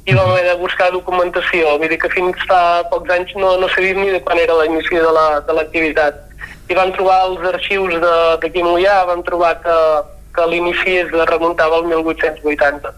i 0.05 0.13
vam 0.13 0.29
haver 0.31 0.45
de 0.45 0.55
buscar 0.61 0.91
documentació. 0.93 1.75
Vull 1.77 1.89
dir 1.91 1.99
que 2.01 2.11
fins 2.13 2.45
fa 2.49 2.83
pocs 2.91 3.11
anys 3.13 3.33
no, 3.37 3.55
no 3.61 3.69
sabíem 3.73 4.01
ni 4.01 4.13
de 4.13 4.21
quan 4.25 4.39
era 4.41 4.57
l'inici 4.61 5.01
de 5.01 5.11
l'activitat. 5.57 6.13
La, 6.13 6.47
I 6.69 6.77
vam 6.77 6.93
trobar 6.93 7.19
els 7.27 7.45
arxius 7.51 7.97
d'aquí 8.41 8.63
Mollà, 8.65 9.03
vam 9.09 9.21
trobar 9.25 9.55
que, 9.63 9.77
que 10.37 10.47
l'inici 10.49 10.99
es 11.03 11.13
remuntava 11.29 11.81
al 11.81 11.89
1880. 11.89 12.93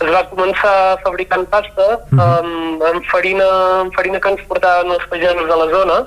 Es 0.00 0.08
va 0.08 0.22
començar 0.30 0.96
fabricant 1.04 1.44
pasta 1.52 1.88
amb, 2.16 2.80
amb, 2.88 3.04
farina, 3.12 3.48
amb 3.82 3.92
farina 3.96 4.20
que 4.20 4.32
ens 4.32 4.46
portaven 4.48 4.96
els 4.96 5.04
pagesos 5.12 5.48
de 5.48 5.58
la 5.60 5.68
zona, 5.74 5.98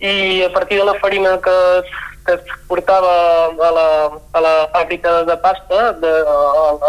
i 0.00 0.42
a 0.42 0.50
partir 0.52 0.78
de 0.78 0.84
la 0.84 0.94
farina 0.94 1.38
que 1.40 1.54
es, 1.78 1.86
que 2.26 2.34
es 2.34 2.40
portava 2.68 3.46
a 3.46 3.70
la, 3.78 3.88
a 4.32 4.40
la 4.40 4.54
fàbrica 4.72 5.24
de 5.24 5.36
pasta, 5.36 5.92
de, 6.02 6.12
a, 6.26 6.36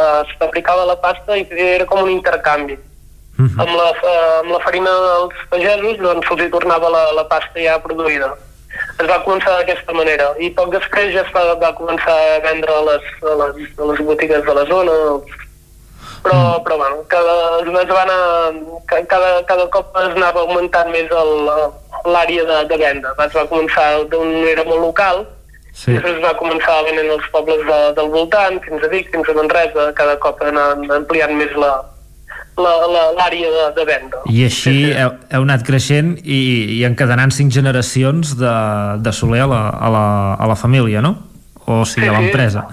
a, 0.01 0.03
es 0.23 0.33
fabricava 0.39 0.85
la 0.85 0.97
pasta 0.99 1.37
i 1.37 1.45
era 1.51 1.85
com 1.85 2.03
un 2.03 2.09
intercanvi. 2.09 2.77
Uh 3.37 3.43
-huh. 3.43 3.61
amb, 3.61 3.71
la, 3.75 3.87
amb 4.39 4.51
la 4.51 4.59
farina 4.59 4.89
dels 4.89 5.39
pagesos 5.49 5.97
doncs 5.99 6.27
se'ls 6.27 6.51
tornava 6.51 6.89
la, 6.89 7.11
la 7.11 7.25
pasta 7.27 7.59
ja 7.59 7.79
produïda. 7.83 8.31
Es 8.99 9.07
va 9.07 9.23
començar 9.23 9.57
d'aquesta 9.57 9.93
manera 9.93 10.33
i 10.39 10.49
poc 10.51 10.71
després 10.71 11.13
ja 11.13 11.21
es 11.21 11.31
va, 11.35 11.53
va 11.55 11.75
començar 11.75 12.15
a 12.15 12.39
vendre 12.39 12.71
a 12.71 12.81
les, 12.89 13.03
a 13.31 13.35
les, 13.41 13.55
a 13.79 13.85
les 13.91 13.99
botigues 14.07 14.43
de 14.45 14.53
la 14.53 14.65
zona, 14.65 14.95
però, 16.23 16.63
però 16.63 16.77
bueno, 16.77 17.03
cada, 17.07 17.35
es 17.59 17.91
va 17.91 18.01
anar, 18.01 18.53
cada, 19.07 19.43
cada 19.45 19.67
cop 19.67 19.97
es 20.01 20.15
anava 20.15 20.41
augmentant 20.41 20.89
més 20.91 21.11
el, 21.11 21.33
l'àrea 22.05 22.45
de, 22.47 22.59
de 22.69 22.77
venda. 22.81 23.15
Es 23.25 23.33
va 23.35 23.47
començar 23.49 23.87
d'una 24.11 24.39
manera 24.41 24.63
molt 24.67 24.81
local, 24.83 25.25
sí. 25.71 25.93
després 25.93 26.17
es 26.17 26.23
va 26.23 26.35
començar 26.39 26.77
venent 26.89 27.11
els 27.17 27.27
pobles 27.33 27.65
de, 27.67 27.81
del 27.97 28.13
voltant, 28.13 28.61
fins 28.65 28.85
a 28.85 28.91
Vic, 28.93 29.11
fins 29.13 29.29
a 29.29 29.35
Manresa, 29.37 29.91
cada 29.97 30.15
cop 30.23 30.41
anar 30.45 30.71
ampliant 30.99 31.35
més 31.37 31.53
la, 31.59 31.73
l'àrea 32.57 33.51
de, 33.51 33.65
de 33.75 33.85
venda. 33.87 34.23
I 34.31 34.45
així 34.47 34.63
sí, 34.63 34.77
sí. 34.87 34.95
Heu, 34.95 35.11
heu 35.33 35.45
anat 35.47 35.65
creixent 35.67 36.15
i, 36.23 36.39
i 36.79 36.81
encadenant 36.87 37.33
cinc 37.35 37.53
generacions 37.55 38.35
de, 38.39 38.55
de 39.03 39.13
Soler 39.13 39.43
a 39.45 39.51
la, 39.51 39.61
a, 39.69 39.91
la, 39.91 40.07
a 40.39 40.49
la 40.53 40.57
família, 40.59 41.03
no? 41.03 41.17
O 41.65 41.83
sigui, 41.83 42.07
sí, 42.07 42.13
a 42.13 42.17
l'empresa. 42.17 42.65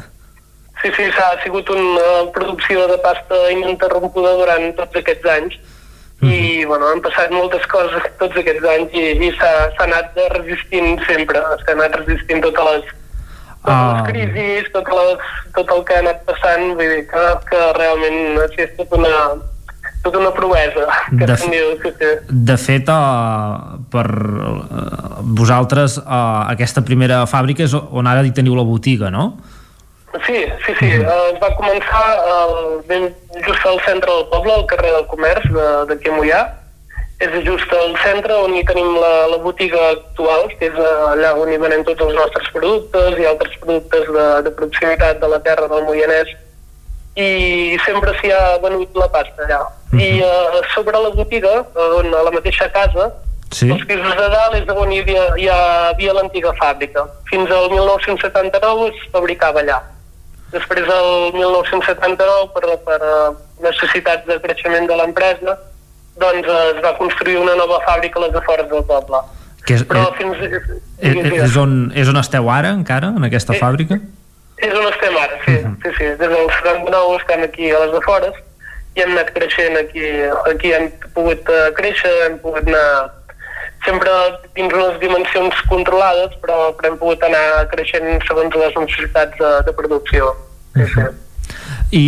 Sí, 0.82 0.90
sí, 0.96 1.04
s'ha 1.14 1.28
sigut 1.44 1.68
una 1.70 2.30
producció 2.34 2.88
de 2.90 2.98
pasta 3.02 3.38
ininterrompuda 3.54 4.34
durant 4.40 4.72
tots 4.78 4.98
aquests 4.98 5.28
anys 5.30 5.60
i 6.22 6.64
bueno, 6.64 6.86
han 6.86 7.02
passat 7.02 7.32
moltes 7.34 7.64
coses 7.70 8.04
tots 8.20 8.36
aquests 8.38 8.66
anys 8.74 8.92
i, 8.94 9.06
i 9.26 9.30
s'ha 9.38 9.52
anat 9.82 10.18
resistint 10.36 11.00
sempre, 11.08 11.42
s'ha 11.64 11.74
anat 11.74 11.96
resistint 11.98 12.42
totes 12.44 12.68
les, 12.68 12.90
totes 13.62 13.80
les 13.88 14.02
ah. 14.02 14.04
crisis, 14.06 14.68
totes 14.74 14.98
les, 14.98 15.32
tot 15.56 15.72
el 15.74 15.82
que 15.88 15.96
ha 15.96 16.02
anat 16.04 16.20
passant, 16.28 16.68
vull 16.78 16.92
dir 16.94 17.06
que, 17.10 17.24
que 17.50 17.64
realment 17.78 18.38
ha 18.38 18.68
tot 18.78 18.94
una, 19.00 19.16
tota 20.02 20.18
una 20.18 20.32
proesa. 20.34 20.86
Que 21.10 21.26
de, 21.26 21.38
diu, 21.52 21.72
sí, 21.82 21.94
sí. 21.98 22.12
de 22.50 22.58
fet, 22.58 22.90
uh, 22.90 23.78
per 23.90 24.06
uh, 24.10 25.22
vosaltres, 25.22 25.98
uh, 26.02 26.46
aquesta 26.50 26.84
primera 26.86 27.22
fàbrica 27.30 27.66
és 27.66 27.74
on 27.74 28.10
ara 28.10 28.22
hi 28.26 28.34
teniu 28.34 28.58
la 28.58 28.66
botiga, 28.66 29.10
no? 29.14 29.32
Sí, 30.26 30.44
sí, 30.66 30.74
sí. 30.78 30.89
Uh, 31.01 31.32
es 31.32 31.39
va 31.40 31.48
començar 31.56 32.02
uh, 32.20 32.82
ben 32.89 33.09
just 33.47 33.64
al 33.66 33.80
centre 33.86 34.10
del 34.10 34.26
poble, 34.28 34.52
al 34.52 34.66
carrer 34.68 34.93
del 34.93 35.06
Comerç 35.09 35.47
d'aquí 35.89 36.12
a 36.12 36.18
Mollà. 36.18 36.43
És 37.22 37.32
just 37.47 37.72
al 37.78 37.94
centre 38.02 38.34
on 38.44 38.52
hi 38.59 38.64
tenim 38.66 38.97
la, 38.98 39.12
la 39.30 39.39
botiga 39.40 39.80
actual, 39.94 40.48
que 40.59 40.68
és 40.68 40.76
uh, 40.76 41.12
allà 41.14 41.32
on 41.40 41.48
hi 41.48 41.59
venem 41.62 41.84
tots 41.89 42.05
els 42.05 42.18
nostres 42.18 42.51
productes 42.52 43.18
i 43.18 43.28
altres 43.30 43.56
productes 43.62 44.09
de, 44.18 44.28
de 44.48 44.55
proximitat 44.59 45.22
de 45.22 45.32
la 45.32 45.40
terra 45.47 45.70
del 45.72 45.86
Moianès 45.89 46.32
i 47.16 47.76
sempre 47.84 48.12
s'hi 48.18 48.32
ha 48.32 48.56
venut 48.60 48.97
la 48.97 49.09
pasta 49.12 49.47
allà. 49.47 49.60
Uh 49.62 49.97
-huh. 49.97 50.01
I 50.01 50.10
uh, 50.20 50.60
sobre 50.74 50.98
la 50.98 51.10
botiga, 51.10 51.64
on, 52.01 52.14
a 52.14 52.22
la 52.22 52.30
mateixa 52.30 52.68
casa, 52.72 53.12
Sí. 53.52 53.68
Els 53.68 53.84
pisos 53.84 54.16
de 54.16 54.28
dalt 54.32 54.55
és 54.56 54.68
on 54.72 54.93
hi 54.93 55.01
havia, 55.02 55.24
hi 55.36 55.48
havia 55.52 56.14
l'antiga 56.16 56.55
fàbrica. 56.56 57.05
Fins 57.28 57.51
al 57.51 57.68
1979 57.68 58.86
es 58.89 59.02
fabricava 59.12 59.60
allà. 59.60 59.82
Després, 60.52 60.88
el 60.92 61.32
1979, 61.32 62.48
per, 62.54 62.74
per 62.86 62.98
eh, 63.00 63.28
necessitats 63.64 64.26
de 64.28 64.36
creixement 64.42 64.88
de 64.90 64.98
l'empresa, 65.00 65.56
doncs 66.20 66.48
eh, 66.48 66.64
es 66.74 66.82
va 66.84 66.92
construir 66.98 67.38
una 67.40 67.54
nova 67.56 67.80
fàbrica 67.86 68.20
a 68.20 68.26
les 68.26 68.36
afores 68.42 68.68
del 68.68 68.84
poble. 68.90 69.22
Que 69.64 69.78
és, 69.78 69.84
Però 69.88 70.10
fins... 70.18 70.42
És, 70.42 70.68
és, 71.00 71.56
on, 71.56 71.77
és 71.96 72.10
on 72.10 72.20
esteu 72.20 72.51
ara, 72.52 72.74
encara, 72.77 73.14
en 73.16 73.28
aquesta 73.30 73.56
és, 73.56 73.62
fàbrica? 73.62 73.98
És 74.62 74.77
on 74.77 74.88
estem 74.90 75.16
ara, 75.16 75.40
sí. 75.46 75.56
Uh 75.56 75.64
-huh. 75.64 75.74
sí, 75.85 75.94
sí. 75.98 76.10
Des 76.20 76.30
del 76.36 76.51
79 76.60 77.16
estem 77.20 77.43
aquí 77.48 77.70
a 77.70 77.85
les 77.86 77.96
afores 78.02 78.36
i 78.94 79.01
hem 79.01 79.16
anat 79.16 79.32
creixent 79.32 79.77
aquí. 79.78 80.04
Aquí 80.52 80.72
hem 80.72 80.90
pogut 81.14 81.48
créixer, 81.80 82.12
hem 82.27 82.38
pogut 82.44 82.68
anar 82.68 83.21
sempre 83.86 84.12
dins 84.56 84.72
unes 84.72 85.01
dimensions 85.02 85.59
controlades, 85.70 86.36
però, 86.43 86.70
però 86.78 86.93
hem 86.93 87.01
pogut 87.01 87.27
anar 87.27 87.66
creixent 87.72 88.09
segons 88.28 88.54
les 88.62 88.78
necessitats 88.78 89.36
de, 89.40 89.52
de 89.66 89.77
producció. 89.77 90.32
Sí, 90.77 90.86
sí. 90.94 91.11
I 91.93 92.04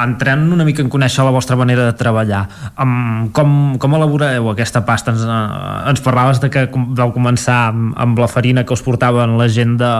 entrant 0.00 0.46
una 0.54 0.64
mica 0.64 0.80
en 0.80 0.88
conèixer 0.88 1.24
la 1.26 1.32
vostra 1.34 1.56
manera 1.60 1.84
de 1.84 1.94
treballar, 2.00 2.46
um, 2.80 3.28
com, 3.36 3.50
com 3.80 3.96
elaboreu 3.98 4.48
aquesta 4.54 4.80
pasta? 4.88 5.12
Ens, 5.12 5.26
uh, 5.28 5.90
ens 5.90 6.00
parlaves 6.04 6.40
de 6.40 6.48
que 6.52 6.64
vau 6.72 7.12
començar 7.12 7.58
amb, 7.68 7.92
amb 8.00 8.22
la 8.22 8.30
farina 8.32 8.64
que 8.64 8.72
us 8.72 8.84
portaven 8.86 9.36
la 9.36 9.50
gent 9.52 9.76
de, 9.82 9.92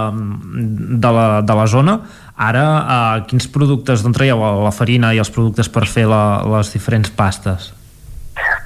de, 0.96 1.12
la, 1.12 1.26
de 1.44 1.58
la 1.60 1.66
zona. 1.68 1.98
Ara, 2.38 2.64
uh, 2.78 3.26
quins 3.28 3.50
productes 3.52 4.04
d'on 4.04 4.16
traieu 4.16 4.40
la 4.64 4.72
farina 4.72 5.12
i 5.12 5.20
els 5.20 5.32
productes 5.34 5.68
per 5.68 5.84
fer 5.90 6.06
la, 6.08 6.22
les 6.56 6.72
diferents 6.72 7.12
pastes? 7.12 7.74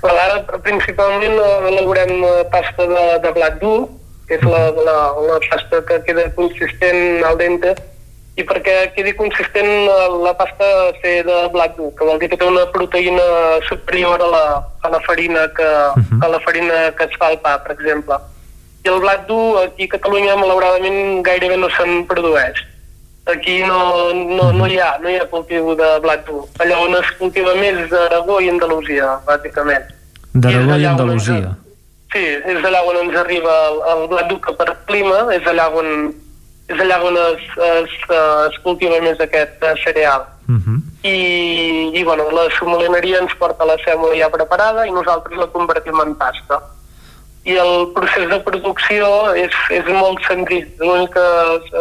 Well, 0.02 0.18
ara 0.18 0.60
principalment 0.64 1.38
elaborem 1.70 2.24
pasta 2.50 2.86
de, 2.90 3.04
de 3.22 3.32
blat 3.36 3.60
dur, 3.60 3.88
que 4.28 4.38
és 4.38 4.44
la, 4.46 4.68
la, 4.74 4.98
la 5.28 5.38
pasta 5.50 5.82
que 5.88 6.00
queda 6.06 6.28
consistent 6.36 7.24
al 7.28 7.38
dente, 7.38 7.74
i 8.40 8.44
perquè 8.48 8.74
quedi 8.96 9.12
consistent 9.18 9.68
eh, 9.68 10.08
la 10.24 10.32
pasta 10.38 10.66
ser 11.02 11.18
de 11.28 11.38
blat 11.52 11.74
dur, 11.76 11.90
que 11.98 12.06
vol 12.08 12.20
dir 12.20 12.30
que 12.32 12.38
té 12.40 12.48
una 12.48 12.64
proteïna 12.72 13.24
superior 13.68 14.24
a 14.24 14.28
la, 14.32 14.44
a 14.80 14.92
la 14.94 15.00
farina 15.04 15.46
que, 15.56 15.68
uh 15.68 16.00
-huh. 16.00 16.24
a 16.24 16.28
la 16.34 16.40
farina 16.40 16.78
que 16.96 17.04
es 17.04 17.16
fa 17.18 17.28
al 17.28 17.38
pa, 17.44 17.58
per 17.62 17.72
exemple. 17.76 18.16
I 18.84 18.88
el 18.88 19.00
blat 19.00 19.26
dur 19.28 19.62
aquí 19.64 19.84
a 19.84 19.94
Catalunya 19.94 20.36
malauradament 20.36 21.22
gairebé 21.22 21.56
no 21.56 21.68
se'n 21.70 22.06
produeix. 22.06 22.56
Aquí 23.24 23.62
no, 23.62 24.12
no, 24.12 24.52
no, 24.52 24.66
hi 24.66 24.78
ha, 24.82 24.96
no 24.98 25.08
hi 25.08 25.16
ha 25.20 25.26
cultiu 25.30 25.76
de 25.78 25.88
blat 26.02 26.24
dur. 26.26 26.42
Allà 26.58 26.78
on 26.82 26.96
es 26.98 27.10
cultiva 27.20 27.54
més 27.54 27.78
és 27.84 27.92
Aragó 27.94 28.40
i 28.42 28.50
Andalusia, 28.50 29.12
bàsicament. 29.28 29.86
D'Aragó 30.34 30.74
i 30.74 30.86
on 30.88 30.96
Andalusia. 30.96 31.52
Sí, 32.12 32.24
és 32.26 32.66
allà 32.66 32.82
on 32.88 32.98
ens 33.04 33.14
arriba 33.22 33.52
el, 33.68 33.78
el 33.92 34.02
blat 34.10 34.28
dur 34.32 34.40
que 34.42 34.56
per 34.58 34.74
clima 34.90 35.22
és 35.36 35.46
allà 35.46 35.68
on, 35.70 36.10
és 36.66 36.82
allà 36.82 36.98
on 37.06 37.20
es, 37.28 37.46
es, 37.68 37.94
es 38.10 38.58
cultiva 38.66 38.98
més 39.06 39.22
aquest 39.22 39.62
eh, 39.70 39.74
cereal. 39.84 40.26
Uh 40.50 40.58
-huh. 40.58 40.78
I, 41.06 41.94
i 41.94 42.04
bueno, 42.04 42.26
la 42.30 42.50
somolineria 42.58 43.22
ens 43.22 43.34
porta 43.38 43.64
la 43.64 43.78
sèmola 43.86 44.18
ja 44.18 44.28
preparada 44.30 44.86
i 44.86 44.90
nosaltres 44.90 45.38
la 45.38 45.46
convertim 45.46 46.00
en 46.00 46.16
pasta. 46.16 46.58
I 47.44 47.56
el 47.58 47.88
procés 47.94 48.28
de 48.30 48.38
producció 48.46 49.06
és, 49.34 49.54
és 49.70 49.84
molt 49.90 50.20
senzill. 50.28 50.68
L'únic 50.78 51.10
que 51.16 51.26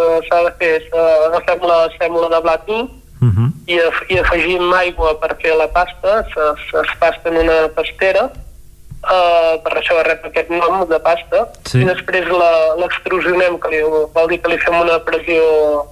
eh, 0.02 0.20
s'ha 0.28 0.40
de 0.48 0.54
fer 0.58 0.72
és 0.80 0.88
eh, 0.90 1.28
agafem 1.28 1.62
la 1.70 1.84
sèmola 2.00 2.30
de 2.34 2.42
blat 2.48 2.66
dur 2.68 2.88
Uh 3.22 3.30
-huh. 3.30 3.50
i, 3.68 3.78
af 3.80 3.98
i 4.10 4.18
afegim 4.20 4.74
aigua 4.74 5.14
per 5.22 5.36
fer 5.40 5.54
la 5.56 5.68
pasta, 5.68 6.26
es, 6.26 6.34
es 6.74 6.92
pasta 7.00 7.30
en 7.30 7.38
una 7.38 7.68
pastera, 7.76 8.24
uh, 9.04 9.54
per 9.64 9.74
això 9.78 10.02
rep 10.04 10.26
aquest 10.26 10.50
nom 10.50 10.88
de 10.90 11.00
pasta, 11.00 11.48
Sí. 11.70 11.82
i 11.82 11.86
després 11.86 12.26
l'extrusionem, 12.82 13.60
que 13.60 13.70
li, 13.70 13.82
vol 14.14 14.28
dir 14.28 14.42
que 14.42 14.50
li 14.50 14.58
fem 14.58 14.80
una 14.80 14.98
pressió, 15.00 15.44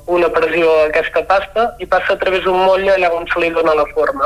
una 0.07 0.29
pressió 0.29 0.71
a 0.71 0.85
aquesta 0.87 1.21
pasta 1.21 1.75
i 1.79 1.85
passa 1.85 2.13
a 2.13 2.17
través 2.17 2.43
d'un 2.43 2.57
motlle 2.65 2.91
allà 2.95 3.11
on 3.13 3.25
se 3.31 3.39
li 3.39 3.49
dona 3.51 3.73
la 3.75 3.85
forma. 3.93 4.25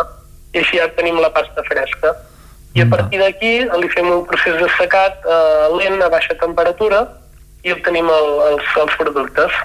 I 0.53 0.59
així 0.59 0.77
ja 0.77 0.88
tenim 0.95 1.19
la 1.19 1.30
pasta 1.30 1.61
fresca. 1.63 2.15
I 2.74 2.82
a 2.82 2.90
partir 2.90 3.19
d'aquí 3.22 3.53
li 3.82 3.90
fem 3.93 4.08
un 4.10 4.24
procés 4.26 4.56
de 4.58 4.69
secat 4.80 5.22
uh, 5.26 5.69
lent, 5.77 6.00
a 6.02 6.10
baixa 6.10 6.34
temperatura, 6.40 7.06
i 7.64 7.72
obtenim 7.72 8.10
el, 8.10 8.30
els, 8.52 8.76
els 8.82 8.98
productes. 9.00 9.61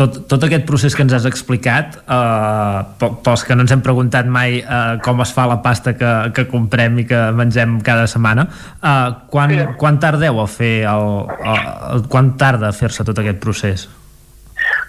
Tot, 0.00 0.16
tot 0.30 0.44
aquest 0.46 0.64
procés 0.64 0.94
que 0.96 1.04
ens 1.04 1.12
has 1.12 1.26
explicat, 1.28 1.98
eh, 2.08 2.78
pe- 3.00 3.10
pels 3.24 3.42
que 3.44 3.52
no 3.56 3.66
ens 3.66 3.72
hem 3.74 3.82
preguntat 3.84 4.24
mai 4.32 4.62
eh, 4.62 4.94
com 5.04 5.20
es 5.20 5.32
fa 5.36 5.44
la 5.50 5.58
pasta 5.60 5.92
que, 5.92 6.12
que 6.32 6.46
comprem 6.48 7.02
i 7.02 7.04
que 7.04 7.18
mengem 7.36 7.82
cada 7.84 8.06
setmana, 8.08 8.46
eh, 8.80 9.08
quan, 9.28 9.52
sí. 9.52 9.66
quan 9.76 10.00
tardeu 10.00 10.40
a 10.40 10.46
fer 10.48 10.86
el, 10.88 11.08
el, 11.36 11.60
el, 11.92 12.04
quan 12.08 12.32
tarda 12.40 12.70
a 12.70 12.76
fer-se 12.76 13.04
tot 13.04 13.20
aquest 13.20 13.42
procés? 13.44 13.88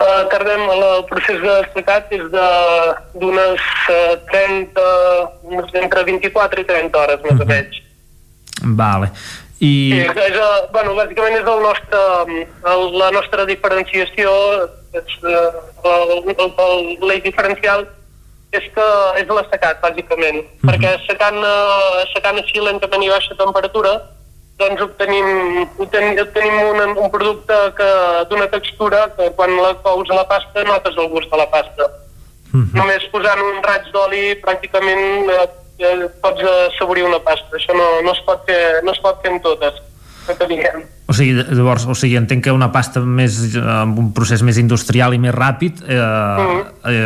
Uh, 0.01 0.25
tardem, 0.31 0.63
el, 0.73 0.81
el 0.97 1.03
procés 1.09 1.37
d'explicat 1.43 2.09
és 2.17 2.23
de- 2.33 2.95
d'unes 3.21 3.61
uh, 3.93 4.15
30, 4.31 4.85
unes 5.51 5.75
entre 5.83 6.03
24 6.07 6.63
i 6.63 6.67
30 6.71 7.01
hores, 7.03 7.23
més 7.27 7.43
o 7.43 7.47
menys. 7.51 7.81
Vale. 8.81 9.11
I... 9.61 9.71
Sí, 9.93 9.99
és, 10.01 10.21
és, 10.25 10.37
uh, 10.41 10.67
bueno, 10.73 10.95
bàsicament 10.97 11.37
és 11.37 11.49
el 11.53 11.61
nostre, 11.61 12.03
el, 12.73 12.85
la 12.97 13.11
nostra 13.13 13.45
diferenciació, 13.45 14.31
és, 14.97 15.17
uh, 15.21 15.61
el, 15.85 16.15
el, 16.33 16.47
el, 16.49 16.87
l'eix 17.05 17.21
diferencial 17.27 17.85
és 18.51 18.65
que 18.75 18.87
és 19.21 19.29
l'assecat, 19.29 19.77
bàsicament, 19.85 20.41
perquè 20.65 20.95
assecant, 20.97 21.37
uh, 21.39 22.01
assecant 22.01 22.41
així 22.41 22.59
lentament 22.59 23.05
i 23.05 23.13
baixa 23.13 23.37
temperatura, 23.39 23.93
doncs 24.61 24.85
obtenim, 24.85 25.27
obtenim, 25.81 26.21
obtenim 26.23 26.61
un, 26.69 26.95
un 27.05 27.09
producte 27.13 27.57
que 27.77 27.89
d'una 28.29 28.47
textura 28.53 29.07
que 29.17 29.31
quan 29.37 29.57
la 29.57 29.73
cous 29.83 30.13
a 30.13 30.21
la 30.21 30.27
pasta 30.29 30.63
notes 30.67 30.97
el 30.97 31.11
gust 31.13 31.33
de 31.33 31.41
la 31.41 31.49
pasta. 31.51 31.89
Només 32.75 33.05
posant 33.13 33.39
un 33.39 33.61
raig 33.63 33.85
d'oli 33.93 34.23
pràcticament 34.43 35.29
eh, 35.31 35.45
eh, 35.79 36.09
pots 36.23 36.43
assaborir 36.67 37.05
una 37.07 37.21
pasta. 37.23 37.55
Això 37.55 37.75
no, 37.77 37.87
no, 38.03 38.11
es 38.11 38.23
pot 38.27 38.43
fer, 38.47 38.81
no 38.83 38.91
es 38.91 38.99
pot 39.03 39.21
fer 39.23 39.31
en 39.31 39.39
totes. 39.43 39.79
O 41.09 41.15
sigui, 41.17 41.33
llavors, 41.41 41.87
o 41.89 41.95
sigui, 41.97 42.15
entenc 42.19 42.45
que 42.45 42.53
una 42.55 42.69
pasta 42.71 43.01
més, 43.01 43.39
amb 43.57 43.97
un 43.99 44.11
procés 44.15 44.43
més 44.47 44.59
industrial 44.61 45.15
i 45.15 45.19
més 45.19 45.33
ràpid 45.35 45.81
eh, 45.81 45.97
eh, 45.97 47.01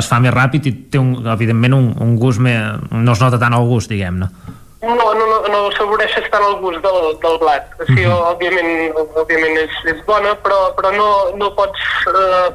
es 0.00 0.08
fa 0.10 0.18
més 0.24 0.34
ràpid 0.34 0.70
i 0.70 0.72
té, 0.90 0.98
un, 0.98 1.26
evidentment, 1.34 1.76
un, 1.76 1.90
un 2.02 2.16
gust 2.18 2.42
més... 2.42 2.80
no 2.90 3.14
es 3.14 3.22
nota 3.22 3.38
tant 3.42 3.54
el 3.54 3.68
gust, 3.68 3.92
diguem-ne. 3.92 4.30
No, 4.30 4.63
no, 4.84 5.06
no, 5.16 5.38
no 5.48 5.62
assaboreixes 5.70 6.28
tant 6.32 6.44
el 6.44 6.58
gust 6.62 6.84
del, 6.84 7.08
del 7.22 7.40
blat. 7.42 7.72
O 7.80 7.88
sigui, 7.88 8.04
òbviament, 8.10 8.94
òbviament 9.22 9.64
és, 9.64 9.80
és 9.94 10.04
bona, 10.08 10.36
però, 10.44 10.68
però 10.78 10.94
no, 10.98 11.10
no 11.40 11.54
pots... 11.58 11.88
Eh, 12.12 12.52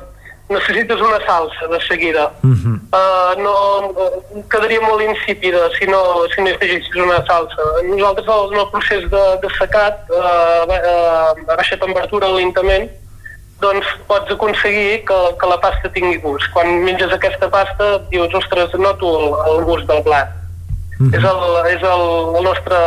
necessites 0.50 1.00
una 1.00 1.20
salsa 1.26 1.68
de 1.70 1.80
seguida. 1.86 2.32
Uh, 2.42 3.38
no, 3.38 3.54
eh, 4.02 4.44
quedaria 4.50 4.82
molt 4.82 5.04
insípida 5.06 5.70
si 5.78 5.86
no, 5.86 6.26
si 6.34 6.42
no 6.42 6.50
afegissis 6.50 6.96
una 6.96 7.24
salsa. 7.28 7.68
Nosaltres 7.86 8.28
en 8.28 8.58
el 8.58 8.70
procés 8.72 9.06
de, 9.12 9.24
de 9.44 9.52
secat 9.60 10.10
uh, 10.10 10.66
uh, 10.66 11.52
a 11.54 11.56
baixa 11.56 11.78
temperatura 11.78 12.32
lentament 12.34 12.90
doncs 13.62 13.86
pots 14.08 14.32
aconseguir 14.32 15.04
que, 15.06 15.20
que 15.40 15.48
la 15.52 15.60
pasta 15.62 15.92
tingui 15.94 16.18
gust. 16.24 16.50
Quan 16.56 16.82
menges 16.82 17.14
aquesta 17.14 17.50
pasta 17.52 18.00
dius, 18.10 18.34
ostres, 18.34 18.74
noto 18.80 19.14
el, 19.20 19.34
el 19.54 19.66
gust 19.70 19.86
del 19.92 20.02
blat. 20.08 20.39
Mm 21.00 21.08
-hmm. 21.08 21.16
És, 21.18 21.24
el, 21.24 21.42
és 21.76 21.82
el, 21.82 22.04
el 22.38 22.44
nostre 22.44 22.78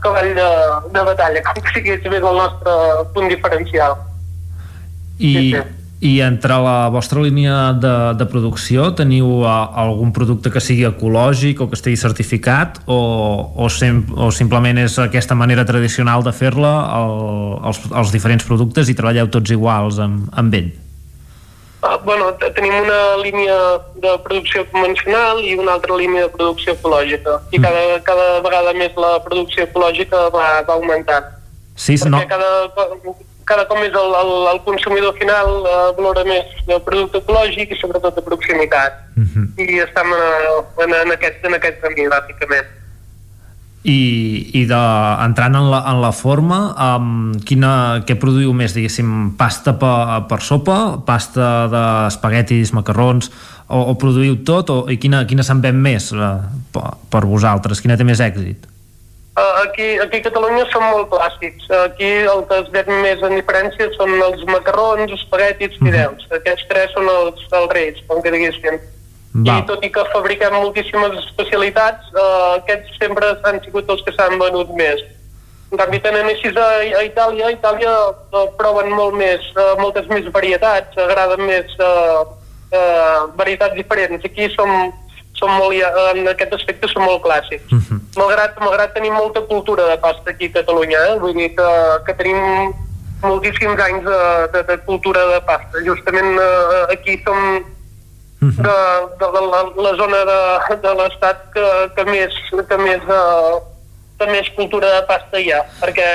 cavall 0.00 0.34
de, 0.34 0.50
de 0.94 1.02
batalla, 1.10 1.40
com 1.42 1.62
que 1.62 1.72
sigui, 1.74 1.90
és 1.90 2.04
el 2.06 2.36
nostre 2.42 2.72
punt 3.12 3.28
diferencial. 3.28 3.96
I, 5.18 5.32
sí, 5.34 5.50
sí. 5.52 5.62
I 6.00 6.20
entre 6.20 6.54
la 6.60 6.88
vostra 6.92 7.22
línia 7.24 7.72
de, 7.72 8.14
de 8.14 8.26
producció 8.28 8.90
teniu 8.94 9.26
uh, 9.40 9.48
algun 9.80 10.12
producte 10.12 10.52
que 10.52 10.60
sigui 10.60 10.84
ecològic 10.84 11.60
o 11.60 11.70
que 11.70 11.74
estigui 11.74 11.96
certificat 11.96 12.82
o, 12.84 12.98
o, 13.56 13.68
sem 13.72 14.04
o 14.12 14.28
simplement 14.30 14.76
és 14.78 14.98
aquesta 15.00 15.34
manera 15.34 15.64
tradicional 15.64 16.22
de 16.22 16.32
fer-la 16.36 16.74
el, 17.00 17.14
els, 17.64 17.80
els 17.90 18.12
diferents 18.12 18.44
productes 18.44 18.92
i 18.92 18.94
treballeu 18.94 19.26
tots 19.32 19.50
iguals 19.50 19.98
amb, 19.98 20.28
amb 20.36 20.54
ell? 20.54 20.68
Uh, 21.82 21.98
bueno, 22.04 22.32
te- 22.40 22.50
tenim 22.56 22.72
una 22.82 23.16
línia 23.20 23.56
de 24.00 24.14
producció 24.24 24.64
convencional 24.72 25.42
i 25.44 25.54
una 25.60 25.74
altra 25.76 25.94
línia 25.96 26.22
de 26.24 26.32
producció 26.32 26.72
ecològica. 26.72 27.36
I 27.52 27.60
cada, 27.60 27.82
cada 28.06 28.40
vegada 28.40 28.72
més 28.74 28.96
la 28.96 29.18
producció 29.22 29.66
ecològica 29.68 30.28
va, 30.34 30.46
va 30.66 30.74
augmentant. 30.78 31.28
Sí, 31.76 31.98
perquè 32.00 32.10
no, 32.10 32.22
cada, 32.30 32.50
cada 33.46 33.66
cop 33.68 33.78
més 33.78 33.92
el, 33.92 34.14
el, 34.22 34.32
el 34.54 34.60
consumidor 34.64 35.14
final 35.20 35.52
uh, 35.60 35.92
valora 35.98 36.24
més 36.24 36.48
el 36.66 36.80
producte 36.88 37.20
ecològic 37.20 37.76
i 37.76 37.78
sobretot 37.82 38.16
de 38.16 38.24
proximitat. 38.24 38.96
I 39.60 39.78
estem 39.84 40.10
en, 40.16 40.64
en, 40.86 40.96
en, 41.04 41.12
aquest, 41.12 41.44
en 41.44 41.54
aquest 41.60 41.78
camí 41.84 42.08
bàsicament 42.08 42.72
i, 43.86 44.00
i 44.58 44.62
de, 44.66 44.82
entrant 45.22 45.58
en 45.58 45.70
la, 45.70 45.80
en 45.92 46.00
la 46.02 46.12
forma 46.16 46.60
um, 46.74 47.32
quina, 47.46 47.72
què 48.06 48.18
produïu 48.18 48.54
més 48.56 48.74
diguéssim, 48.74 49.32
pasta 49.38 49.76
per, 49.78 50.26
per 50.30 50.40
sopa 50.42 50.78
pasta 51.06 51.50
d'espaguetis, 51.72 52.74
macarrons 52.76 53.30
o, 53.66 53.82
o 53.92 53.96
produïu 54.00 54.40
tot 54.46 54.72
o, 54.74 54.80
i 54.90 54.98
quina, 55.02 55.24
quina 55.30 55.46
se'n 55.46 55.62
ven 55.62 55.78
més 55.82 56.10
uh, 56.16 56.40
per, 56.74 56.96
per 57.12 57.26
vosaltres, 57.30 57.82
quina 57.84 57.98
té 57.98 58.06
més 58.06 58.22
èxit 58.24 58.72
Uh, 59.36 59.68
aquí, 59.68 59.98
aquí 60.00 60.16
a 60.16 60.24
Catalunya 60.24 60.62
són 60.72 60.80
molt 60.80 61.10
clàssics. 61.12 61.66
Aquí 61.68 62.08
el 62.24 62.38
que 62.48 62.56
es 62.62 62.70
ven 62.72 62.86
més 63.04 63.20
en 63.20 63.34
diferència 63.36 63.90
són 63.92 64.14
els 64.16 64.40
macarrons, 64.48 65.12
espaguetis, 65.12 65.76
fideus. 65.76 66.24
Aquests 66.38 66.64
tres 66.70 66.94
són 66.96 67.10
els, 67.12 67.42
els 67.58 67.74
reis, 67.76 67.98
com 68.08 68.22
que 68.24 68.32
diguéssim. 68.32 68.80
Va. 69.44 69.58
I 69.60 69.66
tot 69.68 69.82
i 69.84 69.90
que 69.92 70.04
fabriquem 70.14 70.54
moltíssimes 70.54 71.18
especialitats, 71.24 72.08
uh, 72.14 72.56
aquests 72.56 72.96
sempre 73.00 73.34
han 73.44 73.60
sigut 73.64 73.90
els 73.92 74.00
que 74.06 74.14
s'han 74.16 74.38
venut 74.40 74.70
més. 74.78 75.02
En 75.72 75.80
canvi, 75.82 75.98
tenen 76.00 76.30
així 76.30 76.52
a, 76.54 76.68
a 77.00 77.02
Itàlia. 77.04 77.50
A 77.50 77.52
Itàlia 77.56 77.94
uh, 78.14 78.46
proven 78.56 78.88
molt 78.94 79.18
més, 79.18 79.44
uh, 79.58 79.74
moltes 79.82 80.08
més 80.08 80.30
varietats, 80.32 80.96
agraden 81.04 81.44
més 81.44 81.74
uh, 81.82 82.22
uh, 82.70 83.26
varietats 83.36 83.76
diferents. 83.76 84.24
Aquí 84.24 84.48
som, 84.54 84.72
som 85.36 85.52
molt, 85.58 85.76
en 86.14 86.32
aquest 86.32 86.56
aspecte 86.56 86.88
som 86.88 87.04
molt 87.04 87.20
clàssics. 87.26 87.68
Mhm. 87.68 88.00
Malgrat, 88.16 88.56
malgrat 88.62 88.96
tenim 88.96 89.12
molta 89.18 89.44
cultura 89.44 89.90
de 89.90 90.00
pasta 90.00 90.32
aquí 90.32 90.48
a 90.48 90.62
Catalunya, 90.62 91.02
eh? 91.12 91.18
vull 91.20 91.36
dir 91.36 91.52
que, 91.58 91.70
que 92.06 92.16
tenim 92.16 92.72
moltíssims 93.20 93.80
anys 93.80 94.04
de, 94.04 94.20
de, 94.54 94.62
de 94.70 94.76
cultura 94.88 95.26
de 95.34 95.40
pasta. 95.44 95.82
Justament 95.84 96.38
eh, 96.40 96.84
aquí 96.94 97.20
som 97.24 97.64
de, 98.40 98.74
de 99.20 99.30
la, 99.32 99.40
la, 99.40 99.62
la 99.86 99.92
zona 99.96 100.24
de, 100.28 100.40
de 100.82 100.94
l'estat 101.00 101.46
que, 101.54 101.66
que 101.96 102.04
més, 102.10 102.36
que 102.68 102.78
més, 102.82 103.06
eh, 103.18 103.54
que 104.18 104.28
més 104.30 104.50
cultura 104.56 104.92
de 104.98 105.04
pasta 105.08 105.40
hi 105.40 105.52
ha, 105.52 105.62
perquè 105.80 106.08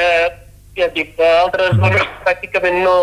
ja 0.77 0.87
et 0.87 0.93
dic, 0.95 1.15
a 1.19 1.31
altres 1.43 1.75
zones 1.79 2.05
pràcticament 2.25 2.81
no, 2.85 2.97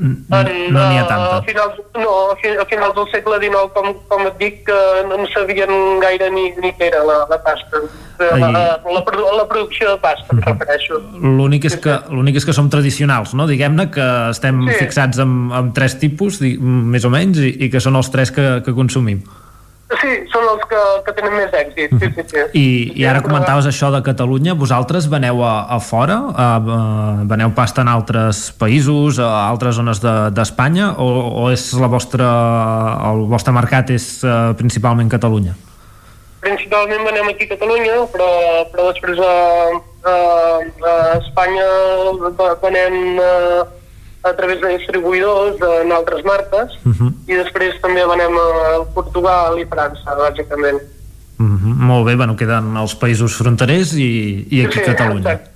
no 0.00 0.82
n'hi 0.88 0.98
ha 0.98 1.06
tanta. 1.06 1.36
A 1.38 1.42
finals, 1.44 1.74
no, 1.94 2.12
a 2.32 2.36
fi- 2.40 2.56
a 2.56 2.64
finals 2.66 2.94
del 2.96 3.08
segle 3.12 3.38
XIX, 3.42 3.70
com, 3.74 3.90
com 4.08 4.26
et 4.26 4.38
dic, 4.40 4.62
que 4.66 4.78
no 5.08 5.18
en 5.20 5.26
sabien 5.34 5.72
gaire 6.00 6.30
ni, 6.32 6.46
ni 6.62 6.72
què 6.78 6.88
era 6.88 7.02
la, 7.04 7.18
la 7.30 7.38
pasta. 7.44 7.82
La, 8.20 8.30
Ai. 8.36 8.40
la, 8.52 8.62
la, 8.84 9.02
produ- 9.04 9.30
la 9.36 9.46
producció 9.48 9.90
de 9.94 9.98
pasta, 10.02 10.26
em 10.36 10.40
refereixo. 10.44 10.98
L'únic 11.20 11.64
és, 11.70 11.76
que, 11.80 11.98
l'únic 12.12 12.36
és 12.36 12.44
que 12.48 12.52
som 12.56 12.68
tradicionals, 12.72 13.32
no? 13.34 13.46
Diguem-ne 13.48 13.90
que 13.92 14.08
estem 14.30 14.64
Sí. 14.68 14.74
fixats 14.82 15.18
en, 15.24 15.50
en 15.56 15.72
tres 15.76 15.98
tipus, 15.98 16.40
més 16.40 17.04
o 17.04 17.10
menys, 17.12 17.38
i, 17.40 17.54
i 17.66 17.70
que 17.72 17.80
són 17.80 17.96
els 17.96 18.10
tres 18.12 18.32
que, 18.32 18.60
que 18.64 18.74
consumim. 18.76 19.22
Sí, 19.98 20.10
són 20.30 20.44
els 20.46 20.60
que, 20.70 20.80
que 21.02 21.12
tenen 21.16 21.32
més 21.34 21.54
èxit, 21.56 21.90
sí, 21.98 22.08
sí, 22.14 22.22
sí. 22.30 22.42
I, 22.54 22.66
I 23.02 23.06
ara 23.10 23.22
comentaves 23.24 23.66
això 23.66 23.88
de 23.90 23.98
Catalunya, 24.06 24.54
vosaltres 24.54 25.08
veneu 25.10 25.42
a, 25.42 25.64
a 25.66 25.80
fora? 25.82 26.20
A, 26.30 26.46
a, 26.62 26.76
veneu 27.26 27.50
pasta 27.56 27.82
en 27.82 27.90
altres 27.90 28.44
països, 28.60 29.18
a 29.18 29.48
altres 29.48 29.74
zones 29.80 29.98
de- 30.04 30.30
d'Espanya, 30.36 30.92
o, 31.02 31.08
o 31.42 31.48
és 31.50 31.64
la 31.74 31.90
vostra, 31.90 32.28
el 33.10 33.24
vostre 33.32 33.50
mercat 33.56 33.90
és 33.90 34.06
uh, 34.22 34.52
principalment 34.54 35.10
Catalunya? 35.10 35.56
Principalment 36.40 37.02
venem 37.10 37.32
aquí 37.34 37.50
a 37.50 37.52
Catalunya, 37.56 37.98
però, 38.14 38.30
però 38.70 38.86
després 38.92 39.18
a, 39.26 39.34
a, 40.06 40.14
a 40.86 40.94
Espanya 41.18 41.66
ve- 42.38 42.54
venem 42.62 43.18
a, 43.26 43.34
a 44.22 44.32
través 44.36 44.60
de 44.60 44.68
distribuïdors 44.78 45.56
en 45.82 45.92
altres 45.92 46.24
marques 46.24 46.76
Uh 46.84 46.92
-huh. 46.92 47.12
i 47.26 47.34
després 47.34 47.80
també 47.80 48.04
venem 48.06 48.34
a 48.36 48.84
Portugal 48.94 49.58
i 49.58 49.64
França, 49.66 50.14
bàsicament. 50.18 50.80
Uh 51.38 51.46
-huh. 51.46 51.74
Molt 51.74 52.06
bé, 52.06 52.16
bueno, 52.16 52.36
queden 52.36 52.76
els 52.76 52.94
països 52.96 53.34
fronterers 53.36 53.94
i, 53.94 54.46
i 54.50 54.64
aquí 54.64 54.78
Sí, 54.78 54.84
Catalunya. 54.84 55.32
exacte. 55.32 55.50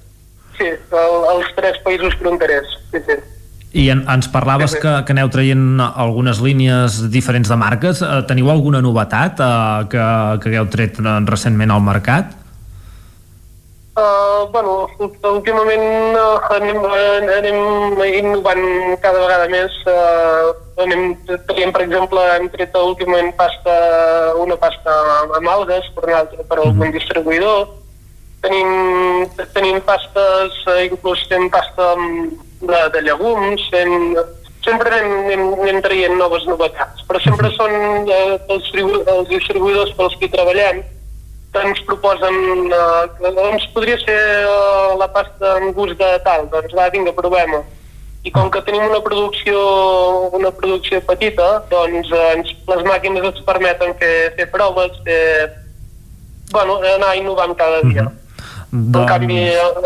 Sí, 0.59 0.65
el, 0.65 1.37
els 1.37 1.47
tres 1.57 1.77
països 1.85 2.15
fronterers. 2.19 2.67
Sí, 2.93 2.99
sí. 3.07 3.13
I 3.73 3.91
en, 3.91 4.05
ens 4.09 4.29
parlaves 4.29 4.77
que, 4.77 5.03
que 5.05 5.13
aneu 5.13 5.29
traient 5.29 5.81
algunes 5.81 6.41
línies 6.41 7.11
diferents 7.11 7.49
de 7.49 7.57
marques. 7.57 8.03
Eh, 8.03 8.23
teniu 8.29 8.49
alguna 8.51 8.81
novetat 8.81 9.41
eh, 9.41 9.89
que, 9.91 9.99
que 10.41 10.49
hagueu 10.49 10.67
tret 10.71 10.97
recentment 11.27 11.71
al 11.73 11.81
mercat? 11.81 12.27
Uh, 13.95 14.51
bueno, 14.51 14.91
últimament 15.23 16.19
uh, 16.19 16.43
anem, 16.51 16.79
uh, 16.83 17.31
anem 17.39 17.59
innovant 18.11 18.65
cada 18.99 19.21
vegada 19.23 19.47
més. 19.53 19.71
Uh, 19.87 20.51
anem 20.83 21.13
traient, 21.47 21.71
per 21.71 21.85
exemple, 21.85 22.25
hem 22.35 22.49
tret 22.51 22.75
últimament 22.75 23.31
pasta, 23.39 23.75
una 24.43 24.57
pasta 24.59 24.97
amb 25.39 25.47
algues 25.47 25.87
per, 25.95 26.09
un 26.09 26.15
altre, 26.19 26.43
per 26.43 26.59
algun 26.59 26.91
distribuïdor. 26.97 27.69
Tenim, 28.43 29.31
tenim 29.55 29.79
pastes, 29.87 30.59
uh, 30.67 30.81
inclús 30.89 31.23
tenim 31.31 31.47
pasta 31.55 31.93
de, 31.95 32.81
de 32.97 33.05
llegums, 33.07 33.63
fem, 33.71 34.19
sempre 34.67 34.91
anem, 34.91 35.15
anem, 35.29 35.47
anem 35.69 35.81
traient 35.87 36.19
noves 36.19 36.49
novetats, 36.51 37.07
però 37.07 37.23
sempre 37.23 37.53
són 37.55 38.11
eh, 38.11 38.43
els, 38.51 38.75
els 38.75 39.31
distribuïdors 39.31 39.95
pels 39.95 40.19
que 40.19 40.33
treballem 40.35 40.83
ens 41.63 41.81
proposen 41.87 42.35
eh, 42.73 43.31
doncs 43.37 43.69
podria 43.75 43.99
ser 44.03 44.17
eh, 44.17 44.97
la 44.99 45.09
pasta 45.15 45.55
amb 45.59 45.75
gust 45.77 45.97
de 46.01 46.11
tal, 46.27 46.49
doncs 46.53 46.75
va, 46.75 46.91
vinga, 46.95 47.15
provem-ho. 47.17 47.63
I 48.25 48.33
com 48.33 48.49
que 48.51 48.63
tenim 48.65 48.87
una 48.89 49.03
producció 49.05 49.61
una 50.35 50.51
producció 50.51 51.01
petita, 51.05 51.49
doncs 51.71 52.11
eh, 52.11 52.35
les 52.73 52.85
màquines 52.89 53.31
ens 53.31 53.41
permeten 53.47 53.95
fer, 54.01 54.15
fer 54.39 54.49
proves, 54.51 54.99
fer, 55.07 55.23
bueno, 56.53 56.81
anar 56.97 57.15
innovant 57.21 57.55
cada 57.59 57.83
dia. 57.87 58.09
Doncs... 58.75 59.05
En 59.05 59.07
canvi, 59.07 59.37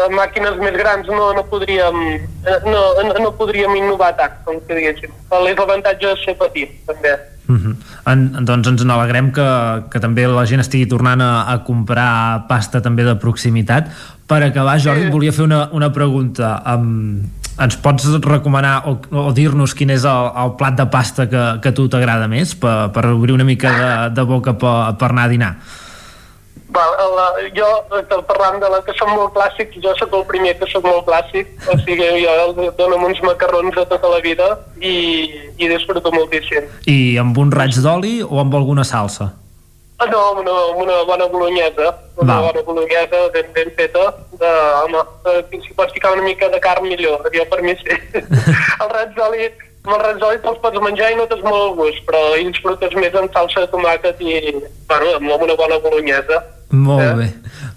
amb 0.07 0.15
màquines 0.17 0.55
més 0.63 0.77
grans 0.81 1.09
no, 1.13 1.27
no, 1.37 1.43
podríem, 1.51 1.99
eh, 2.17 2.61
no, 2.65 2.85
no, 3.05 3.17
no 3.21 3.33
podríem 3.37 3.75
innovar 3.77 4.15
tant, 4.17 4.39
com 4.47 4.63
que 4.65 4.79
diguéssim. 4.79 5.13
És 5.13 5.59
l'avantatge 5.61 6.15
de 6.15 6.15
ser 6.23 6.39
petit, 6.41 6.73
també. 6.89 7.13
Uh 7.49 7.57
-huh. 7.57 7.75
en, 8.13 8.45
doncs 8.45 8.69
ens 8.69 8.85
n'alegrem 8.85 9.31
que, 9.33 9.49
que 9.91 10.01
també 10.01 10.27
la 10.27 10.45
gent 10.45 10.61
estigui 10.61 10.87
tornant 10.87 11.21
a, 11.21 11.49
a 11.53 11.65
comprar 11.65 12.45
pasta 12.49 12.81
també 12.81 13.05
de 13.05 13.15
proximitat. 13.17 13.89
Per 14.27 14.43
acabar, 14.43 14.79
Jordi, 14.79 15.07
et 15.07 15.13
volia 15.13 15.33
fer 15.33 15.45
una, 15.45 15.69
una 15.73 15.91
pregunta. 15.93 16.63
Um, 16.75 17.25
ens 17.59 17.77
pots 17.77 18.07
recomanar 18.23 18.83
o, 18.87 18.99
o 19.11 19.33
dir-nos 19.33 19.75
quin 19.75 19.91
és 19.91 20.05
el, 20.05 20.31
el 20.45 20.55
plat 20.57 20.77
de 20.79 20.87
pasta 20.87 21.27
que, 21.29 21.61
que 21.61 21.69
a 21.69 21.75
tu 21.75 21.89
t'agrada 21.89 22.29
més 22.29 22.55
per, 22.55 22.91
per 22.95 23.07
obrir 23.07 23.33
una 23.33 23.45
mica 23.45 23.73
de, 23.73 24.15
de 24.15 24.23
boca 24.23 24.53
per, 24.53 24.97
per 24.99 25.11
anar 25.11 25.25
a 25.25 25.29
dinar? 25.29 25.57
Va, 26.69 26.85
la, 27.17 27.27
jo, 27.57 27.67
parlant 28.29 28.59
de 28.61 28.69
la 28.69 28.83
que 28.85 28.93
són 28.99 29.15
molt 29.15 29.33
clàssics, 29.33 29.79
jo 29.81 29.95
sóc 29.97 30.13
el 30.19 30.25
primer 30.29 30.53
que 30.61 30.69
sóc 30.69 30.85
molt 30.85 31.07
clàssic, 31.07 31.49
o 31.65 31.79
sigui, 31.81 32.09
jo 32.21 32.69
dono 32.77 32.99
uns 33.09 33.23
macarrons 33.25 33.73
de 33.73 33.85
tota 33.89 34.11
la 34.13 34.21
vida 34.21 34.51
i, 34.77 34.95
i 35.57 35.71
disfruto 35.71 36.13
moltíssim. 36.13 36.69
I 36.85 37.17
amb 37.25 37.41
un 37.41 37.55
raig 37.57 37.79
d'oli 37.81 38.19
o 38.27 38.43
amb 38.43 38.59
alguna 38.61 38.85
salsa? 38.85 39.31
Ah, 39.99 40.07
no, 40.07 40.19
amb 40.31 40.45
una, 40.45 40.53
amb 40.69 40.83
una 40.85 40.99
bona 41.09 41.27
bolognesa, 41.33 41.89
una 42.21 42.35
Val. 42.35 42.45
bona 42.51 42.67
bolognesa 42.69 43.25
ben, 43.35 43.49
ben 43.57 43.73
feta, 43.75 44.05
de, 44.39 44.53
home, 44.85 45.01
eh, 45.33 45.41
si 45.65 45.73
pots 45.75 45.97
ficar 45.97 46.13
una 46.13 46.23
mica 46.23 46.49
de 46.53 46.61
carn 46.61 46.87
millor, 46.87 47.25
jo 47.35 47.49
per 47.51 47.65
mi 47.65 47.75
sí. 47.81 47.97
el 48.85 48.93
raig 48.93 49.17
d'oli, 49.17 49.49
amb 49.87 49.95
el 49.95 50.05
raig 50.05 50.21
d'oli 50.21 50.41
te'ls 50.43 50.61
pots 50.63 50.85
menjar 50.85 51.13
i 51.13 51.19
no 51.19 51.27
tens 51.31 51.43
molt 51.47 51.77
gust, 51.79 52.05
però 52.09 52.21
hi 52.37 52.47
disfrutes 52.51 52.95
més 52.99 53.15
amb 53.17 53.33
salsa 53.33 53.65
de 53.65 53.73
tomàquet 53.73 54.21
i, 54.21 54.55
bueno, 54.91 55.17
amb 55.17 55.49
una 55.49 55.59
bona 55.59 55.81
bolognesa. 55.85 56.43
Molt 56.69 57.17
bé. 57.17 57.29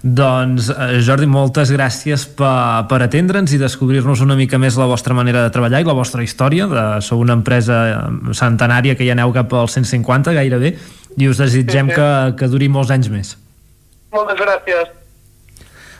Doncs, 0.04 0.68
eh, 0.68 0.98
Jordi, 1.00 1.24
moltes 1.30 1.70
gràcies 1.72 2.26
per, 2.36 2.84
per 2.90 2.98
atendre'ns 3.06 3.54
i 3.56 3.60
descobrir-nos 3.60 4.20
una 4.20 4.36
mica 4.36 4.60
més 4.60 4.76
la 4.76 4.88
vostra 4.90 5.16
manera 5.16 5.46
de 5.46 5.52
treballar 5.54 5.80
i 5.80 5.88
la 5.88 5.96
vostra 5.96 6.24
història. 6.24 6.66
De, 6.68 6.84
sou 7.00 7.22
una 7.24 7.38
empresa 7.38 7.78
eh, 7.88 8.00
centenària 8.36 8.96
que 8.98 9.06
ja 9.08 9.16
aneu 9.16 9.32
cap 9.32 9.54
als 9.56 9.78
150 9.78 10.36
gairebé 10.36 10.74
i 11.16 11.28
us 11.28 11.40
desitgem 11.40 11.88
Sí, 11.88 11.94
sí. 11.94 12.00
que, 12.00 12.10
que 12.36 12.50
duri 12.52 12.68
molts 12.68 12.92
anys 12.92 13.08
més. 13.12 13.36
Moltes 14.12 14.36
gràcies. 14.36 14.92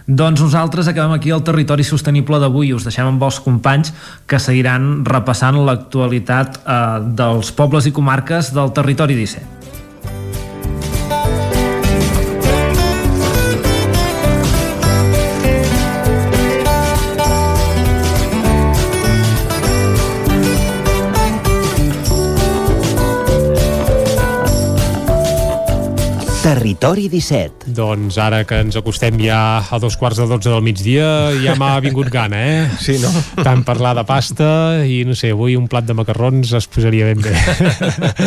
Doncs 0.07 0.43
nosaltres 0.43 0.89
acabem 0.91 1.15
aquí 1.15 1.31
el 1.31 1.45
territori 1.47 1.85
sostenible 1.87 2.41
d'avui 2.43 2.73
us 2.75 2.87
deixem 2.89 3.07
amb 3.07 3.23
els 3.23 3.39
companys 3.45 3.93
que 4.27 4.41
seguiran 4.43 5.05
repassant 5.07 5.61
l'actualitat 5.63 6.59
eh, 6.63 6.77
dels 7.23 7.53
pobles 7.55 7.87
i 7.87 7.95
comarques 7.95 8.51
del 8.57 8.75
territori 8.75 9.19
17. 9.19 9.62
Territori 26.53 27.07
17. 27.09 27.71
Doncs 27.73 28.19
ara 28.21 28.43
que 28.45 28.59
ens 28.61 28.77
acostem 28.77 29.17
ja 29.25 29.65
a 29.65 29.79
dos 29.81 29.95
quarts 29.97 30.19
de 30.21 30.27
dotze 30.29 30.51
del 30.53 30.61
migdia, 30.61 31.07
ja 31.41 31.55
m'ha 31.57 31.79
vingut 31.81 32.11
gana, 32.13 32.37
eh? 32.45 32.67
Sí, 32.85 32.99
no? 33.01 33.09
Tant 33.39 33.63
parlar 33.65 33.95
de 33.97 34.03
pasta 34.05 34.49
i, 34.85 34.99
no 35.09 35.17
sé, 35.17 35.31
avui 35.33 35.57
un 35.57 35.65
plat 35.71 35.87
de 35.89 35.97
macarrons 35.97 36.51
es 36.59 36.67
posaria 36.69 37.07
ben 37.09 37.23
bé. 37.25 37.33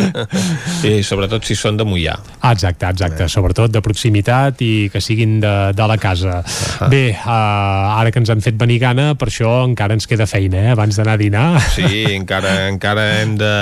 I 0.89 1.03
sobretot 1.05 1.45
si 1.45 1.53
són 1.59 1.77
de 1.77 1.85
mullar. 1.85 2.15
Ah, 2.39 2.55
exacte, 2.55 2.89
exacte. 2.89 3.27
Sobretot 3.29 3.69
de 3.69 3.83
proximitat 3.85 4.63
i 4.65 4.87
que 4.89 5.03
siguin 5.05 5.37
de, 5.43 5.53
de 5.77 5.87
la 5.91 5.99
casa. 6.01 6.39
Bé, 6.89 7.03
uh, 7.13 7.99
ara 7.99 8.09
que 8.09 8.23
ens 8.23 8.33
han 8.33 8.41
fet 8.41 8.57
venir 8.57 8.79
gana, 8.81 9.11
per 9.13 9.29
això 9.29 9.53
encara 9.67 9.93
ens 9.93 10.09
queda 10.09 10.25
feina, 10.25 10.63
eh? 10.63 10.73
Abans 10.73 10.97
d'anar 10.97 11.19
a 11.19 11.21
dinar. 11.21 11.45
Sí, 11.75 12.07
encara, 12.15 12.55
encara 12.71 13.05
hem 13.19 13.37
de 13.37 13.53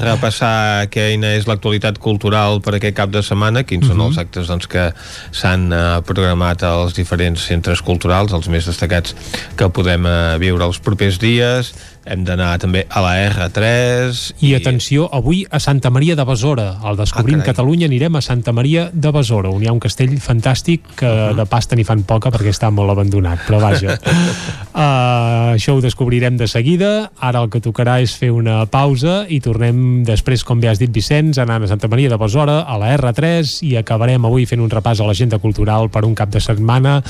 repassar 0.00 0.88
quina 0.88 1.36
és 1.36 1.44
l'actualitat 1.50 2.00
cultural 2.00 2.62
per 2.64 2.78
aquest 2.80 2.96
cap 2.96 3.12
de 3.12 3.20
setmana, 3.20 3.66
quins 3.68 3.84
són 3.92 4.05
els 4.08 4.20
actes 4.22 4.50
doncs, 4.50 4.68
que 4.70 4.88
s'han 5.34 5.68
eh, 5.72 5.82
programat 6.06 6.64
als 6.66 6.96
diferents 6.96 7.48
centres 7.50 7.82
culturals, 7.84 8.34
els 8.36 8.48
més 8.52 8.68
destacats 8.68 9.16
que 9.58 9.70
podem 9.70 10.06
eh, 10.08 10.16
viure 10.42 10.66
els 10.66 10.80
propers 10.82 11.20
dies. 11.22 11.74
Hem 12.06 12.22
d'anar 12.26 12.52
també 12.62 12.84
a 12.86 13.02
la 13.02 13.14
R3 13.26 14.20
I 14.46 14.52
atenció, 14.54 15.08
avui 15.12 15.42
a 15.50 15.58
Santa 15.60 15.90
Maria 15.90 16.14
de 16.14 16.24
Besora. 16.26 16.76
Al 16.86 16.98
Descobrim 16.98 17.40
carai. 17.40 17.50
Catalunya 17.50 17.88
anirem 17.90 18.14
a 18.16 18.22
Santa 18.22 18.54
Maria 18.54 18.88
de 18.92 19.10
Besora, 19.12 19.50
on 19.50 19.64
hi 19.64 19.66
ha 19.66 19.74
un 19.74 19.82
castell 19.82 20.14
fantàstic 20.22 20.86
que 21.00 21.10
de 21.36 21.46
pasta 21.50 21.76
n'hi 21.76 21.84
fan 21.86 22.04
poca 22.06 22.30
perquè 22.30 22.52
està 22.54 22.70
molt 22.70 22.94
abandonat, 22.94 23.42
però 23.48 23.58
vaja. 23.62 23.96
uh, 23.98 25.52
això 25.56 25.76
ho 25.76 25.82
descobrirem 25.82 26.38
de 26.38 26.46
seguida. 26.46 27.10
Ara 27.18 27.42
el 27.42 27.50
que 27.50 27.62
tocarà 27.64 27.98
és 28.04 28.14
fer 28.14 28.30
una 28.34 28.62
pausa 28.70 29.24
i 29.28 29.40
tornem 29.42 30.04
després, 30.06 30.44
com 30.46 30.62
bé 30.62 30.70
has 30.70 30.80
dit, 30.82 30.92
Vicenç, 30.92 31.40
anant 31.42 31.66
a 31.66 31.70
Santa 31.72 31.90
Maria 31.90 32.12
de 32.12 32.20
Besora, 32.20 32.60
a 32.62 32.78
la 32.80 32.92
R3, 32.94 33.58
i 33.66 33.74
acabarem 33.80 34.24
avui 34.28 34.46
fent 34.46 34.62
un 34.62 34.70
repàs 34.70 35.02
a 35.02 35.08
l'agenda 35.08 35.40
cultural 35.42 35.90
per 35.90 36.06
un 36.06 36.14
cap 36.14 36.30
de 36.30 36.42
setmana 36.42 37.00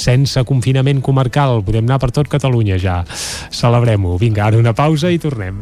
sense 0.00 0.42
confinament 0.48 1.02
comarcal. 1.04 1.60
Podem 1.66 1.84
anar 1.84 2.00
per 2.02 2.12
tot 2.14 2.30
Catalunya 2.32 2.80
ja. 2.80 3.02
Celebrem-ho. 3.54 4.16
Vinga, 4.20 4.45
ara 4.46 4.58
una 4.62 4.72
pausa 4.72 5.10
i 5.10 5.18
tornem. 5.18 5.58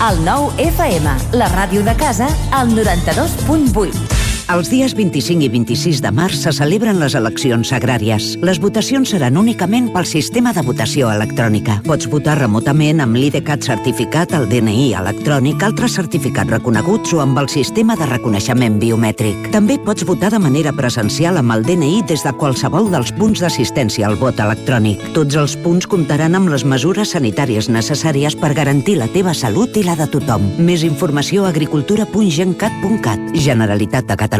El 0.00 0.22
nou 0.24 0.48
FM, 0.58 1.12
la 1.36 1.50
ràdio 1.52 1.84
de 1.86 1.94
casa, 2.00 2.30
al 2.56 2.72
92.8. 2.74 4.19
Els 4.50 4.66
dies 4.66 4.96
25 4.98 5.44
i 5.46 5.48
26 5.52 6.00
de 6.02 6.10
març 6.10 6.40
se 6.42 6.50
celebren 6.50 6.96
les 6.98 7.14
eleccions 7.14 7.68
agràries. 7.70 8.32
Les 8.42 8.58
votacions 8.58 9.12
seran 9.14 9.36
únicament 9.38 9.92
pel 9.94 10.08
sistema 10.10 10.50
de 10.50 10.64
votació 10.66 11.06
electrònica. 11.12 11.76
Pots 11.84 12.08
votar 12.10 12.34
remotament 12.40 12.98
amb 13.04 13.14
l'IDCAT 13.14 13.62
certificat, 13.62 14.34
el 14.34 14.48
DNI 14.50 14.88
electrònic, 14.98 15.62
altres 15.62 15.94
certificats 15.94 16.50
reconeguts 16.50 17.14
o 17.14 17.20
amb 17.22 17.38
el 17.38 17.46
sistema 17.52 17.94
de 17.94 18.08
reconeixement 18.10 18.80
biomètric. 18.82 19.52
També 19.54 19.76
pots 19.86 20.02
votar 20.08 20.32
de 20.34 20.42
manera 20.42 20.74
presencial 20.74 21.38
amb 21.38 21.54
el 21.54 21.62
DNI 21.68 22.02
des 22.10 22.26
de 22.26 22.34
qualsevol 22.34 22.90
dels 22.90 23.14
punts 23.20 23.44
d'assistència 23.44 24.10
al 24.10 24.18
vot 24.18 24.42
electrònic. 24.42 25.06
Tots 25.14 25.38
els 25.38 25.54
punts 25.62 25.86
comptaran 25.86 26.34
amb 26.34 26.50
les 26.50 26.66
mesures 26.66 27.14
sanitàries 27.14 27.70
necessàries 27.70 28.34
per 28.34 28.56
garantir 28.58 28.98
la 28.98 29.06
teva 29.14 29.30
salut 29.30 29.78
i 29.78 29.86
la 29.86 29.94
de 29.94 30.10
tothom. 30.10 30.50
Més 30.58 30.82
informació 30.82 31.46
a 31.46 31.54
agricultura.gencat.cat. 31.54 33.30
Generalitat 33.38 34.10
de 34.10 34.18
Catalunya. 34.18 34.39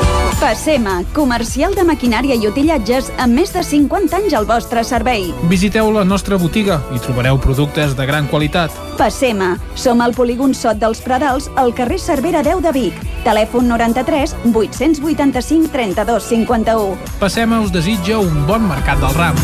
Passema, 0.41 1.03
comercial 1.13 1.75
de 1.77 1.83
maquinària 1.85 2.33
i 2.33 2.47
utillatges 2.49 3.11
amb 3.21 3.37
més 3.37 3.51
de 3.53 3.61
50 3.61 4.15
anys 4.17 4.33
al 4.33 4.47
vostre 4.49 4.81
servei. 4.81 5.27
Visiteu 5.51 5.91
la 5.93 6.01
nostra 6.01 6.39
botiga 6.41 6.79
i 6.95 7.01
trobareu 7.03 7.37
productes 7.37 7.93
de 7.93 8.07
gran 8.09 8.25
qualitat. 8.31 8.73
Passema, 8.97 9.51
som 9.77 10.01
al 10.01 10.15
polígon 10.17 10.55
Sot 10.57 10.81
dels 10.81 11.03
Pradals, 11.05 11.45
al 11.61 11.75
carrer 11.77 11.99
Cervera 12.01 12.41
10 12.41 12.63
de 12.65 12.71
Vic. 12.73 12.97
Telèfon 13.21 13.69
93 13.69 14.33
885 14.49 15.69
32 15.69 16.25
51. 16.33 16.97
Passema 17.21 17.61
us 17.61 17.69
desitja 17.69 18.17
un 18.17 18.41
bon 18.49 18.65
mercat 18.65 18.97
del 18.97 19.13
ram. 19.13 19.37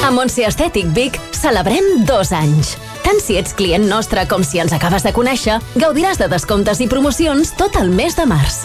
A 0.00 0.10
Montse 0.16 0.48
Estètic 0.48 0.88
Vic 0.96 1.20
celebrem 1.36 2.06
dos 2.08 2.32
anys. 2.32 2.78
Tant 3.04 3.20
si 3.20 3.36
ets 3.36 3.52
client 3.56 3.84
nostre 3.88 4.24
com 4.30 4.44
si 4.46 4.62
ens 4.62 4.72
acabes 4.72 5.04
de 5.04 5.12
conèixer, 5.12 5.60
gaudiràs 5.76 6.20
de 6.20 6.30
descomptes 6.32 6.80
i 6.80 6.88
promocions 6.88 7.52
tot 7.60 7.76
el 7.80 7.92
mes 7.92 8.16
de 8.16 8.26
març. 8.30 8.64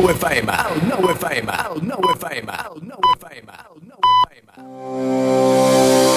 El 0.00 0.06
nou 0.06 0.14
FM, 0.16 0.50
el 0.50 0.78
nou 0.88 1.10
FM, 1.12 1.56
el 1.70 1.82
nou 1.84 2.06
FM, 2.14 2.54
el 2.70 2.80
nou 2.88 3.10
FM, 3.18 3.52
el 3.52 3.76
nou 3.90 4.00
FM. 4.56 6.09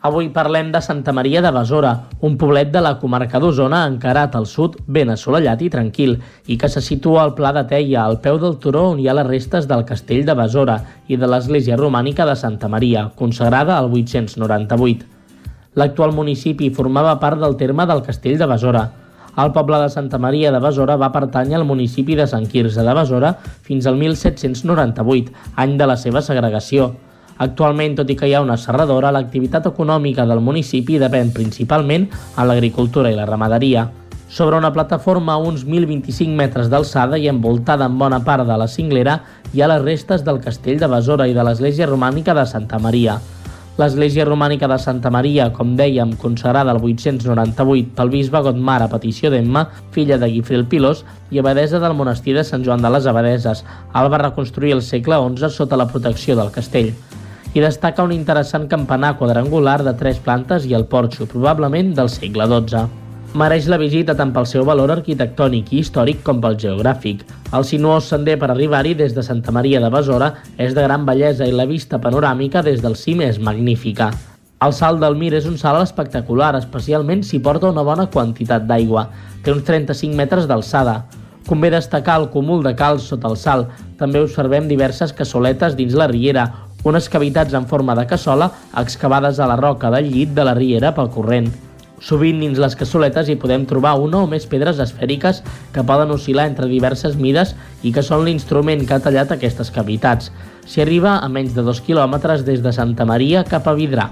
Avui 0.00 0.28
parlem 0.30 0.68
de 0.70 0.78
Santa 0.78 1.10
Maria 1.10 1.40
de 1.42 1.50
Besora, 1.50 1.90
un 2.22 2.36
poblet 2.38 2.68
de 2.70 2.78
la 2.78 2.92
comarca 3.00 3.40
d'Osona 3.42 3.80
encarat 3.90 4.36
al 4.38 4.44
sud, 4.46 4.76
ben 4.86 5.10
assolellat 5.10 5.64
i 5.66 5.70
tranquil, 5.72 6.12
i 6.46 6.54
que 6.54 6.68
se 6.70 6.78
situa 6.86 7.24
al 7.24 7.32
Pla 7.34 7.50
de 7.56 7.64
Teia, 7.66 8.04
al 8.04 8.20
peu 8.22 8.38
del 8.38 8.54
turó 8.62 8.84
on 8.92 9.00
hi 9.02 9.08
ha 9.10 9.16
les 9.18 9.26
restes 9.26 9.66
del 9.66 9.82
castell 9.88 10.22
de 10.28 10.36
Besora 10.38 10.76
i 11.10 11.18
de 11.18 11.26
l'església 11.26 11.74
romànica 11.80 12.28
de 12.30 12.36
Santa 12.38 12.70
Maria, 12.70 13.08
consagrada 13.18 13.74
al 13.74 13.90
898. 13.90 15.02
L'actual 15.74 16.14
municipi 16.14 16.70
formava 16.70 17.18
part 17.18 17.42
del 17.42 17.58
terme 17.58 17.88
del 17.90 18.04
castell 18.06 18.38
de 18.38 18.46
Besora. 18.46 18.86
El 19.34 19.50
poble 19.50 19.82
de 19.82 19.90
Santa 19.90 20.22
Maria 20.22 20.54
de 20.54 20.62
Besora 20.62 20.94
va 20.94 21.10
pertànyer 21.10 21.58
al 21.58 21.66
municipi 21.66 22.14
de 22.14 22.30
Sant 22.30 22.46
Quirze 22.46 22.86
de 22.86 22.94
Besora 23.02 23.34
fins 23.66 23.90
al 23.90 23.98
1798, 23.98 25.34
any 25.58 25.74
de 25.74 25.90
la 25.90 25.98
seva 25.98 26.22
segregació. 26.22 26.92
Actualment, 27.38 27.94
tot 28.00 28.08
i 28.10 28.16
que 28.18 28.26
hi 28.26 28.34
ha 28.34 28.42
una 28.42 28.56
serradora, 28.58 29.12
l'activitat 29.14 29.68
econòmica 29.70 30.24
del 30.26 30.42
municipi 30.42 30.96
depèn 30.98 31.30
principalment 31.30 32.08
a 32.34 32.46
l'agricultura 32.48 33.12
i 33.12 33.14
la 33.14 33.28
ramaderia. 33.28 33.86
Sobre 34.28 34.58
una 34.58 34.72
plataforma 34.74 35.36
a 35.36 35.38
uns 35.38 35.62
1.025 35.64 36.34
metres 36.34 36.66
d'alçada 36.68 37.16
i 37.16 37.28
envoltada 37.30 37.86
en 37.86 37.94
bona 37.98 38.18
part 38.26 38.44
de 38.44 38.56
la 38.58 38.66
cinglera 38.68 39.20
hi 39.54 39.62
ha 39.62 39.70
les 39.70 39.84
restes 39.84 40.24
del 40.26 40.40
castell 40.42 40.82
de 40.82 40.88
Besora 40.90 41.28
i 41.30 41.36
de 41.36 41.44
l'església 41.46 41.86
romànica 41.86 42.34
de 42.34 42.44
Santa 42.44 42.80
Maria. 42.82 43.20
L'església 43.78 44.24
romànica 44.26 44.66
de 44.66 44.76
Santa 44.82 45.06
Maria, 45.14 45.52
com 45.54 45.76
dèiem, 45.78 46.16
consagrada 46.18 46.74
el 46.74 46.82
898 46.82 47.94
pel 47.94 48.10
bisbe 48.10 48.40
Godmar 48.42 48.80
a 48.82 48.88
petició 48.90 49.30
d'Emma, 49.30 49.68
filla 49.94 50.18
de 50.18 50.26
Guifré 50.32 50.58
el 50.58 50.66
Pilós 50.66 51.04
i 51.30 51.38
abadesa 51.38 51.78
del 51.78 51.94
monestir 51.94 52.34
de 52.34 52.42
Sant 52.42 52.66
Joan 52.66 52.82
de 52.82 52.90
les 52.90 53.06
Abadeses. 53.06 53.62
El 53.94 54.10
va 54.10 54.24
reconstruir 54.26 54.74
el 54.74 54.82
segle 54.82 55.22
XI 55.38 55.52
sota 55.54 55.78
la 55.78 55.86
protecció 55.86 56.34
del 56.34 56.50
castell 56.50 56.90
i 57.54 57.60
destaca 57.64 58.04
un 58.04 58.12
interessant 58.12 58.68
campanar 58.68 59.16
quadrangular 59.18 59.82
de 59.84 59.94
tres 59.98 60.18
plantes 60.22 60.66
i 60.68 60.74
el 60.76 60.86
porxo, 60.86 61.26
probablement 61.26 61.94
del 61.96 62.10
segle 62.12 62.46
XII. 62.50 62.86
Mereix 63.36 63.66
la 63.68 63.76
visita 63.76 64.14
tant 64.16 64.30
pel 64.32 64.46
seu 64.48 64.64
valor 64.64 64.88
arquitectònic 64.94 65.72
i 65.72 65.82
històric 65.82 66.22
com 66.24 66.40
pel 66.40 66.56
geogràfic. 66.60 67.26
El 67.52 67.66
sinuós 67.68 68.08
sender 68.08 68.38
per 68.40 68.48
arribar-hi 68.50 68.94
des 68.96 69.12
de 69.16 69.24
Santa 69.24 69.52
Maria 69.52 69.82
de 69.84 69.90
Besora 69.92 70.30
és 70.56 70.72
de 70.74 70.84
gran 70.86 71.04
bellesa 71.04 71.44
i 71.44 71.52
la 71.52 71.68
vista 71.68 72.00
panoràmica 72.00 72.62
des 72.64 72.80
del 72.80 72.96
cim 72.96 73.20
és 73.26 73.38
magnífica. 73.38 74.10
El 74.64 74.72
salt 74.74 74.98
del 75.04 75.14
Mir 75.14 75.34
és 75.38 75.44
un 75.46 75.58
salt 75.60 75.84
espectacular, 75.84 76.54
especialment 76.56 77.20
si 77.22 77.38
porta 77.38 77.68
una 77.68 77.84
bona 77.86 78.08
quantitat 78.10 78.64
d'aigua. 78.66 79.04
Té 79.44 79.52
uns 79.52 79.62
35 79.68 80.16
metres 80.18 80.48
d'alçada. 80.50 81.04
Convé 81.46 81.70
destacar 81.70 82.16
el 82.20 82.26
cúmul 82.32 82.64
de 82.64 82.72
calç 82.76 83.06
sota 83.12 83.28
el 83.28 83.36
salt. 83.38 83.68
També 84.00 84.24
observem 84.24 84.66
diverses 84.68 85.12
cassoletes 85.12 85.76
dins 85.78 85.94
la 85.94 86.08
riera, 86.10 86.48
unes 86.88 87.08
cavitats 87.12 87.54
en 87.54 87.68
forma 87.68 87.94
de 87.94 88.06
cassola 88.08 88.50
excavades 88.80 89.38
a 89.38 89.46
la 89.46 89.56
roca 89.60 89.90
del 89.94 90.10
llit 90.10 90.34
de 90.34 90.44
la 90.44 90.54
riera 90.56 90.94
pel 90.96 91.10
corrent. 91.14 91.50
Sovint 91.98 92.38
dins 92.38 92.58
les 92.62 92.76
cassoletes 92.78 93.26
hi 93.26 93.34
podem 93.42 93.64
trobar 93.66 93.96
una 93.98 94.20
o 94.22 94.28
més 94.30 94.46
pedres 94.46 94.78
esfèriques 94.82 95.40
que 95.74 95.82
poden 95.82 96.12
oscil·lar 96.14 96.46
entre 96.46 96.68
diverses 96.70 97.16
mides 97.18 97.56
i 97.82 97.90
que 97.92 98.04
són 98.06 98.22
l'instrument 98.24 98.84
que 98.86 98.94
ha 98.94 99.02
tallat 99.02 99.34
aquestes 99.34 99.72
cavitats. 99.74 100.30
S'hi 100.68 100.84
arriba 100.84 101.16
a 101.18 101.28
menys 101.32 101.56
de 101.56 101.64
2 101.66 101.82
quilòmetres 101.86 102.46
des 102.46 102.62
de 102.62 102.72
Santa 102.72 103.06
Maria 103.08 103.42
cap 103.44 103.66
a 103.66 103.74
Vidrà. 103.74 104.08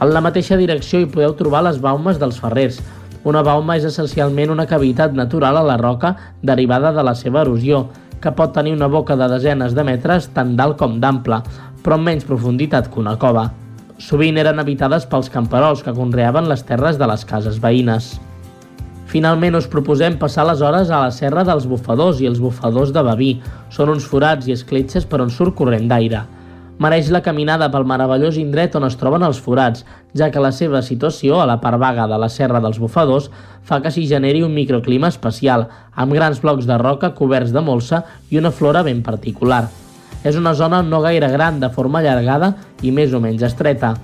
En 0.00 0.10
la 0.14 0.24
mateixa 0.24 0.58
direcció 0.58 0.98
hi 0.98 1.10
podeu 1.12 1.36
trobar 1.38 1.62
les 1.68 1.78
baumes 1.78 2.18
dels 2.18 2.40
ferrers. 2.42 2.80
Una 3.22 3.44
bauma 3.46 3.76
és 3.76 3.84
essencialment 3.84 4.50
una 4.50 4.66
cavitat 4.66 5.14
natural 5.14 5.60
a 5.60 5.66
la 5.66 5.76
roca 5.76 6.16
derivada 6.42 6.90
de 6.96 7.04
la 7.04 7.14
seva 7.14 7.42
erosió, 7.44 7.84
que 8.20 8.32
pot 8.36 8.52
tenir 8.52 8.72
una 8.72 8.88
boca 8.88 9.16
de 9.16 9.28
desenes 9.32 9.74
de 9.76 9.84
metres 9.84 10.28
tant 10.34 10.56
d'alt 10.56 10.76
com 10.80 10.98
d'ample, 11.00 11.40
però 11.84 11.98
amb 11.98 12.08
menys 12.10 12.26
profunditat 12.28 12.88
que 12.90 13.00
una 13.02 13.16
cova. 13.20 13.50
Sovint 14.00 14.40
eren 14.40 14.60
habitades 14.62 15.04
pels 15.06 15.28
camperols 15.32 15.84
que 15.84 15.94
conreaven 15.96 16.48
les 16.48 16.64
terres 16.64 16.98
de 17.00 17.08
les 17.10 17.24
cases 17.28 17.60
veïnes. 17.60 18.14
Finalment 19.10 19.58
us 19.58 19.66
proposem 19.66 20.14
passar 20.20 20.44
les 20.46 20.60
hores 20.62 20.90
a 20.90 21.00
la 21.02 21.10
serra 21.10 21.42
dels 21.44 21.66
bufadors 21.66 22.20
i 22.22 22.28
els 22.30 22.38
bufadors 22.38 22.92
de 22.94 23.02
Baví. 23.02 23.32
Són 23.74 23.90
uns 23.90 24.06
forats 24.06 24.46
i 24.46 24.54
escletxes 24.54 25.08
per 25.10 25.18
on 25.24 25.32
surt 25.34 25.56
corrent 25.58 25.88
d'aire. 25.90 26.22
Mereix 26.80 27.10
la 27.12 27.20
caminada 27.20 27.66
pel 27.74 27.84
meravellós 27.84 28.38
indret 28.40 28.78
on 28.78 28.86
es 28.86 28.94
troben 28.96 29.26
els 29.26 29.42
forats, 29.42 29.82
ja 30.16 30.30
que 30.32 30.40
la 30.40 30.52
seva 30.54 30.80
situació 30.80 31.42
a 31.42 31.48
la 31.50 31.58
part 31.60 31.82
vaga 31.82 32.06
de 32.08 32.16
la 32.22 32.30
serra 32.32 32.62
dels 32.64 32.78
bufadors 32.80 33.28
fa 33.68 33.82
que 33.82 33.92
s'hi 33.92 34.06
generi 34.08 34.40
un 34.46 34.54
microclima 34.56 35.10
especial, 35.12 35.66
amb 35.92 36.16
grans 36.16 36.40
blocs 36.40 36.70
de 36.70 36.80
roca 36.80 37.12
coberts 37.18 37.52
de 37.52 37.60
molsa 37.60 38.04
i 38.30 38.40
una 38.40 38.54
flora 38.54 38.86
ben 38.86 39.02
particular. 39.04 39.66
És 40.24 40.36
una 40.36 40.52
zona 40.54 40.82
no 40.82 41.00
gaire 41.00 41.28
gran, 41.32 41.60
de 41.60 41.70
forma 41.72 42.00
allargada 42.00 42.54
i 42.82 42.92
més 42.92 43.14
o 43.16 43.20
menys 43.24 43.44
estreta. 43.46 43.94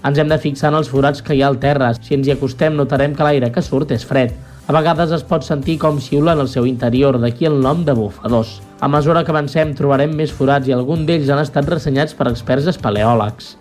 Ens 0.00 0.18
hem 0.18 0.30
de 0.32 0.38
fixar 0.40 0.70
en 0.72 0.78
els 0.80 0.88
forats 0.90 1.22
que 1.22 1.36
hi 1.36 1.42
ha 1.42 1.50
al 1.50 1.60
terra. 1.62 1.92
Si 1.94 2.16
ens 2.16 2.26
hi 2.26 2.32
acostem 2.34 2.74
notarem 2.76 3.14
que 3.14 3.26
l'aire 3.26 3.52
que 3.54 3.62
surt 3.62 3.92
és 3.94 4.06
fred. 4.06 4.32
A 4.66 4.74
vegades 4.74 5.12
es 5.12 5.24
pot 5.26 5.44
sentir 5.46 5.76
com 5.82 5.98
xiula 6.00 6.34
en 6.36 6.42
el 6.44 6.48
seu 6.48 6.66
interior, 6.66 7.18
d'aquí 7.20 7.46
el 7.48 7.58
nom 7.60 7.84
de 7.84 7.94
bufadors. 7.94 8.60
A 8.80 8.88
mesura 8.88 9.24
que 9.24 9.34
avancem 9.34 9.74
trobarem 9.76 10.14
més 10.16 10.32
forats 10.32 10.68
i 10.68 10.74
alguns 10.74 11.06
d'ells 11.08 11.30
han 11.30 11.42
estat 11.42 11.68
ressenyats 11.68 12.14
per 12.14 12.30
experts 12.30 12.70
espeleòlegs. 12.70 13.56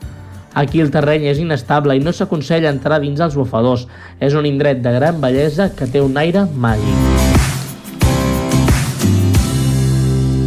Aquí 0.60 0.82
el 0.82 0.94
terreny 0.94 1.28
és 1.30 1.42
inestable 1.42 1.98
i 1.98 2.04
no 2.04 2.14
s'aconsella 2.14 2.72
entrar 2.74 3.02
dins 3.04 3.20
els 3.22 3.36
bufadors. 3.38 3.88
És 4.20 4.34
un 4.34 4.48
indret 4.50 4.82
de 4.86 4.94
gran 4.96 5.20
bellesa 5.22 5.70
que 5.76 5.90
té 5.90 6.02
un 6.02 6.18
aire 6.18 6.46
màgic. 6.56 7.06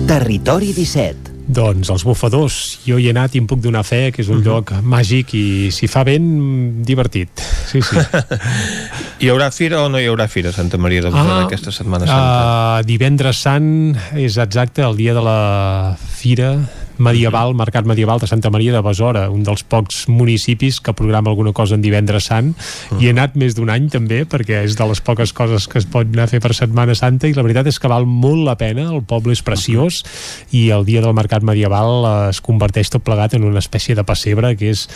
Territori 0.08 0.74
17 0.76 1.31
doncs 1.54 1.90
els 1.92 2.04
bufadors, 2.06 2.58
jo 2.86 2.98
hi 2.98 3.08
he 3.08 3.12
anat 3.14 3.36
i 3.36 3.42
em 3.42 3.46
puc 3.50 3.60
donar 3.64 3.84
fe 3.86 4.10
que 4.12 4.22
és 4.22 4.28
un 4.28 4.38
uh 4.38 4.42
-huh. 4.42 4.46
lloc 4.48 4.72
màgic 4.82 5.34
i 5.34 5.70
si 5.70 5.86
fa 5.86 6.04
vent, 6.04 6.84
divertit. 6.84 7.28
Sí, 7.70 7.80
sí. 7.82 7.96
hi 9.22 9.28
haurà 9.28 9.50
fira 9.50 9.82
o 9.82 9.88
no 9.88 9.98
hi 9.98 10.06
haurà 10.06 10.28
fira 10.28 10.50
a 10.50 10.52
Santa 10.52 10.78
Maria 10.78 11.02
de 11.02 11.10
Besora 11.10 11.40
ah, 11.40 11.44
aquesta 11.44 11.70
Setmana 11.70 12.06
Santa? 12.06 12.80
Uh, 12.80 12.86
divendres 12.86 13.36
sant 13.42 13.96
és 14.14 14.36
exacte 14.36 14.82
el 14.82 14.96
dia 14.96 15.14
de 15.14 15.22
la 15.22 15.96
fira 15.96 16.56
medieval, 16.98 17.54
Mercat 17.54 17.86
Medieval 17.86 18.20
de 18.20 18.26
Santa 18.26 18.50
Maria 18.50 18.72
de 18.72 18.82
Besora, 18.82 19.28
un 19.30 19.42
dels 19.42 19.62
pocs 19.64 20.06
municipis 20.08 20.80
que 20.80 20.92
programa 20.92 21.30
alguna 21.30 21.52
cosa 21.52 21.74
en 21.74 21.82
divendres 21.82 22.24
sant 22.24 22.52
uh 22.52 22.56
-huh. 22.96 23.02
i 23.02 23.06
he 23.06 23.10
anat 23.10 23.36
més 23.36 23.54
d'un 23.54 23.70
any 23.70 23.88
també 23.88 24.24
perquè 24.26 24.64
és 24.64 24.76
de 24.76 24.86
les 24.86 25.00
poques 25.00 25.32
coses 25.32 25.68
que 25.68 25.78
es 25.78 25.86
pot 25.86 26.06
anar 26.06 26.24
a 26.24 26.26
fer 26.26 26.40
per 26.40 26.54
Setmana 26.54 26.94
Santa 26.94 27.28
i 27.28 27.34
la 27.34 27.42
veritat 27.42 27.66
és 27.66 27.78
que 27.78 27.88
val 27.88 28.06
molt 28.06 28.44
la 28.44 28.56
pena, 28.56 28.92
el 28.92 29.02
poble 29.02 29.32
és 29.32 29.42
preciós 29.42 30.02
uh 30.02 30.08
-huh. 30.08 30.56
i 30.56 30.70
el 30.70 30.84
dia 30.84 31.00
del 31.00 31.14
Mercat 31.14 31.42
Medieval 31.42 32.26
eh, 32.26 32.30
es 32.30 32.40
converteix 32.40 32.90
tot 32.90 33.02
plegat 33.02 33.34
en 33.34 33.44
una 33.44 33.58
espècie 33.58 33.94
de 33.94 34.04
pessebre 34.04 34.56
que 34.56 34.70
és 34.70 34.88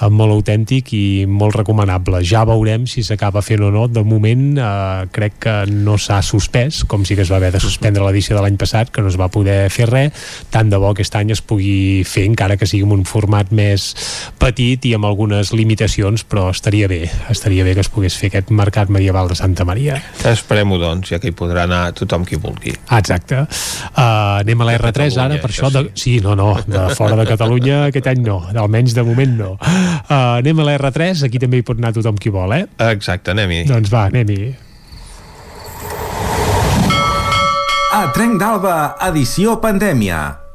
eh, 0.00 0.08
molt 0.08 0.32
autèntic 0.32 0.92
i 0.92 1.26
molt 1.26 1.54
recomanable. 1.54 2.22
Ja 2.26 2.44
veurem 2.44 2.86
si 2.90 3.04
s'acaba 3.06 3.42
fent 3.42 3.62
o 3.62 3.70
no. 3.70 3.86
De 3.88 4.04
moment 4.06 4.58
eh, 4.58 5.06
crec 5.14 5.38
que 5.46 5.54
no 5.70 5.98
s'ha 6.00 6.20
suspès, 6.22 6.84
com 6.88 7.04
sí 7.04 7.16
que 7.16 7.22
es 7.26 7.32
va 7.32 7.38
haver 7.40 7.52
de 7.54 7.62
suspendre 7.62 8.04
l'edició 8.04 8.36
de 8.36 8.42
l'any 8.44 8.58
passat, 8.60 8.90
que 8.90 9.04
no 9.04 9.12
es 9.12 9.18
va 9.20 9.30
poder 9.32 9.70
fer 9.74 9.88
res. 9.90 10.26
Tant 10.50 10.70
de 10.70 10.80
bo 10.80 10.92
aquest 10.92 11.14
any 11.20 11.34
es 11.34 11.43
pugui 11.46 12.02
fer, 12.08 12.24
encara 12.28 12.56
que 12.60 12.66
sigui 12.68 12.84
en 12.86 12.94
un 12.96 13.04
format 13.08 13.50
més 13.54 13.92
petit 14.40 14.84
i 14.88 14.94
amb 14.96 15.08
algunes 15.08 15.52
limitacions, 15.54 16.24
però 16.28 16.48
estaria 16.52 16.88
bé, 16.90 17.02
estaria 17.32 17.64
bé 17.66 17.74
que 17.76 17.84
es 17.84 17.90
pogués 17.92 18.16
fer 18.18 18.30
aquest 18.32 18.52
mercat 18.54 18.92
medieval 18.92 19.30
de 19.30 19.38
Santa 19.38 19.66
Maria. 19.68 20.00
Esperem-ho, 20.28 20.78
doncs, 20.80 21.12
ja 21.12 21.20
que 21.22 21.30
hi 21.30 21.36
podrà 21.36 21.64
anar 21.68 21.82
tothom 21.96 22.26
qui 22.28 22.38
vulgui. 22.40 22.74
Ah, 22.88 23.00
exacte. 23.02 23.44
Uh, 23.44 24.42
anem 24.42 24.64
a 24.64 24.68
la 24.70 24.76
R3 24.80 25.18
ara, 25.22 25.40
per 25.42 25.52
això... 25.52 25.70
De... 25.74 25.86
Sí, 25.98 26.18
no, 26.24 26.36
no, 26.38 26.52
de 26.66 26.88
fora 26.98 27.18
de 27.20 27.28
Catalunya 27.28 27.84
aquest 27.90 28.10
any 28.12 28.22
no, 28.26 28.40
almenys 28.52 28.96
de 28.96 29.06
moment 29.06 29.34
no. 29.38 29.54
Uh, 29.60 30.40
anem 30.40 30.62
a 30.62 30.68
la 30.70 30.78
R3, 30.80 31.26
aquí 31.28 31.42
també 31.42 31.60
hi 31.60 31.66
pot 31.66 31.80
anar 31.80 31.94
tothom 31.96 32.20
qui 32.20 32.32
vol, 32.34 32.56
eh? 32.56 32.64
Exacte, 32.90 33.34
anem-hi. 33.34 33.64
Doncs 33.70 33.92
va, 33.92 34.08
anem-hi. 34.12 34.54
A 37.94 38.08
Trenc 38.10 38.40
d'Alba, 38.40 38.78
edició 39.06 39.54
pandèmia 39.62 40.43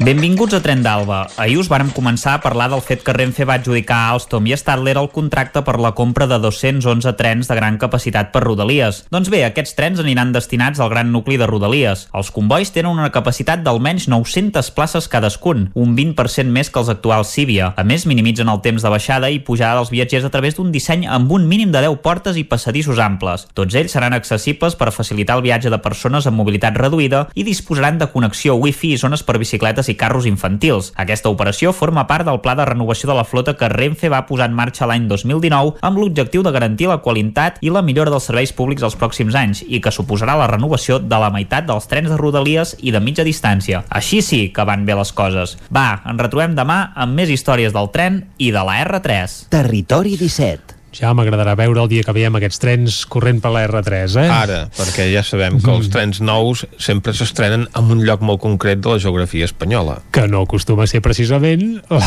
Benvinguts 0.00 0.54
a 0.56 0.62
Tren 0.64 0.80
d'Alba. 0.80 1.26
Ahir 1.36 1.58
us 1.60 1.68
vàrem 1.68 1.90
començar 1.92 2.32
a 2.32 2.40
parlar 2.40 2.70
del 2.72 2.80
fet 2.80 3.02
que 3.04 3.12
Renfe 3.12 3.44
va 3.44 3.58
adjudicar 3.58 3.98
a 4.00 4.12
Alstom 4.14 4.46
i 4.48 4.54
Stadler 4.56 4.94
el 4.96 5.10
contracte 5.12 5.60
per 5.60 5.74
la 5.76 5.90
compra 5.92 6.24
de 6.24 6.38
211 6.40 7.10
trens 7.18 7.50
de 7.50 7.56
gran 7.58 7.76
capacitat 7.76 8.30
per 8.32 8.40
Rodalies. 8.46 9.02
Doncs 9.12 9.28
bé, 9.28 9.42
aquests 9.44 9.76
trens 9.76 10.00
aniran 10.00 10.32
destinats 10.32 10.80
al 10.80 10.88
gran 10.88 11.12
nucli 11.12 11.36
de 11.36 11.44
Rodalies. 11.44 12.06
Els 12.16 12.30
convois 12.32 12.72
tenen 12.72 12.96
una 12.96 13.10
capacitat 13.12 13.60
d'almenys 13.60 14.06
900 14.08 14.70
places 14.72 15.08
cadascun, 15.12 15.66
un 15.76 15.92
20% 15.98 16.48
més 16.48 16.72
que 16.72 16.80
els 16.80 16.88
actuals 16.88 17.34
Civia. 17.36 17.74
A 17.76 17.84
més, 17.84 18.08
minimitzen 18.08 18.48
el 18.48 18.64
temps 18.64 18.80
de 18.80 18.94
baixada 18.96 19.28
i 19.28 19.42
pujada 19.44 19.82
dels 19.82 19.92
viatgers 19.92 20.24
a 20.24 20.32
través 20.32 20.56
d'un 20.56 20.72
disseny 20.72 21.04
amb 21.04 21.28
un 21.28 21.44
mínim 21.44 21.76
de 21.76 21.84
10 21.84 22.00
portes 22.00 22.40
i 22.40 22.46
passadissos 22.48 23.04
amples. 23.04 23.50
Tots 23.52 23.76
ells 23.76 23.92
seran 23.92 24.16
accessibles 24.16 24.80
per 24.80 24.96
facilitar 24.96 25.36
el 25.36 25.44
viatge 25.44 25.68
de 25.68 25.82
persones 25.84 26.24
amb 26.24 26.40
mobilitat 26.40 26.80
reduïda 26.80 27.26
i 27.36 27.44
disposaran 27.44 28.00
de 28.00 28.08
connexió 28.08 28.56
Wi-Fi 28.56 28.96
i 28.96 29.04
zones 29.04 29.28
per 29.28 29.36
bicicletes 29.36 29.89
i 29.90 29.96
carros 29.98 30.26
infantils. 30.30 30.92
Aquesta 30.96 31.32
operació 31.32 31.74
forma 31.76 32.06
part 32.08 32.26
del 32.28 32.40
pla 32.44 32.54
de 32.58 32.66
renovació 32.68 33.10
de 33.10 33.16
la 33.18 33.26
flota 33.26 33.56
que 33.58 33.68
Renfe 33.72 34.10
va 34.12 34.24
posar 34.28 34.48
en 34.50 34.56
marxa 34.56 34.88
l'any 34.88 35.08
2019 35.10 35.76
amb 35.86 36.00
l'objectiu 36.00 36.44
de 36.46 36.54
garantir 36.54 36.88
la 36.90 37.00
qualitat 37.04 37.60
i 37.60 37.74
la 37.74 37.84
millora 37.86 38.14
dels 38.14 38.30
serveis 38.30 38.54
públics 38.56 38.86
els 38.86 38.96
pròxims 39.00 39.36
anys 39.38 39.62
i 39.66 39.82
que 39.82 39.94
suposarà 39.94 40.38
la 40.38 40.48
renovació 40.50 40.98
de 41.02 41.20
la 41.20 41.30
meitat 41.34 41.68
dels 41.68 41.88
trens 41.90 42.10
de 42.10 42.18
rodalies 42.20 42.76
i 42.80 42.94
de 42.94 43.04
mitja 43.04 43.26
distància. 43.26 43.84
Així 43.90 44.22
sí 44.22 44.42
que 44.54 44.66
van 44.66 44.86
bé 44.86 44.96
les 44.98 45.12
coses. 45.12 45.56
Va, 45.74 46.02
ens 46.06 46.20
retrobem 46.22 46.56
demà 46.58 46.82
amb 46.94 47.16
més 47.18 47.30
històries 47.30 47.76
del 47.76 47.90
tren 47.94 48.24
i 48.38 48.52
de 48.54 48.66
la 48.66 48.82
R3. 48.84 49.40
Territori 49.52 50.16
17 50.20 50.79
ja 50.96 51.12
m'agradarà 51.14 51.54
veure 51.58 51.82
el 51.84 51.90
dia 51.90 52.04
que 52.06 52.14
veiem 52.14 52.36
aquests 52.38 52.60
trens 52.62 52.98
corrent 53.10 53.40
per 53.42 53.52
la 53.54 53.64
R3, 53.68 54.16
eh? 54.20 54.26
Ara, 54.34 54.58
perquè 54.76 55.06
ja 55.12 55.22
sabem 55.26 55.60
que 55.60 55.70
els 55.70 55.88
mm. 55.88 55.92
trens 55.94 56.20
nous 56.24 56.64
sempre 56.82 57.14
s'estrenen 57.16 57.66
en 57.78 57.90
un 57.94 58.04
lloc 58.06 58.24
molt 58.26 58.42
concret 58.42 58.82
de 58.82 58.94
la 58.94 59.00
geografia 59.02 59.48
espanyola. 59.48 60.00
Que 60.14 60.26
no 60.30 60.42
acostuma 60.46 60.86
a 60.86 60.90
ser 60.90 61.02
precisament 61.04 61.80
la, 61.90 62.00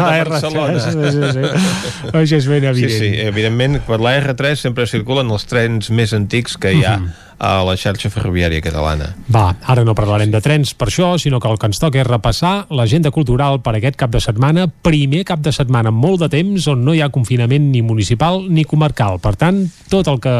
la 0.00 0.12
R3. 0.24 0.80
Sí, 0.90 0.94
sí, 1.16 1.32
sí. 1.36 2.12
Això 2.12 2.40
és 2.40 2.50
ben 2.50 2.68
evident. 2.72 2.94
Sí, 2.96 3.00
sí, 3.04 3.24
evidentment, 3.26 3.80
per 3.88 4.00
la 4.02 4.16
R3 4.20 4.64
sempre 4.66 4.88
circulen 4.90 5.30
els 5.30 5.48
trens 5.50 5.92
més 5.92 6.16
antics 6.16 6.56
que 6.60 6.74
hi 6.76 6.84
ha. 6.84 6.98
Mm 6.98 7.10
-hmm 7.10 7.29
a 7.40 7.62
la 7.64 7.74
xarxa 7.80 8.10
ferroviària 8.12 8.60
catalana. 8.60 9.14
Va, 9.32 9.48
ara 9.72 9.82
no 9.86 9.96
parlarem 9.96 10.30
de 10.30 10.42
trens 10.44 10.74
per 10.76 10.90
això, 10.90 11.14
sinó 11.18 11.40
que 11.40 11.48
el 11.48 11.56
que 11.58 11.70
ens 11.70 11.80
toca 11.80 12.02
és 12.02 12.06
repassar 12.06 12.66
l'agenda 12.76 13.10
cultural 13.10 13.62
per 13.64 13.72
aquest 13.78 13.96
cap 14.00 14.12
de 14.12 14.20
setmana, 14.20 14.66
primer 14.68 15.24
cap 15.28 15.40
de 15.40 15.52
setmana 15.56 15.88
en 15.88 15.96
molt 15.96 16.20
de 16.20 16.28
temps 16.32 16.68
on 16.68 16.84
no 16.84 16.92
hi 16.94 17.00
ha 17.00 17.08
confinament 17.08 17.70
ni 17.72 17.80
municipal 17.80 18.44
ni 18.52 18.66
comarcal. 18.68 19.18
Per 19.24 19.32
tant, 19.40 19.62
tot 19.88 20.10
el 20.12 20.20
que 20.20 20.34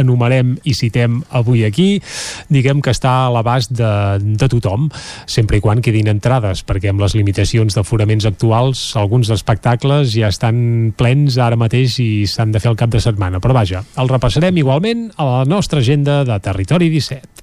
enumerem 0.00 0.54
i 0.64 0.72
citem 0.74 1.20
avui 1.36 1.66
aquí, 1.68 2.00
diguem 2.48 2.80
que 2.80 2.94
està 2.94 3.12
a 3.26 3.30
l'abast 3.34 3.74
de, 3.76 3.92
de 4.24 4.48
tothom, 4.48 4.88
sempre 5.28 5.60
i 5.60 5.64
quan 5.64 5.84
quedin 5.84 6.08
entrades, 6.08 6.64
perquè 6.64 6.90
amb 6.92 7.04
les 7.04 7.16
limitacions 7.18 7.76
d'aforaments 7.76 8.24
actuals, 8.32 8.86
alguns 8.96 9.28
espectacles 9.34 10.14
ja 10.16 10.32
estan 10.32 10.94
plens 10.96 11.36
ara 11.36 11.60
mateix 11.60 11.98
i 12.00 12.24
s'han 12.30 12.54
de 12.54 12.64
fer 12.64 12.72
el 12.72 12.80
cap 12.80 12.92
de 12.92 13.02
setmana. 13.02 13.42
Però 13.44 13.52
vaja, 13.56 13.84
el 14.00 14.08
repassarem 14.08 14.56
igualment 14.56 15.10
a 15.20 15.28
la 15.28 15.44
nostra 15.44 15.84
agenda 15.84 16.22
de 16.24 16.40
Territori 16.46 16.86
17. 16.94 17.42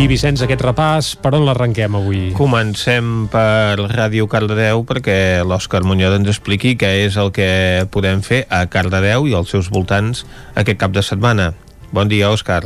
I 0.00 0.06
Vicenç, 0.08 0.40
aquest 0.40 0.62
repàs, 0.64 1.10
per 1.20 1.34
on 1.36 1.44
l'arrenquem 1.44 1.98
avui? 1.98 2.22
Comencem 2.34 3.28
per 3.30 3.76
Ràdio 3.92 4.24
Cardedeu 4.32 4.86
perquè 4.88 5.44
l'Òscar 5.44 5.82
Muñoz 5.84 6.16
ens 6.16 6.32
expliqui 6.32 6.72
què 6.80 6.94
és 7.04 7.20
el 7.20 7.28
que 7.36 7.84
podem 7.92 8.24
fer 8.24 8.46
a 8.48 8.64
Cardedeu 8.72 9.28
i 9.28 9.36
als 9.36 9.52
seus 9.52 9.68
voltants 9.70 10.24
aquest 10.56 10.80
cap 10.80 10.96
de 10.96 11.04
setmana. 11.04 11.52
Bon 11.92 12.08
dia, 12.08 12.32
Òscar. 12.32 12.64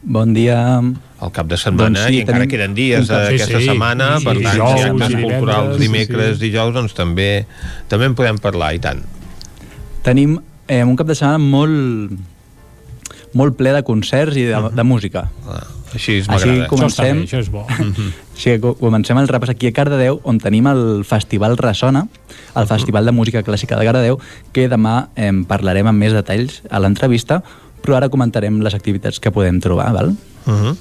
Bon 0.00 0.32
dia. 0.32 0.80
El 0.80 1.30
cap 1.36 1.44
de 1.46 1.60
setmana, 1.60 1.92
doncs 1.92 2.08
sí, 2.08 2.16
i 2.16 2.24
encara 2.24 2.40
tenim... 2.40 2.56
queden 2.56 2.74
dies 2.74 3.10
d'aquesta 3.12 3.58
sí, 3.58 3.66
sí. 3.66 3.74
setmana, 3.74 4.14
sí, 4.16 4.24
per 4.24 4.38
tant, 4.40 4.46
dijous, 4.48 4.72
si 4.72 4.80
hi 4.80 4.88
ha 4.88 4.92
actes 4.94 5.18
culturals 5.20 5.74
dimecres, 5.76 6.30
sí, 6.30 6.38
sí. 6.40 6.46
dijous, 6.48 6.72
doncs 6.72 6.96
també, 6.96 7.32
també 7.92 8.08
en 8.08 8.16
podem 8.16 8.40
parlar, 8.40 8.72
i 8.72 8.80
tant. 8.80 9.04
Tenim 10.00 10.40
eh, 10.70 10.84
un 10.86 10.94
cap 10.96 11.08
de 11.10 11.16
setmana 11.18 11.42
molt, 11.42 12.14
molt 13.34 13.58
ple 13.58 13.74
de 13.74 13.82
concerts 13.86 14.38
i 14.38 14.46
de, 14.46 14.56
uh 14.56 14.68
-huh. 14.68 14.74
de 14.74 14.84
música. 14.84 15.28
Ah, 15.46 15.66
així 15.94 16.22
m'agrada. 16.28 16.68
comencem, 16.68 17.16
això, 17.16 17.20
bé, 17.20 17.26
això 17.26 17.38
és 17.40 17.50
bo. 17.50 17.66
Així 18.40 18.56
que 18.56 18.74
comencem 18.78 19.18
el 19.18 19.28
repàs 19.28 19.50
aquí 19.50 19.66
a 19.66 19.72
Cardedeu, 19.72 20.20
on 20.22 20.38
tenim 20.38 20.66
el 20.66 21.04
Festival 21.04 21.58
Ressona, 21.58 22.06
el 22.56 22.66
Festival 22.66 23.04
de 23.04 23.12
Música 23.12 23.42
Clàssica 23.42 23.76
de 23.76 23.84
Cardedeu, 23.84 24.18
que 24.52 24.68
demà 24.68 25.08
eh, 25.16 25.32
parlarem 25.48 25.86
amb 25.86 25.98
més 25.98 26.12
detalls 26.12 26.62
a 26.70 26.78
l'entrevista, 26.78 27.42
però 27.82 27.96
ara 27.96 28.08
comentarem 28.08 28.60
les 28.60 28.74
activitats 28.74 29.20
que 29.20 29.30
podem 29.30 29.60
trobar, 29.60 29.92
val? 29.92 30.14
Uh 30.46 30.52
-huh. 30.52 30.76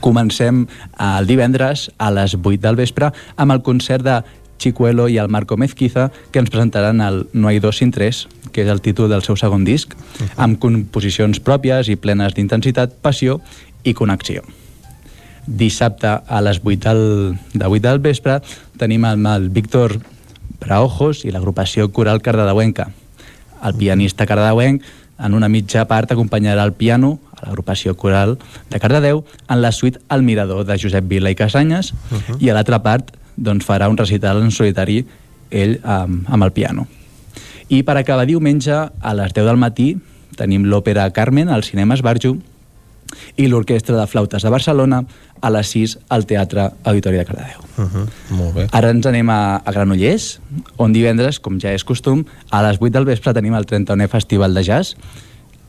Comencem 0.00 0.66
el 0.98 1.26
divendres 1.26 1.90
a 1.98 2.10
les 2.10 2.34
8 2.34 2.60
del 2.60 2.76
vespre 2.76 3.12
amb 3.36 3.52
el 3.52 3.62
concert 3.62 4.04
de 4.04 4.22
Chicuelo 4.58 5.08
i 5.08 5.18
el 5.18 5.28
Marco 5.28 5.56
Mezquiza, 5.56 6.10
que 6.30 6.40
ens 6.40 6.50
presentaran 6.50 7.00
el 7.00 7.26
No 7.32 7.48
hay 7.48 7.60
dos 7.60 7.78
sin 7.78 7.90
tres, 7.90 8.26
que 8.52 8.64
és 8.64 8.68
el 8.72 8.80
títol 8.80 9.10
del 9.12 9.22
seu 9.22 9.36
segon 9.36 9.64
disc, 9.64 9.92
amb 10.36 10.58
composicions 10.58 11.40
pròpies 11.44 11.90
i 11.92 11.96
plenes 12.00 12.34
d'intensitat, 12.34 12.96
passió 13.02 13.40
i 13.84 13.94
connexió. 13.94 14.44
Dissabte 15.46 16.08
a 16.26 16.40
les 16.42 16.60
8 16.64 16.88
del, 16.88 17.38
de 17.54 17.66
8 17.66 17.82
del 17.84 18.00
vespre 18.02 18.40
tenim 18.80 19.04
el, 19.06 19.26
el 19.30 19.50
Víctor 19.50 20.00
Braojos 20.60 21.24
i 21.24 21.30
l'agrupació 21.30 21.92
coral 21.92 22.22
cardedeuenca. 22.22 22.88
El 23.62 23.76
pianista 23.78 24.26
cardedeuenc 24.26 24.82
en 25.18 25.34
una 25.34 25.48
mitja 25.48 25.86
part 25.88 26.12
acompanyarà 26.12 26.64
el 26.66 26.74
piano 26.76 27.18
a 27.36 27.46
l'agrupació 27.46 27.94
coral 27.96 28.36
de 28.70 28.80
Cardedeu 28.80 29.24
en 29.48 29.62
la 29.62 29.72
suite 29.72 30.00
El 30.10 30.22
Mirador 30.22 30.64
de 30.68 30.76
Josep 30.80 31.06
Vila 31.08 31.30
i 31.30 31.36
Casanyes 31.36 31.92
uh 31.92 32.16
-huh. 32.16 32.36
i 32.40 32.50
a 32.50 32.54
l'altra 32.54 32.82
part 32.82 33.12
doncs, 33.36 33.64
farà 33.64 33.88
un 33.88 33.96
recital 33.96 34.42
en 34.42 34.50
solitari 34.50 35.04
ell 35.50 35.78
amb, 35.82 36.26
amb 36.28 36.44
el 36.44 36.52
piano. 36.52 36.86
I 37.68 37.82
per 37.82 37.96
acabar 37.98 38.26
diumenge, 38.26 38.74
a 38.74 39.14
les 39.18 39.32
10 39.34 39.46
del 39.46 39.58
matí, 39.58 39.94
tenim 40.36 40.66
l'òpera 40.70 41.08
Carmen 41.12 41.48
al 41.48 41.64
cinema 41.64 41.96
Esbarjo 41.96 42.36
i 43.38 43.46
l'Orquestra 43.48 43.96
de 43.96 44.06
Flautes 44.10 44.42
de 44.42 44.50
Barcelona 44.50 45.02
a 45.40 45.50
les 45.52 45.70
6 45.74 45.96
al 46.12 46.26
Teatre 46.26 46.70
Auditori 46.84 47.18
de 47.18 47.24
Cardedeu. 47.24 47.60
Uh 47.76 47.84
-huh. 47.84 48.06
Molt 48.30 48.54
bé. 48.54 48.66
Ara 48.72 48.90
ens 48.90 49.06
anem 49.06 49.30
a, 49.30 49.62
a 49.64 49.72
Granollers, 49.72 50.40
on 50.76 50.92
divendres, 50.92 51.38
com 51.40 51.58
ja 51.60 51.72
és 51.72 51.84
costum, 51.84 52.24
a 52.50 52.62
les 52.62 52.80
8 52.80 52.90
del 52.90 53.04
vespre 53.04 53.34
tenim 53.34 53.54
el 53.54 53.66
31è 53.66 54.08
Festival 54.08 54.54
de 54.54 54.62
Jazz, 54.62 54.96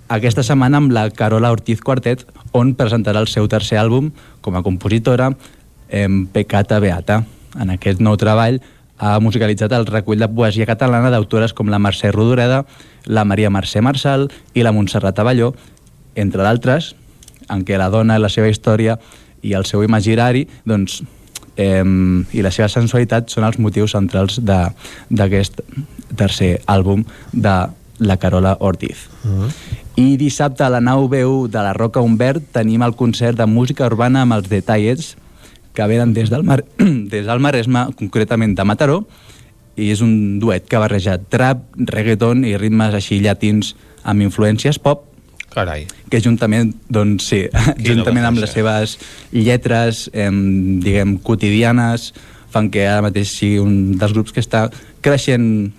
aquesta 0.07 0.43
setmana 0.43 0.77
amb 0.77 0.91
la 0.91 1.09
Carola 1.09 1.51
Ortiz 1.51 1.81
Quartet, 1.81 2.25
on 2.51 2.75
presentarà 2.75 3.19
el 3.19 3.27
seu 3.27 3.47
tercer 3.47 3.77
àlbum 3.77 4.11
com 4.41 4.55
a 4.55 4.63
compositora, 4.63 5.35
en 5.89 6.27
Pecata 6.27 6.79
Beata. 6.79 7.23
En 7.59 7.71
aquest 7.73 8.01
nou 8.03 8.17
treball 8.17 8.59
ha 8.97 9.17
musicalitzat 9.21 9.73
el 9.77 9.85
recull 9.85 10.19
de 10.19 10.29
poesia 10.29 10.65
catalana 10.65 11.11
d'autores 11.13 11.53
com 11.53 11.69
la 11.69 11.79
Mercè 11.79 12.11
Rodoreda, 12.11 12.63
la 13.05 13.25
Maria 13.25 13.51
Mercè 13.53 13.81
Marçal 13.81 14.27
i 14.53 14.65
la 14.65 14.73
Montserrat 14.73 15.19
Avalló, 15.19 15.53
entre 16.15 16.43
d'altres, 16.43 16.95
en 17.49 17.63
què 17.63 17.77
la 17.77 17.91
dona, 17.93 18.17
la 18.19 18.29
seva 18.33 18.49
història 18.49 18.97
i 19.45 19.53
el 19.53 19.67
seu 19.69 19.83
imaginari 19.85 20.47
doncs, 20.65 21.03
eh, 21.55 21.83
i 22.33 22.45
la 22.45 22.53
seva 22.53 22.69
sensualitat 22.73 23.29
són 23.29 23.45
els 23.47 23.59
motius 23.61 23.93
centrals 23.93 24.41
d'aquest 24.41 25.61
tercer 26.17 26.57
àlbum 26.65 27.05
de 27.33 27.57
la 27.99 28.17
Carola 28.17 28.57
Ortiz. 28.59 29.09
Uh 29.23 29.29
-huh. 29.29 29.51
I 29.95 30.17
dissabte 30.17 30.63
a 30.63 30.69
la 30.69 30.79
nau 30.79 31.07
veu 31.07 31.47
de 31.47 31.57
la 31.57 31.73
Roca 31.73 31.99
Humbert 31.99 32.43
tenim 32.51 32.81
el 32.83 32.95
concert 32.95 33.37
de 33.37 33.45
música 33.45 33.85
urbana 33.85 34.21
amb 34.21 34.33
els 34.33 34.49
Detallets, 34.49 35.17
que 35.77 35.85
venen 35.85 36.13
des 36.15 36.31
del, 36.33 36.43
Mar 36.43 36.63
des 37.13 37.27
del 37.27 37.43
Maresme, 37.43 37.87
concretament 37.99 38.55
de 38.57 38.65
Mataró, 38.65 39.03
i 39.77 39.91
és 39.93 40.01
un 40.01 40.39
duet 40.41 40.65
que 40.65 40.81
barreja 40.81 41.19
trap, 41.29 41.67
reggaeton 41.77 42.41
i 42.49 42.55
ritmes 42.57 42.97
així 42.97 43.19
llatins 43.21 43.75
amb 44.01 44.25
influències 44.25 44.79
pop, 44.81 45.03
Carai. 45.53 45.85
que 46.09 46.21
juntament, 46.21 46.73
doncs 46.89 47.29
sí, 47.29 47.43
juntament 47.87 48.25
amb 48.25 48.41
les 48.41 48.55
seves 48.57 48.97
lletres, 49.31 50.07
eh, 50.13 50.31
diguem, 50.31 51.19
quotidianes, 51.21 52.09
fan 52.53 52.71
que 52.73 52.87
ara 52.89 53.05
mateix 53.05 53.35
sigui 53.37 53.61
un 53.61 53.75
dels 53.99 54.15
grups 54.17 54.33
que 54.33 54.41
està 54.41 54.65
creixent 55.05 55.69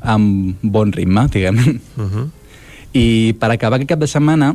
amb 0.00 0.56
bon 0.62 0.92
ritme, 0.92 1.26
diguem. 1.32 1.60
Uh 1.96 2.08
-huh. 2.08 2.26
I 2.94 3.34
per 3.40 3.50
acabar 3.50 3.76
aquest 3.76 3.88
cap 3.90 3.98
de 3.98 4.06
setmana 4.06 4.54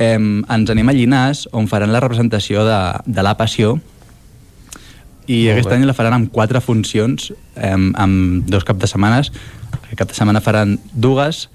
eh, 0.00 0.16
ens 0.16 0.72
anem 0.72 0.88
a 0.88 0.96
Llinars, 0.96 1.46
on 1.52 1.68
faran 1.70 1.92
la 1.92 2.00
representació 2.02 2.64
de, 2.66 2.80
de 3.06 3.24
la 3.26 3.36
Passió, 3.38 3.76
i 5.30 5.44
Molt 5.44 5.52
aquest 5.52 5.68
bé. 5.70 5.76
any 5.76 5.86
la 5.86 5.94
faran 5.94 6.16
amb 6.16 6.30
quatre 6.34 6.62
funcions, 6.64 7.30
eh, 7.54 7.76
amb 7.76 8.48
dos 8.50 8.64
cap 8.66 8.80
de 8.80 8.88
setmanes. 8.90 9.30
Aquest 9.70 9.98
cap 10.00 10.08
de 10.10 10.16
setmana 10.16 10.42
faran 10.42 10.78
dues 10.92 11.48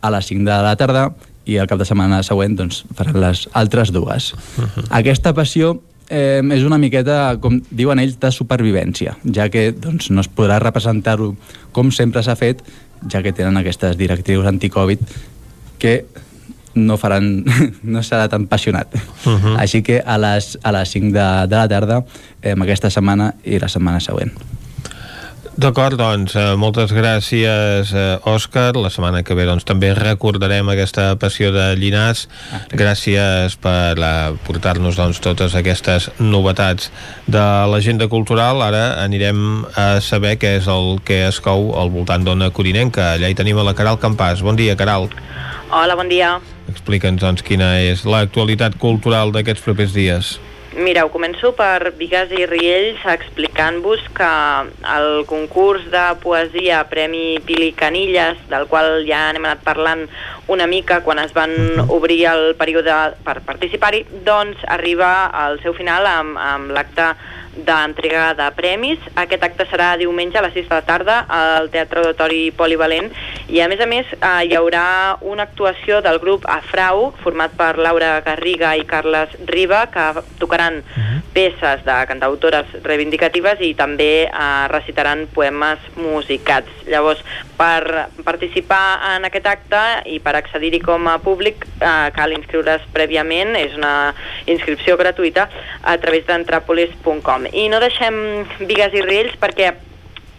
a 0.00 0.10
les 0.10 0.26
5 0.32 0.48
de 0.48 0.56
la 0.64 0.74
tarda 0.80 1.10
i 1.46 1.60
el 1.60 1.68
cap 1.70 1.78
de 1.78 1.86
setmana 1.86 2.22
següent 2.26 2.56
doncs, 2.58 2.82
faran 2.96 3.20
les 3.22 3.46
altres 3.52 3.92
dues. 3.92 4.32
Uh 4.56 4.64
-huh. 4.64 4.86
Aquesta 4.90 5.34
passió 5.34 5.80
eh, 6.08 6.42
és 6.42 6.64
una 6.64 6.78
miqueta, 6.78 7.36
com 7.40 7.60
diuen 7.70 7.98
ells, 7.98 8.18
de 8.18 8.30
supervivència, 8.32 9.16
ja 9.24 9.48
que 9.48 9.70
doncs, 9.72 10.10
no 10.10 10.20
es 10.20 10.28
podrà 10.28 10.58
representar-ho 10.58 11.36
com 11.72 11.90
sempre 11.90 12.22
s'ha 12.22 12.36
fet, 12.36 12.62
ja 13.08 13.22
que 13.22 13.32
tenen 13.32 13.56
aquestes 13.56 13.96
directrius 13.96 14.46
anticovid 14.46 15.00
que 15.78 16.04
no 16.74 16.96
faran, 16.96 17.44
no 17.82 18.02
serà 18.06 18.28
tan 18.28 18.46
passionat. 18.46 18.94
Uh 19.24 19.32
-huh. 19.32 19.56
Així 19.58 19.82
que 19.82 20.02
a 20.04 20.18
les, 20.18 20.58
a 20.62 20.72
les 20.72 20.88
5 20.88 21.12
de, 21.12 21.46
de 21.48 21.56
la 21.56 21.68
tarda, 21.68 22.04
eh, 22.42 22.54
aquesta 22.60 22.90
setmana 22.90 23.34
i 23.44 23.58
la 23.58 23.68
setmana 23.68 24.00
següent. 24.00 24.32
D'acord, 25.60 25.98
doncs, 25.98 26.32
eh, 26.36 26.54
moltes 26.56 26.92
gràcies, 26.94 27.90
eh, 27.92 28.18
Òscar. 28.24 28.76
La 28.80 28.88
setmana 28.88 29.22
que 29.22 29.34
ve 29.34 29.44
doncs, 29.44 29.64
també 29.64 29.92
recordarem 29.94 30.68
aquesta 30.72 31.16
passió 31.16 31.50
de 31.52 31.74
Llinars. 31.76 32.28
Gràcies 32.70 33.56
per 33.60 33.98
eh, 33.98 34.32
portar-nos 34.46 34.96
doncs, 34.96 35.20
totes 35.20 35.54
aquestes 35.54 36.10
novetats 36.18 36.90
de 37.26 37.44
l'agenda 37.66 38.08
cultural. 38.08 38.62
Ara 38.62 39.02
anirem 39.04 39.66
a 39.76 40.00
saber 40.00 40.38
què 40.38 40.56
és 40.62 40.66
el 40.66 41.00
que 41.04 41.26
es 41.26 41.40
cou 41.40 41.74
al 41.76 41.90
voltant 41.90 42.24
d'Ona 42.24 42.50
Corinenca. 42.50 43.14
Allà 43.18 43.28
hi 43.28 43.34
tenim 43.34 43.58
a 43.58 43.66
la 43.66 43.74
Caral 43.74 43.98
Campàs. 43.98 44.40
Bon 44.40 44.56
dia, 44.56 44.76
Caral. 44.76 45.10
Hola, 45.70 45.94
bon 45.94 46.08
dia. 46.08 46.38
Explica'ns 46.70 47.20
doncs, 47.24 47.42
quina 47.46 47.74
és 47.82 48.06
l'actualitat 48.06 48.78
cultural 48.78 49.34
d'aquests 49.34 49.66
propers 49.66 49.92
dies. 49.96 50.38
Mireu, 50.70 51.08
començo 51.10 51.50
per 51.58 51.90
Vigues 51.98 52.30
i 52.30 52.44
Riells 52.46 53.02
explicant-vos 53.10 54.04
que 54.14 54.28
el 54.94 55.24
concurs 55.26 55.88
de 55.90 56.04
poesia 56.22 56.84
Premi 56.86 57.40
Pili 57.42 57.72
Canilles, 57.74 58.38
del 58.52 58.68
qual 58.70 59.02
ja 59.08 59.24
n'hem 59.34 59.48
anat 59.48 59.64
parlant 59.66 60.04
una 60.46 60.68
mica 60.70 61.00
quan 61.02 61.18
es 61.18 61.34
van 61.34 61.56
obrir 61.88 62.20
el 62.30 62.54
període 62.60 62.94
per 63.26 63.40
participar-hi, 63.48 64.04
doncs 64.22 64.62
arriba 64.70 65.10
al 65.26 65.58
seu 65.64 65.74
final 65.74 66.06
amb, 66.06 66.38
amb 66.38 66.70
l'acte 66.70 67.10
d'entrega 67.66 68.30
de 68.38 68.48
premis. 68.56 69.02
Aquest 69.20 69.44
acte 69.46 69.66
serà 69.70 69.92
diumenge 70.00 70.38
a 70.38 70.44
les 70.46 70.54
6 70.56 70.68
de 70.68 70.74
la 70.74 70.86
tarda 70.86 71.18
al 71.28 71.70
Teatre 71.72 72.04
Auditori 72.04 72.50
Polivalent 72.56 73.10
i 73.50 73.60
a 73.60 73.68
més 73.70 73.80
a 73.82 73.88
més 73.90 74.08
eh, 74.16 74.32
hi 74.46 74.56
haurà 74.58 75.18
una 75.26 75.46
actuació 75.48 76.00
del 76.04 76.20
grup 76.22 76.46
Afrau 76.50 77.10
format 77.24 77.54
per 77.58 77.72
Laura 77.78 78.12
Garriga 78.26 78.74
i 78.78 78.86
Carles 78.88 79.34
Riba 79.50 79.84
que 79.92 80.06
tocaran 80.40 80.80
peces 81.34 81.84
de 81.86 81.96
cantautores 82.10 82.70
reivindicatives 82.84 83.62
i 83.64 83.74
també 83.78 84.12
eh, 84.26 84.64
recitaran 84.72 85.26
poemes 85.34 85.78
musicats. 85.96 86.70
Llavors, 86.90 87.22
per 87.60 88.08
participar 88.24 89.16
en 89.16 89.26
aquest 89.28 89.46
acte 89.50 89.82
i 90.08 90.16
per 90.24 90.32
accedir-hi 90.38 90.80
com 90.80 91.10
a 91.10 91.18
públic 91.20 91.66
eh, 91.68 92.08
cal 92.16 92.32
inscriure's 92.32 92.86
prèviament, 92.94 93.52
és 93.60 93.76
una 93.76 94.14
inscripció 94.48 94.96
gratuïta 94.96 95.44
a 95.82 95.98
través 96.00 96.24
d'entrapolis.com. 96.30 97.50
I 97.52 97.68
no 97.68 97.82
deixem 97.84 98.16
Vigues 98.64 98.96
i 98.96 99.04
Riells 99.04 99.36
perquè 99.40 99.74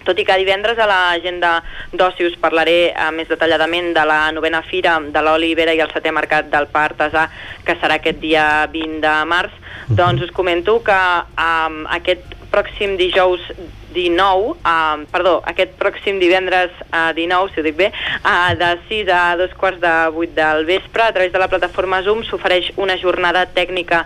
tot 0.02 0.18
i 0.18 0.26
que 0.26 0.38
divendres 0.42 0.80
a 0.82 0.88
l'agenda 0.90 1.52
d'oci 1.94 2.26
us 2.26 2.38
parlaré 2.42 2.78
eh, 2.90 3.10
més 3.14 3.30
detalladament 3.30 3.92
de 3.94 4.06
la 4.10 4.22
novena 4.34 4.64
fira 4.66 4.98
de 5.14 5.22
l'Olivera 5.22 5.76
i 5.78 5.84
el 5.84 5.94
setè 5.94 6.14
mercat 6.16 6.50
del 6.50 6.66
pa 6.74 6.88
artesà, 6.90 7.28
que 7.68 7.78
serà 7.78 8.00
aquest 8.00 8.18
dia 8.24 8.48
20 8.74 8.98
de 9.06 9.14
març, 9.30 9.54
doncs 9.94 10.26
us 10.26 10.34
comento 10.34 10.80
que 10.86 10.98
um, 11.38 11.84
aquest 12.00 12.34
pròxim 12.52 12.98
dijous 12.98 13.46
19, 13.94 14.58
uh, 14.58 15.06
perdó, 15.12 15.38
aquest 15.52 15.78
pròxim 15.80 16.20
divendres 16.22 16.74
uh, 16.90 17.12
19, 17.18 17.54
si 17.54 17.62
ho 17.62 17.66
dic 17.66 17.80
bé, 17.80 17.92
uh, 18.22 18.52
de 18.60 18.74
6 18.90 19.14
a 19.16 19.24
2 19.40 19.56
quarts 19.60 19.82
de 19.84 19.96
8 20.12 20.36
del 20.38 20.66
vespre, 20.70 21.04
a 21.04 21.14
través 21.16 21.32
de 21.32 21.42
la 21.42 21.50
plataforma 21.52 22.04
Zoom 22.06 22.24
s'ofereix 22.28 22.74
una 22.78 22.98
jornada 23.02 23.46
tècnica 23.46 24.06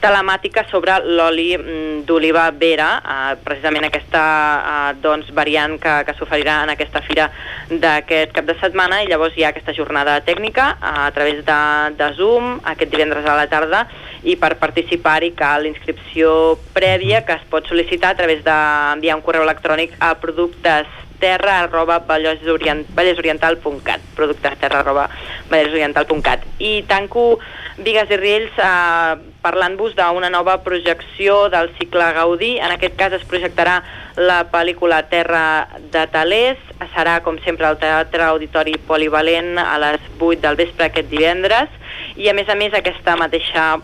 telemàtica 0.00 0.64
sobre 0.70 0.98
l'oli 1.04 1.56
mm, 1.56 2.04
d'oliva 2.08 2.46
vera, 2.56 2.88
eh, 3.00 3.36
precisament 3.44 3.88
aquesta 3.88 4.24
eh, 4.24 4.90
doncs, 5.02 5.30
variant 5.36 5.76
que, 5.80 5.94
que 6.06 6.14
s'oferirà 6.18 6.60
en 6.64 6.74
aquesta 6.74 7.02
fira 7.06 7.30
d'aquest 7.70 8.34
cap 8.36 8.48
de 8.48 8.56
setmana 8.60 9.02
i 9.02 9.10
llavors 9.10 9.36
hi 9.36 9.46
ha 9.46 9.52
aquesta 9.54 9.74
jornada 9.76 10.18
tècnica 10.26 10.74
eh, 10.76 10.92
a 11.06 11.10
través 11.16 11.42
de, 11.46 11.60
de 11.98 12.10
Zoom 12.18 12.58
aquest 12.74 12.92
divendres 12.92 13.26
a 13.26 13.38
la 13.40 13.48
tarda 13.50 13.86
i 14.26 14.36
per 14.40 14.56
participar-hi 14.58 15.32
cal 15.38 15.68
inscripció 15.70 16.56
prèvia 16.74 17.22
que 17.26 17.38
es 17.38 17.44
pot 17.50 17.66
sol·licitar 17.70 18.12
a 18.12 18.18
través 18.18 18.42
d'enviar 18.46 19.18
un 19.18 19.24
correu 19.26 19.46
electrònic 19.46 19.94
a 20.02 20.16
productes 20.20 20.90
terra 21.20 21.60
arroba 21.62 22.02
vallesorient- 22.04 22.90
vallesoriental.cat 22.94 24.02
productes 24.16 24.58
terra 24.60 24.82
arroba 24.82 25.08
vallesoriental.cat 25.48 26.44
i 26.58 26.82
tanco 26.88 27.38
Vigues 27.76 28.08
i 28.08 28.16
Riells 28.16 28.54
eh, 28.56 29.16
parlant-vos 29.44 29.92
d'una 29.98 30.30
nova 30.32 30.54
projecció 30.64 31.50
del 31.52 31.68
cicle 31.76 32.06
Gaudí. 32.16 32.54
En 32.56 32.72
aquest 32.72 32.96
cas 32.96 33.12
es 33.12 33.26
projectarà 33.28 33.82
la 34.16 34.38
pel·lícula 34.48 35.02
Terra 35.10 35.68
de 35.92 36.06
Talers. 36.08 36.62
Serà 36.94 37.18
com 37.24 37.36
sempre 37.44 37.68
al 37.68 37.76
Teatre 37.76 38.24
Auditori 38.30 38.78
Polivalent 38.88 39.60
a 39.60 39.76
les 39.82 40.00
8 40.16 40.40
del 40.46 40.56
vespre 40.56 40.88
aquest 40.88 41.12
divendres. 41.12 41.68
I 42.16 42.30
a 42.32 42.34
més 42.36 42.48
a 42.48 42.56
més 42.56 42.72
aquesta 42.72 43.18
mateixa 43.20 43.74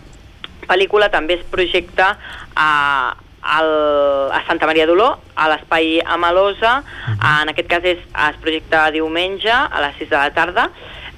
pel·lícula 0.69 1.11
també 1.11 1.39
es 1.41 1.45
projecta 1.51 2.17
a, 2.55 2.71
al, 3.43 3.71
a 4.33 4.43
Santa 4.47 4.67
Maria 4.67 4.87
d'Oló, 4.87 5.11
a 5.35 5.49
l'espai 5.49 6.01
Amalosa, 6.01 6.83
uh 6.83 7.13
-huh. 7.13 7.43
en 7.43 7.49
aquest 7.49 7.69
cas 7.69 7.85
és, 7.85 7.99
es 7.99 8.37
projecta 8.41 8.91
diumenge 8.91 9.51
a 9.51 9.81
les 9.81 9.97
6 9.99 10.11
de 10.11 10.17
la 10.17 10.31
tarda, 10.31 10.71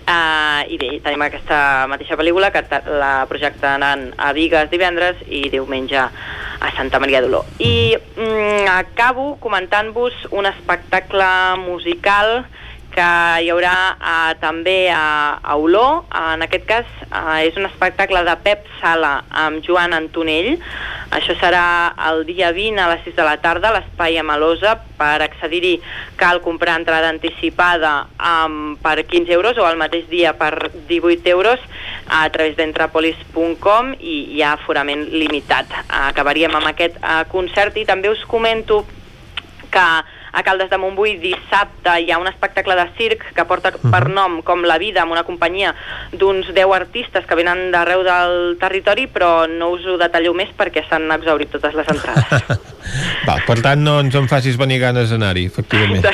Uh, 0.05 0.61
I 0.69 0.77
bé, 0.77 0.89
tenim 1.01 1.23
aquesta 1.25 1.87
mateixa 1.89 2.17
pel·lícula 2.21 2.51
que 2.53 2.61
la 3.01 3.25
projectaran 3.25 4.11
a 4.21 4.35
Vigues 4.37 4.69
divendres 4.69 5.17
i 5.33 5.47
diumenge 5.49 5.97
a 5.97 6.73
Santa 6.77 7.01
Maria 7.01 7.23
d'Oló. 7.25 7.41
I 7.57 7.97
mm, 7.97 8.69
acabo 8.69 9.39
comentant-vos 9.41 10.27
un 10.37 10.45
espectacle 10.51 11.25
musical 11.63 12.45
que 12.95 13.11
hi 13.43 13.51
haurà 13.51 13.75
uh, 13.95 14.33
també 14.41 14.89
a, 14.95 15.39
a 15.43 15.57
Oló. 15.59 16.05
Uh, 16.07 16.35
en 16.37 16.45
aquest 16.47 16.67
cas 16.69 16.91
uh, 17.11 17.41
és 17.43 17.57
un 17.59 17.67
espectacle 17.67 18.23
de 18.27 18.35
Pep 18.45 18.69
Sala 18.81 19.17
amb 19.45 19.65
Joan 19.67 19.97
Antonell. 19.97 20.55
Això 21.15 21.35
serà 21.41 21.65
el 22.09 22.25
dia 22.29 22.53
20 22.55 22.81
a 22.83 22.89
les 22.93 23.05
6 23.07 23.19
de 23.19 23.27
la 23.27 23.37
tarda 23.43 23.71
a 23.71 23.77
l'Espai 23.77 24.19
Amalosa. 24.23 24.77
Per 24.99 25.19
accedir-hi 25.27 25.75
cal 26.21 26.41
comprar 26.45 26.79
entrada 26.79 27.11
anticipada 27.11 28.07
um, 28.19 28.75
per 28.83 28.97
15 29.03 29.35
euros 29.35 29.59
o 29.59 29.67
al 29.67 29.79
mateix 29.81 30.09
dia 30.11 30.37
per 30.39 30.71
18 30.89 31.31
euros 31.35 31.63
a 32.07 32.25
través 32.31 32.57
d'entrapolis.com 32.59 33.95
i 33.99 34.19
hi 34.37 34.43
ha 34.43 34.55
aforament 34.55 35.09
limitat. 35.11 35.71
Acabaríem 36.07 36.55
amb 36.55 36.71
aquest 36.71 37.01
uh, 37.03 37.23
concert 37.31 37.79
i 37.79 37.87
també 37.89 38.11
us 38.13 38.23
comento 38.31 38.85
que 39.75 39.89
a 40.35 40.43
Caldes 40.43 40.71
de 40.71 40.79
Montbui 40.79 41.17
dissabte 41.23 41.95
hi 42.03 42.11
ha 42.11 42.19
un 42.19 42.27
espectacle 42.29 42.75
de 42.75 42.87
circ 42.99 43.23
que 43.35 43.45
porta 43.45 43.73
-huh. 43.73 43.91
per 43.91 44.09
nom 44.11 44.43
com 44.43 44.65
La 44.65 44.79
vida 44.79 45.03
amb 45.03 45.13
una 45.13 45.25
companyia 45.25 45.75
d'uns 46.13 46.53
10 46.53 46.75
artistes 46.75 47.27
que 47.27 47.35
venen 47.35 47.71
d'arreu 47.71 48.03
del 48.03 48.57
territori 48.59 49.07
però 49.07 49.49
no 49.49 49.71
us 49.71 49.87
ho 49.87 49.97
detallo 49.99 50.35
més 50.35 50.51
perquè 50.57 50.83
s'han 50.89 51.11
exaurit 51.13 51.51
totes 51.51 51.75
les 51.75 51.89
entrades. 51.89 52.25
Va, 53.29 53.39
per 53.47 53.61
tant 53.63 53.81
no 53.81 54.01
ens 54.01 54.15
en 54.15 54.29
facis 54.29 54.57
venir 54.57 54.79
ganes 54.81 55.11
d'anar-hi, 55.11 55.47
efectivament. 55.47 56.05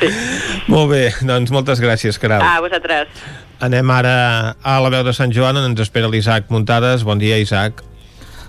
sí. 0.00 0.08
Molt 0.72 0.90
bé, 0.90 1.12
doncs 1.22 1.50
moltes 1.50 1.80
gràcies, 1.80 2.18
Caral. 2.18 2.42
A 2.42 2.60
vosaltres. 2.60 3.08
Anem 3.60 3.90
ara 3.90 4.56
a 4.62 4.80
la 4.80 4.90
veu 4.92 5.04
de 5.04 5.12
Sant 5.16 5.32
Joan 5.32 5.56
on 5.56 5.70
ens 5.70 5.80
espera 5.80 6.08
l'Isaac 6.08 6.50
Muntades. 6.50 7.04
Bon 7.04 7.18
dia, 7.18 7.38
Isaac. 7.38 7.82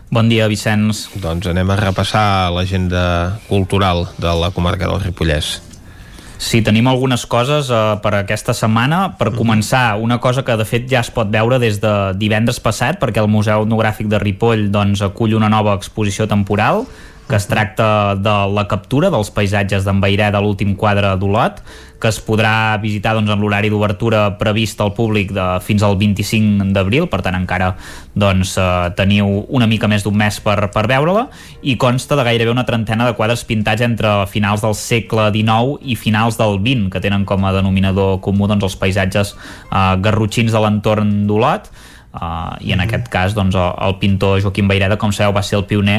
Bon 0.10 0.30
dia, 0.32 0.48
Vicenç. 0.48 1.10
Doncs 1.20 1.50
anem 1.52 1.68
a 1.74 1.76
repassar 1.76 2.50
l'agenda 2.56 3.40
cultural 3.50 4.06
de 4.16 4.32
la 4.40 4.54
comarca 4.56 4.88
del 4.88 5.02
Ripollès. 5.04 5.58
Sí, 6.38 6.62
tenim 6.62 6.86
algunes 6.88 7.26
coses 7.26 7.72
uh, 7.74 7.98
per 8.00 8.14
aquesta 8.20 8.54
setmana. 8.56 9.18
Per 9.18 9.32
mm. 9.32 9.36
començar, 9.36 9.98
una 10.00 10.20
cosa 10.24 10.46
que 10.48 10.56
de 10.56 10.68
fet 10.70 10.86
ja 10.88 11.02
es 11.02 11.10
pot 11.12 11.28
veure 11.34 11.60
des 11.60 11.82
de 11.84 11.94
divendres 12.16 12.62
passat, 12.64 13.02
perquè 13.02 13.20
el 13.20 13.28
Museu 13.28 13.66
Etnogràfic 13.66 14.08
de 14.08 14.22
Ripoll 14.22 14.70
doncs, 14.72 15.02
acull 15.04 15.36
una 15.36 15.50
nova 15.52 15.76
exposició 15.76 16.30
temporal 16.30 16.86
que 17.28 17.36
es 17.36 17.48
tracta 17.48 18.16
de 18.16 18.36
la 18.56 18.68
captura 18.72 19.12
dels 19.12 19.30
paisatges 19.36 19.84
d'en 19.84 20.00
Bairé 20.00 20.30
de 20.32 20.40
l'últim 20.42 20.74
quadre 20.80 21.12
d'Olot, 21.20 21.60
que 22.00 22.12
es 22.12 22.20
podrà 22.22 22.78
visitar 22.80 23.16
doncs, 23.18 23.30
en 23.34 23.42
l'horari 23.42 23.72
d'obertura 23.74 24.38
previst 24.40 24.80
al 24.82 24.94
públic 24.96 25.34
de, 25.36 25.46
fins 25.66 25.84
al 25.84 25.98
25 25.98 26.70
d'abril, 26.76 27.08
per 27.12 27.24
tant 27.26 27.36
encara 27.36 27.74
doncs, 28.16 28.54
eh, 28.62 28.68
teniu 28.98 29.44
una 29.50 29.68
mica 29.68 29.90
més 29.90 30.06
d'un 30.06 30.16
mes 30.18 30.40
per, 30.46 30.70
per 30.74 30.86
veure-la, 30.88 31.28
i 31.62 31.76
consta 31.82 32.16
de 32.16 32.28
gairebé 32.28 32.54
una 32.54 32.68
trentena 32.70 33.10
de 33.10 33.18
quadres 33.18 33.44
pintats 33.50 33.84
entre 33.84 34.14
finals 34.32 34.64
del 34.64 34.78
segle 34.78 35.28
XIX 35.34 35.82
i 35.82 35.98
finals 36.00 36.40
del 36.40 36.62
XX, 36.62 36.88
que 36.94 37.04
tenen 37.04 37.26
com 37.28 37.44
a 37.46 37.54
denominador 37.58 38.22
comú 38.22 38.48
doncs, 38.48 38.70
els 38.70 38.80
paisatges 38.80 39.36
eh, 39.36 39.94
garrotxins 40.00 40.54
de 40.54 40.64
l'entorn 40.64 41.14
d'Olot, 41.28 41.72
Uh, 42.18 42.56
i 42.64 42.72
en 42.74 42.80
aquest 42.82 43.12
cas 43.14 43.34
doncs, 43.36 43.54
el, 43.54 43.74
el 43.84 43.98
pintor 44.02 44.40
Joaquim 44.42 44.66
Baireda 44.72 44.96
com 44.98 45.12
sabeu 45.14 45.36
va 45.36 45.44
ser 45.46 45.58
el 45.60 45.66
pioner 45.70 45.98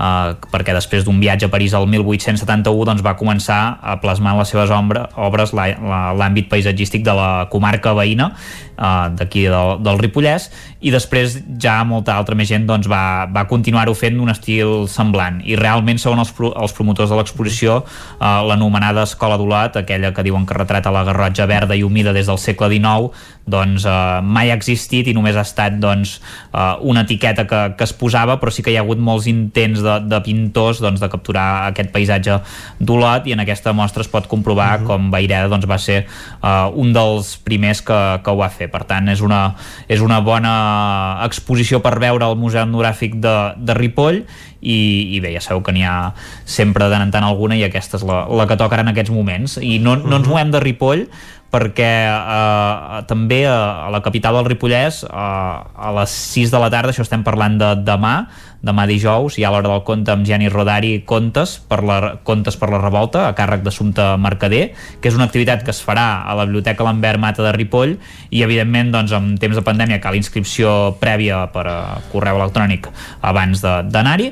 uh, 0.00 0.32
perquè 0.52 0.72
després 0.76 1.04
d'un 1.04 1.20
viatge 1.20 1.46
a 1.46 1.52
París 1.52 1.76
el 1.76 1.86
1871 1.90 2.88
doncs, 2.88 3.04
va 3.04 3.16
començar 3.20 3.60
a 3.82 3.98
plasmar 4.00 4.34
en 4.34 4.42
les 4.42 4.52
seves 4.52 4.72
ombra, 4.72 5.06
obres 5.20 5.52
l'àmbit 5.52 6.48
paisatgístic 6.50 7.04
de 7.04 7.14
la 7.16 7.30
comarca 7.52 7.92
veïna 7.96 8.30
uh, 8.32 9.08
d'aquí 9.12 9.44
del, 9.52 9.76
del 9.84 10.00
Ripollès 10.00 10.48
i 10.80 10.92
després 10.94 11.36
ja 11.60 11.80
molta 11.84 12.16
altra 12.16 12.36
més 12.38 12.48
gent 12.48 12.64
doncs, 12.68 12.88
va, 12.88 13.28
va 13.28 13.44
continuar-ho 13.50 13.92
fent 13.94 14.16
d'un 14.16 14.32
estil 14.32 14.86
semblant. 14.88 15.42
I 15.44 15.58
realment 15.60 16.00
segons 16.00 16.24
els, 16.24 16.32
els 16.50 16.76
promotors 16.76 17.12
de 17.12 17.18
l'exposició 17.20 17.82
uh, 17.82 18.40
l'anomenada 18.48 19.04
Escola 19.08 19.36
d'Olot 19.40 19.76
aquella 19.82 20.14
que 20.16 20.24
diuen 20.24 20.46
que 20.48 20.56
retrata 20.56 20.92
la 20.94 21.04
garrotja 21.04 21.48
verda 21.50 21.76
i 21.76 21.84
humida 21.84 22.14
des 22.16 22.30
del 22.30 22.40
segle 22.40 22.70
XIX 22.72 23.12
doncs 23.50 23.84
uh, 23.88 24.20
mai 24.22 24.50
ha 24.50 24.56
existit 24.56 25.08
i 25.10 25.14
només 25.16 25.36
ha 25.36 25.44
estat 25.46 25.76
doncs, 25.82 26.18
uh, 26.54 26.78
una 26.86 27.04
etiqueta 27.06 27.46
que, 27.50 27.60
que 27.76 27.86
es 27.86 27.92
posava, 27.96 28.38
però 28.40 28.52
sí 28.54 28.64
que 28.64 28.72
hi 28.72 28.78
ha 28.78 28.84
hagut 28.84 29.00
molts 29.02 29.26
intents 29.30 29.82
de, 29.84 29.89
de 29.98 30.20
pintors 30.22 30.80
doncs, 30.80 31.00
de 31.02 31.08
capturar 31.10 31.46
aquest 31.70 31.90
paisatge 31.90 32.38
d'Olot 32.78 33.26
i 33.26 33.34
en 33.34 33.42
aquesta 33.42 33.74
mostra 33.76 34.04
es 34.04 34.10
pot 34.12 34.28
comprovar 34.30 34.76
uh 34.76 34.78
mhm. 34.78 34.84
-huh. 34.84 34.86
com 34.86 35.10
Baireda 35.10 35.48
doncs, 35.48 35.66
va 35.66 35.78
ser 35.78 36.06
uh, 36.42 36.70
un 36.74 36.92
dels 36.92 37.36
primers 37.38 37.82
que, 37.82 38.20
que 38.22 38.30
ho 38.30 38.36
va 38.36 38.48
fer. 38.48 38.70
Per 38.70 38.84
tant, 38.84 39.08
és 39.08 39.20
una, 39.20 39.54
és 39.88 40.00
una 40.00 40.20
bona 40.20 41.24
exposició 41.24 41.80
per 41.80 41.98
veure 41.98 42.24
al 42.24 42.36
Museu 42.36 42.62
Etnogràfic 42.62 43.14
de, 43.14 43.54
de 43.56 43.74
Ripoll 43.74 44.24
i, 44.60 45.16
i 45.16 45.20
bé, 45.20 45.32
ja 45.32 45.40
sabeu 45.40 45.62
que 45.62 45.72
n'hi 45.72 45.84
ha 45.84 46.12
sempre 46.44 46.88
de 46.88 47.10
tant 47.10 47.24
alguna 47.24 47.56
i 47.56 47.64
aquesta 47.64 47.96
és 47.96 48.04
la, 48.04 48.26
la 48.28 48.46
que 48.46 48.56
toca 48.56 48.76
ara 48.76 48.82
en 48.82 48.92
aquests 48.92 49.10
moments 49.10 49.58
i 49.60 49.78
no, 49.78 49.96
no 49.96 50.16
ens 50.16 50.26
mhm. 50.26 50.30
movem 50.30 50.50
de 50.50 50.60
Ripoll 50.60 51.06
perquè 51.50 51.90
eh, 52.06 53.00
també 53.10 53.42
a, 53.50 53.86
a 53.86 53.90
la 53.90 54.00
capital 54.04 54.38
del 54.38 54.46
Ripollès 54.52 55.02
eh, 55.04 55.10
a 55.10 55.90
les 55.98 56.14
6 56.36 56.54
de 56.54 56.62
la 56.62 56.70
tarda, 56.72 56.94
això 56.94 57.02
estem 57.06 57.26
parlant 57.26 57.58
de 57.60 57.72
demà, 57.86 58.14
demà 58.62 58.86
dijous 58.86 59.38
hi 59.38 59.44
ha 59.44 59.50
l'hora 59.52 59.70
del 59.70 59.84
conte 59.88 60.12
amb 60.12 60.26
Geni 60.28 60.50
Rodari 60.52 61.02
Contes 61.08 61.56
per 61.68 61.80
la, 61.86 61.98
Contes 62.22 62.58
per 62.60 62.68
la 62.72 62.80
Revolta 62.82 63.26
a 63.28 63.34
càrrec 63.36 63.64
d'Assumpte 63.64 64.04
Mercader 64.20 64.70
que 65.00 65.08
és 65.08 65.16
una 65.16 65.26
activitat 65.28 65.64
que 65.64 65.72
es 65.72 65.80
farà 65.84 66.24
a 66.28 66.36
la 66.36 66.44
Biblioteca 66.44 66.84
Lambert 66.84 67.20
Mata 67.22 67.44
de 67.46 67.54
Ripoll 67.56 67.96
i 68.30 68.44
evidentment 68.44 68.92
doncs, 68.92 69.14
en 69.16 69.32
temps 69.40 69.56
de 69.56 69.64
pandèmia 69.64 70.00
cal 70.02 70.18
inscripció 70.18 70.94
prèvia 71.00 71.46
per 71.54 71.66
a 71.70 71.78
correu 72.12 72.38
electrònic 72.40 72.88
abans 73.26 73.62
d'anar-hi. 73.62 74.30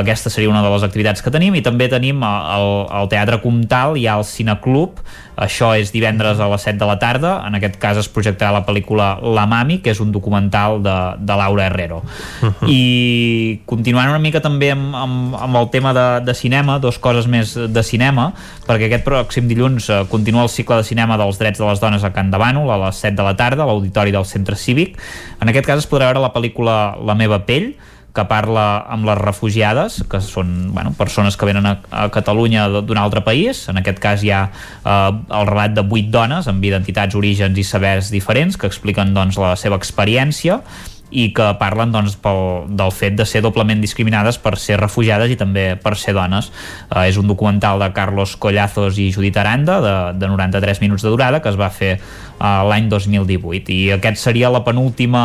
Aquesta 0.00 0.30
seria 0.30 0.50
una 0.50 0.62
de 0.62 0.70
les 0.72 0.84
activitats 0.86 1.24
que 1.24 1.32
tenim 1.34 1.56
i 1.58 1.64
també 1.64 1.88
tenim 1.90 2.22
el, 2.26 2.68
el 3.00 3.10
Teatre 3.10 3.40
Comtal 3.42 3.98
i 3.98 4.06
el 4.10 4.24
Cineclub. 4.26 5.00
Això 5.40 5.70
és 5.78 5.88
divendres 5.94 6.40
a 6.40 6.50
les 6.52 6.66
7 6.66 6.76
de 6.78 6.88
la 6.88 6.98
tarda. 7.00 7.32
En 7.48 7.56
aquest 7.56 7.78
cas 7.80 7.98
es 8.00 8.10
projectarà 8.12 8.52
la 8.52 8.64
pel·lícula 8.66 9.14
La 9.34 9.46
Mami 9.48 9.78
que 9.80 9.94
és 9.94 10.02
un 10.04 10.12
documental 10.12 10.82
de, 10.84 10.96
de 11.18 11.38
Laura 11.40 11.66
Herrero. 11.66 12.02
Uh 12.42 12.50
-huh. 12.50 12.68
i 12.68 13.60
continuant 13.70 14.10
una 14.10 14.18
mica 14.22 14.42
també 14.42 14.72
amb, 14.74 14.94
amb, 14.98 15.36
amb 15.38 15.58
el 15.60 15.68
tema 15.70 15.92
de, 15.94 16.06
de 16.26 16.34
cinema, 16.34 16.80
dos 16.82 16.98
coses 16.98 17.28
més 17.30 17.54
de 17.54 17.84
cinema, 17.86 18.30
perquè 18.66 18.88
aquest 18.88 19.06
pròxim 19.06 19.46
dilluns 19.50 19.86
eh, 19.90 20.00
continua 20.10 20.48
el 20.48 20.50
cicle 20.52 20.80
de 20.80 20.88
cinema 20.88 21.18
dels 21.20 21.38
drets 21.38 21.62
de 21.62 21.68
les 21.68 21.82
dones 21.82 22.02
a 22.06 22.10
Can 22.16 22.32
de 22.32 22.40
Bànol 22.42 22.72
a 22.74 22.80
les 22.88 23.04
7 23.06 23.14
de 23.20 23.28
la 23.28 23.36
tarda, 23.38 23.62
a 23.62 23.70
l'auditori 23.70 24.14
del 24.14 24.26
Centre 24.26 24.58
Cívic. 24.58 24.98
En 25.38 25.52
aquest 25.52 25.70
cas 25.70 25.84
es 25.84 25.88
podrà 25.90 26.10
veure 26.10 26.24
la 26.26 26.34
pel·lícula 26.34 26.76
La 27.06 27.14
meva 27.18 27.44
pell, 27.46 27.72
que 28.10 28.24
parla 28.26 28.82
amb 28.90 29.06
les 29.06 29.18
refugiades, 29.20 30.00
que 30.10 30.18
són 30.24 30.72
bueno, 30.74 30.90
persones 30.98 31.36
que 31.38 31.46
venen 31.46 31.68
a, 31.70 31.76
a 31.94 32.08
Catalunya 32.10 32.66
d'un 32.82 32.98
altre 32.98 33.22
país. 33.22 33.62
En 33.70 33.78
aquest 33.78 34.00
cas 34.02 34.24
hi 34.26 34.32
ha 34.34 34.48
eh, 34.50 34.94
el 35.38 35.46
relat 35.46 35.76
de 35.76 35.86
vuit 35.86 36.10
dones 36.10 36.50
amb 36.50 36.64
identitats, 36.66 37.14
orígens 37.14 37.58
i 37.58 37.66
sabers 37.66 38.10
diferents 38.10 38.58
que 38.58 38.66
expliquen 38.70 39.14
doncs, 39.14 39.38
la 39.38 39.54
seva 39.54 39.78
experiència 39.78 40.58
i 41.10 41.30
que 41.34 41.46
parlen 41.60 41.92
doncs, 41.94 42.16
pel, 42.22 42.70
del 42.78 42.92
fet 42.94 43.16
de 43.18 43.26
ser 43.26 43.42
doblement 43.44 43.82
discriminades 43.82 44.38
per 44.42 44.56
ser 44.62 44.78
refugiades 44.80 45.32
i 45.32 45.38
també 45.40 45.74
per 45.80 45.96
ser 45.98 46.14
dones. 46.16 46.50
Eh, 46.88 47.08
és 47.10 47.18
un 47.20 47.28
documental 47.30 47.82
de 47.82 47.90
Carlos 47.96 48.36
Collazos 48.40 48.98
i 49.02 49.10
Judit 49.14 49.36
Aranda 49.40 49.80
de, 49.84 49.94
de 50.20 50.30
93 50.30 50.82
minuts 50.84 51.06
de 51.06 51.12
durada 51.12 51.42
que 51.42 51.50
es 51.50 51.58
va 51.60 51.70
fer 51.74 51.96
eh, 51.98 52.00
l'any 52.40 52.88
2018 52.90 53.74
i 53.74 53.82
aquest 53.98 54.22
seria 54.22 54.50
la 54.52 54.64
penúltima 54.66 55.22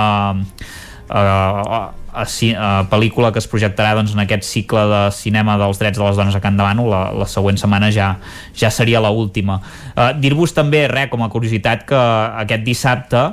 eh, 0.00 0.66
eh, 1.10 1.92
a, 2.16 2.24
a 2.24 2.70
pel·lícula 2.88 3.30
que 3.32 3.40
es 3.42 3.48
projectarà 3.50 3.92
doncs, 3.98 4.14
en 4.16 4.22
aquest 4.24 4.46
cicle 4.48 4.86
de 4.90 5.02
cinema 5.14 5.58
dels 5.60 5.78
drets 5.80 5.98
de 5.98 6.04
les 6.04 6.16
dones 6.16 6.34
a 6.34 6.40
Can 6.40 6.56
Davano 6.56 6.86
la, 6.88 7.02
la 7.12 7.28
següent 7.28 7.60
setmana 7.60 7.90
ja, 7.92 8.14
ja 8.56 8.70
seria 8.72 9.02
la 9.04 9.10
última. 9.12 9.60
Uh, 9.92 10.12
Dir-vos 10.16 10.54
també, 10.56 10.86
res, 10.88 11.10
com 11.12 11.22
a 11.22 11.30
curiositat, 11.32 11.84
que 11.88 12.00
aquest 12.46 12.64
dissabte 12.64 13.26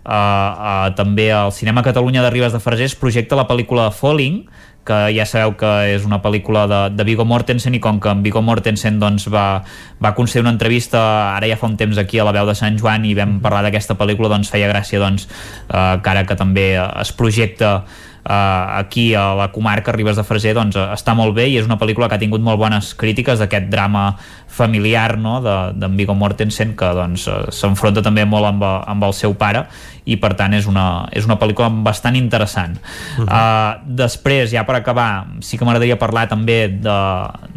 Uh, 0.00 0.88
també 0.96 1.28
al 1.28 1.52
Cinema 1.52 1.82
Catalunya 1.84 2.22
de 2.24 2.30
Ribes 2.32 2.54
de 2.56 2.60
Freser 2.62 2.86
es 2.88 2.96
projecta 2.96 3.36
la 3.36 3.44
pel·lícula 3.44 3.90
Falling 3.92 4.46
que 4.88 4.96
ja 5.12 5.26
sabeu 5.28 5.52
que 5.60 5.70
és 5.92 6.06
una 6.08 6.22
pel·lícula 6.24 6.64
de, 6.70 6.78
de 6.96 7.04
Viggo 7.04 7.26
Mortensen 7.28 7.76
i 7.76 7.80
com 7.84 7.98
que 8.00 8.08
en 8.08 8.22
Viggo 8.24 8.40
Mortensen 8.40 8.96
doncs, 8.98 9.28
va, 9.28 9.60
va 10.00 10.14
concedir 10.16 10.40
una 10.46 10.54
entrevista 10.56 11.02
ara 11.36 11.50
ja 11.50 11.58
fa 11.60 11.68
un 11.68 11.76
temps 11.76 12.00
aquí 12.00 12.18
a 12.18 12.24
la 12.24 12.32
veu 12.32 12.48
de 12.48 12.56
Sant 12.56 12.80
Joan 12.80 13.04
i 13.04 13.12
vam 13.18 13.38
parlar 13.44 13.60
d'aquesta 13.66 13.98
pel·lícula 14.00 14.32
doncs 14.32 14.48
feia 14.48 14.70
gràcia 14.72 15.02
doncs, 15.02 15.28
uh, 15.68 16.00
que 16.00 16.14
ara 16.14 16.24
que 16.24 16.38
també 16.38 16.70
es 16.80 17.12
projecta 17.12 17.82
aquí 18.30 19.14
a 19.14 19.34
la 19.34 19.50
comarca 19.50 19.92
Ribes 19.92 20.16
de 20.16 20.24
Freser 20.24 20.54
doncs, 20.54 20.76
uh, 20.78 20.90
està 20.94 21.16
molt 21.18 21.34
bé 21.34 21.48
i 21.50 21.56
és 21.58 21.66
una 21.66 21.78
pel·lícula 21.80 22.08
que 22.08 22.18
ha 22.18 22.22
tingut 22.22 22.42
molt 22.44 22.60
bones 22.60 22.92
crítiques 22.98 23.40
d'aquest 23.42 23.70
drama 23.72 24.12
familiar 24.50 25.16
no? 25.18 25.38
d'en 25.42 25.80
de, 25.80 25.88
Viggo 25.98 26.14
Mortensen 26.14 26.76
que 26.78 26.90
doncs, 26.94 27.26
uh, 27.26 27.48
s'enfronta 27.54 28.04
també 28.06 28.26
molt 28.28 28.46
amb, 28.52 28.62
amb 28.62 29.08
el 29.08 29.16
seu 29.16 29.34
pare 29.38 29.64
i 30.10 30.16
per 30.20 30.32
tant 30.38 30.54
és 30.56 30.66
una, 30.70 31.06
és 31.12 31.26
una 31.28 31.36
pel·lícula 31.40 31.68
bastant 31.84 32.16
interessant 32.16 32.78
uh 32.78 33.24
-huh. 33.24 33.26
uh, 33.26 33.80
després 33.84 34.50
ja 34.50 34.64
per 34.66 34.76
acabar 34.76 35.26
sí 35.40 35.58
que 35.58 35.64
m'agradaria 35.64 35.98
parlar 35.98 36.28
també 36.28 36.68
de, 36.68 37.00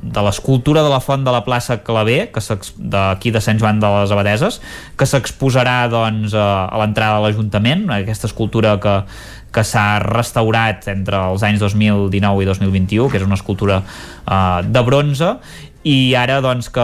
de 0.01 0.21
l'escultura 0.21 0.83
de 0.83 0.89
la 0.89 0.99
font 0.99 1.23
de 1.23 1.31
la 1.31 1.43
plaça 1.43 1.83
Clavé 1.83 2.31
que 2.31 2.41
d'aquí 2.77 3.31
de 3.31 3.41
Sant 3.41 3.59
Joan 3.59 3.79
de 3.79 3.87
les 3.87 4.11
Abadeses 4.11 4.61
que 4.97 5.05
s'exposarà 5.05 5.87
doncs, 5.89 6.33
a 6.33 6.77
l'entrada 6.77 7.19
de 7.19 7.21
l'Ajuntament 7.27 7.89
aquesta 7.91 8.27
escultura 8.27 8.79
que, 8.79 9.03
que 9.53 9.63
s'ha 9.67 9.99
restaurat 10.03 10.87
entre 10.91 11.19
els 11.29 11.45
anys 11.45 11.61
2019 11.61 12.43
i 12.43 12.49
2021, 12.49 13.11
que 13.11 13.21
és 13.21 13.27
una 13.27 13.37
escultura 13.39 13.83
uh, 13.83 14.63
de 14.65 14.83
bronze. 14.85 15.37
I 15.83 16.15
ara 16.15 16.37
doncs 16.39 16.69
que 16.71 16.83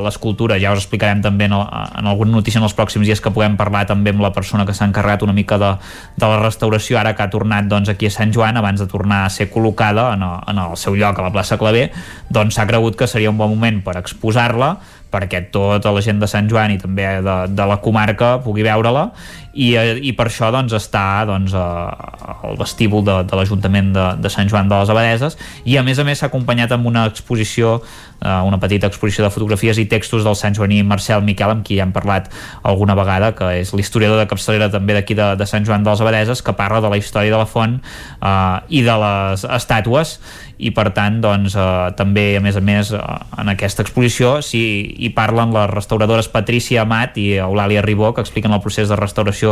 l'escultura 0.00 0.56
ja 0.56 0.70
us 0.72 0.80
explicarem 0.80 1.20
també 1.20 1.44
en, 1.44 1.52
en 1.52 2.06
alguna 2.08 2.32
notícia 2.32 2.56
en 2.56 2.64
els 2.64 2.72
pròxims 2.72 3.04
dies 3.04 3.20
que 3.20 3.32
puguem 3.34 3.58
parlar 3.60 3.82
també 3.90 4.14
amb 4.14 4.24
la 4.24 4.30
persona 4.32 4.64
que 4.64 4.72
s'ha 4.72 4.88
encarregat 4.88 5.26
una 5.26 5.36
mica 5.36 5.58
de, 5.60 5.74
de 6.16 6.30
la 6.32 6.38
restauració 6.40 6.96
ara 6.96 7.12
que 7.12 7.20
ha 7.20 7.28
tornat 7.28 7.68
doncs, 7.68 7.92
aquí 7.92 8.08
a 8.08 8.14
Sant 8.14 8.32
Joan 8.32 8.56
abans 8.56 8.80
de 8.80 8.88
tornar 8.88 9.26
a 9.26 9.30
ser 9.30 9.50
col·locada 9.52 10.14
en 10.16 10.24
el, 10.24 10.40
en 10.54 10.62
el 10.64 10.76
seu 10.80 10.96
lloc 10.96 11.20
a 11.20 11.28
la 11.28 11.34
plaça 11.36 11.60
Clavé 11.60 11.90
doncs 12.32 12.56
s'ha 12.56 12.64
cregut 12.64 12.96
que 12.96 13.10
seria 13.12 13.28
un 13.28 13.36
bon 13.36 13.52
moment 13.52 13.84
per 13.84 13.98
exposar-la 14.00 14.72
perquè 15.12 15.44
tota 15.52 15.92
la 15.94 16.02
gent 16.02 16.18
de 16.22 16.30
Sant 16.30 16.48
Joan 16.50 16.72
i 16.74 16.80
també 16.80 17.06
de, 17.22 17.36
de 17.52 17.68
la 17.68 17.76
comarca 17.84 18.38
pugui 18.42 18.64
veure-la 18.66 19.10
i, 19.54 19.74
eh, 19.78 19.98
i 20.02 20.12
per 20.18 20.28
això 20.28 20.50
doncs, 20.54 20.74
està 20.76 21.24
doncs, 21.28 21.54
al 21.54 22.58
vestíbul 22.60 23.04
de, 23.06 23.20
de 23.28 23.38
l'Ajuntament 23.38 23.92
de, 23.94 24.08
de 24.22 24.32
Sant 24.32 24.50
Joan 24.50 24.68
de 24.70 24.80
les 24.80 24.90
Abadeses 24.90 25.38
i 25.64 25.78
a 25.78 25.84
més 25.86 25.98
a 25.98 26.06
més 26.06 26.20
s'ha 26.20 26.30
acompanyat 26.30 26.74
amb 26.74 26.90
una 26.90 27.06
exposició 27.10 27.78
eh, 28.24 28.42
una 28.46 28.58
petita 28.60 28.88
exposició 28.88 29.24
de 29.24 29.30
fotografies 29.30 29.78
i 29.78 29.86
textos 29.90 30.24
del 30.24 30.36
Sant 30.38 30.56
Joaní 30.56 30.82
Marcel 30.86 31.22
Miquel 31.26 31.52
amb 31.52 31.66
qui 31.66 31.78
ja 31.78 31.86
hem 31.86 31.92
parlat 31.94 32.30
alguna 32.62 32.96
vegada 32.98 33.32
que 33.36 33.50
és 33.60 33.74
l'historiador 33.76 34.20
de 34.20 34.28
capçalera 34.30 34.70
també 34.72 34.96
d'aquí 34.96 35.16
de, 35.18 35.34
de 35.38 35.46
Sant 35.48 35.66
Joan 35.66 35.84
de 35.84 35.92
les 35.92 36.02
Abadeses 36.02 36.42
que 36.42 36.56
parla 36.56 36.82
de 36.84 36.90
la 36.90 36.98
història 37.00 37.34
de 37.34 37.40
la 37.40 37.48
font 37.50 37.78
eh, 37.78 38.58
i 38.68 38.82
de 38.86 38.98
les 39.04 39.46
estàtues. 39.46 40.18
I 40.54 40.70
per 40.70 40.86
tant 40.94 41.18
doncs, 41.18 41.56
eh, 41.58 41.90
també 41.98 42.36
a 42.38 42.42
més 42.42 42.56
a 42.56 42.62
més 42.64 42.92
eh, 42.94 43.00
en 43.42 43.50
aquesta 43.52 43.82
exposició 43.82 44.38
sí, 44.42 44.62
hi 45.02 45.10
parlen 45.14 45.52
les 45.54 45.70
restauradores 45.72 46.30
Patricia 46.30 46.84
Amat 46.84 47.18
i 47.18 47.32
Eulàlia 47.42 47.82
Ribó 47.82 48.12
que 48.14 48.22
expliquen 48.22 48.54
el 48.54 48.62
procés 48.62 48.88
de 48.88 48.98
restauració 48.98 49.43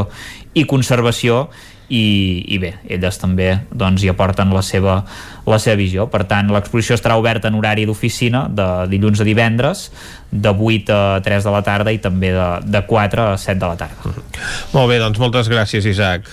i 0.54 0.66
conservació 0.68 1.46
i, 1.92 2.44
i 2.48 2.58
bé, 2.60 2.72
elles 2.88 3.18
també 3.20 3.50
doncs, 3.68 4.02
hi 4.04 4.10
aporten 4.12 4.52
la 4.54 4.62
seva, 4.64 5.02
la 5.44 5.58
seva 5.60 5.76
visió. 5.76 6.06
Per 6.12 6.22
tant, 6.30 6.48
l'exposició 6.54 6.96
estarà 6.96 7.18
oberta 7.20 7.50
en 7.52 7.58
horari 7.58 7.84
d'oficina 7.88 8.46
de 8.48 8.68
dilluns 8.92 9.20
a 9.20 9.26
divendres, 9.28 9.90
de 10.32 10.54
8 10.56 10.94
a 10.96 11.20
3 11.24 11.48
de 11.48 11.52
la 11.52 11.60
tarda 11.66 11.92
i 11.92 12.00
també 12.00 12.32
de, 12.32 12.48
de 12.64 12.82
4 12.88 13.26
a 13.26 13.36
7 13.36 13.60
de 13.60 13.68
la 13.68 13.76
tarda. 13.76 14.00
Mm 14.04 14.14
-hmm. 14.14 14.40
Molt 14.72 14.88
bé, 14.88 14.98
doncs 14.98 15.18
moltes 15.18 15.50
gràcies, 15.52 15.84
Isaac. 15.84 16.30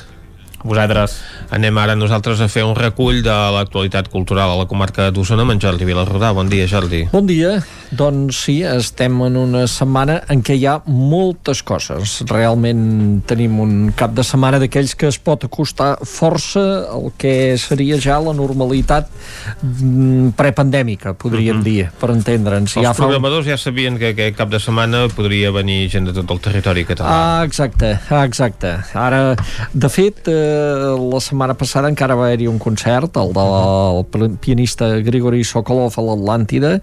Vosaltres. 0.63 1.15
Anem 1.55 1.77
ara 1.79 1.95
nosaltres 1.95 2.41
a 2.43 2.49
fer 2.51 2.65
un 2.67 2.75
recull 2.75 3.21
de 3.23 3.35
l'actualitat 3.55 4.09
cultural 4.11 4.51
a 4.51 4.57
la 4.59 4.67
comarca 4.67 5.07
d'Osona 5.15 5.45
amb 5.45 5.55
en 5.55 5.61
Jordi 5.63 5.87
Vilarrodà. 5.87 6.33
Bon 6.35 6.49
dia, 6.51 6.67
Jordi. 6.67 7.05
Bon 7.13 7.27
dia. 7.27 7.59
Doncs 7.89 8.43
sí, 8.45 8.59
estem 8.67 9.15
en 9.25 9.37
una 9.39 9.63
setmana 9.71 10.19
en 10.29 10.43
què 10.45 10.57
hi 10.59 10.65
ha 10.69 10.75
moltes 10.85 11.63
coses. 11.65 12.19
Realment 12.29 13.23
tenim 13.29 13.55
un 13.63 13.73
cap 13.97 14.13
de 14.17 14.25
setmana 14.25 14.59
d'aquells 14.61 14.93
que 14.99 15.09
es 15.09 15.17
pot 15.17 15.47
acostar 15.47 15.95
força 16.05 16.65
al 16.91 17.09
que 17.17 17.55
seria 17.57 17.97
ja 18.01 18.19
la 18.21 18.35
normalitat 18.37 19.09
mm, 19.63 20.35
prepandèmica, 20.37 21.15
podríem 21.15 21.57
uh 21.57 21.59
mhm. 21.59 21.65
-huh. 21.65 21.71
dir, 21.71 21.89
per 21.99 22.09
entendre'ns. 22.11 22.75
Els 22.77 22.85
ja 22.85 22.93
programadors 22.93 23.45
fa... 23.45 23.51
ja 23.51 23.57
sabien 23.57 23.97
que 23.97 24.09
aquest 24.09 24.37
cap 24.37 24.49
de 24.49 24.59
setmana 24.59 25.07
podria 25.15 25.51
venir 25.51 25.89
gent 25.89 26.05
de 26.05 26.13
tot 26.13 26.29
el 26.31 26.39
territori 26.39 26.85
català. 26.85 27.09
Ah, 27.09 27.43
exacte, 27.45 27.99
exacte. 28.23 28.77
Ara, 28.93 29.35
de 29.73 29.89
fet, 29.89 30.27
eh, 30.27 30.48
la 30.99 31.19
setmana 31.23 31.55
passada 31.57 31.89
encara 31.91 32.15
va 32.17 32.27
haver-hi 32.27 32.47
un 32.49 32.59
concert, 32.59 33.17
el 33.17 33.33
del 33.33 34.37
pianista 34.41 34.87
Grigori 35.05 35.43
Sokolov 35.43 35.97
a 35.97 36.03
l'Atlàntida, 36.05 36.77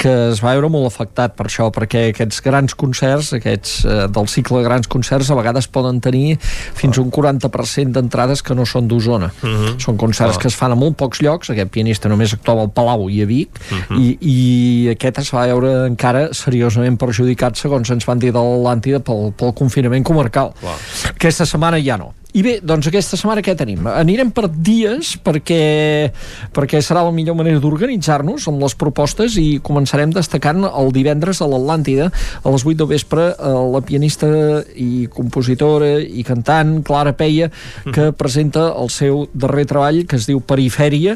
que 0.00 0.12
es 0.30 0.42
va 0.44 0.54
veure 0.54 0.70
molt 0.72 0.88
afectat 0.88 1.36
per 1.38 1.46
això, 1.48 1.70
perquè 1.74 2.08
aquests 2.10 2.42
grans 2.44 2.76
concerts, 2.78 3.32
aquests 3.38 3.84
eh, 3.84 3.98
del 4.14 4.28
cicle 4.30 4.60
de 4.60 4.68
grans 4.68 4.90
concerts, 4.90 5.30
a 5.30 5.38
vegades 5.38 5.68
poden 5.72 6.00
tenir 6.04 6.38
fins 6.40 7.00
un 7.02 7.10
40% 7.14 7.94
d'entrades 7.96 8.44
que 8.44 8.56
no 8.56 8.66
són 8.68 8.88
d'Osona. 8.90 9.32
Uh 9.42 9.46
mhm. 9.46 9.64
-huh. 9.64 9.78
Són 9.80 9.96
concerts 9.96 10.34
uh 10.34 10.38
-huh. 10.38 10.42
que 10.42 10.48
es 10.48 10.56
fan 10.56 10.72
a 10.72 10.74
molt 10.74 10.96
pocs 10.96 11.20
llocs, 11.20 11.50
aquest 11.50 11.70
pianista 11.70 12.08
només 12.08 12.32
actuava 12.32 12.62
al 12.62 12.70
Palau 12.70 13.08
i 13.08 13.22
a 13.22 13.26
Vic, 13.26 13.50
uh 13.70 13.74
mhm. 13.74 13.82
-huh. 13.88 14.00
i, 14.00 14.18
i 14.20 14.88
aquest 14.90 15.18
es 15.18 15.32
va 15.32 15.46
veure 15.46 15.86
encara 15.86 16.28
seriosament 16.32 16.98
perjudicat, 16.98 17.56
segons 17.56 17.90
ens 17.90 18.04
van 18.06 18.18
dir 18.18 18.32
de 18.32 18.38
l'Atlàntida, 18.38 19.00
pel, 19.00 19.32
pel 19.36 19.52
confinament 19.52 20.04
comarcal. 20.04 20.52
Clar. 20.60 20.76
Aquesta 21.10 21.46
setmana 21.46 21.78
ja 21.78 21.96
no 21.96 22.12
i 22.34 22.42
bé, 22.42 22.56
doncs 22.66 22.88
aquesta 22.90 23.14
setmana 23.14 23.44
què 23.46 23.52
tenim? 23.54 23.84
Anirem 23.86 24.32
per 24.34 24.48
dies 24.50 25.12
perquè, 25.22 26.10
perquè 26.54 26.80
serà 26.82 27.04
la 27.06 27.12
millor 27.14 27.36
manera 27.38 27.60
d'organitzar-nos 27.62 28.48
amb 28.50 28.58
les 28.64 28.74
propostes 28.74 29.36
i 29.38 29.60
començarem 29.62 30.10
destacant 30.10 30.66
el 30.66 30.90
divendres 30.96 31.38
a 31.38 31.46
l'Atlàntida 31.52 32.08
a 32.10 32.54
les 32.54 32.66
8 32.66 32.80
de 32.82 32.88
vespre 32.90 33.28
eh, 33.30 33.52
la 33.76 33.84
pianista 33.86 34.26
i 34.74 35.06
compositora 35.14 36.00
i 36.02 36.26
cantant 36.26 36.80
Clara 36.82 37.14
Peia 37.14 37.52
que 37.94 38.10
presenta 38.18 38.72
el 38.82 38.90
seu 38.90 39.28
darrer 39.30 39.68
treball 39.70 40.02
que 40.02 40.18
es 40.18 40.26
diu 40.26 40.42
Perifèria 40.42 41.14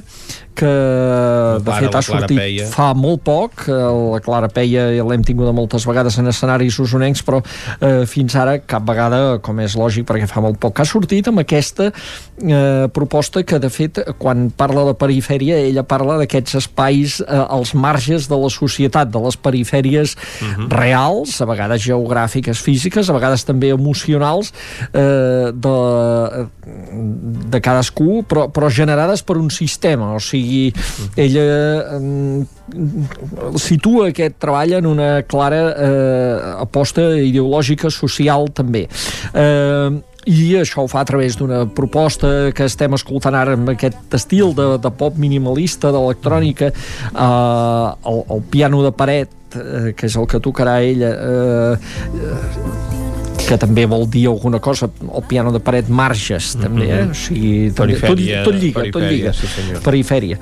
que 0.59 0.75
de 1.65 1.79
fet 1.81 1.95
ha 1.95 2.05
sortit 2.05 2.39
Peia. 2.39 2.69
fa 2.73 2.93
molt 2.99 3.25
poc 3.27 3.67
la 3.69 4.21
Clara 4.25 4.53
Peia 4.53 4.91
l'hem 5.09 5.25
tingut 5.27 5.51
moltes 5.55 5.87
vegades 5.89 6.19
en 6.21 6.29
escenaris 6.31 6.79
usonencs 6.83 7.25
però 7.27 7.41
eh, 7.81 8.05
fins 8.07 8.37
ara 8.37 8.59
cap 8.61 8.85
vegada 8.89 9.39
com 9.43 9.61
és 9.65 9.77
lògic 9.79 10.07
perquè 10.09 10.29
fa 10.31 10.45
molt 10.45 10.61
poc 10.63 10.83
ha 10.83 10.89
sortit 10.89 10.99
sortit 10.99 11.29
amb 11.31 11.43
aquesta 11.43 11.89
eh, 11.89 12.89
proposta 12.93 13.43
que 13.43 13.59
de 13.59 13.71
fet 13.71 14.01
quan 14.19 14.51
parla 14.51 14.85
de 14.89 14.95
perifèria 14.99 15.59
ella 15.69 15.85
parla 15.87 16.19
d'aquests 16.21 16.59
espais 16.61 17.19
eh, 17.21 17.45
als 17.49 17.75
marges 17.75 18.29
de 18.29 18.37
la 18.37 18.51
societat, 18.53 19.11
de 19.11 19.23
les 19.25 19.37
perifèries 19.37 20.15
uh 20.15 20.45
mhm. 20.45 20.67
-huh. 20.67 20.69
reals, 20.83 21.41
a 21.41 21.47
vegades 21.47 21.83
geogràfiques 21.83 22.59
físiques, 22.61 23.09
a 23.09 23.13
vegades 23.13 23.45
també 23.45 23.71
emocionals 23.71 24.53
eh, 24.93 25.53
de, 25.53 25.77
de 27.53 27.61
cadascú, 27.61 28.25
però, 28.29 28.49
però 28.51 28.69
generades 28.71 29.23
per 29.23 29.37
un 29.37 29.51
sistema, 29.51 30.15
o 30.15 30.21
sigui 30.21 30.48
-huh. 30.49 31.09
ella 31.17 31.47
eh, 31.97 32.45
situa 33.57 34.09
aquest 34.09 34.39
treball 34.43 34.73
en 34.79 34.87
una 34.87 35.23
clara 35.23 35.63
eh, 35.77 36.37
aposta 36.67 37.11
ideològica 37.21 37.91
social 37.91 38.49
també. 38.55 38.89
Eh, 39.35 39.91
i 40.29 40.57
això 40.61 40.85
ho 40.85 40.89
fa 40.91 41.01
a 41.01 41.09
través 41.09 41.39
d'una 41.39 41.63
proposta 41.73 42.53
que 42.53 42.67
estem 42.69 42.93
escoltant 42.93 43.35
ara 43.35 43.55
amb 43.57 43.71
aquest 43.73 44.15
estil 44.19 44.53
de, 44.55 44.77
de 44.83 44.91
pop 44.91 45.17
minimalista, 45.17 45.93
d'electrònica 45.95 46.69
eh, 46.69 48.11
el, 48.13 48.23
el 48.37 48.43
piano 48.53 48.83
de 48.85 48.93
paret 48.93 49.31
eh, 49.57 49.93
que 49.97 50.07
és 50.07 50.17
el 50.17 50.29
que 50.29 50.41
tocarà 50.45 50.81
ella 50.85 51.13
eh, 51.17 53.08
que 53.49 53.57
també 53.61 53.87
vol 53.89 54.05
dir 54.11 54.27
alguna 54.29 54.61
cosa 54.61 54.91
el 55.09 55.25
piano 55.29 55.53
de 55.55 55.61
paret 55.65 55.89
marges 55.89 56.53
també, 56.61 56.91
eh? 56.93 57.07
o 57.09 57.17
sigui, 57.17 57.71
tot, 57.73 57.89
tot, 57.95 58.03
tot 58.11 58.21
lliga, 58.21 58.91
tot 58.93 59.09
lliga. 59.09 59.33
sí, 59.37 59.49
perifèria. 59.85 60.39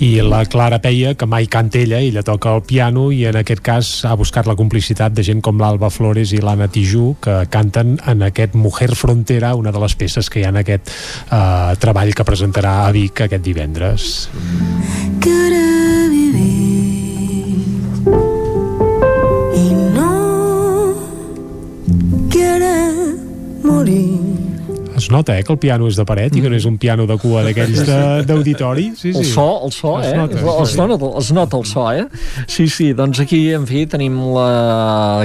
I 0.00 0.22
la 0.24 0.46
Clara 0.48 0.78
Peia, 0.80 1.12
que 1.12 1.26
mai 1.28 1.44
canta 1.44 1.76
ella, 1.76 1.98
ella 2.00 2.22
toca 2.24 2.54
el 2.56 2.62
piano 2.64 3.10
i 3.12 3.26
en 3.28 3.36
aquest 3.36 3.60
cas 3.60 3.90
ha 4.08 4.14
buscat 4.16 4.48
la 4.48 4.56
complicitat 4.56 5.12
de 5.12 5.24
gent 5.26 5.42
com 5.44 5.60
l'Alba 5.60 5.90
Flores 5.92 6.32
i 6.32 6.40
l'Anna 6.40 6.70
Tijú 6.72 7.10
que 7.20 7.42
canten 7.52 7.98
en 8.08 8.24
aquest 8.24 8.56
Mujer 8.56 8.94
Frontera, 8.96 9.52
una 9.60 9.74
de 9.76 9.82
les 9.84 9.98
peces 10.00 10.32
que 10.32 10.40
hi 10.40 10.46
ha 10.48 10.54
en 10.54 10.62
aquest 10.62 10.88
uh, 11.28 11.76
treball 11.84 12.14
que 12.16 12.24
presentarà 12.24 12.78
a 12.86 12.94
Vic 12.96 13.26
aquest 13.26 13.44
divendres. 13.44 14.08
Quiero 15.20 15.79
morir 23.80 24.29
es 25.00 25.10
nota, 25.10 25.38
eh, 25.38 25.44
que 25.44 25.52
el 25.52 25.58
piano 25.58 25.88
és 25.90 25.98
de 25.98 26.06
paret 26.08 26.36
i 26.36 26.44
que 26.44 26.52
no 26.52 26.58
és 26.58 26.66
un 26.68 26.78
piano 26.80 27.06
de 27.08 27.16
cua 27.20 27.42
d'aquells 27.46 27.82
d'auditori. 28.28 28.90
Sí, 28.96 29.12
sí. 29.12 29.24
El 29.24 29.26
so, 29.26 29.48
el 29.66 29.74
so, 29.74 29.96
es 30.00 30.12
eh? 30.12 30.16
Nota, 30.20 30.38
es, 30.38 30.70
es, 30.70 30.76
nota, 30.78 31.10
es 31.18 31.32
nota 31.36 31.60
el 31.60 31.66
so, 31.66 31.86
eh? 31.92 32.06
Sí, 32.46 32.68
sí, 32.68 32.92
doncs 32.96 33.22
aquí, 33.24 33.42
en 33.56 33.66
fi, 33.68 33.86
tenim 33.90 34.20
la, 34.34 34.46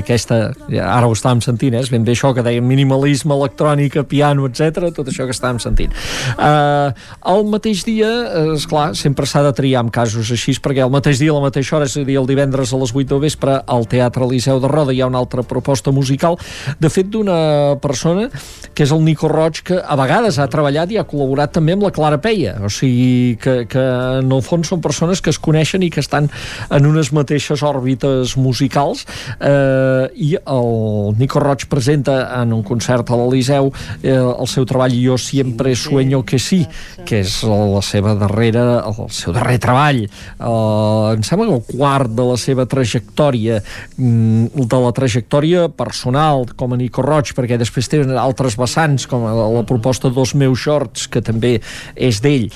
aquesta... 0.01 0.41
Ara 0.75 1.05
ho 1.07 1.13
estàvem 1.15 1.43
sentint, 1.45 1.77
eh? 1.77 1.83
És 1.85 1.91
ben 1.93 2.05
bé 2.07 2.15
això 2.15 2.33
que 2.35 2.43
dèiem 2.45 2.65
minimalisme, 2.65 3.35
electrònica, 3.35 4.05
piano, 4.09 4.49
etc 4.49 4.89
tot 4.95 5.09
això 5.11 5.27
que 5.27 5.35
estàvem 5.35 5.59
sentint. 5.61 5.93
Uh, 6.35 6.91
el 7.31 7.45
mateix 7.51 7.83
dia, 7.87 8.09
és 8.55 8.65
clar, 8.69 8.87
sempre 8.97 9.27
s'ha 9.29 9.43
de 9.45 9.53
triar 9.57 9.83
en 9.85 9.91
casos 9.93 10.31
així, 10.33 10.55
perquè 10.63 10.83
el 10.85 10.93
mateix 10.93 11.19
dia, 11.21 11.33
a 11.33 11.37
la 11.37 11.45
mateixa 11.47 11.77
hora, 11.77 11.89
és 11.89 11.97
a 11.99 12.05
dir, 12.07 12.17
el 12.21 12.29
divendres 12.29 12.73
a 12.73 12.79
les 12.81 12.93
8 12.95 13.15
de 13.15 13.21
vespre, 13.25 13.57
al 13.65 13.87
Teatre 13.91 14.27
Liceu 14.29 14.61
de 14.63 14.71
Roda 14.71 14.95
hi 14.95 15.01
ha 15.03 15.09
una 15.11 15.21
altra 15.21 15.43
proposta 15.45 15.93
musical, 15.95 16.39
de 16.79 16.91
fet, 16.91 17.11
d'una 17.11 17.77
persona 17.83 18.29
que 18.75 18.85
és 18.85 18.93
el 18.95 19.03
Nico 19.05 19.29
Roig, 19.31 19.61
que 19.66 19.80
a 19.82 19.95
vegades 19.98 20.38
ha 20.40 20.45
treballat 20.52 20.92
i 20.94 21.00
ha 21.02 21.06
col·laborat 21.10 21.56
també 21.58 21.74
amb 21.76 21.88
la 21.88 21.92
Clara 21.95 22.19
Peia, 22.22 22.53
o 22.61 22.69
sigui 22.72 23.35
que, 23.42 23.56
que 23.69 23.82
en 24.22 24.30
el 24.32 24.44
fons 24.45 24.69
són 24.69 24.84
persones 24.84 25.24
que 25.26 25.34
es 25.34 25.40
coneixen 25.42 25.84
i 25.84 25.90
que 25.94 26.03
estan 26.03 26.30
en 26.69 26.85
unes 26.85 27.10
mateixes 27.16 27.64
òrbites 27.66 28.35
musicals. 28.38 29.06
Eh, 29.40 30.06
i 30.22 30.35
el 30.38 31.18
Nico 31.18 31.42
Roig 31.42 31.66
presenta 31.72 32.19
en 32.42 32.53
un 32.53 32.61
concert 32.66 33.10
a 33.10 33.18
l'Eliseu 33.19 33.72
eh, 34.03 34.14
el 34.14 34.50
seu 34.52 34.68
treball 34.69 34.94
Jo 34.95 35.18
siempre 35.18 35.76
sueño 35.76 36.22
que 36.24 36.40
sí, 36.40 36.61
que 37.06 37.24
és 37.26 37.40
la 37.50 37.82
seva 37.85 38.14
darrera, 38.19 38.84
el 38.85 39.10
seu 39.14 39.34
darrer 39.35 39.58
treball. 39.64 40.03
Eh, 40.06 41.16
em 41.16 41.26
sembla 41.26 41.50
que 41.50 41.58
el 41.58 41.66
quart 41.74 42.14
de 42.14 42.30
la 42.30 42.38
seva 42.38 42.68
trajectòria 42.69 43.61
mm, 43.98 44.66
de 44.69 44.84
la 44.85 44.94
trajectòria 44.95 45.68
personal 45.74 46.45
com 46.56 46.74
a 46.74 46.80
Nico 46.80 47.02
Roig, 47.06 47.34
perquè 47.35 47.58
després 47.58 47.90
té 47.90 48.03
altres 48.06 48.60
vessants 48.60 49.10
com 49.10 49.26
la, 49.26 49.55
la 49.56 49.66
proposta 49.67 50.11
dos 50.14 50.35
meus 50.35 50.61
shorts 50.61 51.08
que 51.11 51.24
també 51.25 51.58
és 51.95 52.22
d'ell 52.24 52.50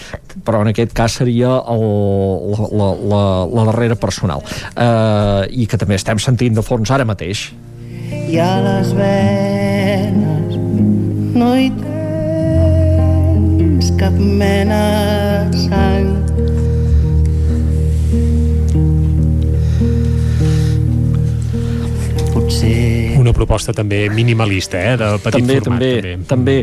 però 0.45 0.61
en 0.64 0.69
aquest 0.72 0.94
cas 0.95 1.18
seria 1.19 1.52
el, 1.69 1.84
la, 2.53 2.68
la, 2.82 2.90
la, 3.11 3.24
la 3.53 3.66
darrera 3.72 3.98
personal. 4.00 4.44
Eh, 4.76 5.64
i 5.64 5.68
que 5.69 5.78
també 5.80 5.95
estem 6.00 6.19
sentint 6.22 6.58
de 6.58 6.64
fons 6.66 6.92
ara 6.92 7.08
mateix. 7.08 7.50
I 8.10 8.40
a 8.42 8.53
les 8.66 8.94
venes 8.98 10.58
no 11.38 11.53
hi 11.58 11.69
tens 11.80 13.92
cap 14.00 14.14
mena 14.14 14.84
de 15.52 15.58
sang. 15.68 16.08
Potser 22.34 23.09
Una 23.19 23.33
proposta 23.35 23.73
també 23.75 24.06
minimalista, 24.14 24.80
eh, 24.80 24.95
de 24.98 25.09
petit 25.19 25.39
també, 25.41 25.57
format. 25.59 25.80
també, 25.80 26.23
també, 26.30 26.56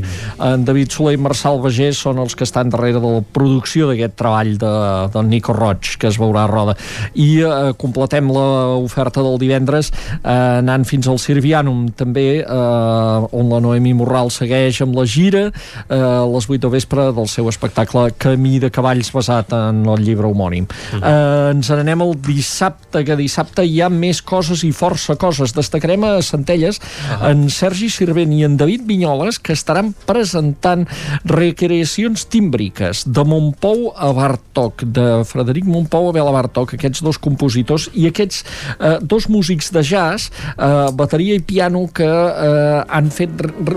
en 0.47 0.65
David 0.65 0.95
Soler 0.95 1.15
i 1.17 1.21
Marçal 1.21 1.61
Bagés 1.61 2.01
són 2.01 2.21
els 2.23 2.35
que 2.35 2.47
estan 2.47 2.71
darrere 2.73 3.01
de 3.03 3.13
la 3.17 3.21
producció 3.21 3.91
d'aquest 3.91 4.17
treball 4.17 4.55
de, 4.61 4.73
del 5.13 5.29
Nico 5.29 5.53
Roig, 5.53 5.97
que 6.01 6.09
es 6.09 6.19
veurà 6.21 6.47
a 6.47 6.51
Roda. 6.51 6.77
I 7.15 7.29
eh, 7.45 7.73
completem 7.77 8.31
l'oferta 8.33 9.25
del 9.25 9.37
divendres 9.43 9.93
eh, 9.93 10.33
anant 10.33 10.87
fins 10.89 11.11
al 11.13 11.21
Sirvianum, 11.21 11.91
també, 11.97 12.41
eh, 12.41 13.37
on 13.37 13.53
la 13.53 13.61
Noemi 13.61 13.93
Morral 13.99 14.33
segueix 14.33 14.81
amb 14.85 14.97
la 14.97 15.05
gira 15.05 15.47
eh, 15.51 16.01
a 16.01 16.25
les 16.25 16.49
8 16.49 16.63
de 16.65 16.73
vespre 16.73 17.11
del 17.17 17.29
seu 17.29 17.51
espectacle 17.53 18.09
Camí 18.17 18.57
de 18.63 18.73
cavalls 18.73 19.13
basat 19.13 19.53
en 19.57 19.85
el 19.85 20.05
llibre 20.05 20.27
homònim. 20.31 20.67
-huh. 20.67 21.03
eh, 21.03 21.51
ens 21.53 21.71
n'anem 21.71 22.03
al 22.03 22.15
dissabte, 22.21 23.05
que 23.05 23.17
dissabte 23.19 23.65
hi 23.67 23.81
ha 23.83 23.89
més 23.93 24.23
coses 24.23 24.65
i 24.65 24.73
força 24.73 25.17
coses. 25.21 25.55
Destacarem 25.57 26.05
a 26.05 26.23
Centelles 26.47 26.79
uh 26.79 26.83
-huh. 27.21 27.31
en 27.31 27.51
Sergi 27.51 27.91
Sirvent 27.91 28.33
i 28.33 28.45
en 28.45 28.57
David 28.57 28.87
Vinyoles 28.87 29.39
que 29.39 29.53
estaran 29.53 29.95
presentant 30.07 30.87
recreacions 31.25 32.25
tímbriques 32.25 33.05
de 33.07 33.25
Montpou 33.25 33.93
a 33.97 34.13
Bartók, 34.13 34.83
de 34.85 35.25
Frederic 35.25 35.65
Montpou 35.65 36.09
a 36.09 36.13
Bela 36.13 36.31
Bartók, 36.31 36.75
aquests 36.75 37.03
dos 37.03 37.19
compositors 37.19 37.91
i 37.95 38.07
aquests 38.07 38.45
eh, 38.81 38.99
dos 39.03 39.29
músics 39.29 39.73
de 39.73 39.83
jazz, 39.83 40.31
eh, 40.59 40.91
bateria 40.93 41.35
i 41.35 41.41
piano 41.41 41.89
que 41.93 42.07
eh, 42.07 42.85
han 42.89 43.11
fet 43.11 43.31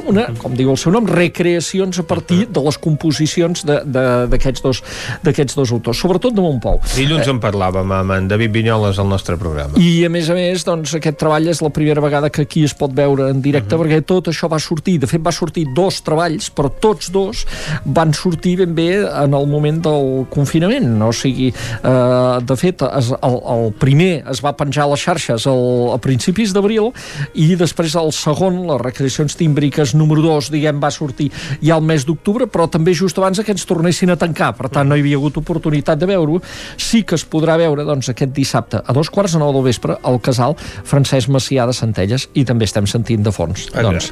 una, 0.07 0.27
com 0.37 0.53
diu 0.55 0.69
el 0.69 0.77
seu 0.77 0.91
nom, 0.91 1.05
recreacions 1.05 1.99
a 1.99 2.03
partir 2.03 2.47
de 2.47 2.59
les 2.59 2.77
composicions 2.77 3.65
d'aquests 3.65 4.61
dos, 4.61 4.83
d'aquests 5.23 5.55
dos 5.55 5.71
autors, 5.71 5.97
sobretot 5.97 6.33
de 6.33 6.41
Montpou. 6.41 6.79
Dilluns 6.95 7.27
en 7.27 7.39
parlàvem 7.39 7.91
amb 7.91 8.11
en 8.11 8.27
David 8.27 8.51
Vinyoles 8.51 8.99
al 8.99 9.07
nostre 9.07 9.37
programa. 9.37 9.73
I 9.79 10.05
a 10.05 10.09
més 10.09 10.29
a 10.29 10.33
més, 10.33 10.63
doncs, 10.65 10.93
aquest 10.93 11.17
treball 11.17 11.47
és 11.47 11.61
la 11.61 11.69
primera 11.69 12.01
vegada 12.01 12.29
que 12.29 12.41
aquí 12.41 12.58
es 12.65 12.75
pot 12.77 12.93
veure 12.95 13.29
en 13.29 13.41
directe, 13.41 13.75
uh 13.75 13.79
-huh. 13.79 13.85
perquè 13.85 14.05
tot 14.05 14.27
això 14.27 14.49
va 14.49 14.59
sortir, 14.59 14.99
de 14.99 15.07
fet 15.07 15.21
va 15.21 15.31
sortir 15.31 15.67
dos 15.75 16.01
treballs, 16.01 16.51
però 16.55 16.71
tots 16.79 17.11
dos 17.11 17.45
van 17.85 18.13
sortir 18.13 18.57
ben 18.57 18.75
bé 18.75 19.05
en 19.05 19.33
el 19.33 19.47
moment 19.47 19.81
del 19.81 20.25
confinament, 20.29 21.01
o 21.01 21.11
sigui, 21.11 21.53
eh, 21.83 22.37
de 22.41 22.55
fet, 22.55 22.81
es, 22.81 23.11
el, 23.21 23.37
el 23.55 23.73
primer 23.73 24.23
es 24.29 24.43
va 24.43 24.53
penjar 24.53 24.85
a 24.85 24.89
les 24.89 24.99
xarxes 24.99 25.45
el, 25.45 25.91
a 25.93 25.97
principis 25.97 26.53
d'abril 26.53 26.91
i 27.33 27.55
després 27.55 27.95
el 27.95 28.11
segon, 28.11 28.67
les 28.67 28.81
recreacions 28.81 29.35
tímbriques 29.35 29.95
número 29.95 30.21
2, 30.21 30.51
diguem, 30.51 30.79
va 30.81 30.91
sortir 30.91 31.31
ja 31.61 31.75
al 31.75 31.81
mes 31.81 32.05
d'octubre, 32.05 32.47
però 32.47 32.69
també 32.69 32.93
just 32.93 33.17
abans 33.17 33.39
que 33.39 33.51
ens 33.51 33.65
tornessin 33.65 34.09
a 34.09 34.17
tancar, 34.19 34.53
per 34.57 34.69
tant 34.69 34.89
no 34.89 34.95
hi 34.95 35.03
havia 35.03 35.17
hagut 35.17 35.37
oportunitat 35.37 35.99
de 35.99 36.09
veure-ho, 36.09 36.41
sí 36.77 37.03
que 37.03 37.15
es 37.15 37.25
podrà 37.25 37.57
veure 37.59 37.85
doncs, 37.87 38.09
aquest 38.09 38.33
dissabte 38.35 38.81
a 38.83 38.93
dos 38.95 39.09
quarts 39.09 39.35
de 39.35 39.41
nou 39.41 39.53
del 39.55 39.65
vespre 39.67 39.97
al 40.03 40.19
casal 40.23 40.55
Francesc 40.59 41.29
Macià 41.33 41.67
de 41.69 41.75
Centelles 41.75 42.27
i 42.33 42.45
també 42.49 42.67
estem 42.69 42.87
sentint 42.89 43.23
de 43.25 43.33
fons 43.35 43.67
doncs, 43.75 44.11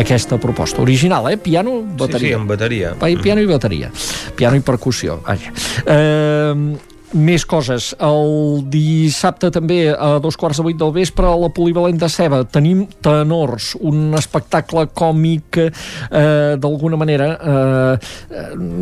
aquesta 0.00 0.38
proposta 0.42 0.82
original, 0.82 1.30
eh? 1.30 1.38
Piano, 1.38 1.80
bateria. 1.86 2.18
Sí, 2.18 2.32
sí, 2.32 2.36
amb 2.36 2.50
bateria. 2.50 2.92
Piano 3.22 3.44
i 3.44 3.48
bateria. 3.48 3.90
Piano 4.38 4.58
i 4.58 4.64
percussió. 4.66 5.20
Vaja. 5.26 5.54
Eh, 5.86 6.97
més 7.16 7.44
coses. 7.48 7.92
El 8.04 8.64
dissabte 8.68 9.50
també 9.54 9.80
a 9.92 10.18
dos 10.22 10.36
quarts 10.36 10.60
de 10.60 10.66
vuit 10.66 10.76
del 10.78 10.92
vespre 10.92 11.26
a 11.28 11.36
la 11.38 11.48
Polivalent 11.54 11.98
de 12.00 12.08
Ceba 12.12 12.42
tenim 12.44 12.84
Tenors, 13.04 13.74
un 13.80 14.12
espectacle 14.18 14.86
còmic 14.92 15.60
eh, 15.60 16.56
d'alguna 16.60 16.98
manera 17.00 17.30
eh, 17.38 18.10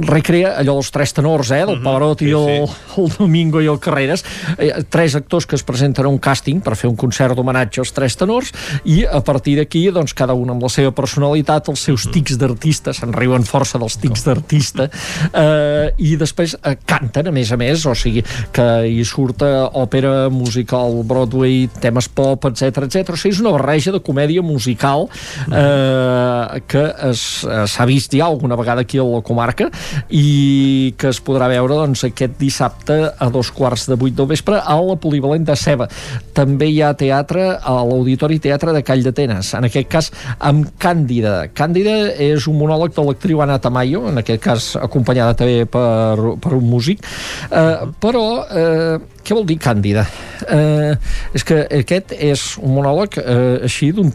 recrea 0.08 0.56
allò 0.60 0.76
dels 0.78 0.90
tres 0.94 1.14
tenors, 1.16 1.52
eh, 1.54 1.64
del 1.66 1.82
Pavarotti, 1.82 2.32
uh 2.32 2.40
-huh, 2.40 2.66
sí, 2.66 2.72
sí. 2.74 3.00
El, 3.00 3.04
el 3.04 3.12
Domingo 3.18 3.60
i 3.60 3.66
el 3.66 3.78
Carreras, 3.78 4.24
eh, 4.58 4.84
tres 4.88 5.14
actors 5.14 5.46
que 5.46 5.56
es 5.56 5.62
presenten 5.62 6.04
a 6.04 6.08
un 6.08 6.20
càsting 6.20 6.60
per 6.60 6.76
fer 6.76 6.90
un 6.90 6.96
concert 6.96 7.34
d'homenatge 7.36 7.80
als 7.80 7.92
tres 7.92 8.16
tenors 8.16 8.52
i 8.84 9.04
a 9.04 9.20
partir 9.20 9.56
d'aquí, 9.56 9.90
doncs, 9.90 10.14
cada 10.14 10.34
un 10.34 10.50
amb 10.50 10.62
la 10.62 10.68
seva 10.68 10.92
personalitat, 10.92 11.68
els 11.68 11.80
seus 11.80 12.08
tics 12.10 12.36
d'artista, 12.38 12.92
se'n 12.92 13.12
riuen 13.12 13.44
força 13.44 13.78
dels 13.78 13.96
tics 13.96 14.24
d'artista, 14.24 14.88
eh, 15.32 15.92
i 15.98 16.16
després 16.16 16.56
eh, 16.62 16.76
canten, 16.84 17.28
a 17.28 17.32
més 17.32 17.52
a 17.52 17.56
més, 17.56 17.86
o 17.86 17.94
sigui, 17.94 18.15
que 18.52 18.66
hi 18.88 19.02
surt 19.06 19.42
òpera, 19.46 20.28
musical, 20.32 21.02
Broadway, 21.06 21.66
temes 21.82 22.08
pop, 22.08 22.48
etc 22.50 22.86
etc. 22.86 23.12
O 23.12 23.18
sigui, 23.18 23.34
és 23.34 23.42
una 23.42 23.54
barreja 23.54 23.92
de 23.94 24.00
comèdia 24.04 24.44
musical 24.44 25.06
eh, 25.50 26.60
que 26.70 26.84
s'ha 27.16 27.86
vist 27.88 28.14
ja 28.16 28.26
alguna 28.26 28.58
vegada 28.58 28.84
aquí 28.86 28.98
a 28.98 29.06
la 29.06 29.22
comarca 29.24 29.68
i 30.10 30.94
que 30.98 31.10
es 31.12 31.20
podrà 31.24 31.48
veure 31.50 31.78
doncs, 31.82 32.04
aquest 32.08 32.36
dissabte 32.40 32.98
a 33.12 33.30
dos 33.32 33.50
quarts 33.54 33.86
de 33.90 33.98
vuit 33.98 34.14
del 34.16 34.28
vespre 34.30 34.60
a 34.60 34.76
la 34.80 34.96
Polivalent 35.00 35.46
de 35.46 35.56
Ceba. 35.58 35.88
També 36.36 36.68
hi 36.70 36.80
ha 36.82 36.92
teatre 36.98 37.48
a 37.56 37.76
l'Auditori 37.86 38.38
Teatre 38.42 38.74
de 38.76 38.82
Call 38.86 39.04
d'Atenes, 39.06 39.52
en 39.58 39.68
aquest 39.68 39.90
cas 39.92 40.10
amb 40.38 40.70
Càndida. 40.82 41.48
Càndida 41.56 41.96
és 42.22 42.46
un 42.50 42.58
monòleg 42.60 42.94
de 42.96 43.04
l'actriu 43.06 43.42
Anna 43.44 43.58
Tamayo, 43.62 44.06
en 44.10 44.22
aquest 44.22 44.42
cas 44.42 44.68
acompanyada 44.80 45.36
també 45.38 45.64
per, 45.70 46.36
per 46.42 46.54
un 46.56 46.66
músic, 46.70 47.04
eh, 47.50 47.86
però 48.06 48.24
eh, 48.46 48.98
què 49.26 49.34
vol 49.34 49.46
dir 49.48 49.58
càndida? 49.62 50.04
Eh, 50.46 50.92
és 51.34 51.44
que 51.46 51.62
aquest 51.80 52.12
és 52.14 52.44
un 52.62 52.76
monòleg 52.76 53.18
eh, 53.22 53.66
així 53.66 53.90
d'un 53.96 54.12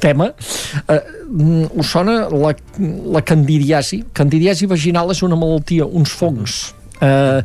tema. 0.00 0.30
Eh, 0.88 1.00
us 1.74 1.90
sona 1.90 2.24
la, 2.32 2.54
la 3.16 3.24
candidiasi 3.26 4.04
candidiasi 4.16 4.68
vaginal 4.70 5.12
és 5.12 5.22
una 5.26 5.38
malaltia 5.38 5.86
uns 5.86 6.14
fongs. 6.16 6.58
Eh, 7.04 7.40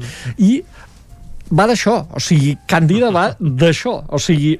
i 0.46 0.52
va 1.50 1.66
d'això, 1.70 1.96
o 2.14 2.22
sigui, 2.22 2.54
Càndida 2.70 3.10
va 3.14 3.26
d'això, 3.40 3.96
o 4.08 4.20
sigui, 4.22 4.56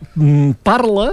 parla, 0.66 1.12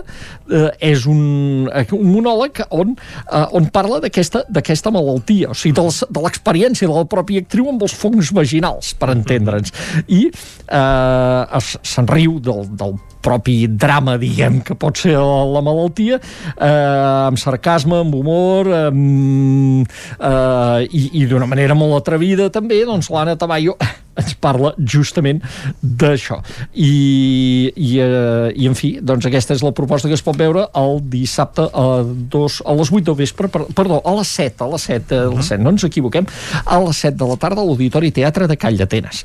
eh, 0.51 0.71
és 0.93 1.07
un, 1.11 1.69
un 1.69 2.07
monòleg 2.09 2.63
on, 2.71 2.95
eh, 2.97 3.45
on 3.57 3.69
parla 3.73 4.01
d'aquesta 4.03 4.93
malaltia, 4.95 5.53
o 5.53 5.57
sigui, 5.59 5.77
de 5.77 6.23
l'experiència 6.25 6.89
de 6.89 6.95
la 6.95 7.05
pròpia 7.11 7.45
actriu 7.45 7.69
amb 7.73 7.85
els 7.87 7.97
fongs 7.97 8.33
vaginals, 8.37 8.95
per 8.99 9.11
entendre'ns, 9.15 9.75
i 10.09 10.27
eh, 10.31 11.61
se'n 11.61 12.09
riu 12.11 12.41
del, 12.41 12.65
del 12.79 12.97
propi 13.27 13.67
drama, 13.67 14.17
diguem, 14.23 14.61
que 14.65 14.77
pot 14.79 14.99
ser 15.03 15.17
la, 15.19 15.43
la 15.57 15.63
malaltia, 15.67 16.21
eh, 16.55 17.27
amb 17.27 17.41
sarcasme, 17.43 18.01
amb 18.07 18.17
humor, 18.17 18.71
amb, 18.87 19.95
eh, 20.17 20.87
i, 20.87 21.07
i 21.23 21.29
d'una 21.29 21.51
manera 21.51 21.77
molt 21.79 22.01
atrevida 22.01 22.49
també, 22.55 22.85
doncs 22.87 23.11
l'Anna 23.13 23.37
Tamayo 23.41 23.77
ens 24.17 24.35
parla 24.41 24.73
justament 24.79 25.43
d'això. 25.81 26.41
I, 26.73 26.93
i, 27.75 27.91
eh, 28.03 28.53
I, 28.55 28.69
en 28.71 28.77
fi, 28.79 28.97
doncs 29.03 29.29
aquesta 29.29 29.57
és 29.57 29.65
la 29.65 29.75
proposta 29.77 30.11
que 30.11 30.17
es 30.17 30.25
pot 30.25 30.39
veure 30.39 30.67
el 30.77 31.01
dissabte 31.13 31.69
a, 31.69 31.87
dos, 32.33 32.63
a 32.65 32.77
les 32.79 32.93
8 32.93 33.05
del 33.11 33.19
vespre, 33.21 33.51
per, 33.53 33.67
perdó, 33.77 34.01
a 34.05 34.17
les 34.19 34.33
7, 34.41 34.65
a 34.65 34.71
les 34.75 34.89
7, 34.91 35.23
a 35.27 35.35
les 35.35 35.53
7, 35.53 35.63
no 35.63 35.75
ens 35.75 35.87
equivoquem, 35.89 36.29
a 36.65 36.81
les 36.85 37.05
7 37.05 37.17
de 37.21 37.31
la 37.33 37.39
tarda 37.41 37.63
a 37.63 37.69
l'Auditori 37.69 38.13
Teatre 38.17 38.49
de 38.51 38.59
Call 38.61 38.81
d'Atenes. 38.81 39.25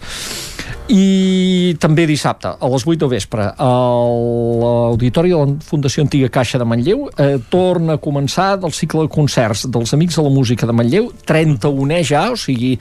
I 0.92 1.76
també 1.80 2.03
dissabte, 2.10 2.50
a 2.52 2.70
les 2.74 2.84
8 2.84 3.00
del 3.00 3.11
vespre, 3.14 3.45
a 3.56 3.70
l'Auditori 4.61 5.32
de 5.32 5.40
la 5.40 5.53
Fundació 5.64 6.03
Antiga 6.03 6.28
Caixa 6.34 6.60
de 6.60 6.68
Manlleu 6.68 7.06
eh, 7.16 7.38
torna 7.53 7.95
a 7.95 8.02
començar 8.02 8.58
del 8.60 8.74
cicle 8.76 9.06
de 9.06 9.11
concerts 9.14 9.64
dels 9.72 9.95
Amics 9.95 10.20
de 10.20 10.26
la 10.26 10.34
Música 10.36 10.68
de 10.68 10.76
Manlleu, 10.76 11.08
31è 11.28 12.02
ja, 12.11 12.26
o 12.34 12.40
sigui, 12.40 12.74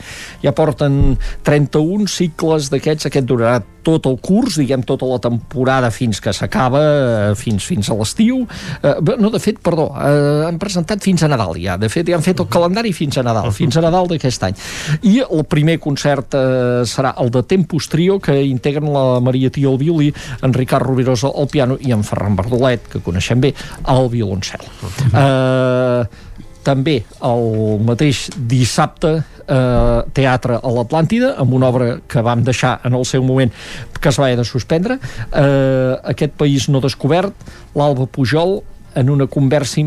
ja 0.43 0.55
porten 0.57 1.15
31 1.47 2.11
cicles 2.11 2.73
d'aquests, 2.75 3.07
aquest 3.07 3.31
durarà 3.31 3.61
tot 3.85 4.07
el 4.11 4.19
curs, 4.23 4.59
diguem, 4.61 4.85
tota 4.87 5.09
la 5.09 5.19
temporada 5.23 5.91
fins 5.95 6.21
que 6.23 6.33
s'acaba, 6.37 6.81
eh, 6.81 7.35
fins, 7.39 7.65
fins 7.67 7.91
a 7.91 7.97
l'estiu. 7.99 8.43
Eh, 8.83 8.95
no, 9.19 9.31
de 9.31 9.41
fet, 9.43 9.61
perdó, 9.63 9.91
eh, 9.97 10.47
han 10.47 10.61
presentat 10.63 11.03
fins 11.03 11.23
a 11.23 11.31
Nadal 11.31 11.57
ja. 11.61 11.77
De 11.81 11.91
fet, 11.93 12.09
ja 12.09 12.19
han 12.19 12.25
fet 12.27 12.41
el 12.41 12.49
calendari 12.51 12.93
fins 12.97 13.19
a 13.19 13.25
Nadal, 13.27 13.51
fins 13.57 13.77
a 13.77 13.85
Nadal 13.85 14.09
d'aquest 14.11 14.49
any. 14.49 14.57
I 15.03 15.21
el 15.27 15.45
primer 15.51 15.79
concert 15.83 16.37
eh, 16.39 16.83
serà 16.89 17.15
el 17.21 17.33
de 17.35 17.43
Tempus 17.43 17.89
Trio, 17.93 18.19
que 18.21 18.37
integren 18.45 18.91
la 18.93 19.21
Maria 19.25 19.51
Tia 19.51 19.69
al 19.69 19.79
violí, 19.81 20.13
en 20.43 20.55
Ricard 20.57 20.87
Rovirosa 20.87 21.33
al 21.35 21.49
piano 21.49 21.79
i 21.81 21.93
en 21.97 22.05
Ferran 22.07 22.37
Bardolet, 22.37 22.89
que 22.93 23.05
coneixem 23.05 23.41
bé, 23.41 23.55
al 23.85 24.09
violoncel. 24.13 24.67
Eh, 25.11 26.30
també 26.67 27.01
el 27.27 27.81
mateix 27.87 28.27
dissabte 28.51 29.13
eh, 29.51 30.01
teatre 30.17 30.59
a 30.61 30.73
l'Atlàntida 30.75 31.35
amb 31.41 31.57
una 31.57 31.71
obra 31.71 31.91
que 32.09 32.23
vam 32.25 32.45
deixar 32.47 32.79
en 32.85 32.97
el 32.99 33.07
seu 33.09 33.25
moment 33.27 33.53
que 34.01 34.09
es 34.09 34.21
va 34.21 34.29
haver 34.29 34.39
de 34.41 34.47
suspendre. 34.49 34.99
Eh, 35.33 35.97
aquest 36.15 36.37
país 36.41 36.69
no 36.69 36.83
descobert 36.85 37.35
l'Alba 37.75 38.07
Pujol 38.07 38.61
en 38.95 39.11
una 39.11 39.27
conversa 39.31 39.83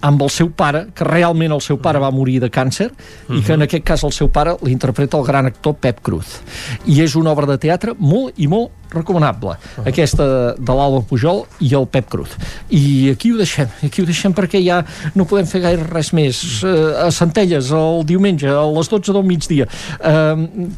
amb 0.00 0.22
el 0.22 0.30
seu 0.30 0.50
pare, 0.54 0.86
que 0.94 1.06
realment 1.06 1.52
el 1.54 1.62
seu 1.64 1.78
pare 1.82 2.00
va 2.02 2.10
morir 2.14 2.38
de 2.40 2.50
càncer, 2.50 2.90
uh 2.90 2.94
-huh. 3.28 3.38
i 3.38 3.42
que 3.42 3.52
en 3.52 3.62
aquest 3.62 3.84
cas 3.84 4.04
el 4.04 4.12
seu 4.12 4.28
pare 4.28 4.56
l'interpreta 4.62 5.16
el 5.18 5.24
gran 5.24 5.46
actor 5.46 5.74
Pep 5.74 6.00
Cruz. 6.00 6.40
I 6.86 7.02
és 7.02 7.14
una 7.14 7.30
obra 7.30 7.46
de 7.46 7.58
teatre 7.58 7.94
molt 7.98 8.34
i 8.36 8.46
molt 8.46 8.70
recomanable, 8.90 9.50
uh 9.50 9.56
-huh. 9.56 9.88
aquesta 9.88 10.54
de 10.54 10.72
l'Alba 10.72 11.00
Pujol 11.00 11.44
i 11.60 11.74
el 11.74 11.86
Pep 11.86 12.08
Cruz. 12.08 12.30
I 12.70 13.10
aquí 13.10 13.32
ho 13.32 13.36
deixem, 13.36 13.68
aquí 13.82 14.02
ho 14.02 14.04
deixem 14.04 14.32
perquè 14.34 14.64
ja 14.64 14.84
no 15.14 15.24
podem 15.24 15.46
fer 15.46 15.60
gaire 15.60 15.82
res 15.82 16.12
més. 16.12 16.62
Uh, 16.62 17.06
a 17.06 17.10
Centelles, 17.10 17.70
el 17.70 18.04
diumenge, 18.04 18.48
a 18.48 18.66
les 18.66 18.88
12 18.88 19.12
del 19.12 19.24
migdia. 19.24 19.66
Uh, 20.00 20.68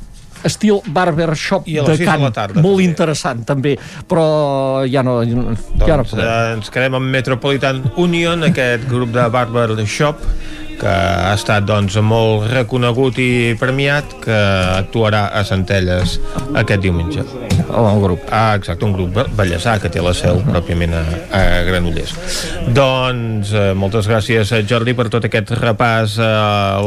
estil 0.45 0.81
barbershop 0.87 1.69
I 1.69 1.79
a 1.79 1.83
de 1.83 1.97
Can, 2.05 2.19
de 2.19 2.25
la 2.25 2.31
tarda, 2.33 2.61
molt 2.63 2.77
també. 2.79 2.85
interessant 2.89 3.45
també, 3.45 3.77
però 4.09 4.85
ja 4.91 5.03
no, 5.03 5.23
ja 5.25 5.35
no 5.37 5.57
Doncs 5.77 6.11
podem. 6.15 6.25
eh, 6.27 6.53
ens 6.57 6.71
quedem 6.71 6.95
amb 6.95 7.11
Metropolitan 7.11 7.83
Union, 7.97 8.43
aquest 8.45 8.89
grup 8.89 9.11
de 9.13 9.29
Barber 9.29 9.87
Shop, 9.87 10.17
que 10.81 10.91
ha 10.91 11.35
estat 11.37 11.67
doncs, 11.69 11.99
molt 12.03 12.49
reconegut 12.51 13.19
i 13.21 13.57
premiat, 13.61 14.17
que 14.25 14.39
actuarà 14.79 15.27
a 15.37 15.45
Centelles 15.47 16.17
aquest 16.57 16.83
diumenge. 16.85 17.25
El 17.71 18.01
grup. 18.03 18.25
Ah, 18.33 18.57
exacte, 18.59 18.87
un 18.87 18.95
grup 18.97 19.21
ballesà 19.37 19.77
que 19.83 19.91
té 19.93 20.03
la 20.03 20.15
seu 20.17 20.41
pròpiament 20.47 20.97
a, 20.97 21.03
a 21.37 21.43
Granollers. 21.69 22.15
Doncs 22.77 23.53
eh, 23.55 23.71
moltes 23.79 24.09
gràcies, 24.11 24.55
Jordi, 24.71 24.97
per 24.99 25.11
tot 25.13 25.29
aquest 25.29 25.55
repàs 25.61 26.17
a 26.25 26.33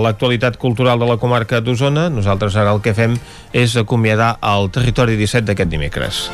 l'actualitat 0.03 0.59
cultural 0.61 0.99
de 0.99 1.09
la 1.13 1.19
comarca 1.21 1.61
d'Osona. 1.63 2.09
Nosaltres 2.13 2.57
ara 2.59 2.75
el 2.75 2.83
que 2.83 2.95
fem 2.97 3.17
és 3.53 3.77
acomiadar 3.79 4.35
el 4.53 4.69
territori 4.73 5.17
17 5.19 5.51
d'aquest 5.51 5.71
dimecres. 5.71 6.27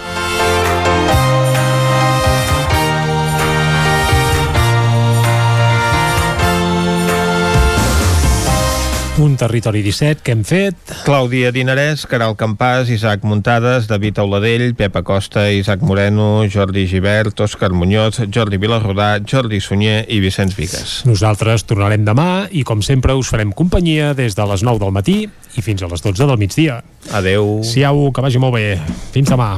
Un 9.19 9.35
territori 9.35 9.81
17 9.83 10.23
que 10.23 10.31
hem 10.31 10.45
fet. 10.47 10.77
Clàudia 11.03 11.49
Dinarès, 11.51 12.05
Caral 12.07 12.37
Campàs, 12.39 12.87
Isaac 12.87 13.25
Muntades, 13.27 13.89
David 13.89 14.21
Auladell, 14.23 14.71
Pepa 14.79 15.01
Costa, 15.03 15.49
Isaac 15.51 15.83
Moreno, 15.83 16.45
Jordi 16.47 16.85
Givert, 16.87 17.35
Òscar 17.43 17.73
Muñoz, 17.75 18.21
Jordi 18.31 18.55
Vilarrodà, 18.55 19.09
Jordi 19.19 19.59
Sunyer 19.59 20.05
i 20.07 20.21
Vicenç 20.23 20.55
Vigues. 20.55 20.93
Nosaltres 21.09 21.67
tornarem 21.67 22.07
demà 22.07 22.47
i, 22.47 22.63
com 22.63 22.79
sempre, 22.79 23.17
us 23.19 23.33
farem 23.35 23.51
companyia 23.51 24.13
des 24.15 24.39
de 24.39 24.47
les 24.53 24.63
9 24.63 24.79
del 24.85 24.95
matí 24.95 25.19
i 25.27 25.65
fins 25.67 25.83
a 25.83 25.91
les 25.91 26.07
12 26.07 26.23
del 26.23 26.39
migdia. 26.39 26.79
Adeu. 27.11 27.59
Siau, 27.67 28.07
que 28.15 28.23
vagi 28.23 28.39
molt 28.39 28.55
bé. 28.55 28.79
Fins 29.11 29.35
demà. 29.35 29.57